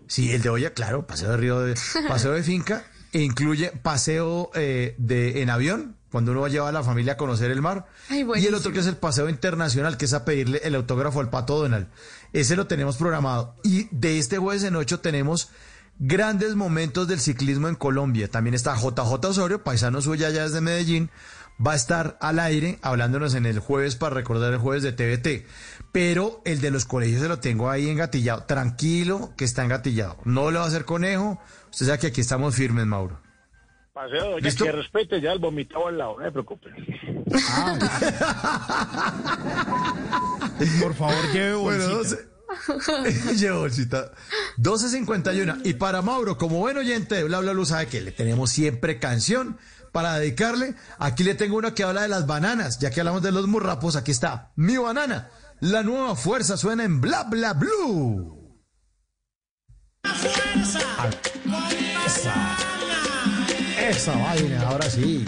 Sí, 0.07 0.31
el 0.33 0.43
de 0.43 0.51
olla, 0.51 0.75
claro, 0.75 1.07
paseo 1.07 1.31
de 1.31 1.37
río, 1.39 1.61
de, 1.61 1.75
paseo 2.09 2.33
de 2.33 2.43
finca, 2.43 2.85
e 3.13 3.21
incluye 3.23 3.71
paseo 3.71 4.51
eh, 4.55 4.95
de 4.99 5.41
en 5.41 5.49
avión, 5.49 5.97
cuando 6.11 6.33
uno 6.33 6.43
va 6.43 6.49
a 6.49 6.51
llevar 6.51 6.69
a 6.69 6.73
la 6.73 6.83
familia 6.85 7.15
a 7.15 7.17
conocer 7.17 7.51
el 7.51 7.63
mar, 7.63 7.87
Ay, 8.11 8.27
y 8.37 8.47
el 8.47 8.55
otro 8.55 8.71
que 8.73 8.81
es 8.81 8.87
el 8.87 8.97
paseo 8.99 9.29
internacional, 9.31 9.97
que 9.97 10.05
es 10.05 10.13
a 10.13 10.25
pedirle 10.27 10.61
el 10.63 10.75
autógrafo 10.75 11.21
al 11.21 11.31
Pato 11.31 11.59
Donald. 11.59 11.89
Ese 12.35 12.55
lo 12.55 12.67
tenemos 12.67 12.97
programado. 12.99 13.57
Y 13.65 13.89
de 13.91 14.19
este 14.19 14.37
jueves 14.39 14.63
en 14.65 14.77
ocho 14.77 15.01
tenemos 15.01 15.49
grandes 15.99 16.55
momentos 16.55 17.09
del 17.09 17.21
ciclismo 17.21 17.69
en 17.69 17.75
Colombia. 17.75 18.31
También 18.31 18.55
está 18.55 18.75
JJ 18.77 19.27
Osorio, 19.27 19.63
paisano 19.63 20.01
suya 20.01 20.29
allá 20.29 20.45
desde 20.45 20.61
Medellín, 20.61 21.11
va 21.65 21.73
a 21.73 21.77
estar 21.77 22.17
al 22.21 22.39
aire 22.41 22.79
hablándonos 22.83 23.35
en 23.35 23.47
el 23.47 23.59
jueves 23.59 23.97
para 23.97 24.15
recordar 24.15 24.53
el 24.53 24.59
jueves 24.59 24.83
de 24.83 24.93
TVT. 24.93 25.47
Pero 25.93 26.43
el 26.45 26.61
de 26.61 26.71
los 26.71 26.85
colegios 26.85 27.23
se 27.23 27.29
lo 27.29 27.39
tengo 27.39 27.71
ahí 27.71 27.89
engatillado. 27.89 28.45
Tranquilo 28.45 29.33
que 29.37 29.45
está 29.45 29.65
engatillado. 29.65 30.19
No 30.25 30.51
le 30.51 30.59
va 30.59 30.65
a 30.65 30.69
hacer 30.69 30.85
conejo. 30.85 31.41
Usted 31.71 31.87
sabe 31.87 31.99
que 31.99 32.07
aquí 32.09 32.21
estamos 32.21 32.55
firmes, 32.57 32.87
Mauro. 32.87 33.21
Paseo 33.93 34.41
¿Listo? 34.41 34.65
que 34.65 34.73
respete 34.73 35.21
ya 35.21 35.31
el 35.31 35.39
vomitado 35.39 35.87
al 35.87 35.99
lado, 35.99 36.17
no 36.19 36.25
se 36.25 36.33
preocupe. 36.33 36.69
Por 40.83 40.95
favor, 40.95 41.33
lleve 41.33 41.55
Bueno, 41.55 41.89
bolsita. 41.95 42.17
12. 42.23 42.34
Llevo 43.37 43.61
bolsita. 43.61 44.13
12.51. 44.59 45.61
Y 45.65 45.75
para 45.75 46.03
Mauro, 46.03 46.37
como 46.39 46.59
buen 46.59 46.77
oyente 46.77 47.15
de 47.17 47.25
Bla 47.25 47.41
Bla 47.41 47.53
Blue, 47.53 47.67
sabe 47.67 47.87
que 47.87 48.01
le 48.01 48.13
tenemos 48.13 48.51
siempre 48.51 48.99
canción 48.99 49.59
para 49.93 50.19
dedicarle. 50.19 50.75
Aquí 50.99 51.23
le 51.25 51.35
tengo 51.35 51.57
una 51.57 51.75
que 51.75 51.85
habla 51.85 52.03
de 52.03 52.09
las 52.09 52.27
bananas. 52.27 52.79
Ya 52.79 52.91
que 52.91 53.01
hablamos 53.01 53.23
de 53.23 53.33
los 53.33 53.47
murrapos, 53.47 53.97
aquí 53.97 54.11
está 54.11 54.53
Mi 54.57 54.77
Banana. 54.77 55.31
La 55.61 55.83
nueva 55.83 56.17
fuerza 56.17 56.57
suena 56.57 56.85
en 56.85 57.01
Bla 57.01 57.25
Bla 57.25 57.53
Blue. 57.55 58.41
Ah, 60.05 61.11
Esa, 62.07 62.57
esa 63.89 64.17
vaina, 64.17 64.61
ahora 64.69 64.91
sí. 64.91 65.25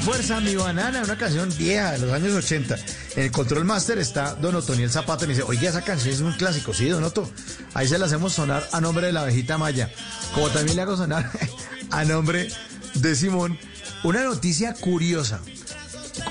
Fuerza, 0.00 0.40
mi 0.40 0.56
banana, 0.56 1.02
una 1.02 1.16
canción 1.16 1.48
vieja 1.56 1.92
de 1.92 1.98
los 1.98 2.12
años 2.12 2.32
80. 2.34 2.76
En 3.16 3.22
el 3.24 3.30
control 3.30 3.64
master 3.64 3.98
está 3.98 4.34
Don 4.34 4.54
Otoniel 4.54 4.90
Zapata 4.90 5.24
y 5.24 5.28
me 5.28 5.34
dice, 5.34 5.44
oiga, 5.46 5.68
esa 5.70 5.82
canción 5.82 6.14
es 6.14 6.20
un 6.20 6.32
clásico. 6.32 6.72
Sí, 6.74 6.88
Don 6.88 7.04
Otto. 7.04 7.30
Ahí 7.74 7.86
se 7.88 7.98
la 7.98 8.06
hacemos 8.06 8.32
sonar 8.32 8.66
a 8.72 8.80
nombre 8.80 9.06
de 9.06 9.12
la 9.12 9.22
abejita 9.22 9.58
Maya. 9.58 9.90
Como 10.34 10.48
también 10.50 10.76
le 10.76 10.82
hago 10.82 10.96
sonar 10.96 11.30
a 11.90 12.04
nombre 12.04 12.48
de 12.94 13.14
Simón. 13.16 13.58
Una 14.02 14.24
noticia 14.24 14.74
curiosa. 14.74 15.40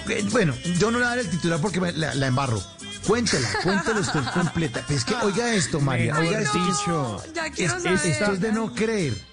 Eh, 0.10 0.26
Bueno, 0.32 0.54
yo 0.80 0.92
no 0.92 1.00
le 1.00 1.06
daré 1.06 1.22
el 1.22 1.30
titular 1.30 1.60
porque 1.62 1.80
me- 1.80 1.94
la, 1.94 2.14
la 2.16 2.28
embarro. 2.28 2.62
Cuéntela, 3.08 3.48
cuéntela 3.64 4.00
usted 4.02 4.20
completa. 4.34 4.84
Es 4.90 5.06
que 5.06 5.16
oiga 5.16 5.54
esto, 5.54 5.80
María. 5.80 6.18
Oiga 6.20 6.42
esto. 6.42 7.24
Ya 7.34 7.50
quiero 7.52 7.78
es- 7.78 7.84
saber. 7.84 8.00
esto 8.06 8.32
es 8.34 8.40
de 8.42 8.52
no 8.52 8.74
creer. 8.74 9.31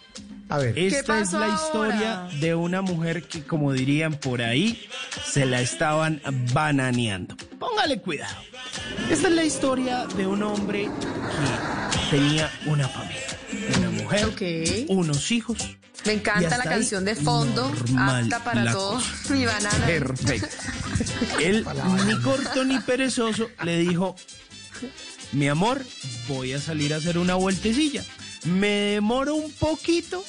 A 0.51 0.59
ver. 0.59 0.79
Esta 0.79 1.21
es 1.21 1.27
pasó 1.31 1.39
la 1.41 1.49
historia 1.55 2.21
ahora? 2.23 2.35
de 2.37 2.55
una 2.55 2.81
mujer 2.83 3.23
que, 3.25 3.45
como 3.45 3.73
dirían 3.73 4.15
por 4.15 4.41
ahí, 4.43 4.89
se 5.27 5.45
la 5.45 5.61
estaban 5.61 6.21
bananeando. 6.53 7.37
Póngale 7.59 8.01
cuidado. 8.01 8.35
Esta 9.11 9.29
es 9.29 9.35
la 9.35 9.45
historia 9.45 10.07
de 10.17 10.27
un 10.27 10.43
hombre 10.43 10.85
que 12.11 12.17
tenía 12.17 12.51
una 12.67 12.89
familia, 12.89 13.23
una 13.79 13.91
mujer, 13.91 14.25
Ok. 14.27 14.43
unos 14.89 15.31
hijos. 15.33 15.59
Me 16.07 16.13
encanta 16.15 16.57
la 16.57 16.65
canción 16.65 17.05
de 17.05 17.15
fondo, 17.17 17.69
normal 17.89 18.25
apta 18.25 18.45
para 18.45 18.65
la 18.65 18.73
todo. 18.73 18.95
cosa. 18.95 19.11
Mi 19.35 19.45
banana. 19.45 19.87
Perfecto. 19.87 20.57
Él, 21.41 21.67
ni 22.07 22.19
corto 22.23 22.65
ni 22.65 22.79
perezoso, 22.79 23.51
le 23.65 23.79
dijo, 23.81 24.15
mi 25.33 25.49
amor, 25.49 25.85
voy 26.29 26.53
a 26.55 26.61
salir 26.61 26.95
a 26.95 26.99
hacer 26.99 27.19
una 27.19 27.35
vueltecilla. 27.35 28.03
Me 28.45 28.69
demoro 28.69 29.35
un 29.35 29.53
poquito, 29.53 30.25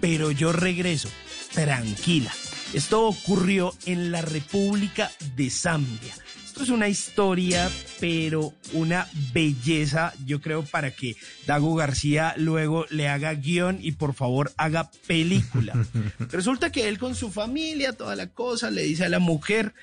pero 0.00 0.30
yo 0.30 0.52
regreso. 0.52 1.08
Tranquila. 1.52 2.32
Esto 2.72 3.06
ocurrió 3.06 3.74
en 3.84 4.10
la 4.10 4.22
República 4.22 5.10
de 5.36 5.50
Zambia. 5.50 6.14
Esto 6.46 6.64
es 6.64 6.68
una 6.68 6.88
historia, 6.88 7.70
pero 7.98 8.52
una 8.74 9.08
belleza, 9.32 10.12
yo 10.26 10.40
creo, 10.40 10.62
para 10.64 10.90
que 10.90 11.16
Dago 11.46 11.74
García 11.74 12.34
luego 12.36 12.84
le 12.90 13.08
haga 13.08 13.32
guion 13.34 13.78
y 13.80 13.92
por 13.92 14.12
favor 14.12 14.52
haga 14.56 14.90
película. 15.06 15.72
Resulta 16.30 16.70
que 16.70 16.88
él 16.88 16.98
con 16.98 17.14
su 17.14 17.30
familia, 17.30 17.94
toda 17.94 18.16
la 18.16 18.26
cosa, 18.26 18.70
le 18.70 18.82
dice 18.82 19.04
a 19.04 19.08
la 19.08 19.18
mujer 19.18 19.74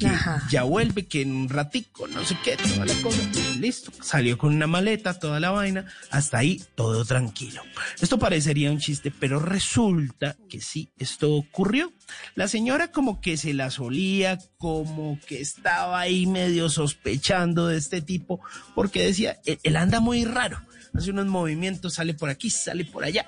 que 0.00 0.06
Ajá. 0.06 0.42
ya 0.50 0.62
vuelve, 0.62 1.06
que 1.06 1.20
en 1.20 1.32
un 1.32 1.48
ratico, 1.48 2.08
no 2.08 2.24
sé 2.24 2.36
qué, 2.42 2.56
toda 2.56 2.86
la 2.86 2.94
cosa. 3.02 3.20
Listo, 3.58 3.92
salió 4.02 4.38
con 4.38 4.54
una 4.54 4.66
maleta, 4.66 5.18
toda 5.18 5.38
la 5.38 5.50
vaina, 5.50 5.86
hasta 6.10 6.38
ahí 6.38 6.64
todo 6.74 7.04
tranquilo. 7.04 7.62
Esto 8.00 8.18
parecería 8.18 8.72
un 8.72 8.78
chiste, 8.78 9.12
pero 9.12 9.38
resulta 9.38 10.36
que 10.48 10.60
sí, 10.60 10.90
esto 10.98 11.34
ocurrió. 11.34 11.92
La 12.34 12.48
señora 12.48 12.90
como 12.90 13.20
que 13.20 13.36
se 13.36 13.52
la 13.52 13.70
solía, 13.70 14.38
como 14.56 15.20
que 15.26 15.40
estaba 15.40 16.00
ahí 16.00 16.26
medio 16.26 16.70
sospechando 16.70 17.68
de 17.68 17.76
este 17.76 18.00
tipo, 18.00 18.40
porque 18.74 19.04
decía, 19.04 19.38
él, 19.44 19.60
él 19.62 19.76
anda 19.76 20.00
muy 20.00 20.24
raro, 20.24 20.62
hace 20.94 21.10
unos 21.10 21.26
movimientos, 21.26 21.94
sale 21.94 22.14
por 22.14 22.30
aquí, 22.30 22.48
sale 22.48 22.86
por 22.86 23.04
allá. 23.04 23.26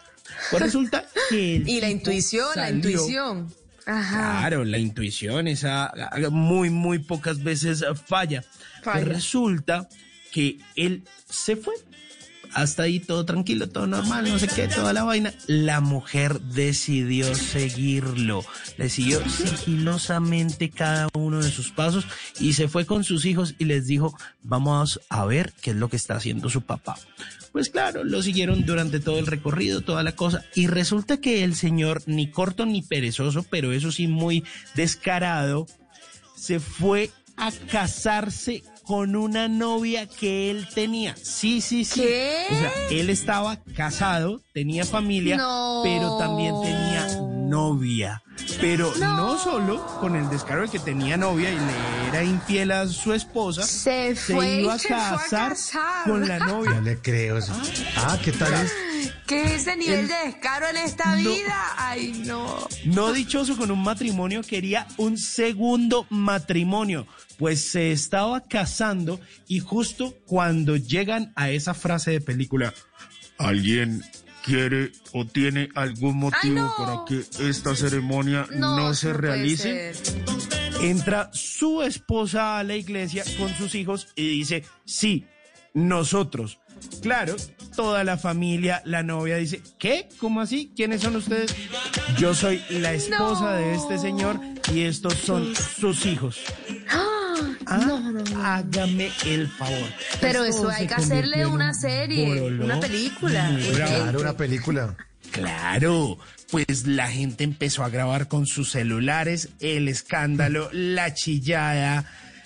Pues 0.51 0.63
resulta 0.63 1.05
que... 1.29 1.63
Y 1.67 1.81
la 1.81 1.91
intuición, 1.91 2.49
la 2.57 2.71
intuición. 2.71 3.53
Ajá. 3.87 4.39
Claro, 4.39 4.65
la 4.65 4.79
intuición, 4.79 5.49
esa 5.49 5.93
muy, 6.31 6.71
muy 6.71 6.99
pocas 6.99 7.43
veces 7.43 7.85
falla. 8.07 8.43
Falla. 8.83 9.05
Pues 9.05 9.09
resulta 9.09 9.89
que 10.33 10.59
él 10.77 11.05
se 11.29 11.57
fue 11.57 11.75
Hasta 12.55 12.83
ahí 12.85 13.01
todo 13.01 13.25
tranquilo, 13.25 13.69
todo 13.69 13.87
normal, 13.87 14.29
no 14.29 14.39
sé 14.39 14.47
qué, 14.47 14.69
toda 14.69 14.93
la 14.93 15.05
vaina. 15.05 15.33
La 15.47 15.81
mujer 15.81 16.41
decidió 16.41 17.35
seguirlo. 17.35 18.45
Le 18.77 18.91
siguió 18.91 19.27
sigilosamente 19.29 20.69
cada 20.69 21.09
uno 21.15 21.43
de 21.43 21.51
sus 21.51 21.71
pasos 21.71 22.07
y 22.39 22.53
se 22.53 22.69
fue 22.69 22.85
con 22.85 23.05
sus 23.05 23.25
hijos 23.25 23.55
y 23.59 23.65
les 23.65 23.87
dijo, 23.87 24.17
vamos 24.43 25.01
a 25.09 25.25
ver 25.25 25.53
qué 25.63 25.71
es 25.71 25.77
lo 25.77 25.89
que 25.89 25.97
está 25.97 26.17
haciendo 26.17 26.51
su 26.51 26.61
papá. 26.61 26.99
Pues 27.53 27.69
claro, 27.69 28.03
lo 28.03 28.23
siguieron 28.23 28.65
durante 28.65 28.99
todo 28.99 29.19
el 29.19 29.27
recorrido, 29.27 29.83
toda 29.83 30.03
la 30.03 30.17
cosa. 30.17 30.45
Y 30.55 30.69
resulta 30.69 31.19
que 31.19 31.45
el 31.45 31.55
señor, 31.55 32.03
ni 32.07 32.31
corto 32.31 32.65
ni 32.65 32.81
perezoso, 32.83 33.45
pero 33.51 33.73
eso 33.73 33.93
sí 33.93 34.09
muy 34.09 34.43
descarado, 34.75 35.67
se 36.35 36.61
fue 36.61 37.11
a 37.37 37.53
casarse 37.71 38.63
con 38.85 39.17
una 39.17 39.49
novia 39.49 40.07
que 40.07 40.51
él 40.51 40.67
tenía. 40.75 41.15
Sí, 41.17 41.61
sí, 41.61 41.85
sí. 41.85 42.01
¿Qué? 42.01 42.45
O 42.51 42.55
sea, 42.55 42.73
él 42.91 43.11
estaba 43.11 43.59
casado, 43.77 44.41
tenía 44.53 44.85
familia, 44.85 45.37
No. 45.37 45.83
pero 45.85 46.17
también 46.19 46.55
tenía 46.63 47.07
novia. 47.53 48.23
Pero 48.61 48.93
no. 48.99 49.17
No. 49.17 49.39
solo 49.39 49.85
con 50.01 50.17
el 50.17 50.29
descaro 50.31 50.63
de 50.63 50.69
que 50.69 50.79
tenía 50.79 51.17
novia 51.19 51.51
y 51.51 51.57
le 51.57 52.09
era 52.09 52.25
infiel 52.25 52.71
a 52.73 52.87
su 52.89 53.13
esposa, 53.13 53.63
Se 53.63 54.15
fue 54.17 54.63
iba 54.63 54.75
a 54.75 54.79
se 54.79 54.89
fue 54.89 54.97
a 54.97 55.11
casar 55.19 55.55
con 56.05 56.27
la 56.27 56.39
novia. 56.39 56.75
No 56.75 56.81
le 56.81 56.99
creo. 56.99 57.37
eso. 57.37 57.53
Ah, 57.97 58.19
¿qué 58.25 58.33
tal 58.33 58.53
es? 58.55 58.73
¿Qué 59.27 59.45
es 59.45 59.63
ese 59.63 59.77
nivel 59.77 60.09
de 60.09 60.15
descaro 60.27 60.67
en 60.69 60.77
esta 60.79 61.15
No. 61.17 61.31
vida? 61.31 61.57
Ay, 61.77 62.23
no. 62.27 62.57
No 62.87 63.13
dichoso 63.13 63.57
con 63.57 63.71
un 63.71 63.83
matrimonio, 63.83 64.43
quería 64.43 64.87
un 64.97 65.19
segundo 65.19 66.07
matrimonio, 66.11 67.07
pues 67.39 67.71
se 67.71 67.93
estaba 67.93 68.41
casando 68.43 69.21
y 69.47 69.61
justo 69.61 70.15
cuando 70.27 70.77
llegan 70.77 71.33
a 71.37 71.51
esa 71.51 71.75
frase 71.75 72.11
de 72.13 72.21
película, 72.21 72.73
¿alguien 73.39 74.03
quiere 74.43 74.93
o 75.13 75.25
tiene 75.27 75.69
algún 75.75 76.19
motivo 76.19 76.55
no. 76.55 76.75
para 76.77 77.05
que 77.07 77.25
esta 77.49 77.75
ceremonia 77.75 78.47
no, 78.55 78.95
se 78.95 79.13
realice? 79.13 79.93
Entra 80.81 81.31
su 81.33 81.83
esposa 81.83 82.59
a 82.59 82.65
la 82.65 82.77
iglesia 82.77 83.25
con 83.39 83.55
sus 83.55 83.75
hijos 83.75 84.09
y 84.17 84.29
dice, 84.29 84.65
sí, 84.85 85.27
nosotros. 85.75 86.59
Claro, 87.01 87.37
toda 87.77 88.03
la 88.03 88.19
familia, 88.19 88.83
la 88.85 89.03
novia 89.03 89.37
dice, 89.37 89.63
¿qué? 89.79 90.09
¿Cómo 90.19 90.41
así? 90.41 90.73
¿Quiénes 90.75 91.03
son 91.03 91.17
ustedes? 91.17 91.55
Yo 92.19 92.35
soy 92.35 92.61
la 92.71 92.93
esposa 92.93 93.53
de 93.53 93.75
este 93.75 93.99
señor 93.99 94.41
y 94.73 94.83
estos 94.83 95.15
son 95.15 95.55
sus 95.55 96.05
hijos. 96.07 96.41
Ah, 96.91 97.22
Hágame 97.67 99.11
el 99.27 99.49
favor. 99.49 99.89
Pero 100.21 100.45
Esto 100.45 100.69
eso 100.69 100.71
hay 100.71 100.87
que 100.87 100.95
hacerle 100.95 101.47
una 101.47 101.75
serie, 101.75 102.43
una 102.51 102.81
película. 102.81 103.51
bravo. 103.75 103.95
Claro, 103.95 104.21
una 104.21 104.37
película. 104.37 104.97
Claro, 105.31 106.19
pues 106.51 106.87
la 106.87 107.09
gente 107.09 107.45
empezó 107.45 107.85
a 107.85 107.89
grabar 107.89 108.29
con 108.29 108.47
sus 108.47 108.71
celulares 108.71 109.49
el 109.61 109.89
escándalo, 109.89 110.69
la 110.73 111.15
chillada. 111.15 112.05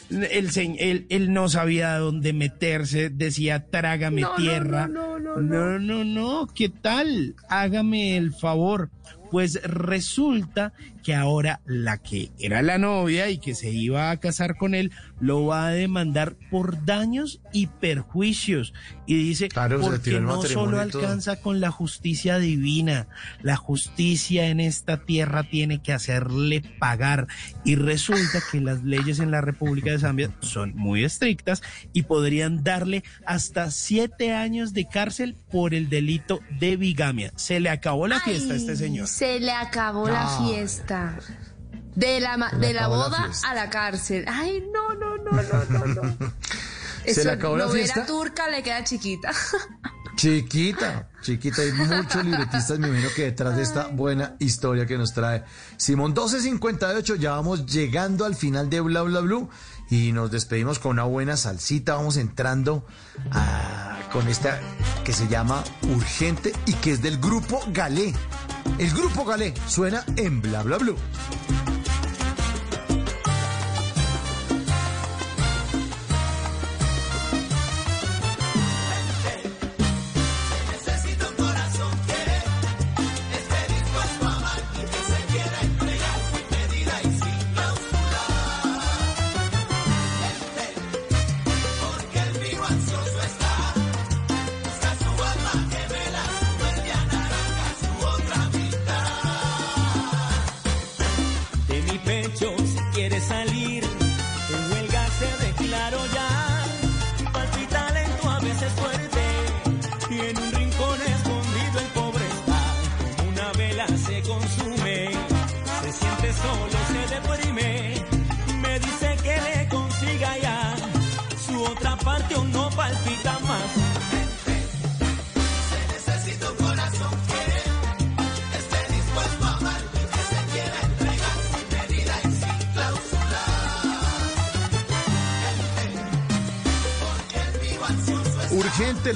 El, 0.09 0.53
se- 0.53 0.77
él, 0.79 1.07
él 1.09 1.33
no 1.33 1.49
sabía 1.49 1.97
dónde 1.99 2.33
meterse, 2.33 3.11
decía 3.11 3.67
trágame 3.67 4.21
No, 4.21 4.29
no, 4.31 4.37
tierra. 4.37 4.87
no, 4.87 5.19
no, 5.19 5.41
no, 5.41 5.41
no, 5.41 5.79
no, 5.81 6.05
no, 6.05 6.47
¿qué 6.55 6.69
tal? 6.69 7.35
Hágame 7.49 8.17
el 8.17 8.33
favor. 8.33 8.91
Pues 9.33 9.61
resulta 9.65 10.73
que 11.07 11.15
ahora 11.15 11.61
la 11.67 11.99
que 11.99 12.33
era 12.37 12.63
la 12.63 12.79
novia 12.79 13.31
y 13.31 13.39
que 13.39 13.55
se 13.55 13.71
iba 13.71 14.11
a 14.11 14.17
casar 14.17 14.57
con 14.57 14.75
él 14.75 14.91
lo 15.21 15.47
va 15.47 15.69
a 15.69 15.71
demandar 15.71 16.35
por 16.51 16.85
daños 16.85 17.41
y 17.53 17.69
perjuicios. 17.69 18.75
Y 19.07 19.15
dice, 19.15 19.47
Claro, 19.47 19.81
porque 19.81 20.21
no 20.21 20.43
solo 20.43 20.81
alcanza 20.81 21.41
con 21.41 21.61
la 21.61 21.71
justicia 21.71 22.39
divina, 22.39 23.07
la 23.41 23.55
justicia 23.55 24.49
en 24.49 24.59
esta 24.59 25.05
tierra 25.05 25.45
tiene 25.45 25.81
que 25.81 25.93
hacerle 25.93 26.63
pagar. 26.81 27.29
Y 27.65 27.77
resulta 27.77 28.43
que 28.51 28.61
las 28.61 28.83
leyes 28.83 29.21
en 29.21 29.31
la 29.31 29.41
República 29.41 29.93
de 29.93 30.01
Zambia 30.01 30.31
son 30.41 30.75
muy 30.75 31.05
estrictas 31.05 31.63
y 31.93 32.03
podrían 32.03 32.65
darle 32.65 33.05
hasta 33.25 33.71
siete 33.71 34.35
años 34.35 34.73
de 34.73 34.89
cárcel 34.89 35.37
por 35.53 35.73
el 35.73 35.89
delito 35.89 36.41
de 36.59 36.77
bigamia. 36.77 37.33
Se 37.37 37.61
le 37.61 37.71
acabó 37.71 38.09
la 38.09 38.19
fiesta 38.19 38.55
a 38.55 38.57
este 38.57 38.75
señor. 38.75 39.07
Se 39.07 39.39
le 39.39 39.53
acabó 39.53 40.09
la 40.09 40.25
No. 40.25 40.39
Fiesta. 40.97 41.33
De 41.95 42.21
la, 42.21 42.37
ma- 42.37 42.51
de 42.53 42.75
la 42.75 42.89
boda 42.89 43.31
a 43.45 43.55
la 43.55 43.71
cárcel. 43.71 44.25
Ay, 44.29 44.63
no, 44.73 44.95
no, 44.95 45.17
no, 45.17 45.31
no, 45.43 45.65
no, 45.87 45.87
no. 46.03 46.17
Se 47.07 47.25
le 47.25 47.31
acabó 47.33 47.57
la 47.57 47.69
fiesta. 47.69 48.05
turca 48.05 48.49
le 48.49 48.63
queda 48.63 48.83
chiquita. 48.85 49.31
Chiquita, 50.17 51.11
chiquita, 51.21 51.61
hay 51.61 51.73
muchos 51.73 52.25
libretistas, 52.25 52.79
me 52.79 52.89
imagino 52.89 53.11
que 53.15 53.25
detrás 53.25 53.55
de 53.55 53.63
esta 53.63 53.89
buena 53.89 54.35
historia 54.39 54.87
que 54.87 54.97
nos 54.97 55.13
trae 55.13 55.45
Simón 55.77 56.13
1258, 56.13 57.17
ya 57.17 57.33
vamos 57.33 57.67
llegando 57.67 58.25
al 58.25 58.35
final 58.35 58.71
de 58.71 58.81
Bla 58.81 59.03
Bla 59.03 59.21
Blue 59.21 59.51
y 59.91 60.13
nos 60.13 60.31
despedimos 60.31 60.79
con 60.79 60.93
una 60.93 61.03
buena 61.05 61.37
salsita, 61.37 61.97
vamos 61.97 62.17
entrando 62.17 62.87
a- 63.31 63.99
con 64.11 64.27
esta 64.29 64.59
que 65.05 65.13
se 65.13 65.29
llama 65.29 65.63
Urgente 65.83 66.55
y 66.65 66.73
que 66.73 66.93
es 66.93 67.03
del 67.03 67.19
grupo 67.19 67.61
Galé. 67.69 68.15
El 68.79 68.91
grupo 68.93 69.25
Galé 69.25 69.55
suena 69.67 70.05
en 70.17 70.41
Bla 70.43 70.63
Bla 70.63 70.79
Blue. 70.79 70.97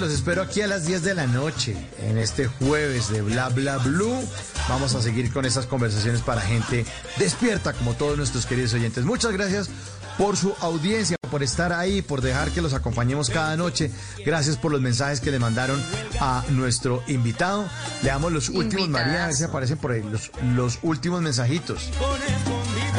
Los 0.01 0.13
espero 0.13 0.41
aquí 0.43 0.63
a 0.63 0.67
las 0.67 0.87
10 0.87 1.03
de 1.03 1.15
la 1.15 1.27
noche, 1.27 1.77
en 1.99 2.17
este 2.17 2.47
jueves 2.47 3.11
de 3.11 3.21
Bla 3.21 3.51
Bla 3.51 3.77
Blue. 3.79 4.17
Vamos 4.69 4.95
a 4.95 5.03
seguir 5.03 5.31
con 5.31 5.45
esas 5.45 5.67
conversaciones 5.67 6.23
para 6.23 6.41
gente 6.41 6.87
despierta, 7.19 7.75
como 7.75 7.93
todos 7.93 8.17
nuestros 8.17 8.47
queridos 8.47 8.73
oyentes. 8.73 9.05
Muchas 9.05 9.33
gracias 9.33 9.69
por 10.17 10.39
su 10.39 10.55
audiencia, 10.61 11.19
por 11.31 11.43
estar 11.43 11.75
ahí, 11.75 12.01
por 12.01 12.23
dejar 12.23 12.51
que 12.51 12.63
los 12.63 12.73
acompañemos 12.73 13.29
cada 13.29 13.57
noche. 13.57 13.91
Gracias 14.25 14.57
por 14.57 14.73
los 14.73 14.81
mensajes 14.81 15.21
que 15.21 15.31
le 15.31 15.39
mandaron 15.39 15.83
a 16.19 16.45
nuestro 16.49 17.03
invitado. 17.07 17.69
Le 18.03 18.09
damos 18.09 18.33
los 18.33 18.49
últimos, 18.49 18.89
María, 18.89 19.25
a 19.25 19.27
ver 19.27 19.37
si 19.37 19.45
aparecen 19.45 19.77
por 19.77 19.93
ahí, 19.93 20.03
los, 20.03 20.31
los 20.55 20.79
últimos 20.83 21.21
mensajitos. 21.21 21.91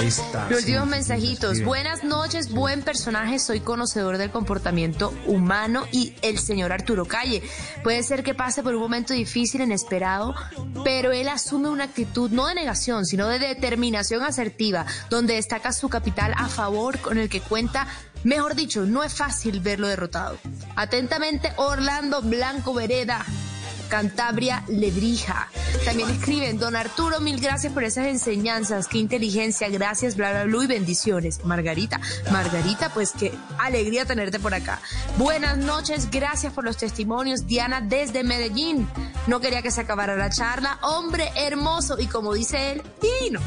Ahí 0.02 0.08
está. 0.08 0.50
Los 0.50 0.62
últimos 0.62 0.86
sí, 0.86 0.90
mensajitos. 0.90 1.64
Buenas 1.64 2.04
noches, 2.04 2.52
buen 2.52 2.82
personaje. 2.82 3.38
Soy 3.38 3.60
conocedor 3.60 4.18
del 4.18 4.32
comportamiento 4.32 5.14
humano 5.28 5.86
y 5.92 6.16
el 6.24 6.40
señor 6.40 6.72
Arturo 6.72 7.06
Calle. 7.06 7.44
Puede 7.84 8.02
ser 8.02 8.24
que 8.24 8.34
pase 8.34 8.64
por 8.64 8.74
un 8.74 8.82
momento 8.82 9.14
difícil, 9.14 9.62
inesperado, 9.62 10.34
pero 10.84 11.12
él 11.12 11.30
asume 11.30 11.70
una 11.70 11.84
actitud 11.84 12.32
no 12.32 12.48
de 12.48 12.56
negación, 12.56 13.06
sino 13.06 13.28
de 13.28 13.38
determinación 13.38 14.24
asertiva, 14.24 14.88
donde 15.12 15.36
destaca 15.36 15.72
su 15.72 15.88
capital 15.88 16.34
a 16.36 16.48
favor 16.48 16.98
con 16.98 17.20
el 17.20 17.30
que 17.30 17.40
cuenta. 17.40 17.86
Mejor 18.24 18.56
dicho, 18.56 18.88
no 18.88 19.04
es 19.04 19.14
fácil 19.14 19.60
verlo 19.60 19.88
derrotado. 19.88 20.40
Atentamente, 20.76 21.54
Orlando 21.58 22.24
Blanco 22.24 22.74
Vereda. 22.74 23.24
Cantabria 23.92 24.64
Lebrija. 24.70 25.50
También 25.84 26.10
escriben, 26.10 26.58
don 26.58 26.78
Arturo, 26.78 27.20
mil 27.20 27.42
gracias 27.42 27.74
por 27.74 27.84
esas 27.84 28.08
enseñanzas, 28.08 28.88
qué 28.88 29.00
inteligencia, 29.00 29.68
gracias, 29.68 30.16
bla, 30.16 30.32
bla, 30.32 30.46
bla, 30.46 30.64
y 30.64 30.68
bendiciones. 30.68 31.44
Margarita, 31.44 32.00
Margarita, 32.32 32.94
pues 32.94 33.12
qué 33.12 33.34
alegría 33.60 34.06
tenerte 34.06 34.40
por 34.40 34.54
acá. 34.54 34.80
Buenas 35.18 35.58
noches, 35.58 36.10
gracias 36.10 36.54
por 36.54 36.64
los 36.64 36.78
testimonios. 36.78 37.48
Diana 37.48 37.82
desde 37.82 38.24
Medellín. 38.24 38.88
No 39.28 39.42
quería 39.42 39.62
que 39.62 39.72
se 39.72 39.82
acabara 39.82 40.16
la 40.16 40.30
charla. 40.30 40.80
Hombre 40.84 41.30
hermoso 41.36 42.00
y 42.00 42.08
como 42.08 42.34
dice 42.34 42.72
él, 42.72 42.84
divino. 43.02 43.42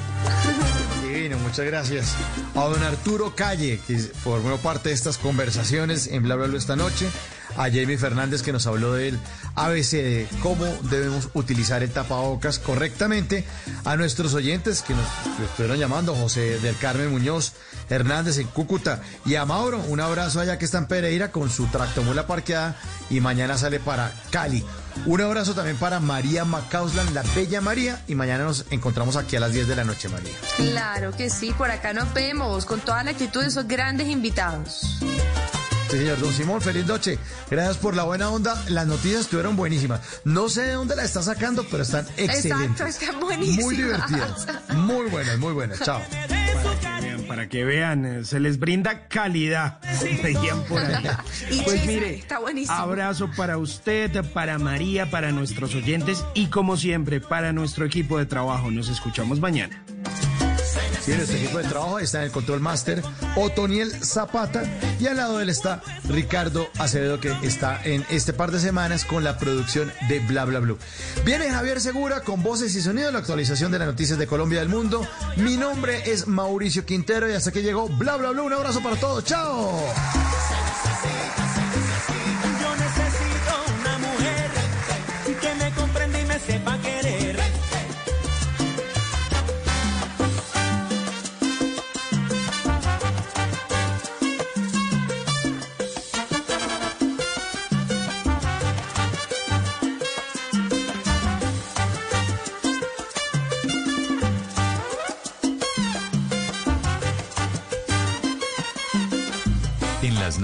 Divino, 1.02 1.39
muchas 1.39 1.64
gracias. 1.64 2.14
A 2.55 2.64
don 2.64 2.82
Arturo 2.82 3.34
Calle, 3.34 3.81
que 3.86 3.97
formó 3.98 4.58
parte 4.58 4.90
de 4.90 4.94
estas 4.94 5.16
conversaciones 5.16 6.06
en 6.06 6.23
Bla 6.23 6.36
Bla 6.36 6.48
Bla 6.48 6.58
esta 6.58 6.76
noche. 6.76 7.08
A 7.57 7.65
Jamie 7.65 7.99
Fernández, 7.99 8.42
que 8.42 8.52
nos 8.52 8.66
habló 8.66 8.94
del 8.94 9.18
ABC, 9.55 9.91
de 9.91 10.28
cómo 10.42 10.65
debemos 10.91 11.28
utilizar 11.34 11.83
el 11.83 11.91
tapabocas 11.91 12.58
correctamente. 12.58 13.44
A 13.84 13.97
nuestros 13.97 14.34
oyentes 14.34 14.83
que 14.83 14.94
nos 14.94 15.07
estuvieron 15.42 15.78
llamando, 15.78 16.15
José 16.15 16.58
del 16.60 16.76
Carmen 16.76 17.10
Muñoz 17.10 17.52
Hernández 17.89 18.39
en 18.39 18.47
Cúcuta. 18.49 19.02
Y 19.24 19.36
a 19.36 19.44
Mauro, 19.44 19.78
un 19.89 20.00
abrazo 20.00 20.41
allá 20.41 20.58
que 20.58 20.65
está 20.65 20.78
en 20.78 20.86
Pereira 20.86 21.31
con 21.31 21.50
su 21.50 21.66
tractomula 21.66 22.26
parqueada 22.26 22.76
y 23.10 23.20
mañana 23.20 23.57
sale 23.57 23.81
para 23.81 24.12
Cali. 24.31 24.65
Un 25.07 25.20
abrazo 25.20 25.55
también 25.55 25.76
para 25.76 26.00
María 26.00 26.44
Macauslan, 26.44 27.12
la 27.15 27.23
bella 27.34 27.60
María, 27.60 28.02
y 28.07 28.15
mañana 28.15 28.44
nos 28.44 28.65
encontramos 28.70 29.16
aquí 29.16 29.36
a 29.36 29.41
las 29.41 29.52
10 29.52 29.68
de 29.68 29.76
la 29.76 29.84
noche, 29.84 30.08
María. 30.08 30.33
Claro 30.57 31.12
que 31.12 31.31
sí, 31.31 31.52
por 31.52 31.70
acá 31.70 31.92
nos 31.92 32.12
vemos 32.15 32.65
con 32.65 32.81
toda 32.81 33.02
la 33.05 33.10
actitud 33.10 33.42
de 33.42 33.49
esos 33.49 33.66
grandes 33.66 34.08
invitados. 34.08 35.00
Sí, 35.94 36.00
señor 36.00 36.18
Don 36.18 36.32
Simón, 36.32 36.60
feliz 36.60 36.86
noche. 36.86 37.18
Gracias 37.50 37.76
por 37.76 37.94
la 37.94 38.02
buena 38.02 38.28
onda. 38.28 38.60
Las 38.68 38.86
noticias 38.89 39.20
estuvieron 39.23 39.55
buenísimas. 39.55 40.00
No 40.24 40.48
sé 40.48 40.62
de 40.62 40.73
dónde 40.73 40.97
la 40.97 41.05
está 41.05 41.23
sacando, 41.23 41.64
pero 41.70 41.84
están 41.84 42.05
excelentes. 42.16 42.81
Exacto, 42.81 42.86
están 42.86 43.20
buenísimas. 43.20 43.64
Muy 43.64 43.76
divertidas. 43.76 44.47
Muy 44.74 45.06
buenas, 45.08 45.39
muy 45.39 45.52
buenas. 45.52 45.81
Chao. 45.82 46.00
Para 47.28 47.48
que 47.48 47.64
vean, 47.64 48.05
eh, 48.05 48.24
se 48.24 48.40
les 48.40 48.58
brinda 48.58 49.06
calidad. 49.08 49.78
Veían 50.23 50.62
por 50.64 50.81
ahí. 50.82 51.05
Y 51.50 51.60
Pues 51.62 51.86
mire, 51.86 52.16
está 52.16 52.39
buenísimo. 52.40 52.76
abrazo 52.76 53.31
para 53.36 53.56
usted, 53.56 54.24
para 54.32 54.58
María, 54.58 55.10
para 55.10 55.31
nuestros 55.31 55.74
oyentes 55.76 56.24
y 56.34 56.47
como 56.47 56.76
siempre, 56.76 57.20
para 57.20 57.52
nuestro 57.52 57.86
equipo 57.86 58.18
de 58.18 58.26
trabajo. 58.26 58.70
Nos 58.70 58.89
escuchamos 58.89 59.39
mañana. 59.40 59.81
Sí, 61.05 61.12
nuestro 61.12 61.36
equipo 61.36 61.58
de 61.58 61.65
trabajo 61.65 61.99
está 61.99 62.20
en 62.20 62.24
el 62.24 62.31
control 62.31 62.60
master 62.60 63.02
Otoniel 63.36 63.92
Zapata 64.02 64.62
y 64.99 65.07
al 65.07 65.18
lado 65.18 65.36
de 65.36 65.42
él 65.42 65.50
está 65.50 65.83
Ricardo 66.08 66.70
Acevedo 66.78 67.20
que 67.20 67.31
está 67.42 67.78
en 67.84 68.07
este 68.08 68.33
par 68.33 68.50
de 68.50 68.58
semanas 68.58 69.05
con 69.05 69.23
la 69.23 69.36
producción 69.36 69.92
de 70.08 70.20
Bla 70.20 70.47
Bla 70.47 70.60
Blue. 70.60 70.78
Viene 71.26 71.50
Javier 71.50 71.83
Segura 71.83 72.23
con 72.23 72.42
voces 72.42 72.74
y 72.74 72.81
sonidos, 72.81 73.12
la 73.12 73.18
actualización 73.18 73.70
de 73.70 73.81
las 73.81 73.89
noticias 73.89 74.18
de 74.18 74.26
Colombia 74.26 74.60
del 74.60 74.70
mundo. 74.70 75.07
Mi 75.36 75.58
nombre 75.58 76.10
es 76.10 76.26
Mauricio 76.26 76.86
Quintero 76.86 77.31
y 77.31 77.34
hasta 77.34 77.52
que 77.52 77.62
llegó 77.62 77.86
Bla 77.86 78.16
Bla 78.16 78.31
Blue. 78.31 78.44
Un 78.44 78.55
abrazo 78.55 78.83
para 78.83 78.97
todos. 78.97 79.24
¡Chao! 79.24 79.84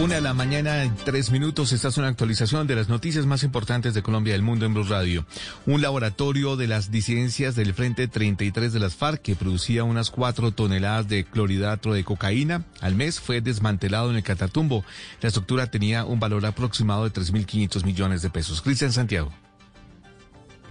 Una 0.00 0.14
de 0.14 0.20
la 0.20 0.32
mañana 0.32 0.84
en 0.84 0.94
tres 0.94 1.32
minutos. 1.32 1.72
Esta 1.72 1.88
es 1.88 1.96
una 1.96 2.06
actualización 2.06 2.68
de 2.68 2.76
las 2.76 2.88
noticias 2.88 3.26
más 3.26 3.42
importantes 3.42 3.94
de 3.94 4.02
Colombia 4.02 4.30
y 4.30 4.34
del 4.34 4.42
mundo 4.42 4.64
en 4.64 4.72
Blue 4.72 4.84
Radio. 4.84 5.26
Un 5.66 5.82
laboratorio 5.82 6.56
de 6.56 6.68
las 6.68 6.92
disidencias 6.92 7.56
del 7.56 7.74
Frente 7.74 8.06
33 8.06 8.72
de 8.72 8.78
las 8.78 8.94
FARC 8.94 9.20
que 9.20 9.34
producía 9.34 9.82
unas 9.82 10.10
cuatro 10.10 10.52
toneladas 10.52 11.08
de 11.08 11.24
clorhidrato 11.24 11.92
de 11.92 12.04
cocaína 12.04 12.64
al 12.80 12.94
mes 12.94 13.18
fue 13.18 13.40
desmantelado 13.40 14.10
en 14.10 14.16
el 14.16 14.22
Catatumbo. 14.22 14.84
La 15.20 15.28
estructura 15.28 15.66
tenía 15.66 16.04
un 16.04 16.20
valor 16.20 16.46
aproximado 16.46 17.02
de 17.02 17.12
3.500 17.12 17.84
millones 17.84 18.22
de 18.22 18.30
pesos. 18.30 18.62
Cristian 18.62 18.92
Santiago. 18.92 19.32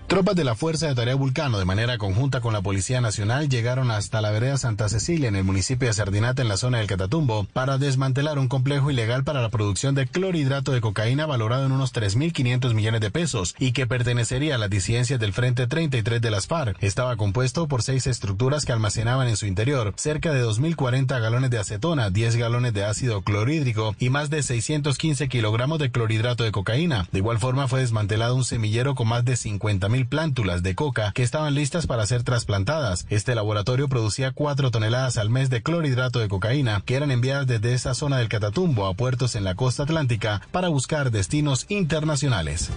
Tropas 0.08 0.38
de 0.38 0.46
la 0.46 0.56
Fuerza 0.56 0.88
de 0.88 0.96
Tarea 0.96 1.16
Vulcano, 1.16 1.60
de 1.60 1.66
manera 1.66 1.98
conjunta 1.98 2.40
con 2.40 2.54
la 2.54 2.62
Policía 2.62 3.02
Nacional, 3.02 3.50
llegaron 3.50 3.92
hasta 3.92 4.22
la 4.22 4.32
vereda 4.32 4.58
Santa 4.58 4.88
Cecilia, 4.88 5.28
en 5.28 5.36
el 5.36 5.44
municipio 5.44 5.90
de 5.90 5.94
Sardinata, 5.94 6.42
en 6.42 6.48
la 6.48 6.56
zona 6.56 6.78
del 6.78 6.88
Catatumbo, 6.88 7.46
para 7.52 7.78
desmantelar 7.78 8.40
un 8.40 8.48
complejo 8.48 8.90
ilegal 8.90 9.26
para 9.26 9.42
la 9.42 9.50
producción 9.50 9.96
de 9.96 10.08
clorhidrato 10.08 10.72
de 10.72 10.80
cocaína 10.80 11.26
valorado 11.26 11.66
en 11.66 11.74
unos 11.74 11.94
3.500 11.94 12.74
millones 12.74 13.02
de 13.02 13.12
pesos 13.12 13.54
y 13.60 13.74
que 13.74 13.86
pertenecería 13.86 14.56
a 14.56 14.58
las 14.58 14.70
disidencias 14.70 15.20
del 15.20 15.34
Frente 15.34 15.68
33 15.68 16.22
de 16.22 16.32
las 16.32 16.48
FARC. 16.48 16.78
Estaba 16.82 17.18
compuesto 17.18 17.68
por 17.68 17.84
seis 17.84 18.08
estructuras 18.08 18.64
que 18.64 18.72
almacenaban 18.72 19.28
en 19.28 19.36
su 19.36 19.46
interior 19.46 19.94
cerca 19.98 20.32
de 20.32 20.42
2.040 20.42 21.20
galones 21.20 21.50
de 21.50 21.60
acetona, 21.60 22.12
10 22.12 22.38
galones 22.38 22.74
de 22.74 22.86
ácido 22.86 23.24
clorhídrico 23.24 23.94
y 24.00 24.10
más 24.10 24.30
de 24.30 24.42
615 24.42 25.28
kilogramos 25.28 25.80
de 25.80 25.92
clorhidrato 25.92 26.46
de 26.46 26.54
cocaína. 26.54 27.10
De 27.12 27.20
igual 27.20 27.40
forma, 27.40 27.68
fue 27.68 27.82
desmantelado 27.82 28.36
un 28.36 28.46
semillero 28.46 28.96
con 28.96 29.10
más 29.10 29.26
de 29.26 29.34
50.000 29.34 29.97
plántulas 30.06 30.62
de 30.62 30.76
coca 30.76 31.12
que 31.14 31.24
estaban 31.24 31.56
listas 31.56 31.88
para 31.88 32.06
ser 32.06 32.22
trasplantadas. 32.22 33.08
Este 33.10 33.34
laboratorio 33.34 33.88
producía 33.88 34.32
4 34.32 34.70
toneladas 34.70 35.18
al 35.18 35.32
mes 35.32 35.50
de 35.50 35.64
clorhidrato 35.64 36.20
de 36.20 36.28
cocaína 36.28 36.84
que 36.86 36.96
eran 36.96 37.10
enviadas 37.10 37.48
desde 37.48 37.74
esa 37.74 37.96
zona 37.96 38.18
del 38.20 38.30
Catatumbo 38.30 38.86
a 38.86 38.94
puertos 38.94 39.36
en 39.36 39.44
la 39.44 39.56
costa 39.56 39.84
atlántica 39.84 40.42
para 40.52 40.68
buscar 40.68 41.10
destinos 41.10 41.66
internacionales. 41.70 42.70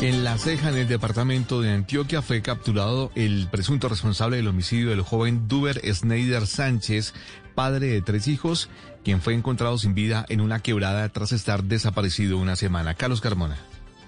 En 0.00 0.24
La 0.24 0.36
Ceja, 0.36 0.68
en 0.68 0.76
el 0.76 0.88
departamento 0.88 1.62
de 1.62 1.70
Antioquia, 1.70 2.20
fue 2.20 2.42
capturado 2.42 3.10
el 3.14 3.48
presunto 3.50 3.88
responsable 3.88 4.36
del 4.36 4.48
homicidio 4.48 4.90
del 4.90 5.00
joven 5.00 5.48
Duber 5.48 5.80
Schneider 5.94 6.46
Sánchez, 6.46 7.14
padre 7.54 7.86
de 7.86 8.02
tres 8.02 8.28
hijos, 8.28 8.68
quien 9.02 9.22
fue 9.22 9.34
encontrado 9.34 9.78
sin 9.78 9.94
vida 9.94 10.26
en 10.28 10.40
una 10.40 10.60
quebrada 10.60 11.08
tras 11.08 11.32
estar 11.32 11.64
desaparecido 11.64 12.38
una 12.38 12.56
semana. 12.56 12.94
Carlos 12.94 13.20
Carmona. 13.20 13.56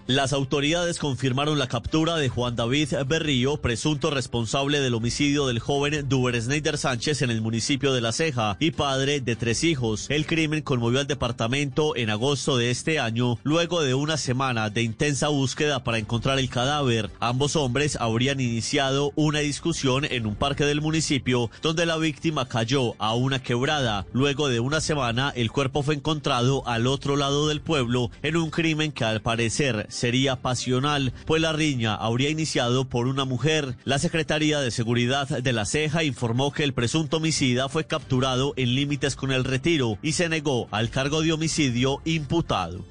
Las 0.08 0.32
autoridades 0.32 1.00
confirmaron 1.00 1.58
la 1.58 1.66
captura 1.66 2.14
de 2.14 2.28
Juan 2.28 2.54
David 2.54 2.90
Berrío, 3.08 3.56
presunto 3.56 4.08
responsable 4.12 4.78
del 4.78 4.94
homicidio 4.94 5.48
del 5.48 5.58
joven 5.58 6.08
Duber 6.08 6.40
Snyder 6.40 6.78
Sánchez 6.78 7.22
en 7.22 7.30
el 7.30 7.40
municipio 7.40 7.92
de 7.92 8.00
La 8.00 8.12
Ceja 8.12 8.56
y 8.60 8.70
padre 8.70 9.20
de 9.20 9.34
tres 9.34 9.64
hijos. 9.64 10.06
El 10.08 10.24
crimen 10.24 10.62
conmovió 10.62 11.00
al 11.00 11.08
departamento 11.08 11.96
en 11.96 12.10
agosto 12.10 12.56
de 12.56 12.70
este 12.70 13.00
año, 13.00 13.40
luego 13.42 13.82
de 13.82 13.94
una 13.94 14.16
semana 14.16 14.70
de 14.70 14.84
intensa 14.84 15.26
búsqueda 15.26 15.82
para 15.82 15.98
encontrar 15.98 16.38
el 16.38 16.50
cadáver. 16.50 17.10
Ambos 17.18 17.56
hombres 17.56 17.98
habrían 18.00 18.38
iniciado 18.38 19.10
una 19.16 19.40
discusión 19.40 20.04
en 20.04 20.26
un 20.26 20.36
parque 20.36 20.64
del 20.66 20.82
municipio 20.82 21.50
donde 21.62 21.84
la 21.84 21.96
víctima 21.96 22.46
cayó 22.46 22.94
a 23.00 23.16
una 23.16 23.42
quebrada. 23.42 24.06
Luego 24.12 24.48
de 24.48 24.60
una 24.60 24.80
semana, 24.80 25.32
el 25.34 25.50
cuerpo 25.50 25.82
fue 25.82 25.96
encontrado 25.96 26.62
al 26.68 26.86
otro 26.86 27.16
lado 27.16 27.48
del 27.48 27.60
pueblo 27.60 28.12
en 28.22 28.36
un 28.36 28.50
crimen 28.50 28.92
que 28.92 29.02
al 29.02 29.20
parecer 29.20 29.88
sería 29.96 30.36
pasional, 30.36 31.12
pues 31.24 31.42
la 31.42 31.52
riña 31.52 31.94
habría 31.94 32.30
iniciado 32.30 32.84
por 32.84 33.06
una 33.06 33.24
mujer. 33.24 33.76
La 33.84 33.98
Secretaría 33.98 34.60
de 34.60 34.70
Seguridad 34.70 35.28
de 35.28 35.52
La 35.52 35.64
Ceja 35.64 36.04
informó 36.04 36.52
que 36.52 36.64
el 36.64 36.74
presunto 36.74 37.16
homicida 37.16 37.68
fue 37.68 37.86
capturado 37.86 38.52
en 38.56 38.74
límites 38.74 39.16
con 39.16 39.32
el 39.32 39.44
retiro 39.44 39.98
y 40.02 40.12
se 40.12 40.28
negó 40.28 40.68
al 40.70 40.90
cargo 40.90 41.22
de 41.22 41.32
homicidio 41.32 42.00
imputado. 42.04 42.84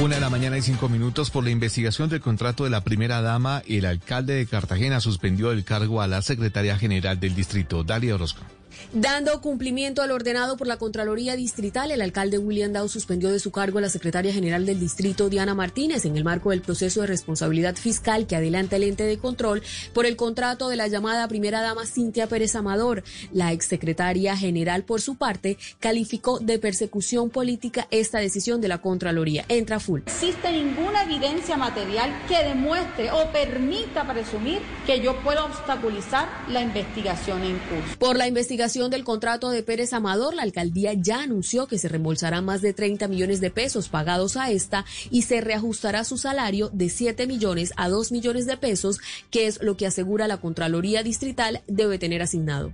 Una 0.00 0.16
de 0.16 0.20
la 0.20 0.28
mañana 0.28 0.58
y 0.58 0.62
cinco 0.62 0.88
minutos 0.88 1.30
por 1.30 1.44
la 1.44 1.50
investigación 1.50 2.08
del 2.08 2.20
contrato 2.20 2.64
de 2.64 2.70
la 2.70 2.82
primera 2.82 3.22
dama, 3.22 3.62
el 3.68 3.86
alcalde 3.86 4.34
de 4.34 4.46
Cartagena 4.46 5.00
suspendió 5.00 5.52
el 5.52 5.64
cargo 5.64 6.02
a 6.02 6.08
la 6.08 6.20
secretaria 6.20 6.76
general 6.76 7.20
del 7.20 7.34
distrito, 7.34 7.84
Dalia 7.84 8.16
Orozco. 8.16 8.42
Dando 8.92 9.40
cumplimiento 9.40 10.02
al 10.02 10.10
ordenado 10.10 10.56
por 10.56 10.66
la 10.66 10.76
Contraloría 10.76 11.36
Distrital, 11.36 11.90
el 11.90 12.02
alcalde 12.02 12.38
William 12.38 12.72
Dow 12.72 12.88
suspendió 12.88 13.30
de 13.30 13.40
su 13.40 13.50
cargo 13.50 13.78
a 13.78 13.80
la 13.80 13.88
secretaria 13.88 14.32
general 14.32 14.66
del 14.66 14.80
distrito, 14.80 15.28
Diana 15.28 15.54
Martínez, 15.54 16.04
en 16.04 16.16
el 16.16 16.24
marco 16.24 16.50
del 16.50 16.62
proceso 16.62 17.00
de 17.00 17.06
responsabilidad 17.06 17.76
fiscal 17.76 18.26
que 18.26 18.36
adelanta 18.36 18.76
el 18.76 18.84
ente 18.84 19.04
de 19.04 19.18
control 19.18 19.62
por 19.92 20.06
el 20.06 20.16
contrato 20.16 20.68
de 20.68 20.76
la 20.76 20.88
llamada 20.88 21.26
primera 21.28 21.60
dama 21.60 21.86
Cintia 21.86 22.26
Pérez 22.28 22.54
Amador. 22.54 23.02
La 23.32 23.52
exsecretaria 23.52 24.36
general, 24.36 24.84
por 24.84 25.00
su 25.00 25.16
parte, 25.16 25.58
calificó 25.80 26.38
de 26.38 26.58
persecución 26.58 27.30
política 27.30 27.88
esta 27.90 28.18
decisión 28.18 28.60
de 28.60 28.68
la 28.68 28.78
Contraloría. 28.78 29.44
Entra 29.48 29.80
full. 29.80 30.02
existe 30.06 30.52
ninguna 30.52 31.02
evidencia 31.04 31.56
material 31.56 32.10
que 32.28 32.42
demuestre 32.44 33.10
o 33.10 33.30
permita 33.32 34.06
presumir 34.06 34.60
que 34.86 35.00
yo 35.00 35.16
puedo 35.22 35.44
obstaculizar 35.44 36.28
la 36.48 36.60
investigación 36.60 37.42
en 37.42 37.58
curso. 37.58 37.98
Por 37.98 38.16
la 38.16 38.26
investigación 38.26 38.73
del 38.74 39.04
contrato 39.04 39.50
de 39.50 39.62
Pérez 39.62 39.92
Amador, 39.92 40.34
la 40.34 40.42
alcaldía 40.42 40.94
ya 40.94 41.22
anunció 41.22 41.68
que 41.68 41.78
se 41.78 41.88
reembolsará 41.88 42.40
más 42.40 42.60
de 42.60 42.72
30 42.72 43.06
millones 43.06 43.40
de 43.40 43.50
pesos 43.50 43.88
pagados 43.88 44.36
a 44.36 44.50
esta 44.50 44.84
y 45.10 45.22
se 45.22 45.40
reajustará 45.40 46.02
su 46.02 46.18
salario 46.18 46.70
de 46.72 46.88
7 46.88 47.28
millones 47.28 47.72
a 47.76 47.88
2 47.88 48.10
millones 48.10 48.46
de 48.46 48.56
pesos, 48.56 48.98
que 49.30 49.46
es 49.46 49.62
lo 49.62 49.76
que 49.76 49.86
asegura 49.86 50.26
la 50.26 50.38
Contraloría 50.38 51.04
Distrital 51.04 51.62
debe 51.68 51.98
tener 51.98 52.20
asignado. 52.20 52.72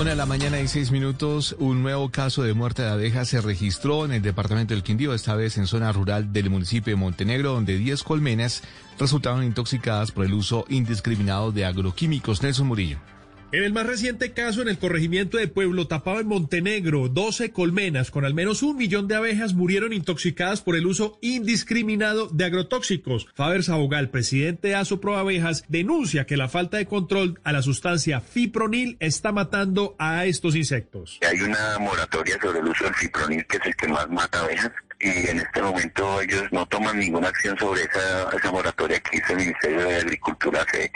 Una 0.00 0.10
de 0.10 0.16
la 0.16 0.26
mañana 0.26 0.58
y 0.58 0.68
seis 0.68 0.90
minutos, 0.90 1.54
un 1.58 1.82
nuevo 1.82 2.10
caso 2.10 2.42
de 2.42 2.54
muerte 2.54 2.82
de 2.82 2.88
abejas 2.88 3.28
se 3.28 3.40
registró 3.40 4.06
en 4.06 4.12
el 4.12 4.22
departamento 4.22 4.72
del 4.72 4.82
Quindío, 4.82 5.12
esta 5.12 5.36
vez 5.36 5.58
en 5.58 5.66
zona 5.66 5.92
rural 5.92 6.32
del 6.32 6.48
municipio 6.48 6.92
de 6.92 6.96
Montenegro, 6.96 7.52
donde 7.52 7.76
10 7.76 8.02
colmenas 8.02 8.62
resultaron 8.98 9.44
intoxicadas 9.44 10.10
por 10.10 10.24
el 10.24 10.32
uso 10.32 10.64
indiscriminado 10.68 11.52
de 11.52 11.66
agroquímicos. 11.66 12.42
Nelson 12.42 12.66
Murillo. 12.66 13.11
En 13.52 13.62
el 13.64 13.74
más 13.74 13.84
reciente 13.84 14.32
caso, 14.32 14.62
en 14.62 14.68
el 14.68 14.78
corregimiento 14.78 15.36
de 15.36 15.46
Pueblo 15.46 15.86
Tapado 15.86 16.20
en 16.20 16.26
Montenegro, 16.26 17.10
12 17.10 17.52
colmenas 17.52 18.10
con 18.10 18.24
al 18.24 18.32
menos 18.32 18.62
un 18.62 18.78
millón 18.78 19.08
de 19.08 19.14
abejas 19.14 19.52
murieron 19.52 19.92
intoxicadas 19.92 20.62
por 20.62 20.74
el 20.74 20.86
uso 20.86 21.18
indiscriminado 21.20 22.28
de 22.28 22.46
agrotóxicos. 22.46 23.28
Faber 23.34 23.62
Sabogal, 23.62 24.08
presidente 24.08 24.68
de 24.68 24.74
Aso 24.74 24.98
Abejas, 25.14 25.66
denuncia 25.68 26.24
que 26.24 26.38
la 26.38 26.48
falta 26.48 26.78
de 26.78 26.86
control 26.86 27.40
a 27.44 27.52
la 27.52 27.60
sustancia 27.60 28.22
fipronil 28.22 28.96
está 29.00 29.32
matando 29.32 29.96
a 29.98 30.24
estos 30.24 30.56
insectos. 30.56 31.18
Hay 31.20 31.42
una 31.42 31.78
moratoria 31.78 32.38
sobre 32.40 32.60
el 32.60 32.68
uso 32.68 32.84
del 32.84 32.94
fipronil, 32.94 33.44
que 33.44 33.58
es 33.58 33.66
el 33.66 33.76
que 33.76 33.88
más 33.88 34.08
mata 34.08 34.40
abejas, 34.40 34.72
y 35.02 35.28
en 35.28 35.40
este 35.40 35.60
momento 35.60 36.20
ellos 36.20 36.44
no 36.52 36.64
toman 36.66 36.98
ninguna 36.98 37.28
acción 37.28 37.58
sobre 37.58 37.82
esa, 37.82 38.30
esa 38.36 38.52
moratoria 38.52 39.00
que 39.00 39.16
hizo 39.16 39.32
el 39.32 39.38
Ministerio 39.38 39.80
de 39.80 39.96
Agricultura 39.96 40.62
hace 40.62 40.92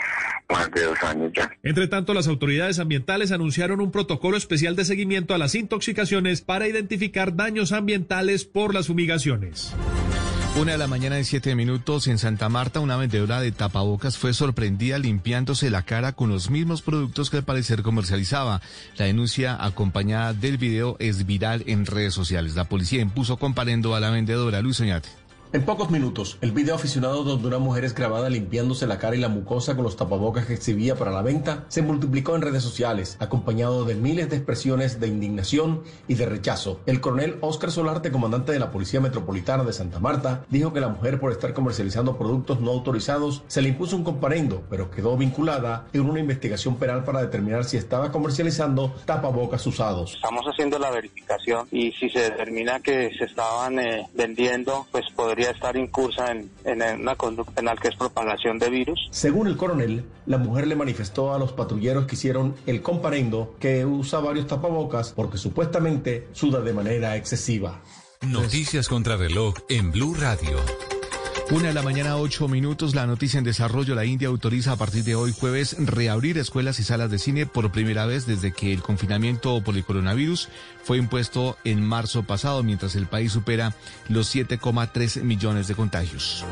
más 0.49 0.71
de 0.71 0.83
dos 0.83 1.03
años 1.03 1.31
ya. 1.35 1.51
Entre 1.63 1.87
tanto, 1.87 2.13
las 2.13 2.27
autoridades 2.27 2.79
ambientales 2.79 3.33
anunciaron 3.33 3.81
un 3.81 3.91
protocolo 3.91 4.37
especial 4.37 4.77
de 4.77 4.85
seguimiento 4.85 5.33
a 5.33 5.37
las 5.37 5.55
intoxicaciones 5.55 6.41
para 6.41 6.67
identificar 6.67 7.35
daños 7.35 7.73
ambientales 7.73 8.45
por 8.45 8.73
las 8.73 8.87
fumigaciones. 8.87 9.75
Una 10.59 10.71
de 10.71 10.79
la 10.79 10.87
mañana 10.87 11.17
de 11.17 11.23
siete 11.23 11.53
minutos 11.53 12.07
en 12.07 12.17
Santa 12.17 12.49
Marta, 12.49 12.79
una 12.79 12.97
vendedora 12.97 13.39
de 13.39 13.51
tapabocas 13.51 14.17
fue 14.17 14.33
sorprendida 14.33 14.97
limpiándose 14.97 15.69
la 15.69 15.83
cara 15.83 16.13
con 16.13 16.31
los 16.31 16.49
mismos 16.49 16.81
productos 16.81 17.29
que 17.29 17.37
al 17.37 17.43
parecer 17.43 17.83
comercializaba. 17.83 18.59
La 18.97 19.05
denuncia 19.05 19.63
acompañada 19.63 20.33
del 20.33 20.57
video 20.57 20.97
es 20.97 21.27
viral 21.27 21.63
en 21.67 21.85
redes 21.85 22.15
sociales. 22.15 22.55
La 22.55 22.63
policía 22.63 23.01
impuso 23.01 23.37
comparendo 23.37 23.93
a 23.93 23.99
la 23.99 24.09
vendedora 24.09 24.63
Luis 24.63 24.79
Oñate. 24.79 25.26
En 25.53 25.63
pocos 25.63 25.89
minutos, 25.89 26.37
el 26.41 26.51
video 26.51 26.75
aficionado 26.75 27.23
donde 27.23 27.47
una 27.47 27.57
mujer 27.57 27.85
es 27.85 27.95
grabada 27.95 28.29
limpiándose 28.29 28.85
la 28.85 28.99
cara 28.99 29.15
y 29.15 29.19
la 29.19 29.29
mucosa 29.29 29.75
con 29.75 29.85
los 29.85 29.95
tapabocas 29.95 30.45
que 30.45 30.53
exhibía 30.53 30.95
para 30.95 31.11
la 31.11 31.21
venta 31.21 31.63
se 31.69 31.81
multiplicó 31.81 32.35
en 32.35 32.41
redes 32.41 32.63
sociales, 32.63 33.15
acompañado 33.21 33.85
de 33.85 33.95
miles 33.95 34.29
de 34.29 34.35
expresiones 34.35 34.99
de 34.99 35.07
indignación 35.07 35.83
y 36.09 36.15
de 36.15 36.25
rechazo. 36.25 36.81
El 36.85 36.99
coronel 36.99 37.37
Óscar 37.39 37.71
Solarte, 37.71 38.11
comandante 38.11 38.51
de 38.51 38.59
la 38.59 38.71
Policía 38.71 38.99
Metropolitana 38.99 39.63
de 39.63 39.71
Santa 39.71 39.99
Marta, 40.01 40.43
dijo 40.49 40.73
que 40.73 40.81
la 40.81 40.89
mujer 40.89 41.17
por 41.17 41.31
estar 41.31 41.53
comercializando 41.53 42.17
productos 42.17 42.59
no 42.59 42.71
autorizados 42.71 43.43
se 43.47 43.61
le 43.61 43.69
impuso 43.69 43.95
un 43.95 44.03
comparendo, 44.03 44.63
pero 44.69 44.91
quedó 44.91 45.15
vinculada 45.15 45.87
en 45.93 46.09
una 46.09 46.19
investigación 46.19 46.75
penal 46.75 47.05
para 47.05 47.21
determinar 47.21 47.63
si 47.63 47.77
estaba 47.77 48.11
comercializando 48.11 48.93
tapabocas 49.05 49.65
usados. 49.65 50.15
Estamos 50.15 50.43
haciendo 50.45 50.77
la 50.77 50.91
verificación 50.91 51.69
y 51.71 51.93
si 51.93 52.09
se 52.09 52.19
determina 52.19 52.81
que 52.81 53.11
se 53.17 53.23
estaban 53.23 53.79
eh, 53.79 54.09
vendiendo, 54.13 54.85
pues 54.91 55.05
podría 55.37 55.51
estar 55.51 55.77
incursa 55.77 56.31
en, 56.31 56.49
en 56.65 57.01
una 57.01 57.15
conducta 57.15 57.53
penal 57.53 57.79
que 57.79 57.89
es 57.89 57.95
propagación 57.95 58.57
de 58.57 58.71
virus. 58.71 59.07
Según 59.11 59.45
el 59.45 59.55
coronel, 59.55 60.03
la 60.25 60.39
mujer 60.39 60.65
le 60.65 60.75
manifestó 60.75 61.31
a 61.31 61.37
los 61.37 61.51
patrulleros 61.51 62.07
que 62.07 62.15
hicieron 62.15 62.55
el 62.65 62.81
comparendo 62.81 63.55
que 63.59 63.85
usa 63.85 64.19
varios 64.19 64.47
tapabocas 64.47 65.13
porque 65.15 65.37
supuestamente 65.37 66.27
suda 66.31 66.61
de 66.61 66.73
manera 66.73 67.15
excesiva. 67.17 67.83
Noticias 68.21 68.87
contra 68.87 69.15
reloj 69.15 69.53
en 69.69 69.91
Blue 69.91 70.15
Radio. 70.15 70.57
Una 71.49 71.69
de 71.69 71.73
la 71.73 71.81
mañana, 71.81 72.17
ocho 72.17 72.49
minutos. 72.49 72.93
La 72.93 73.07
noticia 73.07 73.37
en 73.37 73.45
desarrollo. 73.45 73.95
La 73.95 74.03
India 74.03 74.27
autoriza 74.27 74.73
a 74.73 74.75
partir 74.75 75.05
de 75.05 75.15
hoy 75.15 75.31
jueves 75.31 75.77
reabrir 75.79 76.37
escuelas 76.37 76.77
y 76.79 76.83
salas 76.83 77.09
de 77.09 77.19
cine 77.19 77.45
por 77.45 77.71
primera 77.71 78.05
vez 78.05 78.25
desde 78.25 78.51
que 78.51 78.73
el 78.73 78.81
confinamiento 78.81 79.63
por 79.63 79.77
el 79.77 79.85
coronavirus 79.85 80.49
fue 80.87 80.97
impuesto 80.99 81.57
en 81.65 81.85
marzo 81.85 82.23
pasado, 82.23 82.63
mientras 82.63 82.95
el 82.95 83.07
país 83.07 83.33
supera 83.33 83.73
los 84.07 84.33
7,3 84.33 85.21
millones 85.21 85.67
de 85.67 85.75
contagios. 85.75 86.45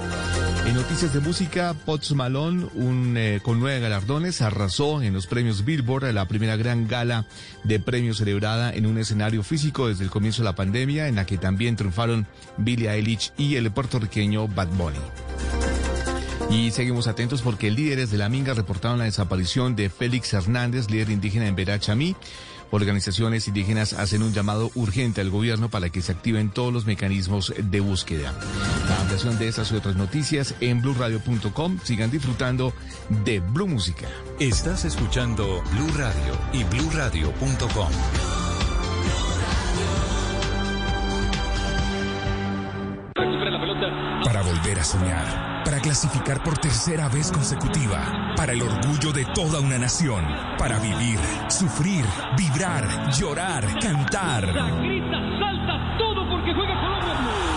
En 0.67 0.73
noticias 0.73 1.13
de 1.13 1.21
música, 1.21 1.73
Pots 1.85 2.11
Malone, 2.11 2.65
un, 2.73 3.15
eh, 3.15 3.39
con 3.41 3.61
nueve 3.61 3.79
galardones, 3.79 4.41
arrasó 4.41 5.01
en 5.01 5.13
los 5.13 5.25
premios 5.25 5.63
Billboard, 5.63 6.11
la 6.11 6.27
primera 6.27 6.57
gran 6.57 6.85
gala 6.85 7.25
de 7.63 7.79
premios 7.79 8.17
celebrada 8.17 8.73
en 8.73 8.87
un 8.87 8.97
escenario 8.97 9.41
físico 9.41 9.87
desde 9.87 10.03
el 10.03 10.09
comienzo 10.09 10.41
de 10.41 10.49
la 10.49 10.55
pandemia, 10.55 11.07
en 11.07 11.15
la 11.15 11.25
que 11.25 11.37
también 11.37 11.77
triunfaron 11.77 12.27
Billie 12.57 12.91
Eilish 12.91 13.31
y 13.37 13.55
el 13.55 13.71
puertorriqueño 13.71 14.49
Bad 14.49 14.67
Bunny. 14.75 14.99
Y 16.49 16.71
seguimos 16.71 17.07
atentos 17.07 17.41
porque 17.41 17.71
líderes 17.71 18.11
de 18.11 18.17
la 18.17 18.27
Minga 18.27 18.53
reportaron 18.53 18.99
la 18.99 19.05
desaparición 19.05 19.77
de 19.77 19.89
Félix 19.89 20.33
Hernández, 20.33 20.89
líder 20.89 21.09
indígena 21.09 21.47
en 21.47 21.55
Verachamí. 21.55 22.17
Organizaciones 22.75 23.47
indígenas 23.47 23.93
hacen 23.93 24.21
un 24.21 24.33
llamado 24.33 24.69
urgente 24.75 25.21
al 25.21 25.29
gobierno 25.29 25.69
para 25.69 25.89
que 25.89 26.01
se 26.01 26.11
activen 26.11 26.49
todos 26.49 26.73
los 26.73 26.85
mecanismos 26.85 27.53
de 27.57 27.79
búsqueda. 27.79 28.33
La 28.89 28.99
ampliación 28.99 29.39
de 29.39 29.47
estas 29.47 29.71
y 29.71 29.75
otras 29.75 29.95
noticias 29.95 30.53
en 30.59 30.81
blueradio.com. 30.81 31.79
Sigan 31.83 32.11
disfrutando 32.11 32.73
de 33.23 33.39
Blue 33.39 33.67
Música. 33.67 34.09
Estás 34.41 34.83
escuchando 34.83 35.63
Blue 35.71 35.93
Radio 35.95 36.37
y 36.51 36.65
bluradio.com. 36.65 37.91
volver 44.55 44.79
a 44.79 44.83
soñar, 44.83 45.63
para 45.63 45.79
clasificar 45.79 46.41
por 46.43 46.57
tercera 46.57 47.09
vez 47.09 47.31
consecutiva, 47.31 48.33
para 48.35 48.53
el 48.53 48.61
orgullo 48.61 49.11
de 49.11 49.25
toda 49.25 49.59
una 49.59 49.77
nación, 49.77 50.25
para 50.57 50.79
vivir, 50.79 51.19
sufrir, 51.49 52.05
vibrar, 52.37 53.11
llorar, 53.11 53.65
cantar. 53.79 54.45
Grita, 54.45 55.19
salta, 55.39 55.97
todo 55.97 56.29
porque 56.29 56.53
juega 56.53 56.75
Colombia. 56.79 57.55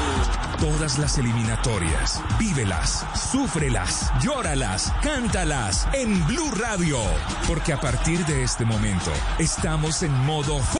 Todas 0.58 0.98
las 0.98 1.18
eliminatorias, 1.18 2.20
vívelas, 2.36 3.06
súfrelas, 3.14 4.12
llóralas, 4.20 4.92
cántalas 5.02 5.86
en 5.92 6.26
Blue 6.26 6.50
Radio, 6.56 6.98
porque 7.46 7.72
a 7.72 7.80
partir 7.80 8.26
de 8.26 8.42
este 8.42 8.64
momento 8.64 9.12
estamos 9.38 10.02
en 10.02 10.12
modo 10.26 10.58